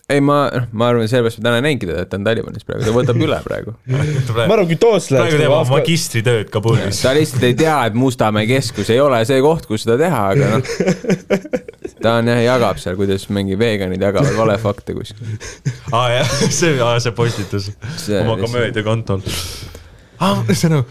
Ei 0.09 0.20
ma, 0.24 0.36
ma 0.72 0.86
arvan, 0.89 1.09
sellepärast 1.10 1.40
ma 1.43 1.44
täna 1.51 1.60
näingi 1.64 1.85
teda, 1.85 2.02
et 2.06 2.09
ta 2.09 2.16
on 2.16 2.24
Talibanis 2.24 2.64
praegu, 2.64 2.85
ta 2.86 2.93
võtab 2.97 3.18
üle 3.20 3.39
praegu. 3.44 3.74
ma 3.93 4.47
arvan, 4.47 4.68
kui 4.70 4.78
Toots 4.80 5.10
läheks 5.12 5.35
praegu 5.35 5.40
teeb 5.43 5.52
oma 5.52 5.74
magistritööd 5.74 6.52
Kabulis. 6.55 7.02
ta 7.05 7.12
lihtsalt 7.16 7.44
ei 7.44 7.56
tea, 7.59 7.74
et 7.90 7.98
Mustamäe 7.98 8.48
keskus 8.48 8.89
ei 8.94 9.02
ole 9.05 9.20
see 9.28 9.43
koht, 9.44 9.68
kus 9.68 9.85
seda 9.85 9.98
teha, 10.01 10.22
aga 10.32 10.48
noh, 10.55 10.72
ta 12.05 12.16
on 12.22 12.32
jah, 12.32 12.40
jagab 12.47 12.80
seal, 12.80 12.97
kuidas 13.01 13.28
mingi 13.36 13.60
veganid 13.60 14.09
jagavad 14.09 14.32
valefakte 14.39 14.97
kuskil. 14.97 15.36
aa 15.93 16.06
jah, 16.16 16.35
see, 16.62 16.72
see 17.05 17.14
postitus 17.20 17.70
See 18.01 18.24
oma 18.24 18.40
komöödiakontol. 18.40 19.20
aa, 20.24 20.40
see 20.55 20.72
nagu. 20.72 20.89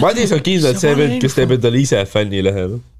Madis 0.00 0.32
on 0.32 0.44
kindlalt 0.46 0.80
see 0.80 0.96
vend, 0.96 1.20
kes 1.20 1.36
teeb 1.36 1.58
endale 1.58 1.84
ise 1.84 2.00
fännilehe. 2.08 2.68
seda 2.70 2.95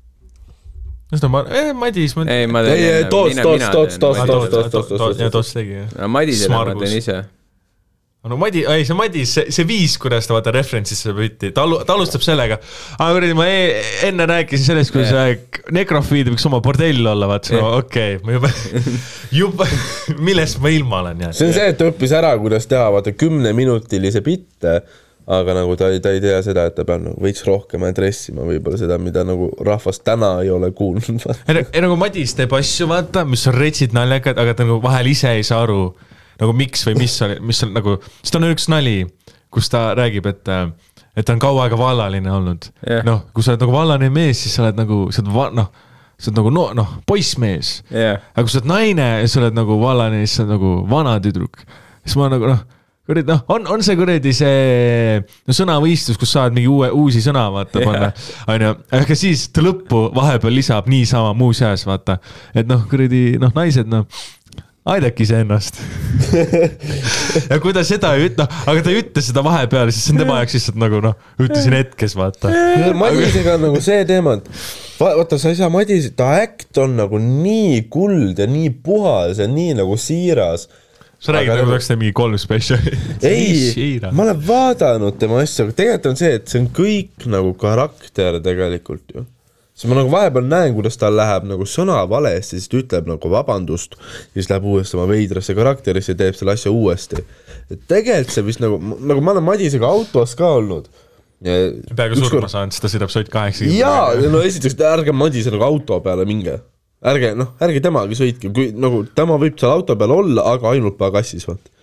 ma, 1.29 1.45
eh 1.51 1.73
Madis, 1.73 2.17
ma. 2.17 2.25
ei, 2.27 2.47
ma 2.47 2.63
Ei, 2.67 2.85
ei, 2.85 3.09
Toots, 3.09 3.35
Toots, 3.41 3.69
Toots, 3.71 3.99
Toots, 3.99 4.27
Toots, 4.27 4.51
Toots, 4.51 4.71
Toots, 4.71 4.89
Toots. 4.99 5.21
ja 5.21 5.31
Toots 5.31 5.53
tegi 5.55 5.79
jah. 5.79 5.89
no 6.01 6.09
Madisele 6.09 6.55
ma 6.55 6.75
teen 6.75 6.97
ise. 6.99 7.19
no 8.27 8.37
Madi, 8.37 8.65
ei 8.67 8.83
see 8.83 8.97
Madis, 8.99 9.37
see, 9.37 9.53
see 9.55 9.67
viis, 9.69 9.95
kuidas 10.03 10.27
ta 10.27 10.35
vaata 10.35 10.51
reference'isse 10.51 11.15
võtti, 11.15 11.53
ta 11.55 11.63
alu-, 11.63 11.79
ta 11.87 11.95
alustab 11.95 12.25
sellega. 12.27 12.59
aga 12.99 13.09
kuradi, 13.15 13.37
ma 13.39 13.47
e 13.47 13.61
enne 14.09 14.27
rääkisin 14.27 14.67
sellest, 14.73 14.91
kuidas 14.97 15.15
yeah. 15.15 15.63
nekrofiil 15.77 16.33
võiks 16.33 16.49
oma 16.51 16.59
bordell 16.65 17.07
olla, 17.07 17.31
vaata, 17.31 17.55
no 17.55 17.63
Jah. 17.63 17.79
okei 17.85 18.19
okay,, 18.19 18.27
ma 18.27 18.35
juba, 18.35 18.51
juba, 19.41 19.71
millest 20.19 20.59
ma 20.59 20.75
ilma 20.75 21.05
olen 21.05 21.23
jäänud. 21.23 21.39
see 21.39 21.53
on 21.53 21.59
see, 21.61 21.71
et 21.71 21.79
ta 21.79 21.87
õppis 21.93 22.19
ära, 22.19 22.35
kuidas 22.43 22.67
teha 22.67 22.91
vaata 22.99 23.15
kümneminutilise 23.15 24.27
bitte, 24.27 24.81
aga 25.27 25.55
nagu 25.59 25.75
ta 25.79 25.89
ei, 25.91 26.01
ta 26.01 26.13
ei 26.15 26.21
tea 26.23 26.39
seda, 26.47 26.67
et 26.71 26.77
ta 26.79 26.85
peab 26.87 27.03
nagu 27.03 27.23
veits 27.23 27.43
rohkem 27.47 27.83
address 27.89 28.29
ima 28.31 28.45
võib-olla 28.47 28.79
seda, 28.79 28.99
mida 29.03 29.25
nagu 29.27 29.49
rahvas 29.67 29.99
täna 30.07 30.37
ei 30.45 30.51
ole 30.55 30.71
kuulnud. 30.77 31.25
ei 31.51 31.83
nagu 31.83 31.97
Madis 31.99 32.37
teeb 32.39 32.53
asju, 32.55 32.87
vaata, 32.93 33.25
mis 33.27 33.47
on 33.51 33.57
retsid 33.59 33.97
naljakad, 33.97 34.39
aga 34.39 34.55
ta 34.55 34.67
nagu 34.69 34.79
vahel 34.85 35.11
ise 35.11 35.33
ei 35.35 35.43
saa 35.47 35.65
aru 35.67 35.89
nagu 36.41 36.53
miks 36.57 36.85
või 36.87 36.99
mis 37.01 37.17
on, 37.25 37.33
mis 37.49 37.63
on 37.65 37.73
nagu, 37.75 37.97
sest 38.21 38.37
on 38.39 38.47
üks 38.51 38.69
nali, 38.71 39.01
kus 39.51 39.71
ta 39.73 39.89
räägib, 39.99 40.29
et 40.31 40.53
et 41.17 41.25
ta 41.25 41.33
on 41.33 41.41
kaua 41.41 41.65
aega 41.65 41.79
vallaline 41.81 42.29
olnud 42.29 42.67
Jah. 42.85 43.03
noh, 43.07 43.23
kui 43.33 43.43
sa 43.43 43.55
oled 43.55 43.63
nagu 43.65 43.73
vallaline 43.73 44.13
mees, 44.13 44.43
siis 44.45 44.55
sa 44.55 44.67
oled 44.67 44.77
nagu, 44.79 45.07
sa 45.11 45.23
oled 45.25 45.33
va- 45.33 45.51
noh, 45.57 45.71
sa 46.21 46.29
oled 46.31 46.39
nagu 46.43 46.53
no 46.53 46.67
noh, 46.77 46.91
poissmees 47.09 47.81
jah, 47.91 48.21
aga 48.35 48.45
kui 48.45 48.53
sa 48.53 48.61
oled 48.61 48.69
naine 48.69 49.07
ja 49.23 49.29
sa 49.33 49.41
oled 49.41 49.57
nagu 49.57 49.79
vallane, 49.81 50.21
siis 50.27 50.37
sa 50.37 50.45
oled 50.45 50.55
nagu 50.59 50.73
vana 50.93 51.17
tüdruk. 51.25 51.65
siis 52.05 52.19
ma 52.21 52.29
nagu 52.31 52.53
noh, 52.53 52.61
kuradi 53.07 53.31
noh, 53.31 53.43
on, 53.55 53.67
on 53.71 53.85
see 53.87 53.97
kuradi 53.99 54.33
see 54.37 55.21
no 55.23 55.57
sõnavõistlus, 55.57 56.19
kus 56.21 56.33
saad 56.37 56.57
mingi 56.57 56.71
uue, 56.71 56.91
uusi 56.95 57.23
sõna 57.25 57.47
vaata 57.55 57.83
panna, 57.85 58.11
onju. 58.51 58.73
aga 59.01 59.19
siis 59.19 59.47
ta 59.55 59.65
lõppu 59.65 60.09
vahepeal 60.17 60.57
lisab 60.57 60.91
niisama 60.91 61.35
muuseas 61.39 61.87
vaata, 61.87 62.19
et 62.55 62.67
noh, 62.69 62.83
kuradi 62.91 63.37
noh, 63.43 63.55
naised 63.57 63.91
noh 63.91 64.09
aidake 64.87 65.25
iseennast. 65.25 65.81
ja 67.51 67.59
kui 67.63 67.75
ta 67.75 67.83
seda 67.87 68.13
ei 68.15 68.29
ütle, 68.29 68.47
aga 68.47 68.85
ta 68.85 68.93
ei 68.93 69.01
ütle 69.01 69.23
seda 69.25 69.43
vahepeal, 69.43 69.91
siis 69.91 70.07
see 70.07 70.15
on 70.15 70.23
tema 70.23 70.39
jaoks 70.41 70.57
lihtsalt 70.57 70.79
nagu 70.79 71.01
noh, 71.03 71.17
ütlesin 71.43 71.75
hetkes 71.75 72.15
vaata. 72.19 72.53
Madisega 72.95 73.57
on 73.57 73.67
nagu 73.67 73.83
see 73.83 74.05
teema, 74.07 74.37
et 74.39 74.47
va- 75.01 75.17
vaata, 75.19 75.41
sa 75.43 75.51
ei 75.51 75.59
saa 75.59 75.71
Madis, 75.75 76.07
ta 76.19 76.37
äkt 76.45 76.79
on 76.83 76.95
nagu 77.01 77.19
nii 77.23 77.83
kuld 77.91 78.39
ja 78.43 78.47
nii 78.51 78.71
puhas 78.87 79.43
ja 79.43 79.51
nii 79.51 79.75
nagu 79.81 79.99
siiras 80.01 80.69
sa 81.19 81.33
räägid 81.33 81.49
nagu 81.49 81.63
nagu- 81.65 81.73
oleks 81.75 81.89
mingi 81.97 82.13
kolm 82.17 82.37
spetsiali. 82.39 82.93
ei, 83.23 84.01
ma 84.13 84.27
olen 84.27 84.43
vaadanud 84.47 85.17
tema 85.21 85.41
asju, 85.43 85.67
aga 85.67 85.79
tegelikult 85.79 86.11
on 86.13 86.21
see, 86.21 86.35
et 86.41 86.53
see 86.53 86.61
on 86.63 86.69
kõik 86.77 87.27
nagu 87.33 87.55
karakter 87.61 88.39
tegelikult 88.45 89.15
ju. 89.15 89.25
siis 89.77 89.91
ma 89.91 89.99
nagu 89.99 90.13
vahepeal 90.13 90.47
näen, 90.49 90.75
kuidas 90.77 90.97
tal 91.01 91.17
läheb 91.17 91.49
nagu 91.49 91.67
sõna 91.69 91.99
valesti, 92.09 92.61
siis 92.61 92.69
ta 92.73 92.79
ütleb 92.81 93.09
nagu 93.11 93.33
vabandust, 93.33 93.97
siis 94.37 94.49
läheb 94.53 94.69
uuesti 94.69 94.97
oma 94.97 95.09
veidrasse 95.11 95.57
karakterisse 95.57 96.15
ja 96.15 96.21
teeb 96.23 96.39
selle 96.39 96.55
asja 96.57 96.73
uuesti. 96.73 97.25
et 97.71 97.83
tegelikult 97.89 98.37
see 98.37 98.47
vist 98.47 98.63
nagu, 98.65 98.79
nagu 99.01 99.25
ma 99.25 99.37
olen 99.37 99.45
Madisega 99.51 99.89
autos 99.89 100.37
ka 100.39 100.55
olnud. 100.61 100.89
peaaegu 101.43 102.17
surma 102.23 102.49
saanud, 102.49 102.73
sest 102.73 102.87
ta 102.87 102.93
sõidab 102.93 103.13
sott 103.13 103.33
kaheksakümne. 103.33 103.77
jaa, 103.81 104.15
no 104.33 104.41
esiteks 104.45 104.77
ärge 104.81 105.13
Madise 105.13 105.53
nagu 105.53 105.65
auto 105.65 106.01
peale 106.05 106.25
minge. 106.29 106.61
Ärge 107.07 107.33
noh, 107.39 107.55
ärge 107.63 107.83
temaga 107.85 108.19
sõitke, 108.19 108.53
kui 108.55 108.71
nagu 108.75 109.05
tema 109.17 109.39
võib 109.41 109.59
seal 109.61 109.77
auto 109.79 109.97
peal 109.99 110.15
olla, 110.17 110.47
aga 110.57 110.75
ainult 110.75 110.99
pagassis, 111.01 111.47
vaata. 111.49 111.75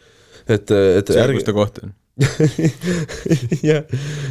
et, 0.47 0.71
et 0.71 1.11
see, 1.11 1.19
ärge 1.23 1.39
kus 1.39 1.49
ta 1.49 1.55
koht 1.55 1.83
on. 1.83 1.93
jah, 3.65 3.81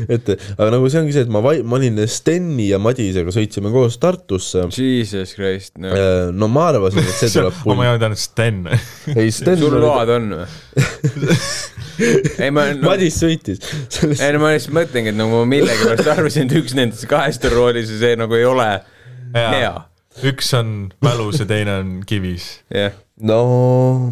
et 0.06 0.28
aga 0.30 0.68
nagu 0.70 0.86
see 0.86 1.00
ongi 1.00 1.16
see, 1.16 1.24
et 1.26 1.32
ma 1.34 1.40
ma 1.42 1.78
olin 1.80 1.96
Steni 2.06 2.68
ja 2.68 2.78
Madisega 2.78 3.34
sõitsime 3.34 3.72
koos 3.74 3.96
Tartusse. 3.98 4.68
Jesus 4.70 5.34
Christ, 5.34 5.74
no 5.82 5.90
no 6.30 6.46
ma 6.52 6.68
arvasin, 6.70 7.02
et 7.02 7.18
see 7.18 7.32
tuleb 7.40 7.58
ma 7.66 7.88
ei 7.88 7.90
olnud 7.90 8.06
ainult 8.06 8.22
Sten. 8.22 8.62
ei, 9.18 9.32
Sten 9.34 9.58
sul 9.58 9.74
load 9.82 10.14
on 10.14 10.30
või? 10.36 10.46
ei 12.38 12.54
ma 12.54 12.68
no,, 12.70 12.86
Madis 12.86 13.18
sõitis. 13.18 13.58
ei 14.14 14.30
no 14.36 14.44
ma 14.44 14.54
lihtsalt 14.54 14.78
mõtlengi, 14.78 15.10
et 15.10 15.18
nagu 15.18 15.42
ma 15.42 15.48
millegipärast 15.50 16.14
arvasin, 16.14 16.46
et 16.46 16.62
üks 16.62 16.78
nendest 16.78 17.10
kahest 17.10 17.50
on 17.50 17.56
roolis 17.56 17.90
ja 17.90 17.98
see 18.04 18.20
nagu 18.20 18.38
ei 18.38 18.46
ole 18.46 18.68
hea. 19.34 19.74
Üks 20.20 20.52
on 20.58 20.92
mälus 21.02 21.40
ja 21.40 21.46
teine 21.48 21.78
on 21.80 21.92
kivis. 22.06 22.44
jah, 22.72 22.92
no 23.24 23.38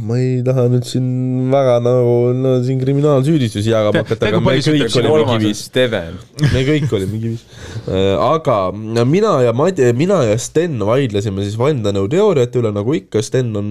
ma 0.01 0.17
ei 0.21 0.41
taha 0.47 0.65
nüüd 0.73 0.87
siin 0.89 1.07
väga 1.53 1.77
nagu, 1.85 2.15
no 2.37 2.55
siin 2.65 2.81
kriminaalsüüdistusi 2.81 3.73
jagama 3.73 4.03
hakata, 4.03 4.31
aga 4.31 4.41
me 4.41 4.57
kõik 4.57 4.97
olime 5.03 5.37
kivis. 5.43 5.63
Me 6.55 6.65
kõik 6.69 6.97
olime 6.97 7.21
kivis. 7.21 7.45
aga 8.17 8.59
mina 9.05 9.35
ja 9.45 9.53
Madi, 9.57 9.91
mina 9.99 10.23
ja 10.31 10.39
Sten 10.41 10.81
vaidlesime 10.89 11.45
siis 11.45 11.59
vandenõuteooriate 11.61 12.63
üle, 12.63 12.73
nagu 12.77 12.97
ikka, 12.97 13.23
Sten 13.25 13.53
on 13.61 13.71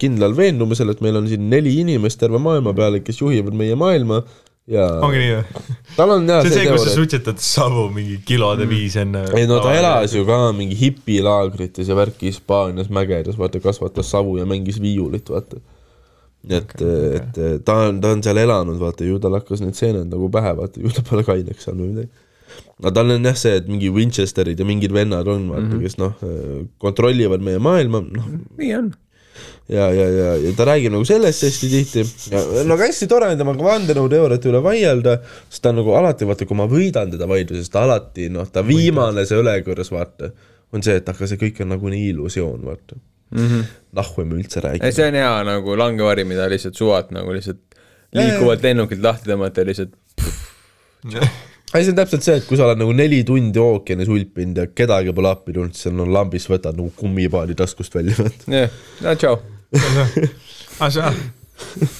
kindlal 0.00 0.36
veendumusel, 0.38 0.94
et 0.94 1.04
meil 1.04 1.20
on 1.20 1.28
siin 1.30 1.48
neli 1.52 1.76
inimest 1.84 2.20
terve 2.22 2.40
maailma 2.42 2.74
peale, 2.76 3.04
kes 3.04 3.20
juhivad 3.20 3.56
meie 3.56 3.76
maailma 3.78 4.24
ja 4.70 4.86
ongi 5.04 5.20
nii 5.20 5.30
või? 5.36 5.64
tal 5.96 6.12
on 6.16 6.26
jah 6.30 6.42
see 6.42 6.50
on 6.50 6.56
see, 6.56 6.66
kus 6.72 6.84
sa 6.88 6.94
suitsetad 6.96 7.40
savu 7.42 7.86
mingi 7.94 8.18
kilode 8.26 8.66
viis 8.70 8.96
enne. 8.98 9.22
ei 9.38 9.46
no 9.48 9.60
ta 9.62 9.72
elas 9.78 10.14
ju 10.16 10.26
ka 10.26 10.50
mingi 10.56 10.78
hipilaagrites 10.80 11.90
ja 11.90 11.96
värki 11.98 12.32
Hispaanias 12.32 12.90
mägedes, 12.92 13.38
vaata 13.38 13.62
kasvatas 13.62 14.10
savu 14.10 14.36
ja 14.40 14.46
mängis 14.48 14.80
viiulit, 14.82 15.30
vaata. 15.30 15.62
et 16.50 16.74
okay,, 16.74 17.16
et 17.20 17.64
ta 17.66 17.80
on, 17.86 18.02
ta 18.02 18.14
on 18.16 18.22
seal 18.26 18.42
elanud, 18.42 18.78
vaata 18.82 19.06
ju 19.06 19.22
tal 19.22 19.38
hakkas 19.38 19.62
need 19.62 19.78
seened 19.78 20.10
nagu 20.10 20.30
pähe, 20.34 20.54
vaata 20.58 20.82
ju 20.82 20.94
ta 20.94 21.06
pole 21.06 21.26
kaineks 21.26 21.68
saanud 21.68 21.86
või 21.86 21.94
midagi. 21.94 22.12
aga 22.82 22.94
tal 22.98 23.14
on 23.14 23.30
jah 23.30 23.38
see, 23.38 23.56
et 23.62 23.70
mingi 23.70 23.92
Winchesterid 23.94 24.58
ja 24.58 24.66
mingid 24.66 24.94
vennad 24.94 25.30
on, 25.30 25.46
vaata 25.54 25.66
mm, 25.68 25.72
-hmm. 25.72 25.86
kes 25.86 25.98
noh, 26.02 26.70
kontrollivad 26.82 27.42
meie 27.42 27.62
maailma, 27.62 28.02
noh 28.02 28.30
nii 28.58 28.78
on. 28.82 28.94
ja, 29.72 29.88
ja, 29.90 30.06
ja, 30.10 30.28
ja 30.42 30.52
ta 30.56 30.66
räägib 30.68 30.94
nagu 30.94 31.06
sellest 31.08 31.46
hästi 31.46 31.70
tihti 31.72 32.04
ja 32.32 32.42
no 32.66 32.76
aga 32.76 32.88
hästi 32.90 33.08
tore 33.10 33.30
on 33.32 33.40
temaga 33.40 33.66
vandenõuteooriate 33.66 34.50
üle 34.52 34.62
vaielda, 34.64 35.18
sest 35.50 35.64
ta 35.64 35.72
on 35.72 35.80
nagu 35.82 35.96
alati, 35.98 36.28
vaata, 36.28 36.48
kui 36.48 36.58
ma 36.58 36.68
võidan 36.70 37.12
teda 37.14 37.28
vaidluses, 37.30 37.70
ta 37.72 37.84
alati 37.86 38.30
noh, 38.32 38.48
ta 38.52 38.64
viimane 38.66 39.26
see 39.28 39.40
õlekõrs, 39.42 39.92
vaata, 39.94 40.30
on 40.74 40.86
see, 40.86 40.98
et 41.00 41.12
aga 41.12 41.28
see 41.30 41.40
kõik 41.40 41.62
on 41.64 41.74
nagunii 41.74 42.08
illusioon, 42.12 42.62
vaata 42.66 42.98
mm. 43.30 43.46
-hmm. 43.48 43.64
nahku 43.98 44.24
me 44.24 44.38
üldse 44.40 44.60
ei, 44.60 44.68
räägime. 44.68 44.92
see 44.92 45.08
on 45.08 45.20
hea 45.22 45.34
nagu 45.50 45.78
langevari, 45.78 46.24
mida 46.24 46.48
lihtsalt 46.50 46.78
suvat 46.78 47.10
nagu 47.14 47.34
lihtsalt 47.34 47.62
liikuvalt 48.16 48.62
lennukilt 48.62 49.02
lahti 49.02 49.30
tõmmata 49.30 49.62
ja 49.62 49.70
lihtsalt 49.72 49.94
ei, 51.78 51.86
see 51.86 51.94
on 51.94 52.00
täpselt 52.00 52.26
see, 52.26 52.36
et 52.40 52.46
kui 52.48 52.58
sa 52.58 52.66
oled 52.68 52.82
nagu 52.82 52.92
neli 52.96 53.22
tundi 53.26 53.62
ookeanis 53.62 54.10
ulpinud 54.12 54.62
ja 54.62 54.68
kedagi 54.68 55.14
pole 55.16 55.32
appi 55.32 55.54
tulnud, 55.56 55.76
siis 55.76 55.90
on 55.92 56.00
no, 56.02 56.06
lambis 56.18 56.48
võtad 56.50 56.78
nagu 56.78 56.92
kummipaadi 56.98 57.56
taskust 57.58 57.96
välja, 57.96 58.28
jah, 58.58 58.78
no 59.04 59.16
tšau. 59.18 59.40
aa, 60.80 60.90
see, 60.92 61.12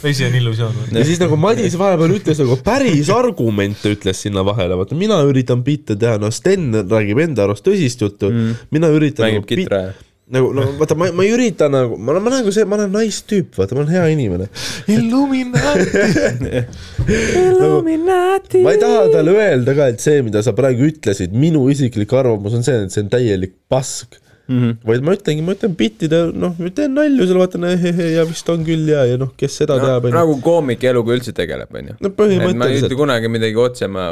vesi 0.02 0.26
on 0.26 0.34
illusioon 0.36 0.80
ja 0.94 1.04
siis 1.08 1.20
nagu 1.22 1.38
Madis 1.40 1.74
vahepeal 1.80 2.12
ütles 2.18 2.40
nagu 2.42 2.58
päris 2.64 3.10
argumente 3.12 3.92
ütles 3.96 4.20
sinna 4.26 4.44
vahele, 4.46 4.76
vaata 4.78 4.98
mina 4.98 5.18
üritan 5.28 5.64
bitte 5.66 5.96
teha, 5.98 6.18
no 6.22 6.30
Sten 6.34 6.68
räägib 6.84 7.22
enda 7.24 7.46
arust 7.46 7.64
tõsist 7.66 8.04
juttu. 8.04 8.30
Mm., 8.32 8.58
mina 8.76 8.92
üritan 8.92 9.26
mängib 9.26 9.44
nagu 9.44 9.50
kitra 9.54 9.80
ja 9.88 9.94
nagu 10.34 10.50
no 10.56 10.64
vaata, 10.80 10.96
ma, 10.98 11.08
ma 11.14 11.22
ei 11.22 11.30
ürita 11.36 11.68
nagu, 11.70 11.94
ma 11.96 12.12
olen, 12.12 12.24
ma 12.24 12.30
olen 12.32 12.42
nagu 12.42 12.52
see, 12.54 12.66
ma 12.66 12.78
olen 12.80 12.92
nice 12.96 13.22
tüüp, 13.30 13.52
vaata, 13.60 13.76
ma 13.76 13.84
olen 13.84 13.94
hea 13.94 14.04
inimene. 14.14 14.48
Illuminati. 14.90 16.62
Illuminati 17.44 18.62
ma 18.66 18.74
ei 18.74 18.82
taha 18.82 19.06
talle 19.14 19.36
öelda 19.38 19.76
ka, 19.78 19.88
et 19.94 20.02
see, 20.02 20.24
mida 20.26 20.42
sa 20.42 20.54
praegu 20.56 20.88
ütlesid, 20.90 21.34
minu 21.36 21.66
isiklik 21.70 22.14
arvamus 22.18 22.58
on 22.58 22.66
see, 22.66 22.86
et 22.86 22.94
see 22.94 23.04
on 23.06 23.12
täielik 23.12 23.54
pask 23.70 24.18
mm. 24.48 24.58
-hmm. 24.58 24.76
vaid 24.90 25.06
ma 25.06 25.14
ütlengi, 25.14 25.46
ma 25.46 25.54
ütlen 25.54 25.76
bittide, 25.78 26.22
noh, 26.34 26.58
teen 26.74 26.94
nalju 26.98 27.26
seal, 27.26 27.42
vaatan 27.42 27.70
ehehe 27.70 28.12
ja 28.16 28.26
vist 28.28 28.48
on 28.50 28.64
küll 28.66 28.88
ja, 28.90 29.04
ja 29.06 29.18
noh, 29.20 29.30
kes 29.38 29.60
seda 29.62 29.78
no, 29.78 29.86
teab, 29.86 30.08
nagu 30.14 30.38
koomik 30.42 30.84
eluga 30.90 31.14
üldse 31.14 31.34
tegeleb, 31.36 31.70
onju. 31.70 31.98
no 32.00 32.10
et 32.10 32.18
ma 32.18 32.26
ei 32.26 32.38
ütle 32.38 32.46
põhimõtteliselt, 32.48 32.96
kunagi 32.98 33.30
midagi 33.30 33.62
otse, 33.62 33.90
ma 33.90 34.10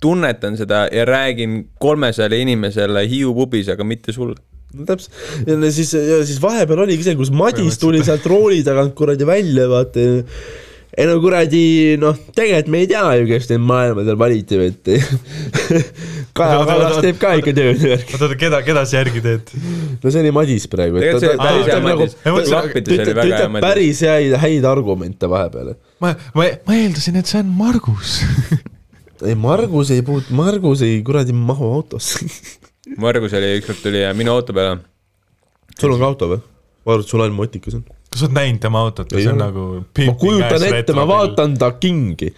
tunnetan 0.00 0.56
seda 0.56 0.86
ja 0.92 1.04
räägin 1.04 1.66
kolmesajale 1.78 2.40
inimesele 2.40 3.04
Hiiu 3.08 3.34
pubis, 3.36 3.68
aga 3.68 3.84
mitte 3.84 4.16
sulle. 4.16 4.40
No 4.76 4.86
täpselt, 4.88 5.14
ja 5.46 5.72
siis, 5.74 5.92
ja 5.94 6.22
siis 6.26 6.40
vahepeal 6.42 6.84
oligi 6.86 7.06
see, 7.06 7.18
kus 7.18 7.32
Madis 7.34 7.78
tuli 7.80 8.02
sealt 8.06 8.26
rooli 8.30 8.62
tagant 8.66 8.94
kuradi 8.98 9.26
välja, 9.28 9.66
vaata. 9.70 10.04
ei 10.90 11.06
no 11.08 11.16
kuradi 11.22 11.62
noh, 12.02 12.18
tegelikult 12.36 12.72
me 12.74 12.82
ei 12.84 12.90
tea 12.90 13.04
ju, 13.20 13.26
kes 13.30 13.50
neid 13.50 13.64
maailmadel 13.66 14.18
valiti, 14.20 14.60
et 14.70 14.90
Kaja 16.40 16.62
Kallas 16.68 17.00
teeb 17.02 17.18
ka 17.20 17.32
ikka 17.40 17.54
tööd. 17.56 17.82
oota, 17.82 18.18
oota, 18.20 18.36
keda, 18.38 18.60
keda 18.66 18.84
sa 18.86 19.00
järgi 19.00 19.22
teed? 19.24 19.52
no 20.00 20.12
see 20.12 20.22
oli 20.22 20.32
Madis 20.34 20.66
praegu. 20.70 21.02
Ta 21.02 22.62
ütleb 22.78 23.58
päris 23.62 24.04
häid, 24.06 24.36
häid 24.44 24.66
argumente 24.70 25.30
vahepeal. 25.30 25.74
ma, 26.02 26.14
ma, 26.36 26.46
ma 26.66 26.78
eeldasin, 26.78 27.18
et 27.20 27.30
see 27.30 27.42
on 27.42 27.50
Margus. 27.58 28.20
ei, 29.26 29.34
Margus 29.34 29.90
ei 29.94 30.06
puutu, 30.06 30.34
Margus 30.38 30.86
ei 30.86 31.02
kuradi 31.06 31.34
mahu 31.36 31.74
autosse. 31.80 32.22
Margus 32.98 33.34
oli, 33.36 33.56
ükskord 33.60 33.82
tuli 33.82 34.02
minu 34.16 34.32
auto 34.34 34.54
peale. 34.56 34.80
sul 35.78 35.92
on 35.94 36.00
ka 36.00 36.06
auto 36.06 36.28
või? 36.30 36.40
ma 36.84 36.94
arvan, 36.94 37.04
et 37.04 37.12
sul 37.12 37.24
ainult 37.24 37.38
motikas 37.38 37.76
on. 37.78 37.84
kas 38.10 38.22
sa 38.22 38.26
oled 38.26 38.38
näinud 38.38 38.62
tema 38.62 38.84
autot, 38.86 39.12
see 39.14 39.28
on 39.30 39.38
nagu 39.40 39.66
ma 39.82 40.14
kujutan 40.18 40.64
ette, 40.70 40.96
ma. 40.96 41.06
vaatan 41.08 41.58
ta 41.60 41.72
kingi. 41.78 42.32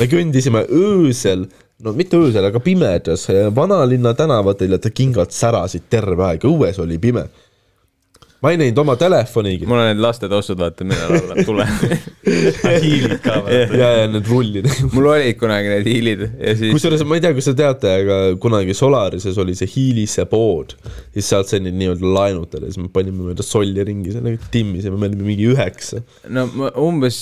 me 0.00 0.08
kõndisime 0.10 0.66
öösel, 0.68 1.46
no 1.82 1.94
mitte 1.96 2.20
öösel, 2.20 2.44
aga 2.50 2.60
pimedas 2.60 3.28
vanalinna 3.56 4.14
tänavatel 4.18 4.76
ja 4.76 4.80
ta 4.82 4.92
kingad 4.92 5.32
särasid 5.34 5.88
terve 5.90 6.28
aeg, 6.30 6.48
õues 6.48 6.80
oli 6.82 6.98
pime. 7.02 7.28
Ma 8.44 8.52
ei 8.52 8.58
näinud 8.60 8.78
oma 8.82 8.96
telefonigi. 9.00 9.66
mul 9.68 9.80
on 9.80 9.88
need 9.90 10.02
lastetossud, 10.02 10.58
vaata, 10.60 10.84
millal 10.88 11.14
alla 11.18 11.44
tuleb. 11.46 11.86
hiilid 12.84 13.16
ka 13.24 13.38
või? 13.46 13.62
ja, 13.80 13.90
ja 14.00 14.10
need 14.10 14.28
rullid. 14.30 14.68
mul 14.94 15.10
olid 15.14 15.38
kunagi 15.40 15.72
need 15.72 15.88
hiilid 15.90 16.26
ja 16.26 16.56
siis 16.58 16.76
kusjuures 16.76 17.06
ma 17.08 17.18
ei 17.18 17.24
tea, 17.24 17.32
kas 17.36 17.50
te 17.50 17.56
teate, 17.62 17.94
aga 18.02 18.20
kunagi 18.42 18.76
Solarises 18.76 19.40
oli 19.42 19.56
see 19.58 19.70
Hiilise 19.72 20.26
pood, 20.30 20.76
siis 21.14 21.32
sealt 21.32 21.50
sai 21.50 21.62
neid 21.64 21.78
nii-öelda 21.80 22.14
laenutada, 22.18 22.68
siis 22.68 22.80
me 22.82 22.92
panime 22.92 23.30
mööda 23.30 23.46
solli 23.46 23.84
ringi 23.86 24.14
sellega, 24.14 24.52
timmisime, 24.52 25.00
me 25.00 25.10
olime 25.10 25.26
mingi 25.32 25.50
üheksa. 25.54 26.04
no 26.32 26.48
ma 26.56 26.72
umbes 26.82 27.20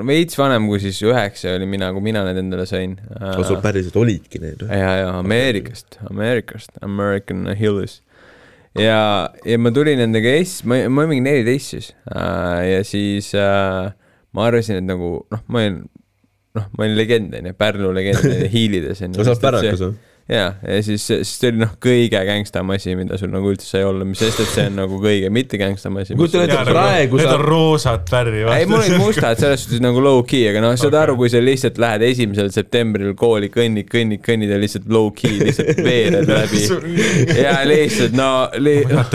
no 0.00 0.06
veits 0.08 0.38
vanem 0.40 0.68
kui 0.70 0.80
siis 0.82 1.00
üheksa 1.04 1.54
oli 1.58 1.68
mina, 1.68 1.90
kui 1.94 2.04
mina 2.04 2.24
need 2.26 2.40
endale 2.40 2.66
sain. 2.68 2.96
aga 3.18 3.42
sul 3.46 3.60
päriselt 3.64 3.96
olidki 4.00 4.40
need 4.42 4.64
või? 4.64 4.78
ja, 4.80 4.94
ja 5.02 5.10
Ameerikast, 5.18 6.00
Ameerikast, 6.08 6.78
American 6.86 7.50
Hills. 7.58 8.00
ja, 8.78 9.00
ja 9.46 9.58
ma 9.58 9.72
tulin 9.74 9.98
nendega 9.98 10.36
S, 10.44 10.60
ma, 10.64 10.82
ma 10.88 11.02
olin 11.04 11.14
mingi 11.14 11.26
neliteist 11.26 11.74
siis 11.74 11.90
äh, 12.12 12.60
ja 12.70 12.84
siis 12.86 13.32
äh, 13.34 13.90
ma 14.36 14.46
arvasin, 14.46 14.78
et 14.82 14.86
nagu 14.86 15.16
noh, 15.32 15.42
ma 15.50 15.64
olin, 15.64 15.80
noh, 16.58 16.68
ma 16.76 16.86
olin 16.86 16.96
legend 16.98 17.34
onju, 17.40 17.56
Pärnu 17.58 17.90
legend 17.96 18.30
hiilides 18.54 19.02
onju. 19.06 19.24
sa 19.24 19.34
oled 19.34 19.44
pärakas 19.46 19.84
või? 19.86 19.98
ja, 20.30 20.44
ja 20.62 20.76
siis, 20.86 21.02
siis 21.10 21.30
see 21.40 21.50
oli 21.50 21.60
noh, 21.64 21.72
kõige 21.82 22.20
gängstam 22.28 22.70
asi, 22.74 22.94
mida 22.98 23.18
sul 23.18 23.32
nagu 23.32 23.50
üldse 23.50 23.66
sai 23.66 23.82
olla, 23.86 24.04
mis 24.06 24.20
sest, 24.22 24.40
et 24.44 24.52
see 24.54 24.66
on 24.70 24.76
nagu 24.78 25.00
kõige 25.02 25.30
mitte 25.34 25.58
gängstam 25.60 25.98
asi. 26.00 26.14
Kujuta 26.18 26.44
ette, 26.46 26.58
praegu 26.70 27.18
Need 27.18 27.26
sa- 27.26 27.34
on 27.36 27.44
roosat 27.44 28.12
värvi. 28.12 28.44
ei, 28.54 28.66
mul 28.70 28.78
olid 28.84 28.96
mustad 29.02 29.40
selles 29.42 29.64
suhtes 29.64 29.82
nagu 29.82 30.02
low-key, 30.04 30.44
aga 30.52 30.62
noh, 30.64 30.76
saad 30.78 30.92
Okei. 30.94 31.02
aru, 31.02 31.16
kui 31.20 31.32
sa 31.32 31.42
lihtsalt 31.42 31.80
lähed 31.82 32.04
esimesel 32.10 32.50
septembril 32.54 33.14
kooli, 33.18 33.50
kõnnid, 33.52 33.88
kõnnid, 33.90 34.22
kõnnid 34.26 34.54
ja 34.54 34.60
lihtsalt 34.62 34.86
low-key 34.92 35.40
lihtsalt 35.42 35.82
veered 35.84 36.30
läbi. 36.36 36.62
ja 37.40 37.56
lihtsalt 37.68 38.14
no 38.18 38.30
li,. 38.62 38.78
Oh 38.90 39.10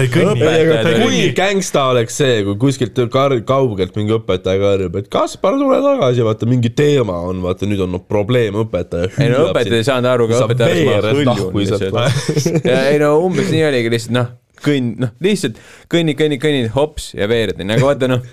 kui 1.06 1.32
gängsta 1.36 1.88
oleks 1.94 2.18
see, 2.20 2.42
kui 2.48 2.58
kuskilt 2.60 2.98
kaugelt 3.46 3.96
mingi 3.98 4.14
õpetaja 4.16 4.60
karjub, 4.62 4.96
et 5.00 5.08
Kaspar, 5.12 5.58
tule 5.60 5.78
tagasi, 5.84 6.24
vaata 6.26 6.48
mingi 6.50 6.72
teema 6.76 7.18
on, 7.30 7.42
vaata 7.46 7.68
nüüd 7.70 7.82
on 7.86 7.96
no, 7.96 8.00
probleem 8.04 8.58
õpetaja. 8.66 9.12
ei 9.22 9.32
no 9.32 9.46
õpetaja 9.50 9.80
ei 9.82 9.88
saanud 9.88 10.10
aru, 10.12 10.28
aga 10.30 10.40
Sa 10.40 10.48
õpetaja 10.50 11.05
ma 11.06 11.36
hõljun 11.40 11.69
sealt 11.69 11.86
lihtsalt. 11.86 12.72
ei 12.91 12.98
no 13.02 13.11
umbes 13.26 13.52
nii 13.53 13.64
oligi 13.68 13.94
lihtsalt 13.94 14.15
noh, 14.18 14.32
kõnn, 14.65 14.95
noh 15.03 15.14
lihtsalt 15.23 15.61
kõnnid, 15.91 16.18
kõnnid, 16.19 16.41
kõnnid, 16.44 16.72
hops 16.76 17.14
ja 17.18 17.30
veered 17.32 17.61
onju, 17.61 17.77
aga 17.77 17.90
vaata 17.90 18.11
noh, 18.11 18.26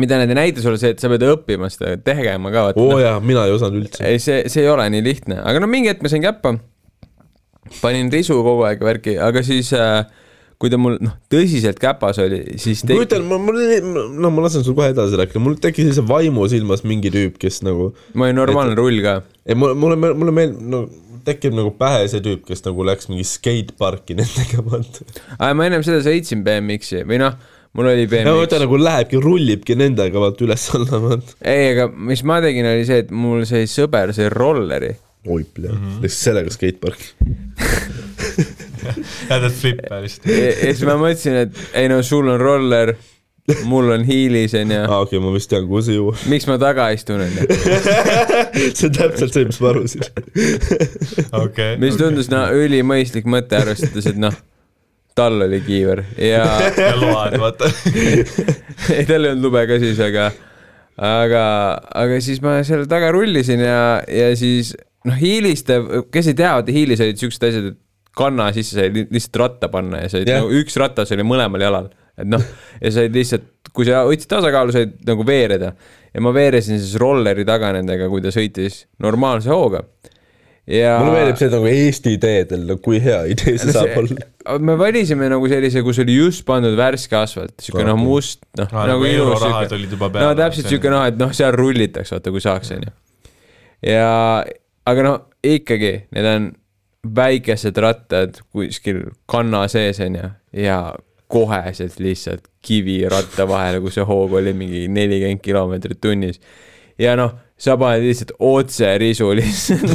mida 0.00 0.18
nad 0.20 0.32
ei 0.32 0.38
näita 0.38 0.64
sulle 0.64 0.80
see, 0.80 0.94
et 0.94 1.02
sa 1.02 1.10
pead 1.12 1.24
õppima 1.28 1.70
seda 1.72 1.94
tegema 2.04 2.52
ka, 2.54 2.66
oo 2.74 2.90
noh. 2.96 3.02
jaa, 3.02 3.16
mina 3.24 3.46
ei 3.48 3.54
osanud 3.54 3.84
üldse. 3.84 4.04
ei, 4.08 4.20
see, 4.22 4.44
see 4.52 4.64
ei 4.64 4.72
ole 4.72 4.86
nii 4.94 5.04
lihtne, 5.06 5.40
aga 5.42 5.62
no 5.62 5.70
mingi 5.70 5.92
hetk 5.92 6.04
ma 6.04 6.12
sain 6.12 6.24
käppa. 6.24 6.56
panin 7.80 8.12
risu 8.12 8.36
kogu 8.44 8.66
aeg 8.68 8.82
värki, 8.84 9.16
aga 9.22 9.42
siis 9.46 9.72
äh, 9.78 10.04
kui 10.60 10.70
ta 10.72 10.78
mul 10.80 10.98
noh, 11.02 11.14
tõsiselt 11.32 11.78
käpas 11.82 12.18
oli, 12.22 12.40
siis 12.62 12.84
ma 12.86 12.98
kujutan, 12.98 13.24
ma, 13.28 13.38
mul, 13.42 13.60
no 14.20 14.30
ma 14.34 14.46
lasen 14.46 14.64
sul 14.66 14.76
kohe 14.78 14.90
edasi 14.94 15.18
rääkida, 15.20 15.42
mul 15.42 15.56
tekkis 15.62 15.88
sellise 15.88 16.04
vaimu 16.08 16.46
silmas 16.50 16.84
mingi 16.86 17.12
tüüp, 17.14 17.38
kes 17.42 17.62
nagu 17.66 17.90
ma 18.18 18.28
olin 18.28 18.38
normaalne 18.40 18.76
rull 18.78 19.02
ka. 19.04 19.18
ei, 19.46 19.58
mulle, 19.58 19.76
mulle, 19.78 20.14
mulle 20.14 20.36
meeldib, 20.36 20.62
no 20.74 20.84
tekib 21.26 21.56
nagu 21.56 21.72
pähe 21.78 22.06
see 22.10 22.22
tüüp, 22.24 22.44
kes 22.48 22.64
nagu 22.66 22.86
läks 22.86 23.10
mingi 23.10 23.26
skateparki 23.28 24.16
nendega, 24.20 24.64
vaata. 24.66 24.98
aga 25.38 25.52
ma 25.58 25.68
ennem 25.68 25.84
seda 25.86 26.00
sõitsin 26.04 26.44
BMX-i 26.46 27.04
või 27.08 27.18
noh, 27.22 27.38
mul 27.74 27.90
oli 27.92 28.06
ja 28.06 28.24
ma 28.26 28.36
mõtlen 28.36 28.48
BMX. 28.48 28.66
nagu 28.66 28.82
lähebki, 28.82 29.22
rullibki 29.24 29.78
nendega 29.78 30.16
vaata 30.26 30.46
üles-alla, 30.46 30.96
vaata. 31.08 31.38
ei, 31.40 31.72
aga 31.72 31.84
mis 32.12 32.24
ma 32.26 32.40
tegin, 32.44 32.70
oli 32.74 32.84
see, 32.88 32.98
et 33.06 33.10
mul 33.14 33.40
see 33.48 33.62
sõber 33.70 34.14
sai 34.16 34.26
rolleri. 34.32 34.92
oi, 35.24 35.42
plee, 35.56 35.72
läks 36.04 36.20
sellega 36.28 36.52
skateparki. 36.52 37.06
jätad 39.30 39.52
flippe 39.52 40.02
lihtsalt. 40.04 40.28
ja 40.28 40.52
ja 40.52 40.72
siis 40.72 40.84
ma 40.88 40.96
mõtlesin, 41.00 41.40
et 41.46 41.52
ei 41.80 41.90
no 41.92 42.00
sul 42.06 42.28
on 42.28 42.40
roller, 42.40 42.94
mul 43.68 43.90
on 43.92 44.04
hiilis 44.08 44.54
onju, 44.56 44.78
aa, 44.86 45.02
okei, 45.04 45.20
ma 45.20 45.32
vist 45.34 45.50
tean, 45.52 45.66
kuhu 45.68 45.82
see 45.84 45.98
jõuab. 45.98 46.22
miks 46.32 46.46
ma 46.48 46.56
taga 46.60 46.88
istun 46.96 47.20
onju. 47.26 47.44
see 48.78 48.88
on 48.88 48.96
täpselt 48.96 49.36
see, 49.36 49.44
mis 49.50 49.60
ma 49.60 49.70
arvasin. 49.74 50.06
okei. 51.42 51.76
mis 51.82 52.00
tundus 52.00 52.32
no 52.32 52.46
ülimõistlik 52.56 53.28
mõte, 53.28 53.60
arvestades, 53.60 54.08
et 54.14 54.20
noh, 54.20 54.36
tal 55.14 55.44
oli 55.46 55.60
kiiver 55.66 56.02
ja 56.18 56.42
ja 56.88 56.94
load, 56.98 57.36
vaata. 57.42 57.68
ei, 58.96 59.04
tal 59.06 59.20
ei 59.20 59.34
olnud 59.34 59.44
lube 59.46 59.66
ka 59.70 59.78
siis, 59.82 60.00
aga, 60.02 60.30
aga, 60.96 61.44
aga 62.04 62.20
siis 62.24 62.42
ma 62.44 62.58
selle 62.66 62.88
taga 62.90 63.12
rullisin 63.14 63.62
ja, 63.62 64.00
ja 64.08 64.32
siis 64.38 64.72
noh, 65.04 65.18
hiiliste, 65.20 65.78
kes 66.12 66.32
ei 66.32 66.38
tea, 66.38 66.54
vaata 66.58 66.74
hiilis 66.74 67.02
olid 67.04 67.20
siuksed 67.20 67.46
asjad, 67.50 67.74
et 67.74 67.80
kanna 68.16 68.48
sisse 68.54 68.78
sai 68.78 68.90
li- 68.94 69.06
lihtsalt 69.10 69.40
ratta 69.42 69.68
panna 69.70 70.04
ja 70.04 70.10
said 70.10 70.28
yeah. 70.28 70.42
nagu 70.42 70.54
üks 70.62 70.76
ratas 70.80 71.12
oli 71.14 71.26
mõlemal 71.26 71.62
jalal, 71.62 71.90
et 72.18 72.28
noh, 72.30 72.42
ja 72.80 72.90
said 72.94 73.14
lihtsalt, 73.16 73.50
kui 73.74 73.86
sa 73.88 74.04
hoidsid 74.06 74.30
tasakaalu, 74.30 74.74
said 74.74 74.96
nagu 75.08 75.24
veereda 75.26 75.72
ja 76.14 76.22
ma 76.22 76.30
veeresin 76.34 76.78
siis 76.78 76.94
rolleri 77.02 77.44
taga 77.48 77.72
nendega, 77.74 78.06
kui 78.12 78.22
ta 78.22 78.30
sõitis 78.34 78.84
normaalse 79.02 79.50
hooga. 79.50 79.80
ja 80.70 80.94
mulle 81.02 81.18
meeldib 81.18 81.40
see 81.40 81.50
nagu 81.52 81.66
Eesti 81.68 82.14
teedel, 82.22 82.62
no 82.68 82.76
kui 82.84 83.00
hea 83.02 83.24
idee 83.34 83.56
see 83.60 83.74
saab 83.74 83.96
olla. 84.00 84.28
me 84.62 84.76
valisime 84.80 85.28
nagu 85.32 85.48
sellise, 85.50 85.82
kus 85.84 85.98
oli 86.04 86.14
just 86.20 86.44
pandud 86.48 86.76
värske 86.78 87.18
asfalt, 87.18 87.56
siuke 87.60 87.84
noh 87.84 87.98
must, 88.00 88.44
noh 88.58 88.70
Aa, 88.70 88.86
nagu 88.92 89.04
nagu 89.04 89.10
ilus 89.10 89.42
siuke- 89.42 90.20
no 90.22 90.34
täpselt 90.38 90.70
siuke 90.70 90.92
noh, 90.94 91.02
et 91.10 91.18
noh, 91.20 91.32
seal 91.36 91.56
rullitaks, 91.58 92.14
vaata 92.14 92.32
kui 92.34 92.44
saaks, 92.44 92.70
onju. 92.78 92.92
ja, 93.90 94.12
aga 94.86 95.08
noh, 95.08 95.18
ikkagi 95.44 95.96
need 96.14 96.30
on 96.30 96.52
väikesed 97.18 97.76
rattad 97.84 98.38
kuskil 98.54 99.02
kanna 99.28 99.66
sees, 99.68 99.98
onju, 100.00 100.30
ja 100.56 100.78
koheselt 101.34 101.98
lihtsalt 102.02 102.46
kivi 102.64 103.00
ratta 103.10 103.48
vahele, 103.50 103.82
kus 103.84 103.98
see 103.98 104.06
hoog 104.08 104.38
oli 104.38 104.54
mingi 104.56 104.86
nelikümmend 104.92 105.42
kilomeetrit 105.44 106.00
tunnis. 106.00 106.40
ja 106.98 107.16
noh, 107.18 107.34
sa 107.58 107.76
paned 107.78 108.02
lihtsalt 108.02 108.32
otse 108.42 108.88
risu 108.98 109.28
lihtsalt. 109.38 109.92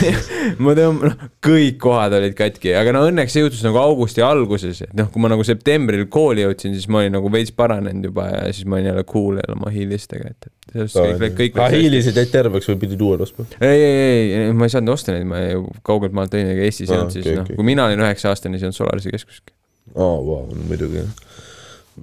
ma 0.62 0.74
tõmban, 0.78 1.10
noh, 1.10 1.30
kõik 1.42 1.78
kohad 1.82 2.14
olid 2.14 2.34
katki, 2.38 2.72
aga 2.78 2.94
no 2.94 3.02
õnneks 3.08 3.34
see 3.34 3.42
juhtus 3.42 3.62
nagu 3.66 3.80
augusti 3.80 4.22
alguses, 4.24 4.84
et 4.86 4.92
noh, 4.98 5.08
kui 5.12 5.22
ma 5.22 5.30
nagu 5.32 5.44
septembril 5.46 6.06
kooli 6.12 6.44
jõudsin, 6.44 6.76
siis 6.78 6.86
ma 6.92 7.02
olin 7.02 7.16
nagu 7.18 7.32
veits 7.32 7.54
paranenud 7.56 8.06
juba 8.10 8.28
ja 8.30 8.44
siis 8.50 8.68
ma 8.68 8.78
olin 8.78 8.92
jälle 8.92 9.06
cool 9.08 9.40
jälle 9.40 9.56
oma 9.56 9.72
hiilistega, 9.74 10.30
et, 10.30 10.50
et 10.70 10.76
sellest 10.84 11.24
kõik, 11.24 11.38
kõik 11.40 11.58
aa, 11.62 11.70
hiilisid 11.74 12.20
jäid 12.22 12.30
terveks 12.34 12.70
või 12.70 12.78
pidid 12.84 13.02
uued 13.08 13.26
ostma? 13.26 13.48
ei, 13.58 13.82
ei, 13.82 14.28
ei, 14.44 14.54
ma 14.54 14.70
ei 14.70 14.76
saanud 14.76 14.94
osta 14.94 15.16
neid, 15.16 15.26
ma 15.28 15.42
ju 15.42 15.66
kaugelt 15.86 16.14
maalt 16.16 16.34
tõin, 16.34 16.46
ega 16.54 16.68
Eestis 16.68 16.90
ei 16.90 17.00
olnud 17.00 17.16
siis 17.18 17.26
okei, 17.26 17.40
noh, 17.40 17.50
okei. 17.50 17.58
kui 17.58 17.66
mina 17.66 17.90
olin 17.90 18.06
üheksa 18.06 18.30
aastane, 18.30 18.58
siis 18.58 18.68
ei 18.68 18.70
olnud 18.70 18.78
Solarise 18.78 19.14
keskuski. 19.14 19.54
aa, 19.96 20.18
vau, 20.28 20.44
muidugi 20.68 21.02
jah. 21.02 21.10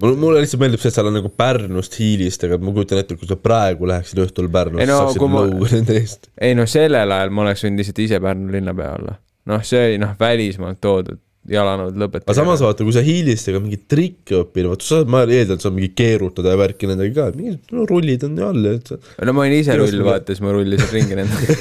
mulle, 0.00 0.40
lihtsalt 0.44 0.60
meeldib 0.62 0.82
see, 0.82 0.92
et 0.92 0.98
seal 0.98 1.08
on 1.10 1.16
nagu 1.18 1.30
Pärnust 1.42 1.96
hiilistega, 2.00 2.58
et 2.58 2.62
ma 2.66 2.74
kujutan 2.76 3.00
ette, 3.02 3.16
kui 3.18 3.28
sa 3.30 3.36
praegu 3.40 3.88
läheksid 3.90 4.22
õhtul 4.26 4.50
Pärnusse 4.52 4.84
Ei 4.84 4.90
no, 4.90 5.00
saaksid 5.06 5.26
ma- 5.32 5.46
lõuga 5.48 5.72
nende 5.76 5.96
eest. 5.98 6.30
ei 6.40 6.54
no 6.58 6.66
sellel 6.70 7.10
ajal 7.16 7.34
ma 7.34 7.46
oleks 7.48 7.64
võinud 7.66 7.82
lihtsalt 7.82 8.04
ise 8.06 8.20
Pärnu 8.22 8.52
linnapea 8.54 8.92
olla. 9.00 9.16
noh, 9.50 9.64
see 9.66 9.82
oli 9.88 9.98
noh, 10.02 10.14
välismaalt 10.20 10.80
toodud 10.80 11.18
jalanud 11.48 11.96
lõpetada. 11.96 12.28
aga 12.28 12.36
samas 12.36 12.60
vaata, 12.60 12.84
kui 12.84 12.92
sa 12.92 13.02
hiilistega 13.04 13.60
mingeid 13.62 13.86
trikke 13.88 14.42
õpid, 14.42 14.66
vaata 14.68 14.84
sa, 14.84 14.98
ma 15.08 15.22
eeldan, 15.24 15.56
et 15.56 15.64
sa 15.64 15.72
mingi 15.72 15.88
keerutada 15.96 16.52
ja 16.52 16.58
värki 16.60 16.90
nendega 16.90 17.14
ka, 17.16 17.36
mingid 17.36 17.72
no, 17.72 17.86
rullid 17.88 18.26
on 18.28 18.36
ju 18.36 18.44
all 18.44 18.68
et 18.68 18.90
sa 18.92 18.98
no 19.24 19.34
ma 19.36 19.46
olin 19.46 19.56
ise 19.56 19.76
rull, 19.80 20.04
vaata, 20.04 20.34
siis 20.34 20.44
ma 20.44 20.52
rullisin 20.52 20.92
ringi 20.92 21.16
nendega. 21.16 21.56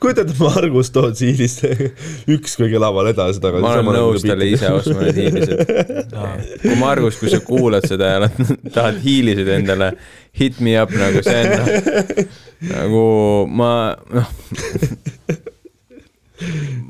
kujutad, 0.00 0.32
et 0.32 0.40
Margus 0.40 0.92
tood 0.94 1.20
hiilistega 1.20 1.90
üks 2.32 2.56
kõige 2.62 2.80
laval 2.80 3.12
edasi-tagasi. 3.12 3.64
ma 3.66 3.74
olen 3.76 3.92
nõus 4.00 4.24
talle 4.24 4.48
ise 4.48 4.72
ostma 4.72 5.04
need 5.04 5.20
hiilised. 5.20 5.76
kui 6.64 6.80
Margus, 6.80 7.20
kui 7.20 7.34
sa 7.34 7.42
kuulad 7.44 7.86
seda 7.90 8.14
ja 8.14 8.32
tahad 8.72 9.04
hiilised 9.04 9.52
endale, 9.60 9.92
hit 10.40 10.64
me 10.64 10.78
up 10.80 10.96
nagu 10.96 11.20
see 11.26 11.44
on 11.44 12.26
nagu 12.72 13.04
ma 13.52 13.72
noh, 14.16 14.32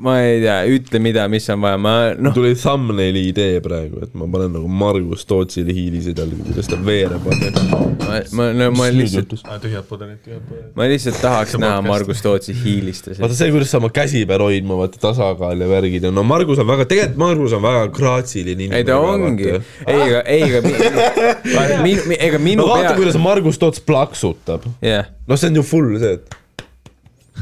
ma 0.01 0.15
ei 0.23 0.39
tea, 0.43 0.57
ütle 0.75 0.99
mida, 1.03 1.25
mis 1.31 1.47
on 1.51 1.61
vaja, 1.63 1.77
ma 1.81 1.93
noh, 2.17 2.33
tuli 2.35 2.53
thumbnaili 2.57 3.23
idee 3.31 3.59
praegu, 3.63 4.01
et 4.05 4.13
ma 4.17 4.27
panen 4.31 4.53
nagu 4.55 4.69
Margus 4.81 5.25
Tootsile 5.29 5.73
hiilised 5.75 6.17
jalga, 6.21 6.39
kuidas 6.47 6.69
ta 6.71 6.79
veereb. 6.85 7.25
ma, 7.71 8.19
ma, 8.37 8.47
no 8.57 8.69
ma 8.77 8.87
lihtsalt, 8.93 9.35
tühjad 9.63 9.87
pudelid, 9.89 10.19
tühjad 10.25 10.43
pudelid. 10.47 10.71
ma 10.77 10.87
lihtsalt 10.91 11.19
tahaks 11.23 11.57
näha 11.57 11.77
podcast. 11.81 11.91
Margus 11.91 12.23
Tootsi 12.25 12.55
hiilistes. 12.63 13.19
vaata 13.21 13.37
see, 13.37 13.51
kuidas 13.53 13.71
sa 13.73 13.81
oma 13.81 13.91
käsi 13.93 14.23
peal 14.29 14.45
hoidma, 14.45 14.79
vaata 14.81 15.01
tasakaal 15.09 15.61
ja 15.65 15.69
värgid 15.71 16.07
ja 16.07 16.13
no 16.15 16.23
Margus 16.27 16.61
on 16.63 16.69
väga, 16.71 16.87
tegelikult 16.89 17.21
Margus 17.21 17.57
on 17.57 17.65
väga 17.65 17.87
graatsiline 17.95 18.57
inimene. 18.57 18.81
ei 18.81 18.87
ta 18.87 18.99
ongi, 18.99 19.49
ei, 19.51 20.01
aga, 20.07 20.21
ei, 20.25 20.43
aga 20.49 20.61
mi- 20.65 21.89
minu, 21.91 22.17
ega 22.17 22.37
no 22.39 22.43
minu 22.45 22.67
vaata, 22.67 22.91
pea, 22.91 22.97
kuidas 22.99 23.19
Margus 23.21 23.59
Toots 23.61 23.83
plaksutab. 23.85 24.65
jah, 24.83 25.11
no 25.27 25.37
see 25.39 25.51
on 25.51 25.59
ju 25.61 25.65
full 25.65 25.97
see, 26.01 26.17
et 26.19 26.40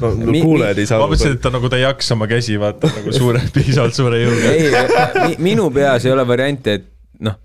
no, 0.01 0.13
no 0.15 0.31
Mi- 0.31 0.41
kuulajad 0.45 0.80
ei 0.81 0.88
saa 0.89 1.01
ma 1.01 1.09
mõtlesin, 1.11 1.35
et 1.38 1.43
ta 1.43 1.51
nagu 1.53 1.69
ta 1.71 1.80
ei 1.80 1.85
jaksa 1.88 2.15
oma 2.17 2.30
käsi 2.31 2.57
vaata 2.61 2.91
nagu 2.95 3.13
suure, 3.15 3.43
piisavalt 3.55 3.97
suure 3.97 4.23
jõuga. 4.23 4.55
ei, 5.26 5.35
minu 5.43 5.69
peas 5.76 6.07
ei 6.07 6.15
ole 6.15 6.26
varianti, 6.27 6.77
et 6.80 6.88
noh, 7.26 7.38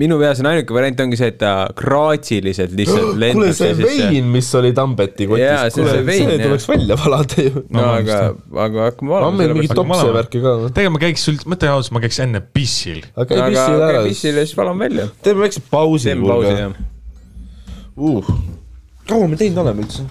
minu 0.00 0.18
peas 0.20 0.40
on 0.42 0.48
ainuke 0.50 0.74
variant 0.76 1.00
ongi 1.06 1.16
see, 1.18 1.30
et 1.32 1.38
ta 1.40 1.52
graatsiliselt 1.76 2.74
lihtsalt 2.76 3.06
kuule, 3.06 3.20
lendab 3.22 3.54
see 3.56 3.72
vein, 3.78 4.28
mis 4.32 4.50
oli 4.58 4.72
Tambeti 4.76 5.28
kotis 5.30 5.44
Jaa,, 5.44 5.70
see- 5.72 6.04
see 6.04 6.38
tuleks 6.42 6.68
välja 6.68 6.98
valada 7.00 7.46
ju. 7.46 7.64
no 7.72 7.86
aga, 7.94 8.18
aga 8.66 8.88
hakkame 8.90 9.16
on 9.20 9.38
meil 9.40 9.54
mingit 9.56 9.72
topse 9.72 9.94
valama. 9.94 10.18
värki 10.18 10.42
ka 10.44 10.56
või? 10.60 10.74
tegelikult 10.76 10.98
ma 10.98 11.04
käiks 11.06 11.26
üld-, 11.32 11.46
mõtle 11.54 11.72
ausalt, 11.72 11.96
ma 11.96 12.04
käiks 12.04 12.20
enne 12.26 12.42
pissil. 12.44 13.00
aga 13.16 13.30
käi 13.32 13.56
pissil 13.56 13.86
ära 13.88 14.02
käi, 14.02 14.12
pissile, 14.12 14.44
siis 14.44 14.60
valame 14.60 14.88
välja. 14.88 15.08
teeme 15.24 15.46
väikse 15.46 15.64
pausi. 15.70 16.10
teeme 16.12 16.28
pausi, 16.28 16.54
jah. 16.60 16.76
uh.. 17.96 18.32
kaua 19.08 19.28
me 19.32 19.40
teinud 19.40 19.64
oleme 19.64 19.86
üldse? 19.86 20.04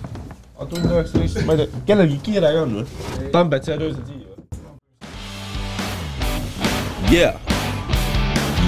Tund 0.64 0.86
üheksateist, 0.88 1.42
ma 1.48 1.54
ei 1.56 1.64
tea, 1.64 1.82
kellelgi 1.90 2.20
kiire 2.24 2.52
ka 2.56 2.62
on 2.64 2.78
või? 2.80 2.86
Tambet, 3.34 3.66
sa 3.66 3.74
jääd 3.76 3.84
öösel 3.90 4.04
siia 4.08 4.24
või? 4.24 4.36
Yeah. 7.12 7.36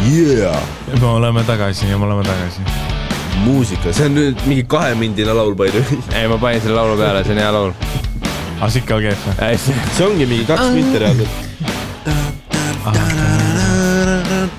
Yeah. 0.07 0.59
me 1.01 1.07
oleme 1.07 1.43
tagasi 1.47 1.87
ja 1.89 1.97
me 1.97 2.05
oleme 2.05 2.23
tagasi. 2.27 2.61
muusika, 3.45 3.93
see 3.93 4.05
on 4.09 4.15
nüüd 4.17 4.43
mingi 4.49 4.65
kahemindine 4.67 5.33
laul, 5.33 5.55
by 5.55 5.71
the 5.71 5.81
way. 5.85 5.97
ei, 6.21 6.27
ma 6.27 6.37
panin 6.41 6.61
selle 6.61 6.75
laulu 6.75 6.97
peale, 6.99 7.23
see 7.23 7.35
on 7.37 7.41
hea 7.41 7.51
laul. 7.55 7.73
aga 8.59 8.69
see 8.73 8.83
ikka 8.83 8.99
käib 9.07 9.25
või? 9.25 9.35
hästi, 9.41 9.79
see 9.97 10.07
ongi 10.09 10.25
mingi 10.29 10.45
kaks 10.49 10.67
minti 10.75 11.03
reaalselt. 11.05 11.43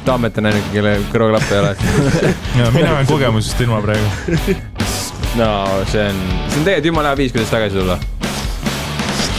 Taamet 0.09 0.39
on 0.41 0.49
ainuke, 0.49 0.69
kelle 0.73 0.93
kõrvaklappe 1.13 1.53
ei 1.53 1.61
ole. 1.61 1.73
mina 2.79 2.95
olen 2.95 3.09
kogemusest 3.11 3.61
ilma 3.67 3.83
praegu. 3.85 4.09
no 5.39 5.85
see 5.87 6.03
on, 6.03 6.17
see 6.51 6.59
on 6.59 6.65
tegelikult 6.67 6.89
jumala 6.91 7.13
hea 7.13 7.19
viis, 7.21 7.35
kuidas 7.35 7.51
tagasi 7.53 7.79
tulla. 7.79 7.99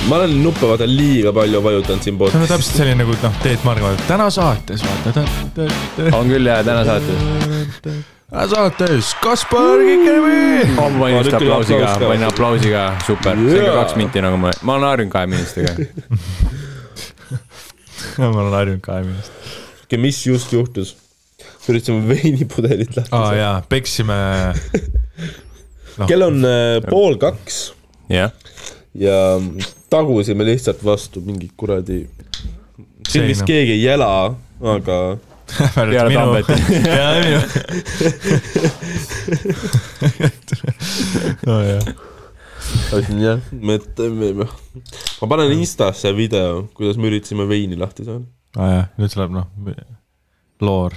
ma 0.09 0.15
olen 0.19 0.37
nuppe 0.43 0.67
vaata 0.69 0.87
liiga 0.87 1.33
palju 1.35 1.59
vajutanud 1.65 2.05
siin 2.05 2.19
see 2.31 2.39
on 2.39 2.47
täpselt 2.51 2.77
selline 2.79 3.01
nagu 3.01 3.17
noh, 3.23 3.41
Teet 3.43 3.65
Marga, 3.67 3.91
täna 4.07 4.29
saates 4.33 4.85
vaata. 4.85 5.25
on 6.15 6.31
küll 6.31 6.47
hea, 6.47 6.61
täna 6.67 6.85
saates. 6.87 7.19
täna 7.83 8.45
saates 8.53 9.11
Kaspar 9.23 9.83
Kikemi. 9.83 10.39
ma 10.77 10.87
panin 11.01 11.17
just 11.17 11.35
aplausiga 11.41 11.91
panin 12.05 12.29
aplausiga, 12.29 12.85
super, 13.07 13.35
see 13.43 13.59
on 13.59 13.67
ka 13.67 13.73
Jaa. 13.73 13.83
kaks 13.83 13.99
minti 13.99 14.23
nagu 14.23 14.39
ma, 14.39 14.55
ma 14.61 14.79
olen 14.79 14.89
harjunud 14.93 15.13
kahe 15.17 15.27
minutitega. 15.35 15.71
ma 18.23 18.31
olen 18.31 18.57
harjunud 18.61 18.83
kahe 18.87 19.03
minust. 19.11 19.53
mis 20.07 20.23
just 20.31 20.55
juhtus? 20.55 20.95
üritasime 21.69 22.07
veinipudelit 22.09 22.95
lahti 22.97 23.13
aa 23.13 23.27
saada. 23.27 23.37
jaa, 23.37 23.61
peksime. 23.69 24.15
kell 26.07 26.27
on 26.27 26.43
äh, 26.45 26.79
pool 26.89 27.17
kaks 27.21 27.61
jah, 28.09 28.31
ja 28.97 29.17
tagusime 29.89 30.45
lihtsalt 30.47 30.83
vastu 30.85 31.21
mingit 31.25 31.55
kuradi. 31.57 32.03
siin 33.09 33.27
vist 33.27 33.45
keegi 33.47 33.77
ei 33.79 33.87
ela, 33.95 34.11
aga 34.75 34.99
Peale 35.75 36.13
Tambeti. 36.13 36.53
jaa, 36.99 37.13
minu. 37.23 37.39
oo 41.47 41.61
jaa. 41.65 41.81
jah, 43.19 43.39
me, 43.51 43.79
me, 44.09 44.33
ma 45.21 45.29
panen 45.29 45.55
Instasse 45.57 46.13
video, 46.15 46.67
kuidas 46.77 46.97
me 47.01 47.09
üritasime 47.09 47.47
veini 47.49 47.79
lahti 47.79 48.05
saada. 48.05 48.27
aa 48.57 48.69
jaa, 48.75 48.85
nüüd 49.01 49.15
tuleb 49.15 49.39
noh, 49.39 49.49
loor. 50.61 50.93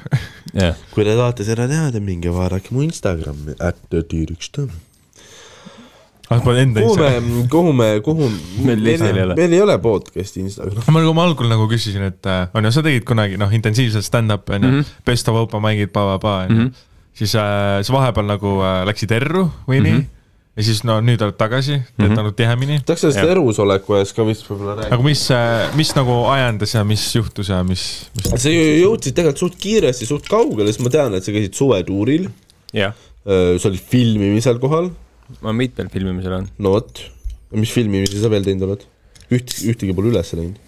jah. 0.55 0.75
kui 0.95 1.05
te 1.05 1.15
tahate 1.17 1.45
seda 1.47 1.69
teada, 1.71 2.01
minge 2.01 2.31
vaadake 2.35 2.73
mu 2.75 2.83
Instagrami, 2.87 3.55
ättetiiriks 3.63 4.51
tõmm. 4.57 4.71
ah, 6.33 6.41
kuhu 6.41 6.55
me, 6.73 6.83
kuhu 7.53 7.73
me, 7.77 7.89
kuhu 8.05 8.29
Meil 8.65 8.87
ole. 9.27 9.35
meil 9.37 9.53
ei 9.53 9.61
ole 9.65 9.77
podcast'i 9.83 10.41
Instagram. 10.47 10.83
ma 10.89 11.03
nagu 11.03 11.13
ma 11.17 11.27
algul 11.29 11.49
nagu 11.51 11.67
küsisin, 11.71 12.07
et 12.09 12.27
äh, 12.31 12.47
on 12.55 12.65
ju, 12.65 12.73
sa 12.73 12.83
tegid 12.87 13.05
kunagi 13.09 13.37
noh, 13.41 13.53
intensiivselt 13.53 14.07
stand-up'i 14.07 14.57
on 14.57 14.63
ju 14.63 14.69
Mhm. 14.69 14.77
mm, 14.77 14.81
-hmm. 14.83 15.05
best 15.07 15.29
of 15.29 15.37
open 15.37 15.63
mic'id, 15.63 15.93
ba-ba-ba 15.93 16.35
on 16.47 16.51
ju 16.51 16.63
Mhm.. 16.63 16.73
siis 17.15 17.35
äh, 17.35 17.83
sa 17.83 17.93
vahepeal 17.93 18.27
nagu 18.27 18.59
äh, 18.63 18.83
läksid 18.89 19.11
erru 19.13 19.51
või 19.69 19.81
nii 19.83 19.93
mm. 19.93 19.99
-hmm. 20.01 20.12
Ja 20.53 20.65
siis 20.67 20.83
no 20.85 20.99
nüüd 21.05 21.23
oled 21.25 21.37
tagasi, 21.41 21.79
teed 21.97 22.11
Mhm. 22.11 22.17
nagu 22.19 22.33
tihemini. 22.37 22.81
tahaks 22.85 23.07
sellest 23.07 23.25
erusoleku 23.35 23.95
ajast 23.97 24.17
ka 24.17 24.27
vist 24.29 24.45
võib-olla 24.49 24.75
rääkida. 24.83 24.95
aga 24.99 25.07
mis, 25.07 25.23
mis 25.79 25.93
nagu 25.97 26.17
ajendas 26.33 26.75
ja 26.75 26.83
mis 26.85 27.05
juhtus 27.17 27.49
ja 27.49 27.63
mis, 27.65 27.85
mis 28.17 28.43
sa 28.43 28.53
ju 28.53 28.67
jõudsid 28.83 29.17
tegelikult 29.17 29.45
suht 29.47 29.57
kiiresti 29.63 30.09
suht 30.09 30.29
kaugele, 30.29 30.69
sest 30.73 30.85
ma 30.85 30.93
tean, 30.93 31.15
et 31.17 31.25
sa 31.25 31.33
käisid 31.33 31.57
suvetuuril, 31.57 32.29
jah, 32.77 32.93
sa 33.25 33.71
olid 33.71 33.81
filmimisel 33.95 34.61
kohal, 34.61 34.91
ma 35.41 35.55
mitmel 35.57 35.89
filmimisel 35.93 36.37
olen. 36.37 36.51
no 36.59 36.75
vot, 36.77 37.01
mis 37.57 37.73
filmimisi 37.73 38.21
sa 38.21 38.29
veel 38.33 38.45
teinud 38.45 38.69
oled? 38.69 38.85
üht, 39.33 39.49
ühtegi 39.65 39.95
pole 39.97 40.11
üles 40.13 40.29
läinud. 40.37 40.59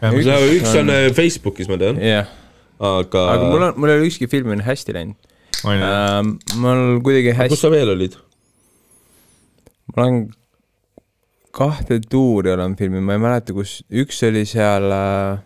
Ja, 0.00 0.10
Üks- 0.10 0.54
üks 0.56 0.72
on 0.80 0.88
äh, 0.90 1.10
Facebookis, 1.14 1.68
ma 1.70 1.76
tean, 1.78 1.98
jah, 2.02 2.26
aga, 2.80 3.26
aga 3.36 3.50
mul 3.52 3.62
on, 3.68 3.74
mul 3.78 3.92
ei 3.92 4.00
ole 4.00 4.08
ükski 4.08 4.26
film 4.32 4.50
hästi 4.64 4.96
läinud 4.96 5.14
on 5.68 5.82
uh,. 5.84 6.22
mul 6.56 7.00
kuidagi 7.04 7.34
kus 7.34 7.38
hästi, 7.42 7.58
sa 7.60 7.70
veel 7.70 7.92
olid? 7.92 8.16
Ma 9.96 10.02
olen 10.06 10.20
kahte 11.56 11.98
tuuri 12.10 12.52
olen 12.54 12.76
filminud, 12.78 13.04
ma 13.08 13.16
ei 13.16 13.22
mäleta, 13.22 13.54
kus, 13.56 13.80
üks 13.90 14.20
oli 14.28 14.44
seal 14.48 14.86
uh,, 14.94 15.40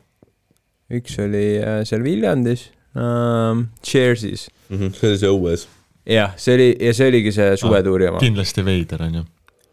üks 0.95 1.17
oli 1.25 1.45
uh, 1.63 1.79
seal 1.89 2.03
Viljandis 2.05 2.67
uh,, 2.97 3.63
Cheersis. 3.85 4.49
Mhm, 4.69 4.93
see 4.99 5.09
oli 5.13 5.21
see 5.23 5.31
õues. 5.33 5.65
jah, 6.09 6.35
see 6.41 6.59
oli 6.59 6.69
ja 6.89 6.93
see 6.97 7.09
oligi 7.13 7.33
see 7.33 7.55
suvetuuri 7.61 8.11
oma. 8.11 8.21
kindlasti 8.21 8.65
veider 8.67 9.07
on 9.07 9.15
ju. 9.21 9.25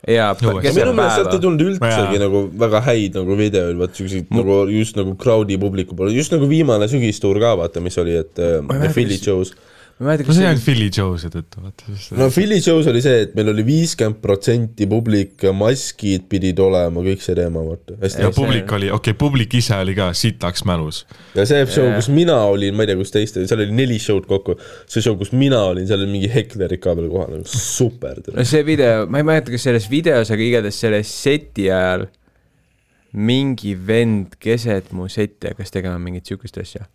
jaa, 0.07 0.30
ja 0.64 0.72
minu 0.73 0.93
meelest 0.98 1.19
sealt 1.19 1.35
ei 1.35 1.41
tulnud 1.43 1.61
üldsegi 1.68 2.15
Jaa. 2.15 2.22
nagu 2.23 2.45
väga 2.64 2.80
häid 2.88 3.19
nagu 3.19 3.35
videoid, 3.38 3.76
vaat 3.81 3.99
siukseid 3.99 4.31
nagu 4.34 4.61
just 4.72 4.95
nagu 4.98 5.18
crowd'i 5.19 5.60
publiku 5.61 5.98
poole, 5.99 6.15
just 6.15 6.31
nagu 6.34 6.48
viimane 6.49 6.88
sügistuur 6.91 7.38
ka 7.43 7.52
vaata, 7.60 7.84
mis 7.84 7.99
oli, 8.02 8.15
et 8.23 8.39
äh, 8.41 8.61
Ma 8.65 8.80
Philly 8.88 9.19
kas- 9.19 9.27
shows. 9.27 9.53
Ma 10.02 10.15
ei 10.15 10.18
mäleta, 10.18 10.23
no 10.23 10.28
kas 10.32 10.38
see 10.40 10.48
on 10.48 10.56
oli, 10.56 10.64
Philly 10.65 10.88
Joe'se 10.90 11.30
tõttu, 11.32 11.61
vaata 11.61 12.18
no 12.18 12.28
Philly 12.34 12.57
shows 12.64 12.88
oli 12.90 13.02
see, 13.06 13.26
et 13.28 13.36
meil 13.38 13.52
oli 13.52 13.65
viiskümmend 13.68 14.18
protsenti 14.23 14.88
publik, 14.90 15.45
maskid 15.57 16.26
pidid 16.32 16.60
olema, 16.64 17.03
kõik 17.06 17.22
see 17.22 17.38
teema, 17.38 17.61
vaata, 17.68 17.98
hästi 18.02 18.26
ja 18.26 18.32
see- 18.32 18.38
publik 18.40 18.73
oli, 18.78 18.90
okei 18.90 19.14
okay,, 19.14 19.19
publik 19.22 19.57
ise 19.60 19.78
oli 19.78 19.94
ka 19.98 20.10
sitaks 20.18 20.65
mälus. 20.69 21.03
ja 21.38 21.45
see 21.45 21.65
show, 21.68 21.86
Jaa. 21.90 21.99
kus 21.99 22.10
mina 22.14 22.40
olin, 22.49 22.78
ma 22.78 22.86
ei 22.86 22.91
tea, 22.91 23.02
kus 23.02 23.14
teiste, 23.14 23.45
seal 23.45 23.61
oli 23.61 23.78
neli 23.78 23.99
show'd 24.02 24.26
kokku, 24.30 24.57
see 24.90 25.03
show, 25.06 25.18
kus 25.19 25.34
mina 25.38 25.61
olin, 25.69 25.86
seal 25.90 26.02
oli 26.02 26.15
mingi 26.15 26.32
heklerid 26.34 26.82
ka 26.82 26.95
veel 26.98 27.11
kohal, 27.11 27.36
nagu 27.38 27.52
super. 27.52 28.23
no 28.34 28.48
see 28.48 28.65
video, 28.65 29.06
ma 29.11 29.22
ei 29.22 29.28
mäleta, 29.28 29.53
kas 29.53 29.69
selles 29.69 29.86
videos, 29.91 30.34
aga 30.34 30.48
igatahes 30.48 30.82
selle 30.82 31.03
seti 31.07 31.69
ajal 31.69 32.07
mingi 33.11 33.76
vend 33.76 34.38
keset 34.40 34.94
mu 34.95 35.10
setti 35.11 35.52
hakkas 35.52 35.73
tegema 35.73 35.99
mingit 35.99 36.26
siukest 36.32 36.57
asja. 36.61 36.88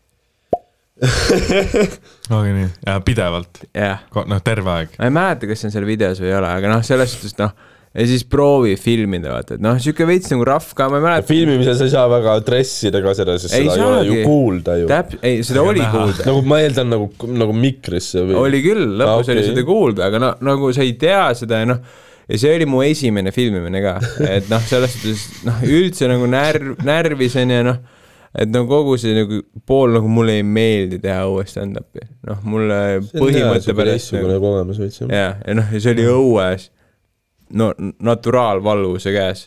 olgi 2.37 2.53
nii, 2.57 2.69
ja 2.87 2.99
pidevalt, 3.05 3.65
jah, 3.77 4.05
noh, 4.17 4.43
terve 4.45 4.73
aeg. 4.73 4.95
ma 4.97 5.09
ei 5.09 5.13
mäleta, 5.13 5.49
kas 5.51 5.61
see 5.61 5.69
on 5.69 5.75
seal 5.75 5.89
videos 5.89 6.21
või 6.23 6.31
ei 6.31 6.37
ole, 6.39 6.53
aga 6.61 6.71
noh, 6.73 6.85
selles 6.87 7.13
suhtes 7.13 7.37
noh, 7.37 7.53
ja 7.97 8.07
siis 8.09 8.25
proovi 8.29 8.73
filmida, 8.81 9.35
vaata, 9.35 9.59
et 9.59 9.65
noh, 9.65 9.77
siuke 9.83 10.07
veits 10.09 10.33
nagu 10.33 10.47
rahv 10.49 10.71
ka, 10.77 10.89
ma 10.93 11.01
ei 11.01 11.05
mäleta. 11.05 11.29
filmimisel 11.29 11.77
sa 11.77 11.89
ei 11.89 11.93
saa 11.93 12.07
väga 12.13 12.39
dressida 12.47 13.03
ka 13.05 13.13
seda, 13.19 13.37
sest 13.41 13.57
Ei 13.59 13.69
seda 13.69 13.77
ei 13.77 13.85
ole 13.87 14.07
ju 14.09 14.23
kuulda 14.25 14.77
ju. 14.81 14.89
täp-, 14.91 15.19
ei, 15.21 15.43
seda 15.47 15.61
Ega 15.61 15.75
oli 15.75 15.83
näha. 15.85 15.93
kuulda. 15.99 16.27
nagu 16.31 16.43
ma 16.49 16.61
eeldan 16.65 16.91
nagu, 16.95 17.11
nagu 17.45 17.57
mikrisse 17.67 18.25
või? 18.25 18.39
oli 18.41 18.63
küll, 18.65 18.87
lõpus 18.97 19.13
Aa, 19.13 19.27
okay. 19.27 19.37
oli 19.37 19.47
seda 19.51 19.67
kuulda, 19.69 20.09
aga 20.09 20.23
no 20.23 20.33
nagu 20.49 20.73
sa 20.77 20.85
ei 20.85 20.97
tea 21.01 21.27
seda 21.37 21.61
ja 21.61 21.69
noh, 21.75 21.85
ja 22.25 22.41
see 22.41 22.57
oli 22.57 22.69
mu 22.73 22.81
esimene 22.85 23.37
filmimine 23.37 23.85
ka, 23.85 23.99
et 24.29 24.49
noh, 24.53 24.65
selles 24.65 24.97
suhtes 24.97 25.29
noh, 25.45 25.61
üldse 25.69 26.09
nagu 26.11 26.29
närv, 26.33 26.81
närvis 26.89 27.37
on 27.45 27.53
ja 27.53 27.61
noh, 27.69 27.85
et 28.37 28.53
no 28.53 28.65
kogu 28.69 28.97
see 29.01 29.15
nagu 29.17 29.41
pool 29.69 29.95
nagu 29.97 30.11
mulle 30.13 30.39
ei 30.41 30.47
meeldi 30.47 31.01
teha 31.03 31.25
uue 31.31 31.45
stand-up'i, 31.49 32.05
noh 32.29 32.43
mulle 32.49 32.81
põhimõtte 33.13 33.77
pärast 33.77 34.11
teistsugune 34.11 34.35
nagu, 34.37 34.51
kogemus 34.51 34.81
veits 34.83 35.01
jah. 35.03 35.13
jah, 35.13 35.39
ja 35.43 35.57
noh, 35.61 35.71
ja 35.73 35.83
see 35.83 35.95
oli 35.97 36.09
õues, 36.13 36.69
no 37.57 37.71
naturaalvalvuse 37.79 39.15
käes 39.15 39.47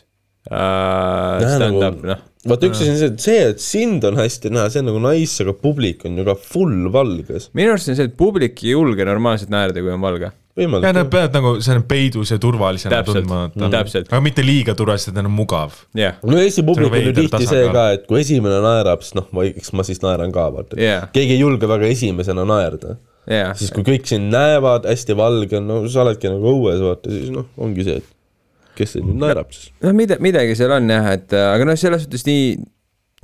uh, 0.50 1.38
stand-up 1.44 2.02
noh, 2.08 2.26
vaata 2.48 2.70
üks 2.70 2.80
asi 2.80 2.90
on 2.90 2.98
see, 2.98 3.10
et 3.12 3.24
see, 3.24 3.40
et 3.52 3.62
sind 3.62 4.04
on 4.08 4.18
hästi 4.18 4.52
näha, 4.54 4.70
see 4.72 4.82
on 4.82 4.90
nagu 4.90 5.02
nice, 5.04 5.38
aga 5.44 5.54
publik 5.60 6.06
on 6.08 6.18
ju 6.18 6.26
ka 6.26 6.36
full 6.40 6.90
valges. 6.94 7.50
minu 7.56 7.74
arust 7.74 7.92
on 7.92 7.98
see, 7.98 8.08
et 8.10 8.16
publik 8.18 8.62
ei 8.64 8.74
julge 8.74 9.06
normaalselt 9.06 9.52
naerda, 9.52 9.82
kui 9.84 9.92
on 9.92 10.02
valge. 10.02 10.32
Ja 10.60 10.68
nad 10.68 10.82
võimalik. 10.82 11.10
peavad 11.12 11.36
nagu, 11.38 11.52
see 11.64 11.76
on 11.76 11.84
peidus 11.88 12.32
ja 12.32 12.38
turvalisena 12.42 13.02
tundma. 13.06 13.40
Täpselt. 13.72 14.10
aga 14.10 14.20
mitte 14.24 14.44
liiga 14.44 14.74
turvaliselt, 14.78 15.14
et 15.14 15.20
nad 15.20 15.30
on 15.30 15.36
mugav. 15.36 15.76
jah, 15.96 16.18
no 16.26 16.40
Eesti 16.40 16.64
publik 16.66 16.92
on 16.92 17.08
ju 17.10 17.14
tihti 17.16 17.48
see 17.50 17.68
ka, 17.74 17.86
et 17.96 18.06
kui 18.10 18.22
esimene 18.22 18.60
naerab, 18.64 19.04
siis 19.06 19.16
noh, 19.18 19.28
ma, 19.36 19.46
eks 19.48 19.72
ma 19.76 19.86
siis 19.86 20.02
naeran 20.04 20.34
ka, 20.34 20.48
vaata 20.54 20.80
Jaa. 20.80 21.06
keegi 21.14 21.36
ei 21.38 21.42
julge 21.42 21.70
väga 21.70 21.90
esimesena 21.90 22.46
naerda. 22.48 22.96
jah, 23.30 23.54
siis 23.58 23.72
kui 23.74 23.86
kõik 23.86 24.08
sind 24.10 24.32
näevad, 24.34 24.88
hästi 24.90 25.16
valge 25.18 25.60
on, 25.60 25.70
no 25.70 25.80
sa 25.88 26.04
oledki 26.04 26.32
nagu 26.32 26.54
õues, 26.54 26.82
vaata, 26.84 27.12
siis 27.14 27.32
noh, 27.34 27.48
ongi 27.60 27.86
see, 27.86 28.02
et 28.02 28.76
kes 28.80 28.96
see 28.96 29.06
nüüd 29.06 29.24
naerab 29.24 29.50
siis. 29.54 29.72
noh, 29.84 29.96
mida, 29.96 30.20
midagi 30.22 30.58
seal 30.58 30.76
on 30.76 30.92
jah, 30.92 31.10
et 31.16 31.36
äh, 31.36 31.48
aga 31.54 31.72
noh, 31.72 31.80
selles 31.80 32.06
suhtes 32.06 32.26
nii, 32.28 32.54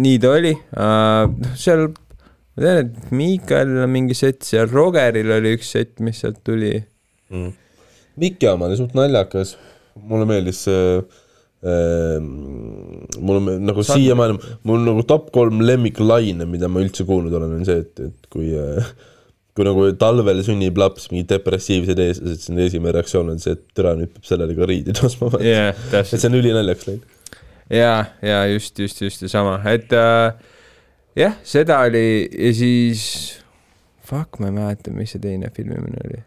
nii 0.05 0.19
ta 0.23 0.35
oli 0.37 0.57
uh,, 0.57 1.29
noh 1.31 1.55
seal 1.59 1.89
ma 2.57 2.65
tean, 2.65 2.83
et 2.87 3.11
Miikalil 3.13 3.85
on 3.85 3.93
mingi 3.93 4.17
sett 4.17 4.45
seal, 4.47 4.69
Rogeril 4.73 5.33
oli 5.37 5.55
üks 5.57 5.73
sett, 5.77 5.99
mis 6.05 6.23
sealt 6.23 6.41
tuli. 6.47 6.79
mm.. 7.33 7.55
Miki 8.17 8.49
oma 8.49 8.71
oli 8.71 8.79
suht 8.79 8.95
naljakas, 8.97 9.57
mulle 10.09 10.29
meeldis 10.29 10.63
see 10.65 10.85
äh, 10.97 12.17
mul 12.23 13.41
on 13.41 13.51
nagu 13.67 13.85
siiamaani, 13.85 14.39
mul 14.69 14.87
nagu 14.87 15.05
top 15.09 15.29
kolm 15.35 15.61
lemmiklaine, 15.67 16.47
mida 16.49 16.71
ma 16.73 16.81
üldse 16.85 17.05
kuulnud 17.09 17.35
olen, 17.37 17.59
on 17.59 17.69
see, 17.69 17.83
et, 17.85 18.09
et 18.09 18.33
kui 18.33 18.55
äh, 18.57 18.89
kui 19.57 19.65
nagu 19.65 19.87
talvel 19.97 20.43
sünnib 20.45 20.77
laps, 20.81 21.09
mingid 21.13 21.31
depressiivsed 21.33 22.01
eestlased, 22.03 22.43
siis 22.43 22.53
nende 22.53 22.67
esimene 22.69 22.93
reaktsioon 22.99 23.33
on 23.33 23.41
see, 23.41 23.57
et 23.57 23.65
türa 23.77 23.95
nüüd 23.97 24.13
peab 24.13 24.29
sellele 24.29 24.57
ka 24.59 24.69
riidi 24.69 24.95
tõstma 24.97 25.33
yeah.. 25.41 25.73
et 25.97 26.13
see 26.13 26.29
on 26.29 26.37
ülinaljakas 26.41 26.91
läinud. 26.91 27.41
ja, 27.73 27.95
ja 28.21 28.43
just, 28.53 28.77
just, 28.83 29.01
just 29.01 29.25
seesama, 29.25 29.57
et 29.73 29.93
äh, 29.97 30.37
jah, 31.17 31.39
seda 31.49 31.81
oli 31.89 32.05
ja 32.29 32.53
siis, 32.57 33.07
fuck, 34.05 34.37
ma 34.43 34.53
ei 34.53 34.59
mäleta, 34.59 34.93
mis 34.93 35.17
see 35.17 35.25
teine 35.25 35.51
filmimine 35.57 36.05
oli. 36.05 36.21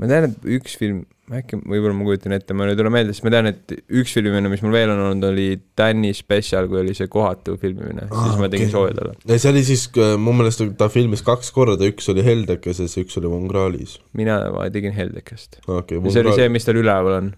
Ma 0.00 0.08
tean, 0.10 0.26
et 0.28 0.48
üks 0.56 0.74
film, 0.78 1.04
äkki, 1.32 1.58
võib-olla 1.64 1.94
ma 1.96 2.04
kujutan 2.06 2.34
ette, 2.36 2.54
mul 2.56 2.70
ei 2.70 2.78
tule 2.78 2.90
meelde, 2.92 3.14
sest 3.16 3.24
ma 3.26 3.32
tean, 3.34 3.48
et 3.50 3.72
üks 4.00 4.12
filmimine, 4.14 4.50
mis 4.52 4.62
mul 4.64 4.74
veel 4.74 4.92
on 4.92 5.02
olnud, 5.06 5.28
oli 5.30 5.46
Danny 5.78 6.12
Special, 6.16 6.68
kui 6.70 6.82
oli 6.82 6.94
see 6.96 7.08
kohatu 7.12 7.56
filmimine, 7.60 8.08
siis 8.12 8.36
ma 8.40 8.50
tegin 8.52 8.68
okei. 8.68 8.74
sooja 8.74 8.96
talle. 8.98 9.38
see 9.40 9.52
oli 9.52 9.62
siis, 9.66 9.86
mu 10.22 10.34
meelest 10.36 10.64
ta 10.78 10.90
filmis 10.92 11.24
kaks 11.26 11.50
korda, 11.56 11.88
üks 11.88 12.10
oli 12.12 12.24
Heldekeses 12.26 12.98
ja 12.98 13.06
üks 13.06 13.16
oli 13.20 13.32
Von 13.32 13.48
Krahlis. 13.50 13.96
mina 14.18 14.38
tegin 14.74 14.94
Heldekast. 14.96 15.62
okei 15.64 15.98
ja 15.98 16.12
see 16.12 16.26
oli 16.26 16.36
see, 16.42 16.50
mis 16.52 16.68
tal 16.68 16.82
üleval 16.82 17.20
on, 17.22 17.32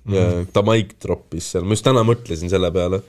ta 0.52 0.64
maik 0.66 0.98
troppis 1.02 1.54
seal, 1.54 1.68
ma 1.68 1.78
just 1.78 1.86
täna 1.86 2.04
mõtlesin 2.06 2.50
selle 2.52 2.72
peale. 2.74 3.00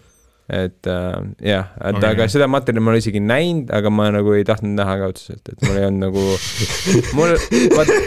Et 0.50 0.90
äh, 0.90 1.18
jah, 1.46 1.70
et 1.78 2.00
Okei. 2.00 2.10
aga 2.10 2.28
seda 2.32 2.48
materjali 2.50 2.84
ma 2.84 2.94
olen 2.94 3.04
isegi 3.04 3.22
näinud, 3.22 3.70
aga 3.76 3.92
ma 3.94 4.10
nagu 4.14 4.34
ei 4.38 4.46
tahtnud 4.48 4.74
näha 4.80 4.96
ka 5.02 5.12
otseselt, 5.14 5.52
et 5.52 5.68
mul 5.68 5.78
ei 5.78 5.86
olnud 5.90 6.08
nagu, 6.08 6.24
mul, 7.18 7.36
vaata, 7.76 8.00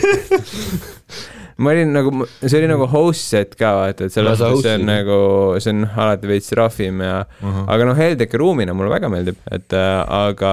ma 1.63 1.75
olin 1.75 1.95
nagu, 1.95 2.27
see 2.41 2.59
oli 2.59 2.71
nagu 2.73 2.89
host 2.91 3.35
set 3.35 3.55
ka 3.61 3.75
vaata, 3.79 4.09
et 4.09 4.17
selles 4.17 4.43
suhtes 4.43 4.67
see 4.67 4.81
on 4.81 4.89
nagu, 4.91 5.21
see 5.63 5.75
on 5.77 5.87
alati 5.87 6.31
veits 6.31 6.51
rahvim 6.59 7.05
ja 7.05 7.21
uh, 7.23 7.47
-huh. 7.47 7.63
aga 7.77 7.91
noh, 7.91 7.99
Heldeke 7.99 8.41
ruumina 8.43 8.75
mulle 8.75 8.91
väga 8.91 9.13
meeldib, 9.13 9.39
et 9.51 9.79
äh, 9.79 9.95
aga 10.27 10.53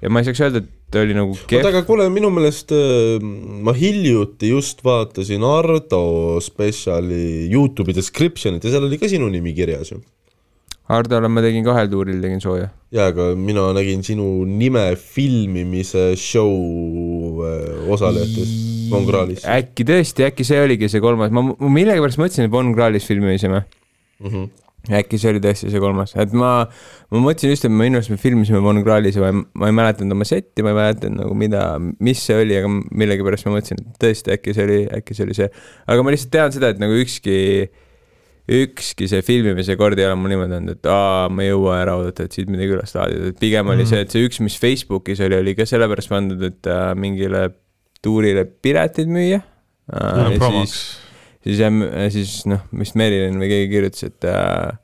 ja 0.00 0.10
ma 0.12 0.22
ei 0.22 0.30
saaks 0.30 0.44
öelda, 0.46 0.64
et 0.64 0.72
ta 0.90 1.02
oli 1.02 1.16
nagu 1.16 1.34
oota, 1.34 1.48
kehv, 1.50 1.68
aga 1.68 1.82
kuule, 1.86 2.08
minu 2.14 2.30
meelest 2.32 2.72
äh, 2.74 3.22
ma 3.66 3.74
hiljuti 3.76 4.52
just 4.54 4.84
vaatasin 4.86 5.44
Ardo 5.44 6.04
spetsiali 6.44 7.48
Youtube'i 7.52 7.96
description'it 7.96 8.64
ja 8.64 8.76
seal 8.76 8.86
oli 8.86 9.00
ka 9.00 9.10
sinu 9.10 9.28
nimi 9.32 9.54
kirjas 9.56 9.92
ju. 9.92 10.00
Hardole 10.86 11.28
ma 11.32 11.42
tegin 11.42 11.64
kahel 11.66 11.88
tuuril 11.90 12.20
tegin 12.22 12.42
sooja. 12.42 12.68
jaa, 12.94 13.08
aga 13.10 13.32
mina 13.38 13.64
nägin 13.74 14.04
sinu 14.06 14.44
nime 14.46 14.84
filmimise 14.96 16.12
show 16.20 17.42
äh, 17.42 17.88
osalejatest 17.90 18.90
Von 18.92 19.08
Krahlis 19.08 19.42
äkki 19.50 19.86
tõesti, 19.88 20.28
äkki 20.28 20.46
see 20.46 20.60
oligi 20.62 20.90
see 20.92 21.02
kolmas, 21.02 21.32
ma 21.34 21.42
millegipärast 21.42 22.20
mõtlesin, 22.22 22.46
et 22.46 22.54
Von 22.54 22.70
Krahlis 22.76 23.08
filmisime 23.08 23.64
mm. 23.64 24.28
-hmm. 24.30 24.46
äkki 25.00 25.18
see 25.18 25.32
oli 25.34 25.42
tõesti 25.42 25.72
see 25.72 25.82
kolmas, 25.82 26.14
et 26.14 26.36
ma, 26.38 26.52
ma 27.10 27.22
mõtlesin 27.24 27.50
just, 27.50 27.66
et 27.66 27.74
me 27.74 27.88
minu 27.88 27.98
arust 27.98 28.14
me 28.14 28.20
filmisime 28.22 28.62
Von 28.62 28.78
Krahlis 28.86 29.18
ja 29.18 29.26
ma 29.26 29.32
ei, 29.32 29.42
ma 29.58 29.72
ei 29.72 29.76
mäletanud 29.80 30.14
oma 30.14 30.28
setti, 30.28 30.62
ma 30.62 30.70
ei 30.70 30.78
mäletanud 30.78 31.24
nagu 31.24 31.34
mida, 31.34 31.64
mis 31.98 32.22
see 32.22 32.38
oli, 32.44 32.54
aga 32.60 32.70
millegipärast 32.70 33.50
ma 33.50 33.56
mõtlesin, 33.56 33.82
et 33.82 33.98
tõesti 34.06 34.36
äkki 34.38 34.54
see 34.54 34.70
oli, 34.70 34.78
äkki 35.00 35.18
see 35.18 35.26
oli 35.26 35.34
see. 35.42 35.50
aga 35.86 36.06
ma 36.06 36.14
lihtsalt 36.14 36.34
tean 36.38 36.54
seda, 36.54 36.70
et 36.70 36.78
nagu 36.78 36.94
ükski, 37.02 37.40
ükski 38.46 39.08
see 39.10 39.22
filmimise 39.26 39.74
kord 39.78 39.98
ei 39.98 40.06
ole 40.06 40.14
mul 40.18 40.30
niimoodi 40.30 40.58
olnud, 40.60 40.78
et 40.78 40.88
aa, 40.90 41.26
ma 41.32 41.42
ei 41.42 41.50
jõua 41.50 41.80
ära 41.80 41.96
oodata, 41.98 42.26
et 42.26 42.36
siit 42.36 42.50
midagi 42.50 42.76
üles 42.76 42.94
laadida, 42.94 43.30
et 43.32 43.40
pigem 43.42 43.72
oli 43.72 43.86
see, 43.88 44.04
et 44.04 44.12
see 44.14 44.26
üks, 44.26 44.38
mis 44.44 44.58
Facebookis 44.62 45.22
oli, 45.26 45.40
oli 45.42 45.56
ka 45.58 45.66
sellepärast 45.66 46.12
pandud, 46.12 46.42
et 46.46 46.70
äh, 46.70 46.92
mingile 46.98 47.48
tuurile 48.04 48.46
piletid 48.46 49.10
müüa 49.10 49.40
äh,. 49.42 50.36
promoks. 50.38 50.78
siis 51.42 51.62
jah, 51.62 51.78
siis 52.14 52.38
noh, 52.50 52.62
vist 52.78 52.98
Merilin 52.98 53.40
või 53.42 53.50
keegi 53.50 53.72
kirjutas, 53.72 54.06
et 54.06 54.28
äh, 54.30 54.76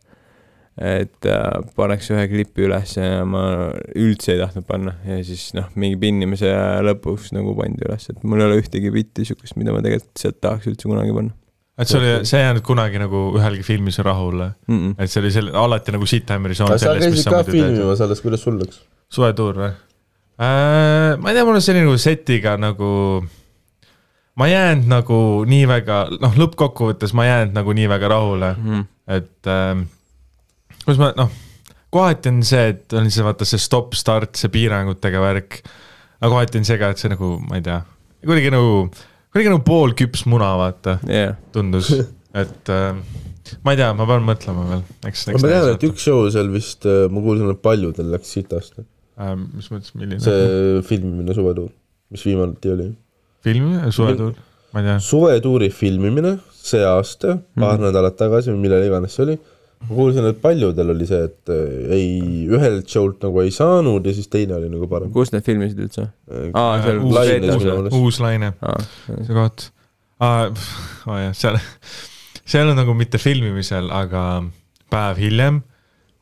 et 0.82 1.28
äh, 1.28 1.58
paneks 1.76 2.08
ühe 2.14 2.24
klipi 2.30 2.64
üles 2.64 2.96
ja 2.96 3.22
ma 3.28 3.44
üldse 3.92 4.32
ei 4.32 4.40
tahtnud 4.40 4.64
panna 4.66 4.96
ja 5.04 5.18
siis 5.22 5.50
noh, 5.54 5.68
mingi 5.78 6.00
pinnimise 6.00 6.50
lõpuks 6.88 7.30
nagu 7.36 7.54
pandi 7.58 7.84
üles, 7.86 8.08
et 8.10 8.24
mul 8.24 8.40
ei 8.40 8.48
ole 8.48 8.58
ühtegi 8.64 8.90
bitti 8.90 9.28
siukest, 9.28 9.54
mida 9.60 9.74
ma 9.76 9.84
tegelikult 9.84 10.24
sealt 10.24 10.40
tahaks 10.42 10.70
üldse 10.72 10.88
kunagi 10.88 11.14
panna 11.14 11.36
et 11.78 11.88
see 11.88 11.98
oli, 11.98 12.10
see 12.28 12.40
ei 12.40 12.46
jäänud 12.46 12.64
kunagi 12.66 13.00
nagu 13.00 13.22
ühelgi 13.38 13.64
filmis 13.66 13.98
rahule, 14.04 14.50
mm. 14.68 14.78
-mm. 14.78 14.94
et 14.98 15.10
see 15.10 15.22
oli 15.22 15.30
selle, 15.34 15.54
alati 15.56 15.94
nagu 15.94 16.08
siit-hämmeri 16.08 16.56
soon 16.58 16.72
aga 16.72 16.82
sa 16.82 16.96
käisid 16.98 17.30
ka 17.32 17.44
filmimas 17.48 18.02
alles, 18.04 18.20
kuidas 18.24 18.44
sul 18.44 18.58
läks? 18.60 18.82
suvetuur 19.12 19.60
või 19.62 19.70
äh,? 19.70 21.16
ma 21.18 21.30
ei 21.30 21.38
tea, 21.38 21.46
mul 21.48 21.60
on 21.60 21.64
selline 21.64 21.86
nagu 21.88 22.00
setiga 22.00 22.56
nagu, 22.60 22.90
ma 24.36 24.48
ei 24.50 24.56
jäänud 24.56 24.90
nagu 24.92 25.20
nii 25.48 25.68
väga, 25.70 26.02
noh, 26.20 26.36
lõppkokkuvõttes 26.44 27.16
ma 27.16 27.26
ei 27.26 27.32
jäänud 27.32 27.56
nagu 27.60 27.78
nii 27.80 27.88
väga 27.94 28.12
rahule, 28.16 28.52
Mm. 28.58 28.84
et 29.08 29.48
äh, 29.48 29.86
kuidas 30.84 31.00
ma 31.00 31.12
noh, 31.16 31.32
kohati 31.92 32.32
on 32.32 32.42
see, 32.46 32.68
et 32.72 32.92
on 32.96 33.10
see 33.12 33.24
vaata 33.24 33.48
see 33.48 33.60
stopp-start, 33.60 34.36
see 34.40 34.52
piirangutega 34.52 35.20
värk, 35.22 35.62
aga 36.20 36.30
kohati 36.32 36.60
on 36.60 36.68
see 36.68 36.78
ka, 36.80 36.92
et 36.92 37.00
see 37.02 37.12
nagu, 37.12 37.34
ma 37.48 37.58
ei 37.60 37.64
tea, 37.66 37.80
kuidagi 38.24 38.52
nagu, 38.54 38.84
kuidagi 39.32 39.48
nagu 39.52 39.62
poolküps 39.66 40.26
muna, 40.30 40.52
vaata, 40.60 40.98
jah, 41.08 41.36
tundus, 41.54 41.90
et 42.36 42.72
äh, 42.72 42.96
ma 43.64 43.74
ei 43.74 43.80
tea, 43.80 43.90
ma 43.96 44.06
pean 44.08 44.24
mõtlema 44.28 44.66
veel, 44.70 44.82
eks, 45.08 45.26
ma 45.34 45.40
tean, 45.42 45.70
et 45.74 45.86
üks 45.88 46.04
show 46.08 46.26
seal 46.32 46.50
vist, 46.52 46.84
ma 46.86 47.22
kuulsin, 47.24 47.50
et 47.52 47.62
paljudel 47.64 48.12
läks 48.14 48.32
sitast. 48.36 48.78
äh, 49.18 49.34
mis 49.40 49.70
mõttes, 49.72 49.94
milline 49.98 50.20
see 50.22 50.80
filmimine 50.88 51.34
suvetuur, 51.36 51.70
mis 52.12 52.24
viimati 52.28 52.72
oli. 52.76 52.90
film, 53.42 53.72
suvetuur, 53.90 54.36
ma 54.72 54.80
ei 54.84 54.86
tea 54.90 54.98
suvetuuri 55.02 55.70
filmimine 55.74 56.36
see 56.62 56.84
aasta, 56.86 57.38
paar 57.58 57.78
Mhm. 57.80 57.88
nädalat 57.88 58.14
tagasi 58.20 58.52
või 58.52 58.60
millal 58.68 58.84
iganes 58.86 59.16
see 59.16 59.24
oli, 59.26 59.38
ma 59.88 59.96
kuulsin, 59.96 60.24
et 60.30 60.38
paljudel 60.42 60.90
oli 60.94 61.06
see, 61.08 61.24
et 61.28 61.50
äh, 61.52 61.92
ei, 61.96 62.46
ühelt 62.50 62.88
show'lt 62.92 63.22
nagu 63.26 63.40
ei 63.42 63.50
saanud 63.54 64.06
ja 64.06 64.14
siis 64.16 64.28
teine 64.32 64.54
oli 64.58 64.68
nagu 64.72 64.86
parem. 64.90 65.10
kus 65.14 65.32
need 65.34 65.44
filmisid 65.46 65.78
üldse? 65.86 66.08
aa, 66.54 66.76
Äh, 66.78 66.84
seal 66.86 67.00
uus- 67.02 67.66
meelest. 67.66 67.96
uus 67.98 68.20
laine, 68.22 68.52
aa, 68.62 68.78
see 69.26 69.34
koht. 69.36 69.70
Oh 70.22 71.18
jah, 71.18 71.32
seal, 71.34 71.56
see 72.46 72.58
ei 72.60 72.62
olnud 72.64 72.78
nagu 72.78 72.94
mitte 72.94 73.18
filmimisel, 73.18 73.88
aga 73.90 74.22
päev 74.92 75.18
hiljem, 75.18 75.62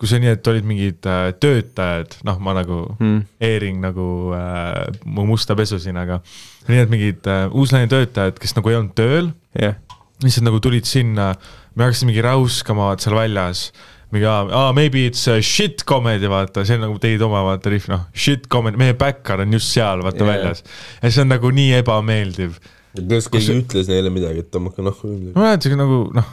kus 0.00 0.14
oli 0.16 0.22
nii, 0.24 0.32
et 0.38 0.48
olid 0.48 0.64
mingid 0.64 1.04
äh, 1.10 1.26
töötajad, 1.42 2.14
noh, 2.24 2.38
ma 2.40 2.54
nagu 2.56 2.78
Mm. 2.96 3.18
e-ring 3.44 3.80
nagu 3.84 4.06
äh, 4.32 4.86
mu 5.04 5.26
musta 5.28 5.52
pesusinaga. 5.58 6.22
nii 6.70 6.78
et 6.80 6.88
mingid 6.92 7.26
äh, 7.28 7.48
uuslaine 7.52 7.88
töötajad, 7.92 8.38
kes 8.40 8.56
nagu 8.56 8.70
ei 8.72 8.76
olnud 8.80 8.94
tööl, 8.96 9.32
jah, 9.58 9.76
lihtsalt 10.24 10.46
nagu 10.48 10.60
tulid 10.64 10.88
sinna, 10.88 11.34
me 11.76 11.86
hakkasid 11.86 12.08
mingi 12.10 12.24
räuskama 12.26 12.90
vaata 12.90 13.06
seal 13.06 13.16
väljas. 13.18 13.70
mingi 14.10 14.26
aa 14.26 14.42
ah,, 14.58 14.72
maybe 14.74 15.04
it's 15.06 15.28
a 15.30 15.38
shit 15.42 15.84
comedy, 15.86 16.26
vaata, 16.26 16.64
see 16.66 16.74
on 16.74 16.82
nagu 16.88 16.98
teid 16.98 17.22
oma 17.22 17.44
vaata 17.46 17.70
rihv, 17.70 17.86
noh, 17.92 18.08
shit 18.12 18.48
comedy, 18.50 18.76
meie 18.80 18.96
backar 18.98 19.44
on 19.44 19.52
just 19.54 19.70
seal 19.70 20.02
vaata 20.02 20.24
yeah. 20.24 20.32
väljas. 20.34 20.64
ja 21.02 21.10
see 21.14 21.22
on 21.22 21.30
nagu 21.30 21.52
nii 21.54 21.76
ebameeldiv. 21.78 22.58
kas 22.96 23.30
keegi 23.30 23.46
see- 23.46 23.62
ütles 23.62 23.90
neile 23.92 24.10
midagi, 24.10 24.42
et 24.42 24.50
tõmmake 24.50 24.82
nahku 24.82 25.12
ma 25.30 25.44
mäletan 25.46 25.78
nagu 25.78 26.00
noh, 26.18 26.32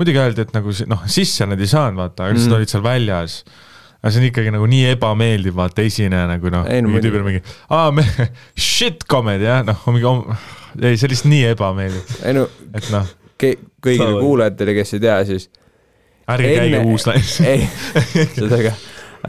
muidugi 0.00 0.22
öeldi, 0.24 0.46
et 0.48 0.56
nagu 0.56 0.72
si- 0.72 0.88
noh, 0.88 1.04
sisse 1.10 1.44
nad 1.50 1.60
ei 1.60 1.68
saanud 1.68 2.00
vaata, 2.00 2.24
aga 2.30 2.38
lihtsalt 2.38 2.54
Mm. 2.54 2.60
olid 2.62 2.72
seal 2.72 2.86
väljas. 2.88 3.38
aga 3.98 4.12
see 4.14 4.20
on 4.22 4.28
ikkagi 4.30 4.50
nagu 4.54 4.66
nii 4.72 4.84
ebameeldiv 4.94 5.56
vaata 5.58 5.84
esineja 5.84 6.26
nagu 6.32 6.48
noh, 6.54 6.64
no 6.64 6.70
mingi 6.70 6.92
muidugi. 6.96 7.10
tüübil 7.12 7.24
mingi, 7.28 7.42
aa 7.68 7.90
me 7.92 8.04
shit 8.56 9.04
comedy 9.10 9.44
jah, 9.44 9.64
noh, 9.68 9.84
mingi, 9.92 10.36
ei 10.80 10.96
see 10.96 11.04
on 11.08 11.12
lihtsalt 11.12 11.32
nii 11.34 11.44
ebameeldiv, 11.52 12.20
ei 12.24 12.32
no 12.40 12.48
et 12.72 12.88
noh, 12.94 13.04
ke-, 13.36 13.58
kõigile 13.84 14.10
Saavad. 14.12 14.22
kuulajatele, 14.24 14.74
kes 14.74 14.94
ei 14.96 15.00
tea, 15.06 15.16
siis 15.28 15.48
ärge 16.28 16.52
käige 16.58 16.82
uuslaias. 16.84 17.40
ei, 17.52 17.64
seda 18.34 18.60
ka, 18.68 18.74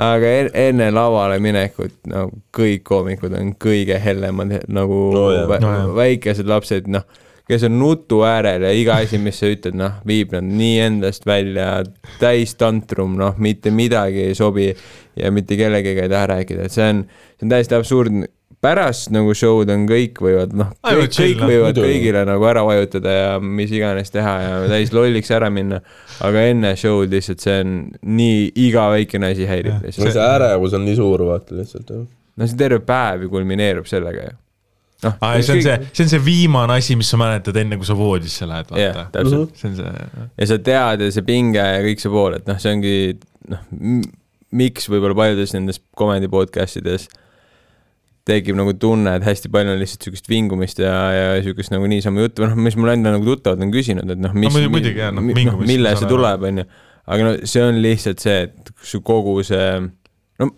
aga 0.10 0.34
en, 0.42 0.52
enne 0.68 0.92
lavale 0.96 1.40
minekut 1.44 1.96
nagu 2.12 2.42
kõik 2.56 2.84
koomikud 2.88 3.34
on 3.40 3.54
kõige 3.62 3.98
hellemad 4.04 4.60
nagu 4.68 5.00
No 5.14 5.26
no, 5.26 5.32
jah. 5.38 5.50
vä 5.50 5.60
No 5.64 5.74
jah. 5.78 5.90
väikesed 5.96 6.50
lapsed, 6.50 6.90
noh, 6.92 7.06
kes 7.50 7.64
on 7.66 7.80
nutu 7.82 8.22
äärel 8.28 8.62
ja 8.68 8.72
iga 8.78 9.00
asi, 9.02 9.18
mis 9.18 9.40
sa 9.42 9.50
ütled, 9.50 9.78
noh, 9.80 9.96
viib 10.08 10.34
nad 10.36 10.46
nii 10.46 10.76
endast 10.86 11.26
välja, 11.26 11.84
täis 12.22 12.54
tantrum, 12.60 13.16
noh, 13.18 13.38
mitte 13.42 13.72
midagi 13.74 14.28
ei 14.30 14.36
sobi 14.38 14.68
ja 15.18 15.32
mitte 15.34 15.58
kellegagi 15.58 16.04
ei 16.06 16.12
taha 16.12 16.28
rääkida, 16.36 16.68
et 16.70 16.76
see 16.76 16.90
on, 16.94 17.06
see 17.40 17.48
on 17.48 17.56
täiesti 17.56 17.78
absurdne 17.80 18.30
pärast 18.64 19.12
nagu 19.16 19.32
show'd 19.38 19.70
on 19.72 19.86
kõik 19.88 20.20
võivad 20.24 20.52
noh, 20.58 20.72
kõik, 20.84 21.14
kõik 21.16 21.44
võivad 21.48 21.78
kõigile 21.80 22.26
nagu 22.28 22.48
ära 22.50 22.64
vajutada 22.68 23.14
ja 23.14 23.30
mis 23.40 23.72
iganes 23.72 24.12
teha 24.12 24.34
ja 24.44 24.58
täis 24.72 24.92
lolliks 24.96 25.32
ära 25.36 25.48
minna. 25.54 25.80
aga 26.26 26.44
enne 26.52 26.74
show'd 26.80 27.14
lihtsalt 27.16 27.46
see 27.46 27.56
on 27.64 27.78
nii 28.20 28.50
iga 28.68 28.90
väikene 28.92 29.32
asi 29.32 29.48
häirib 29.48 29.78
Jah. 29.78 29.80
no 29.80 29.88
lihtsalt. 29.88 30.12
see 30.18 30.28
ärevus 30.36 30.76
on 30.76 30.86
nii 30.88 31.00
suur, 31.00 31.24
vaata 31.30 31.56
lihtsalt 31.56 31.94
jah. 31.96 32.04
no 32.36 32.50
see 32.52 32.60
terve 32.60 32.82
päev 32.84 33.24
ju 33.26 33.32
kulmineerub 33.32 33.88
sellega 33.88 34.28
ju. 34.28 34.36
noh, 35.08 35.16
aa, 35.16 35.40
see 35.40 35.56
on 35.56 35.64
see, 35.64 35.78
see 35.94 36.08
on 36.08 36.14
see 36.18 36.24
viimane 36.28 36.76
asi, 36.76 37.00
mis 37.00 37.14
sa 37.14 37.22
mäletad 37.22 37.62
enne, 37.64 37.80
kui 37.80 37.88
sa 37.88 37.96
voodisse 37.96 38.50
lähed, 38.50 38.76
vaata. 38.76 39.08
täpselt. 39.16 39.56
see 39.62 39.72
on 39.72 39.80
see, 39.80 40.28
ja 40.36 40.50
sa 40.52 40.60
tead 40.68 41.08
ja 41.08 41.16
see 41.16 41.28
pinge 41.32 41.64
ja 41.64 41.80
kõik 41.88 42.04
see 42.04 42.12
pool, 42.12 42.36
et 42.42 42.52
noh, 42.52 42.60
see 42.60 42.76
ongi 42.76 42.98
noh, 43.56 43.64
miks 44.60 44.92
võib-olla 44.92 45.16
paljudes 45.16 45.56
nendes 45.56 45.80
comedy 45.96 46.28
podcast 46.28 46.82
ides 46.82 47.08
tekib 48.30 48.56
nagu 48.60 48.74
tunne, 48.80 49.16
et 49.20 49.26
hästi 49.26 49.50
palju 49.54 49.74
on 49.74 49.80
lihtsalt 49.82 50.06
sihukest 50.08 50.30
vingumist 50.32 50.80
ja, 50.84 50.94
ja 51.16 51.26
sihukest 51.46 51.74
nagu 51.74 51.90
niisama 51.92 52.22
juttu, 52.28 52.46
noh, 52.46 52.56
mis 52.60 52.78
mul 52.80 52.94
enda 52.94 53.12
nagu 53.16 53.26
tuttavad 53.28 53.62
on 53.66 53.74
küsinud, 53.74 54.10
et 54.14 54.22
noh, 54.22 54.34
mis 54.38 54.54
No 54.54 54.60
muidu- 54.60 54.72
muidugi 54.78 55.02
jah, 55.04 55.12
noh, 55.16 55.26
mi- 55.26 55.36
vingumist 55.38 55.68
mille 55.72 55.92
ma 55.96 56.00
see 56.00 56.10
tuleb, 56.12 56.46
onju. 56.52 56.66
aga 57.10 57.26
no 57.26 57.34
see 57.50 57.64
on 57.66 57.82
lihtsalt 57.84 58.22
see, 58.22 58.38
et 58.48 58.72
su 58.86 59.02
kogu 59.06 59.36
see, 59.48 59.66
no 60.40 60.50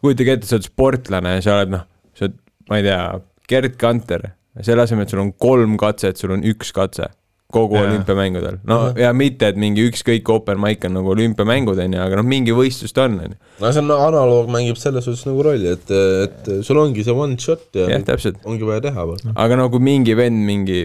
kujutage 0.00 0.38
ette, 0.38 0.48
sa 0.48 0.56
oled 0.58 0.66
sportlane 0.70 1.36
ja 1.36 1.44
sa 1.44 1.58
oled 1.60 1.76
noh, 1.76 1.84
sa 2.16 2.26
oled, 2.26 2.38
ma 2.72 2.80
ei 2.80 2.88
tea, 2.88 3.02
Gerd 3.48 3.76
Kanter, 3.80 4.24
selle 4.64 4.82
asemel, 4.88 5.04
et 5.06 5.12
sul 5.14 5.20
on 5.22 5.30
kolm 5.40 5.76
katset, 5.80 6.16
sul 6.20 6.32
on 6.34 6.42
üks 6.48 6.72
katse 6.76 7.06
kogu 7.52 7.78
olümpiamängudel. 7.80 8.58
no 8.68 8.78
ja 8.98 9.08
mitte, 9.16 9.48
et 9.48 9.56
mingi 9.56 9.86
ükskõik 9.88 10.28
open 10.34 10.58
mic 10.60 10.82
on 10.84 10.98
nagu 10.98 11.14
olümpiamängud 11.14 11.78
onju, 11.80 12.00
aga 12.04 12.18
noh, 12.20 12.26
mingi 12.28 12.52
võistlus 12.52 12.92
ta 12.92 13.06
on 13.08 13.16
onju. 13.24 13.38
no 13.62 13.70
see 13.72 13.80
on 13.80 13.94
analoog 13.94 14.50
mängib 14.52 14.76
selles 14.80 15.08
suhtes 15.08 15.24
nagu 15.24 15.46
rolli, 15.46 15.72
et, 15.72 15.92
et 16.26 16.50
sul 16.66 16.80
ongi 16.82 17.06
see 17.06 17.16
one 17.16 17.38
shot 17.40 17.64
ja 17.78 17.88
jah, 17.94 18.04
täpselt. 18.10 18.42
ongi 18.44 18.68
vaja 18.68 18.84
teha. 18.90 19.06
aga 19.32 19.56
no 19.60 19.70
kui 19.72 19.80
mingi 19.80 20.16
vend 20.18 20.44
mingi, 20.44 20.82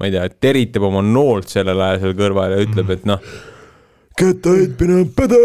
ma 0.00 0.10
ei 0.10 0.16
tea, 0.16 0.26
teritab 0.48 0.88
oma 0.90 1.04
noolt 1.06 1.52
sellel 1.52 1.78
ajal 1.86 2.02
seal 2.02 2.18
kõrval 2.24 2.56
ja 2.56 2.66
ütleb, 2.66 2.90
et 2.96 3.06
noh, 3.06 3.22
kettaheitmine 4.20 4.96
on 5.00 5.08
pede, 5.16 5.38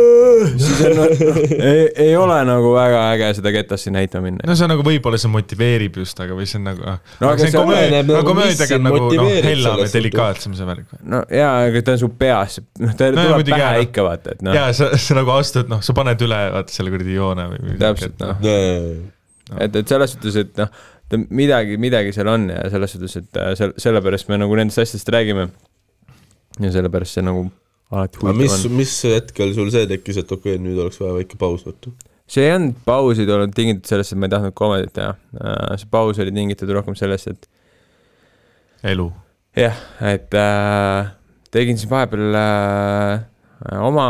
siis 0.60 0.82
on 0.86 0.96
noh, 1.00 1.14
ei, 1.72 1.86
ei 2.06 2.12
ole 2.20 2.38
nagu 2.48 2.74
väga 2.76 3.02
äge 3.14 3.30
seda 3.40 3.54
ketast 3.56 3.88
siin 3.88 3.96
näitama 3.98 4.28
minna. 4.28 4.46
no 4.50 4.56
see 4.60 4.68
on 4.68 4.74
nagu 4.74 4.86
võib-olla 4.86 5.20
see 5.22 5.32
motiveerib 5.34 6.00
just, 6.02 6.20
aga 6.26 6.38
või 6.38 6.48
see 6.50 6.60
on 6.60 6.68
nagu, 6.70 6.84
No 6.86 7.30
aga 7.30 7.34
aga 7.34 7.48
see 7.48 7.52
on 7.52 7.66
komöödia, 7.66 7.88
oleneb 7.88 8.12
no 8.12 8.18
nagu, 8.20 8.30
komöödiaga 8.32 8.80
on 8.80 8.86
nagu 8.90 9.02
noh, 9.16 9.32
hellam 9.50 9.84
ja 9.84 9.90
delikaatsem 9.96 10.58
see 10.60 10.70
värk. 10.70 10.96
no 11.16 11.22
jaa, 11.40 11.54
aga 11.70 11.84
ta 11.88 11.96
on 11.96 12.02
su 12.04 12.12
peas, 12.20 12.60
noh, 12.84 12.96
ta 13.00 13.12
No 13.16 13.26
tuleb 13.26 13.48
pähe 13.52 13.62
jaa. 13.64 13.84
ikka 13.88 14.06
vaata, 14.10 14.36
et 14.36 14.46
noh, 14.46 14.58
jaa, 14.60 14.72
sa, 14.78 14.92
sa 15.08 15.18
nagu 15.20 15.36
astud, 15.38 15.72
noh, 15.72 15.84
sa 15.86 15.96
paned 15.98 16.26
üle, 16.28 16.42
vaata 16.60 16.76
selle 16.76 16.94
kuradi 16.94 17.16
joone 17.18 17.48
või 17.54 17.64
või 17.70 17.80
Täpselt, 17.82 18.20
noh. 18.22 18.40
no 18.44 19.60
et, 19.62 19.76
et 19.82 19.96
selles 19.96 20.16
suhtes, 20.16 20.40
et 20.44 20.58
noh, 20.60 20.72
midagi, 21.30 21.78
midagi 21.82 22.12
seal 22.16 22.28
on 22.34 22.50
ja 22.52 22.64
selles 22.74 22.96
suhtes, 22.98 23.16
et 23.22 23.38
äh, 23.40 23.54
sel-, 23.60 23.76
sellepärast 23.80 24.28
me 24.32 24.40
nagu 24.42 24.56
nendest 24.58 24.82
asjadest 24.84 25.12
räägime. 25.14 25.48
ja 26.60 26.72
sellepärast 26.72 27.18
see 27.18 27.24
nagu 27.26 27.46
alati 27.94 28.22
mis 28.22 28.26
huvitav, 28.26 28.66
on. 28.70 28.78
mis 28.80 28.96
hetkel 29.12 29.54
sul 29.58 29.72
see 29.74 29.88
tekkis, 29.90 30.22
et 30.24 30.32
okei 30.32 30.56
okay,, 30.56 30.64
nüüd 30.64 30.82
oleks 30.82 31.00
vaja 31.02 31.18
väike 31.20 31.40
paus 31.42 31.66
võtta? 31.68 31.94
see 32.30 32.48
ei 32.48 32.56
olnud 32.56 32.80
pausid 32.88 33.30
olnud 33.30 33.54
tingitud 33.58 33.90
sellest, 33.90 34.16
et 34.16 34.22
ma 34.22 34.30
ei 34.30 34.34
tahtnud 34.34 34.56
komedit 34.58 34.96
teha. 34.96 35.14
see 35.78 35.92
paus 35.92 36.22
oli 36.24 36.34
tingitud 36.34 36.72
rohkem 36.74 36.98
sellest, 36.98 37.30
et 37.36 37.48
elu. 38.94 39.12
jah, 39.60 39.78
et 40.14 40.34
äh, 40.40 41.14
tegin 41.54 41.78
siis 41.80 41.90
vahepeal 41.92 42.40
äh, 42.42 43.24
oma, 43.86 44.08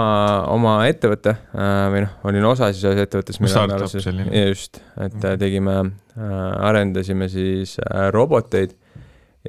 oma 0.52 0.78
ettevõtte 0.90 1.36
äh, 1.36 1.74
või 1.94 2.06
noh, 2.06 2.16
olin 2.30 2.48
osa 2.50 2.72
siis 2.74 2.88
ühes 2.88 3.04
ettevõttes. 3.06 3.40
Startup 3.52 3.92
selline. 3.92 4.30
just, 4.50 4.82
et 4.96 5.20
äh, 5.20 5.38
tegime 5.42 5.78
äh,, 5.82 6.34
arendasime 6.70 7.30
siis 7.32 7.78
äh, 7.84 8.08
roboteid 8.16 8.76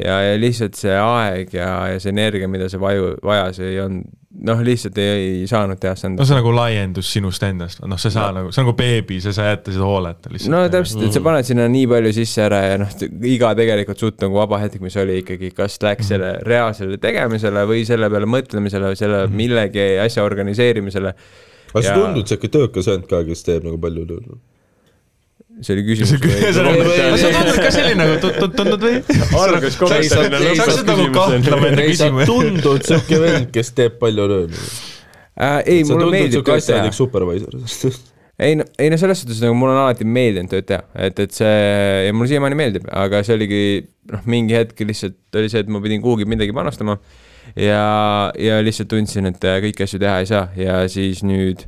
ja, 0.05 0.21
ja 0.31 0.37
lihtsalt 0.41 0.75
see 0.79 0.95
aeg 0.99 1.53
ja, 1.57 1.71
ja 1.93 1.99
see 2.03 2.13
energia, 2.15 2.49
mida 2.49 2.69
see 2.73 2.81
vaju, 2.83 3.15
vajas, 3.25 3.59
ei 3.65 3.79
olnud, 3.81 4.05
noh, 4.47 4.59
lihtsalt 4.61 4.99
ei, 5.01 5.13
ei 5.41 5.47
saanud 5.49 5.79
teha 5.81 5.95
no 5.95 5.97
stand-up'i 6.03 6.27
see 6.29 6.35
on 6.37 6.41
nagu 6.43 6.51
laiendus 6.53 7.09
sinust 7.15 7.43
endast, 7.47 7.81
noh, 7.89 7.97
sa 8.01 8.11
ei 8.11 8.15
saa 8.19 8.27
No. 8.33 8.41
nagu, 8.43 8.51
see 8.53 8.61
on 8.61 8.67
nagu 8.69 8.75
beebi, 8.77 9.21
sa 9.25 9.31
ei 9.33 9.37
saa 9.39 9.47
jätta 9.55 9.73
seda 9.73 9.87
hooleta 9.89 10.33
lihtsalt. 10.35 10.53
no 10.53 10.61
täpselt, 10.75 11.05
et 11.07 11.17
sa 11.17 11.23
paned 11.25 11.49
sinna 11.49 11.69
nii 11.73 11.87
palju 11.95 12.13
sisse 12.19 12.43
ära 12.45 12.61
ja 12.67 12.77
noh, 12.83 12.93
iga 13.33 13.55
tegelikult 13.57 14.03
suht 14.05 14.21
nagu 14.27 14.37
vaba 14.37 14.59
hetk, 14.65 14.81
mis 14.85 14.97
oli 15.01 15.21
ikkagi, 15.23 15.53
kas 15.57 15.79
läks 15.83 16.13
selle 16.13 16.35
reaalsele 16.45 16.99
tegemisele 17.01 17.65
või 17.71 17.87
selle 17.89 18.11
peale 18.13 18.29
mõtlemisele 18.29 18.93
või 18.93 19.01
selle 19.01 19.23
millegi 19.33 19.87
asja 20.05 20.25
organiseerimisele. 20.29 21.15
aga 21.73 21.83
sa 21.83 21.89
Ja- 21.89 21.97
tundud 22.03 22.29
siuke 22.29 22.49
töökas 22.53 22.87
vend 22.93 23.09
ka, 23.09 23.25
kes 23.25 23.43
teeb 23.49 23.65
nagu 23.65 23.79
palju 23.81 24.05
tööd? 24.13 24.37
See 25.65 25.77
oli 25.77 25.85
küsimus 25.87 26.11
see 26.13 27.31
tundud 27.33 27.61
ka 27.63 27.71
selline 27.73 27.97
nagu 28.01 28.17
tu- 28.21 28.33
tu- 28.37 28.51
tundnud 28.59 28.83
või? 28.83 28.99
algas 29.43 29.79
ei 29.97 30.11
saa 30.11 30.27
hakkasid 30.27 30.91
nagu 30.91 31.23
ei, 31.81 31.95
sa 31.97 32.11
tundud 32.29 32.85
siuke 32.85 33.21
vend, 33.23 33.49
kes 33.55 33.73
teeb 33.77 33.97
palju 34.03 34.27
tööd. 34.33 34.59
äh, 35.41 35.63
ei, 35.65 35.81
mulle 35.85 36.05
tundud 36.05 36.13
meeldib 36.13 36.45
tööd 36.47 36.67
teha. 36.69 36.93
supervisor. 36.97 37.57
ei 38.47 38.59
no, 38.61 38.67
ei 38.79 38.93
no 38.93 38.99
selles 39.01 39.23
suhtes 39.23 39.41
nagu 39.45 39.57
mul 39.57 39.73
on 39.73 39.81
alati 39.87 40.09
meeldinud 40.09 40.53
tööd 40.53 40.69
teha, 40.69 40.83
et, 41.09 41.23
et 41.25 41.39
see 41.39 41.55
ja 42.09 42.17
mulle 42.17 42.29
siiamaani 42.35 42.59
meeldib, 42.59 42.91
aga 43.05 43.23
see 43.25 43.39
oligi 43.39 43.63
noh, 44.13 44.27
mingi 44.29 44.59
hetk 44.59 44.85
lihtsalt 44.85 45.41
oli 45.41 45.53
see, 45.53 45.65
et 45.65 45.73
ma 45.73 45.81
pidin 45.85 46.05
kuhugi 46.05 46.29
midagi 46.29 46.55
panustama. 46.57 46.99
Ja, 47.57 48.33
ja 48.43 48.59
lihtsalt 48.61 48.91
tundsin, 48.91 49.29
et 49.31 49.45
äh, 49.47 49.61
kõiki 49.63 49.85
asju 49.87 50.01
teha 50.03 50.19
ei 50.21 50.27
saa. 50.29 50.49
Ja 50.59 50.81
siis 50.91 51.23
nüüd 51.25 51.63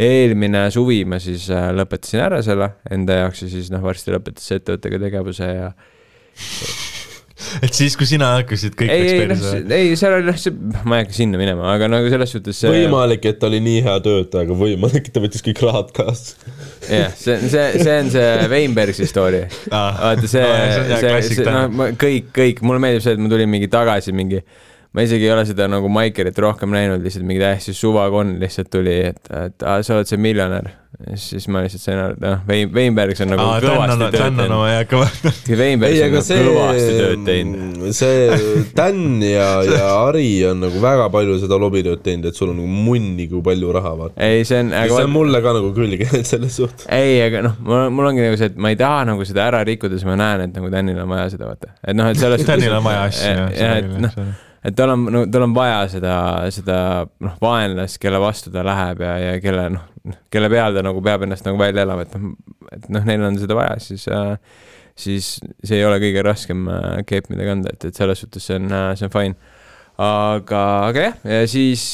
eelmine 0.00 0.66
suvi 0.74 1.02
ma 1.08 1.20
siis 1.22 1.48
äh, 1.54 1.70
lõpetasin 1.76 2.24
ära 2.26 2.40
selle 2.46 2.72
enda 2.90 3.22
jaoks 3.24 3.44
ja 3.44 3.50
siis 3.52 3.72
noh, 3.72 3.82
varsti 3.84 4.14
lõpetas 4.14 4.48
ettevõttega 4.56 5.02
tegevuse 5.06 5.50
ja 5.50 5.72
et 7.64 7.74
siis, 7.74 7.94
kui 7.98 8.06
sina 8.08 8.30
hakkasid, 8.36 8.74
kõik 8.78 8.92
ei, 8.92 9.08
ei 9.14 9.28
noh 9.28 9.74
ei 9.74 9.94
seal 9.98 10.16
oli 10.18 10.28
noh, 10.28 10.38
see, 10.40 10.54
ma 10.84 10.98
ei 10.98 11.04
hakka 11.04 11.16
sinna 11.16 11.40
minema, 11.40 11.66
aga 11.74 11.88
nagu 11.90 12.10
selles 12.12 12.32
suhtes 12.34 12.60
see 12.62 12.72
võimalik, 12.72 13.26
et 13.30 13.40
ta 13.40 13.48
oli 13.50 13.60
nii 13.64 13.82
hea 13.86 13.96
töötaja, 14.04 14.46
aga 14.46 14.56
võimalik, 14.60 15.08
et 15.08 15.14
ta 15.14 15.22
võttis 15.24 15.44
kõik 15.46 15.62
rahad 15.64 15.92
kaasa. 15.96 16.50
jah, 16.86 17.14
see, 17.16 17.38
see, 17.52 17.66
see 17.80 17.96
on 17.96 18.10
see 18.14 18.48
Weinbergsi 18.52 19.08
story. 19.10 19.44
vaata 19.70 20.30
see 20.30 20.44
Aa, 20.44 20.72
see 21.00 21.14
see, 21.28 21.38
see, 21.40 21.46
noh, 21.48 21.94
kõik, 22.00 22.32
kõik, 22.36 22.64
mulle 22.66 22.82
meeldib 22.84 23.06
see, 23.06 23.16
et 23.16 23.22
ma 23.24 23.32
tulin 23.32 23.52
mingi 23.52 23.70
tagasi 23.72 24.16
mingi, 24.16 24.42
ma 24.90 25.06
isegi 25.06 25.28
ei 25.28 25.30
ole 25.30 25.46
seda 25.46 25.68
nagu 25.70 25.88
Maikerit 25.92 26.38
rohkem 26.42 26.72
näinud, 26.74 27.02
lihtsalt 27.04 27.26
mingi 27.26 27.42
täiesti 27.44 27.74
suvakonn 27.76 28.40
lihtsalt 28.42 28.72
tuli, 28.74 28.96
et, 29.12 29.22
et 29.30 29.62
aa, 29.62 29.84
sa 29.86 30.00
oled 30.00 30.10
see 30.10 30.18
miljonär. 30.18 30.72
siis 31.14 31.46
ma 31.48 31.62
lihtsalt 31.62 31.80
sain 31.84 32.00
aru, 32.02 32.16
et 32.16 32.24
noh, 32.24 32.40
Vein-, 32.48 32.72
Weinbergs 32.74 33.22
on 33.22 33.30
nagu 33.30 33.44
aa, 33.44 33.60
kõvasti 33.62 33.94
on, 33.94 34.02
tööd 34.02 34.40
teinud. 34.40 34.56
ei, 35.46 36.02
on 36.02 36.08
aga 36.08 36.24
nagu 36.24 36.56
kõvasti 36.56 36.96
tööd 36.98 37.14
see 37.14 37.22
teinud., 37.28 37.86
see 38.00 38.66
Dan 38.80 39.00
ja, 39.22 39.46
ja 39.68 39.86
Ari 40.08 40.26
on 40.50 40.60
nagu 40.66 40.82
väga 40.82 41.06
palju 41.14 41.38
seda 41.44 41.60
lobitööd 41.62 42.02
teinud, 42.04 42.26
et 42.32 42.42
sul 42.42 42.50
on 42.50 42.58
nagu 42.58 42.82
munni, 42.90 43.30
kui 43.30 43.46
palju 43.46 43.72
raha, 43.78 43.94
vaata. 44.02 44.18
ei, 44.26 44.42
see 44.42 44.58
on, 44.64 44.74
see 44.74 44.90
aga 44.90 45.00
on 45.06 45.14
mulle 45.14 45.44
ka 45.46 45.54
nagu 45.60 45.72
külge 45.78 46.10
selles 46.34 46.58
suhtes. 46.58 46.90
ei, 46.90 47.20
aga 47.30 47.46
noh, 47.46 47.56
mul, 47.62 47.86
mul 47.94 48.10
ongi 48.10 48.26
nagu 48.26 48.42
see, 48.42 48.50
et 48.50 48.58
ma 48.58 48.74
ei 48.74 48.82
taha 48.82 49.06
nagu 49.14 49.30
seda 49.30 49.46
ära 49.46 49.62
rikkuda, 49.70 49.94
siis 49.94 50.10
ma 50.10 50.18
näen, 50.18 50.48
et 50.50 50.58
nagu 50.58 50.74
Danil 50.74 50.98
on 51.06 51.14
vaja 51.14 51.30
seda 51.38 51.54
vaata, 51.54 51.76
et 51.86 51.94
noh, 51.94 52.10
et 52.10 52.18
selles 52.26 52.44
Danil 52.50 52.74
on 52.74 52.88
vaja 52.90 53.06
asju, 53.06 53.34
jah. 53.38 53.50
jah, 53.54 53.82
et 53.84 53.98
noh, 54.10 54.22
et 54.64 54.76
tal 54.76 54.94
on, 54.94 55.06
no 55.12 55.22
tal 55.32 55.46
on 55.46 55.54
vaja 55.56 55.84
seda, 55.92 56.14
seda 56.54 56.78
noh, 57.24 57.36
vaenlast, 57.42 58.00
kelle 58.02 58.20
vastu 58.22 58.52
ta 58.54 58.64
läheb 58.66 59.04
ja, 59.04 59.14
ja 59.24 59.38
kelle 59.42 59.68
noh, 59.76 59.86
kelle 60.32 60.50
peal 60.52 60.76
ta 60.76 60.84
nagu 60.84 61.00
peab 61.04 61.24
ennast 61.26 61.46
nagu 61.48 61.60
välja 61.60 61.86
elama, 61.86 62.04
et 62.06 62.16
noh, 62.16 62.34
et 62.70 62.90
noh, 62.92 63.06
neil 63.08 63.24
on 63.28 63.38
seda 63.40 63.56
vaja, 63.58 63.78
siis 63.84 64.06
äh, 64.12 64.34
siis 65.00 65.32
see 65.64 65.78
ei 65.78 65.86
ole 65.86 66.00
kõige 66.02 66.24
raskem 66.26 66.68
äh, 66.68 67.00
keep, 67.08 67.30
mida 67.32 67.48
kanda, 67.48 67.72
et, 67.72 67.88
et 67.88 67.96
selles 67.96 68.20
suhtes 68.20 68.46
see 68.46 68.60
on, 68.60 68.68
see 68.98 69.08
on 69.08 69.14
fine. 69.14 69.56
aga, 70.00 70.62
aga 70.90 71.08
jah, 71.08 71.18
ja 71.24 71.48
siis 71.50 71.88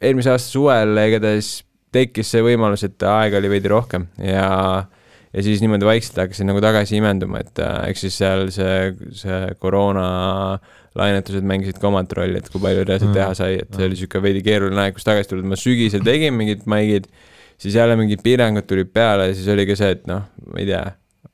eelmise 0.00 0.32
aasta 0.32 0.52
suvel 0.52 1.00
igatahes 1.06 1.58
tekkis 1.94 2.34
see 2.34 2.44
võimalus, 2.44 2.84
et 2.84 3.02
aega 3.08 3.40
oli 3.40 3.50
veidi 3.50 3.72
rohkem 3.72 4.06
ja 4.20 4.48
ja 5.32 5.44
siis 5.44 5.62
niimoodi 5.62 5.86
vaikselt 5.88 6.20
hakkasin 6.22 6.48
nagu 6.48 6.60
tagasi 6.64 6.98
imenduma, 6.98 7.42
et 7.44 7.60
äh, 7.62 7.78
eks 7.92 8.06
siis 8.06 8.18
seal 8.22 8.48
see, 8.54 8.92
see 9.16 9.40
koroona 9.60 10.06
lainetused 10.98 11.44
mängisid 11.46 11.78
ka 11.80 11.90
omat 11.90 12.12
rolli, 12.16 12.40
et 12.40 12.48
kui 12.50 12.62
palju 12.62 12.84
reaalselt 12.84 13.10
Mm. 13.10 13.18
teha 13.20 13.34
sai, 13.36 13.58
et 13.62 13.76
see 13.76 13.86
oli 13.86 13.98
sihuke 14.00 14.22
veidi 14.24 14.42
keeruline 14.46 14.86
aeg, 14.86 14.96
kus 14.96 15.06
tagasi 15.06 15.30
tulnud, 15.30 15.50
ma 15.52 15.58
sügisel 15.60 16.02
tegin 16.06 16.34
mingid 16.34 16.64
maigid, 16.70 17.06
siis 17.60 17.76
jälle 17.76 17.96
mingid 17.98 18.24
piirangud 18.24 18.66
tulid 18.66 18.90
peale 18.94 19.28
ja 19.30 19.36
siis 19.36 19.48
oli 19.52 19.66
ka 19.68 19.76
see, 19.78 19.92
et 19.98 20.06
noh, 20.10 20.24
ma 20.48 20.62
ei 20.62 20.66
tea, 20.68 20.82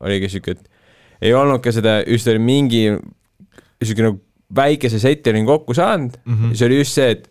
oligi 0.04 0.32
sihuke, 0.34 0.56
et 0.58 1.24
ei 1.24 1.32
olnud 1.36 1.62
ka 1.64 1.72
seda, 1.72 2.00
just 2.08 2.28
oli 2.28 2.42
mingi 2.42 2.84
sihuke 3.82 4.08
nagu 4.08 4.20
väikese 4.54 5.00
seti 5.02 5.32
olin 5.32 5.46
kokku 5.46 5.74
saanud 5.74 6.18
mm. 6.24 6.34
-hmm. 6.34 6.52
siis 6.52 6.62
oli 6.66 6.78
just 6.78 6.98
see, 6.98 7.10
et 7.10 7.30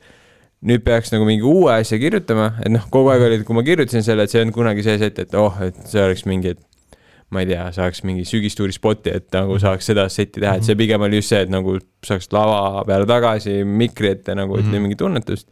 nüüd 0.63 0.83
peaks 0.85 1.11
nagu 1.11 1.25
mingi 1.27 1.43
uue 1.43 1.71
asja 1.73 1.97
kirjutama, 1.99 2.53
et 2.63 2.71
noh, 2.71 2.85
kogu 2.93 3.09
aeg 3.13 3.21
oli, 3.27 3.39
et 3.41 3.47
kui 3.47 3.55
ma 3.57 3.63
kirjutasin 3.67 4.03
selle, 4.05 4.23
et 4.23 4.31
see 4.31 4.41
olnud 4.41 4.55
kunagi 4.55 4.83
see 4.85 4.97
set, 5.01 5.19
et 5.19 5.33
oh, 5.35 5.57
et 5.65 5.75
see 5.89 5.99
oleks 6.03 6.23
mingi, 6.29 6.53
et 6.55 6.61
ma 7.33 7.41
ei 7.41 7.47
tea, 7.49 7.65
saaks 7.73 8.03
mingi 8.05 8.23
sügistuuri 8.29 8.71
spoti, 8.75 9.09
et 9.09 9.27
nagu 9.33 9.55
saaks 9.59 9.87
seda 9.89 10.05
setti 10.13 10.39
teha, 10.43 10.55
et 10.59 10.67
see 10.67 10.75
pigem 10.77 11.01
oli 11.01 11.17
just 11.19 11.33
see, 11.33 11.41
et 11.47 11.49
nagu 11.51 11.79
saaks 12.05 12.29
lava 12.35 12.83
peale 12.87 13.07
tagasi 13.09 13.63
mikri 13.65 14.11
ette 14.13 14.35
nagu, 14.37 14.55
et 14.57 14.63
Mhm. 14.63 14.69
mm 14.69 14.75
-hmm. 14.77 14.81
mingit 14.87 14.97
tunnetust 14.97 15.47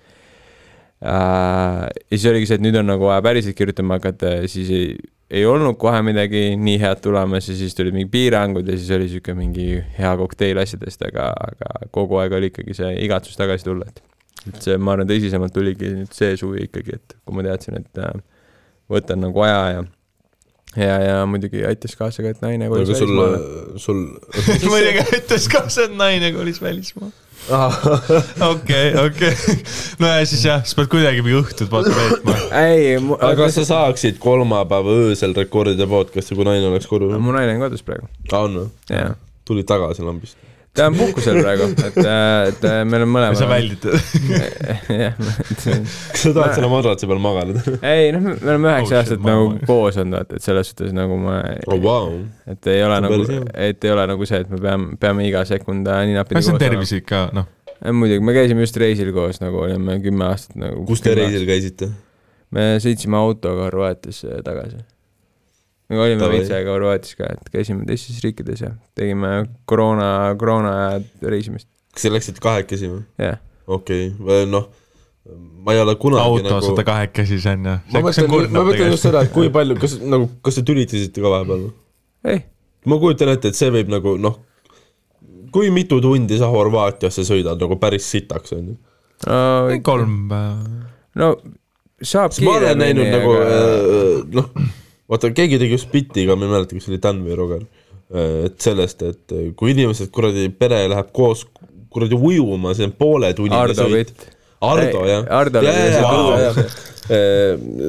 äh,. 1.03 1.87
ja 2.11 2.17
siis 2.17 2.25
oligi 2.31 2.45
see, 2.45 2.55
et 2.59 2.61
nüüd 2.61 2.77
on 2.79 2.85
nagu 2.85 3.07
vaja 3.09 3.21
päriselt 3.25 3.55
kirjutama 3.57 3.97
hakata 3.97 4.25
ja 4.25 4.47
siis 4.47 4.69
ei, 4.69 4.95
ei 5.31 5.45
olnud 5.45 5.77
kohe 5.81 6.01
midagi 6.05 6.55
nii 6.59 6.77
head 6.79 7.01
tulemas 7.01 7.49
ja 7.49 7.55
siis 7.55 7.75
tulid 7.75 7.93
mingid 7.93 8.11
piirangud 8.11 8.67
ja 8.67 8.77
siis 8.77 8.91
oli 8.91 9.07
sihuke 9.09 9.33
mingi 9.33 9.83
hea 9.97 10.13
kokteil 10.17 10.57
asjadest, 10.61 11.01
aga, 11.07 11.31
aga 11.51 11.87
kogu 11.91 12.17
aeg 12.21 12.31
oli 12.37 12.51
ikkagi 12.51 12.73
see 12.77 12.93
igatsus 13.05 13.37
tagasi 13.39 13.65
tulla, 13.65 13.85
et 13.87 14.03
et 14.49 14.61
see, 14.65 14.77
ma 14.81 14.95
arvan, 14.95 15.09
tõsisemalt 15.09 15.53
tuligi 15.55 15.95
nüüd 15.95 16.13
see 16.15 16.35
suvi 16.39 16.67
ikkagi, 16.67 16.99
et 16.99 17.17
kui 17.25 17.37
ma 17.37 17.45
teadsin, 17.45 17.81
et 17.81 18.03
äh, 18.03 18.13
võtan 18.91 19.21
nagu 19.23 19.43
aja 19.45 19.63
ja 19.75 19.81
ja, 20.75 20.99
ja 21.03 21.15
muidugi 21.27 21.65
aitas 21.67 21.95
kaasa 21.99 22.23
ka, 22.23 22.31
et 22.31 22.43
naine 22.43 22.69
kolis 22.71 22.91
sul 22.95 23.11
välismaale., 23.11 23.81
sul 23.81 24.69
muidugi 24.71 25.03
ütles 25.19 25.47
ka 25.51 25.65
see, 25.67 25.89
et 25.89 25.97
naine 25.99 26.31
kolis 26.35 26.61
välismaale. 26.63 27.13
okei, 28.45 28.91
okei. 29.01 29.55
no 30.01 30.11
ja 30.11 30.25
siis 30.29 30.43
jah, 30.45 30.61
siis 30.61 30.77
pead 30.77 30.91
kuidagi 30.93 31.23
mingi 31.25 31.39
õhtud 31.39 31.71
vaata 31.73 31.93
veetma. 31.95 32.35
ei, 32.61 32.93
aga 33.01 33.33
kas 33.39 33.57
sa 33.57 33.65
saaksid 33.71 34.21
kolmapäeva 34.21 34.93
öösel 35.07 35.33
rekordida 35.37 35.89
podcast'i, 35.89 36.37
kui 36.37 36.47
naine 36.47 36.69
oleks 36.69 36.87
kodus? 36.89 37.17
mu 37.17 37.33
naine 37.35 37.57
on 37.57 37.65
kodus 37.65 37.83
praegu, 37.87 38.07
on 38.37 38.61
või? 38.61 38.69
jaa. 38.93 39.15
tulid 39.49 39.67
tagasi 39.69 40.05
lambist? 40.05 40.37
Ta 40.77 40.87
on 40.87 40.95
puhkusel 40.95 41.41
praegu, 41.41 41.67
et, 41.75 41.97
et 42.01 42.65
äh, 42.67 42.77
me 42.87 42.99
oleme 43.01 43.21
sa 43.35 43.47
mõlemad. 43.47 43.49
väldid. 43.51 43.87
jah, 45.03 45.17
kas 45.19 46.21
sa 46.23 46.31
tahad 46.31 46.53
selle 46.55 46.69
madratsi 46.71 47.09
peal 47.11 47.19
magada? 47.23 47.63
ei 47.83 48.11
noh, 48.15 48.23
me 48.29 48.37
oleme 48.37 48.71
üheksa 48.71 48.95
Oh, 48.95 49.01
aastat 49.01 49.25
nagu 49.25 49.49
koos 49.67 49.99
olnud, 49.99 50.15
vaata, 50.19 50.39
et 50.39 50.45
selles 50.45 50.71
suhtes 50.71 50.93
nagu 50.95 51.17
ma, 51.19 51.41
oh 51.67 51.81
vau. 51.83 52.21
et 52.51 52.71
ei 52.71 52.85
ole 52.87 53.01
on 53.01 53.07
nagu 53.07 53.25
et 53.51 53.87
ei 53.87 53.95
ole 53.95 54.05
nagu 54.13 54.29
see, 54.29 54.39
et 54.45 54.53
me 54.53 54.61
peame, 54.63 54.95
peame 55.01 55.27
iga 55.27 55.43
sekund 55.49 55.91
äh, 55.91 56.05
ninapidi 56.07 56.45
see 56.45 56.55
on 56.55 56.63
tervislik 56.63 57.09
ka, 57.09 57.25
noh. 57.35 57.49
olema. 57.81 57.97
muidugi, 57.99 58.23
me 58.29 58.37
käisime 58.37 58.63
just 58.63 58.79
reisil 58.79 59.11
koos 59.15 59.41
nagu 59.43 59.65
olime 59.65 59.99
kümme 60.05 60.29
aastat 60.29 60.55
nagu. 60.61 60.85
kus 60.87 61.03
te 61.03 61.17
reisil? 61.19 61.43
käisite? 61.49 61.91
me 62.55 62.71
sõitsime 62.83 63.19
autoga 63.19 63.67
Horvaatiasse 63.67 64.39
tagasi. 64.47 64.79
Me 65.91 65.99
olime 65.99 66.21
Davai. 66.23 66.39
veits 66.39 66.51
aega 66.55 66.73
Horvaatias 66.75 67.17
ka, 67.19 67.29
et 67.35 67.49
käisime 67.53 67.85
teistes 67.87 68.21
riikides 68.23 68.63
ja 68.63 68.73
tegime 68.97 69.31
koroona, 69.69 70.09
koroona 70.39 70.75
reisimist, 71.21 71.67
kas 71.93 72.05
te 72.05 72.13
läksite 72.13 72.43
kahekesi 72.43 72.91
või? 72.91 73.01
jah. 73.21 73.41
okei 73.67 74.11
okay., 74.15 74.47
noh, 74.49 74.69
ma 75.61 75.75
ei 75.75 75.81
ole 75.83 75.95
kunagi 76.01 76.23
autos 76.23 76.47
nagu 76.47 76.71
vaata 76.71 76.87
kahekesi, 76.87 77.41
see 77.43 77.57
on 77.57 77.67
ju. 77.69 77.75
ma 77.93 78.03
mõtlen, 78.07 78.31
ma 78.55 78.65
mõtlen 78.69 78.93
just 78.93 79.07
seda, 79.09 79.25
et 79.27 79.33
kui 79.35 79.51
palju, 79.53 79.77
kas 79.81 79.97
nagu, 80.01 80.29
kas 80.45 80.59
te 80.59 80.65
tülitasite 80.71 81.23
ka 81.23 81.35
vahepeal 81.35 81.67
või? 81.67 81.73
ei, 82.31 82.43
ma 82.87 83.01
kujutan 83.01 83.35
ette, 83.35 83.51
et 83.51 83.59
see 83.59 83.73
võib 83.73 83.91
nagu 83.91 84.15
noh, 84.21 84.39
kui 85.51 85.71
mitu 85.75 85.99
tundi 86.03 86.39
sa 86.39 86.49
Horvaatiasse 86.51 87.27
sõidad 87.27 87.59
nagu 87.59 87.77
päris 87.81 88.07
sitaks, 88.07 88.55
on 88.55 88.71
ju. 88.71 88.77
kolm 89.85 90.21
päeva. 90.31 90.85
no 91.19 91.33
saab 92.01 92.33
ma 92.41 92.55
olen 92.57 92.79
näinud 92.81 93.03
kiiremini, 93.03 93.19
nagu 93.19 93.33
aga 93.35 93.57
äh, 93.57 94.21
noh, 94.37 94.79
vaata 95.11 95.31
keegi 95.35 95.59
tegi 95.61 95.77
just 95.77 95.91
bitti 95.91 96.25
ka, 96.27 96.37
ma 96.39 96.47
ei 96.47 96.53
mäleta, 96.55 96.77
kas 96.77 96.87
see 96.87 96.95
oli 96.95 97.01
Dan 97.03 97.23
või 97.25 97.37
Roger, 97.39 97.65
et 98.47 98.59
sellest, 98.63 99.03
et 99.07 99.35
äh, 99.35 99.49
kui 99.57 99.73
inimesed 99.75 100.11
kuradi 100.13 100.49
pere 100.55 100.83
läheb 100.91 101.11
koos 101.15 101.45
kuradi 101.91 102.15
ujuma, 102.15 102.75
see 102.77 102.87
on 102.87 102.95
pooletunnine 102.95 103.59
Ardo 103.59 103.87
sõit. 103.91 104.13
Pitt, 104.15 104.37
Ardo 104.61 105.03
jah. 105.09 105.25
Ardo 105.33 105.61
oli 105.61 105.71
see 105.73 106.01
Vau. 106.05 106.65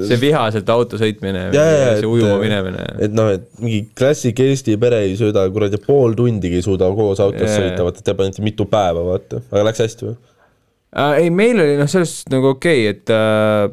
see 0.09 0.17
vihaselt 0.19 0.71
auto-sõitmine 0.73 1.43
Jaa, 1.53 1.67
jaa, 1.67 1.83
ja 1.83 1.91
see 2.01 2.09
ujuma 2.09 2.39
minemine. 2.41 2.87
et 3.05 3.13
noh, 3.15 3.29
et 3.37 3.45
mingi 3.61 3.83
klassik 3.99 4.41
Eesti 4.43 4.79
pere 4.81 5.03
ei 5.07 5.13
sõida 5.21 5.45
kuradi 5.53 5.79
pool 5.85 6.17
tundigi 6.19 6.59
ei 6.59 6.65
suuda 6.65 6.89
koos 6.97 7.21
autos 7.23 7.45
Jaa, 7.45 7.59
sõita, 7.61 7.85
vaata 7.87 8.03
te 8.07 8.17
panite 8.19 8.43
mitu 8.43 8.67
päeva, 8.73 9.05
vaata, 9.13 9.43
aga 9.53 9.67
läks 9.69 9.85
hästi 9.85 10.09
või? 10.09 10.17
äh,. 10.97 11.21
ei, 11.21 11.31
meil 11.43 11.61
oli 11.61 11.77
noh, 11.79 11.93
selles 11.93 12.17
suhtes 12.17 12.33
nagu 12.35 12.55
okei 12.57 12.89
okay,, 12.89 12.97
et 12.97 13.15
äh, 13.15 13.69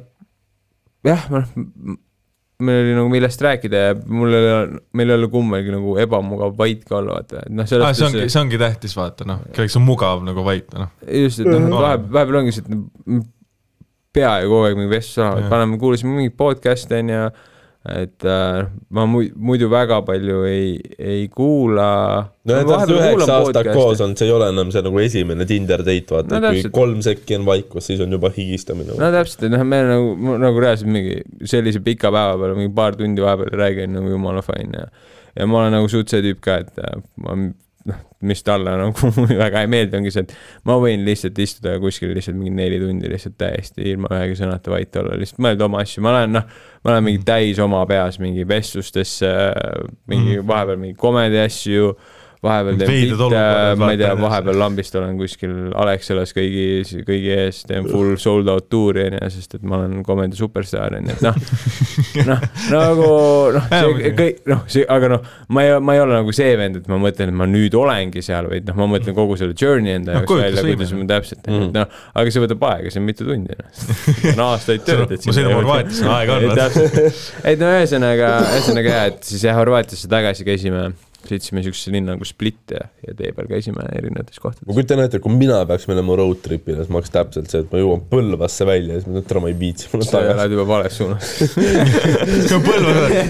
jah, 1.09 1.25
noh, 1.33 1.49
meil 2.59 2.81
oli 2.83 2.95
nagu 2.97 3.09
millest 3.11 3.41
rääkida 3.45 3.81
ja 3.85 3.91
mul 4.05 4.33
ei 4.35 4.47
ole, 4.51 4.79
meil 4.99 5.09
ei 5.13 5.15
ole 5.15 5.27
kummalgi 5.31 5.71
nagu 5.71 5.93
ebamugav 6.03 6.57
vait 6.59 6.81
ka 6.87 6.97
olla, 6.99 7.19
vaata, 7.19 7.43
et 7.45 7.53
noh, 7.55 7.63
aa, 7.63 7.69
selles 7.71 7.97
see 8.01 8.07
ongi, 8.09 8.25
see 8.33 8.41
ongi 8.41 8.59
tähtis, 8.59 8.95
vaata 8.99 9.27
noh, 9.29 9.45
kelleks 9.55 9.77
on 9.79 9.85
mugav 9.87 10.23
nagu 10.27 10.43
vait, 10.43 10.67
noh. 10.75 10.89
just, 11.07 11.39
et 11.39 11.47
noh, 11.47 11.59
Mhm. 11.59 11.71
vahepeal, 11.77 12.09
vahepeal 12.17 12.39
ongi 12.41 12.55
see, 12.57 12.65
et 12.67 12.73
m- 13.07 13.23
peaaegu 14.13 14.49
kogu 14.51 14.65
aeg 14.67 14.75
mingi 14.79 14.91
vestlus 14.91 15.21
olemas, 15.23 15.41
Jah. 15.45 15.49
paneme, 15.53 15.77
kuulasime 15.79 16.15
mingit 16.17 16.35
podcast'e 16.39 16.99
onju, 16.99 17.21
et 17.95 18.25
äh, 18.27 18.67
ma 18.95 19.05
mu- 19.09 19.29
muidu 19.35 19.69
väga 19.71 20.01
palju 20.07 20.43
ei, 20.49 20.73
ei 20.99 21.27
kuula. 21.33 21.89
no 22.45 22.57
et 22.57 22.69
olete 22.69 22.97
üheksa 22.97 23.37
aastat 23.39 23.69
koos 23.73 24.01
olnud, 24.05 24.19
see 24.19 24.27
ei 24.29 24.33
ole 24.35 24.49
enam 24.53 24.73
see 24.73 24.83
nagu 24.85 25.01
esimene 25.03 25.47
Tinder 25.49 25.83
date, 25.85 26.15
vaata 26.15 26.39
No 26.39 26.51
kui 26.53 26.73
kolm 26.75 27.03
sekki 27.05 27.37
on 27.39 27.47
vaikus, 27.49 27.87
siis 27.91 28.03
on 28.05 28.11
juba 28.15 28.31
higistamine. 28.35 28.97
No 28.99 29.11
täpselt, 29.13 29.47
et 29.47 29.55
noh, 29.55 29.63
me 29.67 29.81
nagu, 29.89 30.35
nagu 30.45 30.65
reaalselt 30.65 30.91
mingi 30.91 31.19
sellise 31.49 31.81
pika 31.85 32.11
päeva 32.13 32.37
peale 32.41 32.57
mingi 32.59 32.73
paar 32.75 32.97
tundi 32.99 33.23
vahepeal 33.25 33.55
räägin 33.63 33.97
nagu 33.97 34.11
jumala 34.15 34.45
fine 34.45 34.85
ja 34.85 34.91
ja 35.39 35.47
ma 35.47 35.63
olen 35.63 35.75
nagu 35.77 35.89
suht 35.91 36.11
see 36.11 36.23
tüüp 36.25 36.39
ka, 36.43 36.59
et 36.65 36.79
äh, 36.83 37.01
ma 37.23 37.35
noh, 37.89 37.99
mis 38.29 38.43
talle 38.43 38.73
nagu 38.79 39.11
väga 39.43 39.63
ei 39.63 39.69
meeldi, 39.71 39.97
ongi 39.99 40.13
see, 40.13 40.25
et 40.27 40.67
ma 40.67 40.75
võin 40.81 41.05
lihtsalt 41.07 41.39
istuda 41.39 41.77
kuskil 41.81 42.11
lihtsalt 42.15 42.37
mingi 42.39 42.53
neli 42.55 42.79
tundi 42.81 43.11
lihtsalt 43.11 43.37
täiesti 43.39 43.87
ilma 43.93 44.11
ühegi 44.17 44.39
sõnata 44.41 44.73
vait 44.73 44.99
olla, 45.01 45.17
lihtsalt 45.19 45.41
mõelda 45.45 45.67
oma 45.69 45.83
asju, 45.85 46.03
ma 46.05 46.13
olen 46.15 46.35
noh, 46.37 46.47
ma 46.83 46.93
olen 46.93 47.07
mingi 47.09 47.23
täis 47.27 47.61
oma 47.63 47.81
peas 47.89 48.19
mingi 48.21 48.47
vestlustesse, 48.47 49.33
mingi 50.11 50.39
vahepeal 50.45 50.81
mingi 50.81 50.99
komedi 50.99 51.41
asju, 51.43 51.93
vahepeal 52.45 52.77
teen 52.79 52.89
bitte 52.93 53.41
ma 53.79 53.89
ei 53.91 53.97
tea, 53.99 54.13
vahepeal 54.19 54.59
lambist 54.61 54.95
olen 54.95 55.17
kuskil 55.19 55.55
Alexelas 55.75 56.31
kõigi, 56.35 57.01
kõigi 57.07 57.33
ees, 57.35 57.63
teen 57.67 57.87
full 57.89 58.13
sold 58.21 58.47
out 58.51 58.69
tuuri 58.71 59.03
onju, 59.09 59.19
sest 59.33 59.57
et 59.57 59.65
ma 59.67 59.81
olen 59.81 60.03
komedi 60.07 60.39
superstaar 60.39 60.95
onju, 60.99 61.17
et 61.17 61.25
noh, 61.25 61.35
noh, 62.29 62.45
nagu 62.71 63.09
noh, 63.57 63.67
Jaa, 63.73 63.81
see 63.99 64.13
kõik 64.21 64.39
noh, 64.47 64.63
see, 64.71 64.85
aga 64.95 65.09
noh, 65.15 65.27
ma 65.51 65.65
ei, 65.67 65.73
ma 65.83 65.97
ei 65.97 66.03
ole 66.05 66.15
nagu 66.21 66.35
see 66.35 66.53
vend, 66.59 66.79
et 66.79 66.87
ma 66.91 66.99
mõtlen, 67.01 67.33
et 67.33 67.39
ma 67.43 67.49
nüüd 67.49 67.75
olengi 67.79 68.23
seal, 68.25 68.47
vaid 68.53 68.69
noh, 68.71 68.79
ma 68.79 68.87
mõtlen 68.95 69.17
kogu 69.17 69.35
selle 69.41 69.57
journey 69.59 69.97
enda 69.99 70.15
jaoks 70.19 70.31
välja, 70.31 70.63
kujutlusvõime. 70.63 70.77
kuidas 70.79 70.95
ma 70.95 71.09
täpselt 71.11 71.43
Mhm. 71.49 71.59
mm., 71.59 71.75
noh, 71.75 71.99
aga 72.21 72.31
see 72.35 72.43
võtab 72.45 72.63
aega, 72.69 72.91
see 72.93 72.99
on 73.03 73.05
mitu 73.09 73.27
tundi 73.27 73.55
noh, 73.59 73.83
on 74.35 74.41
aastaid 74.47 74.83
tööd, 74.87 75.11
et 75.17 75.27
ma 75.27 75.35
sõidan 75.35 75.55
Horvaatiasse, 75.59 76.07
aega 76.15 76.39
on. 76.39 76.47
et 77.51 77.59
no 77.61 77.69
ühesõnaga, 77.75 78.31
ühesõnaga 78.55 78.95
jah, 78.95 79.05
et 79.11 79.23
siis 79.33 79.43
jah, 79.47 79.57
Horvaatiasse 79.59 80.07
tagasi 80.11 80.47
käisime, 80.47 80.89
sõitsime 81.27 81.61
siuksesse 81.65 81.91
linna 81.93 82.15
nagu 82.15 82.25
Split 82.27 82.73
ja, 82.73 82.85
ja 83.03 83.13
tee 83.17 83.31
peal 83.35 83.47
käisime 83.49 83.83
erinevates 83.95 84.39
ma 84.39 84.45
kohtades. 84.45 84.67
kujutan 84.67 85.01
ette, 85.03 85.19
kui 85.23 85.33
mina 85.35 85.59
peaks 85.69 85.87
minema 85.89 86.15
road 86.19 86.39
trip'ile, 86.45 86.79
siis 86.79 86.91
ma 86.91 87.01
oleks 87.01 87.13
täpselt 87.13 87.51
see, 87.51 87.63
et 87.65 87.73
ma 87.73 87.81
jõuan 87.81 88.03
Põlvasse 88.09 88.67
välja 88.67 88.95
ja 88.95 89.01
siis 89.01 89.09
ma 89.09 89.19
ütlen, 89.19 89.25
et 89.27 89.43
ma 89.43 89.51
ei 89.51 89.57
viitsi, 89.59 89.89
mul 89.91 90.03
on 90.03 90.07
sa 90.07 90.15
tagasi. 90.17 90.37
lähed 90.39 90.55
juba 90.55 90.65
vales 90.69 90.99
suunas. 90.99 91.31
see 92.47 92.55
on 92.57 92.63
põlve, 92.65 93.23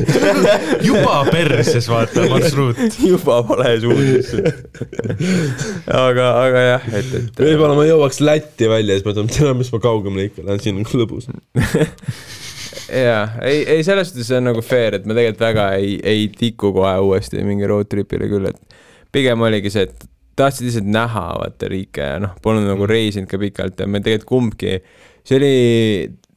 juba 0.85 1.15
perses, 1.31 1.89
vaata, 1.91 2.27
marsruut. 2.31 2.83
juba 3.03 3.39
vale 3.49 3.73
suunas. 3.85 4.33
aga, 6.01 6.29
aga 6.45 6.67
jah, 6.67 6.91
et, 7.01 7.15
et 7.23 7.41
võib-olla 7.47 7.79
ma 7.79 7.87
jõuaks 7.89 8.21
Lätti 8.23 8.69
välja 8.69 8.95
ja 8.95 9.01
siis 9.01 9.09
mõtlen, 9.09 9.31
et 9.31 9.39
tere, 9.39 9.55
mis 9.57 9.73
ma 9.73 9.81
kaugemale 9.83 10.29
ikka 10.29 10.45
lähen, 10.45 10.63
siin 10.63 10.83
on 10.83 10.93
lõbus. 11.01 11.29
jaa, 12.93 13.23
ei, 13.45 13.63
ei 13.77 13.83
selles 13.85 14.11
suhtes 14.11 14.29
see 14.29 14.39
on 14.39 14.49
nagu 14.51 14.63
fair, 14.65 14.99
et 14.99 15.09
ma 15.09 15.17
tegelikult 15.17 15.45
väga 15.47 15.67
ei, 15.79 15.97
ei 16.03 16.29
tiku 16.35 16.73
kohe 16.75 16.95
uuesti 17.05 17.43
mingi 17.45 17.67
road 17.69 17.89
trip'ile 17.91 18.29
küll, 18.31 18.49
et 18.51 18.79
pigem 19.13 19.41
oligi 19.45 19.71
see, 19.73 19.87
et 19.89 20.09
tahtsid 20.39 20.69
lihtsalt 20.69 20.89
näha 20.93 21.25
vaata 21.41 21.69
riike 21.71 22.13
ja 22.13 22.23
noh, 22.23 22.37
polnud 22.43 22.67
nagu 22.69 22.87
reisinud 22.89 23.29
ka 23.29 23.39
pikalt 23.41 23.81
ja 23.81 23.87
me 23.89 24.01
tegelikult 24.03 24.29
kumbki, 24.29 24.77
see 25.27 25.37
oli, 25.39 25.51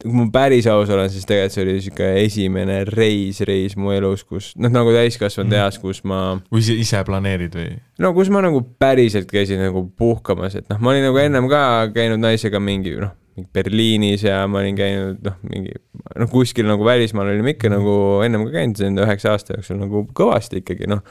kui 0.03 0.17
ma 0.17 0.27
päris 0.33 0.67
aus 0.71 0.91
olen, 0.91 1.09
siis 1.11 1.27
tegelikult 1.29 1.55
see 1.55 1.65
oli 1.65 1.77
sihuke 1.85 2.09
esimene 2.25 2.81
reis, 2.89 3.39
reis 3.47 3.77
mu 3.79 3.93
elus, 3.95 4.25
kus 4.27 4.51
noh, 4.59 4.73
nagu 4.73 4.93
täiskasvanud 4.95 5.55
eas, 5.59 5.79
kus 5.81 6.03
ma 6.09 6.21
või 6.49 6.63
ise, 6.65 6.77
ise 6.83 7.03
planeerid 7.07 7.57
või? 7.59 7.71
no 8.03 8.13
kus 8.17 8.31
ma 8.33 8.43
nagu 8.43 8.63
päriselt 8.81 9.31
käisin 9.31 9.63
nagu 9.63 9.85
puhkamas, 9.99 10.59
et 10.59 10.71
noh, 10.71 10.81
ma 10.83 10.93
olin 10.93 11.07
nagu 11.09 11.23
ennem 11.23 11.49
ka 11.51 11.63
käinud 11.95 12.21
naisega 12.23 12.61
mingi 12.63 12.97
noh, 12.99 13.15
mingi 13.33 13.49
Berliinis 13.53 14.25
ja 14.27 14.43
ma 14.47 14.61
olin 14.61 14.75
käinud 14.77 15.21
noh, 15.25 15.37
mingi 15.49 15.75
noh, 16.19 16.29
kuskil 16.31 16.67
nagu 16.69 16.85
välismaal 16.85 17.31
olime 17.33 17.55
ikka 17.55 17.71
nagu 17.73 17.95
ennem 18.25 18.45
ka 18.47 18.57
käinud 18.59 18.81
enda 18.89 19.07
üheksa 19.07 19.33
aasta 19.33 19.57
jooksul 19.57 19.79
nagu 19.81 20.03
kõvasti 20.17 20.61
ikkagi 20.61 20.89
noh, 20.91 21.01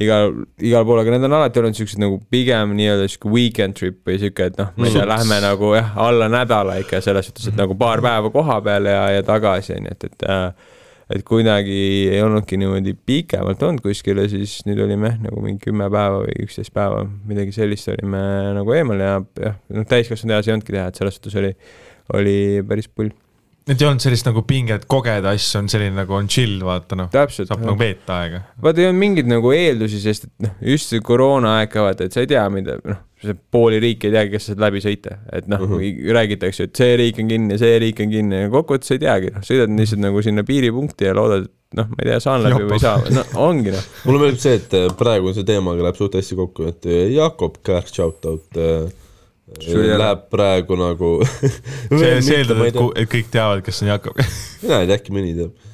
igal, 0.00 0.32
igal 0.62 0.86
pool, 0.86 1.00
aga 1.02 1.14
need 1.14 1.26
on 1.28 1.36
alati 1.38 1.60
olnud 1.62 1.78
siuksed 1.78 2.00
nagu 2.02 2.18
pigem 2.32 2.74
nii-öelda 2.78 3.08
sihuke 3.10 3.32
weekend 3.32 3.78
trip 3.78 4.00
või 4.06 4.18
sihuke, 4.22 4.48
et 4.50 4.60
noh, 4.60 4.72
ma 4.76 4.88
ei 4.88 4.96
tea, 4.96 5.06
lähme 5.10 5.40
nagu 5.44 5.74
jah, 5.76 5.92
alla 6.06 6.30
nädala 6.32 6.78
ikka 6.82 7.02
selles 7.04 7.28
suhtes, 7.30 7.50
et 7.52 7.58
nagu 7.60 7.76
paar 7.78 8.02
päeva 8.04 8.32
koha 8.34 8.60
peal 8.64 8.90
ja, 8.90 9.04
ja 9.18 9.26
tagasi 9.26 9.76
onju, 9.76 9.94
et, 9.94 10.08
et 10.10 10.26
äh, 10.30 10.72
et 11.12 11.24
kuidagi 11.26 11.74
ei 12.12 12.20
olnudki 12.24 12.56
niimoodi 12.60 12.94
pikemalt 13.06 13.62
olnud 13.66 13.84
kuskil 13.84 14.22
ja 14.22 14.28
siis 14.30 14.60
nüüd 14.68 14.80
olime 14.84 15.10
jah, 15.10 15.18
nagu 15.26 15.42
mingi 15.44 15.66
kümme 15.66 15.90
päeva 15.92 16.22
või 16.22 16.36
üksteist 16.46 16.72
päeva, 16.74 17.02
midagi 17.28 17.52
sellist 17.56 17.90
olime 17.92 18.22
nagu 18.56 18.76
eemal 18.76 19.02
ja 19.02 19.18
jah, 19.40 19.58
noh 19.76 19.90
täiskasvanud 19.90 20.38
eas 20.38 20.48
ei 20.48 20.54
olnudki 20.56 20.76
teha, 20.76 20.86
et 20.88 21.00
selles 21.00 21.18
suhtes 21.18 21.36
oli, 21.42 21.52
oli 22.16 22.38
päris 22.68 22.88
pull. 22.88 23.12
et 23.68 23.76
ei 23.76 23.88
olnud 23.88 24.04
sellist 24.04 24.28
nagu 24.28 24.44
pinget 24.48 24.88
kogeda 24.88 25.34
asju, 25.36 25.60
on 25.60 25.68
selline 25.72 25.96
nagu 26.00 26.16
on 26.16 26.30
chill, 26.32 26.56
vaata 26.64 26.96
noh, 27.00 27.12
saab 27.12 27.60
nagu 27.60 27.76
veeta 27.80 28.20
aega. 28.22 28.44
vaata 28.64 28.80
ei 28.80 28.88
olnud 28.88 29.04
mingeid 29.04 29.28
nagu 29.28 29.52
eeldusi, 29.52 30.00
sest 30.04 30.30
et 30.30 30.48
noh, 30.48 30.56
just 30.72 30.94
see 30.94 31.04
koroonaaeg 31.04 31.72
ka 31.72 31.84
vaata, 31.84 32.08
et 32.08 32.16
sa 32.16 32.24
ei 32.24 32.32
tea, 32.32 32.46
mida 32.52 32.80
noh, 32.80 33.04
pooli 33.54 33.80
riiki 33.82 34.08
ei 34.08 34.14
teagi, 34.14 34.32
kes 34.34 34.48
saad 34.50 34.62
läbi 34.62 34.82
sõita, 34.84 35.18
et 35.32 35.48
noh 35.50 35.62
uh, 35.64 35.74
-huh. 35.76 36.12
räägitakse, 36.16 36.68
et 36.68 36.80
see 36.80 36.96
riik 37.00 37.20
on 37.22 37.30
kinni, 37.30 37.58
see 37.60 37.78
riik 37.82 38.00
on 38.04 38.10
kinni 38.12 38.44
ja 38.44 38.50
kokkuvõttes 38.52 38.94
ei 38.94 39.02
teagi, 39.02 39.32
noh, 39.34 39.44
sõidad 39.46 39.72
lihtsalt 39.78 40.02
nagu 40.04 40.22
sinna 40.22 40.44
piiripunkti 40.46 41.08
ja 41.08 41.14
loodad, 41.16 41.46
et 41.48 41.78
noh, 41.80 41.88
ma 41.90 42.02
ei 42.02 42.10
tea, 42.10 42.20
saan 42.22 42.44
läbi 42.44 42.66
või 42.66 42.78
ei 42.78 42.84
saa, 42.84 43.00
no 43.14 43.24
ongi 43.46 43.74
noh. 43.74 43.88
mulle 44.04 44.24
meeldib 44.24 44.42
see, 44.44 44.58
et 44.60 44.76
äh, 44.78 44.90
praegu 44.98 45.32
see 45.36 45.48
teemaga 45.48 45.86
läheb 45.86 46.00
suht 46.00 46.18
hästi 46.18 46.38
kokku, 46.42 46.68
et 46.70 46.90
äh, 46.90 47.06
Jakob 47.14 47.60
Kärk 47.66 47.90
shoutout 47.92 48.60
äh, 48.60 48.90
Sul 49.60 49.82
ei 49.84 49.90
ole- 49.92 49.98
läheb 50.00 50.24
praegu 50.32 50.76
nagu 50.80 51.10
see, 52.00 52.16
see 52.24 52.40
eeldab, 52.40 52.64
et 52.64 52.80
et 53.02 53.10
kõik 53.12 53.30
teavad, 53.32 53.62
kes 53.64 53.82
on 53.84 53.92
Jakob. 53.92 54.18
mina 54.62 54.80
ei 54.82 54.88
tea, 54.88 54.98
äkki 54.98 55.14
mõni 55.14 55.34
teab. 55.36 55.72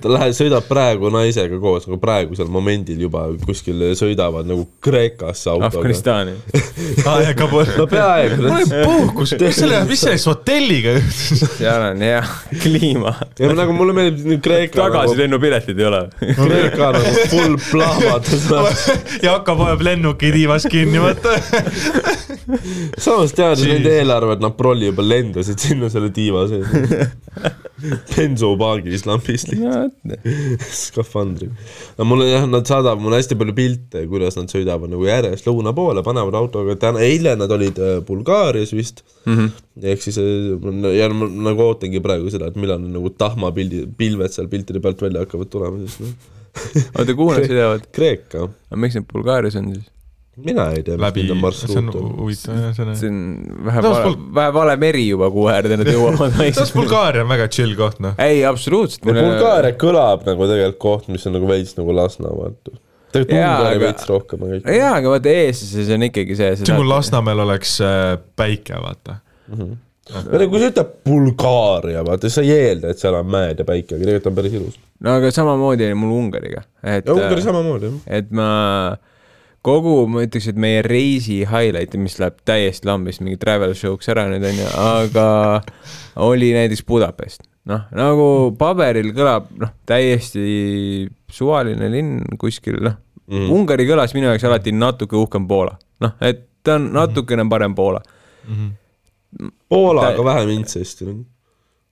Ta 0.00 0.10
läheb, 0.12 0.34
sõidab 0.36 0.66
praegu 0.68 1.10
naisega 1.12 1.58
koos 1.62 1.86
nagu 1.88 1.98
praegusel 2.02 2.50
momendil 2.52 3.00
juba 3.06 3.26
kuskil 3.44 3.90
sõidavad 3.98 4.48
nagu 4.48 4.66
Kreekasse 4.84 5.50
autoga. 5.50 5.80
Afganistani. 5.80 6.36
aa, 7.08 7.16
ja 7.24 7.34
Kabul. 7.38 7.66
no 7.78 7.86
peaaegu. 7.90 8.38
mul 8.42 8.56
oli 8.56 8.68
puhkus, 8.70 9.34
mis 9.40 9.58
selle, 9.58 9.82
mis 9.88 10.04
sellest 10.04 10.30
hotelliga 10.30 10.94
seal 11.58 11.86
on 11.90 12.04
hea 12.04 12.22
kliima. 12.62 13.14
ja 13.40 13.52
nagu 13.56 13.74
mulle 13.76 13.96
meeldib 13.96 14.28
nüüd 14.34 14.44
Kreeka 14.44 14.82
nagu, 14.84 15.00
tagasilennupiletid 15.00 15.80
ei 15.80 15.88
ole. 15.90 16.02
Kreeka 16.20 16.92
nagu 16.96 17.26
full 17.32 17.58
plahvatus. 17.70 18.46
Jakob 19.28 19.64
hoiab 19.64 19.84
lennuki 19.84 20.32
tiivas 20.34 20.66
kinni, 20.70 21.02
vaata. 21.02 21.36
samas 22.98 23.34
teades 23.36 23.66
nende 23.68 23.96
eelarvet, 23.98 24.42
nad 24.42 24.56
prolli 24.58 24.90
juba 24.90 25.04
lendasid 25.06 25.60
sinna 25.60 25.90
selle 25.92 26.12
tiiva 26.14 26.46
sees. 26.50 27.68
bensupaagis 28.12 29.04
lambist 29.08 29.52
skafandri. 30.82 31.50
no 31.98 32.06
mulle 32.08 32.30
jah, 32.30 32.46
nad 32.50 32.68
saadavad 32.68 33.02
mulle 33.02 33.20
hästi 33.20 33.38
palju 33.40 33.56
pilte, 33.56 34.04
kuidas 34.10 34.38
nad 34.38 34.52
sõidavad 34.52 34.92
nagu 34.92 35.06
järjest 35.08 35.48
lõuna 35.48 35.74
poole, 35.76 36.04
panevad 36.06 36.38
autoga, 36.40 36.76
täna, 36.80 37.02
eile 37.04 37.36
nad 37.40 37.52
olid 37.56 37.80
äh, 37.80 37.94
Bulgaarias 38.06 38.74
vist 38.76 39.04
mm. 39.24 39.36
-hmm. 39.36 39.86
ehk 39.92 40.04
siis 40.06 40.20
äh, 40.22 40.90
ja 40.96 41.08
ma 41.14 41.30
nagu 41.50 41.68
ootangi 41.68 42.02
praegu 42.04 42.32
seda, 42.32 42.50
et 42.50 42.58
millal 42.60 42.82
nagu 42.82 43.10
tahmapildi, 43.10 43.86
pilved 43.98 44.34
seal 44.34 44.50
piltide 44.52 44.82
pealt 44.84 45.02
välja 45.02 45.24
hakkavad 45.26 45.52
tulema, 45.52 45.86
siis 45.86 46.00
noh. 46.04 46.36
oota, 46.98 47.14
kuhu 47.14 47.32
nad 47.32 47.46
sõidavad? 47.46 47.88
Kreeka, 47.94 48.50
aga 48.70 48.84
miks 48.84 48.98
need 48.98 49.08
Bulgaarias 49.12 49.58
on 49.60 49.74
siis? 49.74 49.88
Mina 50.40 50.68
ei 50.72 50.82
tea, 50.86 50.94
mis 50.96 51.02
läbi, 51.04 51.24
nende 51.26 51.32
see 51.32 51.36
on 51.36 51.40
marsruut 51.42 51.96
on. 52.00 52.10
huvitav 52.20 52.60
jah, 52.60 52.74
see 52.76 52.84
on. 52.86 52.92
see 52.96 53.08
on 53.10 53.18
vähe 53.66 53.82
No, 53.84 53.90
vale 53.94 54.12
vähe 54.38 54.52
vale 54.56 54.76
meri 54.80 55.02
juba, 55.08 55.28
kuhu 55.34 55.48
äärde 55.52 55.76
nad 55.80 55.90
jõuavad 55.90 56.36
samas. 56.54 56.70
Bulgaaria 56.76 57.24
on 57.26 57.32
väga 57.34 57.48
chill 57.52 57.74
koht, 57.78 57.98
noh. 58.04 58.14
ei, 58.22 58.44
absoluutselt. 58.48 59.02
Bulgaaria 59.04 59.74
kõlab 59.80 60.24
nagu 60.28 60.46
tegelikult 60.48 60.78
koht, 60.86 61.10
mis 61.12 61.26
on 61.28 61.36
nagu 61.36 61.50
veits 61.50 61.74
nagu 61.76 61.92
Lasna, 61.98 62.30
vaata. 62.30 62.72
tegelikult 63.10 63.36
Ungari 63.42 63.76
aga- 63.76 63.84
veits 63.88 64.08
rohkem, 64.08 64.46
aga 64.46 64.60
ikka. 64.62 64.78
jaa, 64.78 64.94
aga 65.02 65.12
vaata 65.16 65.34
eestlases 65.42 65.92
on 65.98 66.06
ikkagi 66.08 66.38
see, 66.38 66.50
see 66.62 66.78
kui 66.78 66.86
Lasnamäel 66.88 67.44
oleks 67.44 67.76
äh, 67.84 68.14
päike, 68.38 68.78
vaata. 68.86 69.18
või 69.50 70.40
nagu 70.40 70.50
kui 70.54 70.62
sa 70.62 70.70
ütled 70.72 70.94
Bulgaaria, 71.06 72.00
vaata, 72.06 72.30
sa 72.32 72.42
ei 72.46 72.54
eelda, 72.54 72.94
et 72.94 73.02
seal 73.02 73.14
on 73.18 73.28
mäed 73.30 73.60
ja 73.60 73.66
päike, 73.68 73.94
aga 73.98 74.06
tegelikult 74.06 74.30
on 74.30 74.38
päris 74.40 74.56
ilus. 74.58 74.78
no 75.04 75.18
aga 75.18 75.30
samamoodi 75.34 75.86
oli 75.90 75.98
mul 76.00 76.16
Ungariga, 76.22 76.64
et 76.82 77.06
ja 77.06 77.14
Ungari 77.18 77.42
samamoodi, 77.44 77.90
jah. 77.92 78.00
et 78.22 78.30
ma 78.34 78.48
kogu, 79.66 79.94
ma 80.10 80.24
ütleks, 80.24 80.48
et 80.50 80.58
meie 80.60 80.80
reisi 80.86 81.40
highlight, 81.48 81.96
mis 82.00 82.18
läheb 82.20 82.38
täiesti 82.48 82.88
lambist 82.88 83.22
mingi 83.24 83.38
travel 83.40 83.74
show'ks 83.76 84.08
ära 84.12 84.26
nüüd 84.30 84.44
onju, 84.50 84.68
aga 84.80 85.26
oli 86.26 86.52
näiteks 86.56 86.84
Budapest. 86.88 87.46
noh, 87.70 87.84
nagu 87.94 88.26
paberil 88.58 89.12
kõlab 89.16 89.50
noh, 89.60 89.72
täiesti 89.86 91.08
suvaline 91.30 91.90
linn 91.92 92.38
kuskil 92.40 92.80
noh 92.80 92.96
mm., 93.28 93.50
Ungari 93.52 93.84
kõlas 93.86 94.14
minu 94.16 94.30
jaoks 94.30 94.46
alati 94.48 94.72
natuke 94.72 95.18
uhkem 95.20 95.44
Poola, 95.50 95.76
noh, 96.00 96.16
et 96.24 96.46
ta 96.64 96.78
on 96.80 96.90
natukene 96.96 97.44
parem 97.52 97.76
Poola. 97.76 98.00
Poolaga 99.70 100.24
vähem 100.24 100.56
intsesti. 100.56 101.06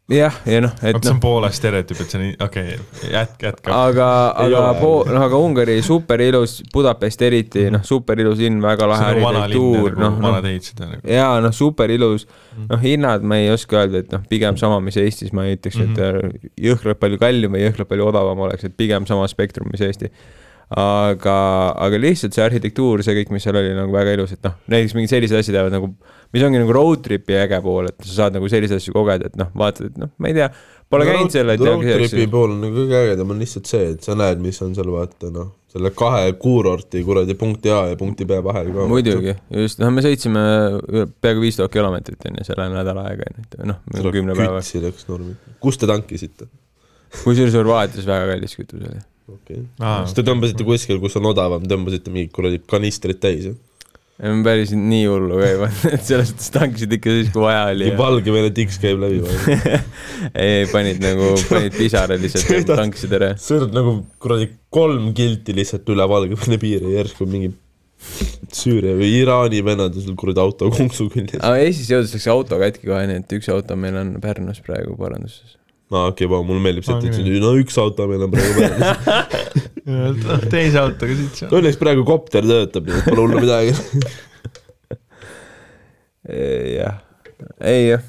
jah, 0.09 0.33
ja 0.49 0.61
noh, 0.65 0.73
et 0.81 0.97
see 0.97 1.11
noh 1.11 1.17
on, 1.17 1.21
Poola 1.21 1.51
stereotüüp, 1.53 1.99
et 2.01 2.13
see 2.15 2.19
on, 2.21 2.29
okei 2.47 2.75
okay,, 2.79 3.11
jätke, 3.13 3.51
jätke. 3.51 3.73
aga, 3.75 4.07
aga 4.41 4.63
po-, 4.81 5.03
noh, 5.09 5.21
aga 5.27 5.41
Ungari 5.45 5.77
super 5.85 6.23
ilus, 6.25 6.63
Budapest 6.73 7.23
eriti, 7.29 7.67
noh, 7.75 7.85
super 7.85 8.21
ilus 8.25 8.41
linn, 8.41 8.61
väga 8.65 8.89
lahe 8.89 9.11
arhitektuur, 9.13 9.99
nagu 10.01 10.23
noh, 10.25 10.39
noh, 10.39 10.41
nagu. 10.41 11.03
jaa, 11.13 11.39
noh, 11.45 11.53
super 11.53 11.93
ilus, 11.93 12.27
Mhm. 12.59 12.67
noh, 12.73 12.81
hinnad 12.83 13.23
ma 13.23 13.37
ei 13.37 13.51
oska 13.53 13.83
öelda, 13.85 14.01
et 14.03 14.11
noh, 14.17 14.25
pigem 14.31 14.57
sama, 14.57 14.81
mis 14.81 14.97
Eestis, 14.97 15.33
ma 15.37 15.45
ei 15.45 15.57
ütleks, 15.59 15.79
et 15.85 16.01
Mhm. 16.01 16.51
jõhkralt 16.71 16.99
palju 16.99 17.19
kallim 17.21 17.53
või 17.53 17.67
jõhkralt 17.69 17.89
palju 17.93 18.09
odavam 18.09 18.39
oleks, 18.49 18.65
et 18.65 18.77
pigem 18.77 19.07
sama 19.07 19.29
spektrum, 19.29 19.69
mis 19.71 19.81
Eesti. 19.85 20.11
aga, 20.71 21.73
aga 21.81 21.97
lihtsalt 21.97 22.35
see 22.37 22.43
arhitektuur, 22.45 23.01
see 23.03 23.15
kõik, 23.17 23.31
mis 23.33 23.43
seal 23.47 23.57
oli 23.57 23.71
nagu 23.73 23.93
väga 23.95 24.13
ilus, 24.19 24.35
et 24.37 24.43
noh, 24.45 24.53
näiteks 24.69 24.93
mingid 24.99 25.09
sellised 25.15 25.39
asjad 25.39 25.57
jäävad 25.57 25.73
nagu, 25.73 25.89
mis 26.35 26.45
ongi 26.45 26.61
nagu 26.61 26.75
road 26.77 27.05
trip'i 27.05 27.39
äge 27.41 27.61
pool, 27.65 27.91
et 27.91 28.03
sa 28.05 28.25
saad 28.25 28.39
nagu 28.39 28.51
selliseid 28.51 28.83
asju 28.83 28.97
kogeda, 28.97 29.31
et 29.31 29.39
noh, 29.41 29.53
vaatad, 29.59 29.93
et 29.93 30.01
noh, 30.01 30.11
ma 30.21 30.31
ei 30.31 30.37
tea, 30.37 30.49
pole 30.93 31.07
käinud 31.09 31.33
seal, 31.33 31.55
et 31.55 31.63
road 31.65 31.87
tripi 31.87 32.27
pool 32.33 32.53
on 32.57 32.61
nagu 32.67 32.83
kõige 32.83 33.01
ägedam 33.05 33.33
on 33.35 33.41
lihtsalt 33.45 33.71
see, 33.71 33.95
et 33.95 34.05
sa 34.05 34.17
näed, 34.19 34.43
mis 34.45 34.61
on 34.65 34.75
seal 34.77 34.93
vaata 34.93 35.33
noh, 35.35 35.55
selle 35.73 35.93
kahe 35.97 36.33
kuurorti 36.41 37.03
kuradi 37.05 37.37
punkti 37.39 37.73
A 37.73 37.83
ja 37.91 37.97
punkti 38.01 38.25
B 38.29 38.39
vahel 38.45 38.71
ka. 38.73 38.87
muidugi, 38.91 39.35
just, 39.65 39.81
noh, 39.83 39.93
me 39.93 40.05
sõitsime 40.05 40.45
peaaegu 41.21 41.45
viis 41.45 41.59
tuhat 41.61 41.75
kilomeetrit 41.75 42.25
onju 42.31 42.47
selle 42.49 42.71
nädala 42.73 43.05
aega 43.11 43.29
onju, 43.29 43.69
noh, 43.73 43.83
kümne 44.09 44.37
päeva. 44.39 44.63
kütsi 44.63 44.81
läks 44.85 45.09
normi. 45.11 45.37
kus 45.65 45.81
te 45.81 45.89
tankisite? 45.91 46.49
kusjuures 47.21 47.57
Horvaatias 47.57 48.09
väga 48.09 48.33
kallis 48.33 48.57
kütus 48.57 48.81
oli. 48.81 49.05
okei 49.33 49.61
okay.. 49.61 50.05
siis 50.09 50.17
te 50.17 50.25
tõmbasite 50.25 50.65
kuskil, 50.69 51.01
kus 51.05 51.17
on 51.21 51.29
odavam, 51.33 51.65
tõmbasite 51.69 52.13
mingid 52.15 52.33
kuradi 52.37 52.63
kanistrid 52.69 53.21
täis, 53.21 53.51
jah? 53.51 53.59
Päris 54.19 54.73
nii 54.75 55.05
hullu 55.07 55.39
pannud, 55.39 55.85
et 55.95 56.03
selles 56.03 56.33
suhtes 56.33 56.51
tankisid 56.55 56.95
ikka 56.97 57.13
siis, 57.15 57.31
kui 57.35 57.45
vaja 57.45 57.69
oli. 57.71 57.93
Valgevene 57.99 58.51
tiks 58.55 58.81
käib 58.83 58.99
läbi 59.03 59.21
või? 59.23 59.59
ei, 60.33 60.67
panid 60.75 60.99
nagu, 61.05 61.37
panid 61.51 61.77
pisara 61.79 62.19
lihtsalt 62.19 62.51
ja 62.51 62.65
tankisid 62.73 63.15
ära. 63.21 63.31
sõidad 63.43 63.77
nagu 63.77 64.01
kuradi 64.23 64.51
kolm 64.75 65.13
kilti 65.17 65.55
lihtsalt 65.55 65.89
üle 65.95 66.09
Valgevene 66.11 66.59
piiri, 66.63 66.97
järsku 66.97 67.29
mingi 67.31 67.55
Süüria 68.55 68.95
või 68.95 69.09
Iraani 69.19 69.59
vennad 69.67 69.97
on 69.99 70.05
sul 70.05 70.19
kuradi 70.19 70.43
auto 70.43 70.69
konksu 70.71 71.09
küljes. 71.13 71.41
aga 71.43 71.63
Eestis 71.65 71.91
jõudis 71.91 72.15
läks 72.15 72.29
auto 72.31 72.59
katki 72.61 72.87
kohe, 72.87 73.07
nii 73.11 73.23
et 73.23 73.39
üks 73.39 73.51
auto 73.53 73.77
meil 73.79 73.99
on 73.99 74.13
Pärnus 74.23 74.63
praegu 74.67 74.95
paranduses. 74.99 75.58
Aa 75.93 76.07
okei, 76.13 76.27
vau, 76.31 76.43
mulle 76.47 76.61
meeldib 76.65 76.85
see, 76.87 76.97
et 77.01 77.19
nii., 77.25 77.41
no 77.43 77.55
üks 77.61 77.77
auto 77.81 78.05
meil 78.11 78.27
on 78.27 78.33
praegu 78.35 78.53
peal. 78.59 78.75
teise 80.53 80.81
autoga 80.83 81.15
siit 81.17 81.39
seal. 81.43 81.53
Õnneks 81.61 81.79
praegu 81.81 82.05
kopter 82.09 82.45
töötab, 82.45 82.91
nii 82.91 82.99
et 83.01 83.07
pole 83.09 83.23
hullu 83.25 83.41
midagi. 83.41 83.73
jah, 86.29 86.99
ei 87.65 87.87
jah, 87.95 88.03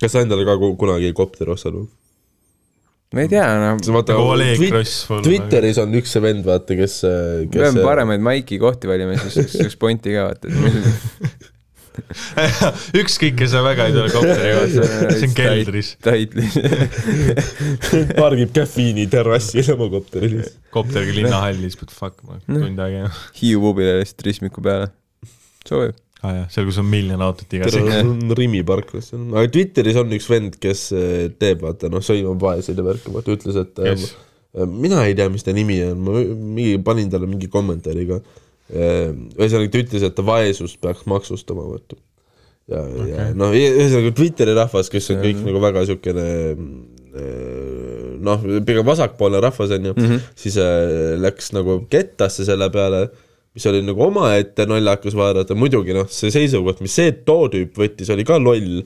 kas 0.00 0.12
sa 0.14 0.22
endale 0.22 0.44
ka 0.46 0.54
ku- 0.60 0.76
kunagi 0.78 1.10
kopteri 1.16 1.50
ostad 1.54 1.74
või? 1.78 1.88
ma 3.12 3.24
ei 3.26 3.28
tea, 3.28 3.44
noh, 3.60 3.80
sa 3.84 3.92
vaata 3.92 4.14
nagu 4.16 4.30
Oleg 4.32 4.54
Twit- 4.60 4.70
Gross 4.72 4.92
full. 5.08 5.24
Twitteris 5.26 5.80
on 5.82 5.92
üks 5.98 6.14
see 6.14 6.22
vend, 6.24 6.46
vaata, 6.46 6.76
kes, 6.78 6.94
me 7.04 7.48
kes 7.52 7.60
peame 7.66 7.82
paremaid 7.84 8.22
maiki 8.24 8.56
kohti 8.62 8.88
valima, 8.88 9.18
siis 9.26 9.58
üks 9.66 9.76
ponti 9.80 10.14
ka 10.14 10.30
vaata, 10.30 10.48
ükskõik, 13.02 13.34
kes 13.38 13.54
on 13.58 13.64
väga 13.66 13.88
ei 13.88 13.94
tule 13.94 14.08
kopteri 14.12 14.52
kohta, 14.56 14.86
see 15.16 15.28
on 15.28 15.34
keldris. 15.36 15.90
pargib 18.22 18.54
caffeine'i 18.56 19.08
terrassil 19.12 19.72
oma 19.74 19.88
kopteri 19.92 20.30
lihtsalt. 20.32 20.60
kopteriga 20.74 21.16
linnahallis, 21.18 21.76
but 21.80 21.92
fuck, 21.94 22.18
ma 22.26 22.38
tund 22.46 22.80
aega 22.80 23.04
käima. 23.04 23.12
Hiiu 23.40 23.62
pubile 23.64 23.98
lihtsalt 24.00 24.26
ristmiku 24.28 24.64
peale. 24.64 24.90
sobib. 25.68 25.98
aa 26.22 26.28
ah, 26.28 26.34
jah, 26.40 26.50
seal, 26.54 26.68
kus 26.68 26.78
on 26.78 26.86
miljon 26.86 27.22
autot 27.24 27.54
igas 27.56 27.74
Rimi 28.38 28.60
parklas 28.66 29.08
aga 29.16 29.48
Twitteris 29.50 29.96
on 29.98 30.12
üks 30.14 30.28
vend, 30.30 30.58
kes 30.62 30.84
eh, 30.94 31.24
teeb, 31.34 31.64
vaata 31.66 31.90
noh, 31.90 32.04
sõimab 32.04 32.38
vaeseid 32.44 32.78
ja 32.78 32.84
värki, 32.86 33.10
vaata 33.14 33.34
ütles, 33.34 33.58
et 33.58 33.74
Kes? 33.80 34.04
eh, 34.54 34.68
mina 34.70 35.02
ei 35.08 35.16
tea, 35.18 35.26
mis 35.34 35.42
ta 35.42 35.54
nimi 35.56 35.80
on, 35.88 35.98
ma 36.06 36.22
mingi 36.22 36.78
panin 36.86 37.10
talle 37.10 37.26
mingi 37.30 37.50
kommentaari 37.50 38.06
ka. 38.12 38.20
Ühesõnaga 38.70 39.72
ta 39.72 39.82
ütles, 39.82 40.06
et 40.06 40.24
vaesust 40.26 40.80
peaks 40.82 41.06
maksustama, 41.10 41.66
vaata. 41.68 41.98
ja 42.70 42.84
okay., 42.86 43.10
ja 43.10 43.26
noh, 43.36 43.52
ühesõnaga 43.56 44.14
Twitteri 44.16 44.56
rahvas, 44.56 44.92
kes 44.92 45.10
on 45.14 45.20
kõik 45.24 45.42
nagu 45.48 45.60
väga 45.64 45.84
siukene 45.90 46.28
eh, 46.52 48.06
noh, 48.22 48.48
pigem 48.66 48.86
vasakpoolne 48.86 49.42
rahvas 49.42 49.74
on 49.76 49.90
ju 49.90 49.96
mm, 49.96 50.08
-hmm. 50.08 50.32
siis 50.44 50.56
eh, 50.62 51.18
läks 51.20 51.52
nagu 51.56 51.82
kettasse 51.90 52.46
selle 52.48 52.70
peale 52.72 53.08
mis 53.52 53.66
oli 53.68 53.82
nagu 53.84 54.00
omaette 54.06 54.66
naljakas 54.68 55.16
vaadata, 55.16 55.56
muidugi 55.58 55.92
noh, 55.96 56.08
see 56.08 56.32
seisukoht, 56.32 56.80
mis 56.84 56.94
see 56.96 57.12
too 57.26 57.50
tüüp 57.52 57.76
võttis, 57.76 58.08
oli 58.14 58.24
ka 58.24 58.38
loll, 58.40 58.80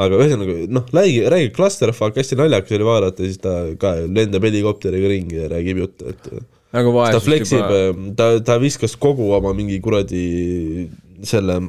aga 0.00 0.18
ühesõnaga 0.20 0.56
noh, 0.68 0.88
räägi, 0.92 1.22
räägi 1.32 1.52
clusterfuck, 1.56 2.18
hästi 2.20 2.36
naljakas 2.38 2.76
oli 2.76 2.88
vaadata, 2.88 3.24
siis 3.24 3.40
ta 3.40 3.54
ka 3.80 3.94
lendab 4.04 4.44
helikopteriga 4.44 5.12
ringi 5.14 5.40
ja 5.40 5.48
räägib 5.52 5.80
juttu, 5.86 6.12
et 6.12 6.28
nagu 6.76 6.92
ta 6.92 6.96
vaesust 6.98 7.26
fleksib 7.26 7.60
juba,, 7.60 8.10
ta, 8.18 8.30
ta 8.46 8.58
viskas 8.62 8.96
kogu 9.00 9.30
oma 9.36 9.52
mingi 9.56 9.80
kuradi 9.82 10.24
selle 11.26 11.60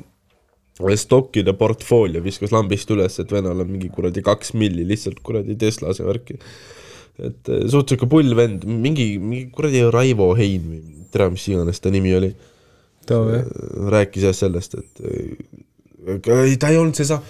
stokkide 0.97 1.53
portfoolio 1.57 2.21
viskas 2.25 2.53
lambist 2.53 2.89
üles, 2.93 3.17
et 3.21 3.31
venel 3.33 3.63
on 3.63 3.69
mingi 3.69 3.89
kuradi 3.93 4.23
kaks 4.25 4.55
milli 4.57 4.85
lihtsalt 4.87 5.19
kuradi 5.25 5.57
Teslas 5.59 5.99
ja 6.01 6.07
värki. 6.07 6.39
et 7.21 7.49
eh, 7.51 7.65
suht 7.69 7.91
siuke 7.91 8.07
pull 8.09 8.33
vend, 8.37 8.65
mingi, 8.65 9.13
mingi 9.19 9.49
kuradi 9.53 9.83
Raivo 9.93 10.31
Hein 10.37 10.69
või 10.69 10.81
tere, 11.11 11.29
mis 11.33 11.47
iganes 11.51 11.81
ta 11.83 11.91
nimi 11.93 12.15
oli 12.17 12.31
jah. 13.09 13.45
rääkis 13.91 14.25
jah 14.29 14.35
sellest, 14.37 14.77
et 14.79 15.01
ei, 16.07 16.57
ta 16.57 16.71
ei 16.71 16.79
olnud 16.79 16.97
see 16.97 17.05
sa-, 17.09 17.21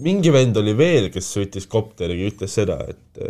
mingi 0.00 0.32
vend 0.32 0.56
oli 0.60 0.74
veel, 0.78 1.10
kes 1.12 1.32
sõitis 1.36 1.68
kopteriga 1.68 2.24
ja 2.24 2.32
ütles 2.32 2.54
seda, 2.60 2.78
et 2.88 3.24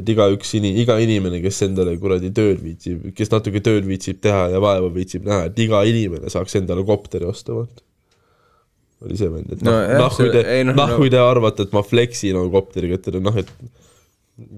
et 0.00 0.08
igaüks 0.08 0.54
ini-, 0.58 0.72
iga 0.82 0.96
inimene, 1.02 1.40
kes 1.44 1.62
endale 1.68 1.94
kuradi 2.00 2.32
tööd 2.34 2.62
viitsib, 2.64 3.10
kes 3.16 3.32
natuke 3.32 3.62
tööd 3.64 3.86
viitsib 3.88 4.22
teha 4.24 4.46
ja 4.54 4.62
vaeva 4.62 4.88
viitsib 4.94 5.26
näha, 5.28 5.50
et 5.50 5.62
iga 5.64 5.82
inimene 5.88 6.32
saaks 6.32 6.56
endale 6.60 6.84
kopteri 6.88 7.28
osta, 7.28 7.56
vaata. 7.58 7.84
oli 9.04 9.18
see 9.20 9.30
vend, 9.32 9.52
et 9.52 9.64
No 9.66 9.76
noh 9.76 9.94
noh, 10.06 10.16
kui 10.16 10.32
te 10.32 10.42
ei 10.56 10.66
noh,, 10.66 10.76
noh 10.78 10.92
no- 10.94 10.98
kui 11.00 11.12
te 11.12 11.20
arvate, 11.20 11.68
et 11.68 11.76
ma 11.76 11.84
flexin 11.84 12.40
oma 12.40 12.52
kopteriga, 12.54 13.00
et 13.00 13.20
noh, 13.20 13.38
et 13.42 13.54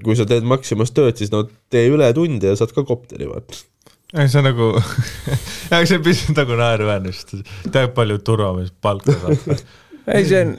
kui 0.05 0.17
sa 0.19 0.27
teed 0.29 0.47
Maximas 0.47 0.95
tööd, 0.95 1.17
siis 1.19 1.33
no 1.35 1.45
tee 1.73 1.89
ületunde 1.91 2.53
ja 2.53 2.59
saad 2.59 2.75
ka 2.77 2.87
kopteri, 2.87 3.27
vaata. 3.27 3.65
ei, 4.15 4.29
see 4.31 4.39
on 4.39 4.47
nagu, 4.53 4.71
see 5.75 5.99
on 5.99 6.05
pisut 6.07 6.39
nagu 6.39 6.61
naeruväärne, 6.61 7.15
sest 7.17 7.41
tead, 7.75 7.91
palju 7.97 8.21
turvamees 8.23 8.71
palka 8.85 9.19
saab. 9.19 9.65
ei, 10.07 10.27
see 10.29 10.43
on, 10.45 10.55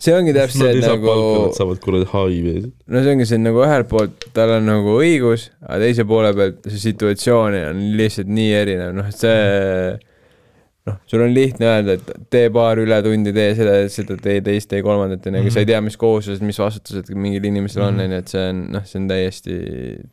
see 0.00 0.16
ongi 0.16 0.34
täpselt 0.36 0.80
saa 0.82 0.96
nagu 0.96 1.14
nad 1.46 1.56
saavad 1.58 1.80
kuradi 1.84 2.08
HIV-sid. 2.12 2.72
no 2.92 3.04
see 3.04 3.14
ongi 3.16 3.28
see, 3.28 3.40
nagu 3.42 3.62
ühelt 3.66 3.90
poolt 3.92 4.28
tal 4.36 4.56
on 4.58 4.68
nagu 4.68 4.98
õigus, 5.00 5.50
aga 5.66 5.80
teise 5.84 6.08
poole 6.08 6.34
pealt 6.36 6.68
see 6.68 6.82
situatsioon 6.88 7.60
on 7.62 7.86
lihtsalt 7.98 8.30
nii 8.32 8.52
erinev, 8.62 8.92
noh, 8.96 9.08
et 9.10 9.24
see 9.24 9.96
noh, 10.86 10.98
sul 11.10 11.22
on 11.24 11.32
lihtne 11.34 11.66
öelda, 11.66 11.96
et 11.96 12.10
tee 12.30 12.50
paar 12.54 12.78
ületundi, 12.78 13.32
tee 13.34 13.54
seda, 13.58 13.74
seda, 13.92 14.16
tee 14.22 14.38
teist, 14.44 14.68
tee 14.70 14.82
kolmandat, 14.86 15.26
onju, 15.26 15.42
aga 15.42 15.54
sa 15.54 15.62
ei 15.64 15.68
tea, 15.70 15.80
mis 15.84 15.98
kohustused, 16.00 16.44
mis 16.46 16.60
vastutused 16.62 17.10
mingil 17.18 17.48
inimesel 17.50 17.88
on, 17.88 17.98
onju, 18.04 18.20
et 18.22 18.32
see 18.32 18.44
on, 18.52 18.62
noh, 18.76 18.86
see 18.86 19.00
on 19.00 19.08
täiesti, 19.10 19.58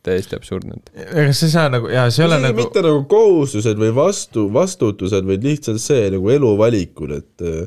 täiesti 0.06 0.38
absurdne. 0.38 0.80
ega 1.04 1.28
see 1.30 1.48
ei 1.48 1.54
saa 1.54 1.70
nagu, 1.72 1.90
jaa, 1.94 2.08
see 2.10 2.24
ei 2.24 2.28
ole 2.28 2.40
nagu, 2.42 2.58
mitte 2.58 2.82
nagu 2.84 3.04
kohustused 3.10 3.80
või 3.80 3.94
vastu, 3.96 4.48
vastutused, 4.54 5.30
vaid 5.30 5.46
lihtsalt 5.46 5.82
see 5.82 6.10
nagu 6.16 6.34
eluvalikud, 6.34 7.14
et 7.20 7.46
äh, 7.46 7.62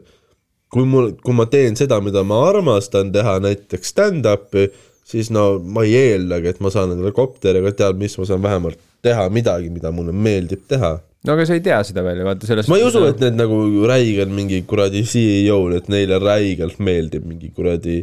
kui 0.74 0.86
mul, 0.88 1.14
kui 1.24 1.36
ma 1.36 1.48
teen 1.52 1.78
seda, 1.80 2.00
mida 2.04 2.24
ma 2.28 2.42
armastan 2.50 3.12
teha, 3.16 3.38
näiteks 3.44 3.94
stand-up'i, 3.94 4.68
siis 5.08 5.32
no 5.34 5.56
ma 5.64 5.86
ei 5.88 5.96
eeldagi, 5.96 6.52
et 6.52 6.62
ma 6.64 6.72
saan 6.74 6.94
endale 6.96 7.14
kopteri, 7.16 7.62
aga 7.64 7.74
tead 7.84 8.00
mis, 8.02 8.18
ma 8.20 8.28
saan 8.28 8.44
vähemalt 8.44 8.82
teha 9.06 9.28
midagi, 9.34 9.72
mida 9.72 9.94
mulle 9.96 10.16
meeldib 10.16 10.66
teha. 10.68 10.98
no 11.28 11.34
aga 11.36 11.48
sa 11.48 11.56
ei 11.58 11.64
tea 11.64 11.80
seda 11.88 12.04
veel 12.06 12.22
ju, 12.22 12.28
vaata 12.28 12.50
sellest 12.50 12.72
ma 12.72 12.80
ei 12.80 12.86
usu, 12.88 13.04
et 13.08 13.24
need 13.24 13.40
nagu 13.40 13.62
räiged 13.90 14.32
mingi 14.34 14.62
kuradi 14.68 15.04
CEO-d, 15.08 15.80
et 15.82 15.90
neile 15.92 16.20
räigelt 16.24 16.82
meeldib 16.84 17.28
mingi 17.28 17.52
kuradi 17.56 18.02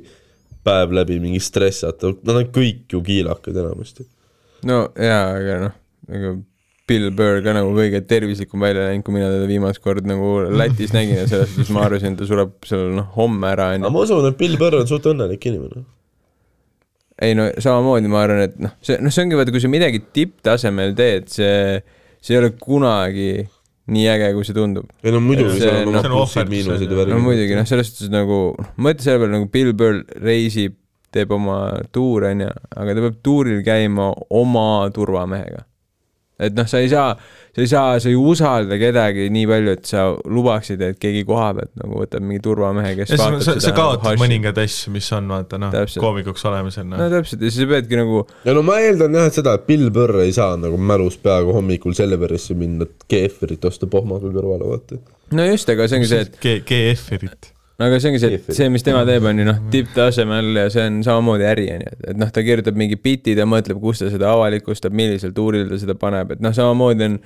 päev 0.64 0.94
läbi 0.96 1.20
mingi 1.20 1.42
stressata, 1.44 2.14
nad 2.24 2.40
on 2.40 2.50
kõik 2.54 2.88
ju 2.96 3.02
kiilakad 3.04 3.60
enamasti. 3.60 4.08
no 4.70 4.86
jaa, 4.96 5.24
aga 5.36 5.60
noh, 5.66 5.78
ega 6.08 6.34
Bill 6.88 7.08
Burr 7.16 7.40
ka 7.44 7.54
nagu 7.56 7.72
kõige 7.72 8.02
tervislikum 8.04 8.60
välja 8.60 8.90
näinud, 8.90 9.04
kui 9.06 9.16
mina 9.16 9.30
teda 9.32 9.48
viimast 9.48 9.80
kord 9.84 10.04
nagu 10.08 10.34
Lätis 10.52 10.92
nägin 10.92 11.22
ja 11.22 11.26
selles 11.30 11.54
suhtes 11.54 11.72
ma 11.72 11.86
arvasin, 11.86 12.12
et 12.12 12.20
ta 12.20 12.28
sureb 12.28 12.52
seal 12.68 12.92
noh, 12.98 13.08
homme 13.16 13.48
ära 13.48 13.70
aga 13.72 13.80
onju. 13.80 13.92
ma 13.94 14.04
usun, 14.04 14.28
et 14.28 14.38
Bill 14.40 14.58
Burr 14.60 14.82
on 14.82 14.90
suht 14.90 15.08
õnnelik 15.08 15.48
inimene. 15.48 15.86
ei 17.24 17.36
no 17.38 17.48
samamoodi 17.56 18.12
ma 18.12 18.20
arvan, 18.26 18.44
et 18.50 18.60
noh, 18.60 18.76
see, 18.84 19.00
noh, 19.00 19.14
see 19.14 19.24
ongi 19.24 19.40
vaata, 19.40 19.54
kui 19.54 19.64
sa 19.64 19.72
midagi 19.72 20.02
tipptasemel 20.18 20.92
teed, 20.98 21.32
see, 21.32 21.80
see 22.20 22.36
ei 22.36 22.42
ole 22.42 22.52
kunagi 22.60 23.30
nii 23.94 24.06
äge, 24.08 24.30
kui 24.36 24.44
see 24.44 24.56
tundub. 24.56 24.88
ei 25.04 25.12
no 25.12 25.24
muidugi, 25.24 25.58
seal 25.60 25.82
on 25.82 25.92
noh, 25.92 26.04
oma 26.04 26.20
on 26.20 26.20
plussid, 26.20 26.52
miinused 26.52 26.88
ja 26.88 27.00
värgid. 27.00 27.16
no 27.16 27.24
muidugi 27.24 27.56
noh, 27.56 27.68
selles 27.68 27.92
suhtes 27.92 28.12
nagu 28.12 28.40
noh, 28.60 28.72
mõtle 28.76 29.08
selle 29.08 29.24
peale 29.24 29.38
nagu 29.38 29.48
Bill 29.52 29.72
Burr 29.76 30.04
reisib, 30.24 30.76
teeb 31.14 31.32
oma 31.32 31.58
tuure 31.94 32.32
onju, 32.34 32.50
aga 32.76 32.96
ta 32.96 33.04
peab 33.06 33.22
tuuril 33.24 33.60
käima 33.64 34.12
oma 34.36 34.68
turvamehega. 34.92 35.64
Et 36.40 36.54
noh, 36.56 36.66
sa 36.66 36.80
ei 36.82 36.88
saa, 36.90 37.12
sa 37.54 37.62
ei 37.62 37.68
saa, 37.70 37.98
sa 38.02 38.10
ei 38.10 38.16
usalda 38.18 38.78
kedagi 38.80 39.28
nii 39.34 39.46
palju, 39.50 39.74
et 39.78 39.86
sa 39.86 40.06
lubaksid, 40.26 40.82
et 40.82 40.98
keegi 41.00 41.22
koha 41.28 41.52
pealt 41.58 41.70
nagu 41.78 42.00
võtab 42.00 42.26
mingi 42.26 42.42
turvamehe, 42.42 42.94
kes 42.98 43.14
ja 43.14 43.20
vaatab 43.20 43.44
sa, 43.44 43.54
sa 43.54 43.64
seda 43.68 43.76
kaotad 43.78 44.08
haši. 44.10 44.22
mõningaid 44.24 44.60
asju, 44.64 44.94
mis 44.96 45.10
on 45.14 45.30
vaata 45.30 45.60
noh 45.62 45.78
koomikuks 46.02 46.46
olemisel 46.50 46.88
no 46.90 46.98
noh. 46.98 47.12
täpselt 47.14 47.44
ja 47.44 47.52
siis 47.52 47.62
sa 47.62 47.70
peadki 47.70 48.00
nagu 48.00 48.24
ja 48.46 48.56
no 48.56 48.66
ma 48.66 48.80
eeldan 48.82 49.14
jah, 49.20 49.30
et 49.30 49.38
seda, 49.38 49.56
et 49.60 49.66
Bill 49.70 49.90
Burr 49.94 50.24
ei 50.24 50.34
saa 50.34 50.58
nagu 50.60 50.80
mälus 50.90 51.20
peaaegu 51.22 51.54
hommikul 51.54 51.94
selle 51.96 52.18
peresse 52.20 52.58
minna, 52.58 52.88
et 52.88 53.08
keefrit 53.10 53.70
osta 53.70 53.90
pohmaga 53.90 54.30
kõrvale, 54.34 54.66
vaata. 54.74 54.98
no 55.38 55.50
just, 55.52 55.70
aga 55.70 55.86
see 55.86 56.02
ongi 56.02 56.10
see, 56.10 56.26
et 56.26 56.40
G-, 56.42 56.62
GF-irit. 56.66 57.53
No 57.78 57.88
aga 57.88 58.00
see 58.00 58.12
ongi 58.12 58.20
see, 58.22 58.36
et 58.38 58.50
see, 58.56 58.68
mis 58.72 58.84
tema 58.86 59.02
teeb, 59.08 59.24
on 59.28 59.40
ju 59.40 59.46
noh, 59.48 59.62
tipptasemel 59.72 60.52
ja 60.62 60.68
see 60.72 60.84
on 60.90 61.00
samamoodi 61.06 61.48
äri, 61.50 61.70
on 61.74 61.86
ju, 61.86 61.96
et 62.12 62.20
noh, 62.20 62.30
ta 62.34 62.44
kirjutab 62.46 62.78
mingi 62.78 62.98
bitid 63.00 63.40
ja 63.40 63.48
mõtleb, 63.48 63.80
kus 63.82 64.04
ta 64.04 64.12
seda 64.12 64.30
avalikustab, 64.34 64.94
millisel 64.94 65.34
tuuril 65.36 65.66
ta 65.72 65.80
seda 65.80 65.98
paneb, 65.98 66.36
et 66.36 66.44
noh, 66.44 66.54
samamoodi 66.54 67.08
on, 67.08 67.18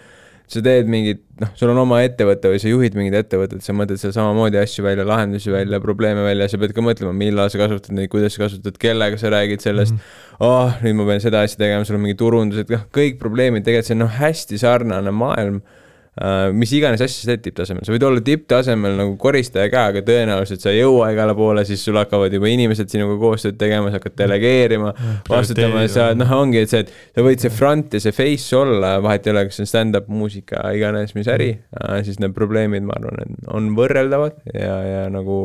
sa 0.49 0.62
teed 0.65 0.89
mingit, 0.89 1.20
noh, 1.43 1.51
sul 1.61 1.69
on 1.75 1.83
oma 1.83 2.01
ettevõte 2.07 2.49
või 2.49 2.61
sa 2.62 2.70
juhid 2.70 2.95
mingit 2.97 3.19
ettevõtet, 3.19 3.61
sa 3.61 3.75
mõtled 3.77 4.01
seal 4.01 4.15
samamoodi 4.16 4.57
asju 4.62 4.87
välja, 4.87 5.05
lahendusi 5.05 5.53
välja, 5.53 5.81
probleeme 5.85 6.25
välja, 6.25 6.47
sa 6.49 6.61
pead 6.62 6.73
ka 6.77 6.85
mõtlema, 6.85 7.12
millal 7.12 7.53
sa 7.53 7.61
kasutad 7.61 7.93
neid, 7.99 8.09
kuidas 8.12 8.39
sa 8.39 8.47
kasutad, 8.47 8.79
kellega 8.81 9.20
sa 9.20 9.29
räägid 9.35 9.61
sellest. 9.61 9.93
Mm, 9.93 10.01
-hmm. 10.01 10.47
oh, 10.49 10.79
nüüd 10.87 10.97
ma 10.97 11.11
pean 11.11 11.20
seda 11.20 11.45
asja 11.45 11.61
tegema, 11.61 11.85
sul 11.85 12.01
on 12.01 12.07
mingi 12.07 12.16
turundused, 12.16 12.73
noh, 12.73 12.89
kõik 12.97 13.20
probleemid, 13.20 13.66
tegelikult 13.69 13.91
see 13.91 13.99
on 13.99 14.07
noh, 14.07 14.16
hästi 14.23 14.62
sarnane 14.65 15.12
maailm 15.12 15.61
mis 16.57 16.73
iganes 16.74 17.03
asja 17.05 17.23
sa 17.23 17.31
teed 17.31 17.43
tipptasemel, 17.45 17.85
sa 17.86 17.93
võid 17.95 18.05
olla 18.09 18.23
tipptasemel 18.24 18.97
nagu 18.99 19.15
koristaja 19.20 19.70
ka, 19.70 19.85
aga 19.93 20.03
tõenäoliselt 20.07 20.65
sa 20.65 20.73
ei 20.73 20.81
jõua 20.81 21.12
igale 21.15 21.35
poole, 21.39 21.62
siis 21.69 21.85
sul 21.85 21.99
hakkavad 22.01 22.35
juba 22.35 22.51
inimesed 22.51 22.90
sinuga 22.90 23.19
koostööd 23.20 23.59
tegema, 23.61 23.93
sa 23.93 24.01
hakkad 24.01 24.16
delegeerima, 24.19 24.93
vastutama 25.28 25.85
ja 25.85 25.93
sa 25.93 26.09
noh, 26.19 26.32
ongi, 26.40 26.65
et 26.65 26.73
see, 26.73 26.82
et 26.86 26.93
sa 27.15 27.27
võid 27.27 27.45
see 27.45 27.55
front 27.55 27.95
ja 27.95 28.03
see 28.03 28.16
face 28.16 28.57
olla, 28.59 28.97
vahet 29.05 29.28
ei 29.28 29.35
ole, 29.36 29.45
kas 29.49 29.61
see 29.61 29.66
on 29.66 29.70
stand-up 29.70 30.09
muusika, 30.11 30.65
iganes 30.74 31.15
mis 31.19 31.31
äri 31.31 31.53
uh,, 31.55 32.01
siis 32.07 32.19
need 32.23 32.35
probleemid, 32.36 32.86
ma 32.89 32.99
arvan, 32.99 33.23
et 33.23 33.53
on 33.55 33.70
võrreldavad 33.78 34.40
ja, 34.55 34.74
ja 34.89 35.05
nagu 35.12 35.39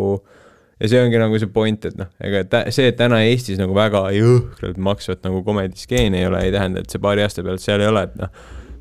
ja 0.82 0.90
see 0.90 1.04
ongi 1.04 1.22
nagu 1.22 1.38
see 1.40 1.54
point, 1.54 1.86
et 1.86 1.96
noh, 2.00 2.10
ega 2.24 2.44
tä- 2.50 2.66
see, 2.74 2.90
et 2.92 2.98
täna 3.00 3.22
Eestis 3.28 3.62
nagu 3.62 3.76
väga 3.78 4.08
jõhkralt 4.18 4.82
maksvat 4.82 5.22
nagu 5.28 5.44
komediskeeni 5.46 6.24
ei 6.24 6.28
ole, 6.28 6.42
ei 6.48 6.52
tähenda, 6.56 6.84
et 6.84 6.92
see 6.92 7.02
paari 7.04 7.24
aasta 7.24 7.46
pealt 7.46 7.64
seal 7.64 7.84
ei 7.84 7.92
ole, 7.92 8.08
et 8.10 8.18
noh, 8.20 8.34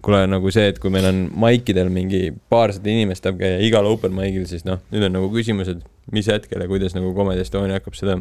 kuule 0.03 0.23
nagu 0.27 0.51
see, 0.55 0.67
et 0.73 0.79
kui 0.83 0.91
meil 0.93 1.07
on 1.09 1.23
maikidel 1.45 1.91
mingi 1.93 2.33
paarsada 2.53 2.91
inimest 2.91 3.23
tahab 3.25 3.39
käia 3.43 3.61
igal 3.63 3.87
open 3.87 4.15
mic'il, 4.17 4.47
siis 4.51 4.67
noh, 4.67 4.81
nüüd 4.95 5.07
on 5.07 5.15
nagu 5.19 5.31
küsimus, 5.35 5.71
et 5.71 5.83
mis 6.15 6.29
hetkel 6.31 6.65
ja 6.65 6.69
kuidas 6.71 6.97
nagu 6.97 7.13
Comedy 7.17 7.45
Estonia 7.45 7.79
hakkab 7.79 7.97
seda 7.99 8.19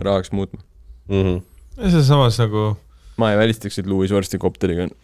rahaks 0.00 0.32
muutma. 0.32 0.62
Mm 1.10 1.22
-hmm. 1.22 1.42
ja 1.76 1.90
see 1.92 2.06
samas 2.06 2.38
nagu, 2.40 2.74
ma 3.20 3.32
ei 3.32 3.38
välistaks, 3.38 3.78
et 3.78 3.86
Louis 3.86 4.12
varsti 4.12 4.38
kopteriga 4.38 4.88
on. 4.88 4.96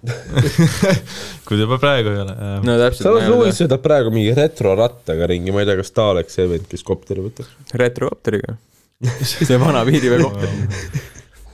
kui 1.44 1.56
ta 1.58 1.60
juba 1.60 1.76
praegu 1.78 2.08
ei 2.08 2.20
ole. 2.22 2.34
no 2.64 2.76
täpselt. 2.80 3.04
samas 3.04 3.28
Louis 3.28 3.58
sõidab 3.60 3.82
praegu 3.84 4.10
mingi 4.10 4.34
retrorattaga 4.34 5.26
ringi, 5.28 5.52
ma 5.52 5.60
ei 5.60 5.68
tea, 5.68 5.76
kas 5.76 5.92
ta 5.92 6.08
oleks 6.14 6.34
see 6.34 6.48
vend, 6.48 6.66
kes 6.70 6.82
kopteri 6.82 7.20
võtab. 7.20 7.46
retrokopteriga. 7.74 8.56
see 9.28 9.60
vana 9.60 9.84
piiriveekopter. 9.84 10.48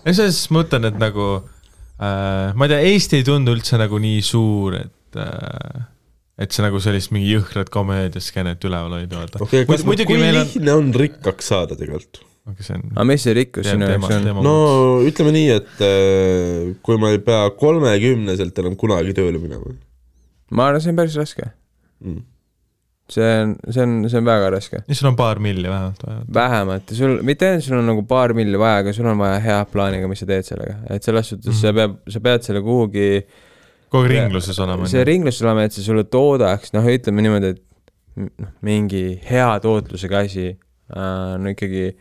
ja 0.06 0.14
selles 0.14 0.38
mõttes 0.38 0.50
ma 0.50 0.62
mõtlen, 0.62 0.88
et 0.92 0.98
nagu 1.02 1.26
äh, 2.00 2.54
ma 2.56 2.68
ei 2.68 2.72
tea, 2.72 2.80
Eesti 2.92 3.20
ei 3.20 3.26
tundu 3.26 3.56
üldse 3.56 3.80
nagu 3.80 4.00
nii 4.02 4.22
suur, 4.24 4.78
et 4.78 5.20
äh, 5.20 5.84
et 6.36 6.52
see 6.52 6.64
nagu 6.64 6.80
sellist 6.84 7.12
mingi 7.16 7.32
jõhkrat 7.32 7.70
komöödiaskeenet 7.72 8.64
üleval 8.68 8.98
hoida, 8.98 9.22
vaata 9.22 9.42
okay,, 9.44 9.64
kui 9.66 10.20
meil 10.20 10.36
on, 10.36 10.42
lihtne 10.44 10.74
on 10.76 10.90
rikkaks 11.04 11.52
saada 11.52 11.78
tegelikult? 11.78 12.22
aga 12.46 12.62
see 12.62 12.76
on 12.76 12.84
aga 12.92 13.06
mis 13.08 13.24
see 13.26 13.34
rikkus 13.34 13.66
sinu 13.66 13.88
jaoks 13.88 14.12
on? 14.20 14.42
no 14.44 14.56
ütleme 15.06 15.32
nii, 15.34 15.48
et 15.56 15.82
äh, 15.86 16.70
kui 16.86 17.00
ma 17.02 17.10
ei 17.14 17.22
pea 17.24 17.48
kolmekümneselt 17.58 18.62
enam 18.62 18.76
kunagi 18.78 19.16
tööle 19.16 19.40
minema 19.42 19.72
ma 20.50 20.68
arvan, 20.68 20.82
see 20.82 20.92
on 20.92 21.00
päris 21.00 21.16
raske. 21.18 21.48
mm.. 22.04 22.22
See 23.12 23.26
on, 23.42 23.54
see 23.70 23.82
on, 23.82 23.96
see 24.10 24.18
on 24.18 24.26
väga 24.26 24.50
raske. 24.56 24.80
siis 24.86 25.00
sul 25.00 25.10
on 25.12 25.16
paar 25.18 25.38
milli 25.42 25.68
vähemalt 25.70 26.02
vaja. 26.06 26.22
vähemalt, 26.34 26.94
sul, 26.98 27.18
mitte 27.26 27.50
ainult 27.50 27.66
sul 27.66 27.78
on 27.78 27.90
nagu 27.92 28.02
paar 28.08 28.34
milli 28.36 28.58
vaja, 28.60 28.82
aga 28.82 28.94
sul 28.96 29.06
on 29.10 29.20
vaja 29.20 29.38
head 29.44 29.70
plaani 29.72 30.00
ka, 30.02 30.10
mis 30.10 30.22
sa 30.22 30.30
teed 30.30 30.48
sellega, 30.48 30.78
et 30.90 31.06
selles 31.06 31.30
suhtes 31.32 31.52
mm. 31.52 31.60
sa 31.60 31.74
pead, 31.76 31.98
sa 32.16 32.22
pead 32.26 32.48
selle 32.48 32.62
kuhugi 32.66 33.10
kogu 33.92 34.02
aeg 34.08 34.14
ringluses 34.16 34.58
olema. 34.64 34.90
see 34.90 35.04
ringluses 35.06 35.46
olema, 35.46 35.68
et 35.68 35.76
see 35.76 35.86
sulle 35.86 36.06
toodaks, 36.10 36.74
noh, 36.74 36.90
ütleme 36.96 37.26
niimoodi, 37.26 37.52
et 37.54 38.26
noh, 38.42 38.52
mingi 38.66 39.04
hea 39.28 39.48
tootlusega 39.62 40.24
asi 40.26 40.48
äh,, 40.50 41.36
no 41.38 41.54
ikkagi 41.54 41.92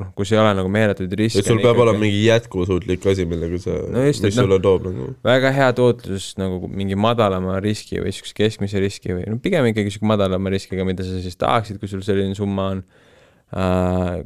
noh, 0.00 0.10
kus 0.16 0.32
ei 0.34 0.40
ole 0.40 0.52
nagu 0.58 0.70
meeletuid 0.72 1.12
riske. 1.16 1.42
sul 1.46 1.60
peab 1.62 1.80
olema 1.80 2.00
mingi 2.02 2.20
jätkusuutlik 2.26 3.04
asi, 3.08 3.24
millega 3.28 3.58
sa 3.62 3.78
No 3.92 4.04
just, 4.04 4.24
mis 4.24 4.36
sulle 4.36 4.58
toob 4.62 4.84
nagu. 4.90 5.08
väga 5.24 5.52
hea 5.56 5.68
tootlus 5.76 6.28
nagu 6.40 6.68
mingi 6.68 6.98
madalama 7.00 7.56
riski 7.64 8.02
või 8.04 8.12
siukse 8.14 8.36
keskmise 8.36 8.82
riski 8.82 9.14
või 9.16 9.24
no 9.32 9.40
pigem 9.42 9.68
ikkagi 9.72 9.94
siuke 9.94 10.08
madalama 10.08 10.52
riskiga, 10.52 10.84
mida 10.88 11.06
sa 11.06 11.20
siis 11.24 11.38
tahaksid, 11.40 11.80
kui 11.80 11.88
sul 11.90 12.04
selline 12.06 12.36
summa 12.36 12.70
on 12.74 12.84
äh,. 13.56 14.24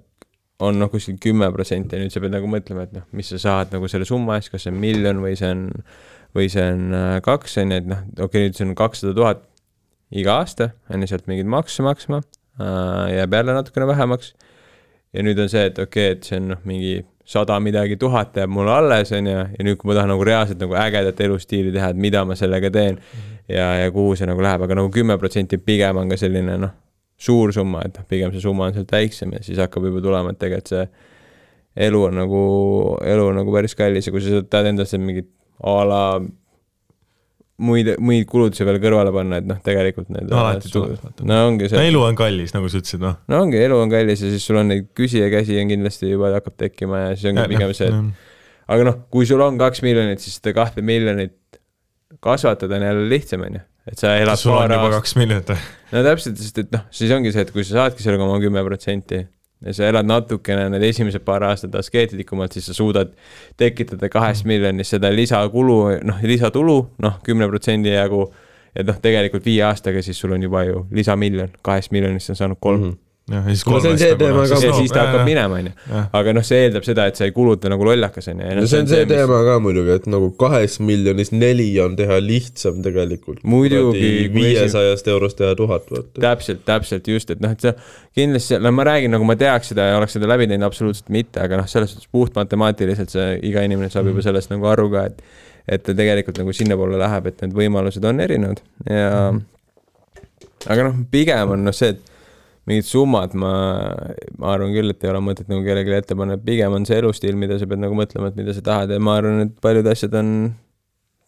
on 0.61 0.77
noh, 0.77 0.91
kuskil 0.93 1.17
kümme 1.23 1.49
protsenti 1.55 1.97
ja 1.97 2.03
nüüd 2.03 2.13
sa 2.13 2.21
pead 2.21 2.35
nagu 2.35 2.51
mõtlema, 2.51 2.89
et 2.89 2.97
noh, 2.99 3.07
mis 3.17 3.31
sa 3.33 3.39
saad 3.41 3.71
nagu 3.73 3.89
selle 3.89 4.09
summa 4.09 4.37
eest, 4.37 4.51
kas 4.53 4.67
see 4.67 4.75
on 4.75 4.83
miljon 4.83 5.23
või 5.23 5.33
see 5.39 5.55
on, 5.55 5.63
või 6.37 6.51
see 6.53 6.67
on 6.67 6.91
äh, 6.99 7.15
kaks 7.25 7.57
on 7.63 7.73
ju, 7.73 7.79
et 7.81 7.89
noh, 7.89 8.03
okei 8.19 8.27
okay,, 8.27 8.51
nüüd 8.51 8.59
see 8.59 8.67
on 8.67 8.75
kakssada 8.77 9.15
tuhat 9.17 9.47
iga 10.11 10.41
aasta, 10.43 10.73
on 10.91 11.01
ju, 11.01 11.15
sealt 11.15 11.31
mingeid 11.31 11.49
makse 11.49 11.87
maksma 11.87 12.21
äh,, 12.59 13.21
jääb 13.21 13.39
jälle 13.39 13.57
natukene 13.57 13.89
vähemaks. 13.95 14.35
Ja 15.15 15.25
nüüd 15.27 15.41
on 15.43 15.51
see, 15.51 15.65
et 15.71 15.79
okei 15.79 16.13
okay,, 16.13 16.19
et 16.19 16.29
see 16.29 16.39
on 16.41 16.53
noh, 16.55 16.61
mingi 16.69 17.01
sada 17.31 17.59
midagi 17.63 17.97
tuhat 18.01 18.37
jääb 18.37 18.51
mulle 18.51 18.73
alles, 18.75 19.13
on 19.15 19.27
ju, 19.27 19.43
ja 19.59 19.67
nüüd, 19.67 19.79
kui 19.79 19.91
ma 19.91 19.97
tahan 19.99 20.11
nagu 20.15 20.25
reaalselt 20.27 20.63
nagu 20.63 20.75
ägedat 20.79 21.21
elustiili 21.27 21.73
teha, 21.75 21.93
et 21.93 22.01
mida 22.01 22.25
ma 22.27 22.37
sellega 22.39 22.71
teen 22.75 22.99
ja, 23.49 23.69
ja 23.85 23.91
kuhu 23.95 24.17
see 24.19 24.29
nagu 24.31 24.43
läheb, 24.43 24.65
aga 24.67 24.79
nagu 24.81 24.91
kümme 24.95 25.19
protsenti 25.19 25.59
pigem 25.63 26.01
on 26.01 26.11
ka 26.11 26.19
selline 26.21 26.57
noh, 26.65 26.75
suur 27.21 27.53
summa, 27.55 27.85
et 27.87 27.99
noh, 27.99 28.07
pigem 28.09 28.35
see 28.35 28.43
summa 28.43 28.71
on 28.71 28.77
sealt 28.77 28.93
väiksem 28.95 29.37
ja 29.37 29.43
siis 29.47 29.61
hakkab 29.63 29.87
juba 29.91 30.03
tulema, 30.05 30.35
et 30.35 30.41
tegelikult 30.43 30.75
see 30.75 30.87
elu 31.87 32.03
on 32.09 32.19
nagu, 32.19 32.43
elu 33.07 33.31
on 33.31 33.39
nagu 33.43 33.55
päris 33.55 33.77
kallis 33.79 34.09
ja 34.09 34.15
kui 34.15 34.25
sa 34.25 34.43
tahad 34.43 34.73
endasse 34.73 34.99
mingit 34.99 35.31
a 35.63 35.77
la 35.87 36.03
muid, 37.61 37.91
muid 38.03 38.27
kulutusi 38.31 38.67
veel 38.67 38.79
kõrvale 38.83 39.13
panna, 39.15 39.41
et 39.41 39.49
noh, 39.49 39.59
tegelikult 39.65 40.11
need 40.15 40.33
Alati 40.35 40.71
tuleb, 40.73 41.23
no 41.29 41.41
ongi 41.49 41.67
no 41.67 41.73
see, 41.73 41.87
elu 41.91 42.03
on 42.07 42.19
kallis, 42.19 42.55
nagu 42.57 42.71
sa 42.73 42.81
ütlesid, 42.81 43.03
noh. 43.05 43.19
no 43.31 43.41
ongi, 43.45 43.61
elu 43.61 43.79
on 43.81 43.93
kallis 43.93 44.25
ja 44.25 44.33
siis 44.33 44.47
sul 44.47 44.61
on 44.61 44.71
neid 44.73 44.91
küsijakäsi 44.99 45.59
on 45.63 45.73
kindlasti 45.73 46.13
juba 46.13 46.33
hakkab 46.37 46.57
tekkima 46.61 47.05
ja 47.05 47.11
siis 47.15 47.31
ongi 47.33 47.47
pigem 47.53 47.75
see, 47.77 47.91
et 47.91 48.71
aga 48.77 48.87
noh, 48.91 49.03
kui 49.13 49.29
sul 49.29 49.43
on 49.45 49.59
kaks 49.61 49.85
miljonit, 49.87 50.23
siis 50.23 50.39
seda 50.41 50.55
kahte 50.57 50.85
miljonit 50.87 51.37
kasvatada 52.25 52.79
on 52.79 52.87
jälle 52.89 53.11
lihtsam, 53.11 53.45
on 53.47 53.61
ju. 53.61 53.67
et 53.91 54.01
sa 54.01 54.15
elad 54.21 54.41
sul 54.41 54.57
on 54.57 54.77
juba 54.77 54.95
kaks 54.97 55.17
miljonit 55.21 55.53
või? 55.53 55.61
no 55.93 56.07
täpselt, 56.07 56.41
sest 56.41 56.65
et 56.65 56.73
noh, 56.75 56.87
siis 56.95 57.13
ongi 57.17 57.35
see, 57.35 57.45
et 57.47 57.53
kui 57.55 57.67
sa 57.67 57.83
saadki 57.83 58.05
selle 58.05 58.21
oma 58.21 58.41
kümme 58.43 58.65
protsenti 58.67 59.25
ja 59.67 59.75
sa 59.77 59.89
elad 59.89 60.09
natukene 60.09 60.69
need 60.73 60.85
esimesed 60.89 61.25
paar 61.25 61.45
aastat 61.49 61.75
askeetlikumalt, 61.81 62.53
siis 62.57 62.71
sa 62.71 62.77
suudad 62.77 63.13
tekitada 63.61 64.09
kahest 64.13 64.47
miljonist 64.49 64.97
seda 64.97 65.11
lisakulu, 65.13 65.81
noh, 66.07 66.23
lisatulu, 66.23 66.79
noh, 67.03 67.19
kümne 67.27 67.49
protsendi 67.51 67.93
jagu 67.93 68.29
et 68.77 68.87
noh, 68.87 68.99
tegelikult 69.03 69.47
viie 69.47 69.63
aastaga 69.67 70.03
siis 70.05 70.19
sul 70.21 70.35
on 70.37 70.43
juba 70.43 70.65
ju 70.69 70.85
lisamiljon, 70.95 71.55
kahest 71.67 71.93
miljonist 71.95 72.33
on 72.33 72.39
saanud 72.39 72.61
kolm 72.63 72.85
mm. 72.87 72.99
jah, 73.31 73.47
ja 73.47 73.55
siis 73.55 73.63
see 73.85 73.93
see 74.01 74.17
teema 74.21 74.45
ka. 74.49 74.59
ja 74.65 74.73
siis 74.77 74.93
ta 74.95 75.05
hakkab. 75.07 75.25
minema, 75.29 75.61
on 75.61 75.71
ju. 75.71 76.03
Aga 76.21 76.35
noh, 76.37 76.47
see 76.47 76.65
eeldab 76.67 76.87
seda, 76.87 77.07
et 77.11 77.21
sa 77.21 77.29
ei 77.29 77.35
kuluta 77.37 77.71
nagu 77.73 77.87
lollakas, 77.87 78.29
on 78.33 78.43
ju. 78.43 78.55
no 78.59 78.67
see 78.71 78.83
on 78.85 78.91
see 78.91 79.07
teema 79.11 79.41
ka 79.47 79.57
muidugi, 79.63 79.95
et 80.01 80.09
nagu 80.11 80.31
kahest 80.41 80.83
miljonist 80.85 81.35
neli 81.37 81.69
on 81.83 81.97
teha 81.99 82.21
lihtsam 82.25 82.81
tegelikult. 82.85 83.43
Muidugi, 83.49 84.31
viiesajast 84.35 85.11
eurost 85.13 85.41
teha 85.41 85.53
tuhat, 85.59 85.87
vaata. 85.93 86.23
täpselt, 86.23 86.65
täpselt 86.69 87.11
just, 87.11 87.31
et 87.35 87.45
noh, 87.45 87.55
et 87.55 87.69
sa 87.69 87.75
kindlasti, 88.17 88.59
no 88.63 88.75
ma 88.75 88.87
räägin, 88.89 89.15
nagu 89.15 89.29
ma 89.29 89.39
teaks 89.41 89.73
seda 89.75 89.91
ja 89.91 90.01
oleks 90.01 90.19
seda 90.19 90.31
läbi 90.31 90.49
teinud, 90.51 90.67
absoluutselt 90.69 91.13
mitte, 91.15 91.43
aga 91.45 91.63
noh, 91.63 91.71
selles 91.71 91.95
suhtes 91.95 92.11
puht 92.11 92.37
matemaatiliselt 92.39 93.15
see 93.15 93.31
iga 93.51 93.63
inimene 93.67 93.93
saab 93.93 94.11
juba 94.11 94.25
sellest 94.27 94.53
nagu 94.53 94.69
aru 94.71 94.91
ka, 94.95 95.07
et 95.11 95.23
et 95.71 95.83
ta 95.87 95.93
tegelikult 95.95 96.41
nagu 96.41 96.53
sinnapoole 96.57 96.99
läheb, 96.99 97.29
et 97.31 97.43
need 97.45 97.53
võimalused 97.55 98.05
on 98.09 98.23
erinevad 98.25 98.63
ja 98.89 99.11
aga 100.69 100.87
noh, 100.89 101.03
pigem 101.13 101.55
on 101.55 101.67
noh, 101.69 101.77
see, 101.77 101.95
et 101.95 102.10
mingid 102.69 102.87
summad 102.87 103.35
ma, 103.39 103.53
ma 104.39 104.51
arvan 104.55 104.75
küll, 104.75 104.93
et 104.93 105.05
ei 105.05 105.13
ole 105.13 105.23
mõtet 105.25 105.49
nagu 105.51 105.65
kellelegi 105.65 105.97
ette 105.97 106.17
panna, 106.19 106.37
pigem 106.41 106.75
on 106.77 106.87
see 106.89 106.99
elustiil, 107.01 107.39
mida 107.41 107.57
sa 107.61 107.69
pead 107.71 107.83
nagu 107.83 107.97
mõtlema, 107.97 108.31
et 108.31 108.39
mida 108.39 108.55
sa 108.57 108.65
tahad 108.67 108.93
ja 108.93 109.01
ma 109.03 109.17
arvan, 109.21 109.47
et 109.47 109.55
paljud 109.65 109.89
asjad 109.91 110.17
on 110.21 110.35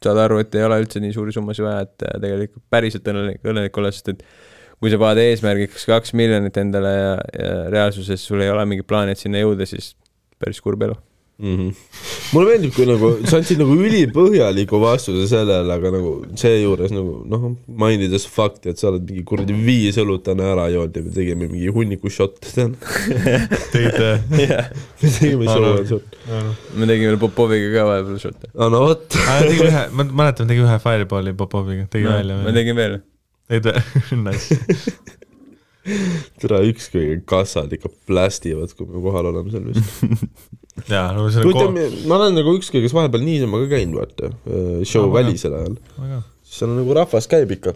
saad 0.02 0.18
aru, 0.18 0.40
et 0.42 0.54
ei 0.58 0.66
ole 0.66 0.80
üldse 0.82 1.02
nii 1.02 1.14
suuri 1.14 1.34
summasid 1.34 1.66
vaja, 1.66 1.86
et 1.86 2.06
äh, 2.08 2.18
tegelikult 2.24 2.64
päriselt 2.72 3.06
õnnelik, 3.12 3.40
õnnelik 3.46 3.78
olla, 3.80 3.92
sest 3.94 4.12
et 4.12 4.24
kui 4.82 4.90
sa 4.90 4.98
paned 4.98 5.22
eesmärgiks 5.22 5.86
kaks 5.86 6.14
miljonit 6.18 6.58
endale 6.58 6.92
ja, 6.96 7.14
ja 7.38 7.52
reaalsuses 7.70 8.24
sul 8.26 8.42
ei 8.42 8.50
ole 8.50 8.66
mingit 8.68 8.88
plaani, 8.90 9.14
et 9.14 9.22
sinna 9.22 9.42
jõuda, 9.42 9.68
siis 9.68 9.92
päris 10.42 10.60
kurb 10.64 10.82
elu. 10.88 10.98
mm. 11.38 11.56
-hmm. 11.56 11.74
mulle 12.32 12.50
meeldib, 12.50 12.72
kui 12.74 12.86
nagu 12.88 13.10
sa 13.28 13.38
andsid 13.38 13.60
nagu 13.62 13.76
ülipõhjaliku 13.86 14.80
vastuse 14.82 15.26
sellele, 15.30 15.72
aga 15.74 15.92
nagu 15.94 16.12
seejuures 16.38 16.92
nagu 16.94 17.14
noh, 17.32 17.46
mainides 17.82 18.26
fakti, 18.30 18.72
et 18.72 18.82
sa 18.82 18.90
oled 18.90 19.06
mingi 19.08 19.24
kuradi 19.28 19.56
viis 19.56 19.98
õlut 20.02 20.24
täna 20.26 20.50
ära 20.54 20.68
joonud 20.72 20.96
ja 20.96 21.04
me 21.06 21.14
tegime 21.16 21.48
mingi 21.50 21.72
hunniku 21.76 22.12
šotte 22.12 22.52
täna. 22.56 22.92
tegite 23.74 24.12
me 24.32 25.14
tegime 25.18 25.48
Aa, 25.48 25.54
show 25.54 25.64
no. 25.64 25.72
on 25.78 25.88
sul. 25.94 26.04
me 26.74 26.90
tegime 26.90 27.12
veel 27.12 27.22
Popoviga 27.22 27.72
ka 27.76 27.88
vahepeal 27.90 28.20
šotte. 28.26 28.52
aa 28.56 28.70
no 28.72 28.84
vot. 28.86 29.08
tegi 29.48 29.66
ühe, 29.70 29.86
ma 29.96 30.08
mäletan, 30.24 30.50
tegi 30.50 30.64
ühe 30.66 30.78
Fireballi 30.84 31.34
Popoviga, 31.38 31.88
tegi 31.90 32.08
ma 32.08 32.20
välja 32.20 32.38
või? 32.42 32.56
tegin 32.60 32.80
veel. 32.82 33.00
tegid 33.48 33.72
või? 33.72 33.82
Nice. 34.22 34.56
tere, 36.38 36.60
ükskõik, 36.70 37.24
kassad 37.26 37.72
ikka 37.74 37.90
plästivad, 38.06 38.70
kui 38.78 38.86
me 38.86 39.02
kohal 39.02 39.32
oleme 39.32 39.50
seal 39.50 39.64
vist. 39.66 39.88
jaa, 40.88 41.06
no 41.16 41.28
see 41.32 41.44
on 41.44 41.52
kohe, 41.56 41.86
ma 42.08 42.18
olen 42.18 42.36
nagu 42.38 42.56
ükskõiges 42.58 42.94
vahepeal 42.96 43.24
niisama 43.26 43.60
ka 43.64 43.70
käinud, 43.76 43.98
vaata, 44.00 44.32
show 44.88 45.06
Aa, 45.08 45.14
väga. 45.14 45.16
välisel 45.18 45.56
ajal. 45.58 45.78
seal 46.52 46.70
on 46.72 46.78
nagu 46.82 46.96
rahvas 46.96 47.28
käib 47.30 47.52
ikka. 47.56 47.74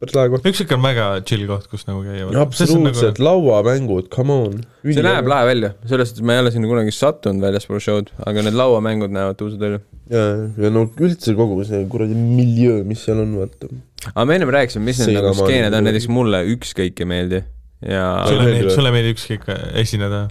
päris 0.00 0.14
lahe 0.16 0.30
koht. 0.32 0.46
ükskõik 0.48 0.72
on 0.76 0.84
väga 0.84 1.06
chill 1.28 1.44
koht, 1.50 1.66
kus 1.72 1.84
nagu 1.88 2.00
käia. 2.06 2.28
absoluutselt, 2.40 3.18
lauamängud, 3.20 4.08
come 4.14 4.32
on. 4.46 4.58
see 4.86 5.04
näeb. 5.04 5.28
lahe 5.28 5.48
välja, 5.50 5.74
selles 5.90 6.12
suhtes 6.12 6.24
ma 6.24 6.38
ei 6.38 6.44
ole 6.44 6.54
sinna 6.54 6.70
kunagi 6.70 6.94
sattunud 6.94 7.42
väljaspool 7.44 7.82
show'd, 7.84 8.12
aga 8.24 8.46
need 8.46 8.56
lauamängud 8.56 9.12
näevad 9.12 9.38
tuusad 9.40 9.60
välja. 9.66 9.82
ja, 10.10 10.26
ja 10.64 10.70
no 10.72 10.86
üldse 11.02 11.34
kogu 11.38 11.62
see 11.68 11.82
kuradi 11.90 12.16
miljöö, 12.18 12.84
mis 12.86 13.02
seal 13.04 13.20
on, 13.26 13.34
vaata. 13.42 13.68
aga 14.14 14.24
me 14.30 14.38
ennem 14.38 14.54
rääkisime, 14.56 14.86
mis 14.86 15.02
need 15.02 15.18
nagu 15.18 15.34
skeened 15.34 15.68
on, 15.68 15.80
nagu- 15.80 15.90
näiteks 15.90 16.08
mulle 16.08 16.44
ükskõik 16.54 17.02
ei 17.02 17.10
meeldi 17.10 17.42
ja 17.84 18.04
sulle 18.28 18.44
meeldib, 18.44 18.62
meeldi 18.62 18.78
sulle 18.78 18.94
meeldib 18.94 19.18
ükskõik 19.18 19.50
esineda? 19.82 20.28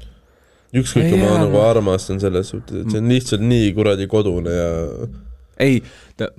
ükskõik, 0.76 1.10
ma 1.18 1.26
Jaa, 1.26 1.40
nagu 1.46 1.56
ma- 1.58 1.70
armastan 1.72 2.20
selles 2.22 2.52
suhtes, 2.54 2.84
et 2.84 2.92
see 2.94 3.02
on 3.02 3.10
lihtsalt 3.10 3.42
nii 3.42 3.74
kuradi 3.78 4.06
kodune 4.12 4.54
ja 4.54 4.70
ei, 5.60 5.82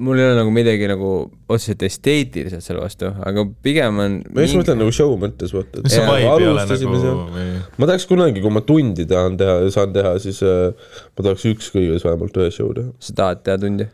mul 0.01 0.17
ei 0.17 0.25
ole 0.31 0.37
nagu 0.39 0.53
midagi 0.55 0.87
nagu 0.89 1.09
otseselt 1.51 1.83
esteetiliselt 1.85 2.65
selle 2.65 2.81
vastu, 2.81 3.11
aga 3.27 3.43
pigem 3.67 3.99
on 4.01 4.15
ma 4.33 4.45
just 4.47 4.57
mõtlen 4.57 4.79
nagu 4.81 4.95
show 4.97 5.13
mõttes, 5.21 5.53
vaata. 5.53 5.83
see 5.93 6.01
Jaa, 6.01 6.37
alustasime 6.39 6.95
nagu 6.95 7.27
seal- 7.35 7.63
ma 7.77 7.89
tahaks 7.91 8.07
kunagi, 8.09 8.41
kui 8.41 8.55
ma 8.55 8.63
tundi 8.65 9.05
tahan 9.11 9.37
teha, 9.41 9.59
saan 9.75 9.93
teha, 9.93 10.15
siis 10.25 10.41
äh, 10.47 10.71
ma 11.19 11.27
tahaks 11.27 11.45
ükskõiges 11.53 12.07
vähemalt 12.07 12.39
ühe 12.41 12.49
show 12.55 12.71
teha. 12.77 12.95
sa 13.03 13.17
tahad 13.23 13.43
teha 13.45 13.59
tundi? 13.67 13.89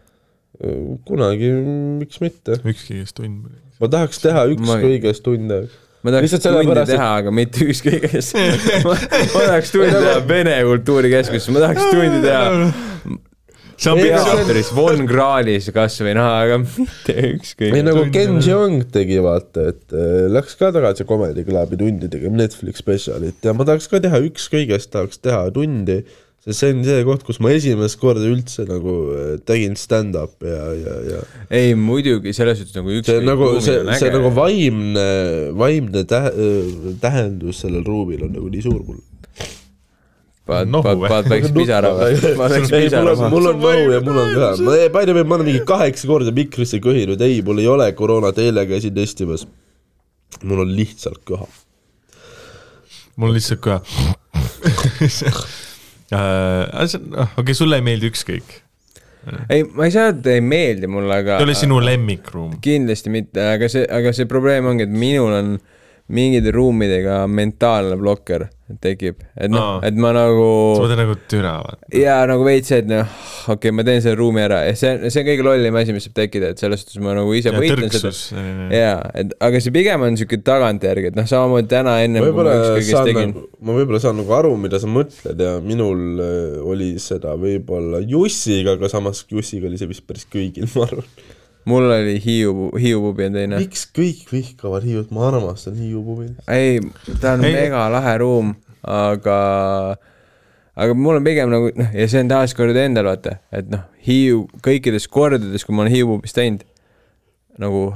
kunagi, 1.05 1.51
miks 2.01 2.21
mitte. 2.23 2.61
ükski 2.65 3.01
kes 3.03 3.13
tund? 3.17 3.49
ma 3.81 3.89
tahaks 3.93 4.23
teha 4.23 4.47
ükskõiges 4.55 5.21
tunde. 5.25 5.59
Ma 6.07 6.15
tahaks 6.15 6.37
sellepärast, 6.39 6.91
et- 6.91 6.95
teha, 6.95 7.09
aga 7.21 7.33
mitte 7.35 7.67
ükskõik 7.67 8.05
kes 8.13 8.33
ma, 8.87 8.95
ma 9.35 9.47
tahaks 9.51 9.73
tundi 9.75 9.91
teha 9.93 10.19
Vene 10.31 10.59
Kultuurikeskuses, 10.71 11.51
ma 11.55 11.65
tahaks 11.67 11.89
tundi 11.91 12.21
teha 12.25 12.45
teatris 13.77 14.71
Von 14.75 15.03
Krahlis 15.09 15.69
kasvõi 15.75 16.15
noh, 16.17 16.29
aga 16.31 16.59
mitte 16.63 17.17
ükskõik 17.35 17.75
ei. 17.77 17.83
nagu 17.85 18.07
Ken. 18.15 18.39
Jeong 18.45 18.87
tegi, 18.93 19.19
vaata, 19.25 19.67
et 19.75 19.93
äh, 19.97 20.27
läks 20.33 20.57
ka 20.61 20.71
tagasi 20.75 21.05
Comedy 21.09 21.45
Clubi 21.47 21.79
tundi 21.81 22.09
tegema 22.13 22.41
Netflix 22.41 22.81
spetsialit 22.85 23.45
ja 23.45 23.53
ma 23.57 23.67
tahaks 23.69 23.91
ka 23.93 24.01
teha 24.05 24.23
ükskõigest, 24.31 24.93
tahaks 24.95 25.21
teha 25.21 25.45
tundi, 25.55 26.01
sest 26.47 26.63
see 26.63 26.71
on 26.71 26.85
see 26.87 27.03
koht, 27.07 27.25
kus 27.27 27.41
ma 27.43 27.51
esimest 27.51 27.99
korda 27.99 28.23
üldse 28.31 28.63
nagu 28.69 28.93
äh, 29.11 29.31
tegin 29.49 29.75
stand-up'i 29.79 30.47
ja, 30.47 30.67
ja, 30.79 30.95
ja 31.11 31.23
ei 31.59 31.75
muidugi 31.75 32.31
selles 32.37 32.61
suhtes 32.61 32.77
nagu 32.79 32.95
see 33.03 33.19
nagu, 33.27 33.49
see, 33.59 33.75
ruumil 33.75 33.91
on 33.91 33.99
see 33.99 34.07
äge. 34.07 34.15
nagu 34.15 34.31
vaimne, 34.37 35.07
vaimne 35.59 36.05
tähe-, 36.07 36.95
tähendus 37.03 37.65
sellel 37.65 37.83
ruumil 37.87 38.23
on 38.29 38.37
nagu 38.39 38.53
nii 38.53 38.63
suur 38.63 38.79
mul. 38.87 39.03
paned, 40.47 40.71
nohu 40.71 40.87
paned, 40.87 41.03
või? 41.03 41.11
paned 41.17 41.35
väikse 41.35 41.53
pisara 41.59 41.93
või? 41.99 42.15
ei, 42.15 42.39
mul 42.39 42.71
pisara 42.71 43.19
mul 43.35 43.51
on 43.51 43.61
nõu 43.67 43.91
ja 43.97 44.01
mul 44.07 44.23
on 44.23 44.33
ka, 44.39 44.55
ma, 44.71 44.79
by 44.87 45.03
the 45.03 45.19
way, 45.19 45.27
ma 45.27 45.41
olen 45.41 45.51
mingi 45.51 45.67
kaheksa 45.67 46.13
korda 46.15 46.39
mikrisse 46.39 46.79
köhinud, 46.85 47.27
ei, 47.27 47.43
mul 47.47 47.59
ei 47.65 47.71
ole 47.75 47.91
koroonat, 47.99 48.39
eile 48.39 48.69
käisin 48.71 48.95
testimas. 48.95 49.49
mul 50.47 50.63
on 50.63 50.75
lihtsalt 50.79 51.27
köha. 51.27 51.51
mul 53.19 53.35
on 53.35 53.41
lihtsalt 53.41 53.67
ka. 56.11 57.27
okei, 57.41 57.55
sulle 57.57 57.81
ei 57.81 57.87
meeldi 57.87 58.11
ükskõik. 58.13 58.59
ei, 59.51 59.65
ma 59.75 59.89
ei 59.89 59.95
saa 59.95 60.11
öelda, 60.11 60.37
ei 60.37 60.45
meeldi 60.45 60.91
mulle, 60.91 61.23
aga 61.23 61.41
see 61.41 61.49
oli 61.49 61.57
sinu 61.59 61.81
lemmikruum. 61.83 62.59
kindlasti 62.65 63.13
mitte, 63.15 63.49
aga 63.57 63.71
see, 63.73 63.87
aga 63.99 64.15
see 64.17 64.29
probleem 64.31 64.69
ongi, 64.71 64.87
et 64.87 64.95
minul 65.05 65.35
on 65.35 65.57
mingite 66.13 66.53
ruumidega 66.55 67.25
mentaalne 67.27 67.97
blokker 67.99 68.47
tekib, 68.83 69.21
et 69.39 69.51
noh 69.51 69.79
et 69.87 69.95
ma 69.99 70.11
nagu 70.15 70.47
sa 70.75 70.83
mõtled 70.83 70.99
nagu 70.99 71.15
türa, 71.31 71.53
vaata. 71.63 71.87
ja 71.95 72.17
nagu 72.27 72.43
veits 72.47 72.71
see, 72.71 72.81
et 72.83 72.89
noh, 72.91 73.07
okei 73.47 73.55
okay,, 73.55 73.75
ma 73.75 73.85
teen 73.87 74.03
selle 74.03 74.19
ruumi 74.19 74.43
ära 74.43 74.65
ja 74.67 74.73
see, 74.79 74.93
see 75.07 75.23
on 75.23 75.29
kõige 75.29 75.47
lollim 75.47 75.79
asi, 75.79 75.95
mis 75.95 76.07
saab 76.09 76.17
tekkida, 76.19 76.51
et 76.55 76.63
selles 76.63 76.83
suhtes 76.83 76.99
ma 77.03 77.15
nagu 77.15 77.31
ise 77.39 77.53
ja 77.53 77.63
võitlen 77.63 77.95
seda. 77.95 78.11
jaa, 78.75 78.99
et 79.23 79.35
aga 79.49 79.63
see 79.63 79.75
pigem 79.75 80.07
on 80.07 80.19
siuke 80.19 80.41
tagantjärgi, 80.47 81.13
et 81.13 81.19
noh, 81.19 81.29
samamoodi 81.31 81.71
täna 81.71 81.97
ennem 82.07 82.27
võib-olla 82.27 82.57
saan 82.83 83.11
tegin 83.11 83.33
nagu, 83.37 83.47
ma 83.63 83.79
võib-olla 83.79 84.03
saan 84.03 84.19
nagu 84.23 84.37
aru, 84.41 84.53
mida 84.67 84.83
sa 84.83 84.91
mõtled 84.91 85.47
ja 85.47 85.57
minul 85.63 86.23
äh, 86.27 86.61
oli 86.67 86.93
seda 87.03 87.35
võib-olla 87.39 88.03
Jussiga, 88.03 88.75
aga 88.75 88.91
samas 88.91 89.23
Jussiga 89.31 89.71
oli 89.71 89.79
see 89.79 89.91
vist 89.91 90.07
päris 90.07 90.27
kõigil, 90.31 90.67
ma 90.75 90.89
arvan. 90.91 91.11
Mul 91.67 91.91
oli 91.91 92.17
Hiiu, 92.23 92.71
Hiiu 92.81 93.01
pubi 93.03 93.27
on 93.27 93.37
teine. 93.37 93.59
miks 93.61 93.87
kõik 93.95 94.27
vihkavad 94.33 94.87
Hiiut, 94.87 95.11
ma 95.15 95.29
armastan 95.31 95.77
Hiiu 95.81 96.03
pubi. 96.07 96.31
ei, 96.49 96.81
ta 97.21 97.35
on 97.35 97.45
Ei. 97.45 97.57
mega 97.59 97.87
lahe 97.93 98.17
ruum, 98.23 98.55
aga, 98.87 99.39
aga 100.77 100.97
mul 100.97 101.21
on 101.21 101.27
pigem 101.27 101.53
nagu 101.53 101.73
noh, 101.75 101.93
ja 101.95 102.09
see 102.11 102.23
on 102.23 102.31
taaskord 102.33 102.79
endal 102.81 103.11
vaata, 103.11 103.39
et 103.55 103.71
noh, 103.73 103.87
Hiiu 104.07 104.47
kõikides 104.65 105.09
kordades, 105.11 105.67
kui 105.67 105.75
ma 105.75 105.85
olen 105.85 105.95
Hiiu 105.95 106.11
pubis 106.15 106.37
teinud, 106.37 106.63
nagu 107.63 107.89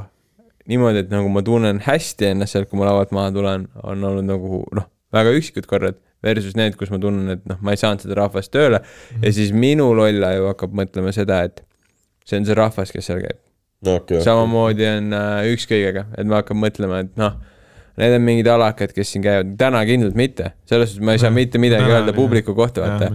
niimoodi, 0.70 1.04
et 1.04 1.12
nagu 1.12 1.30
ma 1.32 1.42
tunnen 1.46 1.82
hästi 1.84 2.32
ennast 2.32 2.56
sealt, 2.56 2.70
kui 2.70 2.78
ma 2.80 2.88
lavalt 2.88 3.14
maha 3.14 3.34
tulen, 3.34 3.68
on 3.82 4.06
olnud 4.10 4.26
nagu 4.26 4.64
noh, 4.76 4.88
väga 5.14 5.34
üksikud 5.38 5.66
korrad 5.70 5.98
versus 6.24 6.56
need, 6.58 6.74
kus 6.78 6.90
ma 6.92 6.98
tunnen, 7.00 7.36
et 7.36 7.46
noh, 7.48 7.58
ma 7.64 7.74
ei 7.74 7.80
saanud 7.80 8.02
seda 8.04 8.18
rahvast 8.18 8.52
tööle 8.52 8.80
mm 8.80 8.84
-hmm. 8.84 9.26
ja 9.26 9.32
siis 9.32 9.52
minu 9.52 9.92
lolla 9.96 10.34
ju 10.34 10.50
hakkab 10.50 10.74
mõtlema 10.82 11.14
seda, 11.16 11.42
et 11.46 11.62
see 12.26 12.38
on 12.38 12.46
see 12.46 12.54
rahvas, 12.54 12.92
kes 12.92 13.06
seal 13.06 13.22
käib. 13.22 13.38
okei, 13.86 14.20
samamoodi 14.24 14.86
on 14.88 15.14
äh, 15.16 15.52
ükskõigega, 15.54 16.06
et 16.18 16.28
ma 16.28 16.40
hakkan 16.42 16.58
mõtlema, 16.60 17.00
et 17.04 17.14
noh, 17.20 17.38
need 18.00 18.16
on 18.16 18.24
mingid 18.24 18.48
alakad, 18.50 18.92
kes 18.96 19.12
siin 19.12 19.24
käivad, 19.24 19.54
täna 19.60 19.80
kindlalt 19.88 20.16
mitte, 20.18 20.52
selles 20.68 20.92
suhtes 20.92 21.04
ma 21.04 21.14
ei 21.16 21.22
saa 21.22 21.32
mitte 21.34 21.60
midagi 21.62 21.84
Täna 21.84 21.98
öelda 21.98 22.14
publiku 22.16 22.54
kohta, 22.56 22.84
vaata. 22.86 23.10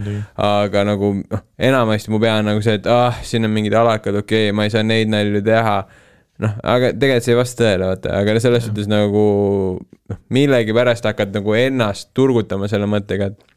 aga 0.46 0.86
nagu 0.92 1.12
noh, 1.22 1.44
enamasti 1.70 2.14
mu 2.14 2.22
pea 2.22 2.38
on 2.42 2.50
nagu 2.52 2.64
see, 2.66 2.78
et 2.80 2.90
ah, 2.92 3.22
siin 3.26 3.48
on 3.48 3.54
mingid 3.56 3.76
alakad, 3.78 4.18
okei 4.22 4.50
okay,, 4.50 4.56
ma 4.56 4.68
ei 4.68 4.74
saa 4.74 4.86
neid 4.86 5.12
nalju 5.12 5.42
teha. 5.46 5.78
noh, 6.44 6.56
aga 6.68 6.92
tegelikult 6.92 7.26
see 7.26 7.34
ei 7.34 7.40
vasta 7.40 7.64
tõele, 7.64 7.90
vaata, 7.94 8.16
aga 8.20 8.38
selles 8.44 8.66
suhtes 8.68 8.90
nagu 8.92 9.26
noh, 9.80 10.22
millegipärast 10.36 11.08
hakkad 11.08 11.34
nagu 11.36 11.56
ennast 11.58 12.12
turgutama 12.18 12.70
selle 12.72 12.90
mõttega, 12.92 13.32
et 13.32 13.52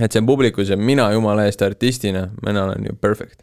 et 0.00 0.12
see 0.12 0.22
on 0.22 0.26
publikus 0.26 0.72
ja 0.72 0.76
mina 0.80 1.10
jumala 1.12 1.44
eest 1.44 1.62
artistina, 1.62 2.26
mina 2.44 2.64
olen 2.64 2.86
ju 2.88 2.96
perfect. 3.00 3.42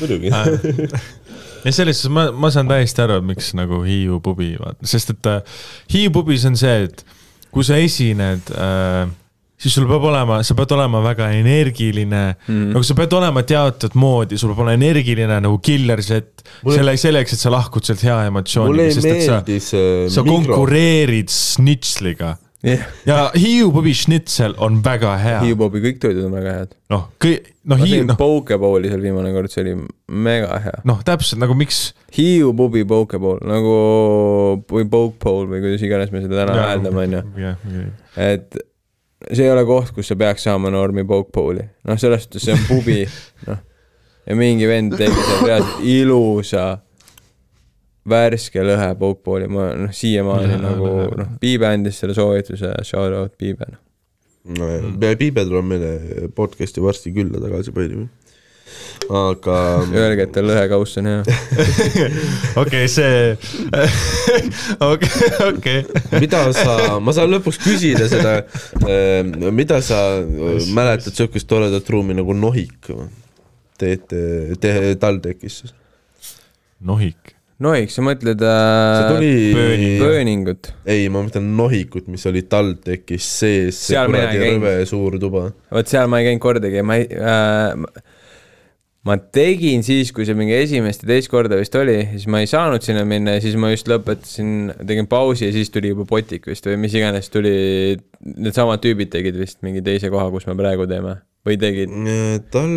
muidugi. 0.00 0.30
ja 1.64 1.72
selles 1.74 2.00
suhtes 2.02 2.14
ma, 2.14 2.28
ma 2.32 2.50
saan 2.54 2.68
täiesti 2.70 3.04
aru, 3.04 3.20
miks 3.26 3.52
nagu 3.58 3.82
Hiiu 3.86 4.20
pubi, 4.24 4.52
sest 4.86 5.14
et 5.16 5.30
äh, 5.30 5.40
Hiiu 5.94 6.12
pubis 6.14 6.44
on 6.48 6.58
see, 6.60 6.86
et 6.88 7.04
kui 7.50 7.66
sa 7.66 7.78
esined 7.80 8.52
äh,, 8.54 9.08
siis 9.60 9.74
sul 9.76 9.86
peab 9.90 10.04
olema, 10.08 10.40
sa 10.46 10.54
pead 10.56 10.72
olema 10.76 11.02
väga 11.04 11.30
energiline 11.36 12.22
mm., 12.32 12.70
nagu 12.74 12.84
sa 12.86 12.96
pead 12.98 13.16
olema 13.18 13.42
teatud 13.46 13.96
moodi, 14.00 14.38
sul 14.40 14.52
peab 14.54 14.64
olema 14.64 14.78
energiline 14.78 15.40
nagu 15.44 15.58
killer 15.64 16.00
set, 16.04 16.44
Mulle- 16.64 16.78
selle, 16.78 16.96
selleks, 17.00 17.34
et 17.36 17.42
sa 17.42 17.52
lahkud 17.52 17.84
sealt 17.86 18.04
hea 18.06 18.20
emotsiooniga, 18.30 18.92
sest 18.96 19.10
et 19.10 19.26
sa, 19.26 19.42
sa 19.44 20.24
mikro. 20.24 20.54
konkureerid 20.54 21.32
snitsliga 21.34 22.36
jah, 22.66 22.84
ja 23.06 23.18
Hiiu 23.38 23.70
pubi 23.72 23.92
schnitzel 23.96 24.54
on 24.58 24.80
väga 24.84 25.14
hea, 25.20 25.40
Hiiu-Bobi 25.44 25.82
kõik 25.84 26.00
toidud 26.02 26.26
on 26.28 26.34
väga 26.36 26.54
head. 26.58 26.74
noh, 26.92 27.06
kõik, 27.22 27.50
noh 27.70 27.80
Hiiu, 27.80 28.04
noh, 28.08 28.18
Pokebowli 28.20 28.90
seal 28.92 29.04
viimane 29.04 29.32
kord, 29.34 29.52
see 29.52 29.64
oli 29.64 29.76
mega 30.26 30.58
hea. 30.64 30.82
noh, 30.88 31.00
täpselt 31.06 31.40
nagu 31.42 31.56
miks 31.58 31.90
Hiiu-Pubi 32.16 32.84
Pokeball 32.88 33.40
nagu 33.48 33.76
või 34.70 34.88
Pokeball 34.92 35.48
või 35.50 35.64
kuidas 35.64 35.86
iganes 35.86 36.12
me 36.12 36.24
seda 36.24 36.42
täna 36.42 36.58
hääldame, 36.66 37.06
onju. 37.06 37.86
et 38.20 38.60
see 39.30 39.46
ei 39.46 39.52
ole 39.52 39.64
koht, 39.68 39.94
kus 39.96 40.12
sa 40.12 40.18
peaks 40.20 40.44
saama 40.48 40.72
normi 40.72 41.06
Pokebowli. 41.08 41.66
noh, 41.88 42.00
selles 42.00 42.28
suhtes 42.28 42.44
see 42.44 42.56
on 42.58 42.68
pubi, 42.68 43.00
noh. 43.48 43.64
ja 44.28 44.36
mingi 44.38 44.68
vend 44.68 44.98
tegi 45.00 45.16
seal 45.16 45.46
reaalselt 45.48 45.90
ilusa 45.96 46.68
värske 48.10 48.64
lõhe 48.64 48.90
Pokeballi, 49.00 49.50
ma 49.52 49.70
noh, 49.78 49.92
siiamaani 49.94 50.60
nagu 50.62 50.94
noh, 51.18 51.34
Piibe 51.42 51.68
andis 51.70 52.00
selle 52.02 52.16
soovituse, 52.16 52.72
shout 52.86 53.14
out 53.16 53.36
Piibe, 53.40 53.68
noh. 53.72 53.84
Piibe 55.20 55.44
tuleb 55.46 55.68
meile 55.68 56.30
podcast'i 56.36 56.82
varsti 56.82 57.12
külla 57.14 57.42
tagasi 57.42 57.74
palju. 57.76 58.08
aga 59.10 59.54
Öelge, 59.90 60.26
et 60.26 60.32
tal 60.34 60.46
lõhekauss 60.48 60.98
on 61.00 61.08
hea. 61.10 61.38
okei, 62.62 62.84
see, 62.92 63.32
okei, 64.92 65.30
okei. 65.48 65.80
mida 66.22 66.44
sa, 66.56 66.76
ma 67.02 67.14
saan 67.16 67.32
lõpuks 67.34 67.58
küsida 67.62 68.06
seda, 68.12 68.36
mida 69.50 69.80
sa 69.84 70.02
äh, 70.20 70.68
mäletad 70.76 71.16
siukest 71.16 71.50
toredat 71.50 71.90
ruumi 71.90 72.16
nagu 72.18 72.36
Nohik 72.36 72.92
teete, 73.80 74.56
te 74.60 74.94
TalTechis? 75.00 75.62
nohik. 76.80 77.34
Noik, 77.60 77.90
sa 77.92 78.00
mõtled 78.04 78.40
see 78.40 78.52
äh, 78.56 79.08
tuli 79.10 79.32
Burning., 79.52 79.98
Burningut? 80.00 80.70
ei, 80.88 81.10
ma 81.12 81.20
mõtlen 81.26 81.50
Nohikut, 81.58 82.06
mis 82.08 82.24
oli 82.30 82.46
TalTechis 82.48 83.26
sees, 83.42 83.82
see 83.90 84.00
kuradi 84.08 84.40
rõve 84.46 84.72
suur 84.88 85.18
tuba. 85.20 85.50
vot 85.68 85.90
seal 85.90 86.08
ma 86.08 86.22
ei 86.22 86.30
käinud 86.30 86.44
kordagi, 86.44 86.80
ma 86.86 86.96
ei 86.96 87.04
äh,, 87.20 88.06
ma 89.04 89.16
tegin 89.36 89.84
siis, 89.84 90.12
kui 90.16 90.24
see 90.28 90.36
mingi 90.38 90.56
esimest 90.56 91.04
ja 91.04 91.12
teist 91.12 91.28
korda 91.32 91.60
vist 91.60 91.76
oli, 91.76 91.98
siis 92.14 92.24
ma 92.32 92.40
ei 92.40 92.48
saanud 92.48 92.84
sinna 92.84 93.04
minna 93.08 93.36
ja 93.36 93.44
siis 93.44 93.60
ma 93.60 93.74
just 93.74 93.92
lõpetasin, 93.92 94.72
tegin 94.80 95.08
pausi 95.10 95.50
ja 95.50 95.52
siis 95.56 95.72
tuli 95.72 95.92
juba 95.92 96.08
Botik 96.08 96.48
vist 96.48 96.68
või 96.68 96.80
mis 96.80 96.96
iganes 96.96 97.28
tuli, 97.32 97.52
needsamad 98.24 98.80
tüübid 98.84 99.12
tegid 99.12 99.36
vist 99.40 99.60
mingi 99.66 99.84
teise 99.84 100.12
koha, 100.12 100.30
kus 100.32 100.48
me 100.48 100.56
praegu 100.56 100.88
teeme 100.88 101.20
või 101.40 101.56
tegid. 101.56 101.92
tal, 102.52 102.72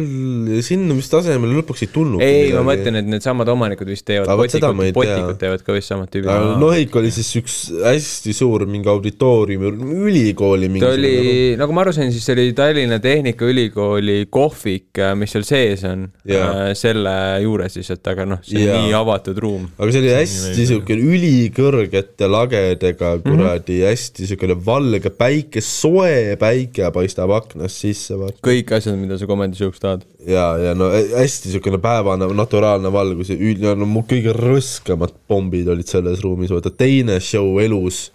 sinna 0.64 0.96
vist 0.96 1.14
asemele 1.18 1.58
lõpuks 1.58 1.84
ei 1.84 1.90
tulnud. 1.92 2.22
ei, 2.24 2.52
ma 2.56 2.62
mõtlen, 2.70 2.96
et 3.02 3.08
needsamad 3.12 3.50
omanikud 3.52 3.90
vist 3.92 4.06
teevad 4.08 4.30
tea. 4.48 4.72
Botikut 4.96 5.40
teevad 5.42 5.66
ka 5.66 5.76
vist 5.76 5.92
samad 5.92 6.12
tüübid. 6.14 6.32
Nohik 6.62 6.96
oli 7.00 7.12
siis 7.12 7.32
üks 7.42 7.58
hästi 7.84 8.36
suur 8.36 8.64
mingi 8.70 8.88
auditoorium, 8.88 9.68
ülikooli 10.08 10.70
mingi. 10.72 10.84
ta 10.86 10.94
oli, 10.96 11.14
nagu 11.60 11.76
ma 11.76 11.84
aru 11.84 11.96
sain, 11.96 12.14
siis 12.16 12.24
see 12.24 12.38
oli 12.38 12.54
Tallinna 12.56 13.02
Tehnikaülikooli 13.04 14.30
kohvik, 14.32 15.02
mis 15.20 15.36
seal 15.36 15.48
sees 15.48 15.84
on 15.90 16.08
äh,, 16.24 16.72
selle 16.80 17.16
juures 17.44 17.76
lihtsalt, 17.80 18.06
aga 18.14 18.28
noh, 18.32 18.42
see 18.48 18.64
on 18.64 18.88
nii 18.88 18.96
avatud 18.96 19.44
ruum. 19.44 19.68
aga 19.76 19.90
see 19.92 20.06
oli 20.06 20.14
hästi 20.16 20.70
siuke 20.72 20.96
ülikõrgete 20.96 22.32
lagedega 22.32 23.18
kuradi 23.20 23.76
mm 23.76 23.84
-hmm. 23.84 23.92
hästi 23.92 24.32
siukene 24.32 24.58
valge 24.66 25.12
päike, 25.12 25.60
soe 25.60 26.38
päike 26.40 26.92
paistab 26.96 27.36
aknast 27.36 27.84
sisse, 27.84 28.16
vaata. 28.20 28.40
Kõik 28.54 28.74
asjad, 28.78 28.98
mida 29.00 29.18
sa 29.20 29.28
komandishow'ks 29.30 29.82
tahad. 29.82 30.08
ja, 30.28 30.46
ja 30.62 30.74
no 30.78 30.90
hä- 30.94 31.20
hästi 31.20 31.54
siukene 31.54 31.80
päevane 31.82 32.30
naturaalne 32.38 32.92
valgus 32.94 33.34
ja 33.34 33.38
üld- 33.38 33.64
ja 33.66 33.76
no 33.76 33.86
mu 33.90 34.06
kõige 34.08 34.34
rõskamad 34.38 35.16
pommid 35.28 35.68
olid 35.68 35.90
selles 35.90 36.22
ruumis, 36.24 36.54
vaata 36.54 36.72
teine 36.72 37.20
show 37.20 37.60
elus, 37.62 38.12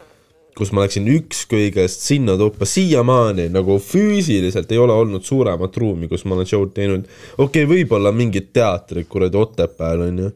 kus 0.58 0.72
ma 0.74 0.82
läksin 0.84 1.06
üks 1.12 1.44
kõigest 1.50 2.02
sinna 2.06 2.34
tuppa, 2.38 2.66
siiamaani 2.66 3.46
nagu 3.54 3.78
füüsiliselt 3.82 4.72
ei 4.74 4.80
ole 4.82 4.94
olnud 4.94 5.24
suuremat 5.26 5.76
ruumi, 5.78 6.08
kus 6.10 6.24
ma 6.26 6.34
olen 6.38 6.50
show'd 6.50 6.74
teinud. 6.74 7.06
okei 7.38 7.64
okay,, 7.64 7.70
võib-olla 7.70 8.12
mingid 8.14 8.52
teatrid 8.52 9.08
kuradi 9.10 9.38
Otepääl 9.38 10.06
onju, 10.08 10.30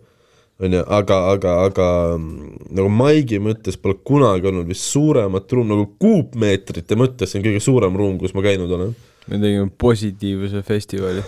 onju, 0.63 0.83
aga, 0.99 1.19
aga, 1.35 1.55
aga 1.67 1.89
mm, 2.19 2.53
nagu 2.79 2.93
maigi 3.03 3.41
mõttes 3.43 3.79
pole 3.79 3.99
kunagi 4.05 4.47
olnud 4.51 4.69
vist 4.71 4.87
suuremat 4.93 5.51
ruumi, 5.53 5.75
nagu 5.75 5.89
kuupmeetrite 5.99 6.99
mõttes, 6.99 7.33
see 7.33 7.43
on 7.43 7.49
kõige 7.49 7.65
suurem 7.65 7.99
ruum, 7.99 8.21
kus 8.23 8.35
ma 8.37 8.47
käinud 8.47 8.71
olen. 8.79 8.95
Me 9.31 9.39
tegime 9.39 9.71
positiivsuse 9.79 10.63
festivali. 10.67 11.23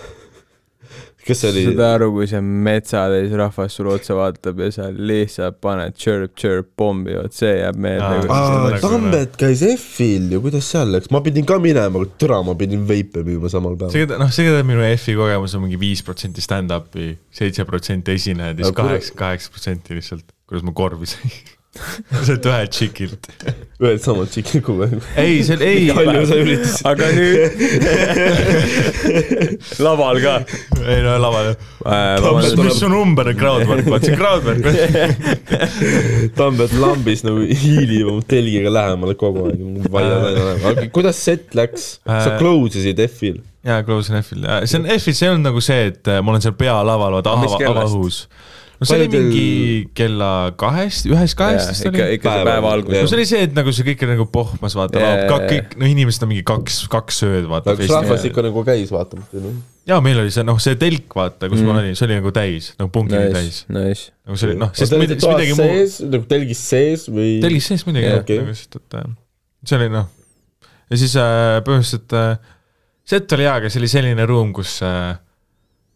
kas 1.25 1.39
see 1.41 1.49
oli? 1.49 1.61
saad 1.65 1.79
aru, 1.87 2.11
kui 2.13 2.27
see 2.29 2.39
metsatäis 2.43 3.31
rahvas 3.39 3.73
sulle 3.73 3.95
otsa 3.95 4.13
vaatab 4.17 4.59
ja 4.61 4.67
sa 4.75 4.89
lihtsalt 4.93 5.57
paned 5.63 5.95
chirp, 5.97 6.35
chirp 6.37 6.67
pommi, 6.77 7.15
vot 7.17 7.33
see 7.33 7.55
jääb 7.63 7.79
meelde 7.81 8.19
nagu- 8.27 8.81
Tambet 8.83 9.33
käis 9.41 9.63
F-il 9.71 10.27
ju, 10.35 10.41
kuidas 10.43 10.69
seal 10.69 10.93
läks, 10.93 11.09
ma 11.15 11.23
pidin 11.25 11.47
ka 11.49 11.57
minema, 11.63 12.03
aga 12.03 12.19
türa, 12.21 12.43
ma 12.45 12.53
pidin 12.59 12.85
veipe 12.85 13.25
müüma 13.25 13.49
samal 13.49 13.73
päeval. 13.79 13.95
see, 13.95 14.05
noh, 14.21 14.29
see 14.37 14.61
minu 14.69 14.85
F-i 14.91 15.17
kogemus 15.17 15.57
on 15.57 15.65
mingi 15.65 15.81
viis 15.81 16.05
protsenti 16.05 16.45
stand-up'i, 16.45 17.15
seitse 17.33 17.65
protsenti 17.65 18.19
esinejad 18.19 18.61
ja 18.61 18.69
siis 18.69 18.77
kaheksa, 18.83 19.17
kaheksa 19.25 19.55
protsenti 19.57 19.97
lihtsalt, 19.97 20.27
kuidas 20.45 20.67
ma 20.67 20.75
korvi 20.77 21.09
sain. 21.09 21.33
sealt 22.27 22.45
ühelt 22.47 22.71
tšikilt. 22.71 23.27
ühelt 23.81 24.03
samalt 24.03 24.31
tšikikuga. 24.31 24.87
ei, 25.19 25.41
see, 25.43 25.57
ei, 25.59 25.89
palju 25.95 26.25
sa 26.29 26.37
üritasid? 26.39 26.85
aga 26.87 27.09
nüüd 27.15 27.51
laval 29.85 30.21
ka 30.23 30.35
ei 30.85 31.01
no 31.03 31.17
laval 31.21 31.51
äh,. 31.51 31.57
mis 32.39 32.55
mis 32.59 32.79
su 32.79 32.89
number 32.91 33.31
on, 33.31 33.39
crowdwork, 33.39 33.89
vaat 33.91 34.07
see 34.07 34.15
crowdwork. 34.19 34.63
Tambet 36.39 36.75
lambis 36.79 37.25
nagu 37.27 37.43
hiilib 37.45 38.13
oma 38.13 38.23
telgiga 38.29 38.71
lähemale 38.73 39.17
kogu 39.19 39.49
aeg, 39.49 39.59
vaiad 39.91 40.15
aina 40.15 40.31
lähemale. 40.31 40.71
aga 40.71 40.87
kuidas 40.95 41.19
set 41.27 41.55
läks? 41.57 41.99
sa 42.05 42.31
Äh, 42.31 42.39
close 42.39 42.79
isid 42.81 42.99
F-il? 43.09 43.41
jaa, 43.65 43.83
close 43.83 44.13
on 44.13 44.21
F-il, 44.21 44.45
see 44.69 44.79
on 44.79 44.89
F-il, 44.95 45.15
see 45.17 45.31
olnud 45.31 45.49
nagu 45.49 45.63
see, 45.63 45.89
et 45.91 46.11
äh, 46.11 46.21
ma 46.23 46.35
olen 46.35 46.43
seal 46.43 46.55
pealaval, 46.57 47.19
vaata 47.19 47.33
Aga 47.35 47.43
mis 47.43 47.55
ava, 47.57 47.73
avaõhus. 47.83 48.19
No 48.79 48.87
see 48.87 48.97
oli 48.99 49.07
mingi 49.11 49.45
kella 49.97 50.31
kahest, 50.59 51.07
ühest 51.09 51.37
kahest 51.39 51.71
vist 51.71 51.87
oli. 51.89 52.01
ikka 52.17 52.33
see 52.33 52.47
päeva 52.49 52.73
algus 52.75 52.97
no 52.97 53.05
see 53.07 53.19
oli 53.19 53.27
see, 53.29 53.45
et 53.47 53.55
nagu 53.55 53.73
see 53.75 53.87
kõik 53.87 54.03
oli 54.05 54.15
nagu 54.15 54.27
pohmas, 54.31 54.75
vaata 54.77 55.01
yeah,, 55.01 55.23
jaa. 55.29 55.39
kõik, 55.49 55.77
no 55.79 55.89
inimesed 55.89 56.25
on 56.25 56.31
mingi 56.33 56.43
kaks, 56.47 56.81
kaks 56.91 57.21
ööd, 57.27 57.47
vaata. 57.51 57.77
kas 57.79 57.93
rahvas 57.93 58.27
ikka 58.29 58.45
nagu 58.45 58.65
käis 58.67 58.91
vaatamas 58.93 59.31
teil? 59.31 59.47
jaa, 59.89 59.99
meil 60.03 60.19
oli 60.23 60.33
see, 60.33 60.45
noh, 60.47 60.59
see 60.61 60.77
telk, 60.81 61.07
vaata, 61.15 61.49
kus 61.51 61.61
mm. 61.61 61.69
ma 61.69 61.81
olin, 61.81 61.97
see 61.97 62.07
oli 62.07 62.19
nagu 62.19 62.33
täis, 62.35 62.71
nagu 62.79 62.91
punkt 62.93 63.15
oli 63.15 63.33
täis 63.33 63.61
Nice, 63.69 63.77
nice. 63.77 64.07
nagu 64.25 64.39
see 64.41 64.49
oli, 64.49 64.57
noh, 64.61 64.71
sest 64.75 64.93
te 64.93 64.99
mid- 64.99 65.13
olite 65.13 65.19
siis 65.19 65.27
toas 65.27 65.37
midagi 65.37 65.57
muud, 65.59 66.15
nagu 66.15 66.29
telgis 66.31 66.63
sees 66.71 67.07
või? 67.11 67.35
telgis 67.43 67.69
sees 67.71 67.85
muidugi 67.87 68.09
jah, 68.09 68.23
okei. 68.23 68.41
nagu 68.41 68.55
sest, 68.57 68.79
et 68.81 68.97
äh, 68.99 69.11
see 69.69 69.79
oli 69.79 69.91
noh, 69.93 70.09
ja 70.91 71.01
siis 71.03 71.15
äh, 71.21 71.59
põhimõtteliselt 71.67 72.17
äh, 72.17 72.55
set 73.05 73.37
oli 73.37 73.45
hea, 73.45 73.59
aga 73.61 73.69
see 73.71 73.83
oli 73.83 73.91
selline 73.91 74.25
ruum, 74.29 74.51
kus 74.57 74.79
äh, 74.85 75.13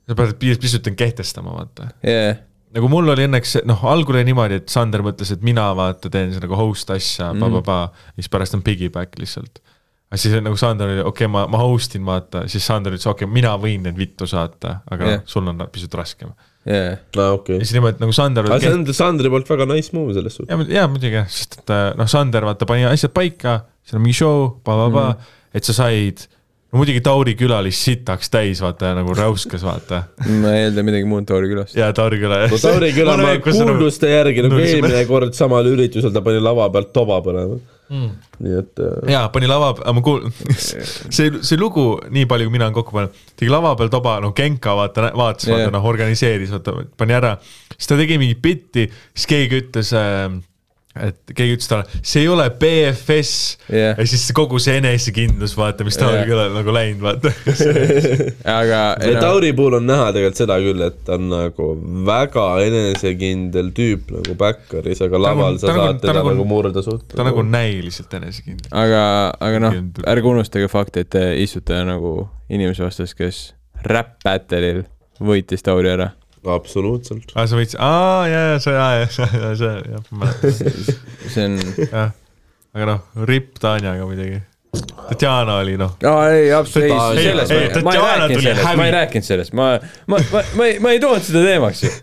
sa 0.09 0.17
pead 0.17 0.37
pis- 0.41 0.61
pisut 0.61 0.87
end 0.89 0.99
kehtestama, 0.99 1.55
vaata 1.57 1.89
jaa, 2.05 2.37
nagu 2.75 2.89
mul 2.91 3.13
oli 3.13 3.25
õnneks, 3.27 3.59
noh, 3.67 3.81
algul 3.89 4.19
oli 4.19 4.27
niimoodi, 4.29 4.59
et 4.61 4.69
Sander 4.71 5.03
mõtles, 5.05 5.31
et 5.33 5.45
mina 5.45 5.69
vaata 5.77 6.11
teen 6.13 6.33
seda 6.35 6.45
nagu 6.45 6.59
host 6.59 6.91
asja 6.93 7.31
mm., 7.33 7.41
pa-pa-pa, 7.41 7.79
ja 8.13 8.21
siis 8.21 8.31
pärast 8.33 8.57
on 8.57 8.63
piggyback 8.65 9.17
lihtsalt. 9.21 9.61
aga 10.09 10.19
siis 10.21 10.35
nagu 10.45 10.57
Sander 10.59 10.91
oli, 10.91 11.01
okei 11.01 11.25
okay,, 11.25 11.31
ma, 11.33 11.45
ma 11.51 11.61
host 11.63 11.97
in 11.97 12.05
vaata, 12.07 12.45
siis 12.51 12.65
Sander 12.65 12.93
ütles, 12.93 13.07
okei 13.09 13.25
okay,, 13.25 13.33
mina 13.39 13.55
võin 13.61 13.87
need 13.87 13.97
vittu 13.97 14.29
saata, 14.29 14.79
aga 14.91 15.11
yeah. 15.15 15.25
sul 15.29 15.49
on 15.49 15.65
pisut 15.73 15.97
raskem. 15.97 16.33
jaa. 16.69 16.95
aa, 17.17 17.29
okei 17.33 17.57
ja. 17.57 17.65
siis 17.65 17.73
niimoodi, 17.77 17.97
et 17.97 18.05
nagu 18.05 18.15
Sander 18.15 18.49
aga 18.49 18.61
see 18.61 18.75
on 18.75 18.85
Sandri 18.93 19.31
poolt 19.33 19.49
väga 19.49 19.69
nice 19.69 19.95
move 19.95 20.13
selles 20.17 20.37
suhtes. 20.37 20.53
ja, 20.53 20.81
ja 20.81 20.87
muidugi 20.91 21.17
jah, 21.21 21.29
sest 21.31 21.61
et 21.61 21.73
äh, 21.73 21.85
noh, 21.97 22.09
Sander 22.11 22.45
vaata 22.45 22.69
pani 22.69 22.85
asjad 22.89 23.15
paika, 23.15 23.61
seal 23.87 24.01
on 24.01 24.05
mingi 24.05 24.19
show, 24.21 24.49
pa-pa-pa 24.61 25.07
mm, 25.13 25.37
et 25.57 25.65
sa 25.65 25.73
said 25.81 26.27
no 26.71 26.77
muidugi 26.81 27.01
Tauri 27.01 27.33
küla 27.39 27.57
oli 27.63 27.71
sitaks 27.73 28.29
täis, 28.29 28.59
vaata 28.61 28.91
nagu 28.97 29.13
räuskas, 29.17 29.63
vaata. 29.65 30.03
ma 30.41 30.51
eeldan 30.59 30.85
midagi 30.85 31.07
muud 31.09 31.25
Tauri 31.29 31.49
külast. 31.51 31.75
ja 31.79 31.89
Tauri 31.97 32.19
küla. 32.21 32.43
no 32.51 32.59
Tauri 32.61 32.91
küla 32.93 33.17
ma 33.17 33.33
kuulduste 33.41 34.11
järgi 34.13 34.43
nagu 34.45 34.53
No 34.55 34.61
mis- 34.61 34.75
eelmine 34.77 35.03
kord 35.09 35.33
samal 35.37 35.65
üritusel 35.71 36.13
ta 36.13 36.21
pani 36.25 36.41
lava 36.43 36.69
pealt 36.73 36.93
toba 36.93 37.21
põlema 37.25 37.59
Mm. 37.89 38.09
nii 38.45 38.51
et 38.59 38.79
äh, 38.85 38.97
jaa, 39.09 39.23
pani 39.33 39.47
lava, 39.49 39.71
ma 39.95 40.01
kuul-, 40.05 40.27
see, 40.61 41.31
see 41.41 41.57
lugu, 41.57 41.95
nii 42.13 42.27
palju 42.29 42.45
kui 42.45 42.53
mina 42.53 42.67
olen 42.67 42.75
kokku 42.75 42.93
pannud, 42.93 43.15
tegi 43.33 43.49
lava 43.49 43.71
peal 43.79 43.89
toba, 43.89 44.19
no 44.21 44.29
Genka 44.37 44.75
vaata, 44.77 45.07
vaatas, 45.17 45.47
vaata 45.49 45.63
Jah. 45.63 45.71
noh, 45.73 45.87
organiseeris, 45.89 46.51
vaata, 46.53 46.75
pani 47.01 47.15
ära. 47.17 47.31
siis 47.73 47.89
ta 47.89 47.97
tegi 47.97 48.19
mingit 48.21 48.43
bitti, 48.45 48.83
siis 49.17 49.25
keegi 49.31 49.63
ütles 49.63 49.89
äh, 49.97 50.27
et 51.07 51.33
keegi 51.35 51.55
ütles 51.57 51.69
talle, 51.71 51.85
see 52.01 52.23
ei 52.23 52.27
ole 52.31 52.45
BFS 52.61 53.31
Jah. 53.71 53.97
ja 53.99 54.05
siis 54.09 54.25
kogu 54.35 54.59
see 54.63 54.77
enesekindlus, 54.81 55.55
vaata, 55.57 55.85
mis 55.87 55.97
Tauri 55.99 56.21
Jah. 56.21 56.27
külal 56.29 56.53
nagu 56.57 56.73
läinud, 56.75 57.01
vaata. 57.03 57.31
aga 58.59 58.81
Tauri 59.21 59.51
puhul 59.57 59.79
on 59.79 59.87
näha 59.89 60.09
tegelikult 60.15 60.41
seda 60.43 60.57
küll, 60.63 60.83
et 60.87 60.99
ta 61.07 61.17
on 61.17 61.29
nagu 61.31 61.69
väga 62.09 62.45
enesekindel 62.67 63.71
tüüp 63.77 64.11
nagu 64.15 64.35
backeris, 64.39 65.01
aga 65.05 65.21
laval 65.21 65.59
ta 65.59 65.67
sa 65.67 65.73
nagu- 65.73 65.85
saad 65.87 66.01
teda 66.03 66.17
nagu- 66.19 66.33
nagu 66.35 66.47
murda 66.49 66.83
suht. 66.85 67.07
ta 67.15 67.25
nagu 67.27 67.43
näiliselt 67.45 68.13
enesekindel. 68.19 68.69
aga, 68.71 69.03
aga 69.39 69.63
noh 69.65 69.79
ärge 70.09 70.31
unustage 70.33 70.69
fakti, 70.71 71.05
et 71.05 71.09
te 71.15 71.25
istute 71.43 71.77
nagu 71.87 72.27
inimese 72.49 72.83
vastas, 72.85 73.13
kes 73.17 73.53
Rap 73.85 74.17
Battle'il 74.25 74.83
võitis 75.23 75.63
Tauri 75.63 75.89
ära. 75.91 76.11
absoluutselt. 76.47 77.31
aa, 77.35 77.47
sa 77.49 77.55
võitsid, 77.59 77.79
aa, 77.83 78.27
jaa, 78.29 78.45
jaa, 78.53 78.59
see, 78.63 78.75
jaa, 78.77 78.93
jaa, 79.01 79.09
see, 79.59 79.73
jah, 79.95 80.03
ma 80.11 80.15
mäletan, 80.25 80.53
see 81.33 81.43
on, 81.49 81.53
jah. 81.89 82.09
aga 82.75 82.83
noh, 82.93 82.99
ripp 83.29 83.49
Tanjaga 83.61 84.03
muidugi. 84.07 84.39
Tatjana 85.09 85.55
oli 85.63 85.73
noh, 85.79 85.95
aa 86.05 86.27
ei, 86.29 86.51
absoluutselt, 86.53 87.17
Ei, 87.17 87.23
sellest 87.23 87.51
ei, 87.55 87.69
ma, 87.81 87.89
ma 87.89 87.93
ei 87.95 88.01
rääkinud 88.03 88.33
tuli 88.35 88.43
sellest, 88.45 88.75
ma 88.77 88.83
ei 88.85 88.91
rääkinud 88.93 89.25
sellest, 89.25 89.53
ma, 89.57 89.79
ma, 90.05 90.19
ma, 90.29 90.43
ma 90.59 90.63
ei, 90.69 90.75
ma 90.85 90.91
ei 90.93 90.99
toonud 91.01 91.25
seda 91.25 91.41
teemaks 91.41 91.81
ju. 91.81 91.89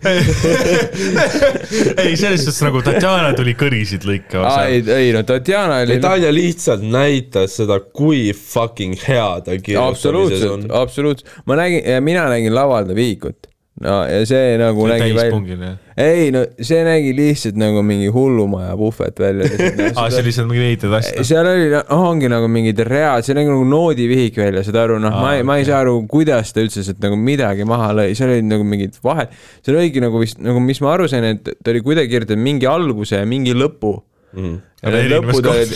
ei 2.03 2.19
selles 2.19 2.43
suhtes 2.43 2.59
nagu 2.67 2.81
Tatjana 2.83 3.31
tuli 3.37 3.53
kõrisid 3.55 4.03
lõikama 4.09 4.51
aa 4.51 4.67
ei, 4.67 4.83
ei 4.97 5.15
no 5.15 5.23
Tatjana 5.27 5.75
oli. 5.85 5.95
Tanja 6.03 6.27
lihtsalt 6.35 6.83
näitas 6.83 7.55
seda, 7.61 7.79
kui 7.87 8.35
fucking 8.35 8.99
hea 9.07 9.39
ta 9.45 9.55
kirjutamises 9.55 9.79
on 9.79 9.87
absoluutselt,. 9.87 10.67
absoluutselt, 10.83 11.31
ma 11.47 11.55
nägin, 11.63 11.87
mina 12.03 12.27
nägin 12.33 12.51
laval 12.57 12.83
ta 12.91 12.95
vihikut. 12.97 13.47
No 13.83 13.95
ja 14.09 14.21
see 14.25 14.55
nagu 14.57 14.87
nägi 14.89 15.11
välja, 15.13 15.67
ei 16.01 16.31
no 16.33 16.41
see 16.65 16.79
nägi 16.85 17.11
lihtsalt 17.17 17.59
nagu 17.61 17.83
mingi 17.85 18.07
hullumaja 18.13 18.73
puhvet 18.79 19.19
välja. 19.21 19.45
aa, 19.93 20.07
see 20.09 20.23
oli 20.23 20.33
seal 20.33 20.47
mingi 20.49 20.63
veidrad 20.63 20.95
asjad. 20.99 21.21
seal 21.29 21.45
oli, 21.51 21.67
ongi 21.93 22.31
nagu 22.33 22.49
mingid 22.49 22.81
read, 22.89 23.25
see 23.27 23.37
nägi 23.37 23.51
nagu 23.53 23.67
noodivihik 23.69 24.39
välja, 24.41 24.63
saad 24.65 24.79
aru, 24.81 24.97
noh, 25.03 25.13
ma 25.21 25.35
ei, 25.37 25.45
ma 25.45 25.59
ei 25.61 25.67
saa 25.69 25.83
aru, 25.85 25.99
kuidas 26.09 26.53
ta 26.55 26.63
üldse 26.65 26.81
sealt 26.87 27.01
nagu 27.05 27.19
midagi 27.21 27.67
maha 27.69 27.91
lõi, 27.99 28.15
seal 28.17 28.33
olid 28.33 28.49
nagu 28.49 28.65
mingid 28.65 28.97
vahed, 29.05 29.33
seal 29.61 29.77
oligi 29.77 30.01
nagu 30.03 30.23
vist 30.25 30.41
nagu, 30.41 30.63
mis 30.63 30.81
ma 30.81 30.95
aru 30.97 31.09
sain, 31.11 31.29
et 31.35 31.53
ta 31.61 31.73
oli 31.75 31.85
kuidagi 31.85 32.09
kirjutanud 32.15 32.43
mingi 32.49 32.69
alguse 32.69 33.21
ja 33.21 33.25
mingi 33.29 33.53
lõpu 33.57 33.97
Mhm. 34.37 34.55
ja 34.83 34.89
Aga 34.89 34.97
need 34.99 35.11
lõpud 35.13 35.45
olid, 35.49 35.69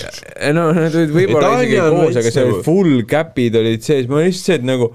no 0.53 0.64
need 0.76 0.95
olid 0.99 1.14
võib-olla 1.15 1.52
Ei, 1.56 1.69
isegi 1.69 1.94
koos, 1.95 2.18
aga 2.19 2.32
seal 2.36 2.49
nagu- 2.49 2.64
full 2.65 2.98
cap'id 3.10 3.56
olid 3.61 3.86
sees, 3.88 4.10
ma 4.11 4.19
lihtsalt 4.26 4.44
see, 4.49 4.57
et 4.60 4.65
nagu 4.68 4.90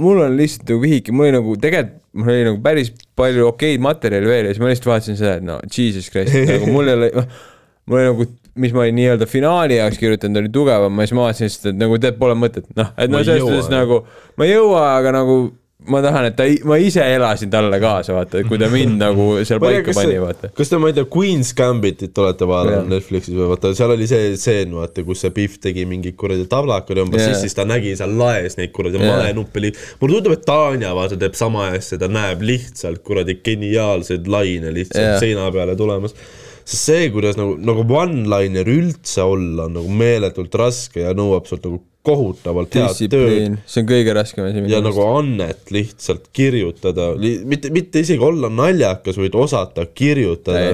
mul 0.00 0.24
on 0.24 0.36
lihtsalt 0.38 0.68
nagu 0.68 0.82
vihik 0.82 1.12
mul 1.14 1.28
oli 1.28 1.36
nagu 1.36 1.54
tegelikult, 1.60 2.02
mul 2.16 2.34
oli 2.34 2.48
nagu 2.48 2.60
päris 2.64 2.92
palju 3.18 3.48
okeid 3.52 3.82
materjali 3.84 4.30
veel 4.30 4.48
ja 4.48 4.54
siis 4.54 4.62
ma 4.62 4.70
lihtsalt 4.72 4.90
vaatasin 4.90 5.20
seda, 5.20 5.38
et 5.40 5.46
no 5.46 5.60
jesus 5.68 6.10
christ, 6.12 6.36
nagu 6.48 6.70
mul 6.74 6.90
ei 6.90 6.98
ole, 6.98 7.10
noh, 7.16 7.40
mul 7.90 8.00
oli 8.00 8.10
nagu, 8.10 8.28
mis 8.60 8.74
ma 8.76 8.84
olin 8.84 8.98
nii-öelda 8.98 9.28
finaali 9.30 9.78
jaoks 9.78 10.00
kirjutanud, 10.00 10.42
oli 10.42 10.52
tugevam 10.54 11.00
ja 11.00 11.08
siis 11.08 11.16
ma 11.18 11.26
vaatasin 11.28 11.50
lihtsalt, 11.50 11.70
et 11.74 11.80
nagu 11.84 12.00
tead, 12.02 12.18
pole 12.20 12.36
mõtet, 12.38 12.68
noh, 12.78 12.92
et 12.96 13.12
no 13.12 13.22
selles 13.24 13.46
suhtes 13.46 13.72
nagu 13.72 14.02
ma 14.40 14.48
ei 14.48 14.56
jõua, 14.56 14.84
aga 14.96 15.14
nagu 15.20 15.40
ma 15.88 16.00
tahan, 16.04 16.26
et 16.28 16.36
ta, 16.36 16.44
ma 16.68 16.76
ise 16.80 17.02
elasin 17.14 17.50
talle 17.52 17.78
kaasa, 17.80 18.12
vaata, 18.16 18.42
kui 18.48 18.58
ta 18.60 18.68
mind 18.72 19.00
nagu 19.04 19.26
seal 19.48 19.60
paika 19.62 19.94
pani, 19.96 20.18
vaata,. 20.20 20.50
kas 20.56 20.70
te, 20.72 20.80
ma 20.80 20.90
ei 20.90 20.96
tea, 20.96 21.06
Queen's 21.14 21.52
Gambitit 21.56 22.18
olete 22.20 22.48
vaadanud. 22.48 22.90
Netflixis 22.90 23.36
või 23.36 23.48
vaata, 23.52 23.72
seal 23.76 23.94
oli 23.94 24.08
see 24.10 24.34
stseen, 24.36 24.74
vaata, 24.76 25.04
kus 25.06 25.24
see 25.24 25.32
Pihv 25.36 25.56
tegi 25.64 25.86
mingi 25.88 26.12
kuradi 26.18 26.44
tablakad 26.50 27.00
umbes 27.04 27.22
Jah. 27.22 27.32
yeah., 27.32 27.40
siis 27.40 27.56
ta 27.56 27.66
nägi 27.68 27.94
seal 27.98 28.12
laes 28.20 28.58
neid 28.60 28.74
kuradi 28.76 29.00
malenuppe 29.00 29.64
li-. 29.64 29.74
mulle 30.02 30.18
tundub, 30.18 30.36
et 30.36 30.46
Tanja 30.48 30.92
vaata 30.96 31.18
teeb 31.20 31.38
sama 31.38 31.70
asja, 31.76 32.00
ta 32.02 32.10
näeb 32.12 32.44
lihtsalt 32.44 33.04
kuradi 33.06 33.40
geniaalseid 33.44 34.28
laine 34.30 34.74
lihtsalt 34.76 35.04
yeah. 35.04 35.20
seina 35.22 35.48
peale 35.54 35.76
tulemas. 35.78 36.16
sest 36.64 36.82
see, 36.90 37.06
kuidas 37.14 37.38
nagu, 37.40 37.56
nagu 37.58 37.86
one-liner 37.88 38.68
üldse 38.68 39.24
olla 39.24 39.66
on 39.66 39.78
nagu 39.80 40.00
meeletult 40.02 40.54
raske 40.60 41.06
ja 41.06 41.14
nõuab 41.16 41.48
sult 41.48 41.64
nagu 41.66 41.80
kohutavalt 42.06 42.74
head 42.74 43.12
tööd. 43.12 43.56
See 43.68 43.82
on 43.82 43.88
kõige 43.90 44.14
raskem 44.16 44.46
asi. 44.48 44.62
ja 44.72 44.80
nagu 44.84 45.02
annet 45.04 45.72
lihtsalt 45.74 46.30
kirjutada, 46.36 47.12
mitte, 47.48 47.72
mitte 47.74 48.04
isegi 48.04 48.24
olla 48.24 48.48
naljakas, 48.52 49.18
vaid 49.20 49.36
osata 49.36 49.84
kirjutada. 49.86 50.70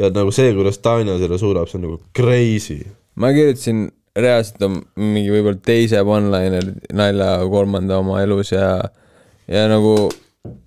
Ja 0.00 0.12
nagu 0.12 0.34
see, 0.34 0.52
kuidas 0.56 0.80
Tanja 0.84 1.16
selle 1.20 1.40
suudab, 1.40 1.70
see 1.70 1.80
on 1.80 1.86
nagu 1.88 2.00
crazy. 2.16 2.82
ma 3.20 3.32
kirjutasin 3.36 3.88
reaalselt 4.16 4.64
mingi 4.98 5.30
võib-olla 5.30 5.60
teise 5.64 6.00
one-liner 6.02 6.66
nalja 6.96 7.36
kolmanda 7.50 8.00
oma 8.00 8.18
elus 8.24 8.50
ja, 8.52 8.80
ja 9.48 9.66
nagu 9.70 10.08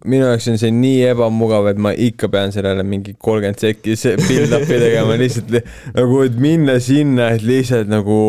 minu 0.06 0.28
jaoks 0.28 0.48
on 0.52 0.60
see 0.62 0.72
nii 0.74 1.00
ebamugav, 1.12 1.68
et 1.72 1.80
ma 1.82 1.94
ikka 1.98 2.30
pean 2.34 2.54
sellele 2.56 2.86
mingi 2.88 3.16
kolmkümmend 3.18 3.62
sekki 3.62 3.96
build-up'i 4.22 4.80
tegema 4.82 5.18
lihtsalt. 5.20 5.54
Li- 5.54 5.64
nagu, 5.96 6.20
et 6.28 6.36
minna 6.40 6.78
sinna, 6.84 7.32
et 7.36 7.46
lihtsalt 7.46 7.90
nagu 7.92 8.20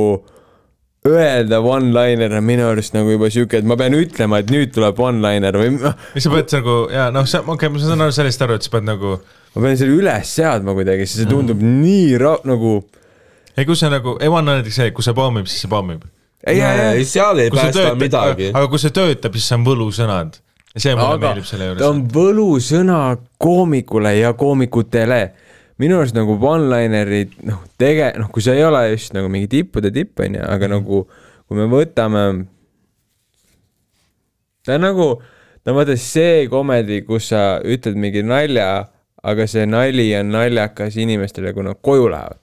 öelda 1.05 1.59
one-liner 1.61 2.33
on 2.33 2.45
minu 2.45 2.65
arust 2.65 2.95
nagu 2.97 3.11
juba 3.13 3.29
siuke, 3.29 3.59
et 3.61 3.67
ma 3.69 3.77
pean 3.77 3.93
ütlema, 3.93 4.39
et 4.41 4.49
nüüd 4.49 4.71
tuleb 4.73 5.01
one-liner 5.05 5.59
või 5.61 5.75
noh, 5.75 5.99
mis 6.15 6.25
sa 6.25 6.31
pead 6.33 6.55
nagu 6.57 6.77
ja 6.89 7.11
noh, 7.13 7.27
sa, 7.29 7.43
okei 7.43 7.69
okay,, 7.69 7.73
ma 7.75 7.83
saan 7.83 8.05
aru 8.07 8.15
sellest 8.17 8.45
aru, 8.47 8.57
et 8.57 8.65
sa 8.65 8.73
pead 8.73 8.87
nagu, 8.89 9.19
ma 9.53 9.65
pean 9.67 9.77
selle 9.77 9.99
üles 9.99 10.31
seadma 10.41 10.73
kuidagi, 10.73 11.05
sest 11.05 11.21
see 11.21 11.29
tundub 11.29 11.61
nii 11.61 12.15
ra-, 12.23 12.39
nagu 12.49 12.79
ei 13.53 13.69
kus 13.69 13.85
see 13.85 13.91
nagu, 13.93 14.17
ei 14.17 14.33
one 14.33 14.49
on 14.49 14.63
näiteks 14.63 14.81
see, 14.81 14.95
kui 14.97 15.05
see 15.05 15.17
pommib, 15.17 15.51
siis 15.51 15.67
see 15.67 15.71
pommib. 15.75 16.09
ei, 16.47 16.57
ei, 16.57 16.81
ei, 17.03 17.05
seal 17.09 17.45
ei 17.45 17.53
päästa 17.53 17.83
töötab, 17.83 18.01
midagi. 18.01 18.49
aga 18.55 18.73
kui 18.73 18.81
see 18.81 18.97
töötab, 18.97 19.37
siis 19.37 19.53
see 19.53 19.59
on 19.61 19.69
võlusõnad. 19.69 20.41
ja 20.73 20.87
see 20.87 20.97
mulle 20.97 21.19
aga 21.19 21.27
meeldib 21.29 21.49
selle 21.53 21.69
ta 21.77 21.91
on 21.93 22.01
juures. 22.01 22.17
võlusõna 22.17 23.03
koomikule 23.45 24.17
ja 24.23 24.33
koomikutele. 24.41 25.21
Minu 25.83 25.99
arust 25.99 26.17
nagu 26.17 26.37
one-linerid, 26.39 27.39
noh, 27.49 27.63
tege-, 27.81 28.15
noh, 28.21 28.31
kui 28.33 28.45
see 28.45 28.59
ei 28.59 28.67
ole 28.67 28.85
just 28.93 29.15
nagu 29.17 29.31
mingi 29.33 29.51
tippude 29.51 29.91
tipp, 29.95 30.21
onju, 30.23 30.43
aga 30.47 30.71
nagu 30.77 31.05
kui 31.45 31.59
me 31.59 31.67
võtame, 31.71 32.25
ta 34.65 34.79
on 34.79 34.87
nagu, 34.87 35.09
on 35.65 35.79
vaata 35.79 35.97
see 36.01 36.47
komedi, 36.53 37.03
kus 37.07 37.33
sa 37.33 37.45
ütled 37.61 37.99
mingi 38.01 38.25
nalja, 38.27 38.87
aga 39.25 39.47
see 39.49 39.67
nali 39.69 40.11
on 40.19 40.33
naljakas 40.35 40.99
inimestele, 41.01 41.55
kui 41.57 41.67
nad 41.67 41.81
koju 41.83 42.09
lähevad. 42.13 42.41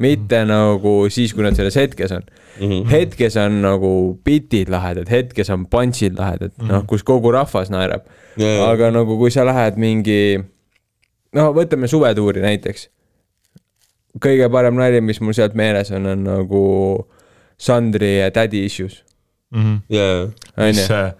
mitte 0.00 0.38
nagu 0.48 1.10
siis, 1.12 1.34
kui 1.36 1.44
nad 1.44 1.52
selles 1.52 1.74
hetkes 1.76 2.12
on 2.16 2.22
mm. 2.24 2.68
-hmm. 2.68 2.86
hetkes 2.88 3.36
on 3.36 3.60
nagu 3.62 4.18
bitid 4.24 4.70
lahedad, 4.72 5.08
hetkes 5.10 5.50
on 5.50 5.66
punch'id 5.66 6.16
lahedad 6.16 6.52
mm, 6.56 6.64
-hmm. 6.64 6.72
noh, 6.72 6.86
kus 6.86 7.02
kogu 7.02 7.30
rahvas 7.30 7.70
naerab 7.70 8.00
jaa. 8.36 8.70
aga 8.70 8.90
nagu 8.90 9.18
kui 9.18 9.30
sa 9.30 9.44
lähed 9.44 9.76
mingi, 9.76 10.40
no 11.36 11.50
võtame 11.56 11.88
suvetuuri 11.90 12.42
näiteks. 12.44 12.88
kõige 14.20 14.48
parem 14.50 14.74
nali, 14.78 15.00
mis 15.00 15.20
mul 15.22 15.32
sealt 15.36 15.54
meeles 15.54 15.90
on, 15.94 16.06
on 16.06 16.24
nagu 16.26 16.62
Sandri 17.60 18.16
ja 18.18 18.30
Daddy 18.34 18.64
Issues, 18.66 19.02
jaa, 19.92 20.30
mis 20.56 20.80
onju. 20.80 20.94
äh, 20.96 21.12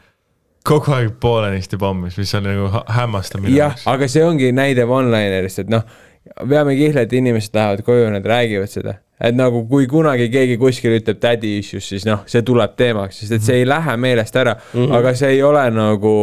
kogu 0.66 0.92
aeg 0.96 1.12
poolenisti 1.20 1.76
pommis, 1.78 2.16
mis 2.18 2.34
on 2.34 2.42
nagu 2.48 2.68
hä- 2.72 2.84
hämmastav 3.00 3.42
minu 3.44 3.54
jah, 3.56 3.76
aga 3.86 4.08
see 4.08 4.24
ongi 4.24 4.50
näide 4.56 4.84
one-linerist, 4.88 5.58
et 5.64 5.70
noh, 5.72 5.82
veame 6.48 6.74
kihla, 6.78 7.04
et 7.06 7.12
inimesed 7.12 7.54
lähevad 7.56 7.82
koju, 7.86 8.10
nad 8.10 8.26
räägivad 8.26 8.68
seda. 8.72 8.94
Et 9.20 9.36
nagu 9.36 9.62
kui 9.68 9.86
kunagi 9.90 10.30
keegi 10.32 10.56
kuskil 10.60 10.94
ütleb 10.96 11.18
daddy 11.20 11.58
issues, 11.60 11.84
siis 11.92 12.06
noh, 12.08 12.22
see 12.30 12.40
tuleb 12.46 12.72
teemaks, 12.78 13.20
sest 13.20 13.36
et 13.36 13.44
see 13.44 13.58
ei 13.60 13.66
lähe 13.68 13.96
meelest 14.00 14.36
ära 14.40 14.54
mm, 14.56 14.78
-hmm. 14.78 14.94
aga 14.96 15.14
see 15.18 15.34
ei 15.36 15.42
ole 15.44 15.64
nagu 15.76 16.14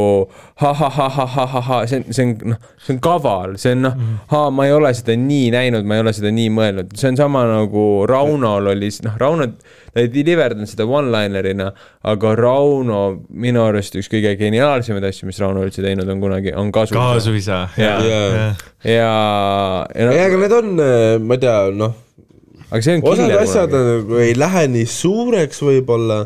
ha-ha-ha-ha-ha-ha, 0.64 1.82
see 1.86 2.00
on, 2.02 2.08
see 2.10 2.26
on 2.26 2.54
noh, 2.54 2.72
see 2.82 2.96
on 2.96 3.02
kaval, 3.06 3.58
see 3.62 3.76
on 3.78 3.86
noh 3.86 3.96
mm 3.96 4.16
-hmm., 4.32 4.56
ma 4.58 4.66
ei 4.66 4.74
ole 4.74 4.94
seda 4.98 5.18
nii 5.18 5.52
näinud, 5.54 5.86
ma 5.86 6.00
ei 6.00 6.06
ole 6.06 6.14
seda 6.14 6.32
nii 6.34 6.50
mõelnud, 6.50 6.96
see 6.98 7.12
on 7.12 7.20
sama 7.22 7.46
nagu 7.46 7.84
Raunol 8.10 8.74
oli, 8.74 8.90
noh, 9.06 9.20
Rauno, 9.22 9.48
ta 9.94 10.02
ei 10.02 10.10
deliver 10.14 10.56
danud 10.56 10.70
seda 10.70 10.90
one-liner'ina, 10.90 11.70
aga 12.04 12.34
Rauno 12.36 13.04
minu 13.30 13.62
arust 13.62 13.96
üks 14.02 14.10
kõige 14.10 14.34
geniaalsemaid 14.42 15.06
asju, 15.12 15.30
mis 15.30 15.40
Rauno 15.44 15.62
üldse 15.68 15.86
teinud 15.86 16.10
on 16.10 16.22
kunagi, 16.22 16.54
on 16.56 16.72
kasu. 16.72 16.98
kaasuisa. 16.98 17.68
Jaa. 17.78 18.02
Jaa. 18.02 18.26
ja, 18.34 18.92
ja 18.94 19.88
ei, 19.94 20.06
no, 20.06 20.18
aga 20.26 20.44
need 20.44 20.60
on, 20.64 20.76
ma 21.28 21.38
ei 21.38 21.46
tea, 21.46 21.58
noh, 21.78 21.96
aga 22.72 22.82
see 22.84 22.98
on 22.98 23.08
osad 23.12 23.34
asjad 23.42 23.72
kunagi. 23.72 23.94
nagu 23.94 24.20
ei 24.24 24.36
lähe 24.38 24.66
nii 24.74 24.90
suureks 24.92 25.64
võib-olla, 25.64 26.20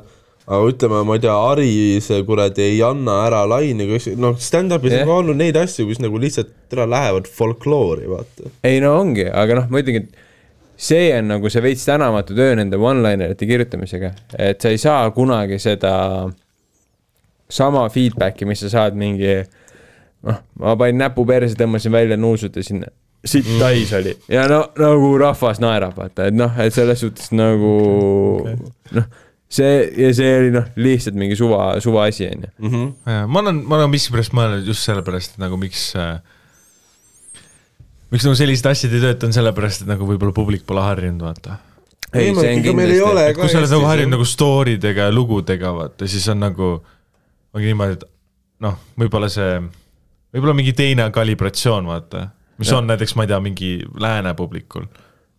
aga 0.47 0.71
ütleme, 0.71 1.03
ma 1.07 1.17
ei 1.17 1.23
tea, 1.25 1.37
Ari 1.51 1.69
see 2.03 2.25
kuradi 2.27 2.65
ei 2.65 2.81
anna 2.85 3.21
ära 3.27 3.43
laine, 3.49 3.87
noh, 4.21 4.35
stand-up'is 4.41 4.95
Jah. 4.97 5.05
on 5.05 5.11
ka 5.11 5.19
olnud 5.21 5.39
neid 5.41 5.59
asju, 5.61 5.87
kus 5.89 6.01
nagu 6.03 6.19
lihtsalt 6.21 6.75
ära 6.75 6.89
lähevad 6.89 7.29
folkloori, 7.29 8.09
vaata. 8.11 8.51
ei 8.67 8.81
no 8.83 8.97
ongi, 8.99 9.27
aga 9.29 9.61
noh, 9.61 9.71
ma 9.71 9.83
ütlengi, 9.83 10.05
et 10.07 10.29
see 10.81 11.09
on 11.13 11.29
nagu 11.35 11.49
see 11.53 11.61
veits 11.63 11.85
tänamatu 11.85 12.35
töö 12.37 12.55
nende 12.57 12.79
one-linerite 12.81 13.47
kirjutamisega, 13.49 14.15
et 14.49 14.61
sa 14.61 14.73
ei 14.73 14.81
saa 14.81 15.03
kunagi 15.13 15.61
seda 15.61 15.93
sama 17.51 17.85
feedback'i, 17.91 18.47
mis 18.49 18.63
sa 18.63 18.71
saad 18.71 18.97
mingi 18.97 19.41
noh, 20.25 20.41
ma 20.61 20.75
panin 20.79 21.01
näpu 21.01 21.25
perse, 21.27 21.57
tõmbasin 21.59 21.93
välja, 21.93 22.17
nuusutasin, 22.17 22.85
sitt 23.25 23.47
täis 23.59 23.91
oli. 23.93 24.15
Ja 24.31 24.47
no 24.49 24.63
nagu 24.79 25.11
rahvas 25.21 25.59
naerab, 25.61 25.93
vaata, 25.97 26.29
et 26.31 26.37
noh, 26.37 26.55
et 26.63 26.73
selles 26.73 26.99
suhtes 27.03 27.29
nagu 27.35 27.73
noh, 28.97 29.09
see 29.51 29.73
ja 30.01 30.11
see 30.17 30.29
oli 30.39 30.51
noh, 30.55 30.67
lihtsalt 30.79 31.17
mingi 31.19 31.35
suva, 31.39 31.73
suva 31.83 32.07
asi 32.09 32.27
onju. 32.31 32.51
Jaa, 33.05 33.25
ma 33.27 33.43
olen, 33.43 33.63
ma 33.67 33.77
olen 33.81 33.91
miskipärast 33.93 34.33
mõelnud 34.37 34.65
just 34.69 34.87
sellepärast, 34.87 35.35
et 35.37 35.43
nagu 35.43 35.59
miks 35.61 35.89
äh, 35.99 36.15
miks 38.11 38.25
nagu 38.27 38.35
sellised 38.39 38.67
asjad 38.71 38.95
ei 38.95 39.03
tööta, 39.05 39.27
on 39.29 39.35
sellepärast, 39.35 39.83
et 39.85 39.91
nagu 39.91 40.07
võib-olla 40.09 40.33
publik 40.35 40.65
pole 40.67 40.83
harjunud, 40.83 41.21
vaata. 41.23 41.59
Ei, 42.11 42.27
ei 42.91 42.99
ole- 43.07 43.27
et 43.29 43.37
kui 43.37 43.47
sa 43.47 43.61
oled 43.61 43.71
nagu 43.71 43.85
harjunud 43.87 44.11
nagu 44.17 44.25
story 44.27 44.73
dega 44.83 45.05
ja 45.07 45.13
lugudega, 45.15 45.69
vaata, 45.77 46.07
siis 46.11 46.25
on 46.33 46.41
nagu, 46.43 46.71
ongi 47.55 47.69
niimoodi, 47.71 47.95
et 48.01 48.03
noh, 48.65 48.75
võib-olla 48.99 49.29
see, 49.31 49.61
võib-olla 50.35 50.57
mingi 50.57 50.73
teine 50.75 51.05
kalibratsioon, 51.15 51.87
vaata, 51.87 52.25
mis 52.61 52.71
Ja. 52.71 52.81
on 52.81 52.91
näiteks, 52.91 53.15
ma 53.17 53.25
ei 53.25 53.31
tea, 53.31 53.39
mingi 53.43 53.71
lääne 53.99 54.33
publikul. 54.37 54.85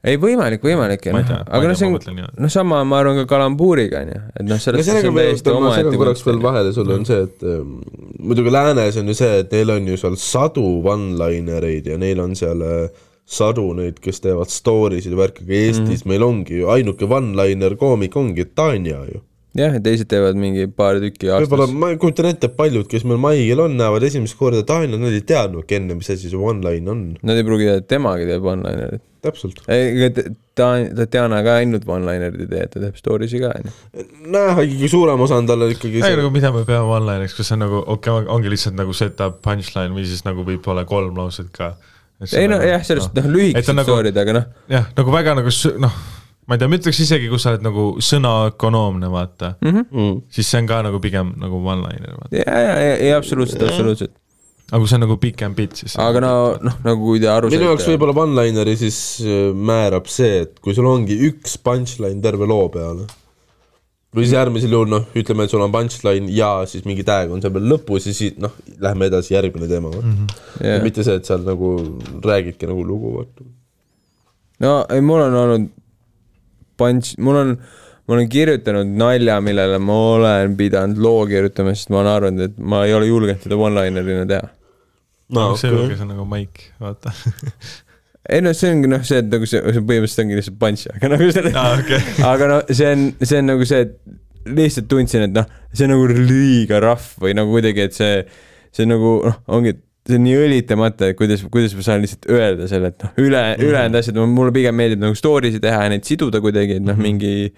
ei, 0.05 0.19
võimalik, 0.19 0.65
võimalik 0.67 1.07
noh 1.15 1.31
aga 1.47 1.69
noh, 1.69 1.79
see 1.79 1.87
on 1.87 2.19
noh, 2.19 2.51
sama 2.51 2.83
ma 2.85 2.99
arvan 2.99 3.23
ka 3.23 3.29
kalambuuriga 3.37 4.03
onju, 4.03 4.19
et 4.35 4.43
noh, 4.43 4.57
no 4.57 4.59
selles 4.59 4.89
sellega 4.89 5.13
on 5.13 5.21
veel, 5.21 5.31
täiesti 5.31 5.55
ma 5.55 5.63
omaette 5.63 6.03
korraks 6.03 6.27
veel 6.27 6.43
vahele 6.43 6.75
sulle, 6.75 6.99
on 6.99 7.07
see, 7.07 7.23
et 7.29 7.47
ähm, 7.47 7.79
muidugi 8.19 8.53
läänes 8.53 8.99
on 8.99 9.09
ju 9.09 9.17
see, 9.23 9.39
et 9.45 9.55
neil 9.55 9.71
on 9.77 9.89
ju 9.93 10.03
seal 10.03 10.19
sadu 10.19 10.67
one-linereid 10.83 11.87
ja 11.95 12.01
neil 12.03 12.21
on 12.25 12.35
seal 12.39 12.67
äh, 12.67 13.03
sadu 13.33 13.71
neid, 13.79 14.01
kes 14.03 14.21
teevad 14.25 14.51
story 14.53 15.01
sid 15.03 15.15
ja 15.15 15.21
värki, 15.21 15.47
aga 15.47 15.59
Eestis 15.59 15.85
mm 15.85 15.95
-hmm. 15.95 16.09
meil 16.09 16.23
ongi 16.23 16.59
ju 16.59 16.69
ainuke 16.69 17.05
one-liner 17.05 17.77
koomik 17.77 18.17
ongi 18.17 18.45
Tanja 18.45 19.05
ju. 19.13 19.23
jah, 19.59 19.75
ja 19.77 19.81
teised 19.85 20.09
teevad 20.11 20.39
mingi 20.41 20.67
paar 20.73 20.99
tükki 21.03 21.29
võib-olla 21.29 21.67
aastas. 21.67 21.79
ma 21.83 21.93
kujutan 22.01 22.29
ette, 22.31 22.49
et 22.49 22.57
paljud, 22.57 22.87
kes 22.89 23.05
meil 23.09 23.21
Maigil 23.21 23.61
on, 23.65 23.75
näevad 23.79 24.05
esimest 24.09 24.37
korda 24.39 24.63
Tanjat, 24.69 25.01
nad 25.01 25.13
ei 25.13 25.25
teadnudki 25.29 25.79
enne, 25.79 25.97
mis 25.99 26.09
asi 26.13 26.31
see 26.33 26.41
one-line 26.41 26.93
on. 26.93 27.03
Nad 27.21 27.41
ei 27.41 27.47
pruugi 27.47 27.69
teada, 27.69 27.83
et 27.85 27.91
temagi 27.91 28.29
teeb 28.29 28.49
one-linerit. 28.53 29.05
täpselt. 29.23 29.61
ega 29.71 30.09
ta, 30.59 30.71
Tatjana 31.03 31.43
ka 31.47 31.59
ainult 31.61 31.85
one-linerit 31.87 32.47
ei 32.47 32.51
tee, 32.55 32.65
ta 32.73 32.83
teeb 32.87 32.97
story 32.99 33.29
si 33.31 33.43
ka 33.43 33.53
onju. 33.59 33.75
näe, 34.33 34.57
ikkagi 34.65 34.91
suurem 34.95 35.21
osa 35.27 35.39
on 35.43 35.51
tal 35.51 35.69
ikkagi 35.69 36.01
ei 36.01 36.07
see 36.09 36.19
nagu 36.23 36.33
mida 36.35 36.53
me 36.55 36.65
peame 36.69 36.89
one-line'iks, 36.97 37.37
kas 37.37 37.53
see 37.53 37.59
on 37.59 37.65
nagu, 37.67 37.85
okei 37.97 38.17
okay,, 38.17 38.33
ongi 38.33 38.53
lihtsalt 38.53 38.79
nagu 38.81 38.97
set-up 38.97 39.43
punchline 39.45 39.93
või 39.95 40.09
siis 40.09 40.25
nagu 40.27 40.47
võib-olla 40.49 40.87
kolm 40.89 41.21
lauset 41.21 41.53
ka. 41.55 41.75
ei 42.33 42.49
no 42.51 42.59
jah, 42.65 42.83
sellest 42.87 43.13
noh, 43.15 43.29
Et 43.29 43.37
lühikesed 43.37 43.75
on 43.75 43.81
nagu- 43.83 43.93
story'd, 43.93 44.19
aga 44.25 44.41
noh, 44.41 44.51
jah, 44.73 44.91
nagu 44.97 45.15
väga 45.15 45.37
nagu 45.39 45.55
noh, 45.87 46.03
ma 46.47 46.57
ei 46.57 46.63
tea, 46.63 46.71
ma 46.71 46.79
ütleks 46.79 47.03
isegi, 47.05 47.29
kui 47.31 47.41
sa 47.43 47.53
oled 47.53 47.63
nagu 47.67 47.85
sõnaökonoomne, 48.03 49.11
vaata 49.13 49.55
mm, 49.61 49.71
-hmm. 49.71 49.87
mm.. 49.93 50.19
siis 50.33 50.51
see 50.51 50.63
on 50.63 50.71
ka 50.71 50.81
nagu 50.89 50.99
pigem 51.03 51.33
nagu 51.41 51.63
one-liner, 51.63 52.19
vaata. 52.19 52.35
ja, 52.35 52.59
ja, 52.67 52.75
ja, 52.81 52.99
ja 53.11 53.17
absoluutselt, 53.21 53.63
absoluutselt. 53.69 54.15
aga 54.73 54.83
kui 54.83 54.91
see 54.91 54.99
on 54.99 55.05
nagu 55.07 55.17
pikem 55.23 55.55
bitt, 55.55 55.79
siis 55.79 55.97
aga 56.03 56.23
no, 56.25 56.35
noh, 56.67 56.79
nagu 56.85 57.11
kui 57.13 57.23
te 57.23 57.31
aru 57.31 57.51
minu 57.53 57.71
jaoks 57.71 57.87
võib-olla 57.93 58.17
one-lineri 58.27 58.77
siis 58.81 59.01
äh, 59.23 59.51
määrab 59.55 60.11
see, 60.11 60.43
et 60.47 60.59
kui 60.65 60.75
sul 60.75 60.89
ongi 60.91 61.19
üks 61.31 61.59
punchline 61.63 62.23
terve 62.25 62.49
loo 62.51 62.67
peale 62.75 63.07
või 64.13 64.27
siis 64.27 64.35
järgmisel 64.35 64.75
juhul 64.75 64.91
noh, 64.93 65.07
ütleme, 65.17 65.47
et 65.47 65.53
sul 65.53 65.63
on 65.65 65.73
punchline 65.73 66.33
ja 66.37 66.51
siis 66.69 66.83
mingi 66.89 67.05
tag 67.07 67.31
on 67.33 67.41
seal 67.41 67.55
peal 67.55 67.71
lõpus 67.71 68.11
ja 68.11 68.17
siis 68.17 68.35
noh, 68.43 68.59
lähme 68.83 69.07
edasi, 69.09 69.37
järgmine 69.37 69.71
teema 69.71 69.95
mm. 69.95 70.17
-hmm. 70.17 70.67
Ja 70.67 70.83
mitte 70.83 71.07
see, 71.07 71.15
et 71.17 71.29
seal 71.29 71.47
nagu 71.47 71.71
räägidki 72.27 72.67
nagu 72.69 72.85
lugu, 72.85 73.15
vaata. 73.21 73.47
no 74.67 74.75
ei, 74.91 75.01
mul 75.01 75.23
on 75.29 75.39
olnud 75.45 75.71
punch, 76.83 77.15
mul 77.23 77.39
on, 77.41 77.55
ma 78.07 78.17
olen 78.17 78.29
kirjutanud 78.33 78.99
nalja, 78.99 79.39
millele 79.45 79.79
ma 79.83 80.01
olen 80.17 80.57
pidanud 80.59 81.01
loo 81.03 81.23
kirjutama, 81.31 81.77
sest 81.79 81.93
ma 81.95 82.03
olen 82.03 82.13
arvanud, 82.17 82.51
et 82.51 82.59
ma 82.59 82.83
ei 82.89 82.97
ole 82.99 83.09
julgenud 83.11 83.47
seda 83.47 83.59
one-linerina 83.59 84.27
teha. 84.35 84.51
no 85.33 85.49
no, 85.53 85.57
see 85.57 85.73
okay., 85.73 85.97
see 85.97 86.07
on 86.07 86.13
nagu 86.17 86.27
maik, 86.29 86.67
vaata. 86.83 87.15
ei 88.33 88.43
no 88.45 88.53
see 88.57 88.73
ongi 88.75 88.91
noh, 88.91 89.05
see, 89.07 89.23
et 89.23 89.31
nagu 89.33 89.49
see, 89.49 89.63
see 89.63 89.85
põhimõtteliselt 89.89 90.25
ongi 90.27 90.41
lihtsalt 90.41 90.59
punch, 90.61 90.89
aga 90.97 91.13
nagu 91.15 91.31
selle 91.39 91.55
aa, 91.59 91.79
okei. 91.79 92.03
aga 92.33 92.51
no 92.51 92.59
see 92.71 92.91
on, 92.91 93.07
see 93.23 93.41
on 93.41 93.51
nagu 93.55 93.69
see, 93.69 93.87
et 93.87 94.53
lihtsalt 94.59 94.91
tundsin, 94.91 95.27
et 95.29 95.35
noh, 95.35 95.49
see 95.73 95.87
on 95.87 95.95
nagu 95.95 96.11
liiga 96.11 96.83
rough 96.83 97.15
või 97.23 97.37
nagu 97.39 97.55
kuidagi, 97.55 97.87
et 97.89 97.97
see, 97.97 98.21
see 98.75 98.89
nagu 98.89 99.17
noh, 99.27 99.41
ongi, 99.55 99.77
see 100.09 100.19
on 100.19 100.25
nii 100.27 100.39
õlitamata, 100.47 101.13
et 101.13 101.19
kuidas, 101.19 101.45
kuidas 101.53 101.77
ma 101.79 101.85
saan 101.87 102.03
lihtsalt 102.03 102.27
öelda 102.33 102.67
selle, 102.71 102.91
et 102.91 103.05
noh, 103.05 103.13
üle 103.23 103.39
mm, 103.39 103.55
-hmm. 103.55 103.69
ülejäänud 103.69 104.01
asjad, 104.01 104.21
mulle 104.27 104.55
pigem 104.55 104.79
meeldib 104.79 105.03
nagu 105.05 105.19
story 105.19 105.53
si 105.55 105.61
teha 105.63 105.85
ja 105.87 105.93
neid 105.93 106.07
siduda 106.09 106.41
kuidagi, 106.43 106.81
et 106.81 106.87
noh, 106.87 106.99
mingi 106.99 107.53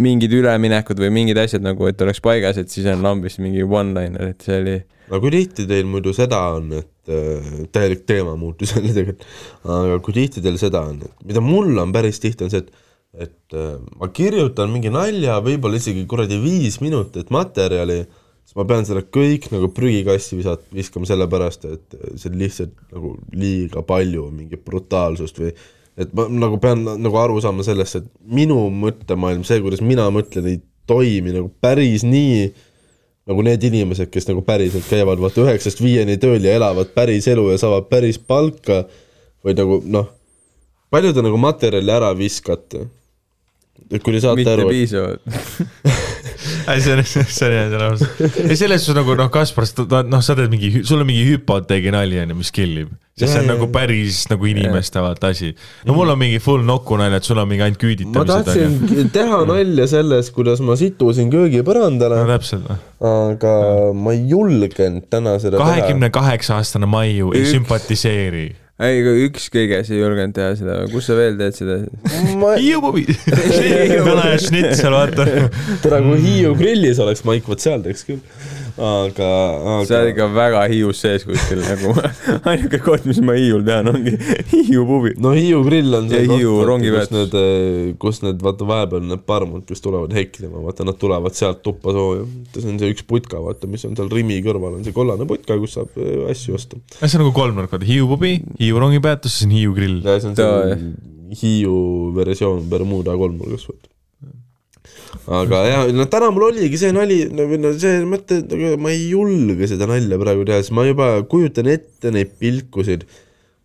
mingid 0.00 0.32
üleminekud 0.36 1.00
või 1.00 1.10
mingid 1.12 1.38
asjad 1.40 1.64
nagu, 1.64 1.86
et 1.88 2.00
oleks 2.04 2.20
paigas, 2.24 2.58
et 2.60 2.70
siis 2.72 2.86
on 2.92 3.02
lambist 3.04 3.40
mingi 3.40 3.64
one-liner, 3.64 4.30
et 4.34 4.44
see 4.44 4.60
oli 4.60 4.76
aga 5.06 5.20
kui 5.22 5.32
tihti 5.32 5.66
teil 5.70 5.86
muidu 5.88 6.12
seda 6.16 6.40
on, 6.56 6.72
et 6.80 7.12
äh, 7.12 7.52
täielik 7.74 8.02
teemamuutus 8.08 8.74
jälle 8.74 8.92
tegelikult, 8.92 9.26
aga 9.64 10.00
kui 10.04 10.16
tihti 10.16 10.42
teil 10.44 10.58
seda 10.60 10.82
on, 10.90 11.00
et 11.06 11.30
mida 11.30 11.42
mul 11.44 11.70
on 11.82 11.94
päris 11.94 12.20
tihti, 12.22 12.46
on 12.46 12.52
see, 12.52 12.64
et 12.64 12.84
et 13.16 13.54
äh, 13.56 13.78
ma 13.96 14.10
kirjutan 14.12 14.68
mingi 14.68 14.90
nalja, 14.92 15.38
võib-olla 15.44 15.78
isegi 15.80 16.02
kuradi 16.08 16.36
viis 16.42 16.82
minutit 16.82 17.30
materjali, 17.32 18.02
siis 18.04 18.25
ma 18.56 18.64
pean 18.64 18.86
selle 18.88 19.04
kõik 19.12 19.50
nagu 19.52 19.68
prügikasti 19.76 20.38
visat-, 20.38 20.68
viskama 20.74 21.08
sellepärast, 21.08 21.66
et 21.68 21.96
see 22.16 22.30
on 22.30 22.38
lihtsalt 22.40 22.76
nagu 22.94 23.16
liiga 23.36 23.82
palju 23.86 24.30
mingit 24.32 24.64
brutaalsust 24.64 25.42
või 25.42 25.52
et 26.00 26.12
ma 26.16 26.26
nagu 26.32 26.60
pean 26.60 26.84
nagu 26.84 27.20
aru 27.20 27.40
saama 27.44 27.64
sellest, 27.66 28.00
et 28.00 28.08
minu 28.38 28.66
mõttemaailm, 28.72 29.44
see, 29.48 29.60
kuidas 29.64 29.84
mina 29.84 30.08
mõtlen, 30.12 30.48
ei 30.48 30.60
toimi 30.88 31.34
nagu 31.34 31.50
päris 31.62 32.04
nii, 32.06 32.50
nagu 33.26 33.44
need 33.44 33.64
inimesed, 33.68 34.10
kes 34.12 34.28
nagu 34.30 34.44
päriselt 34.46 34.86
käivad 34.88 35.20
vaata 35.20 35.42
üheksast 35.44 35.80
viieni 35.82 36.18
tööl 36.22 36.44
ja 36.44 36.56
elavad 36.56 36.92
päris 36.96 37.26
elu 37.32 37.48
ja 37.50 37.58
saavad 37.60 37.88
päris 37.90 38.20
palka 38.22 38.84
või 39.44 39.56
nagu 39.58 39.80
noh, 39.84 40.12
palju 40.92 41.12
te 41.16 41.24
nagu 41.24 41.40
materjali 41.40 41.92
ära 41.92 42.12
viskate? 42.16 42.86
kui 44.02 44.16
te 44.16 44.20
saate 44.22 44.40
mitte 44.40 44.52
aru, 44.52 44.64
et 44.66 44.72
piisavalt. 44.72 45.20
ei, 46.66 46.80
see 46.80 46.92
on, 46.94 47.02
see 47.06 47.46
on 47.46 47.54
hea, 47.54 47.64
see 47.70 47.78
on 47.78 47.84
aus. 47.86 48.04
ei, 48.42 48.56
selles 48.58 48.84
suhtes 48.84 48.98
nagu 48.98 49.16
noh, 49.18 49.30
Kaspar, 49.32 49.66
noh, 50.10 50.22
sa 50.24 50.36
teed 50.38 50.52
mingi, 50.52 50.70
sul 50.86 51.02
on 51.02 51.08
mingi 51.08 51.26
hüpoteegi 51.30 51.92
nali 51.94 52.20
on 52.22 52.32
ju, 52.34 52.38
mis 52.38 52.52
kill 52.54 52.82
ib. 52.84 52.92
sest 53.16 53.32
see 53.32 53.42
on 53.42 53.48
nagu 53.48 53.68
päris 53.72 54.24
nagu 54.32 54.48
inimeste 54.50 55.00
vaata 55.02 55.30
asi. 55.34 55.52
no 55.88 55.96
mul 55.96 56.12
on 56.12 56.20
mingi 56.20 56.42
full 56.42 56.66
nokunalja, 56.66 57.22
et 57.22 57.28
sul 57.28 57.40
on 57.42 57.48
mingi 57.50 57.64
ainult 57.66 57.80
ma 57.80 57.86
küüditamised 57.86 58.52
ju. 58.52 58.68
tahtsin 58.82 59.10
teha 59.14 59.40
nalja 59.48 59.88
sellest, 59.94 60.34
kuidas 60.36 60.62
ma 60.64 60.76
situsin 60.80 61.32
köögipõrandale 61.32 62.20
no, 62.22 62.28
täpselt, 62.34 62.68
noh. 62.68 62.84
aga 63.30 63.56
ma 63.96 64.14
ei 64.16 64.26
julgenud 64.34 65.08
täna 65.12 65.38
seda 65.42 65.62
kahekümne 65.62 66.12
kaheksa 66.14 66.60
aastane 66.60 66.90
Maiu 66.90 67.32
ei 67.36 67.48
sümpatiseeri. 67.50 68.48
ei, 68.76 69.00
aga 69.00 69.12
üks 69.24 69.46
kõiges 69.52 69.88
ei 69.92 70.02
julgenud 70.02 70.34
teha 70.36 70.52
seda, 70.58 70.76
kus 70.92 71.08
sa 71.08 71.16
veel 71.16 71.38
teed 71.40 71.56
seda? 71.56 71.78
ma, 72.40 72.54
Hiiu 72.60 72.82
pubi. 72.84 73.06
kõne 74.08 74.26
ja 74.34 74.36
šnitsel, 74.42 74.92
vaata. 74.92 75.26
tere, 75.84 76.02
kui 76.04 76.20
Hiiu 76.24 76.52
grillis 76.58 77.00
oleks 77.02 77.24
Maik, 77.28 77.48
vot 77.48 77.62
seal 77.62 77.84
teeks 77.86 78.04
küll. 78.08 78.20
aga, 78.76 79.28
sa 79.88 80.00
oled 80.00 80.10
aga 80.10 80.10
ikka 80.10 80.26
väga 80.34 80.62
Hiius 80.70 81.00
sees 81.00 81.24
kuskil 81.26 81.62
nagu, 81.64 81.94
ainuke 82.50 82.80
koht, 82.84 83.06
mis 83.08 83.20
ma 83.24 83.36
Hiiul 83.38 83.64
tean, 83.66 83.88
ongi 83.92 84.12
Hiiu 84.52 84.84
pubi. 84.88 85.14
no 85.22 85.32
Hiiu 85.36 85.62
grill 85.66 85.96
on 85.96 86.10
see 86.12 86.22
Ja 86.26 86.28
koht, 86.28 86.84
kus 86.84 87.10
need, 87.14 87.36
kus 88.02 88.20
need 88.24 88.44
vaata 88.44 88.68
vahepeal 88.68 89.08
need 89.08 89.24
parmud, 89.28 89.64
kes 89.68 89.84
tulevad 89.84 90.12
heklima, 90.16 90.60
vaata 90.66 90.86
nad 90.88 91.00
tulevad 91.00 91.36
sealt 91.38 91.62
tuppa 91.64 91.94
sooja. 91.96 92.28
see 92.58 92.68
on 92.74 92.78
see 92.82 92.92
üks 92.94 93.06
putka, 93.08 93.40
vaata, 93.42 93.70
mis 93.70 93.86
on 93.88 93.96
seal 93.98 94.12
Rimi 94.12 94.38
kõrval 94.44 94.78
on 94.78 94.86
see 94.86 94.96
kollane 94.96 95.28
putka, 95.28 95.58
kus 95.62 95.78
saab 95.78 95.96
äh, 95.96 96.28
asju 96.32 96.60
osta. 96.60 96.80
see 97.00 97.16
on 97.16 97.26
nagu 97.26 97.34
kolmnurk, 97.36 97.72
vaata 97.72 97.88
Hiiu 97.88 98.08
pubi, 98.12 98.36
Hiiu 98.60 98.80
rongipeatus, 98.82 99.38
siis 99.38 99.48
on 99.48 99.56
Hiiu 99.56 99.76
grill. 99.76 100.00
ja 100.04 100.20
see 100.20 100.34
on 100.34 100.40
see 100.40 101.36
Hiiu 101.42 101.76
versioon 102.16 102.66
Bermuda 102.70 103.16
kolmnurgas, 103.18 103.68
vaata 103.72 103.95
aga 105.38 105.60
jah, 105.66 105.84
no 105.96 106.06
täna 106.10 106.30
mul 106.34 106.48
oligi 106.50 106.78
see 106.80 106.92
nali, 106.94 107.18
no 107.32 107.72
see 107.80 108.02
mõte, 108.08 108.40
ma 108.80 108.92
ei 108.94 109.08
julge 109.12 109.68
seda 109.70 109.88
nalja 109.90 110.18
praegu 110.20 110.46
teha, 110.48 110.60
sest 110.62 110.74
ma 110.76 110.86
juba 110.86 111.10
kujutan 111.30 111.70
ette 111.72 112.12
neid 112.14 112.36
pilkusid, 112.40 113.06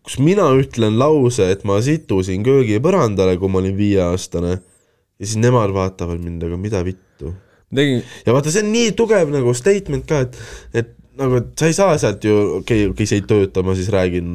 kus 0.05 0.17
mina 0.23 0.47
ütlen 0.57 0.97
lause, 1.01 1.45
et 1.53 1.65
ma 1.67 1.79
situsin 1.83 2.45
köögipõrandale, 2.47 3.37
kui 3.41 3.51
ma 3.51 3.61
olin 3.61 3.77
viieaastane 3.77 4.55
ja 4.55 5.27
siis 5.27 5.37
nemad 5.41 5.73
vaatavad 5.75 6.23
mind, 6.23 6.47
aga 6.47 6.57
mida 6.57 6.81
vittu. 6.85 7.35
tegin, 7.75 8.01
ja 8.25 8.33
vaata, 8.35 8.51
see 8.51 8.65
on 8.65 8.73
nii 8.73 8.95
tugev 8.97 9.29
nagu 9.31 9.53
statement 9.55 10.07
ka, 10.09 10.25
et, 10.25 10.41
et 10.81 10.97
nagu, 11.19 11.39
et 11.39 11.53
sa 11.59 11.69
ei 11.69 11.77
saa 11.77 11.95
sealt 12.01 12.25
ju, 12.25 12.35
okei 12.61 12.85
okay,, 12.85 12.91
okei, 12.95 13.07
see 13.07 13.21
ei 13.21 13.27
tööta, 13.29 13.63
ma 13.63 13.77
siis 13.77 13.91
räägin 13.93 14.33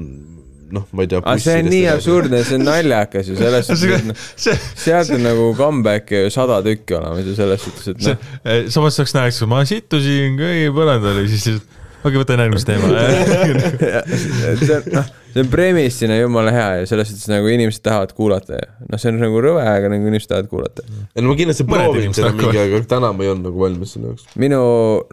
noh, 0.74 0.86
ma 0.92 1.06
ei 1.06 1.10
tea. 1.12 1.22
aga 1.22 1.36
see 1.42 1.56
on 1.62 1.70
nii 1.72 1.86
absurdne, 1.92 2.42
see 2.46 2.58
on 2.58 2.66
naljakas 2.66 3.30
ju 3.30 3.38
selles 3.38 3.66
suhtes, 3.70 4.00
et 4.00 4.10
noh, 4.10 4.26
see, 4.34 4.58
sealt 4.86 5.14
on 5.16 5.24
nagu 5.26 5.48
comeback'e 5.58 6.26
ju 6.26 6.34
sada 6.34 6.60
tükki 6.66 6.98
olemas 6.98 7.26
ju 7.28 7.38
selles 7.38 7.64
suhtes, 7.66 7.92
et 7.94 8.06
noh,, 8.06 8.28
samas 8.74 8.98
saaks 8.98 9.16
näha, 9.16 9.32
eks 9.32 9.42
ma 9.50 9.62
situsin 9.68 10.38
köögipõrandale, 10.40 11.26
siis 11.30 11.50
lihtsalt 11.52 11.82
okei, 12.06 12.20
võtan 12.20 12.42
järgmise 12.44 12.68
teema. 12.68 12.90
see 14.60 14.76
on, 14.76 14.88
noh, 14.94 15.10
see 15.32 15.42
on 15.42 15.50
premissina 15.52 16.18
jumala 16.18 16.52
hea 16.54 16.68
ja 16.80 16.88
selles 16.90 17.10
suhtes 17.10 17.30
nagu 17.30 17.50
inimesed 17.50 17.82
tahavad 17.84 18.14
kuulata 18.16 18.58
ja 18.58 18.68
noh, 18.86 19.00
see 19.00 19.12
on 19.12 19.20
nagu 19.22 19.42
rõve, 19.42 19.64
aga 19.66 19.90
nagu 19.92 20.08
inimesed 20.10 20.30
tahavad 20.32 20.50
kuulata. 20.52 20.86
ei 20.86 21.24
no 21.24 21.32
ma 21.32 21.38
kindlasti 21.40 21.66
proovin 21.68 22.16
seda 22.16 22.32
mingi 22.36 22.60
aeg, 22.60 22.78
aga 22.78 22.90
täna 22.96 23.12
ma 23.16 23.26
ei 23.26 23.32
olnud 23.34 23.50
nagu 23.50 23.66
valmis 23.66 23.96
selle 23.96 24.12
jaoks. 24.12 24.30
minu 24.38 24.62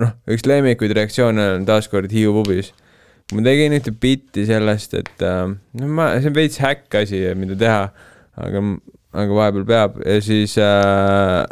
noh, 0.03 0.15
üks 0.35 0.47
lemmikuid 0.49 0.95
reaktsioone 0.99 1.49
on 1.57 1.67
taaskord 1.69 2.13
Hiiu 2.13 2.35
pubis. 2.37 2.73
Ma 3.35 3.43
tegin 3.45 3.75
ühte 3.77 3.93
bitti 4.05 4.41
sellest, 4.49 4.91
et 4.99 5.25
äh, 5.25 5.45
no 5.79 5.85
ma, 5.97 6.05
see 6.19 6.31
on 6.31 6.37
veits 6.37 6.59
häkk 6.63 6.89
asi, 7.03 7.17
mida 7.39 7.55
teha, 7.59 7.83
aga, 8.45 8.57
aga 9.23 9.31
vahepeal 9.39 9.65
peab 9.69 9.91
ja 10.05 10.19
siis 10.23 10.53
äh, 10.61 11.43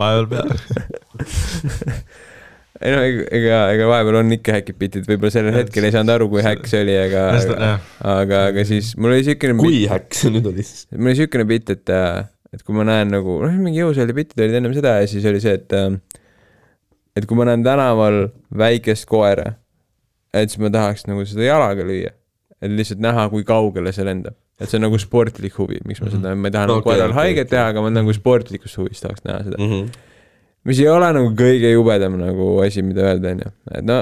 vahepeal 0.00 0.26
peab. 0.32 0.48
ei 2.84 2.90
no 2.92 3.00
ega, 3.06 3.60
ega, 3.72 3.84
vahepeal 3.88 4.20
on 4.20 4.36
ikka 4.36 4.58
häkid 4.58 4.76
bitid, 4.80 5.04
võib-olla 5.08 5.32
sellel 5.32 5.58
hetkel 5.62 5.88
ei 5.88 5.94
saanud 5.94 6.12
aru, 6.16 6.26
kui 6.32 6.42
häkk 6.44 6.64
see 6.70 6.80
oli, 6.84 6.96
aga, 7.06 7.22
aga, 7.40 7.72
aga, 8.16 8.36
aga 8.52 8.60
siis 8.68 8.86
mul 9.00 9.16
oli 9.16 9.24
siukene 9.30 9.54
kui 9.60 9.78
häkk 9.90 10.10
see 10.20 10.30
nüüd 10.34 10.46
oli 10.52 10.66
siis? 10.66 10.84
mul 10.92 11.14
oli 11.14 11.20
siukene 11.22 11.44
bitt, 11.48 11.68
et, 11.72 11.86
et 12.52 12.60
kui 12.66 12.74
ma 12.76 12.82
näen 12.88 13.08
nagu, 13.16 13.32
noh, 13.44 13.58
mingi 13.62 13.80
jõusaali 13.80 14.16
bitid 14.16 14.44
olid 14.44 14.60
ennem 14.60 14.76
seda 14.76 14.98
ja 15.00 15.10
siis 15.10 15.24
oli 15.28 15.40
see, 15.44 15.56
et 15.56 15.76
äh, 15.76 15.90
et 17.16 17.24
kui 17.24 17.38
ma 17.38 17.46
näen 17.48 17.64
tänaval 17.64 18.26
väikest 18.56 19.08
koera, 19.08 19.54
et 20.34 20.50
siis 20.50 20.58
ma 20.62 20.70
tahaks 20.72 21.06
nagu 21.06 21.24
seda 21.28 21.46
jalaga 21.46 21.84
lüüa. 21.86 22.10
et 22.62 22.70
lihtsalt 22.72 23.00
näha, 23.04 23.28
kui 23.30 23.44
kaugele 23.44 23.92
see 23.92 24.04
lendab. 24.04 24.34
et 24.60 24.68
see 24.70 24.78
on 24.78 24.86
nagu 24.88 24.98
sportlik 24.98 25.54
huvi, 25.58 25.78
miks 25.84 26.00
ma 26.00 26.08
seda, 26.10 26.34
ma 26.34 26.48
ei 26.48 26.52
taha 26.54 26.66
nagu 26.70 26.80
Okei, 26.80 26.90
koerale 26.92 27.12
okei, 27.12 27.22
haiget 27.22 27.46
okei. 27.46 27.50
teha, 27.56 27.66
aga 27.74 27.82
ma 27.84 27.90
nagu 27.92 28.12
sportlikust 28.16 28.78
huvist 28.80 29.02
tahaks 29.04 29.24
näha 29.24 29.42
seda. 29.44 29.58
Mhm. 29.60 29.90
Mis 30.66 30.80
ei 30.82 30.88
ole 30.90 31.08
nagu 31.14 31.30
kõige 31.38 31.70
jubedam 31.70 32.16
nagu 32.18 32.48
asi, 32.64 32.82
mida 32.86 33.04
öelda, 33.10 33.32
onju. 33.34 33.50
et 33.78 33.86
no, 33.86 33.98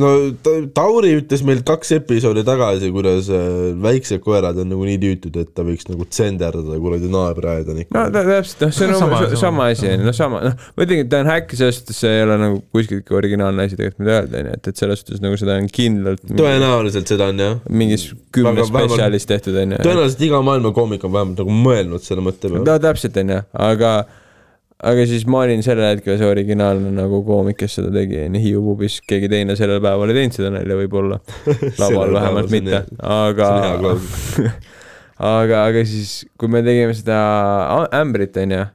no 0.00 0.12
Ta- 0.46 0.54
Tauri 0.76 1.12
ütles 1.20 1.42
meil 1.46 1.60
kaks 1.66 1.92
episoodi 1.98 2.44
tagasi, 2.46 2.90
kuidas 2.94 3.28
äh, 3.32 3.46
väiksed 3.82 4.22
koerad 4.24 4.58
on 4.62 4.70
nagu 4.72 4.86
nii 4.88 4.98
tüütud, 5.02 5.36
et 5.42 5.52
ta 5.56 5.64
võiks 5.66 5.88
nagu 5.90 6.06
tsenderdada 6.08 6.78
kuradi 6.82 7.10
naabriaeda 7.12 7.76
no 7.76 8.06
täpselt, 8.14 8.66
noh, 8.66 8.74
see 8.74 8.88
on 8.88 8.94
No 8.96 9.00
sama, 9.02 9.20
sama- 9.36 9.68
asi, 9.74 9.88
onju, 9.92 10.06
noh, 10.08 10.16
sama, 10.16 10.40
noh, 10.46 10.56
ma 10.76 10.86
ütlengi, 10.86 11.04
et 11.06 11.10
ta 11.12 11.20
on 11.24 11.30
häkk, 11.30 11.54
selles 11.58 11.80
suhtes 11.80 12.00
see 12.00 12.12
ei 12.16 12.24
ole 12.24 12.36
nagu 12.40 12.60
kuskiltki 12.74 13.16
originaalne 13.18 13.66
asi 13.66 13.76
tegelikult, 13.78 14.02
mida 14.04 14.18
öelda, 14.20 14.42
onju, 14.42 14.54
et, 14.58 14.70
et 14.72 14.82
selles 14.82 15.02
suhtes 15.02 15.22
nagu 15.24 15.40
seda 15.40 15.56
on 15.60 15.68
kindlalt 15.72 16.24
tõenäoliselt 16.32 17.12
seda 17.12 17.30
on 17.32 17.42
jah. 17.42 17.56
mingis 17.70 18.08
kümnes 18.34 18.70
spetsialis 18.70 19.28
tehtud, 19.28 19.56
onju. 19.62 19.80
tõenäoliselt 19.84 20.24
iga 20.28 20.40
maailma 20.46 20.72
koomik 20.76 21.04
on 21.06 21.14
vähemalt 21.16 21.42
nagu 21.44 21.58
mõelnud 21.66 22.04
selle 22.06 22.24
mõtte 22.24 22.48
peale. 22.48 22.64
no 22.64 22.78
täpselt, 22.82 23.18
onju, 23.22 23.42
aga, 23.68 23.92
aga 24.84 25.06
siis 25.08 25.26
ma 25.30 25.42
olin 25.46 25.62
sellel 25.64 25.94
hetkel 25.94 26.18
see 26.20 26.28
originaalne 26.28 26.92
nagu 26.94 27.22
koomik, 27.26 27.58
kes 27.62 27.78
seda 27.78 27.92
tegi, 27.94 28.18
onju, 28.26 28.42
Hiiu 28.44 28.62
pubis, 28.64 29.00
keegi 29.08 29.30
teine 29.32 29.56
sellel 29.58 29.80
päeval 29.84 30.12
ei 30.12 30.20
teinud 30.20 30.36
seda 30.36 30.52
nalja 30.58 30.80
võib-olla, 30.82 31.20
laval 31.82 32.16
vähemalt 32.18 32.52
mitte, 32.52 32.82
aga 33.20 33.52
aga, 35.16 35.62
aga 35.62 35.86
siis, 35.88 36.18
kui 36.36 36.52
me 36.52 36.64
tegime 36.66 36.96
seda 36.96 37.20
ämbrit, 37.96 38.36
onju, 38.42 38.66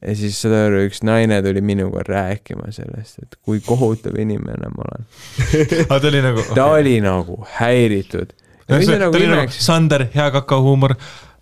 ja 0.00 0.16
siis 0.16 0.38
saad 0.40 0.56
aru, 0.56 0.84
üks 0.88 1.02
naine 1.06 1.40
tuli 1.44 1.62
minuga 1.64 2.04
rääkima 2.06 2.70
sellest, 2.74 3.22
et 3.22 3.38
kui 3.44 3.62
kohutav 3.64 4.16
inimene 4.20 4.70
ma 4.74 4.86
olen. 4.88 5.08
ta 5.90 6.00
oli 6.00 6.22
nagu. 6.24 6.44
ta 6.56 6.68
oli 6.74 6.94
nagu 7.04 7.40
häiritud. 7.58 8.32
nagu 8.70 9.24
nagu 9.34 9.50
Sander, 9.56 10.08
hea 10.14 10.30
kakahuumor. 10.34 10.96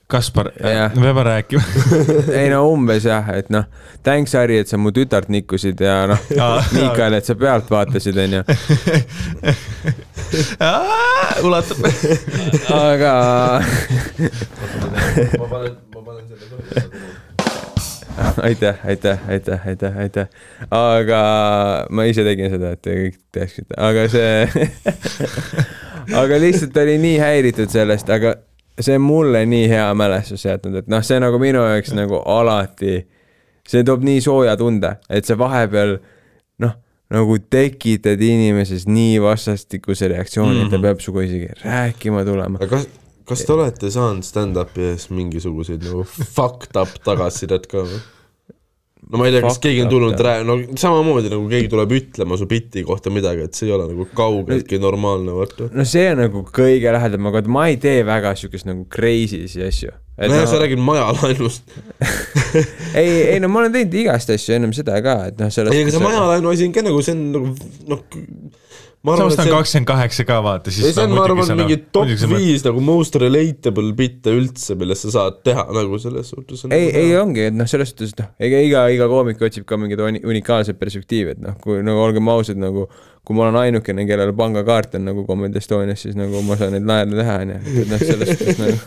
Kaspar, 0.08 0.52
Jah. 0.56 0.94
me 0.96 1.02
peame 1.02 1.22
rääkima. 1.22 1.62
ei 2.40 2.48
no 2.48 2.62
umbes 2.72 3.04
jah, 3.04 3.26
et 3.36 3.50
noh, 3.52 3.66
thanks 4.02 4.32
Harri, 4.32 4.56
et 4.62 4.70
sa 4.70 4.78
mu 4.80 4.88
tütart 4.96 5.28
nikkusid 5.28 5.82
ja 5.84 6.06
noh. 6.08 6.22
Miikael, 6.76 7.18
et 7.18 7.28
sa 7.28 7.36
pealt 7.36 7.68
vaatasid, 7.68 8.16
onju. 8.16 8.40
ulatab. 11.44 11.84
aga 12.78 13.12
ma 15.42 15.50
panen, 15.52 15.76
ma 15.92 16.00
panen 16.08 16.24
selle 16.24 16.48
aitäh, 18.48 18.80
aitäh, 18.88 19.28
aitäh, 19.28 19.68
aitäh, 19.68 20.02
aitäh. 20.08 20.26
aga 20.72 21.22
ma 21.90 22.08
ise 22.08 22.24
tegin 22.24 22.48
seda, 22.56 22.72
et 22.72 22.80
te 22.80 22.96
kõik 23.04 23.22
teaksite, 23.36 23.76
aga 23.76 24.08
see, 24.08 24.66
aga 26.24 26.40
lihtsalt 26.48 26.84
oli 26.88 26.96
nii 27.04 27.16
häiritud 27.20 27.76
sellest, 27.76 28.08
aga 28.08 28.38
see 28.80 28.98
on 28.98 29.04
mulle 29.04 29.44
nii 29.46 29.68
hea 29.70 29.86
mälestus 29.98 30.44
jätnud, 30.46 30.82
et 30.82 30.90
noh, 30.90 31.02
see 31.04 31.18
nagu 31.22 31.40
minu 31.42 31.62
jaoks 31.66 31.94
nagu 31.96 32.20
alati, 32.30 33.00
see 33.68 33.84
toob 33.86 34.04
nii 34.06 34.20
sooja 34.24 34.56
tunde, 34.60 34.94
et 35.10 35.28
sa 35.28 35.36
vahepeal 35.38 35.96
noh, 36.64 36.76
nagu 37.14 37.38
tekitad 37.50 38.22
inimeses 38.24 38.86
nii 38.90 39.18
vastastikuse 39.24 40.10
reaktsiooni, 40.12 40.64
et 40.64 40.72
ta 40.72 40.80
peab 40.82 41.02
sinuga 41.04 41.26
isegi 41.26 41.50
rääkima 41.64 42.24
tulema. 42.28 42.60
kas, 42.70 42.86
kas 43.28 43.44
te 43.46 43.56
olete 43.56 43.90
saanud 43.94 44.26
stand-up'i 44.26 44.92
ees 44.92 45.08
mingisuguseid 45.14 45.84
nagu 45.88 46.04
fucked 46.08 46.78
up 46.78 46.94
tagasisidet 47.06 47.68
ka 47.70 47.84
või? 47.88 48.04
No 49.08 49.20
ma 49.20 49.28
ei 49.28 49.32
tea, 49.34 49.42
kas 49.44 49.60
keegi 49.62 49.84
on 49.84 49.90
tulnud 49.92 50.14
jah. 50.14 50.24
rää-, 50.26 50.44
no 50.46 50.56
samamoodi 50.80 51.30
nagu 51.32 51.46
keegi 51.50 51.70
tuleb 51.72 51.94
ütlema 51.96 52.36
su 52.40 52.48
biti 52.50 52.84
kohta 52.86 53.12
midagi, 53.12 53.46
et 53.48 53.56
see 53.56 53.68
ei 53.68 53.74
ole 53.76 53.88
nagu 53.90 54.08
kaugeltki 54.16 54.80
normaalne, 54.82 55.32
vaata. 55.36 55.70
no 55.72 55.86
see 55.88 56.10
on 56.12 56.22
nagu 56.24 56.44
kõige 56.54 56.92
lähedam, 56.94 57.30
aga 57.30 57.42
ma 57.56 57.68
ei 57.72 57.78
tee 57.80 58.02
väga 58.08 58.34
siukest 58.38 58.68
nagu 58.68 58.84
crazy'si 58.92 59.64
asju. 59.64 59.94
nojah, 60.18 60.46
sa 60.50 60.60
räägid 60.60 60.82
majalaenust. 60.82 61.76
ei, 63.00 63.10
ei 63.34 63.40
no 63.40 63.50
ma 63.52 63.64
olen 63.64 63.76
teinud 63.76 63.98
igast 64.02 64.32
asju 64.34 64.58
ennem 64.58 64.76
seda 64.76 65.00
ka, 65.04 65.18
et 65.32 65.40
noh, 65.40 65.52
selles 65.54 65.76
ei, 65.76 65.86
aga 65.86 65.94
see 65.94 66.04
majalaenu 66.04 66.52
asi 66.52 66.68
on 66.68 66.76
ka 66.76 66.84
nagu, 66.84 67.04
see 67.06 67.16
on 67.16 67.28
nagu 67.36 67.52
noh, 67.94 68.04
samas 69.16 69.36
ta 69.38 69.42
on 69.46 69.50
kakskümmend 69.54 69.88
kaheksa 69.88 70.22
ka 70.28 70.36
vaata, 70.44 70.68
siis. 70.74 70.84
ei, 70.90 70.94
see 70.96 71.04
on, 71.06 71.10
ma 71.16 71.22
arvan, 71.24 71.52
mingi 71.62 71.76
top 71.94 72.08
viis 72.34 72.62
nagu 72.66 72.78
most 72.84 73.12
relatable 73.22 73.92
bitte 73.98 74.28
üldse, 74.36 74.72
millest 74.78 75.02
sa 75.06 75.10
saad 75.14 75.34
teha 75.46 75.64
nagu 75.74 75.94
selles 76.02 76.26
suhtes. 76.34 76.60
ei, 76.74 76.86
ei 77.02 77.10
ongi, 77.18 77.42
et 77.48 77.56
noh, 77.56 77.66
selles 77.70 77.88
suhtes, 77.94 78.10
et 78.14 78.20
noh, 78.24 78.30
ega 78.48 78.58
iga, 78.66 78.80
iga 78.94 79.04
koomik 79.10 79.38
otsib 79.48 79.64
ka 79.68 79.74
mingeid 79.80 80.00
uni- 80.04 80.24
unikaalseid 80.26 80.78
perspektiive, 80.80 81.28
et 81.36 81.40
noh, 81.44 81.54
kui 81.62 81.74
nagu 81.86 81.98
olgem 82.04 82.26
ausad, 82.34 82.58
nagu 82.60 82.82
kui 83.28 83.34
ma 83.36 83.40
olen 83.44 83.58
ainukene, 83.60 84.02
kellel 84.08 84.32
pangakaart 84.36 84.90
on 84.96 85.02
nagu 85.10 85.20
Comedy 85.28 85.58
Estonias, 85.60 86.00
siis 86.04 86.16
nagu 86.16 86.40
ma 86.46 86.54
saan 86.56 86.72
neid 86.76 86.86
naerda 86.88 87.14
teha, 87.20 87.34
onju, 87.44 87.56
et 87.82 87.88
noh, 87.92 88.00
selles 88.08 88.28
suhtes 88.32 88.56
nagu 88.62 88.76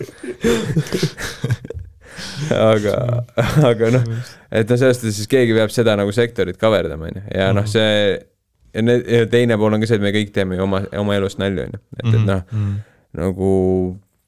aga, 2.72 2.96
aga 3.70 3.86
noh, 3.98 4.04
et 4.50 4.66
noh, 4.66 4.78
selles 4.82 4.98
suhtes 5.00 5.16
siis 5.20 5.30
keegi 5.32 5.56
peab 5.58 5.72
seda 5.74 5.92
nagu 6.00 6.12
sektorit 6.16 6.58
kaverdama, 6.62 7.04
onju, 7.12 7.22
ja 7.38 7.46
noh, 7.56 7.66
see 7.70 7.92
ja 8.74 8.86
need, 8.86 9.04
ja 9.08 9.26
teine 9.32 9.58
pool 9.60 9.76
on 9.76 9.84
ka 9.84 9.90
see, 9.90 10.00
et 10.00 10.06
me 10.06 10.14
kõik 10.16 10.32
teeme 10.36 10.58
ju 10.58 10.68
oma, 10.68 10.84
oma 11.02 11.18
elust 11.18 11.42
nalju, 11.42 11.68
onju, 11.68 11.84
et, 11.98 12.08
et 12.08 12.24
noh, 12.28 12.64
nagu 13.18 13.52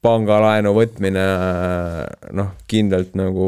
pangalaenu 0.04 0.74
võtmine 0.76 1.22
noh, 2.36 2.50
kindlalt 2.68 3.14
nagu 3.16 3.46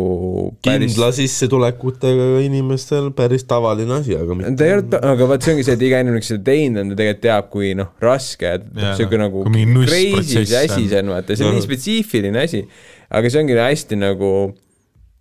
päris 0.64 0.94
kindla 0.94 1.10
sissetulekutega 1.16 2.28
inimestel 2.46 3.10
päris 3.16 3.44
tavaline 3.48 3.98
asi, 3.98 4.16
aga 4.16 4.36
mitte 4.38 4.54
ta 4.56 4.68
ei 4.68 4.76
olnud, 4.78 4.96
aga 5.12 5.28
vaat 5.32 5.44
see 5.44 5.56
ongi 5.56 5.66
see, 5.66 5.76
et 5.76 5.84
iga 5.88 6.00
inimene, 6.04 6.22
kes 6.24 6.32
seda 6.32 6.46
teinud 6.48 6.82
on, 6.82 6.92
ta 6.92 7.00
tegelikult 7.02 7.24
teab, 7.26 7.50
kui 7.52 7.72
noh, 7.78 7.92
raske, 8.02 8.54
et 8.58 8.68
siuke 8.98 9.20
noh, 9.20 9.28
nagu 9.28 9.44
crazy 9.84 10.44
see 10.46 10.62
asi 10.62 10.80
on. 10.80 10.88
see 10.88 11.02
on, 11.02 11.12
vaata, 11.16 11.36
see 11.36 11.48
on 11.48 11.58
nii 11.58 11.66
spetsiifiline 11.66 12.46
asi. 12.46 12.62
aga 13.20 13.32
see 13.32 13.44
ongi 13.44 13.60
hästi 13.60 14.00
nagu, 14.00 14.32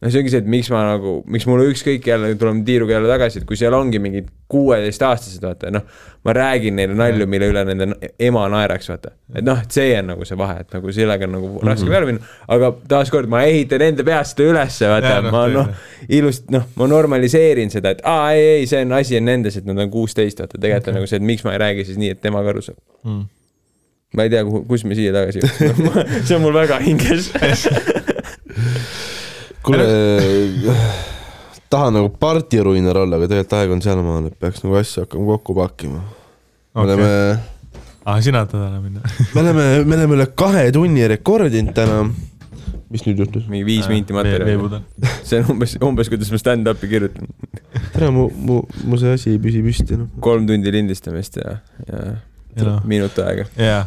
no 0.05 0.11
see 0.13 0.21
ongi 0.21 0.29
see, 0.29 0.43
et 0.43 0.49
miks 0.53 0.67
ma 0.69 0.83
nagu, 0.93 1.15
miks 1.33 1.47
mulle 1.49 1.65
ükskõik 1.71 2.05
jälle, 2.05 2.27
tuleme 2.37 2.61
tiiruga 2.67 2.93
jälle 2.99 3.09
tagasi, 3.09 3.39
et 3.41 3.47
kui 3.49 3.57
seal 3.57 3.73
ongi 3.73 3.97
mingid 4.03 4.27
kuueteistaastased, 4.53 5.41
vaata 5.41 5.71
noh, 5.73 5.81
ma 6.27 6.33
räägin 6.37 6.75
neile 6.77 6.93
nalju, 6.97 7.25
mille 7.29 7.47
üle 7.49 7.63
nende 7.65 7.87
ema 8.21 8.43
naeraks, 8.53 8.91
vaata. 8.91 9.11
et 9.33 9.45
noh, 9.47 9.57
et 9.65 9.73
see 9.73 9.89
on 9.97 10.11
nagu 10.13 10.27
see 10.29 10.37
vahe, 10.37 10.59
et 10.61 10.75
nagu 10.77 10.93
sellega 10.93 11.25
on 11.25 11.33
nagu 11.39 11.49
Mhm. 11.55 11.67
raske 11.71 11.89
peale 11.89 12.05
minna, 12.11 12.29
aga 12.53 12.69
taaskord 12.93 13.29
ma 13.33 13.41
ehitan 13.49 13.81
enda 13.87 14.05
peast 14.05 14.37
seda 14.37 14.51
ülesse, 14.53 14.85
vaata 14.93 15.15
noh, 15.25 15.31
ma 15.33 15.45
noh, 15.55 15.71
ilust, 16.19 16.45
noh, 16.53 16.67
ma 16.77 16.87
normaliseerin 16.93 17.73
seda, 17.73 17.95
et 17.97 18.05
aa, 18.05 18.33
ei, 18.37 18.45
ei, 18.59 18.67
see 18.69 18.83
on 18.85 18.93
asi 18.99 19.17
on 19.17 19.25
nendes, 19.31 19.57
et 19.57 19.65
nad 19.65 19.81
on 19.81 19.89
kuusteist, 19.93 20.39
vaata, 20.45 20.61
tegelikult 20.61 20.93
on 20.93 20.99
nagu 21.01 21.09
see, 21.09 21.17
et 21.23 21.25
miks 21.33 21.43
ma 21.47 21.57
ei 21.57 21.63
räägi 21.65 21.85
siis 21.89 21.97
nii, 21.97 22.13
et 22.13 22.21
tema 22.21 22.45
aru 22.45 22.61
saab 22.61 22.77
Mm. 23.05 23.25
ma 24.15 24.23
ei 24.23 24.29
tea, 24.31 24.45
kuhu, 24.47 24.63
kus 24.69 24.85
me 24.87 24.95
siia 24.95 25.11
tagasi 25.13 25.41
jõudsime, 25.41 26.05
see 26.29 26.35
on 26.37 26.41
mul 26.45 26.53
väga 26.55 26.77
hinges. 26.85 27.31
kuule, 29.65 29.85
tahan 31.73 31.97
nagu 31.97 32.11
partiruiner 32.21 33.01
olla, 33.03 33.19
aga 33.19 33.31
tegelikult 33.31 33.57
aeg 33.59 33.73
on 33.75 33.83
sealmaal, 33.85 34.29
et 34.29 34.37
peaks 34.39 34.63
nagu 34.65 34.77
asju 34.79 35.05
hakkama 35.05 35.27
kokku 35.33 35.57
pakkima. 35.57 36.03
me 36.03 36.83
Okei. 36.83 36.85
oleme, 36.85 37.09
aa, 38.05 38.19
sina 38.21 38.45
tahad 38.49 38.69
ära 38.69 38.83
minna? 38.83 39.01
me 39.33 39.41
oleme, 39.43 39.67
me 39.83 39.99
oleme 39.99 40.17
üle 40.19 40.29
kahe 40.43 40.67
tunni 40.75 41.07
rekordinud 41.15 41.75
täna. 41.77 42.03
mis 42.93 43.03
nüüd 43.07 43.23
juhtus? 43.25 43.47
mingi 43.51 43.65
viis 43.67 43.89
minti 43.91 44.13
materjali. 44.15 44.81
see 45.27 45.41
on 45.41 45.55
umbes, 45.55 45.75
umbes 45.83 46.11
kuidas 46.13 46.31
ma 46.31 46.39
stand-up'i 46.41 46.91
kirjutan. 46.91 47.27
tere, 47.95 48.11
mu, 48.13 48.29
mu, 48.29 48.61
mu 48.85 49.01
see 49.01 49.17
asi 49.17 49.33
ei 49.33 49.41
püsi 49.41 49.65
püsti, 49.65 49.97
noh. 49.99 50.13
kolm 50.23 50.47
tundi 50.49 50.71
lindistamist 50.73 51.41
ja, 51.41 51.59
ja 51.89 52.05
Ja 52.55 52.63
noh. 52.63 52.83
minut 52.87 53.17
aega. 53.19 53.43
jaa, 53.59 53.81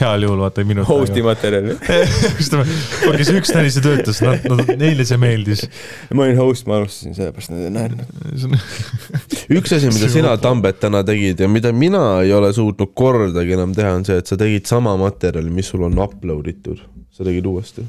heal 0.00 0.26
juhul 0.26 0.40
vaata 0.44 0.64
minut 0.68 0.88
Host'i 0.88 1.22
materjali. 1.24 1.76
kuulge, 1.80 3.24
see 3.24 3.38
üks 3.40 3.52
naine, 3.56 3.70
see 3.72 3.84
töötas, 3.84 4.20
nad, 4.24 4.44
nad, 4.50 4.72
neile 4.80 5.06
see 5.08 5.18
meeldis. 5.20 5.64
ma 6.12 6.26
olin 6.26 6.40
host, 6.40 6.66
ma 6.68 6.78
alustasin 6.80 7.16
sellepärast 7.16 7.52
nad 7.54 7.64
ei 7.64 7.72
naernud. 7.72 8.56
üks 9.58 9.76
asi, 9.76 9.92
mida 9.94 10.10
sina, 10.12 10.34
Tambet, 10.42 10.80
täna 10.82 11.02
tegid 11.06 11.40
ja 11.40 11.48
mida 11.48 11.72
mina 11.72 12.04
ei 12.24 12.34
ole 12.36 12.52
suutnud 12.56 12.92
kordagi 12.98 13.56
enam 13.56 13.72
teha, 13.76 13.94
on 13.96 14.04
see, 14.08 14.18
et 14.20 14.28
sa 14.28 14.38
tegid 14.40 14.68
sama 14.68 14.96
materjali, 15.00 15.52
mis 15.52 15.72
sul 15.72 15.86
on 15.88 15.96
upload 16.04 16.52
itud, 16.52 16.82
sa 17.16 17.26
tegid 17.26 17.48
uuesti. 17.48 17.86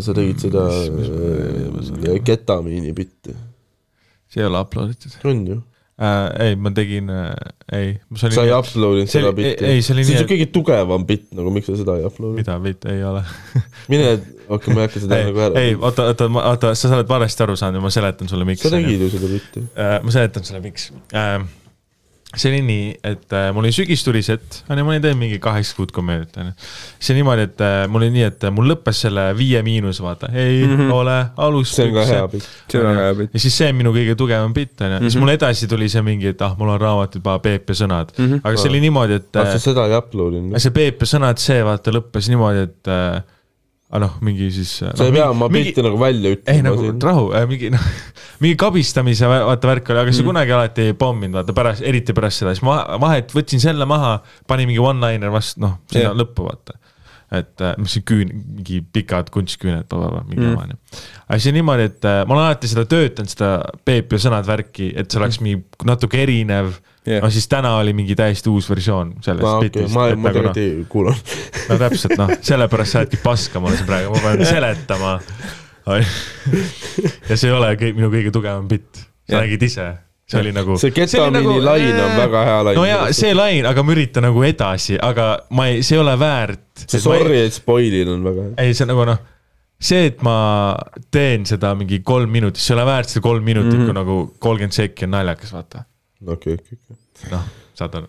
sa 0.00 0.14
tegid 0.16 0.40
seda 0.40 0.68
äh, 0.72 2.14
ketamiini 2.24 2.94
bitti, 2.96 3.36
see 4.32 4.40
ei 4.40 4.48
ole 4.48 4.64
upload 4.64 4.96
itud 4.96 5.28
on 5.28 5.44
ju? 5.52 5.64
äh,. 6.00 6.46
ei, 6.46 6.56
ma 6.56 6.72
tegin 6.76 7.10
äh,, 7.12 7.30
ei. 7.76 7.92
sa 8.16 8.30
ei 8.42 8.52
upload 8.56 9.02
inud 9.02 9.12
see 9.12 9.20
seda 9.20 9.32
bitti? 9.36 9.64
ei- 9.64 9.78
ei, 9.78 9.84
see 9.84 9.94
oli 9.96 10.06
see 10.08 10.16
nii, 10.16 10.24
on 10.24 10.26
su 10.26 10.32
kõige 10.32 10.48
tugevam 10.54 11.06
bitt, 11.08 11.28
nagu 11.36 11.52
miks 11.54 11.70
sa 11.70 11.78
seda 11.80 11.98
ei 12.00 12.08
upload'i? 12.08 12.40
mida, 12.40 12.58
ei 12.94 13.06
ole. 13.06 13.24
mine, 13.92 14.10
okei, 14.48 14.74
ma 14.74 14.84
ei 14.84 14.88
hakka 14.88 15.04
seda 15.06 15.20
ei 15.20 15.30
nagu, 15.30 15.44
ära 15.46 15.64
ei, 15.64 15.78
oota, 15.78 16.10
oota, 16.10 16.30
oota, 16.42 16.74
sa 16.78 16.92
oled 16.96 17.10
valesti 17.10 17.46
aru 17.46 17.56
saanud 17.60 17.80
ja 17.80 17.86
ma 17.86 17.94
seletan 17.94 18.32
sulle, 18.32 18.48
miks. 18.48 18.66
sa 18.66 18.74
tegid 18.74 19.06
ju 19.06 19.14
seda 19.14 19.32
bitti. 19.32 19.64
ma 19.76 20.18
seletan 20.18 20.46
sulle, 20.48 20.64
miks. 20.64 20.90
See 22.30 22.50
oli 22.52 22.60
nii, 22.62 22.90
et 23.02 23.32
äh, 23.34 23.48
mul 23.54 23.64
oli 23.66 23.72
sügistulised, 23.74 24.60
onju, 24.70 24.84
ma 24.86 24.92
olin 24.92 25.02
teinud 25.02 25.18
mingi 25.18 25.38
kaheksa 25.42 25.74
kuud 25.74 25.90
komöödiat, 25.94 26.36
onju. 26.38 26.52
see 27.02 27.16
niimoodi, 27.16 27.46
et 27.48 27.64
äh, 27.66 27.78
mul 27.90 28.04
oli 28.04 28.12
nii, 28.14 28.26
et 28.28 28.46
äh, 28.46 28.52
mul 28.54 28.70
lõppes 28.70 29.00
selle 29.06 29.24
Viie 29.38 29.62
Miinus, 29.66 29.98
vaata, 30.04 30.30
ei 30.30 30.60
mm 30.62 30.76
-hmm. 30.76 30.92
ole 30.94 31.16
alust. 31.42 31.74
see 31.74 31.88
on 31.88 31.96
ka 31.98 32.04
hea 32.06 32.28
bitt. 32.30 32.46
see 32.70 32.84
on 32.84 33.00
hea 33.02 33.16
pilt. 33.18 33.34
ja 33.34 33.42
siis 33.46 33.56
see 33.58 33.72
on 33.72 33.80
minu 33.82 33.94
kõige 33.96 34.14
tugevam 34.14 34.54
bitt 34.54 34.86
onju, 34.86 35.02
siis 35.08 35.18
mul 35.18 35.34
edasi 35.34 35.68
tuli 35.70 35.88
see 35.90 36.04
mingi, 36.06 36.30
et 36.30 36.46
ah, 36.46 36.54
mul 36.58 36.70
on 36.76 36.80
raamatud 36.80 37.26
Peep 37.42 37.68
ja 37.68 37.74
sõnad 37.82 38.14
mm, 38.16 38.26
-hmm. 38.26 38.40
aga 38.44 38.56
see 38.56 38.70
oli 38.70 38.80
niimoodi, 38.86 39.18
et 39.18 39.36
ah, 39.36 39.46
äh, 39.48 39.52
sa 39.52 39.58
seda 39.58 39.88
ei 39.90 39.98
upload 39.98 40.38
inud? 40.38 40.58
see 40.58 40.70
Peep 40.70 41.02
ja 41.02 41.10
sõnad, 41.16 41.42
see 41.42 41.64
vaata 41.66 41.90
lõppes 41.90 42.30
niimoodi, 42.30 42.66
et 42.70 42.94
äh, 42.94 43.22
ah 43.90 43.98
noh, 43.98 44.12
mingi 44.22 44.48
siis. 44.54 44.72
sa 44.82 45.06
ei 45.06 45.14
pea 45.14 45.26
oma 45.32 45.48
bitti 45.50 45.82
nagu 45.82 45.98
välja 45.98 46.30
ei 46.30 46.36
ütlema 46.38 46.66
nagu 46.68 46.82
siin. 46.84 46.98
rahu 47.02 47.24
äh,, 47.34 47.46
mingi 47.50 47.70
noh, 47.74 47.86
mingi 48.42 48.58
kabistamise 48.60 49.30
vaata 49.30 49.70
värk 49.70 49.90
oli, 49.90 50.02
aga 50.04 50.12
see 50.14 50.22
mm. 50.22 50.30
kunagi 50.30 50.54
alati 50.54 50.84
ei 50.90 50.98
pomminud, 50.98 51.40
vaata 51.40 51.56
pärast, 51.56 51.86
eriti 51.90 52.14
pärast 52.16 52.42
seda, 52.42 52.54
siis 52.54 52.66
ma 52.66 52.78
vahet 53.02 53.34
võtsin 53.34 53.62
selle 53.62 53.88
maha, 53.90 54.18
panin 54.50 54.70
mingi 54.70 54.82
one-liner 54.82 55.34
vastu, 55.34 55.64
noh, 55.66 55.80
sinna 55.90 56.12
yeah. 56.12 56.20
lõppu 56.22 56.46
vaata. 56.46 56.78
et 57.40 57.62
äh, 57.66 57.74
mis 57.82 57.96
see 57.96 58.06
küün, 58.06 58.30
mingi 58.58 58.78
pikad 58.94 59.32
kunstküüned, 59.34 59.90
mingi 60.28 60.46
jama 60.46 60.68
onju. 60.68 60.78
aga 61.26 61.40
on 61.50 61.58
niimoodi, 61.58 61.88
et 61.90 62.08
äh, 62.12 62.20
ma 62.26 62.36
olen 62.36 62.46
alati 62.46 62.70
seda 62.70 62.86
töötanud, 62.90 63.34
seda 63.34 63.50
Peep 63.86 64.14
ja 64.14 64.22
sõnad 64.22 64.46
värki, 64.46 64.92
et 64.94 65.10
see 65.10 65.18
oleks 65.22 65.42
mingi 65.42 65.64
natuke 65.90 66.22
erinev 66.22 66.76
Jah. 67.06 67.22
no 67.24 67.30
siis 67.32 67.48
täna 67.48 67.76
oli 67.80 67.94
mingi 67.96 68.12
täiesti 68.16 68.50
uus 68.52 68.66
versioon 68.68 69.14
sellest 69.24 69.46
ma, 69.46 69.54
okei, 69.56 69.70
bitist, 69.70 69.94
ma, 69.94 70.02
ma 70.20 70.28
nagu 70.28 70.42
noh, 70.44 70.52
tegelikult 70.52 70.58
ei 70.60 70.84
kuulanud. 70.92 71.32
no 71.70 71.78
täpselt 71.80 72.14
noh, 72.20 72.32
sellepärast 72.44 72.92
sa 72.92 73.00
oledki 73.00 73.20
paska 73.22 73.62
mulle 73.62 73.78
siin 73.78 73.88
praegu, 73.88 74.12
ma 74.12 74.20
pean 74.26 74.44
seletama. 74.54 75.14
ja 75.88 77.38
see 77.40 77.48
ei 77.48 77.56
ole 77.56 77.72
kõik, 77.80 77.96
minu 77.96 78.12
kõige 78.12 78.34
tugevam 78.34 78.68
bitt, 78.68 79.00
sa 79.24 79.38
Jah. 79.38 79.46
nägid 79.46 79.64
ise, 79.64 79.88
see 80.28 80.42
oli 80.42 80.52
nagu. 80.52 80.76
see 80.82 80.92
ketamiini 80.92 81.56
lain 81.64 82.04
on 82.04 82.14
väga 82.20 82.44
hea 82.50 82.62
lain. 82.68 82.80
no 82.82 82.84
ja 82.84 83.02
see 83.16 83.32
lain, 83.32 83.68
aga 83.72 83.84
ma 83.86 83.96
üritan 83.96 84.28
nagu 84.28 84.44
edasi, 84.44 85.00
aga 85.00 85.32
ma 85.56 85.70
ei, 85.72 85.80
see 85.80 85.96
ei 85.96 86.04
ole 86.04 86.18
väärt. 86.20 86.84
see 86.84 87.00
sorry, 87.00 87.40
et 87.46 87.56
spoilin 87.56 88.12
on 88.12 88.28
väga 88.28 88.48
hea. 88.50 88.56
ei, 88.66 88.76
see 88.76 88.84
on 88.84 88.92
nagu 88.92 89.08
noh, 89.08 89.22
see, 89.80 90.10
et 90.12 90.20
ma 90.26 90.36
teen 91.08 91.48
seda 91.48 91.72
mingi 91.80 92.02
kolm 92.04 92.28
minutit, 92.28 92.60
see 92.60 92.74
ei 92.74 92.82
ole 92.82 92.90
väärt 92.92 93.16
seda 93.16 93.24
kolm 93.24 93.46
minutit 93.46 93.72
mm, 93.72 93.86
-hmm. 93.86 93.88
kui 93.88 93.96
nagu 94.02 94.18
kolmkümmend 94.38 94.76
sekki 94.76 95.08
on 95.08 95.16
naljakas, 95.16 95.56
vaata. 95.56 95.86
okei, 96.26 96.54
okei, 96.60 96.78
okei. 96.78 97.30
noh, 97.32 97.44
saad 97.78 97.94
aru. 98.00 98.08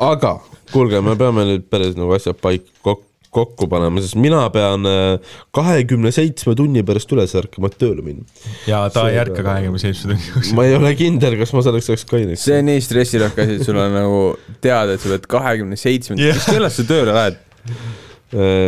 aga 0.00 0.36
kuulge, 0.72 1.00
me 1.04 1.16
peame 1.20 1.44
nüüd 1.48 1.66
päris 1.70 1.96
nagu 1.98 2.14
asjad 2.16 2.38
paik-, 2.42 2.70
kokku, 2.84 3.04
kokku 3.34 3.66
panema, 3.66 3.98
sest 4.02 4.14
mina 4.14 4.44
pean 4.54 4.86
kahekümne 5.54 6.12
seitsme 6.14 6.54
tunni 6.58 6.84
pärast 6.86 7.10
üles 7.16 7.32
ärkama, 7.34 7.66
et 7.66 7.78
tööle 7.80 8.04
minna. 8.06 8.22
ja 8.70 8.84
ta 8.94 9.08
ei 9.08 9.16
Seega- 9.16 9.24
ärka 9.26 9.42
kahekümne 9.48 9.80
seitsme 9.82 10.12
tunni 10.14 10.28
jooksul. 10.30 10.54
ma 10.58 10.66
ei 10.68 10.76
ole 10.78 10.92
kindel, 10.98 11.34
kas 11.40 11.52
ma 11.56 11.64
selleks 11.66 11.90
ajaks 11.90 12.06
kaineks. 12.12 12.44
see 12.46 12.60
on 12.62 12.68
nii 12.70 12.84
stressirohke 12.86 13.42
asi, 13.42 13.58
et 13.58 13.66
sul 13.66 13.80
on 13.82 13.90
nagu 13.98 14.20
teada, 14.62 14.94
et 14.94 15.02
sa 15.02 15.10
pead 15.16 15.26
kahekümne 15.34 15.76
seitsmendal, 15.80 16.30
mis 16.38 16.46
kellast 16.46 16.78
sa 16.82 16.86
tööle 16.94 17.16
lähed? 17.18 17.42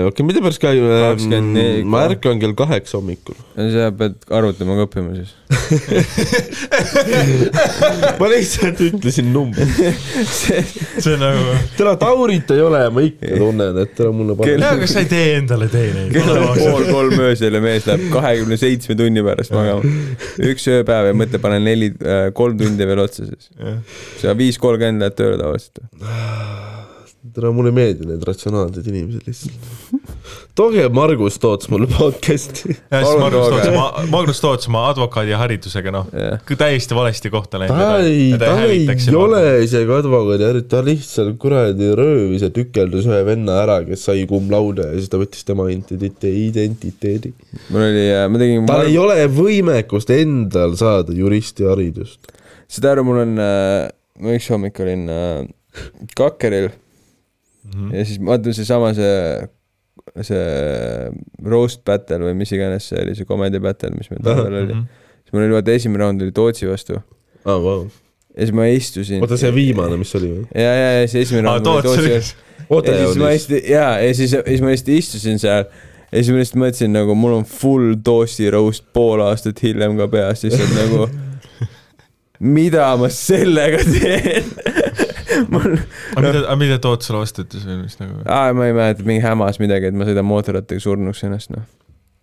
okei, 0.07 0.23
mida 0.27 0.39
pärast 0.45 0.61
Kakskümmend 0.63 1.51
neli- 1.57 1.85
ma 1.91 2.05
ärkan 2.07 2.39
kell 2.43 2.55
kaheksa 2.59 2.99
hommikul. 3.01 3.35
sa 3.73 3.89
pead 3.99 4.15
arvutama 4.31 4.77
ka 4.79 4.83
õppima 4.87 5.11
siis. 5.17 5.33
ma 8.21 8.27
lihtsalt 8.31 8.79
ütlesin 8.87 9.29
numbri. 9.35 9.67
see 10.31 11.15
on 11.15 11.21
nagu. 11.23 11.43
täna 11.79 11.95
Taurit 12.01 12.51
ei 12.55 12.63
ole 12.63 12.81
ja 12.85 12.91
ma 12.95 13.01
ikka 13.07 13.33
tunnen, 13.41 13.81
et 13.83 13.95
täna 13.99 14.13
mulle 14.15 14.37
Kell- 14.39 14.63
jaa, 14.63 14.71
paneb. 14.71 14.85
aga 14.85 14.91
sa 14.93 15.03
ei 15.03 15.09
tee 15.11 15.27
endale 15.41 15.67
teeneid. 15.73 16.11
kell 16.15 16.31
on 16.37 16.61
pool 16.61 16.85
kolm 16.93 17.17
öösel 17.29 17.53
ja 17.59 17.63
mees 17.65 17.85
läheb 17.91 18.07
kahekümne 18.15 18.57
seitsme 18.61 18.95
tunni 18.99 19.21
pärast 19.27 19.53
magama. 19.57 19.83
üks 20.53 20.65
ööpäev 20.73 21.05
ja 21.11 21.15
mõtle, 21.25 21.39
panen 21.43 21.63
neli, 21.67 21.89
kolm 22.39 22.55
tundi 22.61 22.83
veel 22.89 23.03
otsa 23.07 23.23
siis. 23.27 23.45
sa 24.23 24.27
viis 24.39 24.57
kolmkümmend 24.63 25.03
lähed 25.07 25.17
tööle 25.19 25.37
tavaliselt. 25.43 25.77
Täna 27.35 27.51
mulle 27.55 27.70
ei 27.73 27.77
meeldi 27.77 28.07
need 28.09 28.23
ratsionaalsed 28.27 28.86
inimesed 28.90 29.27
lihtsalt. 29.27 30.12
tooge 30.59 30.85
Margus 30.94 31.39
Toots 31.43 31.70
mulle 31.73 31.89
podcast'i. 31.90 32.74
ja 32.93 33.01
siis 33.03 33.15
tooge. 33.16 33.40
Toots, 33.40 33.70
ma, 33.74 33.86
Magnus 34.12 34.40
Toots 34.43 34.70
oma 34.70 34.85
advokaadiharidusega, 34.93 35.93
noh 35.94 36.11
Jah., 36.12 36.55
täiesti 36.61 36.97
valesti 36.97 37.32
kohta 37.32 37.61
läinud. 37.62 37.81
ta 37.81 37.98
ei, 38.05 38.31
ta 38.40 38.53
ei 38.66 39.16
ole 39.16 39.43
isegi 39.65 39.97
advokaadi, 39.98 40.62
ta 40.70 40.82
lihtsalt 40.86 41.36
kuradi 41.43 41.90
röövis 41.98 42.47
ja 42.47 42.53
tükeldus 42.55 43.09
ühe 43.11 43.20
venna 43.27 43.61
ära, 43.65 43.81
kes 43.89 44.07
sai 44.11 44.24
cum 44.31 44.51
laude 44.53 44.86
ja 44.90 44.97
siis 44.97 45.11
ta 45.12 45.20
võttis 45.20 45.47
tema 45.48 45.69
identiteedi, 45.73 47.35
mul 47.73 47.86
oli, 47.89 48.07
ma 48.31 48.43
tegin. 48.43 48.66
tal 48.70 48.86
ei 48.86 48.98
ole 49.01 49.19
võimekust 49.32 50.12
endal 50.15 50.77
saada 50.78 51.15
juristiharidust. 51.16 52.32
saad 52.69 52.90
aru, 52.94 53.07
mul 53.11 53.23
on, 53.27 53.36
ma 53.36 54.36
üks 54.36 54.51
hommik 54.53 54.81
olin 54.85 55.07
äh, 55.12 55.47
Kakkeril 56.16 56.70
mm. 57.67 57.83
-hmm. 57.83 57.95
ja 57.97 58.05
siis 58.05 58.23
vaata 58.25 58.53
seesama 58.57 58.93
see, 58.95 59.49
see 60.23 60.47
roast 61.45 61.85
battle 61.85 62.23
või 62.29 62.39
mis 62.43 62.53
iganes 62.53 62.89
see 62.93 63.03
oli, 63.03 63.15
see 63.19 63.29
comedy 63.29 63.61
battle, 63.61 63.93
mis 63.99 64.11
meil 64.11 64.23
talvel 64.25 64.63
oli. 64.63 64.75
Mhm. 64.75 65.05
siis 65.23 65.37
mul 65.37 65.47
oli 65.47 65.59
vaata 65.59 65.77
esimene 65.77 66.05
round 66.05 66.23
oli 66.23 66.33
Tootsi 66.33 66.69
vastu 66.71 66.99
ja 66.99 67.05
aa, 67.47 67.63
vau. 67.63 67.87
siis 68.39 68.53
ma 68.53 68.67
istusin. 68.67 69.23
oota, 69.23 69.39
see 69.41 69.55
viimane, 69.55 69.97
mis 70.01 70.15
oli 70.19 70.33
või? 70.33 70.47
ja, 70.55 70.73
ja, 70.73 70.89
ja 71.01 71.11
see 71.11 71.27
esimene 71.27 71.49
aa, 71.49 71.59
round 71.59 71.67
oli 71.73 71.83
Toots 71.83 72.03
Tootsi 72.03 72.15
vastu. 72.15 72.43
Ja 72.67 72.83
siis 72.83 73.19
ma 73.21 73.29
hästi, 73.31 73.59
jaa, 73.71 73.91
ja 74.03 74.15
siis, 74.15 74.33
siis 74.47 74.63
ma 74.65 74.73
hästi 74.73 74.97
istusin 74.99 75.39
seal 75.39 75.69
ja 76.11 76.23
siis 76.23 76.33
ma 76.33 76.41
lihtsalt 76.41 76.59
mõtlesin 76.59 76.91
nagu 76.97 77.15
mul 77.15 77.37
on 77.37 77.45
full 77.47 77.95
Tootsi 78.05 78.51
roast 78.51 78.89
pool 78.97 79.23
aastat 79.23 79.63
hiljem 79.63 79.95
ka 80.01 80.09
peas, 80.11 80.43
lihtsalt 80.43 80.75
nagu 80.75 81.07
mida 82.57 82.89
ma 82.99 83.11
sellega 83.13 83.85
teen 83.87 84.51
mul, 85.53 85.79
aga 86.17 86.27
mida, 86.27 86.45
aga 86.45 86.59
mida 86.61 86.79
Toots 86.83 87.11
sulle 87.11 87.23
vastu 87.25 87.47
ütles 87.47 87.65
või 87.69 87.81
mis 87.85 87.99
nagu? 88.03 88.21
aa, 88.25 88.53
ma 88.57 88.69
ei 88.69 88.77
mäleta, 88.77 89.07
mingi 89.07 89.25
hämas 89.25 89.61
midagi, 89.63 89.91
et 89.91 89.99
ma 89.99 90.09
sõidan 90.09 90.29
mootorrattaga 90.29 90.83
surnuks 90.83 91.25
ennast, 91.27 91.53
noh. 91.55 91.67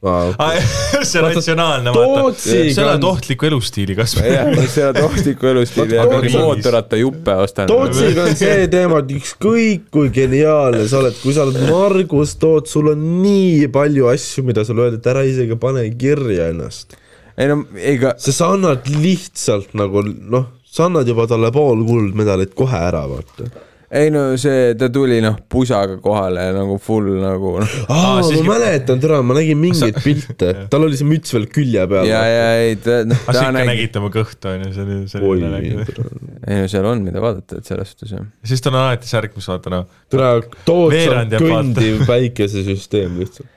see 1.07 1.21
ratsionaalne, 1.23 1.91
vaata. 1.95 2.55
Sa 2.75 2.87
on, 2.91 3.05
ohtliku 3.07 3.47
elustiili 3.47 3.95
kasvanud. 3.95 4.33
jah, 4.33 4.65
sa 4.67 4.89
oled 4.89 4.99
ohtliku 5.05 5.47
elustiili 5.47 5.95
ja 5.95 6.03
Tootsis- 6.09 6.35
mootorrattajuppe 6.39 7.35
ostan. 7.45 7.69
Tootsiga 7.71 8.25
on 8.27 8.35
see 8.35 8.65
teema, 8.71 8.99
et 8.99 9.13
ükskõik 9.15 9.85
kui 9.93 10.11
geniaalne 10.15 10.89
sa 10.91 10.99
oled, 10.99 11.15
kui 11.23 11.35
sa 11.35 11.45
oled 11.47 11.61
Margus 11.69 12.35
Toots, 12.41 12.75
sul 12.75 12.91
on 12.91 13.05
nii 13.23 13.69
palju 13.71 14.09
asju, 14.11 14.43
mida 14.49 14.67
sulle 14.67 14.89
öelda, 14.89 14.99
et 14.99 15.07
ära 15.13 15.23
isegi 15.27 15.55
pane 15.61 15.85
kirja 15.95 16.49
ennast. 16.51 16.97
ei 17.39 17.47
no, 17.49 17.61
ega, 17.79 18.17
sest 18.19 18.43
sa 18.43 18.51
annad 18.57 18.91
lihtsalt 18.91 19.71
nagu 19.79 20.03
noh, 20.03 20.51
sa 20.73 20.87
annad 20.89 21.07
juba 21.09 21.27
talle 21.29 21.51
pool 21.53 21.85
kuldmedalit 21.85 22.55
kohe 22.57 22.79
ära, 22.87 23.03
vaata. 23.09 23.45
ei 23.93 24.09
no 24.09 24.23
see, 24.41 24.71
ta 24.79 24.87
tuli 24.89 25.19
noh, 25.21 25.35
pusaga 25.53 25.99
kohale 26.01 26.47
nagu 26.55 26.79
full 26.81 27.11
nagu 27.21 27.51
noh. 27.61 27.75
aa, 27.93 28.23
siis- 28.25 28.41
ma 28.41 28.55
mäletan, 28.55 29.01
tere, 29.03 29.19
ma 29.21 29.35
nägin 29.37 29.59
mingeid 29.61 29.99
pilte, 30.01 30.49
tal 30.71 30.87
oli 30.87 30.97
see 30.97 31.05
müts 31.11 31.35
veel 31.35 31.45
külje 31.53 31.85
peal. 31.91 32.09
ja, 32.09 32.23
ja 32.25 32.47
ei, 32.63 32.73
ta 32.81 33.03
noh, 33.05 33.21
aga 33.27 33.37
sa 33.37 33.37
ta 33.37 33.45
ikka 33.51 33.53
nägi, 33.59 33.69
nägid 33.69 33.93
tema 33.99 34.09
kõhtu, 34.17 34.55
see 34.65 34.87
oli, 34.87 34.97
see 35.13 35.21
oi 35.21 35.29
oli 35.35 35.51
naljakas. 35.53 36.03
ei 36.47 36.63
no 36.63 36.73
seal 36.73 36.89
on, 36.89 37.05
mida 37.05 37.21
vaadata, 37.21 37.61
et 37.61 37.69
selles 37.69 37.93
suhtes 37.93 38.17
jah. 38.17 38.25
siis 38.53 38.65
tal 38.65 38.73
on 38.73 38.81
alati 38.87 39.13
särk, 39.13 39.37
mis 39.37 39.51
vaata 39.53 39.75
noh, 39.77 39.85
tere, 40.09 40.33
Toots 40.65 40.73
on 40.79 40.97
Veerand 40.97 41.37
jääb 41.37 41.45
vaata. 41.45 41.61
kõndiv 41.61 42.05
päikesesüsteem 42.09 43.21
lihtsalt. 43.21 43.49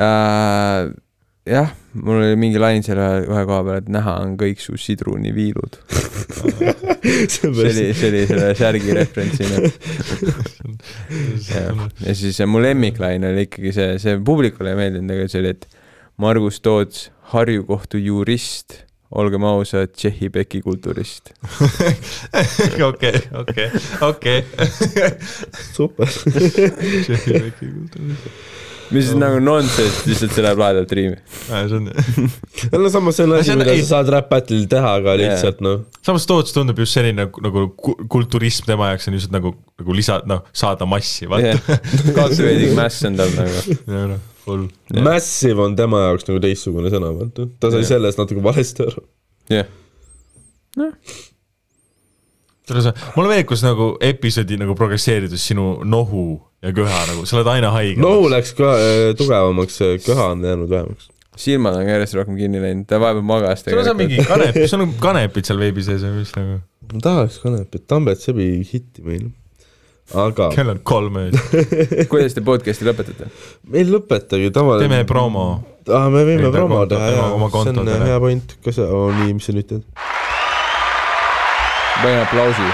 äh,. 0.00 0.88
jah, 1.52 1.76
mul 1.94 2.20
oli 2.20 2.36
mingi 2.38 2.58
lain 2.58 2.82
seal 2.82 2.98
ühe, 2.98 3.20
ühe 3.28 3.42
koha 3.48 3.60
peal, 3.66 3.80
et 3.82 3.90
näha 3.92 4.16
on 4.24 4.34
kõik 4.40 4.62
su 4.62 4.76
sidruniviilud. 4.80 5.78
see 7.34 7.50
oli, 7.50 7.86
see 7.94 8.08
oli 8.10 8.22
selle 8.30 8.50
särgi 8.58 8.96
referentsina. 8.98 9.56
ja 12.06 12.16
siis 12.16 12.40
äh, 12.40 12.50
mu 12.50 12.62
lemmiklain 12.62 13.26
oli 13.30 13.46
ikkagi 13.48 13.74
see, 13.76 13.98
see 14.02 14.18
publikule 14.26 14.74
ei 14.74 14.80
meeldinud, 14.80 15.14
aga 15.14 15.28
see 15.30 15.44
oli, 15.44 15.54
et 15.54 15.68
Margus 16.22 16.60
Toots, 16.64 17.08
Harju 17.34 17.64
kohtu 17.66 17.98
jurist, 17.98 18.80
olgem 19.14 19.46
ausad, 19.46 19.94
Tšehhi 19.94 20.30
peki 20.34 20.60
kulturist. 20.62 21.32
okei, 22.90 23.22
okei, 23.42 23.70
okei. 24.10 24.44
super. 25.72 26.10
Mis 28.92 29.08
on 29.14 29.20
nagu 29.22 29.38
nonsense, 29.40 30.02
lihtsalt 30.08 30.34
see 30.36 30.42
läheb 30.44 30.58
lahedalt 30.60 30.90
riimi. 30.98 31.16
see 31.46 31.78
on, 31.78 31.86
no 32.84 32.90
samas 32.92 33.16
see 33.18 33.24
on 33.28 33.32
asi, 33.38 33.54
mida 33.56 33.76
sa 33.80 33.86
saad 33.94 34.10
Rap 34.12 34.28
Battle'il 34.32 34.66
teha, 34.70 34.90
aga 35.00 35.14
lihtsalt 35.20 35.62
noh, 35.64 35.80
samas 36.04 36.26
Toots 36.28 36.52
tundub 36.56 36.78
just 36.82 36.96
selline 36.98 37.22
nagu, 37.24 37.42
nagu 37.44 37.64
ku- 37.80 37.96
kulturism 38.12 38.68
tema 38.68 38.90
jaoks 38.92 39.08
on 39.10 39.16
lihtsalt 39.16 39.34
nagu, 39.38 39.54
nagu 39.80 39.96
lisa, 39.96 40.20
noh, 40.30 40.44
saada 40.52 40.88
massi, 40.88 41.28
vaata. 41.30 41.80
Cultivating 42.16 42.74
mass 42.80 43.00
on 43.08 43.16
tal 43.20 43.32
nagu. 43.38 43.78
noh, 43.90 44.16
hull. 44.48 44.66
Massive 45.06 45.62
on 45.64 45.76
tema 45.78 46.04
jaoks 46.08 46.28
nagu 46.28 46.42
teistsugune 46.44 46.92
sõna, 46.92 47.14
vaata. 47.16 47.48
ta 47.60 47.72
sai 47.72 47.82
Jah. 47.84 47.90
sellest 47.94 48.20
natuke 48.20 48.44
valesti 48.44 48.84
aru. 48.90 49.06
jah, 49.52 49.70
mul 53.16 53.28
veekus 53.28 53.62
nagu 53.64 53.94
episoodi 54.00 54.56
nagu 54.60 54.74
progresseerides 54.78 55.42
sinu 55.50 55.82
nohu 55.84 56.40
ja 56.64 56.72
köha 56.72 57.00
nagu, 57.10 57.26
sa 57.28 57.38
oled 57.38 57.50
aina 57.52 57.72
haigem. 57.74 58.00
nohu 58.04 58.30
läks 58.32 58.54
ka 58.56 58.74
äh, 58.80 59.10
tugevamaks, 59.18 59.80
köha 60.06 60.30
on 60.32 60.44
jäänud 60.44 60.70
vähemaks. 60.70 61.10
silmad 61.36 61.76
on 61.76 61.84
ka 61.84 61.96
järjest 61.98 62.16
rohkem 62.16 62.38
kinni 62.40 62.62
läinud, 62.62 62.86
ta 62.88 63.00
vahepeal 63.02 63.26
magas 63.28 63.66
sul 63.66 63.82
on 63.92 64.00
mingi 64.00 64.24
kanep, 64.24 64.60
sul 64.70 64.86
on 64.86 64.94
kanepid 65.00 65.50
seal 65.50 65.60
veebi 65.60 65.84
sees 65.84 66.04
või 66.06 66.22
mis 66.22 66.32
nagu, 66.38 66.60
ma 66.92 67.04
tahaks 67.08 67.40
kanepit, 67.44 67.86
Tambet 67.90 68.24
sebi 68.24 68.48
hitti 68.70 69.04
meil. 69.04 69.28
aga 70.24 70.48
kell 70.56 70.72
on 70.72 70.80
kolm 70.88 71.20
ööd, 71.20 71.38
kuidas 72.12 72.36
te 72.36 72.44
podcast'i 72.44 72.88
lõpetate? 72.88 73.28
meil 73.76 73.92
lõpetagi 73.92 74.52
tavaline. 74.56 74.88
teeme 74.88 75.04
promo. 75.08 75.46
ah,. 75.90 76.08
me 76.08 76.24
võime 76.24 76.48
promo 76.48 76.84
teha 76.88 77.12
jaa 77.12 77.28
see 77.28 77.40
on 77.44 77.56
kontodele. 77.60 78.12
hea 78.12 78.20
point, 78.24 78.58
kas 78.64 78.80
nii, 79.20 79.32
mis 79.36 79.52
sa 79.52 79.56
nüüd 79.56 79.72
teed? 79.74 80.13
Panen 82.04 82.20
aplausi. 82.20 82.68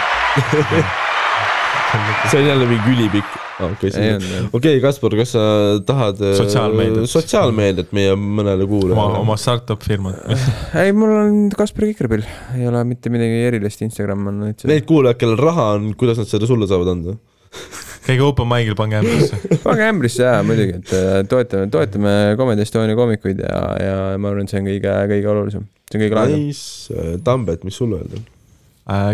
see 2.30 2.40
on 2.40 2.46
jälle 2.46 2.66
mingi 2.66 2.90
ülipikk. 2.94 3.38
okei, 3.60 3.90
ei 3.94 4.12
olnud 4.14 4.30
jah. 4.32 4.46
okei, 4.56 4.80
Kaspar, 4.82 5.14
kas 5.18 5.34
sa 5.34 5.42
tahad 5.86 6.22
äh, 6.24 6.34
Sotsiaalmeediat. 6.38 7.10
sotsiaalmeediat 7.12 7.92
meie 7.96 8.14
mõnele 8.16 8.64
oma, 8.64 8.70
kuulajale? 8.72 9.18
oma 9.20 9.36
startup 9.40 9.84
firmat. 9.84 10.22
ei, 10.82 10.94
mul 10.96 11.12
on 11.14 11.42
Kaspar 11.56 11.86
Kikrpill, 11.90 12.24
ei 12.56 12.66
ole 12.70 12.82
mitte 12.88 13.12
midagi 13.12 13.44
erilist, 13.50 13.84
Instagram 13.86 14.30
on 14.32 14.40
üldse. 14.48 14.70
Need 14.70 14.88
kuulajad, 14.88 15.20
kellel 15.20 15.38
raha 15.40 15.68
on, 15.76 15.92
kuidas 16.00 16.22
nad 16.22 16.30
seda 16.30 16.48
sulle 16.50 16.70
saavad 16.70 16.94
anda? 16.94 17.16
käige 18.06 18.24
open 18.24 18.48
mic'il, 18.50 18.74
pange 18.78 18.98
ämbrisse. 19.02 19.60
pange 19.66 19.86
ämbrisse 19.90 20.26
jaa, 20.26 20.42
muidugi, 20.46 20.80
et 20.80 20.96
äh, 20.96 21.20
toetame, 21.30 21.70
toetame 21.74 22.16
Comedy 22.40 22.66
Estonia 22.66 22.98
koomikuid 22.98 23.44
ja, 23.44 23.62
ja 23.82 23.96
ma 24.16 24.32
arvan, 24.32 24.48
et 24.48 24.54
see 24.54 24.62
on 24.62 24.68
kõige, 24.72 24.98
kõige 25.14 25.32
olulisem. 25.36 25.70
see 25.90 26.00
on 26.00 26.06
kõige 26.06 26.20
lahendam. 26.22 26.44
Nice, 26.48 27.16
Tambet, 27.26 27.66
mis 27.68 27.76
sul 27.82 27.98
öelda? 27.98 28.22
Äh, 28.22 28.29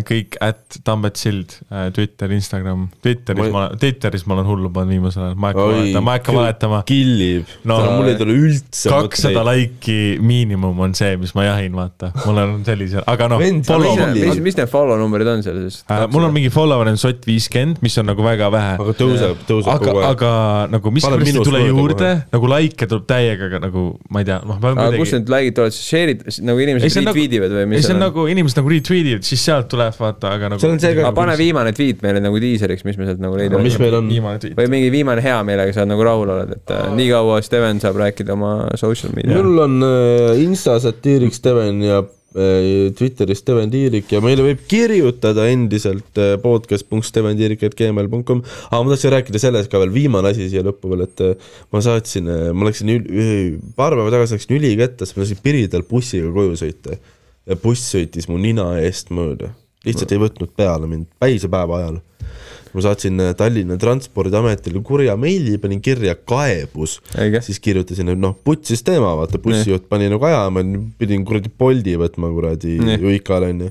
kõik 0.09 0.37
at 0.41 0.79
Tambet 0.87 1.17
Sild, 1.21 1.53
Twitter, 1.97 2.31
Instagram, 2.33 2.87
Twitteris 3.05 3.51
Ma- 3.51 3.53
ma, 3.53 3.65
Twitteris 3.81 4.25
ma 4.27 4.37
olen 4.39 4.47
hullu 4.49 4.71
pannud 4.73 4.95
viimasel 4.97 5.27
ajal, 5.27 5.35
ma 5.43 5.51
ei 5.51 5.57
hakka 5.57 5.67
valetama, 5.69 6.01
ma 6.07 6.15
ei 6.15 6.21
hakka 6.21 6.35
valetama. 6.37 6.79
killib 6.89 7.51
No, 7.69 7.77
mul 7.99 8.09
ei 8.13 8.17
tule 8.21 8.37
üldse 8.37 8.91
kakssada. 8.93 9.43
laiki 9.47 9.99
miinimum 10.25 10.81
on 10.87 10.95
see, 10.97 11.17
mis 11.21 11.35
ma 11.37 11.45
jahin, 11.49 11.75
vaata, 11.77 12.13
mul 12.25 12.41
on 12.43 12.55
sellisel, 12.67 13.05
aga 13.07 13.29
noh 13.33 13.39
mis 13.43 14.41
mis, 14.41 14.57
need- 14.57 14.71
follow 14.71 14.97
numbrid 15.01 15.29
on 15.31 15.43
seal 15.45 15.59
siis? 15.67 15.83
äh, 15.91 16.07
mul 16.13 16.25
on 16.29 16.33
mingi 16.35 16.51
follower 16.55 16.89
on 16.91 16.97
sott 17.01 17.27
viiskümmend, 17.29 17.83
mis 17.85 17.97
on 18.01 18.09
nagu 18.11 18.25
väga 18.25 18.49
vähe. 18.55 18.75
aga 18.81 18.95
tõuseb, 18.99 19.45
tõuseb 19.49 19.73
aga 19.75 19.85
kogu, 19.85 20.01
aeg. 20.01 20.09
aga 20.17 20.33
nagu 20.73 20.91
miskipärast 20.97 21.33
ei 21.33 21.45
tule 21.51 21.63
juurde 21.67 22.11
nagu 22.33 22.51
likee 22.55 22.89
tuleb 22.91 23.07
täiega, 23.11 23.51
aga 23.51 23.61
nagu 23.67 23.85
ma 24.11 24.23
ei 24.25 24.29
tea, 24.31 24.41
noh, 24.47 24.57
aga 24.57 24.89
kus 24.97 25.13
kuidagi. 25.13 25.19
need 25.19 25.33
like'id 25.37 25.59
tulevad, 25.61 25.77
share'id, 25.77 26.25
nagu 26.49 26.65
inimesed 26.67 26.97
nagu- 27.03 27.13
retweet 27.13 27.37
ivad 27.41 27.57
või 27.57 27.63
ei, 27.65 27.71
mis 27.75 27.87
see 27.87 27.95
on? 27.97 28.01
nagu 28.07 28.27
inimesed 28.33 28.61
nagu 28.63 28.73
retweet 28.73 29.13
ivad, 29.15 29.27
siis 29.27 29.45
sealt 29.47 29.66
tuleb 29.71 29.95
vaata, 30.01 30.33
aga 30.37 30.51
nagu. 30.55 30.63
See 30.63 30.95
ka- 30.97 31.07
aga 31.09 31.13
pane 31.17 31.37
viimane 31.41 31.73
tweet 31.77 32.03
meile 32.07 32.23
nagu 32.25 32.41
diiseriks, 32.43 32.85
mis 32.89 32.99
me 33.01 33.09
sealt 33.09 33.23
nagu 33.23 33.39
leida 33.39 33.61
mis 33.63 33.79
meil 33.83 33.99
on? 34.01 34.11
või 34.11 34.69
mingi 34.73 34.91
viimane 34.95 35.25
hea 35.25 35.39
meelega 35.47 35.75
sa 35.77 35.87
nagu 35.89 36.05
rahul 36.07 36.35
oled, 36.37 36.57
et 36.59 36.75
äh, 36.75 36.89
nii 36.97 37.09
kaua 37.13 37.41
Steven 37.45 37.81
saab 37.83 37.99
rääkida 38.03 38.35
oma 38.37 38.53
social 38.81 39.15
media. 39.17 39.37
mul 39.39 39.65
on 39.67 39.75
äh, 39.87 40.43
Insta 40.45 40.79
satiirik 40.83 41.35
Steven 41.37 41.81
ja 41.85 41.99
äh, 42.03 42.91
Twitteris 42.99 43.41
Steven 43.41 43.71
Tiirik 43.73 44.11
ja 44.13 44.21
meile 44.25 44.45
võib 44.45 44.61
kirjutada 44.69 45.47
endiselt 45.53 46.19
äh, 46.21 46.35
podcast.steventiirik.gmail.com 46.43 48.43
aga 48.71 48.83
ma 48.85 48.93
tahtsin 48.93 49.15
rääkida 49.17 49.41
sellest 49.43 49.71
ka 49.73 49.81
veel, 49.83 49.93
viimane 49.95 50.33
asi 50.33 50.49
siia 50.53 50.65
lõppu 50.67 50.93
veel, 50.93 51.07
et 51.07 51.23
äh, 51.25 51.53
ma 51.73 51.83
saatsin, 51.85 52.29
ma 52.57 52.69
läksin 52.69 52.93
ül-, 52.97 53.11
paar 53.79 53.97
päeva 53.97 54.13
tagasi 54.15 54.37
läksin 54.39 54.57
üliketta, 54.59 55.09
siis 55.09 55.17
ma 55.19 55.25
lasin 55.27 55.41
Piridel 55.45 55.87
bussiga 55.89 56.33
koju 56.35 56.57
sõita 56.61 56.99
ja 57.47 57.57
buss 57.63 57.95
sõitis 57.95 58.29
mu 58.31 58.39
nina 58.43 58.73
eest 58.83 59.13
mööda, 59.15 59.53
lihtsalt 59.87 60.13
ei 60.13 60.23
võtnud 60.23 60.53
peale 60.57 60.91
mind, 60.91 61.09
päise 61.23 61.51
päeva 61.53 61.83
ajal 61.83 62.03
ma 62.77 62.85
saatsin 62.85 63.21
äh, 63.21 63.33
Tallinna 63.37 63.79
Transpordiametile 63.81 64.83
kurja 64.85 65.17
meili, 65.21 65.57
panin 65.59 65.81
kirja 65.83 66.15
kaebus 66.29 66.99
siis 67.47 67.61
kirjutasin, 67.63 68.13
et 68.13 68.21
noh, 68.21 68.37
putsis 68.45 68.85
teema, 68.87 69.15
vaata 69.19 69.41
bussijuht 69.43 69.89
pani 69.91 70.11
nagu 70.13 70.29
ajama, 70.29 70.65
pidin 71.01 71.25
kuradi 71.27 71.53
Bolti 71.59 71.97
võtma 72.01 72.31
kuradi. 72.35 72.77
Juikal 73.01 73.49
onju. 73.49 73.71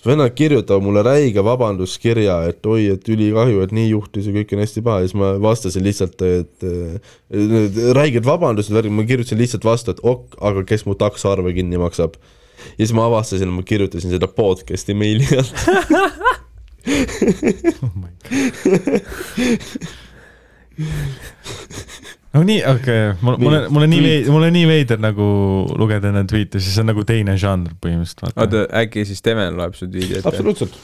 vennad 0.00 0.32
kirjutavad 0.32 0.82
mulle 0.82 1.02
räige 1.04 1.42
vabanduskirja, 1.44 2.38
et 2.48 2.66
oi, 2.66 2.86
et 2.94 3.08
ülikahju, 3.12 3.60
et 3.60 3.72
nii 3.76 3.90
juhtus 3.90 4.26
ja 4.26 4.32
kõik 4.32 4.54
on 4.56 4.62
hästi 4.64 4.82
paha 4.86 5.02
ja 5.02 5.10
siis 5.10 5.18
ma 5.20 5.34
vastasin 5.44 5.84
lihtsalt, 5.84 6.22
et 6.24 6.64
äh, 6.66 7.16
need 7.36 7.80
räiged 7.98 8.24
vabandused, 8.26 8.88
ma 8.88 9.04
kirjutasin 9.06 9.38
lihtsalt 9.38 9.66
vastu, 9.68 9.92
et 9.92 10.00
ok, 10.02 10.40
aga 10.50 10.64
kes 10.66 10.86
mu 10.88 10.96
taksoarve 10.98 11.52
kinni 11.54 11.78
maksab. 11.80 12.16
Ja 12.76 12.84
siis 12.84 12.94
ma 12.96 13.06
avastasin, 13.10 13.50
ma 13.54 13.62
kirjutasin 13.66 14.10
seda 14.14 14.28
podcast'i 14.28 14.94
meili 14.96 15.26
all. 15.36 15.50
oh 17.84 17.94
my 17.94 18.08
god. 18.24 18.32
no 22.32 22.42
nii, 22.46 22.60
okei 22.64 23.10
okay., 23.10 23.20
mul, 23.20 23.36
mul 23.42 23.54
on, 23.58 23.66
mul 23.74 23.86
on 23.86 23.90
nii 23.92 24.02
veider, 24.06 24.30
mul 24.32 24.46
on 24.48 24.54
nii 24.56 24.66
veider 24.70 24.98
nagu 25.02 25.26
lugeda 25.80 26.12
enne 26.12 26.24
tweet'e, 26.30 26.62
siis 26.62 26.76
see 26.76 26.84
on 26.84 26.90
nagu 26.92 27.02
teine 27.08 27.32
žanr 27.40 27.70
põhimõtteliselt, 27.82 28.36
oota, 28.36 28.58
äkki 28.82 29.06
siis 29.08 29.18
Steven 29.22 29.58
loeb 29.60 29.74
su 29.78 29.84
tweet'i 29.90 30.14
ette? 30.20 30.28
absoluutselt. 30.30 30.74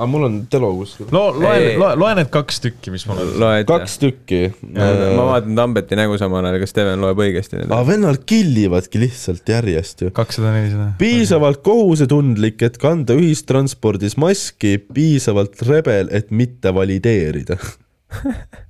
Aga 0.00 0.08
mul 0.08 0.24
on 0.26 0.36
telo 0.52 0.70
kuskil. 0.78 1.08
loo, 1.12 1.34
loe 1.36 1.74
loe, 1.80 1.96
loe 2.00 2.12
need 2.16 2.30
kaks 2.32 2.62
tükki, 2.64 2.92
mis 2.94 3.04
mul 3.08 3.20
on. 3.20 3.42
kaks 3.68 3.98
tükki. 4.00 4.40
ma 4.72 5.26
vaatan 5.34 5.58
Tambeti 5.58 5.98
nägu 5.98 6.16
samal 6.20 6.46
ajal, 6.48 6.60
kas 6.62 6.72
Steven 6.72 7.04
loeb 7.04 7.20
õigesti 7.20 7.58
aga 7.58 7.66
need? 7.68 7.90
vennad 7.90 8.22
killivadki 8.32 9.02
lihtsalt 9.04 9.52
järjest 9.54 10.06
ju. 10.06 10.14
kakssada, 10.16 10.54
nelisada. 10.56 10.88
piisavalt 11.00 11.60
kohusetundlik, 11.66 12.62
et 12.64 12.80
kanda 12.80 13.18
ühistranspordis 13.18 14.16
maski, 14.20 14.78
piisavalt 14.94 15.60
rebel, 15.68 16.08
et 16.16 16.32
mitte 16.32 16.74
valideerida. 16.74 17.60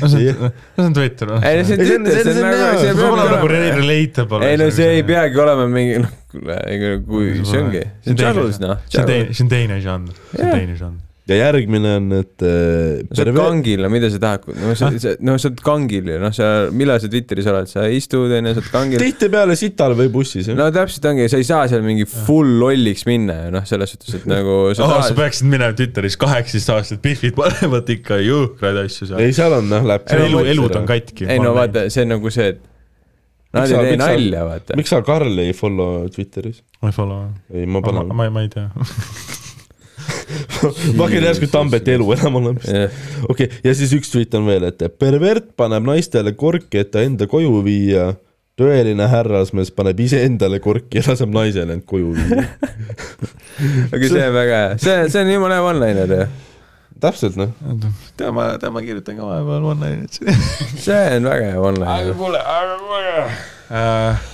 no 0.00 0.08
see 0.12 0.28
on, 0.30 0.52
see 0.76 0.84
on 0.84 0.94
Twitter 0.94 1.32
või? 1.32 1.40
ei 1.48 1.58
no 1.58 1.64
see 1.66 1.74
on- 1.78 1.82
Twitter, 2.04 2.22
see 2.22 2.34
on 2.34 2.46
nagu, 2.46 2.68
see 2.78 2.92
peab 2.94 3.16
nagu 3.18 3.18
olema 3.18 3.50
re- 3.50 3.72
relatable. 3.80 4.40
ei 4.46 4.60
no 4.60 4.68
see 4.74 4.88
ei. 4.98 5.02
peagi 5.08 5.42
olema 5.42 5.66
mingi, 5.72 5.98
noh, 6.04 6.12
kuule, 6.30 6.58
ega 6.76 6.92
kui, 7.08 7.32
see 7.42 7.62
ongi, 7.64 7.82
see 8.04 8.14
on 8.14 8.20
Charles, 8.22 8.60
noh. 8.62 8.78
see 8.86 9.02
on 9.02 9.10
teine, 9.10 9.34
see 9.34 9.44
on 9.48 9.52
teine 9.56 9.80
žanr, 9.84 10.16
see 10.34 10.44
on 10.46 10.54
teine 10.54 10.78
žanr. 10.78 11.04
Ja 11.28 11.36
järgmine 11.42 11.90
on, 11.98 12.06
et 12.22 12.44
äh, 12.46 13.02
sa 13.12 13.24
oled 13.26 13.36
kangil, 13.36 13.82
no 13.84 13.90
mida 13.92 14.08
sa 14.12 14.20
tahad, 14.22 14.46
no 14.56 14.72
sa, 14.78 14.88
sa, 15.02 15.12
no 15.20 15.34
sa 15.40 15.50
oled 15.50 15.60
kangil 15.64 16.08
ju, 16.08 16.16
noh, 16.22 16.32
sa, 16.34 16.46
millal 16.72 17.00
sa 17.02 17.10
Twitteris 17.12 17.48
oled, 17.52 17.68
sa 17.68 17.84
istud 17.92 18.32
onju, 18.38 18.54
sa 18.54 18.62
oled 18.62 18.70
kangil. 18.72 19.02
tihtipeale 19.02 19.56
sital 19.60 19.96
või 19.98 20.08
bussis, 20.14 20.48
no 20.56 20.68
täpselt 20.74 21.08
ongi, 21.10 21.26
sa 21.28 21.40
ei 21.40 21.46
saa 21.48 21.66
seal 21.70 21.84
mingi 21.84 22.06
full 22.08 22.56
lolliks 22.62 23.04
minna 23.08 23.36
ju 23.44 23.52
noh, 23.58 23.66
selles 23.68 23.92
suhtes, 23.92 24.16
et 24.20 24.24
nagu 24.30 24.56
sa 24.72 24.86
oh, 24.86 24.94
sa 24.96 25.02
tahad. 25.10 25.18
peaksid 25.20 25.50
minema 25.52 25.76
Twitteris 25.76 26.16
kaheksateist 26.20 26.72
aastased 26.76 27.04
Biffid 27.04 27.36
panevad 27.36 27.92
ikka 27.92 28.22
jõhkraid 28.24 28.80
asju 28.86 29.10
seal. 29.12 29.20
ei, 29.24 29.36
seal 29.36 29.58
on 29.58 29.68
noh, 29.68 29.84
läheb. 29.92 30.08
elu, 30.16 30.42
elud 30.54 30.80
on. 30.80 30.88
katki. 30.88 31.28
ei 31.28 31.42
no 31.44 31.52
vaata, 31.56 31.88
see 31.92 32.06
on 32.06 32.14
nagu 32.16 32.32
see, 32.32 32.54
et 32.54 32.64
nad 33.52 33.64
Miks 33.64 33.70
ei 33.72 33.76
sa- 33.76 33.84
tee 33.84 33.92
sa- 33.98 34.06
nalja, 34.06 34.46
vaata. 34.48 34.76
miks 34.80 34.90
sa 34.92 35.02
Karli 35.04 35.44
ei 35.50 35.54
follow 35.56 36.08
Twitteris? 36.12 36.62
ma 36.80 36.88
ei 36.88 36.96
follow. 36.96 37.28
ei, 37.52 37.66
ma 37.68 37.80
ma, 37.80 37.84
panen. 37.90 38.16
ma, 38.16 38.30
ma 38.32 38.44
ei 38.44 38.50
tea. 38.52 38.70
ma 40.96 41.06
hakkan 41.06 41.26
järsku 41.28 41.48
Tambeti 41.52 41.94
elu 41.96 42.12
enam 42.16 42.40
olema. 42.40 42.86
okei, 43.28 43.50
ja 43.64 43.74
siis 43.76 43.92
üks 43.96 44.10
tweet 44.12 44.34
on 44.38 44.48
veel, 44.48 44.68
et 44.68 44.82
pervert 45.00 45.52
paneb 45.56 45.86
naistele 45.88 46.34
korki, 46.38 46.82
et 46.82 46.92
ta 46.94 47.04
enda 47.06 47.28
koju 47.30 47.62
viia. 47.66 48.14
tõeline 48.58 49.06
härrasmees 49.06 49.68
paneb 49.70 50.00
iseendale 50.02 50.58
korki 50.58 50.98
ja 50.98 51.04
laseb 51.06 51.30
naisele 51.30 51.76
end 51.76 51.84
koju 51.86 52.10
viia. 52.16 52.48
aga 53.94 54.08
see 54.10 54.24
on 54.24 54.34
väga 54.34 54.60
hea, 54.62 54.78
see, 54.82 54.96
see 55.12 55.22
on 55.22 55.30
jumala 55.32 55.58
hea 55.58 55.66
one-liner 55.68 56.14
ju. 56.14 56.24
täpselt 56.98 57.36
noh. 57.38 57.52
tea, 58.18 58.32
ma, 58.34 58.48
tea, 58.58 58.72
ma 58.74 58.82
kirjutan 58.82 59.20
ka 59.20 59.28
vahepeal 59.28 59.68
one-line'it. 59.72 60.18
see 60.86 61.04
on 61.18 61.30
väga 61.30 61.52
hea 61.52 61.62
one-liner. 61.62 62.16
kuule, 62.18 62.42
aga 62.56 62.80
kuule. 62.82 63.14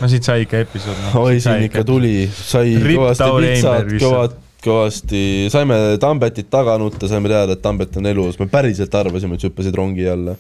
no 0.01 0.09
siit 0.09 0.27
sai 0.27 0.47
ikka 0.47 0.65
episood. 0.65 1.05
oi, 1.21 1.37
siin 1.45 1.69
ikka 1.69 1.85
tuli, 1.85 2.17
sai 2.33 2.79
kõvasti 2.81 3.31
pitsat 3.45 3.95
kõvad, 4.01 4.41
kõvasti, 4.65 5.23
saime 5.53 5.77
Tambetit 6.03 6.49
taga 6.53 6.77
nutta, 6.81 7.09
saime 7.11 7.31
teada, 7.31 7.57
et 7.57 7.63
Tambet 7.65 7.97
on 8.01 8.11
elus, 8.11 8.39
me 8.41 8.49
päriselt 8.51 8.95
arvasime, 8.99 9.37
et 9.37 9.45
sa 9.45 9.51
hüppasid 9.51 9.79
rongi 9.79 10.09
alla. 10.11 10.37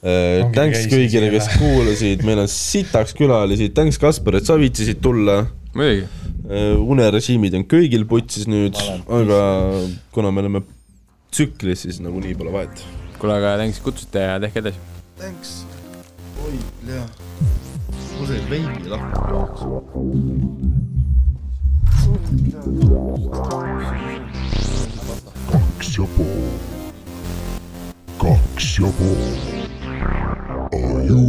Rongi 0.00 0.56
Thanks 0.56 0.86
kõigile, 0.88 1.28
kes 1.34 1.50
kuulasid, 1.60 2.24
meil 2.24 2.40
on 2.40 2.50
sitaks 2.50 3.12
külalisi, 3.18 3.68
thanks 3.76 4.00
Kaspar, 4.00 4.38
et 4.40 4.48
sa 4.48 4.56
viitsisid 4.60 5.02
tulla. 5.04 5.42
muidugi. 5.76 6.08
unerežiimid 6.80 7.54
on 7.54 7.66
kõigil 7.68 8.06
putsis 8.08 8.48
nüüd, 8.50 8.78
aga 9.06 9.40
kuna 10.14 10.32
me 10.32 10.46
oleme 10.46 10.64
tsüklis, 11.30 11.84
siis 11.86 12.00
nagunii 12.00 12.34
pole 12.34 12.54
vahet. 12.54 12.84
kuule, 13.18 13.36
aga 13.36 13.58
thanks, 13.60 13.78
et 13.78 13.84
kutsusite 13.84 14.24
ja 14.24 14.40
tehke 14.40 14.64
edasi. 14.64 14.80
Thanks. 15.20 15.66
oi, 16.46 16.56
jah. 16.88 17.06
mul 18.16 18.26
sai 18.32 18.40
veidi 18.48 18.88
lahti. 18.88 20.88
Kaks 25.50 25.98
ja 25.98 26.06
pool, 26.16 26.48
kaks 28.18 28.78
ja 28.78 28.90
pool. 28.98 29.24
Aju 30.72 31.24